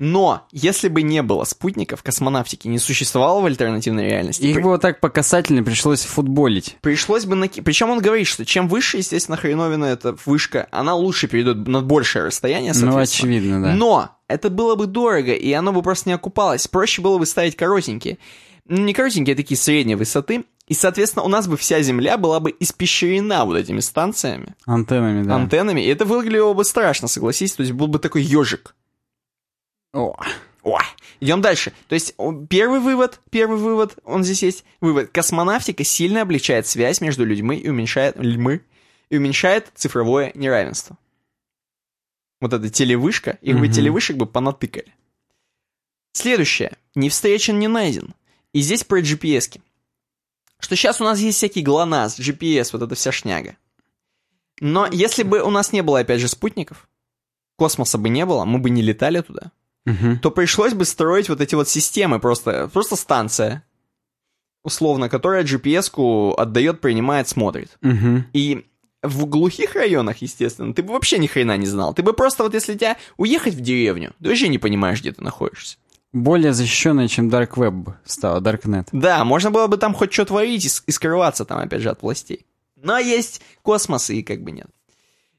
Но, 0.00 0.46
если 0.50 0.88
бы 0.88 1.02
не 1.02 1.22
было 1.22 1.44
спутников, 1.44 2.02
космонавтики 2.02 2.66
не 2.66 2.78
существовало 2.78 3.42
в 3.42 3.44
альтернативной 3.44 4.06
реальности. 4.08 4.42
Их 4.42 4.54
При- 4.54 4.62
бы 4.62 4.70
вот 4.70 4.80
так 4.80 4.98
по 4.98 5.10
касательной 5.10 5.62
пришлось 5.62 6.04
футболить. 6.04 6.78
Пришлось 6.80 7.26
бы 7.26 7.36
наки... 7.36 7.60
Причем 7.60 7.90
он 7.90 8.00
говорит, 8.00 8.26
что 8.26 8.46
чем 8.46 8.66
выше, 8.66 8.96
естественно, 8.96 9.36
хреновина 9.36 9.84
эта 9.84 10.16
вышка, 10.24 10.68
она 10.70 10.94
лучше 10.94 11.28
перейдет 11.28 11.68
на 11.68 11.82
большее 11.82 12.24
расстояние, 12.24 12.72
Ну, 12.74 12.96
очевидно, 12.96 13.62
да. 13.62 13.74
Но 13.74 14.16
это 14.26 14.48
было 14.48 14.74
бы 14.74 14.86
дорого, 14.86 15.34
и 15.34 15.52
оно 15.52 15.70
бы 15.70 15.82
просто 15.82 16.08
не 16.08 16.14
окупалось. 16.14 16.66
Проще 16.66 17.02
было 17.02 17.18
бы 17.18 17.26
ставить 17.26 17.54
коротенькие. 17.54 18.16
Ну, 18.66 18.78
не 18.82 18.94
коротенькие, 18.94 19.34
а 19.34 19.36
такие 19.36 19.58
средней 19.58 19.96
высоты. 19.96 20.44
И, 20.66 20.72
соответственно, 20.72 21.24
у 21.24 21.28
нас 21.28 21.46
бы 21.46 21.58
вся 21.58 21.82
Земля 21.82 22.16
была 22.16 22.40
бы 22.40 22.54
испещрена 22.58 23.44
вот 23.44 23.56
этими 23.56 23.80
станциями, 23.80 24.54
Антеннами, 24.64 25.24
да. 25.24 25.34
антеннами. 25.34 25.82
И 25.82 25.88
это 25.88 26.06
выглядело 26.06 26.54
бы 26.54 26.64
страшно, 26.64 27.06
согласись. 27.08 27.52
То 27.52 27.62
есть 27.62 27.72
был 27.72 27.88
бы 27.88 27.98
такой 27.98 28.22
ежик. 28.22 28.74
О, 29.92 30.14
Ой. 30.62 30.82
Идем 31.20 31.40
дальше. 31.40 31.72
То 31.88 31.94
есть 31.94 32.14
о, 32.16 32.32
первый 32.32 32.80
вывод, 32.80 33.20
первый 33.30 33.58
вывод, 33.58 33.98
он 34.04 34.24
здесь 34.24 34.42
есть. 34.42 34.64
Вывод. 34.80 35.10
Космонавтика 35.10 35.84
сильно 35.84 36.22
облегчает 36.22 36.66
связь 36.66 37.00
между 37.00 37.24
людьми 37.24 37.56
и 37.56 37.68
уменьшает, 37.68 38.16
людьми, 38.16 38.60
и 39.08 39.16
уменьшает 39.16 39.70
цифровое 39.74 40.32
неравенство. 40.34 40.98
Вот 42.40 42.52
эта 42.52 42.70
телевышка, 42.70 43.38
их 43.42 43.56
бы 43.56 43.66
Мгм. 43.66 43.72
телевышек 43.72 44.16
бы 44.16 44.26
понатыкали. 44.26 44.94
Следующее. 46.12 46.76
Не 46.94 47.08
встречен, 47.08 47.58
не 47.58 47.68
найден. 47.68 48.14
И 48.52 48.60
здесь 48.60 48.84
про 48.84 49.00
GPS. 49.00 49.48
-ки. 49.48 49.60
Что 50.58 50.76
сейчас 50.76 51.00
у 51.00 51.04
нас 51.04 51.18
есть 51.18 51.38
всякий 51.38 51.62
ГЛОНАСС, 51.62 52.18
GPS, 52.18 52.70
вот 52.72 52.82
эта 52.82 52.94
вся 52.94 53.12
шняга. 53.12 53.56
Но 54.60 54.86
если 54.86 55.22
бы 55.22 55.40
у 55.42 55.50
нас 55.50 55.72
не 55.72 55.82
было, 55.82 56.00
опять 56.00 56.20
же, 56.20 56.28
спутников, 56.28 56.88
космоса 57.56 57.96
бы 57.96 58.08
не 58.10 58.26
было, 58.26 58.44
мы 58.44 58.58
бы 58.58 58.68
не 58.68 58.82
летали 58.82 59.20
туда, 59.20 59.52
Мгм. 59.86 60.18
то 60.18 60.30
пришлось 60.30 60.74
бы 60.74 60.84
строить 60.84 61.28
вот 61.28 61.40
эти 61.40 61.54
вот 61.54 61.68
системы, 61.68 62.20
просто, 62.20 62.68
просто 62.72 62.96
станция, 62.96 63.64
условно, 64.62 65.08
которая 65.08 65.42
GPS-ку 65.42 66.34
отдает, 66.36 66.80
принимает, 66.80 67.28
смотрит. 67.28 67.78
Мгм. 67.80 68.26
И 68.32 68.66
в 69.02 69.26
глухих 69.26 69.74
районах, 69.74 70.18
естественно, 70.18 70.74
ты 70.74 70.82
бы 70.82 70.92
вообще 70.92 71.18
ни 71.18 71.26
хрена 71.26 71.56
не 71.56 71.66
знал. 71.66 71.94
Ты 71.94 72.02
бы 72.02 72.12
просто 72.12 72.42
вот 72.42 72.54
если 72.54 72.74
тебя 72.74 72.96
уехать 73.16 73.54
в 73.54 73.60
деревню, 73.60 74.12
ты 74.22 74.28
вообще 74.28 74.48
не 74.48 74.58
понимаешь, 74.58 75.00
где 75.00 75.12
ты 75.12 75.22
находишься. 75.22 75.78
Более 76.12 76.52
защищенная, 76.52 77.08
чем 77.08 77.28
Dark 77.28 77.54
Web 77.54 77.94
стала, 78.04 78.40
Darknet. 78.40 78.88
Да, 78.92 79.24
можно 79.24 79.50
было 79.50 79.68
бы 79.68 79.76
там 79.76 79.94
хоть 79.94 80.12
что 80.12 80.24
творить 80.24 80.66
и, 80.66 80.70
и 80.86 80.90
скрываться 80.92 81.44
там, 81.44 81.58
опять 81.58 81.82
же, 81.82 81.88
от 81.88 82.02
властей. 82.02 82.44
Но 82.76 82.98
есть 82.98 83.40
космос 83.62 84.10
и 84.10 84.22
как 84.22 84.42
бы 84.42 84.50
нет. 84.50 84.66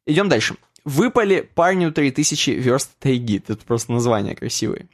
Идем 0.05 0.29
дальше. 0.29 0.55
Выпали 0.83 1.41
парню 1.41 1.91
3000 1.91 2.51
верст 2.51 2.91
тайги. 2.99 3.39
Тут 3.39 3.63
просто 3.63 3.91
название 3.91 4.35
красивое. 4.35 4.87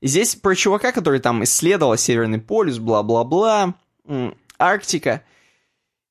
И 0.00 0.06
здесь 0.06 0.34
про 0.36 0.54
чувака, 0.54 0.92
который 0.92 1.20
там 1.20 1.42
исследовал 1.44 1.96
Северный 1.96 2.40
полюс, 2.40 2.78
бла-бла-бла, 2.78 3.74
Арктика. 4.58 5.22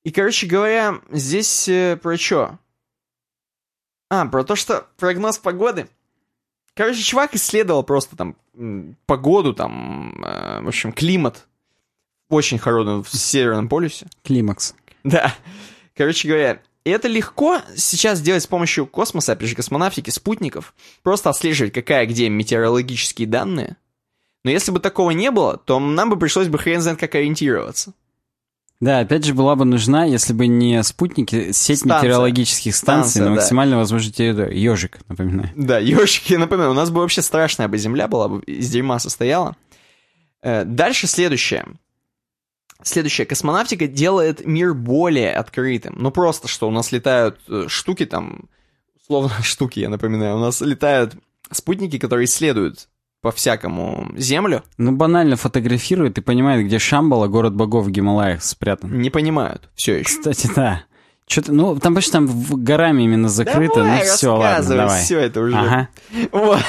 И, 0.04 0.12
короче 0.12 0.46
говоря, 0.46 1.00
здесь 1.10 1.68
э, 1.68 1.98
про 2.00 2.16
что? 2.16 2.58
А, 4.08 4.26
про 4.26 4.44
то, 4.44 4.54
что 4.54 4.86
прогноз 4.98 5.38
погоды. 5.38 5.88
Короче, 6.74 7.02
чувак 7.02 7.34
исследовал 7.34 7.82
просто 7.82 8.16
там 8.16 8.36
погоду, 9.06 9.52
там, 9.52 10.22
э, 10.24 10.60
в 10.62 10.68
общем, 10.68 10.92
климат. 10.92 11.48
Очень 12.28 12.58
холодный 12.58 13.02
в 13.02 13.08
Северном 13.08 13.68
полюсе. 13.68 14.06
Климакс. 14.22 14.74
Да. 15.02 15.34
Короче 15.96 16.28
говоря, 16.28 16.60
и 16.86 16.90
это 16.90 17.08
легко 17.08 17.62
сейчас 17.74 18.18
сделать 18.20 18.44
с 18.44 18.46
помощью 18.46 18.86
космоса, 18.86 19.32
опять 19.32 19.48
же, 19.48 19.56
космонавтики, 19.56 20.10
спутников. 20.10 20.72
Просто 21.02 21.30
отслеживать, 21.30 21.72
какая 21.72 22.06
где 22.06 22.28
метеорологические 22.28 23.26
данные. 23.26 23.76
Но 24.44 24.52
если 24.52 24.70
бы 24.70 24.78
такого 24.78 25.10
не 25.10 25.32
было, 25.32 25.56
то 25.56 25.80
нам 25.80 26.10
бы 26.10 26.16
пришлось 26.16 26.46
бы 26.46 26.58
хрен 26.58 26.80
знает 26.80 27.00
как 27.00 27.16
ориентироваться. 27.16 27.92
Да, 28.78 29.00
опять 29.00 29.24
же, 29.24 29.34
была 29.34 29.56
бы 29.56 29.64
нужна, 29.64 30.04
если 30.04 30.32
бы 30.32 30.46
не 30.46 30.80
спутники, 30.84 31.50
сеть 31.50 31.80
Станция. 31.80 32.02
метеорологических 32.02 32.76
станций 32.76 33.10
Станция, 33.10 33.24
на 33.24 33.30
да. 33.30 33.34
максимально 33.40 33.78
возможной 33.78 34.12
территории. 34.12 34.56
Ежик, 34.56 35.00
напоминаю. 35.08 35.50
Да, 35.56 35.80
ёшки, 35.80 36.34
я 36.34 36.38
напоминаю, 36.38 36.70
у 36.70 36.74
нас 36.74 36.90
бы 36.90 37.00
вообще 37.00 37.20
страшная 37.20 37.66
бы 37.66 37.78
земля 37.78 38.06
была, 38.06 38.28
бы 38.28 38.42
из 38.42 38.70
дерьма 38.70 39.00
состояла. 39.00 39.56
Э, 40.40 40.62
Дальше 40.64 41.08
следующее. 41.08 41.66
Следующее. 42.82 43.26
Космонавтика 43.26 43.86
делает 43.86 44.44
мир 44.46 44.74
более 44.74 45.32
открытым. 45.34 45.94
Ну 45.98 46.10
просто, 46.10 46.46
что 46.48 46.68
у 46.68 46.70
нас 46.70 46.92
летают 46.92 47.38
э, 47.48 47.64
штуки 47.68 48.06
там, 48.06 48.48
условно 49.02 49.30
штуки, 49.42 49.80
я 49.80 49.88
напоминаю, 49.88 50.36
у 50.36 50.40
нас 50.40 50.60
летают 50.60 51.14
спутники, 51.50 51.98
которые 51.98 52.26
исследуют 52.26 52.88
по-всякому 53.22 54.12
Землю, 54.16 54.62
Ну, 54.78 54.92
банально 54.92 55.36
фотографирует 55.36 56.16
и 56.18 56.20
понимает, 56.20 56.64
где 56.64 56.78
Шамбала, 56.78 57.26
город 57.26 57.54
богов 57.54 57.86
в 57.86 57.90
Гималаях 57.90 58.42
спрятан. 58.42 59.00
не 59.00 59.10
понимают 59.10 59.68
все 59.74 59.94
еще. 59.96 60.04
Кстати, 60.18 60.48
да. 60.54 60.84
Что-то, 61.26 61.52
ну, 61.52 61.76
там 61.80 61.96
почти 61.96 62.12
там 62.12 62.28
горами 62.28 63.02
именно 63.02 63.28
закрыто, 63.28 63.76
давай, 63.76 63.98
ну 63.98 64.04
все, 64.04 64.36
ладно, 64.36 64.76
давай. 64.76 65.02
все 65.02 65.18
это 65.18 65.40
уже. 65.40 65.56
Ага. 65.56 65.88
Вот. 66.30 66.62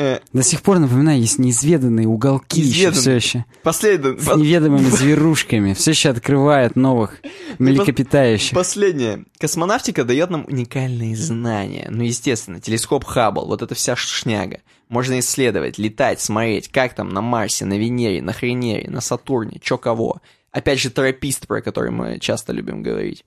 Э, 0.00 0.20
До 0.32 0.42
сих 0.42 0.62
пор, 0.62 0.78
напоминаю, 0.78 1.20
есть 1.20 1.38
неизведанные 1.38 2.08
уголки 2.08 2.58
еще 2.62 2.88
Изведанные. 2.88 3.00
все 3.00 3.12
еще. 3.16 3.44
Последний, 3.62 4.18
С 4.18 4.34
неведомыми 4.34 4.88
зверушками. 4.88 5.74
Все 5.74 5.90
еще 5.90 6.08
открывает 6.08 6.74
новых 6.74 7.20
млекопитающих. 7.58 8.54
Последнее. 8.54 9.24
Космонавтика 9.38 10.04
дает 10.04 10.30
нам 10.30 10.46
уникальные 10.48 11.14
знания. 11.16 11.86
Ну, 11.90 12.02
естественно, 12.02 12.60
телескоп 12.60 13.04
Хаббл, 13.04 13.44
вот 13.46 13.60
эта 13.60 13.74
вся 13.74 13.94
шняга. 13.94 14.60
Можно 14.88 15.18
исследовать, 15.18 15.76
летать, 15.76 16.20
смотреть, 16.22 16.68
как 16.68 16.94
там 16.94 17.10
на 17.10 17.20
Марсе, 17.20 17.66
на 17.66 17.78
Венере, 17.78 18.22
на 18.22 18.32
Хренере, 18.32 18.90
на 18.90 19.02
Сатурне, 19.02 19.60
чё 19.62 19.76
кого. 19.76 20.22
Опять 20.50 20.80
же, 20.80 20.88
тропист, 20.88 21.46
про 21.46 21.60
который 21.60 21.90
мы 21.90 22.18
часто 22.18 22.54
любим 22.54 22.82
говорить. 22.82 23.24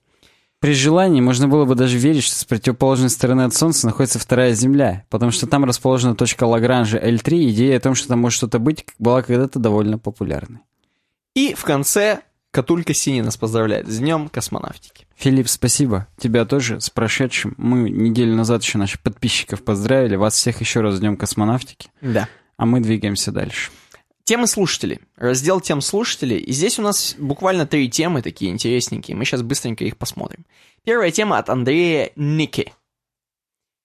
При 0.64 0.72
желании 0.72 1.20
можно 1.20 1.46
было 1.46 1.66
бы 1.66 1.74
даже 1.74 1.98
верить, 1.98 2.22
что 2.22 2.36
с 2.36 2.44
противоположной 2.46 3.10
стороны 3.10 3.42
от 3.42 3.52
Солнца 3.52 3.84
находится 3.84 4.18
вторая 4.18 4.54
Земля, 4.54 5.04
потому 5.10 5.30
что 5.30 5.46
там 5.46 5.66
расположена 5.66 6.14
точка 6.14 6.44
Лагранжа 6.44 6.96
L3, 6.96 7.50
идея 7.50 7.76
о 7.76 7.80
том, 7.80 7.94
что 7.94 8.08
там 8.08 8.20
может 8.20 8.38
что-то 8.38 8.58
быть, 8.58 8.86
была 8.98 9.20
когда-то 9.20 9.58
довольно 9.58 9.98
популярной. 9.98 10.60
И 11.34 11.52
в 11.52 11.64
конце 11.64 12.20
Катулька 12.50 12.94
Синий 12.94 13.20
нас 13.20 13.36
поздравляет 13.36 13.88
с 13.88 13.98
Днем 13.98 14.30
космонавтики. 14.30 15.06
Филипп, 15.16 15.50
спасибо. 15.50 16.06
Тебя 16.16 16.46
тоже 16.46 16.80
с 16.80 16.88
прошедшим. 16.88 17.52
Мы 17.58 17.90
неделю 17.90 18.34
назад 18.34 18.62
еще 18.62 18.78
наших 18.78 19.02
подписчиков 19.02 19.62
поздравили. 19.62 20.16
Вас 20.16 20.32
всех 20.32 20.62
еще 20.62 20.80
раз 20.80 20.94
с 20.94 20.98
Днем 20.98 21.18
космонавтики. 21.18 21.90
Да. 22.00 22.26
А 22.56 22.64
мы 22.64 22.80
двигаемся 22.80 23.32
дальше. 23.32 23.70
Темы 24.24 24.46
слушателей. 24.46 25.00
Раздел 25.16 25.60
тем 25.60 25.80
слушателей. 25.82 26.38
И 26.38 26.52
здесь 26.52 26.78
у 26.78 26.82
нас 26.82 27.14
буквально 27.18 27.66
три 27.66 27.90
темы 27.90 28.22
такие 28.22 28.50
интересненькие. 28.50 29.16
Мы 29.16 29.24
сейчас 29.26 29.42
быстренько 29.42 29.84
их 29.84 29.98
посмотрим. 29.98 30.46
Первая 30.82 31.10
тема 31.10 31.36
от 31.38 31.50
Андрея 31.50 32.10
Ники. 32.16 32.72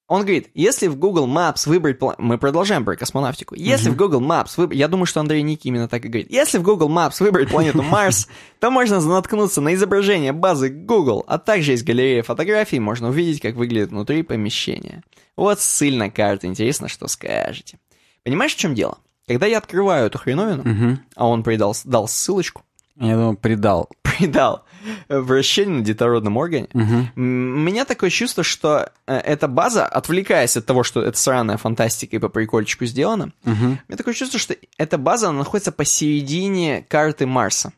Он 0.07 0.21
говорит, 0.21 0.49
если 0.55 0.87
в 0.87 0.95
Google 0.95 1.27
Maps 1.27 1.67
выбрать... 1.69 1.99
пла- 1.99 2.15
Мы 2.17 2.37
продолжаем 2.39 2.83
про 2.83 2.95
космонавтику. 2.95 3.53
Если 3.53 3.89
в 3.91 3.95
Google 3.95 4.21
Maps 4.21 4.53
выбрать... 4.57 4.79
Я 4.79 4.87
думаю, 4.87 5.05
что 5.05 5.19
Андрей 5.19 5.43
Ники 5.43 5.67
именно 5.67 5.87
так 5.87 6.03
и 6.03 6.07
говорит. 6.07 6.31
Если 6.31 6.57
в 6.57 6.63
Google 6.63 6.89
Maps 6.89 7.21
выбрать 7.21 7.49
планету 7.51 7.83
Марс, 7.83 8.27
то 8.59 8.71
можно 8.71 8.99
наткнуться 9.01 9.61
на 9.61 9.75
изображение 9.75 10.31
базы 10.31 10.69
Google, 10.69 11.23
а 11.27 11.37
также 11.37 11.73
из 11.73 11.83
галереи 11.83 12.21
фотографий 12.21 12.79
можно 12.79 13.09
увидеть, 13.09 13.41
как 13.41 13.55
выглядит 13.55 13.89
внутри 13.91 14.23
помещения. 14.23 15.03
Вот 15.35 15.59
ссыль 15.59 15.95
на 15.97 16.09
карту. 16.09 16.47
Интересно, 16.47 16.87
что 16.87 17.07
скажете. 17.07 17.77
Понимаешь, 18.23 18.55
в 18.55 18.57
чем 18.57 18.73
дело? 18.73 18.97
Когда 19.29 19.45
я 19.45 19.59
открываю 19.59 20.07
эту 20.07 20.17
хреновину, 20.17 20.63
Мгм. 20.63 20.99
а 21.15 21.27
он 21.27 21.43
придал, 21.43 21.73
дал 21.85 22.07
ссылочку, 22.07 22.63
Я 22.97 23.15
думал, 23.15 23.35
предал. 23.35 23.87
видал 24.19 24.65
вращение 25.09 25.77
на 25.77 25.85
детородном 25.85 26.35
органе. 26.35 26.67
М, 26.73 27.11
У 27.15 27.21
меня 27.59 27.85
такое 27.85 28.09
чувство, 28.09 28.43
что 28.43 28.91
э, 29.07 29.15
эта 29.17 29.47
база, 29.47 29.85
отвлекаясь 29.85 30.57
от 30.57 30.65
того, 30.65 30.83
что 30.83 31.01
это 31.01 31.17
сраная 31.17 31.57
фантастика 31.57 32.15
и 32.15 32.19
по 32.19 32.27
прикольчику 32.27 32.85
сделана, 32.85 33.31
Мгм. 33.45 33.65
у 33.65 33.91
меня 33.91 33.97
такое 33.97 34.13
чувство, 34.15 34.39
что 34.39 34.55
эта 34.77 34.97
база 34.97 35.29
она 35.29 35.37
находится 35.39 35.71
посередине 35.71 36.83
карты 36.89 37.25
Марса. 37.27 37.71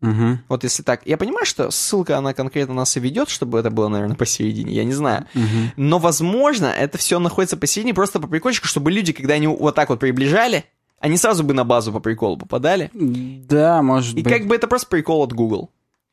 Мгм. 0.00 0.40
Вот 0.48 0.64
если 0.64 0.82
так. 0.82 1.00
Я 1.06 1.16
понимаю, 1.16 1.46
что 1.46 1.70
ссылка, 1.70 2.18
она 2.18 2.34
конкретно 2.34 2.74
нас 2.74 2.94
и 2.96 3.00
ведет, 3.00 3.30
чтобы 3.30 3.58
это 3.58 3.70
было, 3.70 3.88
наверное, 3.88 4.16
посередине, 4.16 4.72
я 4.74 4.84
не 4.84 4.92
знаю. 4.92 5.26
Мгм. 5.34 5.72
Но, 5.76 5.98
возможно, 5.98 6.66
это 6.66 6.98
все 6.98 7.18
находится 7.18 7.56
посередине 7.56 7.94
просто 7.94 8.20
по 8.20 8.26
прикольчику, 8.26 8.66
чтобы 8.66 8.90
люди, 8.90 9.12
когда 9.14 9.34
они 9.34 9.46
вот 9.46 9.74
так 9.74 9.88
вот 9.88 10.00
приближали, 10.00 10.64
они 11.04 11.18
сразу 11.18 11.44
бы 11.44 11.52
на 11.52 11.64
базу 11.64 11.92
по 11.92 12.00
приколу 12.00 12.38
попадали. 12.38 12.90
Да, 12.94 13.82
может 13.82 14.16
И 14.16 14.22
быть. 14.22 14.32
как 14.32 14.46
бы 14.46 14.54
это 14.54 14.66
просто 14.66 14.88
прикол 14.88 15.22
от 15.22 15.34
Google. 15.34 15.68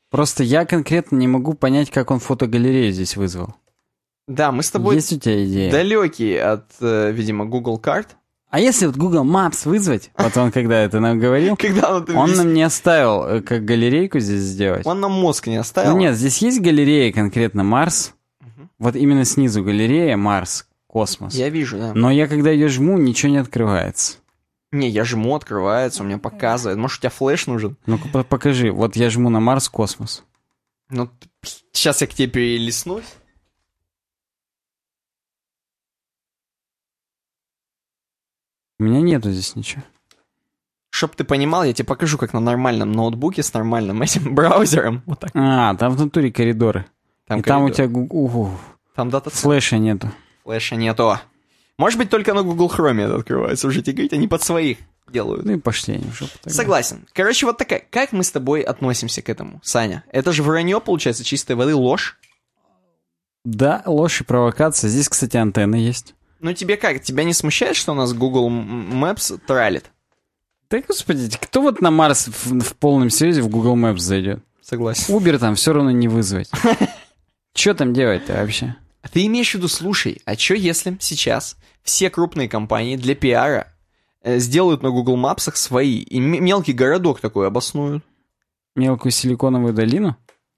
Просто 0.10 0.44
я 0.44 0.66
конкретно 0.66 1.16
не 1.16 1.30
могу 1.30 1.54
понять, 1.54 1.90
как 1.90 2.12
он 2.12 2.20
фотогалерею 2.20 2.92
здесь 2.92 3.16
вызвал. 3.16 3.56
Да, 4.28 4.52
мы 4.52 4.64
с 4.64 4.70
тобой 4.70 4.96
Есть 4.96 5.14
у 5.14 5.20
тебя 5.20 5.46
идея? 5.46 5.72
далекие 5.72 6.44
от, 6.44 6.66
э, 6.82 7.12
видимо, 7.14 7.46
Google 7.46 7.78
карт. 7.78 8.18
А 8.50 8.60
если 8.60 8.86
вот 8.86 8.98
Google 8.98 9.24
Maps 9.24 9.62
вызвать, 9.64 10.12
вот 10.18 10.36
он 10.36 10.52
когда 10.52 10.82
это 10.82 11.00
нам 11.00 11.20
говорил, 11.20 11.56
Когда 11.60 11.96
он, 11.96 12.04
это 12.04 12.14
он 12.14 12.34
нам 12.34 12.54
не 12.54 12.64
оставил, 12.64 13.24
э, 13.24 13.42
как 13.42 13.64
галерейку 13.64 14.20
здесь 14.20 14.42
сделать. 14.42 14.86
он 14.86 15.00
нам 15.00 15.14
мозг 15.14 15.48
не 15.48 15.56
оставил. 15.56 15.92
Ну 15.92 15.98
нет, 15.98 16.18
здесь 16.18 16.40
есть 16.40 16.60
галерея 16.60 17.14
конкретно 17.14 17.64
Марс. 17.64 18.14
Вот 18.78 18.98
именно 18.98 19.24
снизу 19.24 19.64
галерея 19.64 20.18
Марс, 20.18 20.68
космос. 20.88 21.34
Я 21.34 21.48
вижу, 21.48 21.78
да. 21.78 21.94
Но 21.96 22.12
я 22.12 22.28
когда 22.28 22.50
ее 22.52 22.68
жму, 22.68 22.98
ничего 22.98 23.32
не 23.32 23.38
открывается. 23.38 24.18
Не, 24.72 24.90
я 24.90 25.04
жму, 25.04 25.36
открывается, 25.36 26.02
у 26.02 26.06
меня 26.06 26.18
показывает. 26.18 26.78
Может, 26.78 27.00
у 27.00 27.02
тебя 27.02 27.10
флеш 27.10 27.46
нужен? 27.48 27.78
Ну-ка 27.86 28.08
по- 28.08 28.24
покажи. 28.24 28.72
Вот 28.72 28.96
я 28.96 29.10
жму 29.10 29.30
на 29.30 29.40
Марс, 29.42 29.68
космос. 29.68 30.24
Ну, 30.90 31.10
сейчас 31.74 32.02
я 32.02 32.08
к 32.08 32.14
тебе 32.14 32.28
перелеснусь. 32.30 33.16
У 38.80 38.84
меня 38.84 39.02
нету 39.02 39.32
здесь 39.32 39.56
ничего. 39.56 39.84
Чтоб 40.90 41.16
ты 41.16 41.24
понимал, 41.24 41.64
я 41.64 41.74
тебе 41.74 41.86
покажу, 41.86 42.18
как 42.18 42.34
на 42.34 42.40
нормальном 42.40 42.92
ноутбуке 42.92 43.44
с 43.44 43.54
нормальным 43.54 44.02
этим 44.02 44.36
браузером. 44.36 45.04
Вот 45.06 45.20
так. 45.20 45.32
А, 45.34 45.76
там 45.76 45.96
в 45.96 46.00
натуре 46.00 46.32
коридоры. 46.32 46.86
Там, 47.28 47.40
И 47.40 47.44
там 47.44 47.64
у 47.64 47.68
коридор. 47.70 47.88
тебя 47.88 48.00
угу, 48.02 48.52
Там 48.96 49.10
дата 49.10 49.30
флеша 49.30 49.78
нету. 49.78 50.12
флеша 50.44 50.76
нету. 50.76 51.18
Может 51.82 51.98
быть, 51.98 52.12
только 52.12 52.36
на 52.36 52.44
Google 52.44 52.68
Chrome 52.70 53.02
это 53.02 53.16
открывается. 53.16 53.68
Уже 53.68 53.82
тебе 53.82 53.94
говорить, 53.94 54.14
они 54.14 54.28
под 54.28 54.44
своих 54.44 54.78
делают. 55.12 55.46
Ну 55.46 55.54
и 55.54 55.58
пошли 55.58 55.96
они 55.96 56.04
тогда. 56.04 56.56
Согласен. 56.56 57.08
Короче, 57.12 57.48
вот 57.48 57.58
такая. 57.58 57.82
Как 57.90 58.12
мы 58.12 58.24
с 58.24 58.30
тобой 58.30 58.62
относимся 58.62 59.24
к 59.24 59.30
этому, 59.30 59.60
Саня? 59.64 60.04
Это 60.12 60.32
же 60.32 60.44
вранье, 60.44 60.80
получается, 60.80 61.24
чистой 61.24 61.56
воды, 61.56 61.74
ложь. 61.74 62.20
Да, 63.44 63.82
ложь 63.88 64.22
и 64.22 64.24
провокация. 64.24 64.90
Здесь, 64.90 65.10
кстати, 65.10 65.38
антенны 65.38 65.74
есть. 65.74 66.14
Ну 66.40 66.54
тебе 66.54 66.78
как? 66.78 67.02
Тебя 67.02 67.24
не 67.24 67.34
смущает, 67.34 67.76
что 67.76 67.94
у 67.94 67.96
нас 67.96 68.14
Google 68.14 68.52
Maps 68.52 69.40
тралит? 69.48 69.90
Да, 70.70 70.84
господи, 70.88 71.36
кто 71.42 71.64
вот 71.64 71.82
на 71.82 71.90
Марс 71.90 72.28
в, 72.28 72.60
в 72.60 72.76
полном 72.76 73.10
серьезе 73.10 73.42
в 73.42 73.48
Google 73.48 73.76
Maps 73.76 73.98
зайдет? 73.98 74.44
Согласен. 74.62 75.12
Убер 75.16 75.40
там 75.40 75.56
все 75.56 75.74
равно 75.74 75.90
не 75.90 76.08
вызвать. 76.08 76.52
Че 77.56 77.74
там 77.74 77.92
делать-то 77.92 78.34
вообще? 78.34 78.76
А 79.02 79.10
Ты 79.10 79.26
имеешь 79.26 79.50
в 79.50 79.56
виду, 79.56 79.68
слушай, 79.68 80.22
а 80.26 80.38
что 80.38 80.54
если 80.54 80.96
сейчас 81.00 81.58
все 81.84 82.10
крупные 82.10 82.50
компании 82.50 82.96
для 82.96 83.16
пиара 83.16 83.74
э, 84.22 84.40
сделают 84.40 84.84
на 84.84 84.90
Google 84.90 85.18
Maps 85.18 85.56
свои, 85.56 86.00
и 86.00 86.20
мелкий 86.20 86.74
городок 86.74 87.20
такой 87.20 87.48
обоснуют? 87.48 88.04
Мелкую 88.76 89.12
силиконовую 89.12 89.74
долину? 89.74 90.16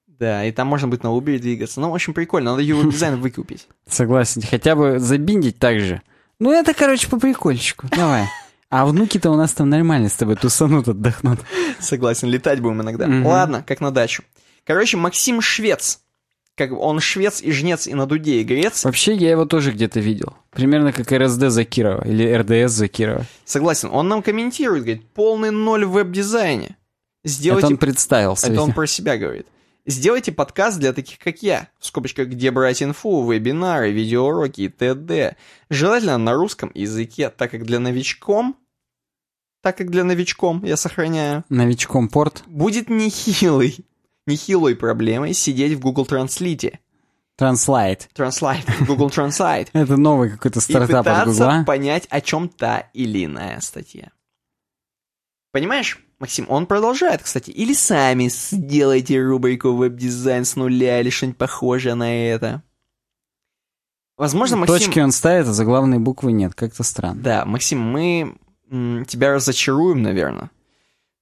Да, 0.07 0.45
и 0.45 0.51
там 0.51 0.67
можно 0.67 0.87
будет 0.87 1.03
на 1.03 1.07
Uber 1.07 1.37
двигаться. 1.39 1.81
Ну, 1.81 1.91
очень 1.91 2.13
прикольно, 2.13 2.51
надо 2.51 2.63
его 2.63 2.83
дизайн 2.83 3.19
выкупить. 3.19 3.67
Согласен. 3.87 4.41
Хотя 4.41 4.75
бы 4.75 4.99
забиндить 4.99 5.59
так 5.59 5.79
же. 5.79 6.01
Ну, 6.39 6.51
это, 6.51 6.73
короче, 6.73 7.09
по 7.09 7.19
прикольчику. 7.19 7.87
Давай. 7.91 8.27
А 8.69 8.85
внуки-то 8.85 9.29
у 9.31 9.35
нас 9.35 9.53
там 9.53 9.69
нормально 9.69 10.09
с 10.09 10.13
тобой 10.13 10.35
тусанут, 10.35 10.87
отдохнут. 10.87 11.39
Согласен, 11.79 12.29
летать 12.29 12.59
будем 12.59 12.81
иногда. 12.81 13.07
Ладно, 13.07 13.63
как 13.65 13.81
на 13.81 13.91
дачу. 13.91 14.23
Короче, 14.65 14.97
Максим 14.97 15.41
Швец. 15.41 15.99
Как 16.55 16.69
бы 16.69 16.77
он 16.77 16.99
швец 16.99 17.41
и 17.41 17.51
жнец 17.51 17.87
и 17.87 17.95
на 17.95 18.05
дуде 18.05 18.41
игрец. 18.41 18.85
Вообще, 18.85 19.15
я 19.15 19.31
его 19.31 19.45
тоже 19.45 19.71
где-то 19.71 19.99
видел. 19.99 20.35
Примерно 20.51 20.93
как 20.93 21.11
РСД 21.11 21.49
Закирова 21.49 22.07
или 22.07 22.31
РДС 22.31 22.73
Закирова. 22.73 23.25
Согласен, 23.43 23.89
он 23.91 24.07
нам 24.07 24.21
комментирует, 24.21 24.83
говорит, 24.83 25.09
полный 25.13 25.49
ноль 25.49 25.85
в 25.85 25.91
веб-дизайне. 25.91 26.77
Сделайте... 27.23 27.67
Это 27.67 27.73
он 27.73 27.77
представился. 27.77 28.47
Это 28.51 28.61
он 28.61 28.73
про 28.73 28.85
себя 28.85 29.17
говорит. 29.17 29.47
Сделайте 29.85 30.31
подкаст 30.31 30.79
для 30.79 30.93
таких, 30.93 31.17
как 31.19 31.41
я. 31.41 31.67
В 31.79 31.85
скобочках, 31.87 32.27
где 32.27 32.51
брать 32.51 32.81
инфу, 32.81 33.29
вебинары, 33.29 33.91
видеоуроки 33.91 34.61
и 34.61 34.69
т.д. 34.69 35.35
Желательно 35.69 36.17
на 36.17 36.33
русском 36.33 36.71
языке, 36.73 37.29
так 37.29 37.51
как 37.51 37.65
для 37.65 37.79
новичком, 37.79 38.55
так 39.61 39.77
как 39.77 39.89
для 39.89 40.03
новичком, 40.03 40.63
я 40.63 40.77
сохраняю, 40.77 41.43
Новичком 41.49 42.07
порт. 42.07 42.43
будет 42.47 42.89
нехилый, 42.89 43.85
нехилой 44.27 44.75
проблемой 44.75 45.33
сидеть 45.33 45.73
в 45.73 45.79
Google 45.79 46.05
Translate. 46.05 46.75
Транслайт. 47.35 48.09
Translate, 48.15 48.85
Google 48.85 49.09
Translate. 49.09 49.69
Это 49.73 49.97
новый 49.97 50.29
какой-то 50.29 50.59
И 50.59 50.61
стартап 50.61 50.99
от 50.99 51.05
пытаться 51.05 51.45
Гугла. 51.45 51.63
понять, 51.65 52.05
о 52.09 52.21
чем 52.21 52.47
та 52.47 52.89
или 52.93 53.25
иная 53.25 53.59
статья. 53.59 54.11
Понимаешь, 55.51 55.99
Максим, 56.19 56.45
он 56.49 56.67
продолжает, 56.67 57.23
кстати. 57.23 57.49
Или 57.49 57.73
сами 57.73 58.29
сделайте 58.29 59.21
рубрику 59.21 59.73
веб-дизайн 59.73 60.45
с 60.45 60.55
нуля 60.55 60.99
или 61.01 61.09
что-нибудь 61.09 61.37
похожее 61.37 61.95
на 61.95 62.29
это. 62.29 62.63
Возможно, 64.15 64.57
Максим... 64.57 64.77
Точки 64.77 64.99
он 64.99 65.11
ставит, 65.11 65.47
а 65.47 65.53
заглавной 65.53 65.99
буквы 65.99 66.31
нет. 66.31 66.53
Как-то 66.53 66.83
странно. 66.83 67.21
Да, 67.21 67.45
Максим, 67.45 67.81
мы 67.81 68.35
тебя 68.69 69.33
разочаруем, 69.33 70.01
наверное. 70.01 70.51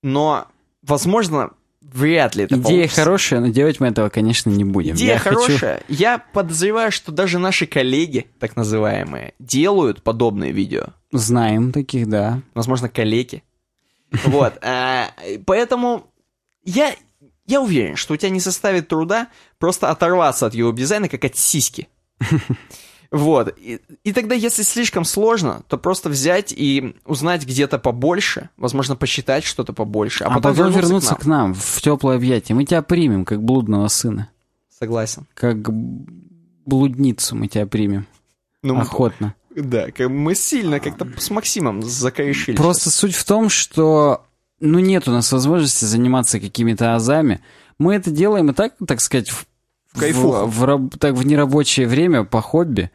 Но, 0.04 0.48
возможно, 0.82 1.52
вряд 1.82 2.36
ли 2.36 2.44
это 2.46 2.56
Идея 2.56 2.64
получится. 2.64 3.02
хорошая, 3.02 3.40
но 3.42 3.48
делать 3.48 3.80
мы 3.80 3.88
этого, 3.88 4.10
конечно, 4.10 4.50
не 4.50 4.64
будем. 4.64 4.96
Идея 4.96 5.14
Я 5.14 5.20
хочу- 5.20 5.36
хорошая. 5.40 5.84
Я 5.88 6.20
подозреваю, 6.34 6.92
что 6.92 7.12
даже 7.12 7.40
наши 7.40 7.66
коллеги, 7.66 8.28
так 8.40 8.56
называемые, 8.56 9.34
делают 9.40 10.04
подобные 10.04 10.52
видео. 10.52 10.88
Знаем 11.12 11.72
таких, 11.72 12.08
да. 12.08 12.42
возможно, 12.54 12.88
калеки. 12.90 13.44
Вот. 14.26 14.54
а, 14.62 15.10
Поэтому 15.46 16.06
я, 16.64 16.94
я 17.48 17.62
уверен, 17.62 17.96
что 17.96 18.14
у 18.14 18.18
тебя 18.18 18.30
не 18.30 18.40
составит 18.40 18.88
труда 18.88 19.28
просто 19.58 19.90
оторваться 19.90 20.46
от 20.46 20.54
его 20.54 20.72
дизайна, 20.72 21.10
как 21.10 21.24
от 21.26 21.36
сиськи. 21.36 21.88
Вот. 23.12 23.54
И, 23.58 23.82
и 24.06 24.14
тогда, 24.14 24.36
если 24.36 24.64
слишком 24.64 25.04
сложно, 25.04 25.64
то 25.68 25.78
просто 25.78 26.08
взять 26.10 26.54
и 26.56 26.96
узнать 27.06 27.46
где-то 27.46 27.78
побольше, 27.78 28.50
возможно, 28.56 28.96
посчитать 28.96 29.44
что-то 29.44 29.74
побольше, 29.74 30.24
а, 30.24 30.28
А, 30.28 30.36
потом, 30.36 30.54
вернуться, 30.54 30.80
вернуться 30.80 31.16
к 31.16 31.26
нам. 31.26 31.54
к 31.54 31.54
нам, 31.54 31.54
в 31.54 31.82
теплое 31.82 32.16
объятие. 32.16 32.56
Мы 32.56 32.64
тебя 32.66 32.82
примем, 32.82 33.26
как 33.26 33.44
блудного 33.44 33.90
сына. 33.90 34.30
Согласен. 34.80 35.28
Как 35.34 35.58
блудницу 36.66 37.36
мы 37.36 37.48
тебя 37.48 37.66
примем. 37.68 38.08
Ну, 38.64 38.78
Охотно. 38.80 39.36
да, 39.56 39.88
мы 40.08 40.36
сильно 40.36 40.80
как-то 40.80 41.08
с 41.18 41.30
Максимом 41.30 41.82
закорешили. 41.84 42.56
Просто 42.56 42.90
суть 42.92 43.16
в 43.16 43.26
том, 43.26 43.50
что 43.50 44.24
ну 44.60 44.80
нет 44.80 45.08
у 45.08 45.12
нас 45.12 45.32
возможности 45.32 45.86
заниматься 45.86 46.40
какими-то 46.40 46.96
азами. 46.96 47.42
Мы 47.80 47.96
это 47.96 48.12
делаем 48.12 48.52
и 48.52 48.54
так, 48.54 48.74
так 48.88 49.02
сказать, 49.02 49.30
в, 49.30 49.46
В 49.94 50.00
кайфуху. 50.00 50.46
в, 50.46 50.66
в 50.66 50.98
так, 50.98 51.16
в 51.16 51.26
нерабочее 51.26 51.88
время 51.88 52.24
по 52.24 52.42
хобби. 52.42 52.92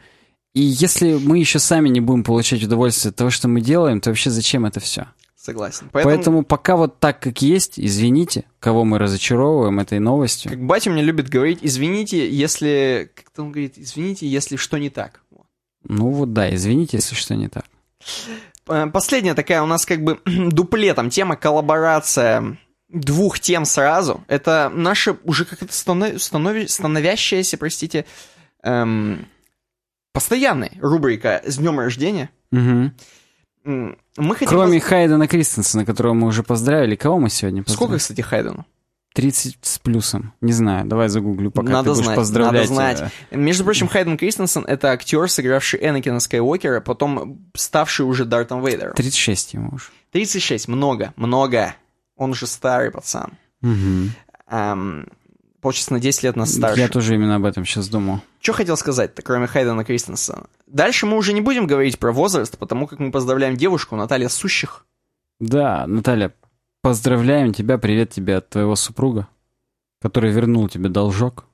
И 0.54 0.62
если 0.62 1.14
мы 1.14 1.38
еще 1.38 1.58
сами 1.58 1.90
не 1.90 2.00
будем 2.00 2.24
получать 2.24 2.62
удовольствие 2.62 3.10
от 3.10 3.16
того, 3.16 3.30
что 3.30 3.46
мы 3.46 3.60
делаем, 3.60 4.00
то 4.00 4.10
вообще 4.10 4.30
зачем 4.30 4.64
это 4.64 4.80
все? 4.80 5.08
Согласен. 5.36 5.90
Поэтому... 5.92 6.42
пока 6.42 6.76
вот 6.76 6.98
так, 6.98 7.20
как 7.20 7.40
есть, 7.42 7.78
извините, 7.78 8.46
кого 8.58 8.84
мы 8.84 8.98
разочаровываем 8.98 9.78
этой 9.78 10.00
новостью. 10.00 10.50
Как 10.50 10.64
батя 10.64 10.90
мне 10.90 11.02
любит 11.02 11.28
говорить, 11.28 11.58
извините, 11.62 12.28
если... 12.28 13.12
Как-то 13.14 13.42
он 13.42 13.52
говорит, 13.52 13.74
извините, 13.76 14.26
если 14.26 14.56
что 14.56 14.78
не 14.78 14.90
так. 14.90 15.20
Ну 15.84 16.10
вот 16.10 16.32
да, 16.32 16.52
извините, 16.52 16.96
если 16.96 17.14
что 17.14 17.36
не 17.36 17.48
так. 17.48 17.66
Э, 18.66 18.86
Последняя 18.86 19.34
такая 19.34 19.62
у 19.62 19.66
нас 19.66 19.86
как 19.86 20.02
бы 20.02 20.20
дуплетом 20.24 21.10
тема 21.10 21.36
коллаборация 21.36 22.58
двух 22.88 23.40
тем 23.40 23.64
сразу. 23.64 24.24
Это 24.28 24.70
наша 24.74 25.16
уже 25.24 25.44
как-то 25.44 25.66
станов- 25.66 26.14
станови- 26.16 26.68
становящаяся, 26.68 27.58
простите, 27.58 28.04
эм, 28.62 29.26
постоянной 30.12 30.72
рубрика 30.80 31.42
«С 31.44 31.56
днем 31.58 31.78
рождения». 31.78 32.30
М, 32.52 32.94
Мы 34.16 34.34
хотим... 34.34 34.48
Кроме 34.48 34.78
воз- 34.78 34.84
Хайдена 34.88 35.26
Кристенсена, 35.26 35.84
которого 35.84 36.14
мы 36.14 36.28
уже 36.28 36.42
поздравили, 36.42 36.94
кого 36.94 37.18
мы 37.18 37.28
сегодня 37.30 37.62
Сколько, 37.62 37.78
поздравили? 37.94 37.98
кстати, 37.98 38.20
Хайдену? 38.22 38.66
30 39.14 39.56
с 39.62 39.78
плюсом. 39.78 40.34
Не 40.40 40.52
знаю, 40.52 40.86
давай 40.86 41.08
загуглю, 41.08 41.50
пока 41.50 41.70
Надо 41.72 41.84
ты 41.84 41.90
будешь 41.94 42.04
знать, 42.04 42.16
поздравлять. 42.16 42.70
надо 42.70 42.74
знать. 42.98 43.12
э, 43.30 43.36
Между 43.36 43.64
прочим, 43.64 43.88
Хайден 43.88 44.16
Кристенсен— 44.18 44.64
это 44.68 44.90
актер, 44.92 45.28
сыгравший 45.28 45.80
Энакина 45.82 46.20
Скайуокера, 46.20 46.80
потом 46.80 47.46
ставший 47.54 48.04
уже 48.06 48.24
Дартом 48.26 48.64
Вейдером. 48.64 48.94
36 48.94 49.54
ему 49.54 49.70
уж. 49.74 49.90
36, 50.12 50.68
много, 50.68 51.12
много. 51.16 51.74
Он 52.16 52.30
уже 52.30 52.46
старый 52.46 52.90
пацан. 52.90 53.32
Мгм. 53.60 54.10
эм, 54.48 55.08
получится 55.60 55.92
на 55.92 56.00
10 56.00 56.22
лет 56.22 56.36
нас 56.36 56.54
старше. 56.54 56.80
Я 56.80 56.88
тоже 56.88 57.14
именно 57.14 57.36
об 57.36 57.44
этом 57.44 57.64
сейчас 57.64 57.88
думал. 57.88 58.20
Что 58.40 58.52
хотел 58.52 58.76
сказать-то, 58.76 59.22
кроме 59.22 59.46
Хайдена 59.46 59.84
Кристенсена? 59.84 60.46
Дальше 60.66 61.06
мы 61.06 61.16
уже 61.16 61.32
не 61.32 61.40
будем 61.40 61.66
говорить 61.66 61.98
про 61.98 62.12
возраст, 62.12 62.56
потому 62.58 62.86
как 62.86 62.98
мы 63.00 63.10
поздравляем 63.10 63.56
девушку 63.56 63.96
Наталья 63.96 64.28
Сущих. 64.28 64.86
Да, 65.40 65.86
Наталья, 65.86 66.32
поздравляем 66.82 67.52
тебя, 67.52 67.78
привет 67.78 68.10
тебе 68.10 68.36
от 68.36 68.48
твоего 68.48 68.76
супруга, 68.76 69.28
который 70.00 70.30
вернул 70.30 70.68
тебе 70.68 70.88
должок. 70.88 71.46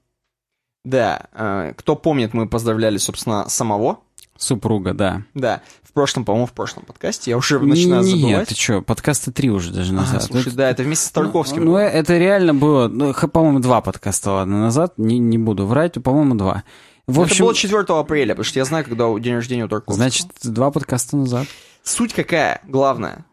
Да, 0.84 1.28
э, 1.32 1.74
кто 1.76 1.96
помнит, 1.96 2.34
мы 2.34 2.48
поздравляли, 2.48 2.98
собственно, 2.98 3.48
самого. 3.48 4.00
Супруга, 4.42 4.92
да. 4.92 5.22
Да, 5.34 5.62
в 5.84 5.92
прошлом, 5.92 6.24
по-моему, 6.24 6.46
в 6.46 6.52
прошлом 6.52 6.84
подкасте, 6.84 7.30
я 7.30 7.36
уже 7.36 7.58
начинаю 7.60 8.02
Нет, 8.02 8.20
забывать. 8.20 8.48
ты 8.48 8.54
что, 8.56 8.82
подкаста 8.82 9.30
три 9.30 9.50
уже 9.50 9.72
даже 9.72 9.92
А, 9.92 9.96
назад. 9.96 10.24
слушай, 10.24 10.48
Это- 10.48 10.56
да, 10.56 10.70
это 10.70 10.82
вместе 10.82 11.06
с 11.06 11.10
Тарковским. 11.10 11.64
Ну, 11.64 11.72
было. 11.72 11.78
это 11.78 12.18
реально 12.18 12.52
было, 12.54 12.88
ну, 12.88 13.14
по-моему, 13.14 13.60
два 13.60 13.80
подкаста, 13.80 14.32
ладно, 14.32 14.60
назад, 14.60 14.94
не, 14.96 15.18
не 15.18 15.38
буду 15.38 15.66
врать, 15.66 16.02
по-моему, 16.02 16.34
два. 16.34 16.64
В 17.06 17.12
это 17.20 17.22
общем, 17.30 17.44
было 17.44 17.54
4 17.54 17.84
апреля, 18.00 18.30
потому 18.34 18.44
что 18.44 18.58
я 18.58 18.64
знаю, 18.64 18.84
когда 18.84 19.12
день 19.18 19.34
рождения 19.34 19.64
у 19.64 19.68
Тарковского. 19.68 19.96
значит, 19.96 20.26
два 20.42 20.70
подкаста 20.70 21.16
назад. 21.16 21.46
Суть 21.84 22.12
какая? 22.14 22.60
Главная. 22.66 23.24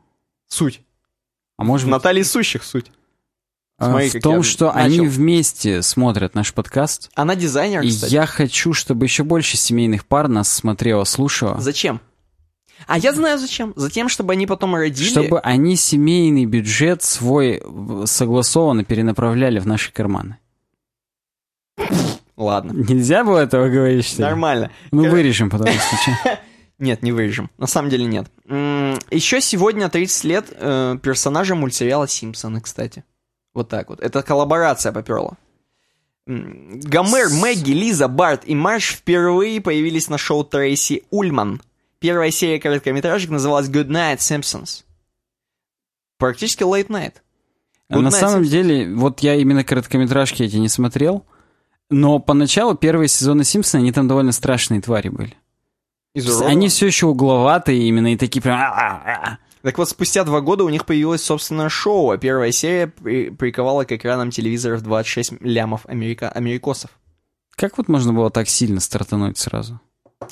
Суть. 0.47 0.81
А 1.57 1.63
может 1.63 1.85
быть, 1.87 1.91
Наталье 1.91 2.23
Сущих 2.23 2.63
суть. 2.63 2.91
А, 3.79 3.89
смотри, 3.91 4.09
в 4.09 4.21
том, 4.21 4.43
что 4.43 4.65
начал. 4.65 4.79
они 4.79 5.07
вместе 5.07 5.81
смотрят 5.81 6.35
наш 6.35 6.53
подкаст, 6.53 7.09
Она 7.15 7.35
дизайнер, 7.35 7.81
и 7.81 7.89
кстати. 7.89 8.13
я 8.13 8.25
хочу, 8.25 8.73
чтобы 8.73 9.05
еще 9.05 9.23
больше 9.23 9.57
семейных 9.57 10.05
пар 10.05 10.27
нас 10.27 10.51
смотрело, 10.51 11.03
слушало, 11.05 11.59
Зачем? 11.59 12.01
А 12.87 12.97
я 12.97 13.13
знаю 13.13 13.37
зачем. 13.39 13.73
Затем, 13.75 14.07
чтобы 14.09 14.33
они 14.33 14.47
потом 14.47 14.73
родили... 14.75 15.09
чтобы 15.09 15.39
они 15.41 15.75
семейный 15.75 16.45
бюджет 16.45 17.03
свой 17.03 17.61
согласованно 18.05 18.83
перенаправляли 18.83 19.59
в 19.59 19.67
наши 19.67 19.91
карманы. 19.91 20.37
Ладно. 22.37 22.71
Нельзя 22.71 23.23
было 23.23 23.39
этого 23.39 23.67
говорить, 23.67 24.05
что 24.05 24.17
ли? 24.17 24.23
Нормально. 24.23 24.71
Ну, 24.91 25.03
Кор- 25.03 25.11
вырежем 25.11 25.49
потом, 25.49 25.67
если 25.67 25.95
что. 25.97 26.39
Нет, 26.79 27.03
не 27.03 27.11
вырежем. 27.11 27.51
На 27.57 27.67
самом 27.67 27.89
деле 27.89 28.05
нет. 28.05 28.31
Еще 28.45 29.41
сегодня 29.41 29.89
30 29.89 30.23
лет 30.23 30.45
э, 30.49 30.97
персонажа 31.03 31.53
мультсериала 31.53 32.07
«Симпсоны», 32.07 32.61
кстати. 32.61 33.03
Вот 33.53 33.69
так 33.69 33.89
вот. 33.89 33.99
Это 33.99 34.21
коллаборация 34.21 34.91
поперла. 34.91 35.37
Гомер, 36.25 37.29
Мэгги, 37.29 37.71
Лиза, 37.71 38.07
Барт 38.07 38.43
и 38.45 38.53
Марш 38.53 38.93
впервые 38.93 39.61
появились 39.61 40.09
на 40.09 40.17
шоу 40.17 40.43
Трейси 40.43 41.03
Ульман. 41.09 41.61
Первая 41.97 42.29
серия 42.31 42.59
короткометражек 42.59 43.31
называлась 43.31 43.67
Good 43.67 43.87
Night 43.87 44.17
Simpsons. 44.17 44.83
Практически 46.17 46.63
Late 46.63 46.87
Night. 46.87 47.13
Good 47.91 48.01
На 48.01 48.07
Night 48.09 48.11
самом 48.11 48.43
Simpsons. 48.43 48.47
деле, 48.47 48.93
вот 48.95 49.21
я 49.21 49.35
именно 49.35 49.63
короткометражки 49.63 50.43
эти 50.43 50.57
не 50.57 50.69
смотрел, 50.69 51.25
но 51.89 52.19
поначалу 52.19 52.75
первые 52.75 53.07
сезоны 53.07 53.43
Симпсона, 53.43 53.81
они 53.81 53.91
там 53.91 54.07
довольно 54.07 54.31
страшные 54.31 54.81
твари 54.81 55.09
были. 55.09 55.35
Они 56.43 56.67
все 56.67 56.87
еще 56.87 57.07
угловатые 57.07 57.87
именно 57.87 58.13
и 58.13 58.17
такие 58.17 58.41
прям... 58.41 58.59
Так 59.61 59.77
вот, 59.77 59.89
спустя 59.89 60.23
два 60.23 60.41
года 60.41 60.63
у 60.63 60.69
них 60.69 60.85
появилось 60.85 61.21
собственное 61.23 61.69
шоу, 61.69 62.11
а 62.11 62.17
первая 62.17 62.51
серия 62.51 62.87
при- 62.87 63.29
приковала 63.29 63.83
к 63.83 63.91
экранам 63.91 64.31
телевизоров 64.31 64.81
26 64.81 65.41
лямов 65.41 65.85
америка... 65.85 66.29
америкосов. 66.29 66.91
Как 67.55 67.77
вот 67.77 67.89
можно 67.89 68.13
было 68.13 68.29
так 68.31 68.47
сильно 68.47 68.79
стартануть 68.79 69.37
сразу? 69.37 69.81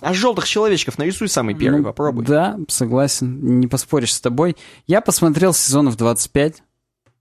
А 0.02 0.14
желтых 0.14 0.48
человечков 0.48 0.98
нарисуй 0.98 1.28
самый 1.28 1.56
первый, 1.56 1.80
Ну, 1.80 1.84
попробуй. 1.86 2.26
Да, 2.26 2.58
согласен, 2.68 3.60
не 3.60 3.68
поспоришь 3.68 4.14
с 4.14 4.22
тобой. 4.22 4.56
Я 4.86 5.02
посмотрел 5.02 5.54
сезонов 5.54 5.98
25, 5.98 6.64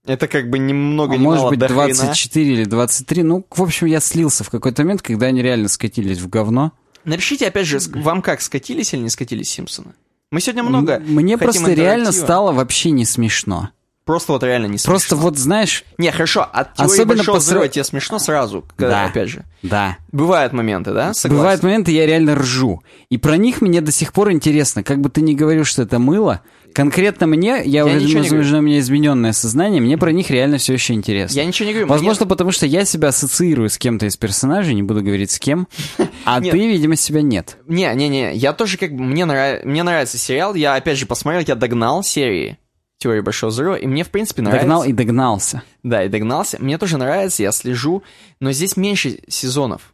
Это 0.05 0.27
как 0.27 0.49
бы 0.49 0.59
ни 0.59 0.73
много 0.73 1.13
а 1.13 1.17
ни 1.17 1.23
может 1.23 1.39
мало 1.41 1.49
быть 1.49 1.59
до 1.59 1.67
хрена. 1.67 1.87
24 1.87 2.53
или 2.53 2.63
23. 2.65 3.23
Ну, 3.23 3.45
в 3.49 3.61
общем, 3.61 3.87
я 3.87 3.99
слился 3.99 4.43
в 4.45 4.49
какой-то 4.49 4.83
момент, 4.83 5.01
когда 5.01 5.27
они 5.27 5.41
реально 5.41 5.67
скатились 5.67 6.19
в 6.19 6.29
говно. 6.29 6.71
Напишите, 7.03 7.47
опять 7.47 7.67
же, 7.67 7.79
вам 7.95 8.21
как, 8.21 8.41
скатились 8.41 8.93
или 8.93 9.01
не 9.01 9.09
скатились 9.09 9.49
Симпсоны? 9.49 9.93
Мы 10.31 10.41
сегодня 10.41 10.63
много 10.63 10.99
Мне 11.05 11.37
просто 11.37 11.71
реально 11.71 12.11
стало 12.11 12.51
вообще 12.51 12.91
не 12.91 13.05
смешно. 13.05 13.69
Просто 14.03 14.31
вот 14.31 14.43
реально 14.43 14.67
не 14.67 14.77
смешно. 14.77 14.91
Просто 14.91 15.15
вот, 15.17 15.37
знаешь, 15.37 15.83
Не, 15.97 16.11
хорошо, 16.11 16.41
от 16.51 16.75
теории 16.75 16.91
Особенно 16.91 17.17
Большого 17.17 17.35
по 17.35 17.39
Взрыва 17.41 17.67
тебе 17.67 17.83
смешно 17.83 18.19
сразу, 18.19 18.65
когда, 18.77 19.03
Да. 19.03 19.05
опять 19.05 19.29
же. 19.29 19.43
да, 19.63 19.97
Бывают 20.13 20.53
моменты, 20.53 20.93
да? 20.93 21.13
Согласен. 21.13 21.37
Бывают 21.37 21.63
моменты, 21.63 21.91
я 21.91 22.05
реально 22.05 22.35
ржу. 22.35 22.81
И 23.09 23.17
про 23.17 23.35
них 23.35 23.61
мне 23.61 23.81
до 23.81 23.91
сих 23.91 24.13
пор 24.13 24.31
интересно. 24.31 24.81
Как 24.81 24.99
бы 25.01 25.09
ты 25.09 25.19
ни 25.21 25.33
говорил, 25.33 25.65
что 25.65 25.81
это 25.81 25.99
мыло, 25.99 26.41
конкретно 26.77 27.25
мне, 27.27 27.61
я, 27.65 27.83
Я 27.83 27.93
не 27.95 28.15
возможно, 28.15 28.59
у 28.59 28.61
меня 28.61 28.79
измененное 28.79 29.33
сознание, 29.33 29.81
мне 29.81 29.97
про 29.97 30.11
них 30.11 30.29
реально 30.29 30.59
все 30.59 30.73
еще 30.73 30.93
интересно. 30.93 31.35
Я 31.35 31.43
ничего 31.45 31.67
не 31.67 31.73
говорю. 31.73 31.87
Возможно, 31.87 32.25
мне- 32.25 32.29
потому 32.29 32.51
что 32.51 32.65
я 32.67 32.85
себя 32.85 33.07
ассоциирую 33.07 33.69
с 33.69 33.77
кем-то 33.79 34.05
из 34.05 34.15
персонажей, 34.15 34.75
не 34.75 34.83
буду 34.83 35.01
говорить 35.01 35.31
с 35.31 35.39
кем, 35.39 35.67
а 36.23 36.39
Нет. 36.39 36.51
ты, 36.51 36.57
видимо, 36.67 36.95
себя 36.95 37.21
нет. 37.23 37.57
Не, 37.67 37.91
не, 37.95 38.07
не, 38.07 38.33
я 38.35 38.53
тоже 38.53 38.77
как 38.77 38.91
бы, 38.95 39.03
мне, 39.03 39.25
нрав- 39.25 39.63
мне 39.65 39.81
нравится 39.81 40.17
сериал, 40.19 40.53
я 40.53 40.75
опять 40.75 40.97
же 40.99 41.07
посмотрел, 41.07 41.43
я 41.47 41.55
догнал 41.55 42.03
серии 42.03 42.57
Теории 42.99 43.21
Большого 43.21 43.49
Взрыва, 43.49 43.75
и 43.75 43.87
мне 43.87 44.03
в 44.03 44.09
принципе 44.09 44.43
нравится. 44.43 44.61
Догнал 44.67 44.83
и 44.83 44.91
догнался. 44.93 45.63
Да, 45.83 46.03
и 46.03 46.09
догнался. 46.09 46.57
Мне 46.61 46.77
тоже 46.77 46.97
нравится, 46.97 47.41
я 47.43 47.51
слежу, 47.51 48.03
но 48.39 48.51
здесь 48.51 48.77
меньше 48.77 49.19
сезонов. 49.27 49.93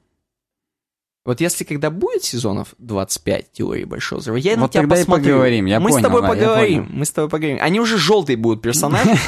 Вот 1.25 1.39
если 1.39 1.63
когда 1.63 1.89
будет 1.89 2.23
сезонов 2.23 2.75
25 2.79 3.51
теории 3.53 3.85
Большого 3.85 4.19
Взрыва, 4.19 4.35
я 4.37 4.55
на 4.55 4.63
Вот 4.63 4.71
тебя 4.71 4.81
тогда 4.81 4.95
и 4.97 4.99
посмотрю. 4.99 5.25
поговорим, 5.25 5.65
я 5.67 5.79
мы 5.79 5.89
понял, 5.89 5.99
с 5.99 6.03
тобой 6.03 6.21
да, 6.21 6.27
поговорим, 6.27 6.89
мы 6.91 7.05
с 7.05 7.11
тобой 7.11 7.29
поговорим. 7.29 7.59
Они 7.61 7.79
уже 7.79 7.97
желтые 7.97 8.37
будут 8.37 8.61
персонажи. 8.61 9.11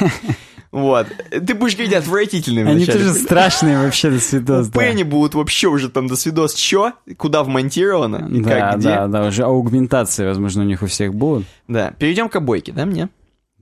Вот. 0.72 1.06
Ты 1.30 1.54
будешь 1.54 1.74
говорить 1.74 1.94
отвратительными 1.94 2.70
Они 2.72 2.84
тоже 2.84 3.14
страшные 3.14 3.78
вообще 3.78 4.10
до 4.10 4.20
свидос, 4.20 4.66
да. 4.66 4.78
Пенни 4.80 5.04
будут 5.04 5.34
вообще 5.34 5.68
уже 5.68 5.88
там 5.88 6.06
до 6.06 6.16
свидос 6.16 6.52
чё, 6.52 6.92
куда 7.16 7.44
вмонтировано, 7.44 8.28
и 8.30 8.40
Да, 8.42 8.50
как, 8.50 8.78
где. 8.80 8.88
да, 8.88 9.06
да, 9.06 9.26
уже 9.26 9.44
аугментации, 9.44 10.26
возможно, 10.26 10.62
у 10.62 10.64
них 10.66 10.82
у 10.82 10.86
всех 10.86 11.14
будут. 11.14 11.46
Да, 11.66 11.92
перейдем 11.98 12.28
к 12.28 12.36
обойке, 12.36 12.72
да, 12.72 12.84
мне? 12.84 13.08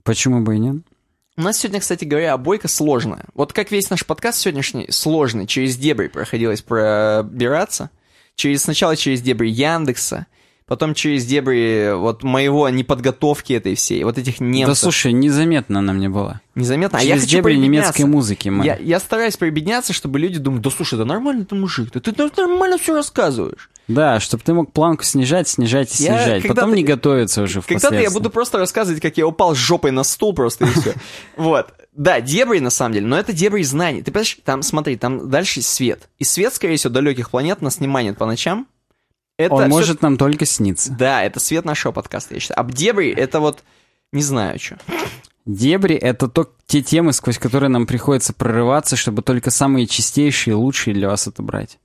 Почему 0.03 0.41
бы 0.41 0.55
и 0.55 0.59
нет? 0.59 0.77
У 1.37 1.41
нас 1.41 1.59
сегодня, 1.59 1.79
кстати 1.79 2.03
говоря, 2.03 2.33
обойка 2.33 2.67
сложная. 2.67 3.23
Вот 3.33 3.53
как 3.53 3.71
весь 3.71 3.89
наш 3.89 4.05
подкаст 4.05 4.39
сегодняшний 4.39 4.87
сложный, 4.89 5.47
через 5.47 5.77
дебри 5.77 6.07
проходилось 6.07 6.63
пробираться. 6.63 7.91
Через, 8.35 8.63
сначала 8.63 8.95
через 8.95 9.21
дебри 9.21 9.49
Яндекса, 9.49 10.27
потом 10.65 10.93
через 10.93 11.25
дебри 11.25 11.93
вот 11.95 12.23
моего 12.23 12.67
неподготовки 12.69 13.53
этой 13.53 13.75
всей, 13.75 14.03
вот 14.03 14.17
этих 14.17 14.39
Да 14.39 14.45
немцев. 14.45 14.77
слушай, 14.77 15.13
незаметно 15.13 15.79
она 15.79 15.93
мне 15.93 16.09
была. 16.09 16.41
Незаметно. 16.55 16.99
А 16.99 17.01
я 17.01 17.09
Через 17.09 17.23
хочу 17.23 17.37
дебри 17.37 17.55
немецкой 17.55 18.03
музыки, 18.05 18.49
мы. 18.49 18.65
Я, 18.65 18.77
я 18.77 18.99
стараюсь 18.99 19.37
прибедняться, 19.37 19.93
чтобы 19.93 20.19
люди 20.19 20.39
думали, 20.39 20.61
да 20.61 20.69
слушай, 20.69 20.97
да 20.97 21.05
нормально 21.05 21.45
ты 21.45 21.55
мужик, 21.55 21.91
да 21.93 21.99
ты 21.99 22.11
да 22.11 22.29
нормально 22.35 22.77
все 22.77 22.93
рассказываешь. 22.93 23.69
Да, 23.87 24.19
чтобы 24.19 24.43
ты 24.43 24.53
мог 24.53 24.71
планку 24.71 25.03
снижать, 25.03 25.47
снижать 25.47 25.91
и 25.93 25.95
снижать. 25.97 26.47
Потом 26.47 26.73
не 26.73 26.83
готовиться 26.83 27.43
уже 27.43 27.61
в 27.61 27.67
Когда-то 27.67 27.99
я 27.99 28.09
буду 28.09 28.29
просто 28.29 28.57
рассказывать, 28.57 29.01
как 29.01 29.15
я 29.17 29.27
упал 29.27 29.53
с 29.53 29.57
жопой 29.59 29.91
на 29.91 30.03
стул 30.03 30.33
просто 30.33 30.65
и 30.65 30.69
все. 30.69 30.93
Вот. 31.37 31.67
Да, 31.95 32.19
дебри 32.19 32.59
на 32.59 32.69
самом 32.69 32.93
деле, 32.93 33.07
но 33.07 33.17
это 33.17 33.31
дебри 33.31 33.63
знаний. 33.63 34.01
Ты 34.01 34.11
понимаешь, 34.11 34.37
там, 34.43 34.61
смотри, 34.61 34.97
там 34.97 35.29
дальше 35.29 35.61
свет. 35.61 36.09
И 36.19 36.23
свет, 36.25 36.53
скорее 36.53 36.75
всего, 36.77 36.91
далеких 36.93 37.29
планет 37.29 37.61
нас 37.61 37.79
не 37.79 37.87
манит 37.87 38.17
по 38.17 38.25
ночам. 38.25 38.67
Это 39.37 39.53
Он 39.55 39.61
всё- 39.63 39.69
может 39.69 40.01
нам 40.01 40.17
только 40.17 40.45
сниться. 40.45 40.91
Да, 40.91 41.23
это 41.23 41.39
свет 41.39 41.65
нашего 41.65 41.91
подкаста, 41.91 42.33
я 42.33 42.39
считаю. 42.39 42.59
А 42.59 42.63
дебри, 42.71 43.11
это 43.11 43.39
вот, 43.39 43.63
не 44.11 44.21
знаю, 44.21 44.59
что. 44.59 44.77
Дебри— 45.45 45.95
это 46.01 46.27
то, 46.27 46.51
те 46.65 46.81
темы, 46.81 47.13
сквозь 47.13 47.37
которые 47.37 47.69
нам 47.69 47.85
приходится 47.85 48.33
прорываться, 48.33 48.95
чтобы 48.95 49.21
только 49.21 49.51
самые 49.51 49.85
чистейшие 49.87 50.53
и 50.53 50.55
лучшие 50.55 50.93
для 50.93 51.07
вас 51.07 51.27
отобрать. 51.27 51.77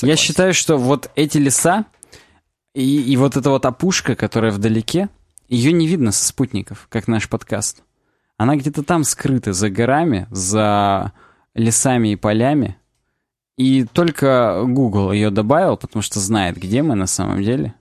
Я 0.00 0.16
считаю, 0.16 0.54
что 0.54 0.78
вот 0.78 1.10
эти 1.16 1.38
леса 1.38 1.84
и, 2.74 3.02
и 3.02 3.16
вот 3.16 3.36
эта 3.36 3.50
вот 3.50 3.66
опушка, 3.66 4.14
которая 4.14 4.52
вдалеке, 4.52 5.08
ее 5.48 5.72
не 5.72 5.86
видно 5.86 6.12
со 6.12 6.24
спутников, 6.24 6.86
как 6.90 7.08
наш 7.08 7.28
подкаст. 7.28 7.82
Она 8.38 8.56
где-то 8.56 8.82
там 8.84 9.04
скрыта, 9.04 9.52
за 9.52 9.68
горами, 9.68 10.26
за 10.30 11.12
лесами 11.54 12.12
и 12.12 12.16
полями. 12.16 12.78
И 13.56 13.84
только 13.84 14.62
Google 14.64 15.10
ее 15.12 15.30
добавил, 15.30 15.76
потому 15.76 16.02
что 16.02 16.20
знает, 16.20 16.56
где 16.56 16.82
мы 16.82 16.94
на 16.94 17.08
самом 17.08 17.42
деле. 17.42 17.74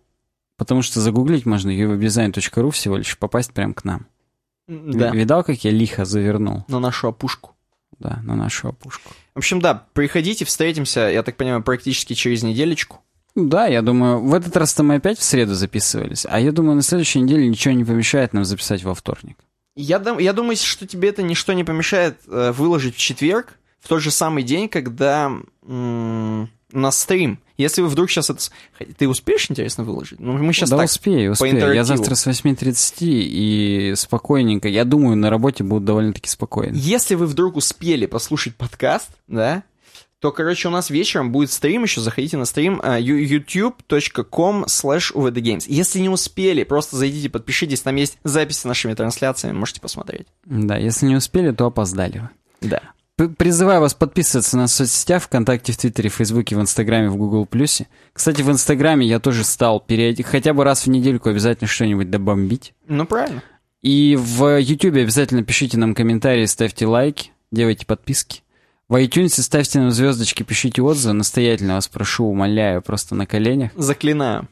Потому 0.57 0.81
что 0.81 0.99
загуглить 0.99 1.45
можно 1.45 1.69
uwebdesign.ru 1.69 2.71
всего 2.71 2.97
лишь 2.97 3.17
попасть 3.19 3.53
прямо 3.53 3.75
к 3.75 3.85
нам. 3.85 4.07
Да, 4.67 5.11
Видал, 5.11 5.43
как 5.43 5.63
я 5.63 5.71
лихо 5.71 6.03
завернул? 6.03 6.65
на 6.67 6.79
нашу 6.79 7.07
опушку. 7.07 7.51
Да, 7.99 8.19
на 8.23 8.35
нашу 8.35 8.69
опушку. 8.69 9.11
В 9.35 9.37
общем, 9.37 9.61
да, 9.61 9.85
приходите, 9.93 10.43
встретимся, 10.45 11.01
я 11.01 11.21
так 11.21 11.37
понимаю, 11.37 11.61
практически 11.63 12.13
через 12.13 12.41
неделечку. 12.41 12.99
Да, 13.35 13.67
я 13.67 13.83
думаю, 13.83 14.19
в 14.19 14.33
этот 14.33 14.57
раз-то 14.57 14.81
мы 14.81 14.95
опять 14.95 15.19
в 15.19 15.23
среду 15.23 15.53
записывались, 15.53 16.25
а 16.27 16.39
я 16.39 16.51
думаю, 16.51 16.75
на 16.75 16.81
следующей 16.81 17.21
неделе 17.21 17.47
ничего 17.47 17.75
не 17.75 17.85
помешает 17.85 18.33
нам 18.33 18.43
записать 18.45 18.83
во 18.83 18.95
вторник. 18.95 19.37
Я, 19.77 20.03
я 20.19 20.33
думаю, 20.33 20.57
что 20.57 20.87
тебе 20.87 21.09
это 21.09 21.21
ничто 21.21 21.53
не 21.53 21.63
помешает 21.63 22.17
э, 22.27 22.51
выложить 22.51 22.95
в 22.95 22.97
четверг, 22.97 23.59
в 23.79 23.87
тот 23.87 24.01
же 24.01 24.09
самый 24.09 24.41
день, 24.41 24.67
когда 24.69 25.31
м, 25.67 26.49
у 26.73 26.79
нас 26.79 26.99
стрим. 26.99 27.39
Если 27.57 27.81
вы 27.81 27.87
вдруг 27.87 28.09
сейчас 28.09 28.29
это... 28.29 28.41
Ты 28.97 29.07
успеешь, 29.07 29.49
интересно, 29.49 29.83
выложить? 29.83 30.19
Ну, 30.19 30.33
мы 30.33 30.51
сейчас 30.51 30.71
да 30.71 30.77
так... 30.77 30.87
успею, 30.87 31.31
успею. 31.31 31.73
Я 31.73 31.83
завтра 31.83 32.15
с 32.15 32.25
8.30 32.27 32.95
и 33.01 33.93
спокойненько. 33.95 34.67
Я 34.67 34.83
думаю, 34.83 35.15
на 35.15 35.29
работе 35.29 35.63
будут 35.63 35.85
довольно-таки 35.85 36.27
спокойно. 36.27 36.75
Если 36.75 37.15
вы 37.15 37.27
вдруг 37.27 37.55
успели 37.55 38.07
послушать 38.07 38.55
подкаст, 38.55 39.09
да, 39.27 39.63
то, 40.19 40.31
короче, 40.31 40.67
у 40.67 40.71
нас 40.71 40.89
вечером 40.89 41.31
будет 41.31 41.51
стрим 41.51 41.83
еще, 41.83 42.01
заходите 42.01 42.37
на 42.37 42.45
стрим 42.45 42.81
ю- 42.99 43.39
youtube.com 43.39 44.65
slash 44.65 45.13
uvdgames. 45.13 45.65
Если 45.67 45.99
не 45.99 46.09
успели, 46.09 46.63
просто 46.63 46.97
зайдите, 46.97 47.29
подпишитесь, 47.29 47.81
там 47.81 47.95
есть 47.95 48.17
записи 48.23 48.59
с 48.59 48.65
нашими 48.65 48.93
трансляциями, 48.93 49.55
можете 49.57 49.81
посмотреть. 49.81 50.27
Да, 50.45 50.77
если 50.77 51.05
не 51.05 51.15
успели, 51.15 51.51
то 51.51 51.65
опоздали 51.67 52.19
вы. 52.19 52.29
Да. 52.69 52.81
П- 53.15 53.29
Призываю 53.29 53.81
вас 53.81 53.93
подписываться 53.93 54.57
на 54.57 54.67
соцсетях 54.67 55.23
ВКонтакте, 55.23 55.73
в 55.73 55.77
Твиттере, 55.77 56.09
в 56.09 56.13
Фейсбуке, 56.15 56.55
в 56.55 56.61
Инстаграме, 56.61 57.09
в 57.09 57.15
Гугл 57.17 57.45
Плюсе. 57.45 57.87
Кстати, 58.13 58.41
в 58.41 58.49
Инстаграме 58.51 59.05
я 59.07 59.19
тоже 59.19 59.43
стал 59.43 59.83
периоди- 59.87 60.23
хотя 60.23 60.53
бы 60.53 60.63
раз 60.63 60.85
в 60.85 60.89
недельку 60.89 61.29
обязательно 61.29 61.67
что-нибудь 61.67 62.09
добомбить. 62.09 62.73
Ну, 62.87 63.05
правильно. 63.05 63.43
И 63.81 64.15
в 64.19 64.59
Ютубе 64.59 65.01
обязательно 65.03 65.43
пишите 65.43 65.77
нам 65.77 65.93
комментарии, 65.95 66.45
ставьте 66.45 66.85
лайки, 66.87 67.31
делайте 67.51 67.85
подписки. 67.85 68.41
В 68.89 68.95
iTunes 68.95 69.41
ставьте 69.41 69.79
нам 69.79 69.91
звездочки, 69.91 70.43
пишите 70.43 70.81
отзывы. 70.81 71.13
Настоятельно 71.13 71.75
вас 71.75 71.89
прошу, 71.89 72.25
умоляю, 72.25 72.81
просто 72.81 73.15
на 73.15 73.25
коленях. 73.25 73.71
Заклинаю. 73.75 74.47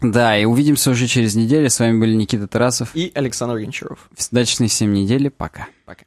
Да, 0.00 0.38
и 0.38 0.44
увидимся 0.44 0.90
уже 0.90 1.08
через 1.08 1.34
неделю. 1.34 1.68
С 1.68 1.80
вами 1.80 1.98
были 1.98 2.14
Никита 2.14 2.46
Тарасов. 2.46 2.94
И 2.94 3.10
Александр 3.14 3.56
Гончаров. 3.56 4.08
Удачной 4.30 4.68
всем 4.68 4.92
недели. 4.92 5.30
Пока. 5.30 5.68
Пока. 5.84 6.04